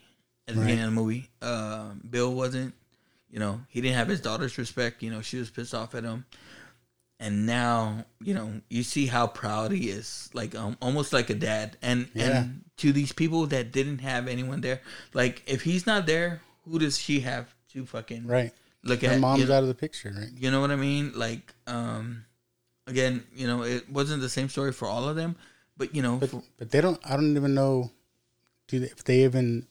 at 0.48 0.56
the 0.56 0.62
Right. 0.62 0.68
beginning 0.68 0.86
of 0.86 0.92
the 0.92 0.96
movie. 1.02 1.30
Uh, 1.42 1.94
Bill 2.10 2.34
wasn't. 2.34 2.74
You 3.30 3.40
know, 3.40 3.62
he 3.68 3.82
didn't 3.82 3.96
have 3.98 4.08
his 4.08 4.22
daughter's 4.22 4.58
respect. 4.58 5.04
You 5.04 5.12
know, 5.12 5.22
she 5.22 5.38
was 5.38 5.50
pissed 5.50 5.74
off 5.74 5.94
at 5.96 6.04
him. 6.04 6.26
And 7.20 7.46
now, 7.48 8.06
you 8.22 8.34
know, 8.36 8.62
you 8.70 8.84
see 8.84 9.08
how 9.08 9.26
proud 9.28 9.72
he 9.72 9.90
is, 9.90 10.30
like 10.34 10.54
um, 10.56 10.78
almost 10.82 11.12
like 11.14 11.30
a 11.30 11.34
dad. 11.34 11.76
And 11.82 12.10
Yeah. 12.14 12.42
and 12.42 12.64
to 12.78 12.94
these 12.94 13.12
people 13.12 13.48
that 13.48 13.72
didn't 13.72 14.00
have 14.00 14.28
anyone 14.28 14.62
there, 14.62 14.82
like 15.14 15.42
if 15.48 15.64
he's 15.64 15.86
not 15.88 16.06
there, 16.06 16.42
who 16.66 16.78
does 16.80 16.98
she 16.98 17.22
have 17.22 17.54
to 17.74 17.86
fucking 17.88 18.28
Right. 18.28 18.54
look 18.84 19.02
Her 19.02 19.14
at? 19.14 19.20
mom's 19.20 19.42
you 19.42 19.48
know? 19.48 19.56
out 19.56 19.64
of 19.64 19.68
the 19.68 19.74
picture, 19.76 20.14
right? 20.16 20.30
You 20.38 20.52
know 20.52 20.62
what 20.62 20.70
I 20.72 20.76
mean? 20.76 21.12
Like, 21.16 21.54
um, 21.66 22.24
again, 22.86 23.26
you 23.36 23.48
know, 23.48 23.64
it 23.64 23.90
wasn't 23.90 24.22
the 24.22 24.30
same 24.30 24.48
story 24.48 24.72
for 24.72 24.88
all 24.88 25.10
of 25.10 25.16
them, 25.16 25.36
but 25.76 25.96
you 25.96 26.04
know, 26.04 26.18
But 26.18 26.30
for- 26.30 26.44
but 26.58 26.70
they 26.70 26.82
don't. 26.82 27.00
I 27.04 27.16
don't 27.18 27.36
even 27.36 27.54
know. 27.56 27.92
Do 28.68 28.80
they, 28.80 28.88
if 28.88 29.04
they 29.04 29.24
even 29.24 29.66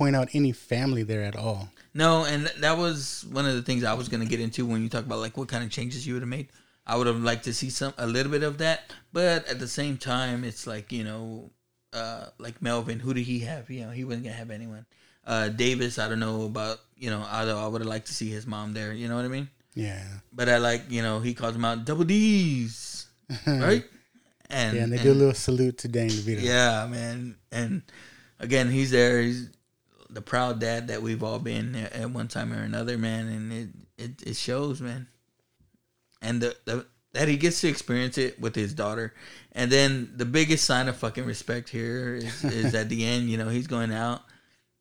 point 0.00 0.16
out 0.16 0.28
any 0.32 0.52
family 0.52 1.02
there 1.02 1.22
at 1.22 1.36
all? 1.36 1.68
no, 1.92 2.24
and 2.24 2.46
th- 2.46 2.58
that 2.60 2.78
was 2.78 3.26
one 3.30 3.46
of 3.46 3.54
the 3.54 3.62
things 3.62 3.84
I 3.84 3.94
was 3.94 4.08
gonna 4.08 4.24
get 4.24 4.40
into 4.40 4.64
when 4.64 4.82
you 4.82 4.88
talk 4.88 5.04
about 5.04 5.18
like 5.18 5.36
what 5.36 5.48
kind 5.48 5.62
of 5.62 5.70
changes 5.70 6.06
you 6.06 6.14
would 6.14 6.22
have 6.22 6.28
made. 6.28 6.48
I 6.86 6.96
would 6.96 7.06
have 7.06 7.22
liked 7.22 7.44
to 7.44 7.54
see 7.54 7.70
some 7.70 7.92
a 7.98 8.06
little 8.06 8.32
bit 8.32 8.42
of 8.42 8.58
that, 8.58 8.92
but 9.12 9.46
at 9.46 9.58
the 9.58 9.68
same 9.68 9.98
time, 9.98 10.42
it's 10.44 10.66
like 10.66 10.90
you 10.90 11.04
know, 11.04 11.50
uh, 11.92 12.26
like 12.38 12.62
Melvin, 12.62 12.98
who 12.98 13.12
did 13.12 13.24
he 13.24 13.40
have? 13.40 13.68
You 13.70 13.84
know, 13.84 13.90
he 13.90 14.04
wasn't 14.04 14.24
gonna 14.24 14.36
have 14.36 14.50
anyone. 14.50 14.86
Uh, 15.26 15.48
Davis, 15.48 15.98
I 15.98 16.08
don't 16.08 16.20
know 16.20 16.44
about. 16.46 16.78
You 16.96 17.10
know, 17.10 17.24
although 17.30 17.58
I 17.58 17.66
would 17.66 17.82
have 17.82 17.88
liked 17.88 18.06
to 18.06 18.14
see 18.14 18.30
his 18.30 18.46
mom 18.46 18.72
there. 18.72 18.92
You 18.92 19.08
know 19.08 19.16
what 19.16 19.24
I 19.24 19.28
mean? 19.28 19.48
Yeah. 19.74 20.02
But 20.32 20.48
I 20.48 20.58
like, 20.58 20.90
you 20.90 21.02
know, 21.02 21.20
he 21.20 21.34
calls 21.34 21.54
him 21.54 21.64
out 21.64 21.84
double 21.84 22.04
D's, 22.04 23.06
right? 23.46 23.84
And 24.50 24.76
Yeah, 24.76 24.82
and 24.84 24.92
they 24.92 24.98
do 24.98 25.12
a 25.12 25.14
little 25.14 25.34
salute 25.34 25.78
to 25.78 25.88
Danny 25.88 26.10
DeVito. 26.10 26.42
Yeah, 26.42 26.86
man. 26.90 27.36
And 27.52 27.82
again, 28.38 28.68
he's 28.70 28.90
there. 28.90 29.22
He's 29.22 29.48
the 30.12 30.20
proud 30.22 30.60
dad 30.60 30.88
that 30.88 31.02
we've 31.02 31.22
all 31.22 31.38
been 31.38 31.74
at 31.76 32.10
one 32.10 32.28
time 32.28 32.52
or 32.52 32.62
another, 32.62 32.98
man. 32.98 33.28
And 33.28 33.52
it 33.52 33.68
it, 33.98 34.22
it 34.28 34.36
shows, 34.36 34.80
man. 34.80 35.06
And 36.22 36.40
the, 36.40 36.56
the 36.64 36.86
that 37.12 37.26
he 37.28 37.36
gets 37.36 37.60
to 37.62 37.68
experience 37.68 38.18
it 38.18 38.40
with 38.40 38.54
his 38.54 38.72
daughter. 38.74 39.14
And 39.52 39.70
then 39.70 40.12
the 40.16 40.24
biggest 40.24 40.64
sign 40.64 40.86
of 40.88 40.96
fucking 40.96 41.24
respect 41.24 41.68
here 41.68 42.14
is, 42.14 42.44
is 42.44 42.74
at 42.74 42.88
the 42.88 43.04
end. 43.12 43.28
You 43.28 43.36
know, 43.38 43.48
he's 43.48 43.66
going 43.66 43.92
out, 43.92 44.22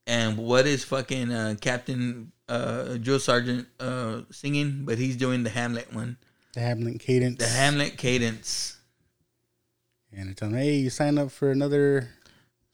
and 0.05 0.37
what 0.37 0.67
is 0.67 0.83
fucking 0.83 1.31
uh, 1.31 1.55
Captain 1.59 2.31
uh, 2.47 2.97
Joe 2.97 3.17
Sargent 3.17 3.67
uh, 3.79 4.21
singing? 4.31 4.83
But 4.85 4.97
he's 4.97 5.17
doing 5.17 5.43
the 5.43 5.49
Hamlet 5.49 5.91
one, 5.93 6.17
The 6.53 6.59
Hamlet 6.61 6.99
cadence. 6.99 7.37
the 7.39 7.47
Hamlet 7.49 7.97
cadence. 7.97 8.75
And 10.11 10.29
they 10.29 10.33
tell 10.33 10.49
him, 10.49 10.55
hey, 10.55 10.75
you 10.77 10.89
sign 10.89 11.17
up 11.19 11.29
for 11.31 11.51
another 11.51 12.09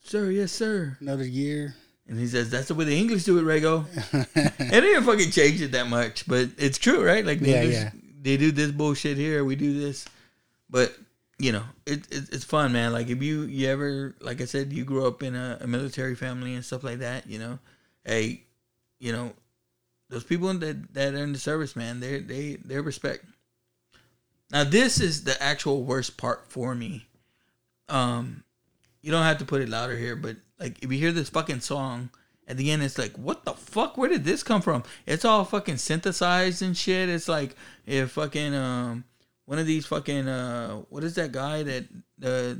Sir, 0.01 0.30
yes, 0.32 0.51
sir. 0.51 0.98
another 1.01 1.25
year. 1.25 1.75
And 2.08 2.19
he 2.19 2.27
says, 2.27 2.51
"That's 2.51 2.67
the 2.67 2.75
way 2.75 2.85
the 2.85 2.98
English 2.98 3.24
do 3.24 3.40
it, 3.40 3.43
Rago." 3.43 3.85
and 4.14 4.69
they 4.72 4.82
didn't 4.82 5.03
fucking 5.06 5.32
change 5.32 5.61
it 5.61 5.72
that 5.72 5.88
much, 5.88 6.27
but 6.27 6.50
it's 6.58 6.77
true, 6.77 7.03
right? 7.03 7.25
Like 7.25 7.40
the 7.40 7.50
Yeah, 7.50 7.61
English, 7.61 7.75
yeah. 7.75 7.92
they 8.22 8.38
do 8.38 8.51
this 8.51 8.72
bullshit 8.72 9.17
here, 9.17 9.43
we 9.43 9.56
do 9.56 9.80
this, 9.80 10.06
but 10.69 10.95
you 11.40 11.51
know, 11.51 11.64
it, 11.85 12.00
it 12.14 12.30
it's 12.32 12.43
fun, 12.45 12.72
man. 12.74 12.93
Like 12.93 13.09
if 13.09 13.22
you 13.24 13.42
you 13.43 13.67
ever, 13.69 14.16
like 14.22 14.40
I 14.40 14.45
said, 14.45 14.72
you 14.72 14.85
grew 14.85 15.08
up 15.08 15.24
in 15.24 15.35
a, 15.35 15.58
a 15.61 15.67
military 15.67 16.16
family 16.16 16.53
and 16.53 16.64
stuff 16.64 16.84
like 16.84 17.00
that, 17.00 17.27
you 17.27 17.40
know, 17.40 17.59
hey, 18.03 18.43
you 19.00 19.11
know, 19.11 19.34
those 20.09 20.24
people 20.24 20.53
that 20.53 20.93
that 20.93 21.14
are 21.16 21.24
in 21.24 21.34
the 21.34 21.40
service, 21.40 21.75
man, 21.75 22.00
they 22.00 22.19
they 22.19 22.56
they 22.64 22.80
respect. 22.80 23.25
Now 24.51 24.64
this 24.64 25.00
is 25.01 25.24
the 25.24 25.42
actual 25.42 25.84
worst 25.84 26.17
part 26.17 26.45
for 26.51 26.75
me. 26.75 27.08
Um, 27.90 28.43
you 29.01 29.11
don't 29.11 29.24
have 29.24 29.40
to 29.40 29.45
put 29.45 29.61
it 29.61 29.69
louder 29.69 29.98
here, 29.98 30.16
but 30.16 30.38
like 30.59 30.84
if 30.84 30.92
you 30.92 30.98
hear 30.98 31.11
this 31.11 31.30
fucking 31.30 31.61
song 31.61 32.09
at 32.48 32.58
the 32.58 32.72
end, 32.72 32.84
it's 32.84 32.98
like, 32.98 33.17
what 33.17 33.43
the 33.43 33.53
fuck? 33.53 33.98
Where 33.98 34.09
did 34.09 34.24
this 34.24 34.43
come 34.43 34.61
from? 34.61 34.84
It's 35.06 35.25
all 35.25 35.45
fucking 35.45 35.77
synthesized 35.77 36.61
and 36.61 36.77
shit. 36.77 37.09
It's 37.09 37.27
like 37.27 37.56
if 37.85 38.11
fucking 38.11 38.53
um 38.53 39.03
one 39.45 39.59
of 39.59 39.67
these 39.67 39.85
fucking 39.85 40.27
uh 40.27 40.77
what 40.90 41.03
is 41.03 41.16
that 41.16 41.32
guy 41.32 41.64
that 41.64 41.85
uh 42.24 42.56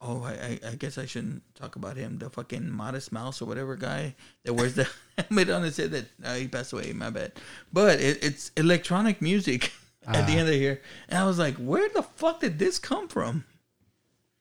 oh 0.00 0.22
I 0.22 0.58
I, 0.66 0.74
guess 0.74 0.98
I 0.98 1.06
shouldn't 1.06 1.42
talk 1.54 1.76
about 1.76 1.96
him 1.96 2.18
the 2.18 2.30
fucking 2.30 2.70
modest 2.70 3.12
mouse 3.12 3.40
or 3.40 3.46
whatever 3.46 3.76
guy 3.76 4.14
that 4.44 4.54
wears 4.54 4.74
the 4.74 4.88
helmet 5.18 5.50
on 5.50 5.62
his 5.62 5.76
head 5.76 5.90
that 5.92 6.04
uh, 6.22 6.34
he 6.34 6.48
passed 6.48 6.74
away 6.74 6.92
my 6.92 7.08
bad 7.08 7.32
but 7.72 7.98
it, 8.00 8.22
it's 8.22 8.50
electronic 8.58 9.22
music 9.22 9.72
at 10.06 10.26
the 10.26 10.34
end 10.34 10.48
of 10.48 10.54
here 10.54 10.82
and 11.08 11.18
I 11.18 11.24
was 11.24 11.38
like 11.38 11.56
where 11.56 11.88
the 11.88 12.02
fuck 12.02 12.40
did 12.40 12.58
this 12.58 12.78
come 12.78 13.08
from 13.08 13.44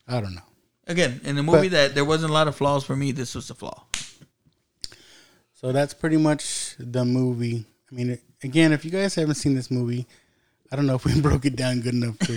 I 0.07 0.21
don't 0.21 0.35
know. 0.35 0.41
Again, 0.87 1.21
in 1.23 1.37
a 1.37 1.43
movie 1.43 1.69
But- 1.69 1.71
that 1.71 1.95
there 1.95 2.05
wasn't 2.05 2.29
a 2.31 2.33
lot 2.33 2.47
of 2.47 2.55
flaws 2.55 2.83
for 2.83 2.95
me, 2.95 3.11
this 3.11 3.33
was 3.35 3.49
a 3.49 3.55
flaw. 3.55 3.85
So 5.55 5.71
that's 5.71 5.93
pretty 5.93 6.17
much 6.17 6.75
the 6.77 7.05
movie. 7.05 7.65
I 7.91 7.95
mean, 7.95 8.19
again, 8.43 8.71
if 8.73 8.85
you 8.85 8.91
guys 8.91 9.15
haven't 9.15 9.35
seen 9.35 9.55
this 9.55 9.71
movie, 9.71 10.05
I 10.71 10.75
don't 10.75 10.85
know 10.85 10.95
if 10.95 11.05
we 11.05 11.19
broke 11.27 11.45
it 11.45 11.55
down 11.55 11.81
good 11.81 11.93
enough 11.93 12.17
for, 12.19 12.33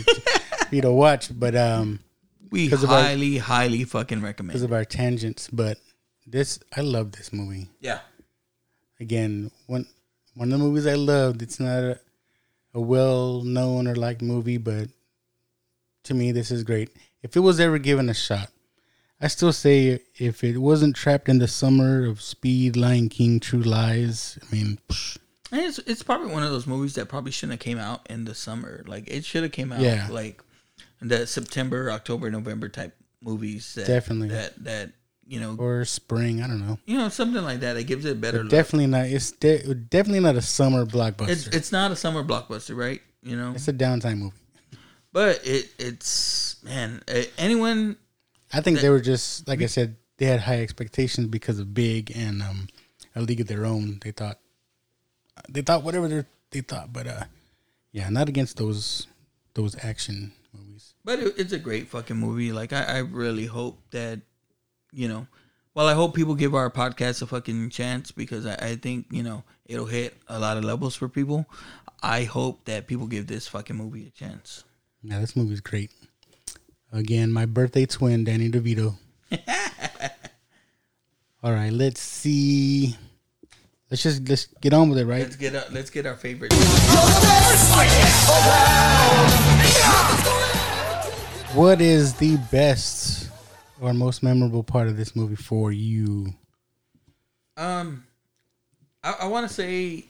for 0.67 0.75
you 0.75 0.83
to 0.83 0.93
watch, 0.93 1.29
but 1.39 1.55
um, 1.55 2.01
We 2.51 2.73
of 2.73 2.85
our- 2.85 3.03
highly, 3.03 3.39
highly 3.39 3.85
fucking 3.85 4.23
recommend. 4.23 4.51
because 4.53 4.63
of 4.63 4.73
our 4.73 4.85
tangents. 4.85 5.49
But 5.53 5.79
this, 6.27 6.59
I 6.77 6.81
love 6.83 7.13
this 7.13 7.33
movie. 7.33 7.69
Yeah, 7.81 8.01
Again, 9.01 9.51
one 9.67 9.87
one 10.35 10.53
of 10.53 10.59
the 10.59 10.65
movies 10.65 10.87
I 10.87 10.95
loved. 10.95 11.43
It's 11.43 11.59
not 11.61 11.79
a, 11.83 12.01
a 12.75 12.81
well 12.81 13.43
known 13.43 13.87
or 13.89 13.95
liked 13.95 14.23
movie, 14.23 14.57
but 14.59 14.89
to 16.05 16.15
me, 16.15 16.33
this 16.33 16.51
is 16.51 16.63
great. 16.65 16.91
If 17.23 17.37
it 17.37 17.41
was 17.41 17.59
ever 17.61 17.79
given 17.79 18.09
a 18.09 18.15
shot, 18.15 18.51
I 19.21 19.27
still 19.29 19.53
say 19.53 20.01
if 20.17 20.45
it 20.45 20.59
wasn't 20.59 20.95
trapped 20.97 21.29
in 21.29 21.39
the 21.39 21.49
summer 21.49 22.07
of 22.07 22.21
Speed, 22.23 22.77
Lion 22.77 23.09
King, 23.09 23.41
True 23.41 23.61
Lies, 23.63 24.39
I 24.41 24.55
mean, 24.55 24.79
psh, 24.89 25.19
it's 25.51 25.79
it's 25.81 26.03
probably 26.03 26.31
one 26.33 26.43
of 26.45 26.51
those 26.51 26.67
movies 26.67 26.95
that 26.95 27.09
probably 27.09 27.33
shouldn't 27.33 27.53
have 27.55 27.61
came 27.65 27.79
out 27.79 28.07
in 28.11 28.25
the 28.25 28.35
summer. 28.35 28.85
Like 28.87 29.09
it 29.09 29.25
should 29.25 29.43
have 29.43 29.53
came 29.53 29.73
out 29.73 29.81
Yeah. 29.81 30.07
like 30.11 30.43
the 31.01 31.27
September, 31.27 31.91
October, 31.91 32.31
November 32.31 32.69
type 32.69 32.95
movies. 33.23 33.75
That, 33.75 33.87
Definitely. 33.87 34.29
that 34.29 34.63
that 34.65 34.91
you 35.27 35.41
know, 35.41 35.57
or 35.59 35.85
spring. 35.85 36.41
I 36.43 36.47
don't 36.47 36.67
know. 36.67 36.79
you 36.87 36.97
know, 36.97 37.09
something 37.09 37.43
like 37.43 37.61
that. 37.61 37.77
It 37.77 37.85
gives 37.85 38.05
it 38.05 38.13
a 38.13 38.15
better 38.15 38.43
look. 38.43 38.51
definitely 38.51 38.87
not. 38.87 39.07
It's 39.07 39.33
de- 39.33 39.75
definitely 39.75 40.21
not 40.21 40.37
a 40.37 40.43
summer 40.43 40.87
blockbuster. 40.87 41.29
It's 41.29 41.47
It's, 41.49 41.57
it's 41.57 41.73
not 41.73 41.91
a 41.91 41.97
summer 41.97 42.23
blockbuster, 42.25 42.77
right? 42.77 43.03
You 43.23 43.37
know, 43.37 43.51
it's 43.53 43.69
a 43.69 43.73
downtime 43.73 44.19
movie. 44.19 44.37
but 45.13 45.41
it 45.45 45.69
it's 45.79 46.09
man, 46.63 47.03
eh, 47.09 47.27
anyone 47.37 47.97
I 48.53 48.61
think 48.61 48.81
they 48.81 48.91
were 48.91 49.01
just 49.01 49.47
like 49.49 49.63
I 49.63 49.67
said. 49.67 49.97
They 50.17 50.27
had 50.27 50.41
high 50.41 50.63
expectations 50.63 51.29
because 51.29 51.61
of 51.61 51.75
Big 51.75 52.11
and 52.17 52.43
um, 52.43 52.67
A 53.15 53.21
League 53.23 53.41
of 53.41 53.47
Their 53.47 53.65
Own. 53.65 54.01
They 54.03 54.11
thought 54.11 54.41
they 55.49 55.63
thought 55.63 55.85
whatever 55.85 56.09
they 56.09 56.25
they 56.51 56.61
thought, 56.61 56.93
but 56.93 57.07
uh, 57.07 57.25
yeah, 57.93 58.09
not 58.09 58.29
against 58.29 58.57
those 58.57 59.07
those 59.55 59.77
action 59.85 60.33
movies. 60.53 60.95
But 61.05 61.21
it, 61.21 61.35
it's 61.39 61.53
a 61.53 61.59
great 61.59 61.89
fucking 61.89 62.17
movie. 62.17 62.53
Like 62.53 62.73
I, 62.73 62.83
I 62.83 62.99
really 62.99 63.47
hope 63.47 63.79
that, 63.91 64.21
you 64.93 65.09
know, 65.09 65.27
well, 65.75 65.87
I 65.87 65.95
hope 65.95 66.15
people 66.15 66.35
give 66.35 66.55
our 66.55 66.71
podcast 66.71 67.23
a 67.23 67.27
fucking 67.27 67.71
chance 67.71 68.11
because 68.11 68.47
I, 68.47 68.55
I 68.55 68.77
think 68.77 69.07
you 69.11 69.23
know 69.23 69.45
it'll 69.67 69.87
hit 69.87 70.17
a 70.29 70.39
lot 70.39 70.57
of 70.57 70.65
levels 70.65 70.97
for 70.97 71.09
people. 71.09 71.47
I 72.03 72.25
hope 72.25 72.65
that 72.65 72.87
people 72.87 73.07
give 73.07 73.27
this 73.27 73.49
fucking 73.49 73.77
movie 73.77 74.07
a 74.07 74.11
chance. 74.11 74.65
Yeah, 75.03 75.21
this 75.21 75.37
movie's 75.37 75.61
great. 75.61 75.91
Again, 76.93 77.31
my 77.31 77.45
birthday 77.47 77.87
twin, 77.87 78.25
Danny 78.25 78.49
DeVito. 78.51 78.97
All 81.43 81.53
right, 81.53 81.73
let's 81.73 82.01
see. 82.01 82.97
Let's 83.91 84.03
just 84.03 84.29
let's 84.29 84.47
get 84.61 84.73
on 84.73 84.89
with 84.89 84.99
it, 84.99 85.07
right? 85.07 85.23
Let's 85.23 85.37
get 85.37 85.55
our, 85.55 85.65
let's 85.71 85.91
get 85.91 86.07
our 86.07 86.17
favorite. 86.17 86.53
What 91.55 91.81
is 91.81 92.15
the 92.15 92.37
best 92.51 93.31
or 93.81 93.95
most 93.95 94.23
memorable 94.23 94.63
part 94.63 94.89
of 94.89 94.97
this 94.97 95.17
movie 95.17 95.37
for 95.37 95.73
you? 95.73 96.35
Um, 97.57 98.05
I, 99.03 99.17
I 99.21 99.27
want 99.27 99.49
to 99.49 99.55
say 99.55 100.05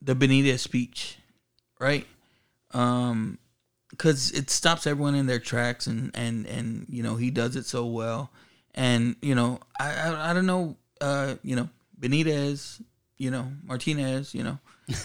the 0.00 0.14
Benitez 0.14 0.60
speech, 0.60 1.18
right? 1.78 2.06
Um, 2.72 3.38
because 3.96 4.30
it 4.32 4.50
stops 4.50 4.86
everyone 4.86 5.14
in 5.14 5.26
their 5.26 5.38
tracks, 5.38 5.86
and 5.86 6.10
and 6.14 6.46
and 6.46 6.86
you 6.88 7.02
know 7.02 7.16
he 7.16 7.30
does 7.30 7.56
it 7.56 7.66
so 7.66 7.86
well, 7.86 8.30
and 8.74 9.16
you 9.22 9.34
know 9.34 9.60
I 9.78 9.92
I, 9.92 10.30
I 10.30 10.34
don't 10.34 10.46
know, 10.46 10.76
uh, 11.00 11.36
you 11.42 11.56
know 11.56 11.68
Benitez, 11.98 12.82
you 13.16 13.30
know 13.30 13.50
Martinez, 13.64 14.34
you 14.34 14.44
know. 14.44 14.58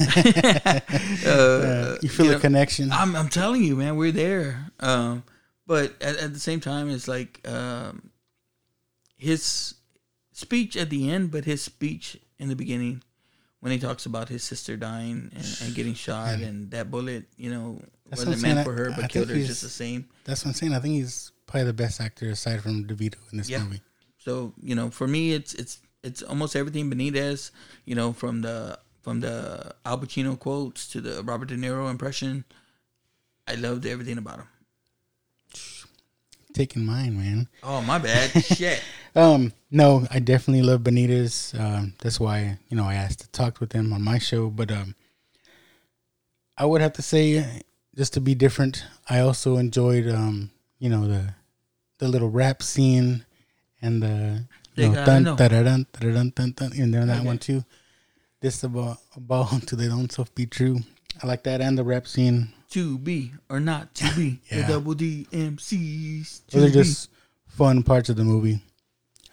uh, 1.26 1.98
you 2.02 2.10
feel 2.10 2.26
you 2.28 2.32
a 2.32 2.36
know, 2.36 2.40
connection? 2.40 2.92
I'm, 2.92 3.16
I'm 3.16 3.30
telling 3.30 3.64
you, 3.64 3.76
man, 3.76 3.95
we're 3.95 4.11
there. 4.11 4.72
Um, 4.80 5.24
but 5.66 6.00
at, 6.02 6.18
at 6.18 6.34
the 6.34 6.40
same 6.40 6.60
time, 6.60 6.92
it's 6.92 7.08
like 7.08 7.42
um, 7.50 8.11
his 9.18 9.74
speech 10.34 10.78
at 10.78 10.92
the 10.92 11.10
end, 11.10 11.32
but 11.32 11.45
his 11.45 11.64
speech 11.64 12.18
in 12.38 12.48
the 12.50 12.56
beginning 12.56 13.02
when 13.61 13.72
he 13.72 13.80
talks 13.80 14.06
about 14.06 14.28
his 14.28 14.44
sister 14.44 14.76
dying 14.76 15.32
and, 15.36 15.58
and 15.64 15.76
getting 15.76 15.94
shot 15.94 16.40
and 16.40 16.72
that 16.72 16.92
bullet, 16.92 17.26
you 17.38 17.50
know, 17.50 17.80
That's 18.11 18.25
wasn't 18.25 18.43
meant 18.43 18.64
for 18.65 18.73
her, 18.73 18.90
but 18.91 18.95
think 18.98 19.11
killed 19.11 19.30
her 19.30 19.35
just 19.35 19.61
the 19.64 19.69
same. 19.69 20.07
That's 20.25 20.45
what 20.45 20.49
I'm 20.49 20.53
saying. 20.56 20.73
I 20.73 20.80
think 20.80 20.93
he's 20.95 21.31
probably 21.48 21.65
the 21.65 21.73
best 21.73 21.99
actor 21.99 22.30
aside 22.30 22.61
from 22.61 22.85
DeVito 22.85 23.15
in 23.31 23.38
this 23.40 23.49
Yeah. 23.49 23.64
movie. 23.64 23.81
So 24.19 24.53
you 24.61 24.75
know, 24.75 24.91
for 24.91 25.07
me, 25.07 25.31
it's 25.33 25.53
it's 25.56 25.80
it's 26.03 26.22
almost 26.22 26.56
everything 26.56 26.91
Benitez. 26.91 27.51
You 27.85 27.95
know, 27.95 28.14
from 28.14 28.41
the 28.41 28.77
from 29.01 29.22
the 29.22 29.73
Al 29.85 29.98
Pacino 29.98 30.38
quotes 30.38 30.88
to 30.90 31.01
the 31.01 31.23
Robert 31.23 31.48
De 31.48 31.56
Niro 31.56 31.90
impression. 31.90 32.45
I 33.48 33.56
loved 33.56 33.85
everything 33.88 34.19
about 34.19 34.38
him. 34.40 34.48
Taking 36.53 36.85
mine, 36.85 37.17
man. 37.17 37.48
Oh 37.64 37.81
my 37.81 37.98
bad, 37.98 38.30
shit. 38.43 38.83
Um, 39.15 39.53
no, 39.72 40.06
I 40.11 40.19
definitely 40.19 40.61
love 40.64 40.81
Benitez. 40.81 41.57
Um, 41.59 41.93
that's 42.01 42.19
why 42.19 42.59
you 42.69 42.75
know 42.77 42.83
I 42.83 42.95
asked 42.95 43.22
to 43.22 43.30
talk 43.30 43.59
with 43.61 43.72
him 43.72 43.93
on 43.93 44.01
my 44.01 44.19
show. 44.19 44.49
But 44.49 44.69
um, 44.69 44.95
I 46.57 46.65
would 46.65 46.81
have 46.81 46.93
to 46.93 47.01
say, 47.01 47.61
just 47.95 48.14
to 48.14 48.22
be 48.22 48.36
different, 48.36 48.86
I 49.10 49.20
also 49.20 49.58
enjoyed 49.58 50.08
um, 50.10 50.52
you 50.80 50.90
know 50.90 51.08
the 51.08 51.34
the 52.00 52.08
little 52.08 52.30
rap 52.30 52.64
scene 52.64 53.26
and 53.82 54.02
the 54.02 54.45
you 54.76 54.90
know, 54.90 55.06
dun, 55.06 55.24
know. 55.24 55.36
dun, 55.36 55.50
dun, 56.56 56.72
and 56.74 56.94
then 56.94 57.08
that 57.08 57.18
Okay. 57.18 57.26
one 57.28 57.38
too. 57.38 57.64
This 58.40 58.64
about 58.64 58.98
about 59.16 59.52
until 59.53 59.78
they 59.78 59.88
don't 59.88 60.11
self 60.11 60.34
be 60.34 60.45
true. 60.45 60.80
I 61.22 61.28
like 61.28 61.44
that 61.44 61.61
and 61.61 61.78
the 61.78 61.84
rap 61.84 62.08
scene. 62.08 62.53
to 62.72 62.98
be 62.98 63.34
or 63.50 63.60
not 63.60 63.94
to 63.95 64.16
be. 64.16 64.40
Yeah. 64.52 64.61
The 64.61 64.74
double 64.74 64.94
D 64.94 65.28
MCs. 65.32 66.48
To 66.48 66.60
Those 66.60 66.70
are 66.70 66.74
just 66.74 67.10
fun 67.48 67.84
parts 67.84 68.10
of 68.10 68.16
the 68.16 68.24
movie 68.24 68.61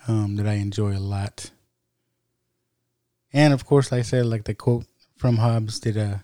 um, 0.09 0.37
that 0.37 0.47
I 0.47 0.55
enjoy 0.55 0.97
a 0.97 0.99
lot. 0.99 1.51
And 3.33 3.53
of 3.53 3.65
course, 3.65 3.93
like 3.93 4.01
I 4.01 4.03
said, 4.03 4.27
like 4.27 4.45
the 4.45 4.55
quote 4.55 4.87
from 5.17 5.37
Hobbs 5.37 5.81
that 5.81 5.97
uh, 5.97 6.19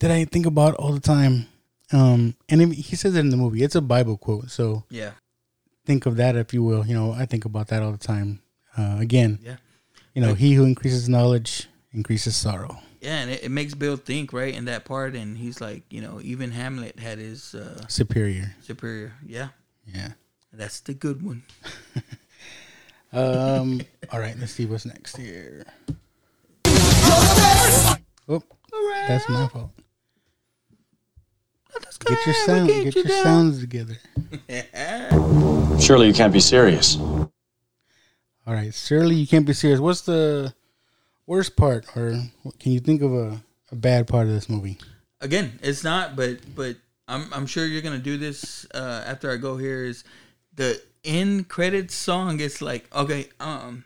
that 0.00 0.10
I 0.10 0.24
think 0.24 0.46
about 0.46 0.74
all 0.74 0.92
the 0.92 1.00
time. 1.00 1.46
Um, 1.92 2.34
and 2.48 2.60
it- 2.62 2.72
he 2.72 2.96
says 2.96 3.14
it 3.16 3.20
in 3.20 3.30
the 3.30 3.36
movie. 3.36 3.62
It's 3.62 3.74
a 3.74 3.80
Bible 3.80 4.16
quote, 4.16 4.50
so 4.50 4.84
yeah, 4.90 5.12
think 5.86 6.06
of 6.06 6.16
that 6.16 6.36
if 6.36 6.52
you 6.54 6.62
will. 6.62 6.86
You 6.86 6.94
know, 6.94 7.12
I 7.12 7.26
think 7.26 7.44
about 7.44 7.68
that 7.68 7.82
all 7.82 7.92
the 7.92 7.98
time. 7.98 8.40
Uh, 8.76 8.96
again, 9.00 9.38
yeah, 9.42 9.56
you 10.14 10.22
know, 10.22 10.28
Like- 10.30 10.38
he 10.38 10.54
who 10.54 10.64
increases 10.64 11.08
knowledge 11.08 11.68
increases 11.92 12.36
sorrow. 12.36 12.78
yeah, 13.00 13.18
and 13.22 13.30
it, 13.30 13.42
it 13.44 13.50
makes 13.50 13.74
Bill 13.74 13.96
think 13.96 14.32
right 14.32 14.54
in 14.54 14.66
that 14.66 14.84
part, 14.84 15.16
and 15.16 15.36
he's 15.36 15.60
like, 15.60 15.82
you 15.90 16.00
know, 16.00 16.20
even 16.22 16.52
Hamlet 16.52 17.00
had 17.00 17.18
his 17.18 17.54
uh, 17.54 17.82
Superior. 17.88 18.54
superior. 18.62 19.14
Yeah, 19.26 19.48
Yeah. 19.92 20.12
that's 20.52 20.80
the 20.80 20.94
good 20.94 21.22
one. 21.22 21.42
Um. 23.12 23.80
all 24.12 24.20
right. 24.20 24.38
Let's 24.38 24.52
see 24.52 24.66
what's 24.66 24.86
next 24.86 25.16
here. 25.16 25.66
Oh, 28.28 28.40
that's 29.08 29.28
my 29.28 29.48
fault. 29.48 29.70
Get 32.06 32.26
your 32.26 32.34
sound. 32.34 32.68
Get 32.68 32.94
your 32.94 33.08
sounds 33.08 33.60
together. 33.60 33.96
Surely 35.80 36.08
you 36.08 36.14
can't 36.14 36.32
be 36.32 36.40
serious. 36.40 36.96
All 36.96 37.30
right. 38.46 38.74
Surely 38.74 39.16
you 39.16 39.26
can't 39.26 39.46
be 39.46 39.52
serious. 39.52 39.80
What's 39.80 40.02
the 40.02 40.54
worst 41.26 41.56
part, 41.56 41.86
or 41.96 42.10
can 42.58 42.72
you 42.72 42.80
think 42.80 43.02
of 43.02 43.12
a, 43.12 43.42
a 43.70 43.76
bad 43.76 44.08
part 44.08 44.26
of 44.26 44.32
this 44.32 44.48
movie? 44.48 44.78
Again, 45.20 45.58
it's 45.62 45.84
not, 45.84 46.16
but 46.16 46.38
but 46.54 46.76
I'm 47.06 47.32
I'm 47.32 47.46
sure 47.46 47.66
you're 47.66 47.82
gonna 47.82 47.98
do 47.98 48.16
this 48.16 48.66
uh, 48.74 49.04
after 49.06 49.30
I 49.30 49.36
go 49.36 49.56
here. 49.56 49.84
Is 49.84 50.04
the 50.54 50.80
end 51.04 51.48
credits 51.48 51.94
song? 51.94 52.40
It's 52.40 52.60
like 52.60 52.92
okay, 52.94 53.28
um. 53.38 53.84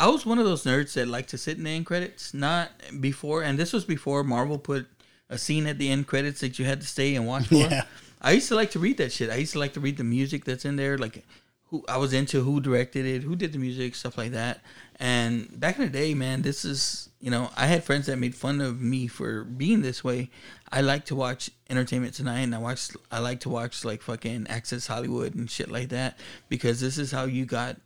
I 0.00 0.08
was 0.08 0.26
one 0.26 0.38
of 0.38 0.44
those 0.46 0.64
nerds 0.64 0.94
that 0.94 1.06
like 1.06 1.28
to 1.28 1.38
sit 1.38 1.58
in 1.58 1.64
the 1.64 1.70
end 1.70 1.86
credits, 1.86 2.34
not 2.34 2.70
before. 2.98 3.42
And 3.42 3.56
this 3.56 3.72
was 3.72 3.84
before 3.84 4.24
Marvel 4.24 4.58
put 4.58 4.86
a 5.32 5.38
scene 5.38 5.66
at 5.66 5.78
the 5.78 5.90
end 5.90 6.06
credits 6.06 6.40
that 6.40 6.58
you 6.58 6.64
had 6.64 6.80
to 6.80 6.86
stay 6.86 7.16
and 7.16 7.26
watch 7.26 7.46
for. 7.48 7.56
Yeah. 7.56 7.84
I 8.20 8.32
used 8.32 8.48
to 8.48 8.54
like 8.54 8.70
to 8.72 8.78
read 8.78 8.98
that 8.98 9.10
shit. 9.10 9.30
I 9.30 9.36
used 9.36 9.54
to 9.54 9.58
like 9.58 9.72
to 9.72 9.80
read 9.80 9.96
the 9.96 10.04
music 10.04 10.44
that's 10.44 10.64
in 10.64 10.76
there, 10.76 10.96
like 10.96 11.24
who 11.70 11.84
I 11.88 11.96
was 11.96 12.12
into, 12.12 12.42
who 12.42 12.60
directed 12.60 13.06
it, 13.06 13.22
who 13.22 13.34
did 13.34 13.52
the 13.52 13.58
music, 13.58 13.94
stuff 13.94 14.16
like 14.16 14.32
that. 14.32 14.60
And 15.00 15.58
back 15.58 15.78
in 15.78 15.86
the 15.86 15.90
day, 15.90 16.14
man, 16.14 16.42
this 16.42 16.64
is 16.64 17.08
you 17.18 17.30
know 17.30 17.50
I 17.56 17.66
had 17.66 17.82
friends 17.82 18.06
that 18.06 18.18
made 18.18 18.34
fun 18.36 18.60
of 18.60 18.80
me 18.80 19.08
for 19.08 19.42
being 19.42 19.82
this 19.82 20.04
way. 20.04 20.30
I 20.70 20.82
like 20.82 21.06
to 21.06 21.16
watch 21.16 21.50
Entertainment 21.68 22.14
Tonight, 22.14 22.40
and 22.42 22.54
I 22.54 22.58
watch 22.58 22.90
I 23.10 23.18
like 23.18 23.40
to 23.40 23.48
watch 23.48 23.84
like 23.84 24.02
fucking 24.02 24.46
Access 24.48 24.86
Hollywood 24.86 25.34
and 25.34 25.50
shit 25.50 25.70
like 25.70 25.88
that 25.88 26.18
because 26.48 26.80
this 26.80 26.98
is 26.98 27.10
how 27.10 27.24
you 27.24 27.46
got 27.46 27.78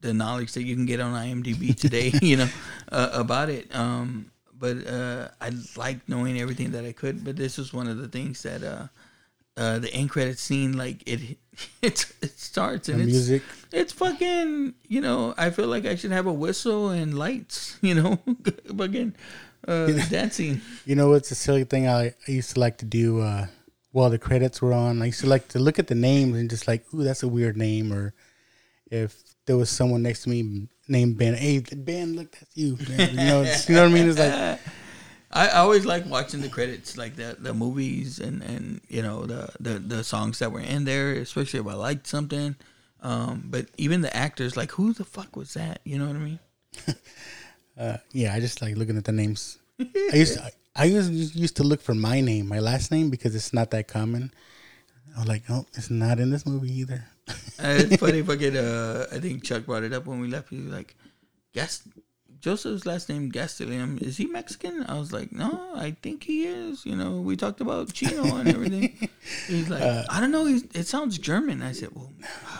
the 0.00 0.12
knowledge 0.12 0.52
that 0.52 0.64
you 0.64 0.74
can 0.74 0.84
get 0.84 1.00
on 1.00 1.14
IMDb 1.14 1.74
today, 1.74 2.12
you 2.22 2.36
know, 2.36 2.48
uh, 2.92 3.10
about 3.12 3.48
it. 3.48 3.74
Um, 3.74 4.30
but 4.58 4.86
uh, 4.86 5.28
I 5.40 5.50
like 5.76 6.08
knowing 6.08 6.40
everything 6.40 6.72
that 6.72 6.84
I 6.84 6.92
could. 6.92 7.24
But 7.24 7.36
this 7.36 7.58
was 7.58 7.72
one 7.72 7.88
of 7.88 7.98
the 7.98 8.08
things 8.08 8.42
that 8.42 8.62
uh, 8.62 8.86
uh, 9.56 9.78
the 9.78 9.92
end 9.92 10.10
credit 10.10 10.38
scene, 10.38 10.76
like 10.76 11.02
it, 11.06 11.38
it, 11.82 12.12
it 12.22 12.38
starts 12.38 12.88
and 12.88 13.00
The 13.00 13.04
it's 13.04 13.12
music. 13.12 13.42
it's 13.72 13.92
fucking. 13.92 14.74
You 14.88 15.00
know, 15.00 15.34
I 15.36 15.50
feel 15.50 15.66
like 15.68 15.86
I 15.86 15.94
should 15.96 16.12
have 16.12 16.26
a 16.26 16.32
whistle 16.32 16.90
and 16.90 17.18
lights. 17.18 17.78
You 17.82 17.94
know, 17.94 18.18
fucking 18.76 19.14
uh, 19.68 19.86
dancing. 20.08 20.60
You 20.84 20.96
know, 20.96 21.12
it's 21.14 21.30
a 21.30 21.34
silly 21.34 21.64
thing 21.64 21.88
I, 21.88 22.14
I 22.26 22.30
used 22.30 22.54
to 22.54 22.60
like 22.60 22.78
to 22.78 22.84
do 22.84 23.20
uh, 23.20 23.46
while 23.92 24.10
the 24.10 24.18
credits 24.18 24.60
were 24.62 24.72
on. 24.72 25.02
I 25.02 25.06
used 25.06 25.20
to 25.20 25.26
like 25.28 25.48
to 25.48 25.58
look 25.58 25.78
at 25.78 25.86
the 25.86 25.94
names 25.94 26.36
and 26.36 26.48
just 26.50 26.66
like, 26.68 26.84
ooh, 26.94 27.04
that's 27.04 27.22
a 27.22 27.28
weird 27.28 27.56
name. 27.56 27.92
Or 27.92 28.12
if 28.90 29.22
there 29.46 29.56
was 29.56 29.70
someone 29.70 30.02
next 30.02 30.22
to 30.22 30.28
me 30.28 30.68
named 30.88 31.18
Ben, 31.18 31.34
hey, 31.34 31.58
Ben, 31.58 32.16
look, 32.16 32.32
that's 32.32 32.56
you. 32.56 32.78
Man. 32.88 33.10
You 33.10 33.16
know, 33.16 33.42
you 33.68 33.74
know 33.74 33.82
what 33.82 33.90
I 33.90 33.94
mean? 33.94 34.08
It's 34.08 34.18
like, 34.18 34.60
I, 35.32 35.48
always 35.58 35.84
like 35.84 36.06
watching 36.06 36.40
the 36.40 36.48
credits, 36.48 36.96
like 36.96 37.16
the 37.16 37.36
the 37.38 37.52
movies 37.52 38.18
and 38.20 38.42
and 38.42 38.80
you 38.88 39.02
know 39.02 39.26
the 39.26 39.48
the 39.60 39.78
the 39.78 40.04
songs 40.04 40.38
that 40.38 40.52
were 40.52 40.60
in 40.60 40.84
there, 40.84 41.12
especially 41.12 41.60
if 41.60 41.66
I 41.66 41.74
liked 41.74 42.06
something. 42.06 42.56
Um, 43.02 43.44
but 43.46 43.66
even 43.76 44.00
the 44.00 44.16
actors, 44.16 44.56
like 44.56 44.72
who 44.72 44.92
the 44.92 45.04
fuck 45.04 45.36
was 45.36 45.54
that? 45.54 45.80
You 45.84 45.98
know 45.98 46.06
what 46.06 46.16
I 46.16 46.18
mean? 46.18 46.38
uh, 47.78 47.96
yeah, 48.12 48.34
I 48.34 48.40
just 48.40 48.62
like 48.62 48.76
looking 48.76 48.96
at 48.96 49.04
the 49.04 49.12
names. 49.12 49.58
I 49.78 50.16
used 50.16 50.34
to, 50.34 50.44
I, 50.44 50.50
I 50.74 50.84
used, 50.84 51.36
used 51.36 51.56
to 51.56 51.62
look 51.62 51.82
for 51.82 51.94
my 51.94 52.20
name, 52.20 52.48
my 52.48 52.58
last 52.58 52.90
name, 52.90 53.10
because 53.10 53.34
it's 53.34 53.52
not 53.52 53.70
that 53.72 53.88
common. 53.88 54.32
I 55.16 55.20
was 55.20 55.28
like, 55.28 55.44
oh, 55.48 55.64
it's 55.74 55.90
not 55.90 56.20
in 56.20 56.30
this 56.30 56.46
movie 56.46 56.72
either. 56.80 57.04
Uh, 57.58 57.68
it's 57.80 57.96
funny 57.96 58.20
fucking 58.30 58.54
uh 58.54 59.06
I 59.10 59.18
think 59.18 59.42
Chuck 59.42 59.64
brought 59.64 59.82
it 59.82 59.92
up 59.94 60.04
when 60.06 60.20
we 60.20 60.28
left. 60.28 60.50
He 60.50 60.58
was 60.60 60.66
like, 60.72 60.94
Gas 61.54 61.82
Joseph's 62.38 62.84
last 62.84 63.08
name 63.08 63.32
Gastelum, 63.32 64.00
is 64.02 64.18
he 64.18 64.26
Mexican? 64.26 64.84
I 64.88 64.98
was 64.98 65.10
like, 65.10 65.32
No, 65.32 65.70
I 65.74 65.96
think 66.02 66.22
he 66.22 66.46
is. 66.46 66.84
You 66.84 66.94
know, 66.94 67.12
we 67.20 67.34
talked 67.34 67.62
about 67.62 67.92
Chino 67.94 68.36
and 68.36 68.48
everything. 68.48 69.08
He's 69.48 69.70
like, 69.70 69.82
Uh, 69.82 70.04
I 70.10 70.20
don't 70.20 70.30
know, 70.30 70.44
he's, 70.44 70.64
it 70.74 70.86
sounds 70.86 71.16
German. 71.18 71.62
I 71.62 71.72
said, 71.72 71.88
Well, 71.94 72.12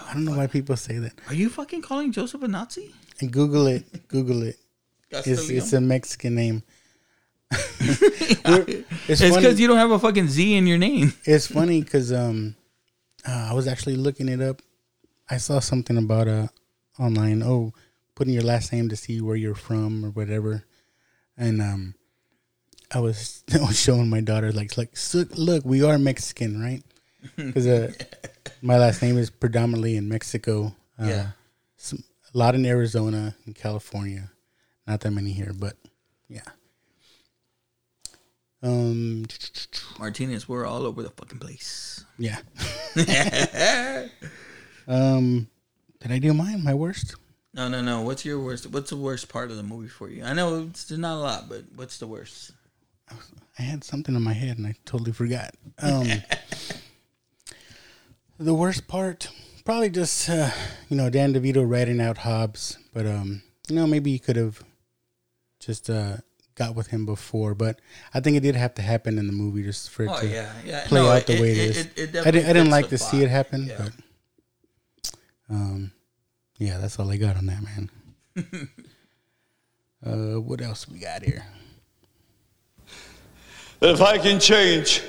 I 0.09 0.15
don't 0.15 0.25
know 0.25 0.37
why 0.37 0.47
people 0.47 0.77
say 0.77 0.99
that. 0.99 1.13
are 1.29 1.35
you 1.35 1.51
fucking 1.51 1.83
calling 1.83 2.11
Joseph 2.11 2.43
a 2.43 2.49
Nazi? 2.49 2.93
And 3.21 3.31
Google 3.31 3.67
it. 3.67 4.09
Google 4.09 4.43
it. 4.43 4.57
It's, 5.11 5.49
it's 5.51 5.73
a 5.75 5.81
Mexican 5.81 6.35
name. 6.35 6.63
It's 9.09 9.21
because 9.21 9.61
you 9.61 9.67
don't 9.69 9.77
have 9.77 9.91
a 9.93 9.99
fucking 9.99 10.29
Z 10.29 10.55
in 10.57 10.67
your 10.67 10.79
name. 10.79 11.13
It's 11.25 11.47
funny 11.47 11.81
because 11.83 12.13
um, 12.13 12.57
uh, 13.27 13.49
I 13.51 13.55
was 13.55 13.67
actually 13.69 13.97
looking 13.97 14.29
it 14.29 14.41
up. 14.41 14.63
I 15.31 15.37
saw 15.39 15.61
something 15.61 15.97
about 15.97 16.29
uh 16.29 16.49
online. 16.99 17.43
Oh, 17.43 17.73
putting 18.15 18.35
your 18.35 18.43
last 18.43 18.73
name 18.73 18.89
to 18.89 18.97
see 18.97 19.21
where 19.21 19.37
you're 19.37 19.55
from 19.55 20.05
or 20.05 20.11
whatever, 20.11 20.65
and 21.37 21.61
um, 21.63 21.95
I 22.93 23.01
was 23.01 23.45
I 23.55 23.59
was 23.59 23.79
showing 23.81 24.09
my 24.11 24.21
daughter 24.21 24.53
like 24.53 24.77
like 24.77 24.97
look, 25.37 25.65
we 25.65 25.83
are 25.83 25.99
Mexican, 25.99 26.61
right? 26.61 26.83
Because 27.37 27.67
uh, 27.67 27.93
my 28.63 28.79
last 28.79 29.03
name 29.03 29.19
is 29.19 29.31
predominantly 29.31 29.97
in 29.97 30.09
Mexico. 30.09 30.75
Uh, 30.99 31.07
Yeah. 31.07 31.27
some, 31.77 32.03
a 32.35 32.39
lot 32.39 32.55
in 32.55 32.65
Arizona 32.67 33.35
and 33.47 33.55
California. 33.55 34.31
Not 34.87 35.01
that 35.01 35.11
many 35.11 35.33
here, 35.33 35.53
but 35.53 35.75
yeah. 36.29 36.47
Um, 38.63 39.27
Martinez, 39.99 40.49
we're 40.49 40.67
all 40.67 40.87
over 40.87 41.03
the 41.03 41.11
fucking 41.11 41.39
place. 41.39 42.05
yeah. 42.19 42.39
Um, 44.89 45.49
did 46.01 46.13
I 46.13 46.19
do 46.19 46.33
mine? 46.33 46.63
My 46.63 46.75
worst? 46.75 47.17
No, 47.55 47.69
no, 47.69 47.81
no. 47.83 48.03
What's 48.03 48.25
your 48.25 48.39
worst? 48.39 48.67
What's 48.67 48.91
the 48.91 48.97
worst 48.97 49.29
part 49.29 49.51
of 49.51 49.57
the 49.57 49.63
movie 49.63 49.89
for 49.89 50.09
you? 50.09 50.23
I 50.23 50.33
know 50.33 50.67
it's 50.69 50.91
not 50.91 51.17
a 51.17 51.19
lot, 51.19 51.49
but 51.49 51.65
what's 51.75 51.99
the 51.99 52.07
worst? 52.07 52.53
I 53.59 53.63
had 53.63 53.83
something 53.83 54.15
in 54.15 54.23
my 54.23 54.33
head 54.33 54.59
and 54.59 54.67
I 54.67 54.75
totally 54.85 55.13
forgot. 55.13 55.55
Um, 55.81 56.07
the 58.39 58.55
worst 58.55 58.87
part, 58.87 59.29
probably 59.65 59.91
just 59.91 60.29
uh, 60.29 60.51
you 60.89 60.97
know 60.97 61.09
Dan 61.11 61.33
DeVito 61.35 61.69
ratting 61.69 62.01
out 62.01 62.19
Hobbs, 62.19 62.79
but 62.93 63.07
um, 63.07 63.43
you 63.69 63.75
know 63.77 63.87
maybe 63.87 64.13
he 64.13 64.19
could 64.19 64.37
have 64.37 64.63
just 65.59 65.89
uh 65.89 66.19
got 66.56 66.76
with 66.76 66.88
him 66.88 67.06
before, 67.06 67.56
but 67.56 67.80
I 68.14 68.20
think 68.20 68.36
it 68.38 68.42
did 68.42 68.56
have 68.56 68.74
to 68.76 68.82
happen 68.82 69.18
in 69.18 69.26
the 69.28 69.34
movie 69.34 69.64
just 69.64 69.90
for 69.90 70.04
it 70.04 70.10
Oh 70.12 70.20
to 70.20 70.28
yeah, 70.28 70.52
yeah. 70.66 70.86
play 70.88 71.00
No, 71.02 71.10
out 71.10 71.26
the 71.26 71.36
it- 71.36 71.42
way 71.42 71.52
it, 71.52 71.58
it 71.58 71.70
is. 71.70 71.78
It, 71.78 71.88
it 71.88 71.90
I 71.92 71.96
didn't, 71.96 72.14
definitely 72.14 72.40
I 72.42 72.54
didn't 72.54 72.64
fits 72.64 72.72
like 72.72 72.90
the 72.90 72.98
to 72.98 73.04
see 73.04 73.22
it 73.24 73.28
vibe. 73.28 73.30
happen, 73.32 73.66
Yeah. 73.68 73.78
but 73.80 75.16
um, 75.50 75.92
yeah, 76.58 76.78
that's 76.78 77.00
all 77.00 77.10
I 77.10 77.18
got 77.18 77.36
on 77.38 77.46
that, 77.48 77.62
man. 77.64 77.90
uh, 80.06 80.40
what 80.42 80.62
else 80.62 80.88
we 80.88 81.00
got 81.00 81.24
here? 81.24 81.44
If 83.82 84.00
I 84.02 84.18
can 84.20 84.40
change, 84.40 85.02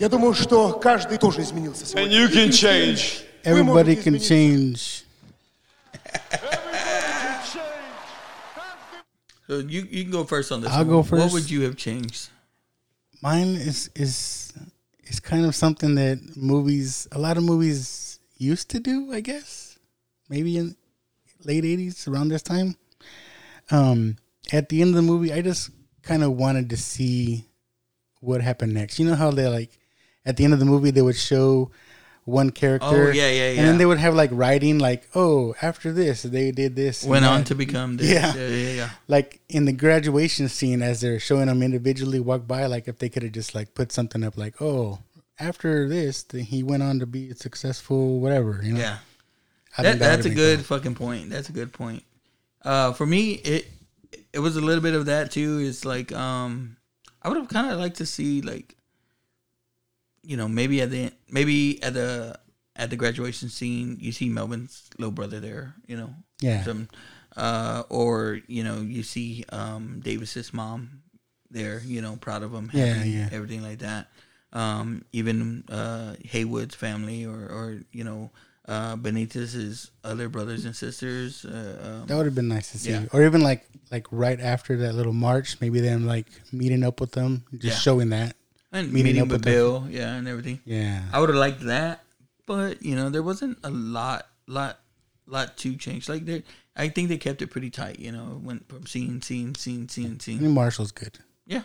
Я 0.00 0.08
думаю, 0.08 0.32
что 0.34 0.72
каждый 0.74 1.18
тоже 1.18 1.42
изменился 1.42 1.82
and 1.96 2.08
сегодня. 2.10 2.16
you 2.20 2.28
can 2.28 2.50
change, 2.52 3.24
Everybody 3.44 3.94
можете 3.96 4.02
can 4.02 4.16
измениться. 4.16 4.28
change. 4.28 5.01
So 9.53 9.59
you 9.59 9.87
you 9.91 10.01
can 10.03 10.11
go 10.11 10.23
first 10.23 10.51
on 10.51 10.61
this. 10.61 10.71
I'll 10.71 10.79
one. 10.79 11.03
go 11.03 11.17
What 11.17 11.31
would 11.31 11.49
you 11.49 11.61
have 11.61 11.75
changed? 11.75 12.29
Mine 13.21 13.49
is 13.49 13.87
is 13.93 14.51
is 15.03 15.19
kind 15.19 15.45
of 15.45 15.53
something 15.53 15.93
that 15.93 16.35
movies, 16.35 17.07
a 17.11 17.19
lot 17.19 17.37
of 17.37 17.43
movies 17.43 18.19
used 18.37 18.69
to 18.69 18.79
do, 18.79 19.13
I 19.13 19.19
guess. 19.19 19.77
Maybe 20.27 20.57
in 20.57 20.75
late 21.45 21.65
eighties, 21.65 22.07
around 22.07 22.29
this 22.29 22.41
time. 22.41 22.75
Um, 23.69 24.17
at 24.51 24.69
the 24.69 24.81
end 24.81 24.89
of 24.89 24.95
the 24.95 25.03
movie, 25.03 25.31
I 25.31 25.43
just 25.43 25.69
kind 26.01 26.23
of 26.23 26.31
wanted 26.31 26.71
to 26.71 26.77
see 26.77 27.45
what 28.21 28.41
happened 28.41 28.73
next. 28.73 28.97
You 28.97 29.05
know 29.05 29.15
how 29.15 29.29
they 29.29 29.47
like 29.47 29.77
at 30.25 30.35
the 30.35 30.45
end 30.45 30.53
of 30.53 30.59
the 30.59 30.65
movie 30.65 30.89
they 30.89 31.03
would 31.03 31.15
show 31.15 31.69
one 32.25 32.51
character, 32.51 33.09
Oh, 33.09 33.11
yeah, 33.11 33.29
yeah, 33.29 33.51
yeah. 33.51 33.59
and 33.59 33.67
then 33.67 33.77
they 33.77 33.85
would 33.85 33.97
have 33.99 34.13
like 34.15 34.29
writing, 34.33 34.79
like, 34.79 35.07
oh, 35.13 35.53
after 35.61 35.91
this 35.91 36.23
they 36.23 36.51
did 36.51 36.75
this, 36.75 37.03
Went 37.03 37.25
on 37.25 37.39
that. 37.41 37.47
to 37.47 37.55
become 37.55 37.97
this. 37.97 38.09
Yeah. 38.09 38.33
yeah, 38.35 38.47
yeah, 38.47 38.71
yeah. 38.73 38.89
like 39.07 39.41
in 39.49 39.65
the 39.65 39.73
graduation 39.73 40.47
scene 40.49 40.81
as 40.81 41.01
they're 41.01 41.19
showing 41.19 41.47
them 41.47 41.61
individually 41.61 42.19
walk 42.19 42.47
by 42.47 42.65
like 42.67 42.87
if 42.87 42.97
they 42.99 43.09
could 43.09 43.23
have 43.23 43.33
just 43.33 43.53
like 43.53 43.73
put 43.73 43.91
something 43.91 44.23
up 44.23 44.37
like 44.37 44.61
oh 44.61 44.99
after 45.39 45.89
this 45.89 46.23
th- 46.23 46.47
he 46.47 46.63
went 46.63 46.81
on 46.83 46.99
to 46.99 47.05
be 47.05 47.33
successful 47.33 48.19
whatever 48.19 48.61
you 48.63 48.73
know 48.73 48.79
Yeah. 48.79 48.97
That, 49.77 49.83
that 49.83 49.99
that's 49.99 50.25
a 50.27 50.29
good 50.29 50.59
cool. 50.59 50.77
fucking 50.77 50.93
point. 50.95 51.29
That's 51.31 51.49
a 51.49 51.51
good 51.51 51.73
point. 51.73 52.03
Uh, 52.63 52.93
for 52.93 53.07
me, 53.07 53.31
it 53.33 53.65
it 54.31 54.37
was 54.39 54.55
a 54.55 54.61
little 54.61 54.83
bit 54.83 54.93
of 54.93 55.07
that 55.07 55.31
too. 55.31 55.59
It's 55.59 55.83
like 55.83 56.11
um, 56.13 56.77
I 57.23 57.27
would 57.29 57.37
have 57.39 57.47
kind 57.49 57.71
of 57.71 57.79
liked 57.79 57.97
to 57.97 58.05
see 58.05 58.41
like, 58.43 58.75
you 60.23 60.37
know, 60.37 60.47
maybe 60.47 60.81
at 60.81 60.89
the 60.89 61.11
maybe 61.29 61.81
at 61.83 61.93
the 61.93 62.39
at 62.75 62.89
the 62.89 62.95
graduation 62.95 63.49
scene, 63.49 63.97
you 63.99 64.11
see 64.11 64.29
Melvin's 64.29 64.89
little 64.97 65.11
brother 65.11 65.39
there. 65.39 65.75
You 65.87 65.97
know, 65.97 66.15
Yeah. 66.41 66.63
Some, 66.63 66.89
uh, 67.37 67.83
or 67.89 68.39
you 68.47 68.63
know, 68.63 68.81
you 68.81 69.03
see 69.03 69.45
um 69.49 69.99
Davis's 70.03 70.53
mom 70.53 71.01
there. 71.51 71.81
You 71.85 72.01
know, 72.01 72.15
proud 72.15 72.43
of 72.43 72.53
him. 72.53 72.69
Yeah, 72.73 72.85
happy, 72.93 73.09
yeah. 73.09 73.29
Everything 73.31 73.61
like 73.63 73.79
that. 73.79 74.07
Um, 74.53 75.03
even 75.11 75.63
uh 75.69 76.15
Haywood's 76.25 76.75
family, 76.75 77.25
or 77.25 77.39
or 77.49 77.81
you 77.91 78.03
know 78.03 78.31
uh, 78.67 78.95
Benitez's 78.95 79.91
other 80.03 80.29
brothers 80.29 80.65
and 80.65 80.75
sisters. 80.75 81.43
Uh, 81.43 81.99
um, 82.01 82.07
that 82.07 82.15
would 82.15 82.25
have 82.25 82.35
been 82.35 82.47
nice 82.47 82.71
to 82.71 82.77
see 82.77 82.91
Yeah. 82.91 83.05
or 83.11 83.23
even 83.23 83.41
like 83.41 83.65
like 83.91 84.07
right 84.11 84.39
after 84.39 84.77
that 84.77 84.95
little 84.95 85.11
march 85.13 85.57
maybe 85.59 85.79
them 85.81 86.05
like 86.07 86.27
meeting 86.53 86.81
up 86.83 87.01
with 87.01 87.11
them 87.11 87.43
just 87.51 87.63
Yeah. 87.65 87.73
showing 87.75 88.09
that 88.09 88.35
and 88.73 88.91
meeting, 88.91 89.21
up 89.21 89.27
with 89.27 89.33
with 89.33 89.43
them. 89.43 89.53
Bill, 89.53 89.87
yeah, 89.89 90.13
and 90.15 90.27
everything. 90.27 90.59
yeah 90.65 91.03
I 91.13 91.19
would 91.19 91.29
have 91.29 91.37
liked 91.37 91.61
that, 91.61 92.03
but 92.45 92.83
you 92.83 92.95
know, 92.95 93.09
there 93.09 93.23
wasn't 93.23 93.57
a 93.63 93.69
lot, 93.69 94.27
lot, 94.47 94.79
lot 95.25 95.55
to 95.57 95.75
change. 95.75 96.09
Like 96.09 96.25
there, 96.25 96.43
I 96.75 96.89
think 96.89 97.09
they 97.09 97.17
kept 97.17 97.41
it 97.41 97.47
pretty 97.47 97.69
tight. 97.69 97.99
You 97.99 98.11
know, 98.11 98.41
went 98.43 98.67
from 98.67 98.85
scene, 98.85 99.21
scene, 99.21 99.55
scene, 99.55 99.87
scene, 99.87 100.19
scene. 100.19 100.39
mean, 100.41 100.51
Marshall's 100.51 100.91
good 100.91 101.19
Yeah. 101.45 101.63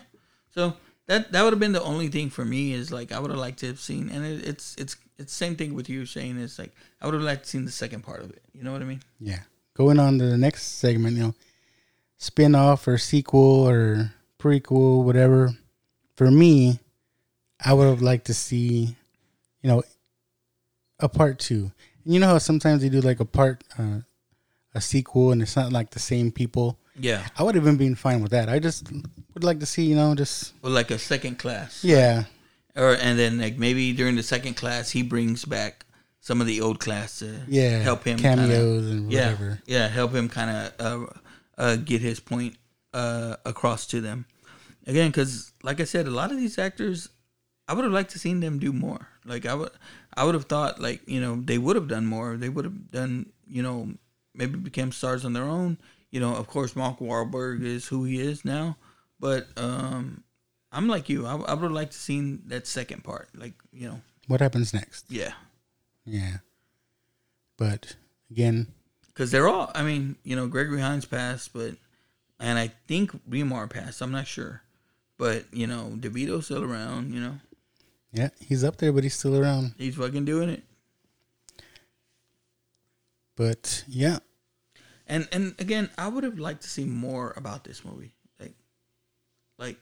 So 0.53 0.75
that 1.07 1.31
that 1.31 1.43
would 1.43 1.53
have 1.53 1.59
been 1.59 1.73
the 1.73 1.83
only 1.83 2.07
thing 2.07 2.29
for 2.29 2.45
me 2.45 2.73
is 2.73 2.91
like 2.91 3.11
I 3.11 3.19
would 3.19 3.31
have 3.31 3.39
liked 3.39 3.59
to 3.59 3.67
have 3.67 3.79
seen, 3.79 4.09
and 4.09 4.25
it, 4.25 4.47
it's 4.47 4.75
it's 4.77 4.95
it's 5.17 5.33
same 5.33 5.55
thing 5.55 5.73
with 5.73 5.89
you 5.89 6.05
saying 6.05 6.39
it's 6.39 6.57
like 6.57 6.71
I 7.01 7.05
would 7.05 7.15
have 7.15 7.23
liked 7.23 7.43
to 7.43 7.49
seen 7.49 7.65
the 7.65 7.71
second 7.71 8.03
part 8.03 8.21
of 8.21 8.29
it. 8.29 8.41
You 8.53 8.63
know 8.63 8.71
what 8.71 8.81
I 8.81 8.85
mean? 8.85 9.01
yeah 9.19 9.39
going 9.79 9.97
on 9.97 10.19
to 10.19 10.25
the 10.25 10.37
next 10.37 10.63
segment 10.63 11.15
you 11.15 11.23
know 11.23 11.33
spin-off 12.17 12.85
or 12.85 12.97
sequel 12.97 13.65
or 13.65 14.11
prequel 14.37 15.03
whatever 15.03 15.51
for 16.17 16.29
me 16.29 16.79
i 17.65 17.73
would 17.73 17.87
have 17.87 18.01
liked 18.01 18.25
to 18.25 18.33
see 18.33 18.95
you 19.61 19.69
know 19.69 19.83
a 20.99 21.09
part 21.09 21.39
two 21.39 21.71
and 22.05 22.13
you 22.13 22.19
know 22.19 22.27
how 22.27 22.37
sometimes 22.37 22.81
they 22.81 22.89
do 22.89 23.01
like 23.01 23.19
a 23.19 23.25
part 23.25 23.63
uh, 23.77 23.99
a 24.73 24.81
sequel 24.81 25.31
and 25.31 25.41
it's 25.41 25.55
not 25.55 25.71
like 25.71 25.91
the 25.91 25.99
same 25.99 26.31
people 26.31 26.77
Yeah. 26.95 27.25
i 27.37 27.43
would 27.43 27.55
have 27.55 27.63
even 27.63 27.77
been 27.77 27.95
fine 27.95 28.21
with 28.21 28.31
that 28.31 28.49
i 28.49 28.59
just 28.59 28.91
would 29.33 29.43
like 29.43 29.59
to 29.59 29.65
see 29.65 29.83
you 29.85 29.95
know 29.95 30.15
just 30.15 30.53
Or 30.63 30.69
like 30.69 30.91
a 30.91 30.99
second 30.99 31.39
class. 31.39 31.83
yeah 31.83 32.25
Or 32.75 32.93
and 32.95 33.17
then 33.17 33.39
like 33.39 33.57
maybe 33.57 33.93
during 33.93 34.15
the 34.15 34.23
second 34.23 34.55
class 34.55 34.91
he 34.91 35.01
brings 35.03 35.45
back 35.45 35.85
some 36.21 36.41
of 36.41 36.47
the 36.47 36.59
old 36.61 36.79
class 36.79 37.19
to 37.19 37.41
Yeah, 37.47 37.79
help 37.81 38.03
him 38.03 38.17
cameos 38.19 38.83
kinda, 38.85 38.91
and 38.91 39.11
yeah, 39.11 39.31
whatever. 39.31 39.59
Yeah, 39.65 39.87
help 39.87 40.11
him 40.13 40.27
kind 40.29 40.49
of 40.51 40.73
uh, 40.79 41.05
uh, 41.57 41.75
get 41.77 42.01
his 42.01 42.19
point 42.19 42.55
uh, 42.93 43.37
across 43.45 43.87
to 43.87 44.01
them. 44.01 44.25
Again, 44.85 45.09
because 45.11 45.53
like 45.63 45.79
I 45.79 45.85
said, 45.85 46.07
a 46.07 46.11
lot 46.11 46.31
of 46.31 46.37
these 46.37 46.59
actors, 46.59 47.07
I 47.69 47.73
would 47.73 47.85
have 47.85 47.93
liked 47.93 48.11
to 48.11 48.19
seen 48.19 48.39
them 48.39 48.59
do 48.59 48.73
more. 48.73 49.07
Like 49.25 49.45
I 49.45 49.53
would, 49.53 49.69
I 50.15 50.25
would 50.25 50.33
have 50.35 50.45
thought 50.45 50.81
like 50.81 51.01
you 51.07 51.21
know 51.21 51.35
they 51.37 51.57
would 51.57 51.75
have 51.75 51.87
done 51.87 52.05
more. 52.05 52.35
They 52.35 52.49
would 52.49 52.65
have 52.65 52.91
done 52.91 53.27
you 53.47 53.63
know 53.63 53.89
maybe 54.33 54.57
became 54.57 54.91
stars 54.91 55.23
on 55.23 55.33
their 55.33 55.43
own. 55.43 55.77
You 56.11 56.19
know, 56.19 56.35
of 56.35 56.47
course, 56.47 56.75
Mark 56.75 56.99
Wahlberg 56.99 57.63
is 57.63 57.87
who 57.87 58.03
he 58.03 58.19
is 58.19 58.43
now, 58.43 58.77
but 59.19 59.47
um, 59.55 60.23
I'm 60.71 60.87
like 60.87 61.07
you. 61.07 61.25
I, 61.27 61.35
I 61.35 61.53
would 61.53 61.63
have 61.63 61.71
liked 61.71 61.91
to 61.91 61.99
seen 61.99 62.41
that 62.47 62.65
second 62.65 63.03
part. 63.03 63.29
Like 63.35 63.53
you 63.71 63.87
know, 63.87 64.01
what 64.27 64.41
happens 64.41 64.73
next 64.73 65.05
yeah. 65.09 65.33
yeah 66.05 66.37
but 67.57 67.95
again 68.31 68.67
because 69.19 69.31
they're 69.31 69.49
all. 69.49 69.69
I 69.75 69.83
mean, 69.83 70.15
you 70.23 70.33
know, 70.37 70.47
Gregory 70.47 70.79
Hines 70.79 71.03
passed, 71.03 71.51
but 71.51 71.73
and 72.39 72.57
I 72.57 72.71
think 72.87 73.11
Remar 73.29 73.69
passed. 73.69 74.01
I'm 74.01 74.13
not 74.13 74.27
sure, 74.27 74.61
but 75.17 75.43
you 75.51 75.67
know, 75.67 75.91
DeVito's 75.97 76.45
still 76.45 76.63
around. 76.63 77.13
You 77.13 77.19
know, 77.19 77.35
yeah 78.11 78.29
he's 78.39 78.63
up 78.63 78.77
there 78.77 78.91
but 78.91 79.03
he's 79.03 79.13
still 79.13 79.35
around 79.37 79.73
he's 79.77 79.95
fucking 79.95 80.25
doing 80.25 80.49
it. 80.49 80.63
but 83.35 83.83
yeah 83.87 84.19
And 85.07 85.27
and 85.31 85.55
again, 85.59 85.89
I 85.97 86.07
would 86.07 86.23
have 86.23 86.37
liked 86.39 86.61
to 86.63 86.69
see 86.69 86.85
more 86.85 87.33
about 87.35 87.63
this 87.63 87.83
movie. 87.83 88.11
Like, 88.39 88.53
like 89.57 89.77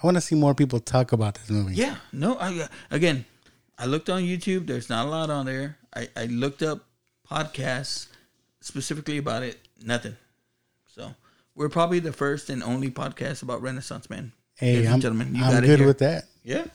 i 0.00 0.06
want 0.06 0.16
to 0.16 0.20
see 0.20 0.36
more 0.36 0.54
people 0.54 0.78
talk 0.78 1.10
about 1.12 1.34
this 1.34 1.50
movie 1.50 1.74
yeah, 1.74 1.96
no, 2.12 2.36
I 2.36 2.60
uh, 2.60 2.68
again, 2.90 3.24
I 3.78 3.86
looked 3.86 4.08
on 4.10 4.22
YouTube. 4.22 4.66
There's 4.66 4.88
not 4.88 5.06
a 5.06 5.10
lot 5.10 5.30
on 5.30 5.46
there. 5.46 5.78
I, 5.94 6.08
I 6.16 6.24
looked 6.26 6.62
up 6.62 6.84
podcasts 7.28 8.06
specifically 8.60 9.18
about 9.18 9.42
it. 9.42 9.58
Nothing. 9.82 10.16
So 10.86 11.14
we're 11.54 11.68
probably 11.68 11.98
the 12.00 12.12
first 12.12 12.50
and 12.50 12.62
only 12.62 12.90
podcast 12.90 13.42
about 13.42 13.62
Renaissance 13.62 14.08
Man. 14.10 14.32
Hey, 14.54 14.74
Ladies 14.74 14.86
and 14.86 14.94
I'm, 14.94 15.00
gentlemen, 15.00 15.34
you 15.34 15.44
I'm 15.44 15.52
got 15.52 15.62
good 15.64 15.80
with 15.86 15.98
that. 15.98 16.24
Yeah. 16.44 16.66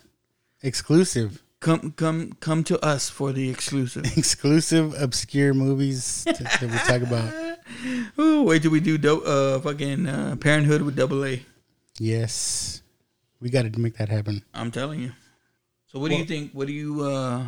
Exclusive, 0.64 1.43
Come 1.64 1.93
come 1.95 2.33
come 2.42 2.64
to 2.66 2.77
us 2.83 3.09
for 3.09 3.32
the 3.32 3.50
exclusive. 3.50 4.03
exclusive, 4.17 5.01
obscure 5.01 5.53
movies 5.53 6.25
to, 6.25 6.43
that 6.43 6.61
we 6.61 6.77
talk 6.80 7.01
about. 7.01 7.32
Ooh, 8.19 8.43
wait 8.43 8.61
till 8.64 8.72
we 8.72 8.82
do 8.82 8.98
do- 8.98 9.24
uh 9.24 9.61
fucking 9.61 10.06
uh, 10.06 10.35
Parenthood 10.42 10.82
with 10.82 10.98
double 10.98 11.24
A. 11.24 11.42
Yes, 12.00 12.82
we 13.40 13.50
got 13.50 13.64
to 13.72 13.80
make 13.80 13.95
that 13.95 14.09
happen. 14.09 14.43
I'm 14.53 14.72
telling 14.72 15.00
you. 15.00 15.14
So 15.88 16.00
what 16.00 16.11
do 16.11 16.17
you 16.17 16.25
think? 16.25 16.51
What 16.51 16.67
do 16.67 16.74
you 16.74 17.01
uh 17.06 17.45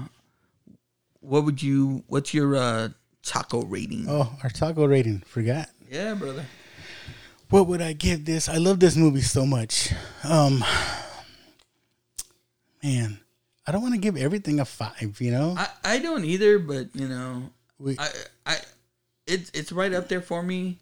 what 1.20 1.44
would 1.44 1.62
you 1.62 2.06
what's 2.08 2.34
your 2.34 2.56
uh 2.56 2.90
taco 3.22 3.66
rating? 3.66 4.06
Oh, 4.08 4.32
our 4.44 4.50
taco 4.50 4.86
rating. 4.86 5.24
Forgot. 5.26 5.68
Yeah, 5.92 6.14
brother. 6.14 6.46
What 7.50 7.68
would 7.68 7.82
I 7.82 7.92
give 7.92 8.24
this? 8.24 8.48
I 8.48 8.58
love 8.58 8.80
this 8.80 8.96
movie 8.96 9.22
so 9.22 9.46
much. 9.46 9.92
Um, 10.24 10.64
man, 12.84 13.20
I 13.68 13.72
don't 13.72 13.82
want 13.82 13.94
to 13.94 14.00
give 14.00 14.18
everything 14.18 14.60
a 14.60 14.66
five. 14.66 15.18
You 15.20 15.32
know, 15.32 15.56
I, 15.58 15.68
I 15.84 16.00
don't 16.00 16.26
either, 16.26 16.60
but 16.60 16.96
you 16.96 17.08
know, 17.08 17.50
We- 17.80 17.98
I 18.00 18.10
I 18.46 18.58
it's 19.28 19.50
it's 19.54 19.72
right 19.72 19.94
up 19.94 20.08
there 20.08 20.22
for 20.22 20.44
me. 20.44 20.78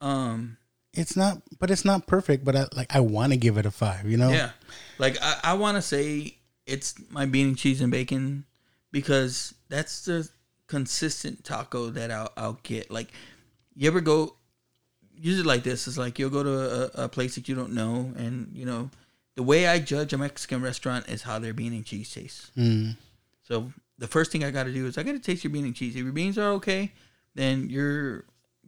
Um 0.00 0.56
it's 0.94 1.14
not, 1.14 1.42
but 1.58 1.70
it's 1.70 1.84
not 1.84 2.06
perfect. 2.06 2.44
But 2.44 2.56
I 2.56 2.66
like 2.74 2.94
I 2.94 3.00
want 3.00 3.32
to 3.32 3.36
give 3.36 3.58
it 3.58 3.66
a 3.66 3.70
five. 3.70 4.08
You 4.08 4.16
know, 4.16 4.30
yeah. 4.30 4.50
Like 4.98 5.18
I, 5.20 5.40
I 5.44 5.52
wanna 5.54 5.82
say 5.82 6.36
it's 6.66 6.94
my 7.10 7.26
bean 7.26 7.48
and 7.48 7.58
cheese 7.58 7.80
and 7.80 7.90
bacon 7.92 8.44
because 8.92 9.54
that's 9.68 10.04
the 10.06 10.28
consistent 10.68 11.44
taco 11.44 11.90
that 11.90 12.10
I'll 12.10 12.32
I'll 12.36 12.58
get. 12.62 12.90
Like 12.90 13.12
you 13.74 13.86
ever 13.88 14.00
go 14.00 14.34
use 15.18 15.38
it 15.40 15.46
like 15.46 15.62
this, 15.62 15.86
it's 15.86 15.96
like 15.98 16.18
you'll 16.18 16.30
go 16.30 16.42
to 16.42 17.00
a, 17.00 17.04
a 17.04 17.08
place 17.08 17.34
that 17.36 17.48
you 17.48 17.54
don't 17.54 17.72
know 17.72 18.12
and 18.16 18.50
you 18.54 18.64
know 18.66 18.90
the 19.36 19.42
way 19.42 19.68
I 19.68 19.78
judge 19.78 20.12
a 20.12 20.18
Mexican 20.18 20.60
restaurant 20.60 21.08
is 21.08 21.22
how 21.22 21.38
their 21.38 21.54
bean 21.54 21.72
and 21.72 21.84
cheese 21.84 22.12
tastes. 22.12 22.50
Mm. 22.56 22.96
So 23.42 23.72
the 23.98 24.08
first 24.08 24.32
thing 24.32 24.42
I 24.42 24.50
got 24.50 24.64
to 24.64 24.72
do 24.72 24.86
is 24.86 24.98
I 24.98 25.02
got 25.02 25.12
to 25.12 25.18
taste 25.18 25.44
your 25.44 25.52
bean 25.52 25.64
and 25.64 25.74
cheese. 25.74 25.94
If 25.94 26.02
your 26.02 26.12
beans 26.12 26.38
are 26.38 26.50
okay, 26.52 26.92
then 27.34 27.70
you're 27.70 28.24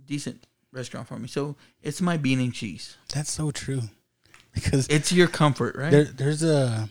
decent 0.06 0.46
restaurant 0.72 1.08
for 1.08 1.18
me. 1.18 1.26
So 1.26 1.56
it's 1.82 2.00
my 2.00 2.16
bean 2.16 2.38
and 2.38 2.54
cheese. 2.54 2.96
that's 3.12 3.30
so 3.30 3.50
true. 3.50 3.82
Because 4.54 4.86
It's 4.88 5.12
your 5.12 5.28
comfort, 5.28 5.76
right? 5.76 5.90
there, 5.90 6.04
there's 6.04 6.42
a, 6.42 6.88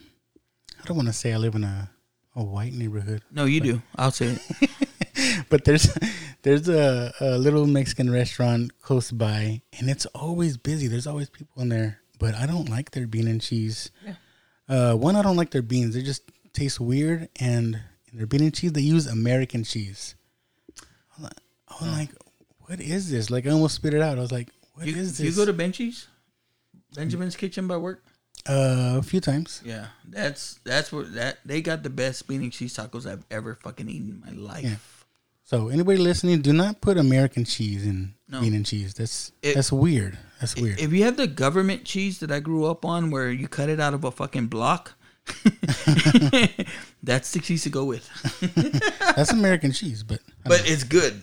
I 0.81 0.85
don't 0.85 0.97
want 0.97 1.07
to 1.07 1.13
say 1.13 1.33
I 1.33 1.37
live 1.37 1.55
in 1.55 1.63
a, 1.63 1.89
a 2.35 2.43
white 2.43 2.73
neighborhood, 2.73 3.23
no, 3.31 3.45
you 3.45 3.59
do. 3.59 3.81
I'll 3.95 4.11
say 4.11 4.37
it. 4.37 4.69
but 5.49 5.65
there's 5.65 5.89
there's 6.43 6.69
a, 6.69 7.11
a 7.19 7.37
little 7.37 7.65
Mexican 7.65 8.09
restaurant 8.11 8.79
close 8.81 9.11
by, 9.11 9.61
and 9.77 9.89
it's 9.89 10.05
always 10.07 10.55
busy. 10.55 10.87
There's 10.87 11.07
always 11.07 11.29
people 11.29 11.61
in 11.61 11.69
there, 11.69 11.99
but 12.19 12.35
I 12.35 12.45
don't 12.45 12.69
like 12.69 12.91
their 12.91 13.07
bean 13.07 13.27
and 13.27 13.41
cheese. 13.41 13.91
Uh, 14.69 14.93
one, 14.95 15.15
I 15.15 15.21
don't 15.21 15.37
like 15.37 15.51
their 15.51 15.61
beans. 15.61 15.95
They 15.95 16.01
just 16.03 16.23
taste 16.53 16.79
weird, 16.79 17.29
and 17.39 17.79
in 18.11 18.17
their 18.17 18.27
bean 18.27 18.41
and 18.43 18.53
cheese, 18.53 18.73
they 18.73 18.81
use 18.81 19.07
American 19.07 19.63
cheese. 19.63 20.15
I'm 21.17 21.23
like, 21.23 21.33
I'm 21.81 21.91
like, 21.91 22.09
what 22.65 22.79
is 22.79 23.09
this? 23.09 23.29
Like, 23.29 23.47
I 23.47 23.51
almost 23.51 23.75
spit 23.75 23.93
it 23.93 24.01
out. 24.01 24.17
I 24.17 24.21
was 24.21 24.31
like, 24.31 24.49
what 24.73 24.87
is 24.87 24.95
you, 25.19 25.25
this? 25.25 25.37
you 25.37 25.45
go 25.45 25.45
to 25.51 25.53
Benji's, 25.57 26.07
Benjamin's 26.95 27.35
Kitchen 27.35 27.67
by 27.67 27.77
work. 27.77 28.03
uh, 28.47 28.95
a 28.99 29.01
few 29.03 29.19
times. 29.19 29.61
Yeah, 29.65 29.87
that's 30.07 30.59
that's 30.63 30.91
where 30.91 31.03
that 31.05 31.39
they 31.45 31.61
got 31.61 31.83
the 31.83 31.89
best 31.89 32.27
bean 32.27 32.41
and 32.43 32.51
cheese 32.51 32.75
tacos 32.77 33.09
I've 33.09 33.25
ever 33.31 33.55
fucking 33.55 33.89
eaten 33.89 34.09
in 34.09 34.37
my 34.37 34.41
life. 34.41 34.63
Yeah. 34.63 34.75
So 35.43 35.69
anybody 35.69 35.97
listening, 35.97 36.41
do 36.41 36.51
not 36.53 36.81
put 36.81 36.97
American 36.97 37.45
cheese 37.45 37.85
in 37.85 38.13
No. 38.27 38.41
bean 38.41 38.53
and 38.53 38.65
cheese. 38.65 38.93
That's 38.93 39.31
It- 39.41 39.55
that's 39.55 39.71
weird. 39.71 40.17
That's 40.39 40.55
weird. 40.55 40.79
If 40.79 40.93
you 40.93 41.03
have 41.03 41.17
the 41.17 41.27
government 41.27 41.85
cheese 41.85 42.19
that 42.19 42.31
I 42.31 42.39
grew 42.39 42.65
up 42.65 42.85
on, 42.85 43.09
where 43.09 43.31
you 43.31 43.47
cut 43.47 43.69
it 43.69 43.79
out 43.79 43.93
of 43.93 44.03
a 44.03 44.11
fucking 44.11 44.47
block, 44.47 44.93
that's 47.03 47.31
the 47.31 47.39
cheese 47.41 47.63
to 47.63 47.69
go 47.69 47.85
with. 47.85 48.07
that's 49.15 49.31
American 49.31 49.71
cheese, 49.71 50.03
but 50.03 50.19
but 50.45 50.61
it's 50.65 50.83
good. 50.83 51.21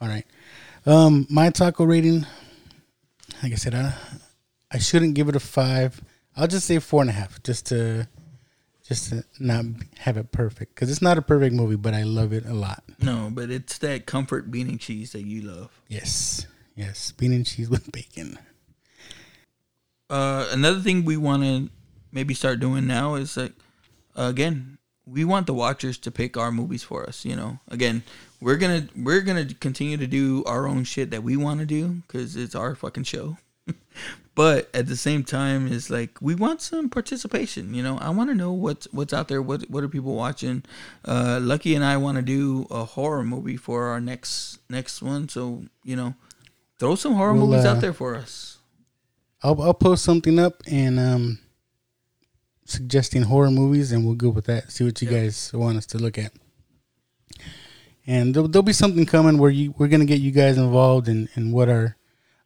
all 0.00 0.08
right. 0.08 0.26
Um, 0.86 1.26
my 1.30 1.50
taco 1.50 1.84
rating, 1.84 2.26
like 3.42 3.52
I 3.52 3.56
said, 3.56 3.74
I, 3.74 3.94
I 4.72 4.78
shouldn't 4.78 5.14
give 5.14 5.28
it 5.28 5.36
a 5.36 5.40
five. 5.40 6.02
I'll 6.36 6.46
just 6.46 6.66
say 6.66 6.78
four 6.78 7.02
and 7.02 7.10
a 7.10 7.12
half, 7.12 7.42
just 7.42 7.66
to 7.66 8.08
just 8.82 9.10
to 9.10 9.24
not 9.38 9.64
have 9.98 10.16
it 10.16 10.32
perfect 10.32 10.74
because 10.74 10.90
it's 10.90 11.02
not 11.02 11.16
a 11.16 11.22
perfect 11.22 11.54
movie, 11.54 11.76
but 11.76 11.94
I 11.94 12.02
love 12.02 12.32
it 12.32 12.44
a 12.44 12.54
lot. 12.54 12.82
No, 13.00 13.30
but 13.32 13.50
it's 13.50 13.78
that 13.78 14.06
comfort 14.06 14.50
bean 14.50 14.68
and 14.68 14.80
cheese 14.80 15.12
that 15.12 15.22
you 15.22 15.42
love. 15.42 15.70
Yes, 15.88 16.46
yes, 16.80 17.12
bean 17.12 17.32
and 17.32 17.46
cheese 17.46 17.68
with 17.68 17.92
bacon. 17.92 18.38
Uh, 20.08 20.48
another 20.50 20.80
thing 20.80 21.04
we 21.04 21.16
want 21.16 21.42
to 21.42 21.68
maybe 22.10 22.34
start 22.34 22.58
doing 22.58 22.86
now 22.86 23.14
is 23.14 23.36
like, 23.36 23.52
uh, 24.18 24.24
again, 24.24 24.78
we 25.06 25.24
want 25.24 25.46
the 25.46 25.54
watchers 25.54 25.98
to 25.98 26.10
pick 26.10 26.36
our 26.36 26.50
movies 26.50 26.82
for 26.82 27.06
us. 27.06 27.24
You 27.24 27.36
know, 27.36 27.58
again, 27.68 28.02
we're 28.40 28.56
gonna 28.56 28.88
we're 28.96 29.20
gonna 29.20 29.46
continue 29.46 29.96
to 29.98 30.06
do 30.06 30.42
our 30.46 30.66
own 30.66 30.84
shit 30.84 31.10
that 31.10 31.22
we 31.22 31.36
want 31.36 31.60
to 31.60 31.66
do 31.66 32.02
because 32.06 32.34
it's 32.34 32.54
our 32.54 32.74
fucking 32.74 33.04
show. 33.04 33.36
but 34.34 34.68
at 34.74 34.86
the 34.86 34.96
same 34.96 35.22
time, 35.22 35.70
it's 35.70 35.90
like 35.90 36.20
we 36.20 36.34
want 36.34 36.62
some 36.62 36.88
participation. 36.88 37.74
You 37.74 37.82
know, 37.82 37.98
I 37.98 38.10
want 38.10 38.30
to 38.30 38.34
know 38.34 38.52
what's 38.52 38.88
what's 38.92 39.12
out 39.12 39.28
there. 39.28 39.42
What 39.42 39.68
what 39.70 39.84
are 39.84 39.88
people 39.88 40.14
watching? 40.14 40.64
Uh, 41.04 41.38
Lucky 41.42 41.74
and 41.74 41.84
I 41.84 41.98
want 41.98 42.16
to 42.16 42.22
do 42.22 42.66
a 42.70 42.84
horror 42.84 43.24
movie 43.24 43.56
for 43.56 43.86
our 43.88 44.00
next 44.00 44.58
next 44.68 45.02
one. 45.02 45.28
So 45.28 45.64
you 45.84 45.96
know, 45.96 46.14
throw 46.80 46.96
some 46.96 47.14
horror 47.14 47.34
We'll, 47.34 47.46
movies 47.46 47.64
uh, 47.64 47.72
out 47.72 47.80
there 47.80 47.92
for 47.92 48.16
us. 48.16 48.58
I'll 49.42 49.60
I'll 49.62 49.74
post 49.74 50.04
something 50.04 50.38
up 50.38 50.62
and 50.66 50.98
um 50.98 51.38
suggesting 52.64 53.22
horror 53.22 53.50
movies 53.50 53.92
and 53.92 54.04
we'll 54.04 54.14
go 54.14 54.30
with 54.30 54.46
that. 54.46 54.72
See 54.72 54.84
what 54.84 55.00
you 55.00 55.08
guys 55.08 55.52
want 55.52 55.76
us 55.76 55.86
to 55.86 55.98
look 55.98 56.18
at. 56.18 56.32
And 58.06 58.34
there'll, 58.34 58.48
there'll 58.48 58.64
be 58.64 58.72
something 58.72 59.06
coming 59.06 59.38
where 59.38 59.50
you 59.50 59.74
we're 59.78 59.88
gonna 59.88 60.04
get 60.04 60.20
you 60.20 60.32
guys 60.32 60.56
involved 60.58 61.06
in, 61.08 61.28
in 61.36 61.52
what 61.52 61.68
our 61.68 61.96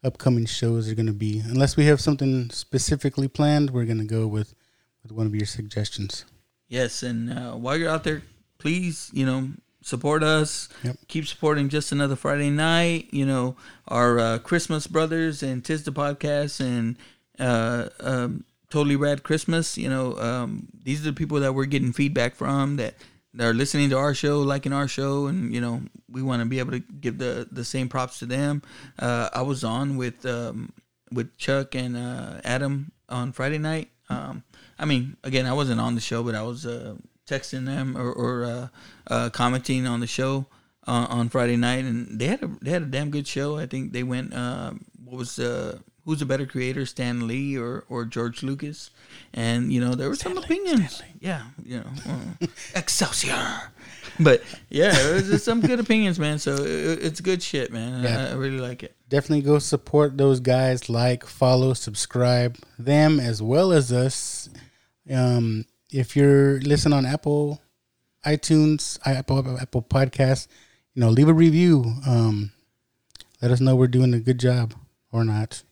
upcoming 0.03 0.47
shows 0.47 0.91
are 0.91 0.95
gonna 0.95 1.13
be. 1.13 1.41
Unless 1.45 1.77
we 1.77 1.87
have 1.87 2.01
something 2.01 2.51
specifically 2.51 3.29
planned, 3.29 3.71
we're 3.71 3.87
gonna 3.87 4.05
go 4.05 4.27
with 4.27 4.55
with 5.03 5.13
one 5.13 5.27
of 5.27 5.35
your 5.35 5.47
suggestions. 5.47 6.25
Yes, 6.69 7.03
and 7.03 7.33
uh, 7.33 7.53
while 7.53 7.77
you're 7.77 7.91
out 7.91 8.05
there, 8.05 8.23
please, 8.59 9.11
you 9.13 9.27
know, 9.27 9.51
support 9.85 10.23
us. 10.23 10.69
Yep. 10.83 10.97
Keep 11.09 11.27
supporting 11.27 11.69
just 11.69 11.93
another 11.93 12.17
Friday 12.17 12.51
night. 12.51 13.09
You 13.13 13.27
know, 13.27 13.57
our 13.87 14.19
uh, 14.19 14.39
Christmas 14.39 14.87
brothers 14.87 15.43
and 15.43 15.65
Tis 15.65 15.85
the 15.85 15.93
podcast 15.93 16.61
and 16.61 16.97
uh, 17.39 17.91
um, 18.01 18.45
Totally 18.71 18.97
Rad 18.97 19.23
Christmas. 19.23 19.77
You 19.77 19.91
know, 19.91 20.19
um, 20.19 20.69
these 20.83 21.03
are 21.03 21.11
the 21.11 21.13
people 21.13 21.39
that 21.41 21.55
we're 21.55 21.67
getting 21.67 21.93
feedback 21.93 22.35
from 22.35 22.77
that 22.77 22.95
that 23.35 23.47
are 23.47 23.55
listening 23.55 23.91
to 23.91 23.99
our 23.99 24.15
show, 24.15 24.41
liking 24.41 24.73
our 24.73 24.89
show, 24.89 25.27
and 25.27 25.53
you 25.53 25.61
know, 25.61 25.83
we 26.11 26.23
want 26.23 26.41
to 26.41 26.47
be 26.47 26.59
able 26.59 26.73
to 26.73 26.81
give 26.81 27.19
the 27.19 27.47
the 27.53 27.65
same 27.65 27.89
props 27.89 28.19
to 28.21 28.27
them. 28.27 28.63
Uh, 28.99 29.29
I 29.33 29.43
was 29.43 29.65
on 29.65 29.97
with 29.97 30.25
um, 30.25 30.73
with 31.13 31.37
Chuck 31.37 31.75
and 31.75 31.97
uh, 31.97 32.41
Adam 32.43 32.91
on 33.09 33.33
Friday 33.33 33.59
night. 33.59 33.91
Um, 34.09 34.45
I 34.79 34.87
mean, 34.87 35.17
again, 35.25 35.47
I 35.47 35.53
wasn't 35.53 35.81
on 35.81 35.95
the 35.95 36.01
show, 36.01 36.23
but 36.23 36.35
I 36.35 36.43
was 36.43 36.67
uh, 36.67 36.95
texting 37.27 37.67
them 37.67 37.97
or, 37.97 38.13
or 38.13 38.45
uh, 38.45 38.69
uh, 39.09 39.31
commenting 39.31 39.87
on 39.87 40.01
the 40.01 40.07
show 40.07 40.47
uh, 40.87 41.07
on 41.09 41.29
Friday 41.29 41.57
night, 41.57 41.85
and 41.85 42.19
they 42.19 42.27
had 42.27 42.43
a 42.43 42.51
they 42.63 42.71
had 42.71 42.83
a 42.83 42.87
damn 42.87 43.11
good 43.11 43.27
show. 43.27 43.59
I 43.59 43.67
think 43.67 43.93
they 43.93 44.03
went. 44.03 44.33
Uh, 44.33 44.73
what 45.05 45.19
was 45.19 45.39
uh, 45.39 45.79
who's 46.05 46.23
a 46.23 46.27
better 46.27 46.47
creator, 46.47 46.87
Stan 46.87 47.27
Lee 47.27 47.57
or 47.57 47.85
or 47.89 48.05
George 48.05 48.43
Lucas? 48.43 48.91
And 49.33 49.73
you 49.73 49.81
know 49.81 49.95
there 49.95 50.09
were 50.09 50.17
some 50.17 50.37
opinions. 50.37 51.03
Yeah, 51.21 51.45
you 51.65 51.79
know, 51.79 52.47
Excelsior. 52.75 53.71
But 54.21 54.43
yeah, 54.69 54.97
it 54.97 55.15
was 55.15 55.29
just 55.29 55.45
some 55.45 55.61
good 55.61 55.81
opinions, 55.81 56.19
man. 56.19 56.39
So 56.39 56.55
it, 56.55 57.03
it's 57.03 57.21
good 57.21 57.43
shit, 57.43 57.73
man. 57.73 58.05
Yeah. 58.05 58.27
I, 58.27 58.31
I 58.31 58.35
really 58.35 58.61
like 58.61 58.83
it. 58.83 58.95
Definitely 59.09 59.43
go 59.43 59.59
support 59.59 60.17
those 60.17 60.41
guys, 60.41 60.89
like, 60.89 61.27
follow, 61.27 61.75
subscribe 61.75 62.57
them 62.79 63.19
as 63.19 63.43
well 63.43 63.73
as 63.73 63.93
us. 63.93 64.49
Um, 65.11 65.65
if 65.95 66.17
you're 66.17 66.61
listening 66.61 66.95
on 66.99 67.07
Apple, 67.07 67.61
iTunes, 68.27 68.99
Apple 69.07 69.59
Apple 69.61 69.83
Podcasts, 69.83 70.49
you 70.95 71.01
know, 71.01 71.09
leave 71.11 71.29
a 71.29 71.33
review. 71.35 71.85
Um, 72.07 72.53
let 73.43 73.51
us 73.51 73.61
know 73.61 73.77
we're 73.77 73.87
doing 73.89 74.15
a 74.15 74.21
good 74.21 74.39
job 74.41 74.75
or 75.13 75.25
not. 75.25 75.63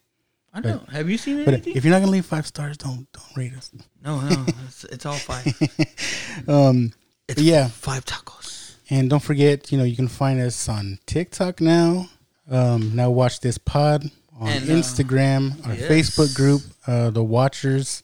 I 0.55 0.60
know. 0.60 0.83
Have 0.92 1.09
you 1.09 1.17
seen 1.17 1.44
But 1.44 1.55
anything? 1.55 1.76
if 1.76 1.84
you're 1.84 1.92
not 1.92 2.01
gonna 2.01 2.12
leave 2.12 2.26
five 2.26 2.47
stars, 2.47 2.76
don't 2.76 3.07
don't 3.12 3.36
rate 3.36 3.55
us. 3.55 3.70
no, 4.05 4.20
no, 4.20 4.44
it's, 4.67 4.84
it's 4.84 5.07
all 5.07 5.15
five. 5.17 5.47
Um, 6.49 6.92
It's 7.28 7.41
yeah, 7.41 7.68
five 7.68 8.05
tacos. 8.05 8.75
and 8.91 9.09
don't 9.10 9.23
forget, 9.23 9.70
you 9.73 9.78
know, 9.78 9.84
you 9.84 9.97
can 9.97 10.09
find 10.09 10.41
us 10.41 10.68
on 10.68 10.99
TikTok 11.07 11.60
now. 11.60 12.09
Um, 12.51 12.94
now 12.97 13.10
watch 13.10 13.41
this 13.41 13.57
pod 13.59 14.10
on 14.39 14.49
And, 14.49 14.68
uh, 14.68 14.73
Instagram, 14.75 15.67
our 15.67 15.75
yes. 15.75 15.89
Facebook 15.91 16.34
group, 16.34 16.62
uh, 16.86 17.10
the 17.10 17.23
Watchers, 17.25 18.02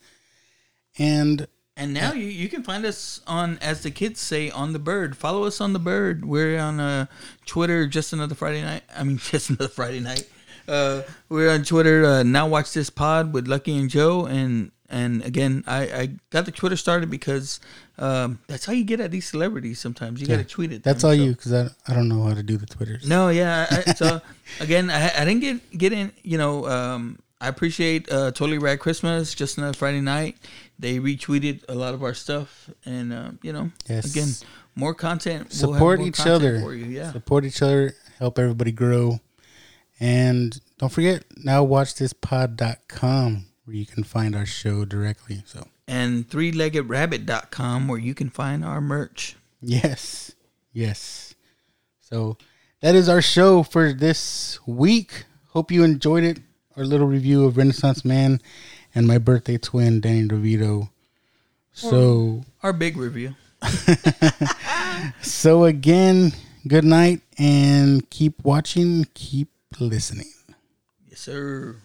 and 0.98 1.46
And 1.78 1.94
now 1.94 2.12
you, 2.12 2.26
you 2.26 2.48
can 2.48 2.64
find 2.64 2.84
us 2.84 3.20
on, 3.24 3.56
as 3.62 3.84
the 3.84 3.92
kids 3.92 4.20
say, 4.20 4.50
on 4.50 4.72
the 4.72 4.80
bird. 4.80 5.16
Follow 5.16 5.44
us 5.44 5.60
on 5.60 5.72
the 5.72 5.78
bird. 5.78 6.24
We're 6.24 6.58
on 6.58 6.80
uh, 6.80 7.06
Twitter. 7.46 7.86
Just 7.86 8.12
another 8.12 8.34
Friday 8.34 8.62
night. 8.62 8.82
I 8.94 9.04
mean, 9.04 9.18
just 9.22 9.48
another 9.48 9.68
Friday 9.68 10.00
night. 10.00 10.28
Uh, 10.66 11.02
we're 11.28 11.50
on 11.50 11.62
Twitter. 11.62 12.04
Uh, 12.04 12.22
now 12.24 12.48
watch 12.48 12.72
this 12.72 12.90
pod 12.90 13.32
with 13.32 13.46
Lucky 13.46 13.78
and 13.78 13.88
Joe. 13.88 14.26
And 14.26 14.72
and 14.90 15.22
again, 15.24 15.62
I, 15.68 15.82
I 15.82 16.10
got 16.30 16.46
the 16.46 16.50
Twitter 16.50 16.76
started 16.76 17.10
because 17.10 17.60
um, 17.96 18.40
that's 18.48 18.66
how 18.66 18.72
you 18.72 18.82
get 18.84 18.98
at 18.98 19.12
these 19.12 19.28
celebrities. 19.28 19.78
Sometimes 19.78 20.20
you 20.20 20.26
got 20.26 20.38
to 20.38 20.44
tweet 20.44 20.72
it. 20.72 20.82
That's 20.82 21.02
them, 21.02 21.10
all 21.10 21.16
so- 21.16 21.22
you, 21.22 21.30
because 21.30 21.52
I, 21.52 21.68
I 21.86 21.94
don't 21.94 22.08
know 22.08 22.24
how 22.24 22.34
to 22.34 22.42
do 22.42 22.56
the 22.56 22.66
Twitters. 22.66 23.06
no, 23.06 23.28
yeah. 23.28 23.66
I, 23.70 23.92
so 23.94 24.20
again, 24.60 24.90
I, 24.90 25.12
I 25.16 25.24
didn't 25.24 25.40
get 25.40 25.78
get 25.78 25.92
in. 25.92 26.10
You 26.24 26.38
know, 26.38 26.66
um, 26.66 27.20
I 27.40 27.46
appreciate 27.48 28.10
uh, 28.10 28.32
Totally 28.32 28.58
Rad 28.58 28.80
Christmas. 28.80 29.32
Just 29.32 29.58
another 29.58 29.76
Friday 29.76 30.00
night. 30.00 30.36
They 30.78 30.98
retweeted 30.98 31.64
a 31.68 31.74
lot 31.74 31.94
of 31.94 32.02
our 32.04 32.14
stuff, 32.14 32.70
and 32.84 33.12
uh, 33.12 33.30
you 33.42 33.52
know, 33.52 33.70
Yes. 33.88 34.10
again, 34.12 34.28
more 34.76 34.94
content. 34.94 35.48
We'll 35.60 35.72
Support 35.74 35.98
more 35.98 36.08
each 36.08 36.16
content 36.16 36.34
other. 36.36 36.60
For 36.60 36.74
you, 36.74 36.84
yeah. 36.86 37.12
Support 37.12 37.44
each 37.44 37.62
other. 37.62 37.94
Help 38.18 38.38
everybody 38.38 38.70
grow. 38.72 39.20
And 40.00 40.60
don't 40.78 40.92
forget, 40.92 41.24
now 41.36 41.64
watchthispod.com 41.66 43.46
where 43.64 43.76
you 43.76 43.86
can 43.86 44.04
find 44.04 44.34
our 44.36 44.46
show 44.46 44.84
directly. 44.84 45.42
So, 45.44 45.66
And 45.86 46.28
threelegedrabbit.com 46.28 47.88
where 47.88 47.98
you 47.98 48.14
can 48.14 48.30
find 48.30 48.64
our 48.64 48.80
merch. 48.80 49.36
yes. 49.60 50.34
Yes. 50.72 51.34
So, 52.00 52.36
that 52.80 52.94
is 52.94 53.08
our 53.08 53.20
show 53.20 53.62
for 53.64 53.92
this 53.92 54.60
week. 54.66 55.24
Hope 55.48 55.72
you 55.72 55.82
enjoyed 55.82 56.22
it. 56.22 56.38
Our 56.76 56.84
little 56.84 57.08
review 57.08 57.44
of 57.44 57.56
Renaissance 57.56 58.04
Man 58.04 58.40
and 58.98 59.06
my 59.06 59.16
birthday 59.16 59.56
twin, 59.56 60.00
Danny 60.00 60.26
DeVito. 60.26 60.90
So, 61.72 62.42
Our 62.64 62.72
big 62.72 62.96
review. 62.96 63.36
so 65.22 65.64
again, 65.64 66.32
good 66.66 66.82
night 66.82 67.20
and 67.38 68.10
keep 68.10 68.44
watching, 68.44 69.06
keep 69.14 69.50
listening. 69.78 70.32
Yes, 71.08 71.20
sir. 71.20 71.76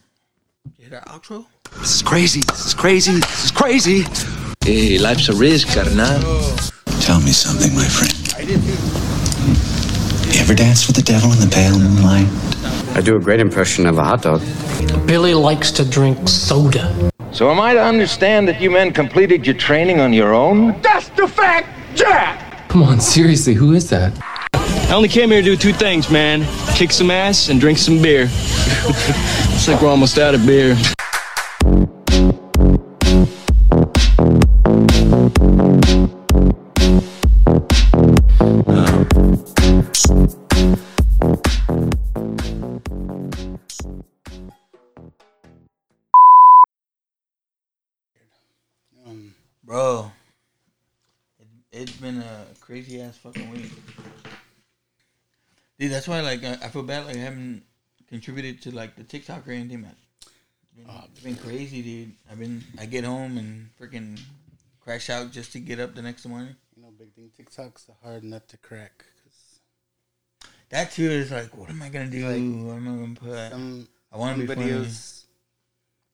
You 0.79 0.89
hear 0.89 1.03
our 1.05 1.19
outro? 1.19 1.45
This 1.77 1.97
is 1.97 2.01
crazy. 2.01 2.41
This 2.41 2.65
is 2.65 2.73
crazy. 2.73 3.19
This 3.19 3.45
is 3.45 3.51
crazy. 3.51 4.05
Hey, 4.65 4.97
life's 4.97 5.29
a 5.29 5.35
risk, 5.35 5.67
carnal. 5.67 6.19
Tell 7.01 7.21
me 7.21 7.31
something, 7.31 7.75
my 7.75 7.85
friend. 7.85 8.33
I 8.37 8.45
did 8.45 8.59
too. 8.59 10.33
You 10.33 10.41
ever 10.41 10.55
dance 10.55 10.87
with 10.87 10.95
the 10.95 11.03
devil 11.03 11.31
in 11.31 11.39
the 11.39 11.51
pale 11.53 11.77
moonlight? 11.77 12.27
I 12.97 13.01
do 13.01 13.15
a 13.15 13.19
great 13.19 13.39
impression 13.39 13.85
of 13.85 13.99
a 13.99 14.03
hot 14.03 14.23
dog. 14.23 14.41
Billy 15.05 15.33
likes 15.33 15.71
to 15.71 15.87
drink 15.87 16.27
soda. 16.27 17.11
So 17.31 17.49
am 17.49 17.59
I 17.59 17.73
to 17.73 17.83
understand 17.83 18.47
that 18.47 18.61
you 18.61 18.71
men 18.71 18.93
completed 18.93 19.45
your 19.45 19.55
training 19.55 19.99
on 19.99 20.13
your 20.13 20.33
own? 20.33 20.79
That's 20.81 21.09
the 21.09 21.27
fact, 21.27 21.67
Jack! 21.95 22.69
Come 22.69 22.83
on, 22.83 22.99
seriously, 22.99 23.53
who 23.53 23.73
is 23.73 23.89
that? 23.89 24.13
I 24.53 24.93
only 24.93 25.09
came 25.09 25.31
here 25.31 25.41
to 25.41 25.45
do 25.45 25.57
two 25.57 25.73
things, 25.73 26.09
man. 26.09 26.45
Kick 26.75 26.91
some 26.91 27.09
ass 27.09 27.49
and 27.49 27.59
drink 27.59 27.77
some 27.77 28.01
beer. 28.01 28.25
Looks 28.85 29.67
like 29.67 29.81
we're 29.81 29.89
almost 29.89 30.17
out 30.17 30.35
of 30.35 30.45
beer. 30.45 30.75
Bro, 49.73 50.11
it, 51.39 51.47
it's 51.71 51.93
been 51.93 52.19
a 52.19 52.45
crazy 52.59 53.01
ass 53.01 53.17
fucking 53.17 53.49
week. 53.49 53.71
Dude, 55.79 55.91
that's 55.91 56.07
why 56.07 56.19
like 56.21 56.43
I, 56.43 56.51
I 56.61 56.67
feel 56.67 56.83
bad 56.83 57.07
like 57.07 57.15
I 57.15 57.21
haven't 57.21 57.63
contributed 58.07 58.61
to 58.61 58.75
like 58.75 58.95
the 58.95 59.03
TikTok 59.03 59.47
or 59.47 59.51
anything, 59.51 59.81
man. 59.81 59.95
It's 60.21 60.73
been, 60.75 60.85
oh, 60.87 61.03
it's 61.11 61.21
been 61.21 61.35
crazy, 61.37 61.81
dude. 61.81 62.11
I've 62.31 62.37
been 62.37 62.63
I 62.77 62.85
get 62.85 63.03
home 63.03 63.39
and 63.39 63.67
freaking 63.81 64.19
crash 64.79 65.09
out 65.09 65.31
just 65.31 65.53
to 65.53 65.59
get 65.59 65.79
up 65.79 65.95
the 65.95 66.03
next 66.03 66.27
morning. 66.27 66.55
You 66.75 66.83
know, 66.83 66.89
big 66.91 67.11
thing. 67.15 67.31
TikTok's 67.35 67.89
a 67.89 68.05
hard 68.05 68.23
nut 68.23 68.47
to 68.49 68.57
crack. 68.57 69.03
'cause 69.23 70.51
That 70.69 70.91
too 70.91 71.09
is 71.09 71.31
like, 71.31 71.57
what 71.57 71.71
am 71.71 71.81
I 71.81 71.89
gonna 71.89 72.11
do? 72.11 72.21
what 72.67 72.75
am 72.75 72.87
I 72.87 73.01
gonna 73.01 73.15
put? 73.15 73.51
some 73.51 73.87
I 74.11 74.17
want 74.17 74.39
to 74.39 74.45
be 74.45 74.53
funny. 74.53 74.67
videos. 74.69 75.23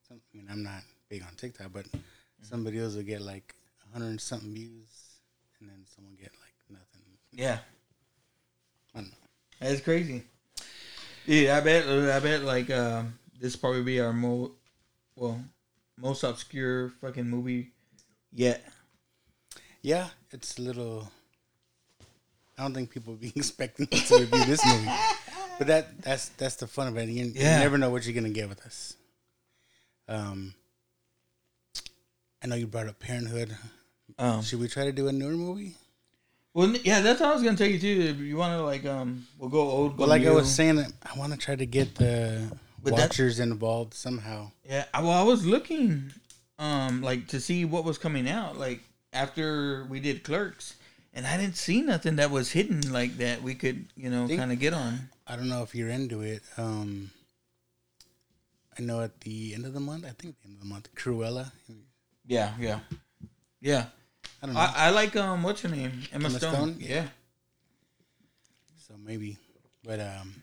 Some, 0.08 0.18
I 0.32 0.36
mean, 0.38 0.46
I'm 0.50 0.62
not 0.62 0.80
big 1.10 1.22
on 1.24 1.34
TikTok, 1.36 1.70
but 1.74 1.84
some 2.42 2.66
else 2.66 2.94
will 2.94 3.02
get 3.02 3.20
like 3.20 3.54
a 3.88 3.92
hundred 3.92 4.10
and 4.10 4.20
something 4.20 4.52
views, 4.52 5.18
and 5.60 5.68
then 5.68 5.84
someone 5.94 6.14
get 6.14 6.32
like 6.40 6.54
nothing. 6.70 7.02
Yeah, 7.32 7.58
I 8.94 8.98
don't 9.00 9.08
know. 9.10 9.16
that's 9.60 9.80
crazy. 9.80 10.22
Yeah, 11.26 11.56
I 11.56 11.60
bet. 11.60 11.86
I 11.86 12.18
bet 12.20 12.42
like 12.42 12.70
um, 12.70 13.18
this 13.40 13.56
probably 13.56 13.82
be 13.82 14.00
our 14.00 14.12
most 14.12 14.52
well, 15.16 15.40
most 15.98 16.22
obscure 16.24 16.90
fucking 17.00 17.28
movie 17.28 17.72
yet. 18.32 18.64
Yeah, 19.82 20.08
it's 20.30 20.58
a 20.58 20.62
little. 20.62 21.10
I 22.58 22.62
don't 22.62 22.74
think 22.74 22.90
people 22.90 23.14
will 23.14 23.20
be 23.20 23.32
expecting 23.36 23.86
to 23.86 24.18
review 24.18 24.44
this 24.44 24.64
movie, 24.66 24.90
but 25.58 25.66
that 25.68 26.02
that's 26.02 26.28
that's 26.30 26.56
the 26.56 26.66
fun 26.66 26.88
of 26.88 26.96
it. 26.98 27.08
You, 27.08 27.24
Yeah. 27.34 27.56
you 27.56 27.60
never 27.64 27.78
know 27.78 27.90
what 27.90 28.04
you're 28.04 28.14
gonna 28.14 28.28
get 28.34 28.48
with 28.48 28.64
us. 28.66 28.96
Um, 30.08 30.54
I 32.42 32.46
know 32.46 32.56
you 32.56 32.66
brought 32.66 32.88
up 32.88 32.98
Parenthood. 32.98 33.56
Um, 34.18 34.42
Should 34.42 34.60
we 34.60 34.68
try 34.68 34.84
to 34.84 34.92
do 34.92 35.08
a 35.08 35.12
newer 35.12 35.32
movie? 35.32 35.76
well, 36.52 36.68
yeah, 36.84 37.00
that's 37.00 37.20
how 37.20 37.30
I 37.30 37.34
was 37.34 37.42
gonna 37.42 37.56
take 37.56 37.72
you 37.72 37.78
too. 37.78 38.00
If 38.08 38.18
you 38.18 38.36
want 38.36 38.58
to 38.58 38.62
like, 38.64 38.84
um, 38.84 39.26
we'll 39.38 39.50
go 39.50 39.60
old. 39.60 39.96
Well, 39.98 40.08
like 40.08 40.26
I 40.26 40.30
was 40.30 40.52
saying, 40.52 40.78
I 40.78 41.18
want 41.18 41.32
to 41.32 41.38
try 41.38 41.54
to 41.54 41.66
get 41.66 41.94
the 41.94 42.50
But 42.82 42.94
watchers 42.94 43.38
involved 43.40 43.94
somehow. 43.94 44.50
Yeah, 44.64 44.84
I, 44.92 45.02
well, 45.02 45.12
I 45.12 45.22
was 45.22 45.46
looking, 45.46 46.12
um, 46.58 47.02
like 47.02 47.28
to 47.28 47.40
see 47.40 47.64
what 47.64 47.84
was 47.84 47.98
coming 47.98 48.28
out, 48.28 48.58
like 48.58 48.80
after 49.12 49.86
we 49.88 50.00
did 50.00 50.24
Clerks, 50.24 50.74
and 51.14 51.26
I 51.26 51.36
didn't 51.36 51.56
see 51.56 51.82
nothing 51.82 52.16
that 52.16 52.30
was 52.30 52.50
hidden 52.52 52.92
like 52.92 53.16
that. 53.18 53.42
We 53.42 53.54
could, 53.54 53.86
you 53.96 54.10
know, 54.10 54.26
kind 54.28 54.50
of 54.52 54.58
get 54.58 54.74
on. 54.74 55.08
I 55.26 55.36
don't 55.36 55.48
know 55.48 55.62
if 55.62 55.74
you're 55.74 55.88
into 55.88 56.22
it. 56.22 56.42
Um, 56.56 57.10
I 58.78 58.82
know 58.82 59.02
at 59.02 59.20
the 59.20 59.54
end 59.54 59.66
of 59.66 59.72
the 59.74 59.80
month, 59.80 60.04
I 60.04 60.10
think 60.10 60.40
the 60.40 60.48
end 60.48 60.56
of 60.56 60.60
the 60.60 60.66
month, 60.66 60.88
Cruella. 60.96 61.52
Yeah, 62.30 62.54
yeah, 62.60 62.78
yeah. 63.60 63.86
I 64.42 64.46
don't 64.46 64.54
know. 64.54 64.60
I, 64.60 64.72
I 64.86 64.90
like 64.90 65.16
um, 65.16 65.42
what's 65.42 65.62
her 65.62 65.68
name, 65.68 65.90
Emma, 66.12 66.28
Emma 66.28 66.38
Stone. 66.38 66.54
Stone? 66.54 66.76
Yeah, 66.78 67.08
so 68.86 68.94
maybe, 69.04 69.36
but 69.82 69.98
um, 70.00 70.34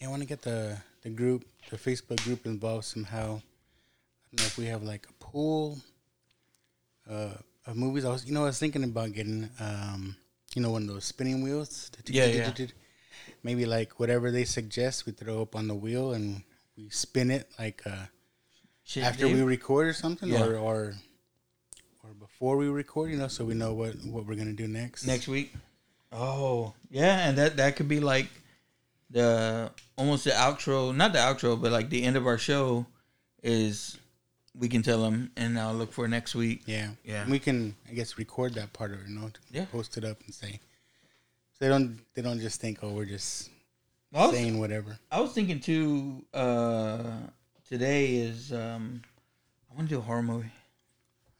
yeah, 0.00 0.08
I 0.08 0.10
want 0.10 0.22
to 0.22 0.28
get 0.28 0.42
the 0.42 0.76
the 1.02 1.10
group, 1.10 1.44
the 1.70 1.76
Facebook 1.76 2.22
group 2.24 2.44
involved 2.44 2.84
somehow. 2.86 3.38
I 3.38 4.36
don't 4.36 4.40
know 4.40 4.46
if 4.46 4.58
we 4.58 4.66
have 4.66 4.82
like 4.82 5.06
a 5.08 5.12
pool 5.24 5.78
uh, 7.08 7.34
of 7.66 7.76
movies. 7.76 8.04
I 8.04 8.10
was, 8.10 8.26
you 8.26 8.32
know, 8.34 8.42
I 8.42 8.46
was 8.46 8.58
thinking 8.58 8.82
about 8.82 9.12
getting, 9.12 9.48
um, 9.60 10.16
you 10.54 10.62
know, 10.62 10.70
one 10.70 10.82
of 10.82 10.88
those 10.88 11.04
spinning 11.04 11.42
wheels. 11.42 11.90
Yeah, 12.06 12.26
yeah. 12.26 12.50
Maybe 13.44 13.66
like 13.66 14.00
whatever 14.00 14.30
they 14.30 14.44
suggest, 14.44 15.06
we 15.06 15.12
throw 15.12 15.42
up 15.42 15.54
on 15.54 15.68
the 15.68 15.74
wheel 15.74 16.12
and 16.12 16.42
we 16.76 16.88
spin 16.90 17.30
it 17.30 17.48
like 17.58 17.82
uh, 17.86 18.06
Shit, 18.84 19.04
after 19.04 19.26
Dave. 19.26 19.36
we 19.36 19.42
record 19.42 19.86
or 19.86 19.92
something, 19.92 20.28
Yeah. 20.28 20.44
or 20.44 20.56
or 20.56 20.94
or 22.02 22.10
before 22.14 22.56
we 22.56 22.68
record, 22.68 23.10
you 23.10 23.16
know, 23.16 23.28
so 23.28 23.44
we 23.44 23.54
know 23.54 23.74
what 23.74 23.94
what 24.04 24.26
we're 24.26 24.34
gonna 24.34 24.52
do 24.52 24.68
next. 24.68 25.06
next 25.06 25.28
week. 25.28 25.54
Oh, 26.10 26.74
yeah, 26.90 27.28
and 27.28 27.38
that 27.38 27.56
that 27.56 27.76
could 27.76 27.88
be 27.88 28.00
like 28.00 28.28
the 29.10 29.70
almost 29.96 30.24
the 30.24 30.30
outro, 30.30 30.94
not 30.94 31.12
the 31.12 31.18
outro, 31.18 31.60
but 31.60 31.72
like 31.72 31.90
the 31.90 32.02
end 32.02 32.16
of 32.16 32.26
our 32.26 32.38
show 32.38 32.86
is 33.42 33.98
we 34.58 34.68
can 34.68 34.82
tell 34.82 35.02
them, 35.02 35.30
and 35.36 35.58
I'll 35.58 35.74
look 35.74 35.92
for 35.92 36.06
next 36.08 36.34
week. 36.34 36.62
Yeah, 36.66 36.90
Yeah. 37.04 37.26
We 37.28 37.38
can, 37.38 37.74
I 37.88 37.94
guess, 37.94 38.18
record 38.18 38.54
that 38.54 38.72
part 38.74 38.92
of 38.92 39.00
it. 39.00 39.08
You 39.08 39.18
know, 39.18 39.30
Yeah. 39.50 39.64
post 39.66 39.96
it 39.96 40.04
up 40.04 40.20
and 40.26 40.34
say. 40.34 40.60
So 41.52 41.64
they 41.64 41.68
don't. 41.68 42.00
They 42.14 42.22
don't 42.22 42.40
just 42.40 42.60
think, 42.60 42.80
oh, 42.82 42.90
we're 42.90 43.06
just 43.06 43.48
was, 44.12 44.32
saying 44.32 44.58
whatever. 44.58 44.98
I 45.10 45.20
was 45.20 45.32
thinking 45.32 45.60
too. 45.60 46.24
Uh, 46.34 47.02
today 47.66 48.16
is 48.16 48.52
um, 48.52 49.02
I 49.70 49.74
want 49.76 49.88
to 49.88 49.94
do 49.94 49.98
a 49.98 50.02
horror 50.02 50.22
movie. 50.22 50.52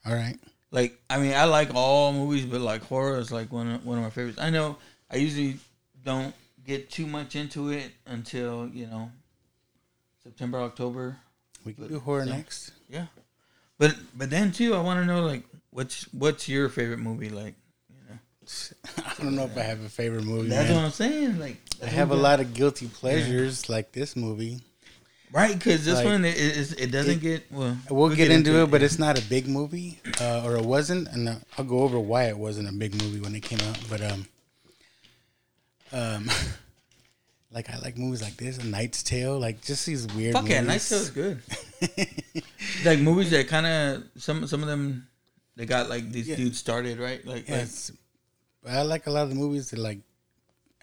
All 0.05 0.13
right. 0.15 0.37
Like, 0.73 0.99
I 1.07 1.19
mean, 1.19 1.35
I 1.35 1.45
like 1.45 1.69
all 1.75 2.11
movies, 2.11 2.45
but 2.45 2.59
like 2.59 2.81
horror 2.81 3.19
is 3.19 3.31
like 3.31 3.51
one 3.53 3.69
of, 3.71 3.85
one 3.85 3.99
of 3.99 4.03
my 4.03 4.09
favorites. 4.09 4.39
I 4.41 4.49
know 4.49 4.77
I 5.09 5.17
usually 5.17 5.59
don't 6.03 6.33
get 6.65 6.89
too 6.89 7.05
much 7.05 7.35
into 7.35 7.69
it 7.69 7.91
until 8.07 8.67
you 8.73 8.87
know 8.87 9.11
September, 10.23 10.59
October. 10.59 11.17
We 11.63 11.73
can 11.73 11.87
do 11.87 11.99
horror 11.99 12.25
next. 12.25 12.71
Yeah, 12.89 13.05
but 13.77 13.95
but 14.15 14.31
then 14.31 14.51
too, 14.51 14.73
I 14.73 14.81
want 14.81 14.99
to 14.99 15.05
know 15.05 15.21
like 15.21 15.43
what's 15.69 16.11
what's 16.11 16.49
your 16.49 16.69
favorite 16.69 16.99
movie? 16.99 17.29
Like, 17.29 17.53
You 17.89 18.09
know? 18.09 18.19
I 19.05 19.21
don't 19.21 19.35
know 19.35 19.45
if 19.45 19.55
I 19.55 19.61
have 19.61 19.83
a 19.85 19.89
favorite 19.89 20.25
movie. 20.25 20.49
that's 20.49 20.69
man. 20.69 20.77
what 20.77 20.85
I'm 20.85 20.91
saying. 20.91 21.39
Like, 21.39 21.57
I 21.83 21.85
have 21.85 22.09
a 22.09 22.15
lot 22.15 22.39
of 22.39 22.55
guilty 22.55 22.87
pleasures, 22.87 23.69
like 23.69 23.91
this 23.91 24.15
movie. 24.15 24.59
Right, 25.33 25.57
because 25.57 25.83
this 25.83 25.95
Like, 25.95 26.05
one 26.05 26.25
it, 26.25 26.37
it, 26.37 26.79
it 26.79 26.91
doesn't 26.91 27.15
it- 27.17 27.21
get 27.21 27.51
well. 27.51 27.75
We'll, 27.89 28.15
get, 28.15 28.29
into, 28.29 28.61
it, 28.61 28.69
but 28.69 28.81
yeah. 28.81 28.85
it's 28.85 28.99
not 28.99 29.17
a 29.17 29.21
big 29.23 29.47
movie, 29.47 29.99
uh, 30.21 30.43
or 30.45 30.55
it 30.57 30.63
wasn't, 30.63 31.07
and 31.07 31.27
I'll 31.57 31.65
go 31.65 31.79
over 31.79 31.99
why 31.99 32.25
it 32.25 32.37
wasn't 32.37 32.69
a 32.69 32.71
big 32.71 32.93
movie 33.01 33.19
when 33.19 33.33
it 33.33 33.41
came 33.41 33.59
out. 33.67 33.79
But 33.89 34.01
um, 34.03 34.27
um, 35.91 36.29
like 37.51 37.67
I 37.67 37.79
like 37.79 37.97
movies 37.97 38.21
like 38.21 38.37
this, 38.37 38.59
A 38.59 38.63
Knight's 38.65 39.01
Tale, 39.01 39.39
like 39.39 39.63
just 39.63 39.87
these 39.87 40.05
weird. 40.13 40.33
Fuck 40.33 40.49
yeah, 40.49 40.61
Knight's 40.61 40.87
Tale 40.89 40.99
is 40.99 41.09
good. 41.09 41.41
like 42.85 42.99
movies 42.99 43.31
that 43.31 43.47
kind 43.47 43.65
of 43.65 44.03
some 44.21 44.45
some 44.45 44.61
of 44.61 44.67
them 44.67 45.07
they 45.55 45.65
got 45.65 45.89
like 45.89 46.11
these 46.11 46.27
Yeah. 46.29 46.35
dudes 46.35 46.59
started 46.59 46.99
right 46.99 47.25
like, 47.25 47.49
like 47.49 47.67
I 48.69 48.83
like 48.83 49.07
a 49.07 49.11
lot 49.11 49.23
of 49.23 49.29
the 49.29 49.35
movies 49.35 49.71
that 49.71 49.79
like, 49.79 49.99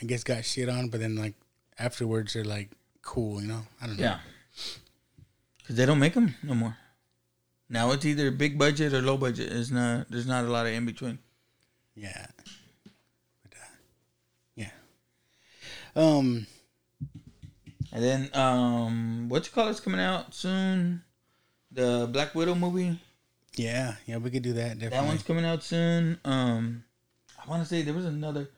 I 0.02 0.06
guess 0.06 0.24
got 0.24 0.44
shit 0.44 0.68
on, 0.68 0.88
but 0.88 0.98
then 0.98 1.14
like 1.14 1.34
afterwards 1.78 2.34
they're 2.34 2.44
like 2.44 2.70
cool, 3.00 3.40
you 3.40 3.46
know. 3.46 3.62
I 3.80 3.86
don't 3.86 3.96
know. 3.96 4.02
yeah 4.02 4.18
because 5.58 5.76
they 5.76 5.86
don't 5.86 5.98
make 5.98 6.14
them 6.14 6.34
no 6.42 6.54
more. 6.54 6.76
Now 7.68 7.92
it's 7.92 8.04
either 8.04 8.30
big 8.32 8.58
budget 8.58 8.92
or 8.92 9.00
low 9.00 9.16
budget. 9.16 9.52
It's 9.52 9.70
not. 9.70 10.10
There's 10.10 10.26
not 10.26 10.44
a 10.44 10.48
lot 10.48 10.66
of 10.66 10.72
in 10.72 10.84
between. 10.84 11.20
Yeah. 11.94 12.26
But, 13.42 13.52
uh, 13.56 13.76
yeah. 14.56 14.70
Um. 15.94 16.46
And 17.92 18.04
then 18.04 18.30
um, 18.34 19.28
what's 19.28 19.48
it 19.48 19.52
called? 19.52 19.70
It's 19.70 19.80
coming 19.80 20.00
out 20.00 20.34
soon. 20.34 21.02
The 21.70 22.08
Black 22.10 22.34
Widow 22.34 22.56
movie. 22.56 22.98
Yeah. 23.54 23.94
Yeah. 24.06 24.16
We 24.16 24.30
could 24.30 24.42
do 24.42 24.54
that. 24.54 24.78
Definitely. 24.78 24.98
That 24.98 25.06
one's 25.06 25.22
coming 25.22 25.44
out 25.44 25.62
soon. 25.62 26.18
Um, 26.24 26.84
I 27.40 27.48
want 27.48 27.62
to 27.62 27.68
say 27.68 27.82
there 27.82 27.94
was 27.94 28.06
another 28.06 28.50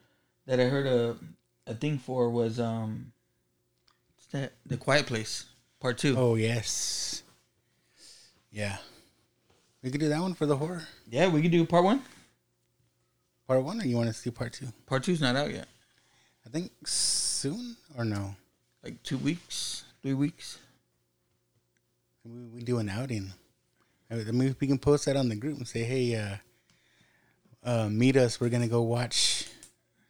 that 0.47 0.59
I 0.59 0.65
heard 0.65 0.87
a 0.87 1.17
a 1.67 1.75
thing 1.75 1.99
for 1.99 2.31
was 2.31 2.59
um, 2.59 3.13
what's 4.17 4.27
that 4.33 4.55
The 4.65 4.79
Quiet 4.79 5.07
Place 5.07 5.45
Part 5.83 5.99
Two. 5.99 6.15
Oh 6.17 6.37
yes. 6.37 7.25
Yeah. 8.53 8.77
We 9.83 9.91
could 9.91 10.01
do 10.01 10.09
that 10.11 10.21
one 10.21 10.35
for 10.35 10.47
the 10.47 10.57
horror 10.57 10.83
Yeah, 11.11 11.27
we 11.27 11.43
could 11.43 11.51
do 11.51 11.67
Part 11.67 11.83
One. 11.85 12.03
part 13.49 13.65
one, 13.65 13.81
or 13.81 13.85
you 13.85 13.97
want 13.97 14.07
to 14.07 14.15
see 14.15 14.31
part 14.31 14.53
two? 14.53 14.69
Part 14.87 15.03
Two's 15.03 15.21
not 15.21 15.35
out 15.35 15.51
yet. 15.53 15.67
I 16.47 16.51
think 16.51 16.71
soon 16.87 17.77
or 17.99 18.05
no. 18.05 18.37
Like 18.85 19.03
two 19.03 19.19
weeks, 19.19 19.83
three 20.03 20.15
weeks. 20.15 20.59
We, 22.25 22.43
we 22.55 22.63
do 22.63 22.79
an 22.79 22.89
outing. 22.89 23.33
I 24.09 24.15
mean, 24.17 24.55
we 24.61 24.67
can 24.69 24.79
post 24.79 25.07
that 25.07 25.17
on 25.17 25.29
the 25.29 25.35
group 25.37 25.57
and 25.59 25.67
say, 25.67 25.83
"Hey, 25.83 26.15
uh, 26.15 26.37
uh, 27.65 27.89
meet 27.89 28.17
us. 28.17 28.41
We're 28.41 28.51
gonna 28.51 28.69
go 28.69 28.83
watch 28.83 29.49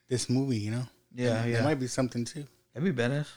this 0.09 0.29
movie." 0.29 0.59
You 0.59 0.71
know. 0.73 0.87
Yeah, 1.15 1.29
That- 1.35 1.49
yeah. 1.49 1.57
That 1.59 1.65
might 1.65 1.81
be 1.81 1.87
something 1.87 2.25
too. 2.27 2.45
That'd 2.75 2.95
be 2.95 3.03
badass. 3.03 3.29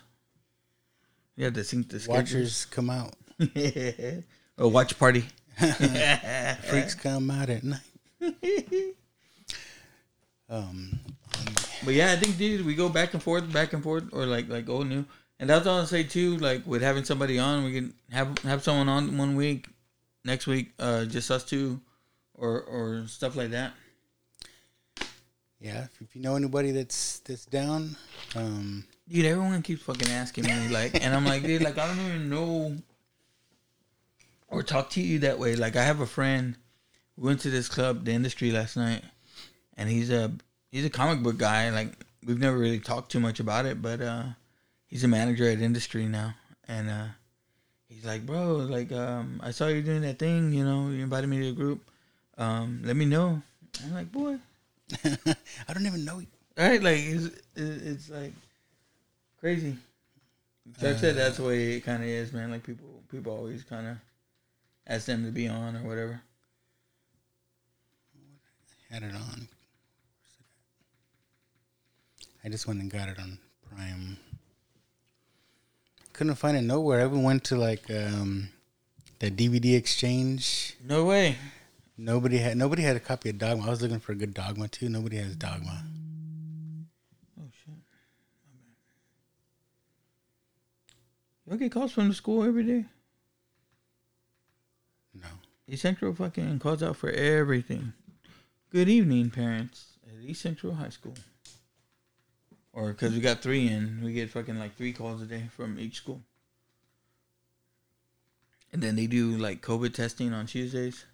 You 1.36 1.46
have 1.46 1.54
to 1.54 1.64
sync 1.64 1.90
the 1.90 2.00
schedules. 2.00 2.18
Watchers 2.18 2.66
come 2.66 2.90
out. 2.90 3.14
a 4.58 4.68
watch 4.68 4.98
party. 4.98 5.26
Freaks 5.58 6.96
come 6.96 7.30
out 7.32 7.50
at 7.50 7.64
night. 7.64 7.80
um. 10.50 11.00
But 11.84 11.94
yeah, 11.94 12.12
I 12.12 12.16
think 12.16 12.38
dude, 12.38 12.66
we 12.66 12.74
go 12.76 12.90
back 12.90 13.14
and 13.14 13.22
forth, 13.22 13.52
back 13.52 13.74
and 13.74 13.84
forth, 13.84 14.06
or 14.12 14.26
like 14.26 14.50
like 14.50 14.68
old 14.70 14.88
new. 14.88 15.06
And 15.40 15.50
that's 15.50 15.68
all 15.68 15.80
I'll 15.80 15.86
say 15.86 16.04
too. 16.04 16.38
Like 16.38 16.66
with 16.66 16.82
having 16.82 17.04
somebody 17.04 17.38
on, 17.38 17.64
we 17.64 17.74
can 17.74 17.94
have 18.12 18.38
have 18.40 18.64
someone 18.64 18.88
on 18.90 19.18
one 19.18 19.36
week, 19.36 19.68
next 20.24 20.48
week, 20.48 20.72
uh, 20.80 21.06
just 21.06 21.30
us 21.30 21.44
two, 21.44 21.82
or 22.34 22.62
or 22.62 23.06
stuff 23.08 23.36
like 23.36 23.52
that. 23.52 23.74
Yeah. 25.60 25.84
If, 25.84 26.02
if 26.02 26.16
you 26.16 26.22
know 26.22 26.36
anybody 26.36 26.72
that's 26.72 27.20
that's 27.20 27.46
down, 27.46 27.98
um, 28.36 28.86
Dude, 29.08 29.26
everyone 29.26 29.62
keeps 29.62 29.84
fucking 29.84 30.10
asking 30.10 30.46
me 30.46 30.68
like, 30.70 31.04
and 31.04 31.14
I'm 31.14 31.26
like, 31.26 31.44
dude, 31.44 31.62
like 31.62 31.78
I 31.78 31.88
don't 31.88 32.00
even 32.08 32.30
know 32.30 32.76
or 34.48 34.64
talk 34.64 34.90
to 34.92 35.02
you 35.02 35.20
that 35.20 35.38
way. 35.38 35.56
Like 35.56 35.76
I 35.76 35.84
have 35.84 36.00
a 36.00 36.06
friend. 36.06 36.56
We 37.18 37.28
went 37.28 37.42
to 37.42 37.50
this 37.50 37.70
club, 37.70 38.06
the 38.06 38.12
industry, 38.12 38.52
last 38.52 38.76
night, 38.76 39.04
and 39.78 39.90
he's 39.90 40.10
a 40.10 40.32
he's 40.72 40.86
a 40.86 40.90
comic 40.90 41.22
book 41.24 41.38
guy. 41.38 41.70
Like 41.70 41.94
we've 42.26 42.40
never 42.40 42.58
really 42.58 42.80
talked 42.80 43.12
too 43.12 43.20
much 43.20 43.40
about 43.40 43.66
it, 43.66 43.82
but 43.82 44.02
uh, 44.02 44.24
he's 44.88 45.04
a 45.04 45.08
manager 45.08 45.48
at 45.50 45.62
industry 45.62 46.06
now, 46.08 46.34
and 46.68 46.90
uh, 46.90 47.06
he's 47.88 48.06
like, 48.06 48.26
bro, 48.26 48.56
like 48.56 48.92
um, 48.92 49.40
I 49.44 49.52
saw 49.52 49.68
you 49.68 49.82
doing 49.82 50.02
that 50.02 50.20
thing. 50.20 50.52
You 50.52 50.66
know, 50.66 50.90
you 50.90 51.04
invited 51.04 51.28
me 51.28 51.40
to 51.40 51.50
a 51.50 51.54
group. 51.54 51.90
Um, 52.38 52.82
let 52.84 52.96
me 52.96 53.06
know. 53.06 53.42
I'm 53.84 53.94
like, 53.94 54.12
boy, 54.12 54.38
I 55.06 55.74
don't 55.74 55.86
even 55.86 56.06
know 56.06 56.20
you. 56.20 56.28
right? 56.58 56.82
Like 56.82 57.00
it's, 57.00 57.30
it's 57.56 58.10
like 58.10 58.34
crazy. 59.46 59.78
Chuck 60.82 60.98
said 60.98 61.16
that's 61.16 61.38
the 61.38 61.44
way 61.44 61.74
it 61.74 61.82
kind 61.82 62.02
of 62.02 62.10
is, 62.10 62.34
man. 62.34 62.50
Like 62.50 62.64
people, 62.64 63.04
people 63.12 63.32
always 63.32 63.64
kind 63.64 63.86
of 63.86 63.98
ask 64.88 65.06
them 65.06 65.24
to 65.24 65.32
be 65.32 65.48
on 65.48 65.76
or 65.76 65.84
whatever. 65.88 66.20
Had 68.90 69.04
it 69.04 69.14
on. 69.14 69.48
I 72.44 72.50
just 72.50 72.66
went 72.66 72.82
and 72.82 72.90
got 72.90 73.08
it 73.08 73.20
on 73.20 73.38
Prime. 73.70 74.18
Couldn't 76.12 76.34
find 76.34 76.58
it 76.58 76.62
nowhere. 76.62 77.02
I 77.02 77.06
even 77.06 77.22
went 77.22 77.44
to 77.44 77.56
like 77.56 77.88
um, 77.92 78.50
the 79.20 79.30
DVD 79.30 79.78
exchange. 79.78 80.76
No 80.84 81.06
way. 81.06 81.36
Nobody 82.00 82.40
had 82.40 82.58
nobody 82.58 82.82
had 82.82 82.96
a 82.96 83.00
copy 83.00 83.30
of 83.30 83.38
Dogma. 83.38 83.68
I 83.68 83.70
was 83.70 83.84
looking 83.84 84.00
for 84.00 84.14
a 84.14 84.16
good 84.16 84.34
Dogma 84.34 84.70
too. 84.70 84.90
Nobody 84.90 85.18
has 85.18 85.36
Dogma. 85.36 85.84
Oh 87.40 87.48
shit. 87.64 87.76
You 91.46 91.52
don't 91.52 91.60
get 91.60 91.72
calls 91.72 91.92
from 91.92 92.08
the 92.08 92.16
school 92.16 92.44
every 92.44 92.64
day. 92.64 92.86
No. 95.14 95.28
East 95.68 95.84
Central 95.84 96.14
fucking 96.14 96.60
calls 96.60 96.82
out 96.82 96.98
for 96.98 97.12
everything. 97.12 97.94
Good 98.72 98.90
evening, 98.90 99.30
parents 99.30 99.98
at 100.08 100.28
East 100.28 100.42
Central 100.42 100.74
High 100.74 100.90
School. 100.90 101.14
Or 102.74 102.90
because 102.90 103.14
we 103.14 103.22
got 103.22 103.42
three 103.42 103.68
in, 103.68 104.02
we 104.04 104.12
get 104.12 104.32
fucking 104.32 104.58
like 104.58 104.76
three 104.76 104.92
calls 104.92 105.22
a 105.22 105.26
day 105.26 105.44
from 105.56 105.80
each 105.80 105.98
school. 105.98 106.22
And 108.74 108.82
then 108.82 108.96
they 108.96 109.08
do 109.08 109.38
like 109.38 109.62
COVID 109.62 109.94
testing 109.94 110.34
on 110.34 110.48
Tuesdays. 110.48 111.06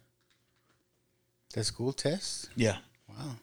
The 1.54 1.62
school 1.62 1.92
tests? 1.92 2.48
Yeah. 2.56 2.78
Wow. 3.08 3.36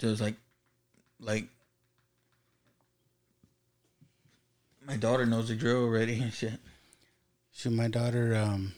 So 0.00 0.08
it's 0.08 0.20
like, 0.20 0.36
like, 1.20 1.48
my 4.88 4.96
daughter 4.96 5.26
knows 5.26 5.48
the 5.48 5.54
drill 5.54 5.82
already 5.84 6.20
and 6.20 6.32
shit. 6.32 6.54
Shoot, 7.52 7.72
my 7.72 7.88
daughter. 7.88 8.34
Um, 8.34 8.72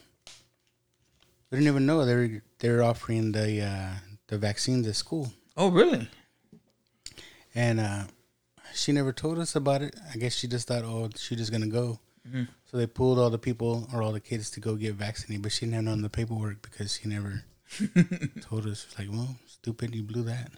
we 1.51 1.59
didn't 1.59 1.69
even 1.69 1.87
know 1.87 2.05
they 2.05 2.15
were 2.15 2.43
they 2.59 2.71
were 2.71 2.83
offering 2.83 3.33
the 3.33 3.63
uh, 3.63 3.91
the 4.27 4.37
vaccines 4.39 4.87
at 4.87 4.97
school, 4.97 5.33
Oh, 5.57 5.71
really? 5.71 6.09
and 7.55 7.81
uh, 7.81 8.05
she 8.75 8.93
never 8.93 9.13
told 9.13 9.39
us 9.39 9.57
about 9.57 9.83
it. 9.83 9.95
I 10.13 10.17
guess 10.19 10.35
she 10.35 10.47
just 10.49 10.69
thought, 10.69 10.85
oh, 10.85 11.09
she's 11.17 11.39
just 11.39 11.53
gonna 11.53 11.67
go. 11.67 11.99
Mhm. 12.29 12.49
So 12.71 12.77
they 12.77 12.87
pulled 12.87 13.19
all 13.19 13.31
the 13.31 13.39
people 13.39 13.89
or 13.93 14.03
all 14.03 14.13
the 14.13 14.21
kids 14.21 14.51
to 14.53 14.61
go 14.61 14.77
get 14.77 14.95
vaccinated, 14.95 15.43
but 15.43 15.53
she 15.53 15.61
didn't 15.67 15.75
have 15.75 15.85
none 15.85 15.99
of 15.99 16.03
the 16.03 16.11
paperwork 16.11 16.63
because 16.63 16.99
she 17.01 17.09
never 17.09 17.45
told 18.41 18.67
us. 18.67 18.87
Like, 18.99 19.09
well, 19.11 19.37
stupid, 19.47 19.95
you 19.95 20.03
blew 20.05 20.23
that. 20.25 20.53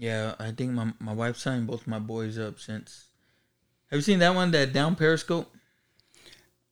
Yeah, 0.00 0.34
I 0.38 0.50
think 0.52 0.72
my 0.72 0.94
my 0.98 1.12
wife 1.12 1.36
signed 1.36 1.66
both 1.66 1.86
my 1.86 1.98
boys 1.98 2.38
up 2.38 2.58
since. 2.58 3.08
Have 3.90 3.98
you 3.98 4.02
seen 4.02 4.18
that 4.20 4.34
one? 4.34 4.50
That 4.50 4.72
down 4.72 4.96
Periscope, 4.96 5.52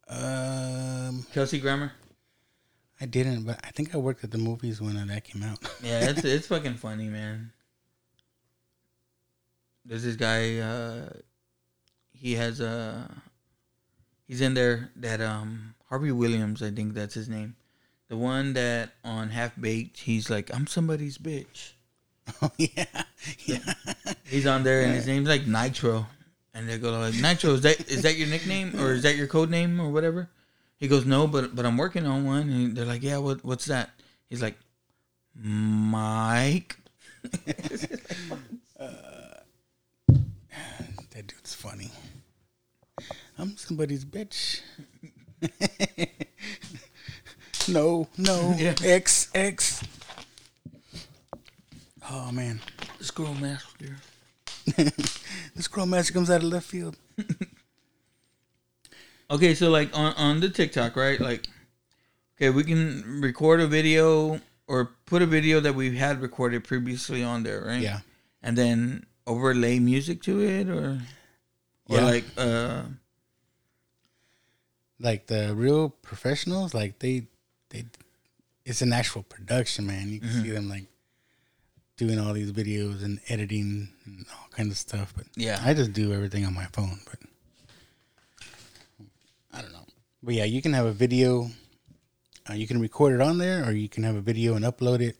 Um, 0.08 1.26
Kelsey 1.34 1.60
Grammer. 1.60 1.92
I 2.98 3.04
didn't, 3.04 3.44
but 3.44 3.60
I 3.62 3.70
think 3.70 3.94
I 3.94 3.98
worked 3.98 4.24
at 4.24 4.30
the 4.30 4.38
movies 4.38 4.80
when 4.80 4.96
that 5.06 5.24
came 5.24 5.42
out. 5.42 5.58
Yeah, 5.82 6.08
it's 6.08 6.24
it's 6.24 6.46
fucking 6.46 6.76
funny, 6.76 7.08
man. 7.08 7.52
There's 9.84 10.04
this 10.04 10.16
guy. 10.16 10.58
Uh, 10.58 11.10
he 12.12 12.34
has 12.36 12.60
a. 12.60 13.10
He's 14.26 14.40
in 14.40 14.54
there. 14.54 14.90
That 14.96 15.20
um 15.20 15.74
Harvey 15.90 16.12
Williams, 16.12 16.62
I 16.62 16.70
think 16.70 16.94
that's 16.94 17.14
his 17.14 17.28
name. 17.28 17.56
The 18.08 18.16
one 18.16 18.54
that 18.54 18.94
on 19.04 19.28
Half 19.30 19.60
Baked, 19.60 19.98
he's 19.98 20.30
like, 20.30 20.48
I'm 20.54 20.66
somebody's 20.66 21.18
bitch. 21.18 21.72
oh 22.42 22.50
yeah, 22.58 22.84
yeah. 23.46 23.58
He's 24.24 24.46
on 24.46 24.62
there, 24.62 24.82
and 24.82 24.94
his 24.94 25.06
name's 25.06 25.28
like 25.28 25.46
Nitro. 25.46 26.06
And 26.54 26.68
they 26.68 26.78
go 26.78 26.90
like, 26.98 27.14
Nitro, 27.14 27.54
is 27.54 27.60
that 27.62 27.88
is 27.88 28.02
that 28.02 28.16
your 28.16 28.26
nickname 28.26 28.80
or 28.80 28.92
is 28.92 29.02
that 29.04 29.16
your 29.16 29.28
code 29.28 29.50
name 29.50 29.80
or 29.80 29.90
whatever? 29.90 30.28
He 30.76 30.88
goes, 30.88 31.06
no, 31.06 31.26
but 31.26 31.54
but 31.54 31.64
I'm 31.64 31.76
working 31.76 32.06
on 32.06 32.24
one. 32.24 32.50
And 32.50 32.76
they're 32.76 32.84
like, 32.84 33.02
yeah, 33.02 33.18
what 33.18 33.44
what's 33.44 33.66
that? 33.66 33.90
He's 34.28 34.42
like, 34.42 34.58
Mike. 35.34 36.76
Uh, 38.80 39.34
that 40.08 41.26
dude's 41.26 41.54
funny. 41.54 41.90
I'm 43.36 43.56
somebody's 43.56 44.04
bitch. 44.04 44.60
no, 47.68 48.08
no, 48.16 48.54
Yeah. 48.56 48.74
X, 48.82 49.30
X. 49.34 49.82
Oh 52.10 52.30
man, 52.32 52.60
this 52.98 53.08
Squirrel 53.08 53.34
master. 53.34 53.96
This 55.54 55.66
girl 55.68 55.86
magic 55.86 56.14
comes 56.14 56.30
out 56.30 56.42
of 56.42 56.48
left 56.48 56.66
field. 56.66 56.96
Okay, 59.30 59.54
so 59.54 59.68
like 59.68 59.90
on 59.96 60.14
on 60.14 60.40
the 60.40 60.48
TikTok, 60.48 60.96
right? 60.96 61.20
Like, 61.20 61.46
okay, 62.36 62.48
we 62.48 62.64
can 62.64 63.20
record 63.20 63.60
a 63.60 63.66
video 63.66 64.40
or 64.66 64.86
put 65.04 65.20
a 65.20 65.26
video 65.26 65.60
that 65.60 65.74
we've 65.74 65.92
had 65.92 66.22
recorded 66.22 66.64
previously 66.64 67.22
on 67.22 67.42
there, 67.42 67.60
right? 67.60 67.82
Yeah. 67.82 68.00
And 68.42 68.56
then 68.56 69.04
overlay 69.26 69.80
music 69.80 70.22
to 70.22 70.40
it, 70.40 70.70
or 70.70 71.02
or 71.90 71.96
Yeah. 71.98 72.04
like 72.04 72.24
uh 72.38 72.84
Like 74.98 75.26
the 75.26 75.54
real 75.54 75.90
professionals, 75.90 76.72
like 76.72 76.98
they 77.00 77.26
they 77.68 77.84
it's 78.64 78.80
an 78.80 78.94
actual 78.94 79.24
production, 79.24 79.86
man. 79.86 80.08
You 80.08 80.20
can 80.20 80.28
Mm-hmm. 80.30 80.42
see 80.42 80.50
them 80.52 80.68
like 80.70 80.86
doing 81.98 82.18
all 82.18 82.32
these 82.32 82.52
videos 82.52 83.04
and 83.04 83.20
editing 83.28 83.88
and 84.06 84.24
all 84.32 84.48
kinds 84.52 84.70
of 84.70 84.78
stuff. 84.78 85.12
But 85.16 85.26
Yeah. 85.36 85.60
I 85.62 85.74
just 85.74 85.92
do 85.92 86.12
everything 86.14 86.46
on 86.46 86.54
my 86.54 86.66
phone. 86.72 86.98
But 87.04 87.18
I 89.52 89.60
don't 89.62 89.72
know. 89.72 89.84
But 90.22 90.34
yeah, 90.34 90.44
you 90.44 90.62
can 90.62 90.72
have 90.72 90.86
a 90.86 90.92
video. 90.92 91.50
Uh, 92.48 92.54
you 92.54 92.66
can 92.66 92.80
record 92.80 93.14
it 93.14 93.20
on 93.20 93.38
there, 93.38 93.64
or 93.64 93.72
you 93.72 93.88
can 93.88 94.04
have 94.04 94.16
a 94.16 94.20
video 94.20 94.54
and 94.54 94.64
upload 94.64 95.00
it. 95.00 95.16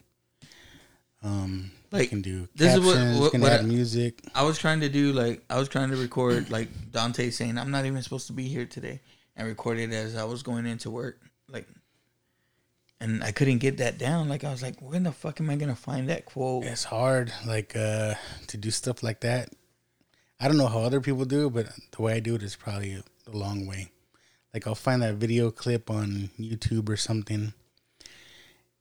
Um, 1.23 1.73
you 1.93 2.07
can 2.07 2.23
do 2.23 2.49
this 2.55 2.75
is 2.77 2.85
captions. 2.85 3.15
what- 3.17 3.21
what- 3.23 3.33
can 3.33 3.41
what 3.41 3.53
add 3.53 3.61
I- 3.61 3.65
music. 3.65 4.23
I 4.35 4.45
was 4.45 4.57
trying 4.59 4.81
to 4.81 4.89
do 4.89 5.13
like 5.13 5.45
I 5.51 5.59
was 5.59 5.69
trying 5.69 5.91
to 5.91 5.97
record 5.97 6.49
like 6.51 6.69
Dante 6.93 7.31
saying 7.31 7.59
I'm 7.59 7.71
not 7.73 7.87
even 7.87 8.03
supposed 8.03 8.29
to 8.29 8.33
be 8.33 8.47
here 8.47 8.67
today 8.67 9.01
and 9.37 9.49
record 9.49 9.79
it 9.79 9.91
as 9.93 10.15
I 10.15 10.25
was 10.25 10.43
going 10.45 10.65
into 10.67 10.91
work 10.91 11.21
like 11.49 11.67
and 13.01 13.23
I 13.23 13.33
couldn't 13.33 13.59
get 13.59 13.79
that 13.79 13.99
down 13.99 14.29
like 14.29 14.45
I 14.45 14.51
was 14.51 14.63
like 14.63 14.81
where 14.81 14.99
the 14.99 15.13
fuck 15.13 15.41
am 15.41 15.51
I 15.51 15.57
gonna 15.57 15.77
find 15.77 16.09
that 16.09 16.25
quote 16.25 16.65
It's 16.65 16.85
hard, 16.85 17.33
like 17.47 17.77
uh, 17.77 18.15
to 18.49 18.57
do 18.57 18.71
stuff 18.71 19.03
like 19.03 19.21
that. 19.21 19.51
I 20.41 20.47
don't 20.47 20.57
know 20.57 20.69
how 20.69 20.81
other 20.81 21.01
people 21.01 21.25
do, 21.25 21.49
it, 21.49 21.51
but 21.51 21.67
the 21.91 22.03
way 22.03 22.15
I 22.15 22.21
do 22.21 22.37
it 22.37 22.43
is 22.43 22.55
probably 22.57 22.95
a, 22.95 23.03
long 23.31 23.67
way. 23.67 23.91
Like 24.55 24.67
I'll 24.67 24.75
find 24.75 25.03
that 25.03 25.17
video 25.17 25.51
clip 25.51 25.91
on 25.91 26.31
YouTube 26.41 26.89
or 26.89 26.97
something, 26.97 27.53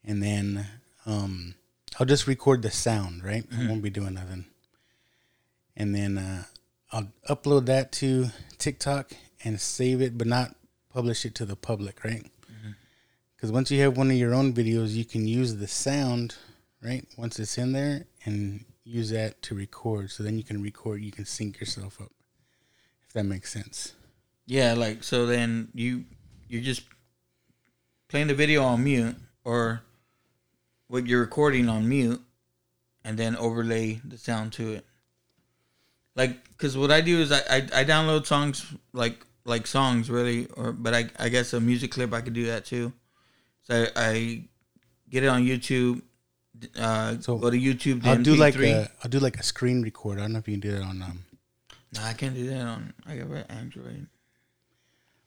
and 0.06 0.24
then 0.24 0.66
um, 1.06 1.56
I'll 2.00 2.06
just 2.06 2.28
record 2.28 2.62
the 2.62 2.72
sound. 2.72 3.24
Right, 3.24 3.44
I 3.52 3.68
won't 3.68 3.84
be 3.84 3.90
doing 3.90 4.14
nothing, 4.14 4.46
and 5.76 5.94
then 5.94 6.18
uh, 6.18 6.44
I'll 6.92 7.10
upload 7.30 7.66
that 7.66 7.92
to 7.94 8.28
TikTok 8.58 9.12
and 9.44 9.60
save 9.60 10.02
it, 10.02 10.18
but 10.18 10.28
not 10.28 10.56
publish 10.94 11.26
it 11.26 11.36
to 11.36 11.46
the 11.46 11.58
public. 11.58 12.04
Right. 12.06 12.26
Because 13.38 13.52
once 13.52 13.72
you 13.72 13.80
have 13.82 13.96
one 13.96 14.12
of 14.12 14.18
your 14.18 14.34
own 14.34 14.52
videos, 14.52 14.96
you 14.96 15.06
can 15.06 15.26
use 15.28 15.56
the 15.56 15.68
sound, 15.68 16.36
right? 16.84 17.06
Once 17.18 17.40
it's 17.40 17.58
in 17.58 17.72
there, 17.72 18.06
and 18.26 18.66
use 18.84 19.12
that 19.12 19.42
to 19.44 19.56
record. 19.56 20.10
So 20.12 20.24
then 20.24 20.38
you 20.38 20.44
can 20.44 20.62
record, 20.62 21.02
you 21.02 21.12
can 21.12 21.24
sync 21.26 21.60
yourself 21.60 22.02
up, 22.02 22.12
if 23.06 23.14
that 23.14 23.24
makes 23.26 23.52
sense. 23.54 23.94
yeah 24.48 24.74
like 24.74 25.04
so 25.04 25.26
then 25.26 25.68
you 25.74 26.06
you're 26.48 26.64
just 26.64 26.84
playing 28.08 28.28
the 28.28 28.34
video 28.34 28.64
on 28.64 28.84
mute 28.84 29.16
or 29.44 29.82
what 30.88 31.06
you're 31.06 31.20
recording 31.20 31.68
on 31.70 31.88
mute 31.88 32.22
and 33.04 33.18
then 33.20 33.36
overlay 33.36 34.00
the 34.06 34.18
sound 34.18 34.54
to 34.54 34.72
it 34.72 34.86
like 36.16 36.48
because 36.52 36.78
what 36.78 36.92
i 36.92 37.02
do 37.02 37.20
is 37.20 37.32
I, 37.32 37.42
I 37.50 37.58
i 37.82 37.84
download 37.84 38.26
songs 38.26 38.66
like 38.94 39.26
like 39.44 39.68
songs 39.68 40.10
really 40.10 40.48
or 40.56 40.72
but 40.72 40.94
i 40.94 41.10
i 41.20 41.28
guess 41.30 41.52
a 41.54 41.60
music 41.60 41.92
clip 41.92 42.14
i 42.14 42.22
could 42.22 42.34
do 42.34 42.46
that 42.46 42.64
too 42.66 42.94
so 43.68 43.86
i, 43.96 44.06
I 44.10 44.44
get 45.10 45.24
it 45.24 45.28
on 45.28 45.44
youtube 45.44 46.02
uh 46.80 47.18
So 47.20 47.38
go 47.38 47.50
to 47.52 47.58
youtube 47.58 48.06
I'll 48.06 48.22
do 48.24 48.36
like 48.36 48.56
MP3. 48.56 48.74
a, 48.74 48.92
I'll 49.04 49.10
do 49.10 49.20
like 49.20 49.38
a 49.38 49.44
screen 49.44 49.84
record. 49.84 50.18
I 50.18 50.22
don't 50.22 50.34
know 50.34 50.40
if 50.40 50.48
you 50.48 50.56
can 50.58 50.62
do 50.70 50.72
that 50.72 50.84
on 50.84 51.02
um. 51.02 51.24
no 51.94 52.02
i 52.04 52.14
can't 52.14 52.34
do 52.36 52.48
that 52.50 52.62
on 52.66 52.94
i 53.06 53.16
got 53.18 53.28
an 53.30 53.46
android 53.50 54.08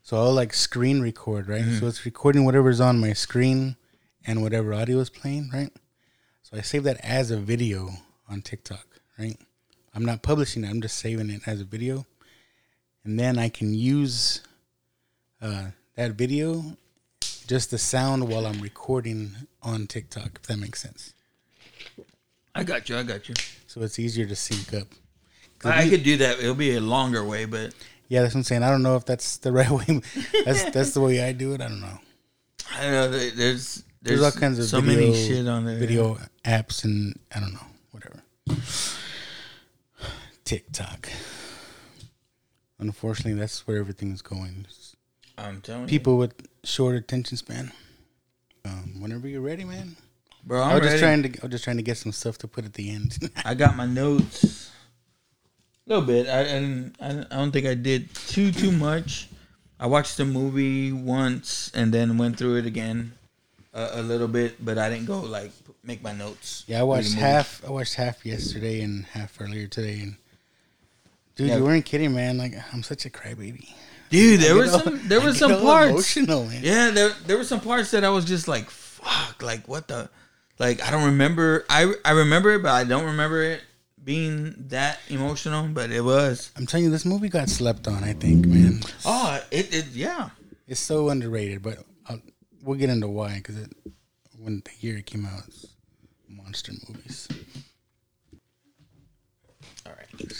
So 0.02 0.16
I'll 0.16 0.32
like 0.34 0.52
screen 0.54 1.00
record, 1.02 1.46
right? 1.48 1.64
So 1.78 1.86
it's 1.86 2.04
recording 2.04 2.44
whatever's 2.44 2.80
on 2.80 2.98
my 2.98 3.12
screen 3.12 3.76
and 4.26 4.42
whatever 4.42 4.74
audio 4.74 4.98
is 4.98 5.10
playing, 5.10 5.50
right? 5.52 5.70
So 6.42 6.56
I 6.58 6.62
save 6.62 6.82
that 6.84 6.98
as 7.04 7.30
a 7.30 7.36
video 7.36 7.90
on 8.28 8.42
TikTok, 8.42 8.86
right? 9.18 9.38
I'm 9.94 10.04
not 10.04 10.22
publishing 10.22 10.64
it. 10.64 10.68
I'm 10.70 10.80
just 10.80 10.98
saving 10.98 11.30
it 11.30 11.42
as 11.46 11.60
a 11.60 11.64
video, 11.64 12.06
and 13.04 13.18
then 13.20 13.38
I 13.38 13.48
can 13.50 13.72
use 13.72 14.42
uh, 15.40 15.66
that 15.94 16.12
video, 16.22 16.64
just 17.50 17.72
the 17.72 17.78
sound 17.78 18.28
while 18.28 18.46
I'm 18.46 18.60
recording 18.60 19.34
on 19.60 19.88
TikTok. 19.88 20.38
If 20.40 20.42
that 20.46 20.56
makes 20.56 20.80
sense. 20.80 21.14
i 22.54 22.62
got 22.62 22.88
you 22.88 22.96
i 22.96 23.02
got 23.02 23.28
you 23.28 23.34
So 23.66 23.82
it's 23.82 23.98
easier 23.98 24.24
to 24.26 24.36
sync 24.36 24.72
up. 24.72 24.86
I 25.64 25.82
you- 25.82 25.90
could 25.90 26.04
do 26.04 26.16
that. 26.18 26.38
It'll 26.38 26.54
be 26.54 26.76
a 26.76 26.80
longer 26.80 27.24
way, 27.24 27.46
but 27.46 27.74
Yeah, 28.06 28.22
that's 28.22 28.34
what 28.34 28.40
I'm 28.40 28.44
saying. 28.44 28.62
I 28.62 28.70
don't 28.70 28.84
know 28.84 28.94
if 28.94 29.04
that's 29.04 29.38
the 29.38 29.50
right 29.58 29.68
way. 29.68 30.00
That's 30.44 30.70
that's 30.70 30.94
the 30.94 31.00
way 31.00 31.24
I 31.24 31.32
do 31.32 31.52
it. 31.52 31.60
I 31.60 31.66
don't 31.66 31.80
know. 31.80 31.98
I 32.72 32.82
don't 32.82 32.92
know 32.92 33.08
there's 33.10 33.34
there's, 33.34 33.84
There's, 34.00 34.22
all 34.22 34.30
kinds 34.30 34.60
of 34.60 34.66
so 34.66 34.80
video, 34.80 35.10
many 35.10 35.26
shit 35.26 35.48
on 35.48 35.64
there. 35.64 35.76
video 35.76 36.18
apps 36.44 36.84
and 36.84 37.18
I 37.34 37.40
don't 37.40 37.52
know 37.54 37.66
whatever. 37.90 38.22
TikTok. 40.44 41.08
Unfortunately, 42.78 43.34
that's 43.34 43.66
where 43.66 43.78
everything's 43.78 44.22
going. 44.22 44.66
I'm 45.36 45.60
telling 45.62 45.88
people 45.88 46.16
with 46.16 46.34
short 46.64 46.96
attention 46.96 47.36
span. 47.36 47.72
Um, 48.64 49.00
whenever 49.00 49.26
you're 49.28 49.40
ready, 49.40 49.64
man. 49.64 49.96
bro. 50.44 50.60
I 50.62 50.72
I'm 50.74 50.80
was 50.80 50.88
just 50.90 50.98
trying 51.02 51.22
to. 51.22 51.28
I 51.28 51.42
was 51.46 51.50
just 51.52 51.64
trying 51.64 51.76
to 51.78 51.82
get 51.82 51.96
some 51.96 52.12
stuff 52.12 52.38
to 52.38 52.48
put 52.48 52.64
at 52.64 52.74
the 52.74 52.90
end. 52.90 53.18
I 53.44 53.54
got 53.54 53.76
my 53.76 53.86
notes. 53.86 54.70
A 55.86 55.90
little 55.90 56.04
bit. 56.04 56.28
I 56.28 56.40
and 56.42 56.94
I, 57.00 57.10
I 57.30 57.36
don't 57.38 57.50
think 57.52 57.66
I 57.66 57.74
did 57.74 58.14
too 58.14 58.52
too 58.52 58.70
much. 58.72 59.28
I 59.78 59.86
watched 59.86 60.18
the 60.18 60.26
movie 60.26 60.92
once 60.92 61.70
and 61.74 61.92
then 61.92 62.18
went 62.18 62.36
through 62.36 62.56
it 62.56 62.66
again 62.66 63.12
a, 63.72 63.88
a 63.94 64.02
little 64.02 64.28
bit, 64.28 64.62
but 64.62 64.76
I 64.76 64.90
didn't 64.90 65.06
go 65.06 65.20
like 65.20 65.52
make 65.82 66.02
my 66.02 66.12
notes. 66.12 66.64
yeah, 66.66 66.80
I 66.80 66.82
watched 66.82 67.14
half. 67.14 67.62
I 67.66 67.70
watched 67.70 67.94
half 67.94 68.26
yesterday 68.26 68.82
and 68.82 69.06
half 69.06 69.40
earlier 69.40 69.66
today. 69.66 70.00
And 70.00 70.16
dude, 71.34 71.48
Yeah. 71.48 71.56
you 71.56 71.64
weren't 71.64 71.86
kidding, 71.86 72.14
man. 72.14 72.36
Like 72.36 72.52
I'm 72.74 72.82
such 72.82 73.06
a 73.06 73.10
crybaby. 73.10 73.72
Dude, 74.10 74.40
there 74.40 74.56
were 74.56 74.66
some 74.66 75.00
there 75.04 75.20
were 75.20 75.32
some 75.32 75.60
parts. 75.60 75.90
emotional, 75.90 76.44
man. 76.44 76.62
Yeah, 76.64 76.90
there 76.90 77.10
there 77.26 77.36
were 77.36 77.44
some 77.44 77.60
parts 77.60 77.92
that 77.92 78.04
I 78.04 78.08
was 78.10 78.24
just 78.24 78.48
like, 78.48 78.68
fuck, 78.68 79.40
like 79.40 79.68
what 79.68 79.86
the, 79.86 80.10
like 80.58 80.82
I 80.82 80.90
don't 80.90 81.04
remember. 81.04 81.64
I 81.70 81.92
I 82.04 82.10
remember 82.10 82.50
it, 82.50 82.62
but 82.62 82.72
I 82.72 82.82
don't 82.82 83.06
remember 83.06 83.42
it 83.42 83.62
being 84.02 84.54
that 84.68 84.98
emotional. 85.08 85.68
But 85.68 85.92
it 85.92 86.00
was. 86.00 86.50
I'm 86.56 86.66
telling 86.66 86.84
you, 86.84 86.90
this 86.90 87.04
movie 87.04 87.28
got 87.28 87.48
slept 87.48 87.86
on. 87.86 88.02
I 88.02 88.12
think, 88.14 88.46
man. 88.46 88.80
Oh, 89.04 89.40
it, 89.52 89.72
it 89.72 89.86
yeah. 89.92 90.30
It's 90.66 90.80
so 90.80 91.08
underrated, 91.08 91.62
but 91.62 91.78
I'll, 92.06 92.20
we'll 92.62 92.78
get 92.78 92.90
into 92.90 93.08
why 93.08 93.36
because 93.36 93.58
it, 93.58 93.72
when 94.38 94.62
the 94.64 94.86
year 94.86 94.98
it 94.98 95.06
came 95.06 95.24
out, 95.24 95.44
monster 96.28 96.72
movies. 96.88 97.28
All 99.86 99.92
right. 99.92 100.30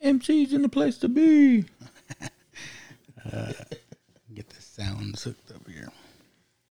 MC's 0.00 0.52
in 0.52 0.62
the 0.62 0.68
place 0.68 0.98
to 0.98 1.08
be. 1.08 1.64
Uh, 3.32 3.52
get 4.34 4.48
the 4.48 4.62
sounds 4.62 5.22
hooked 5.22 5.52
up 5.52 5.68
here. 5.68 5.90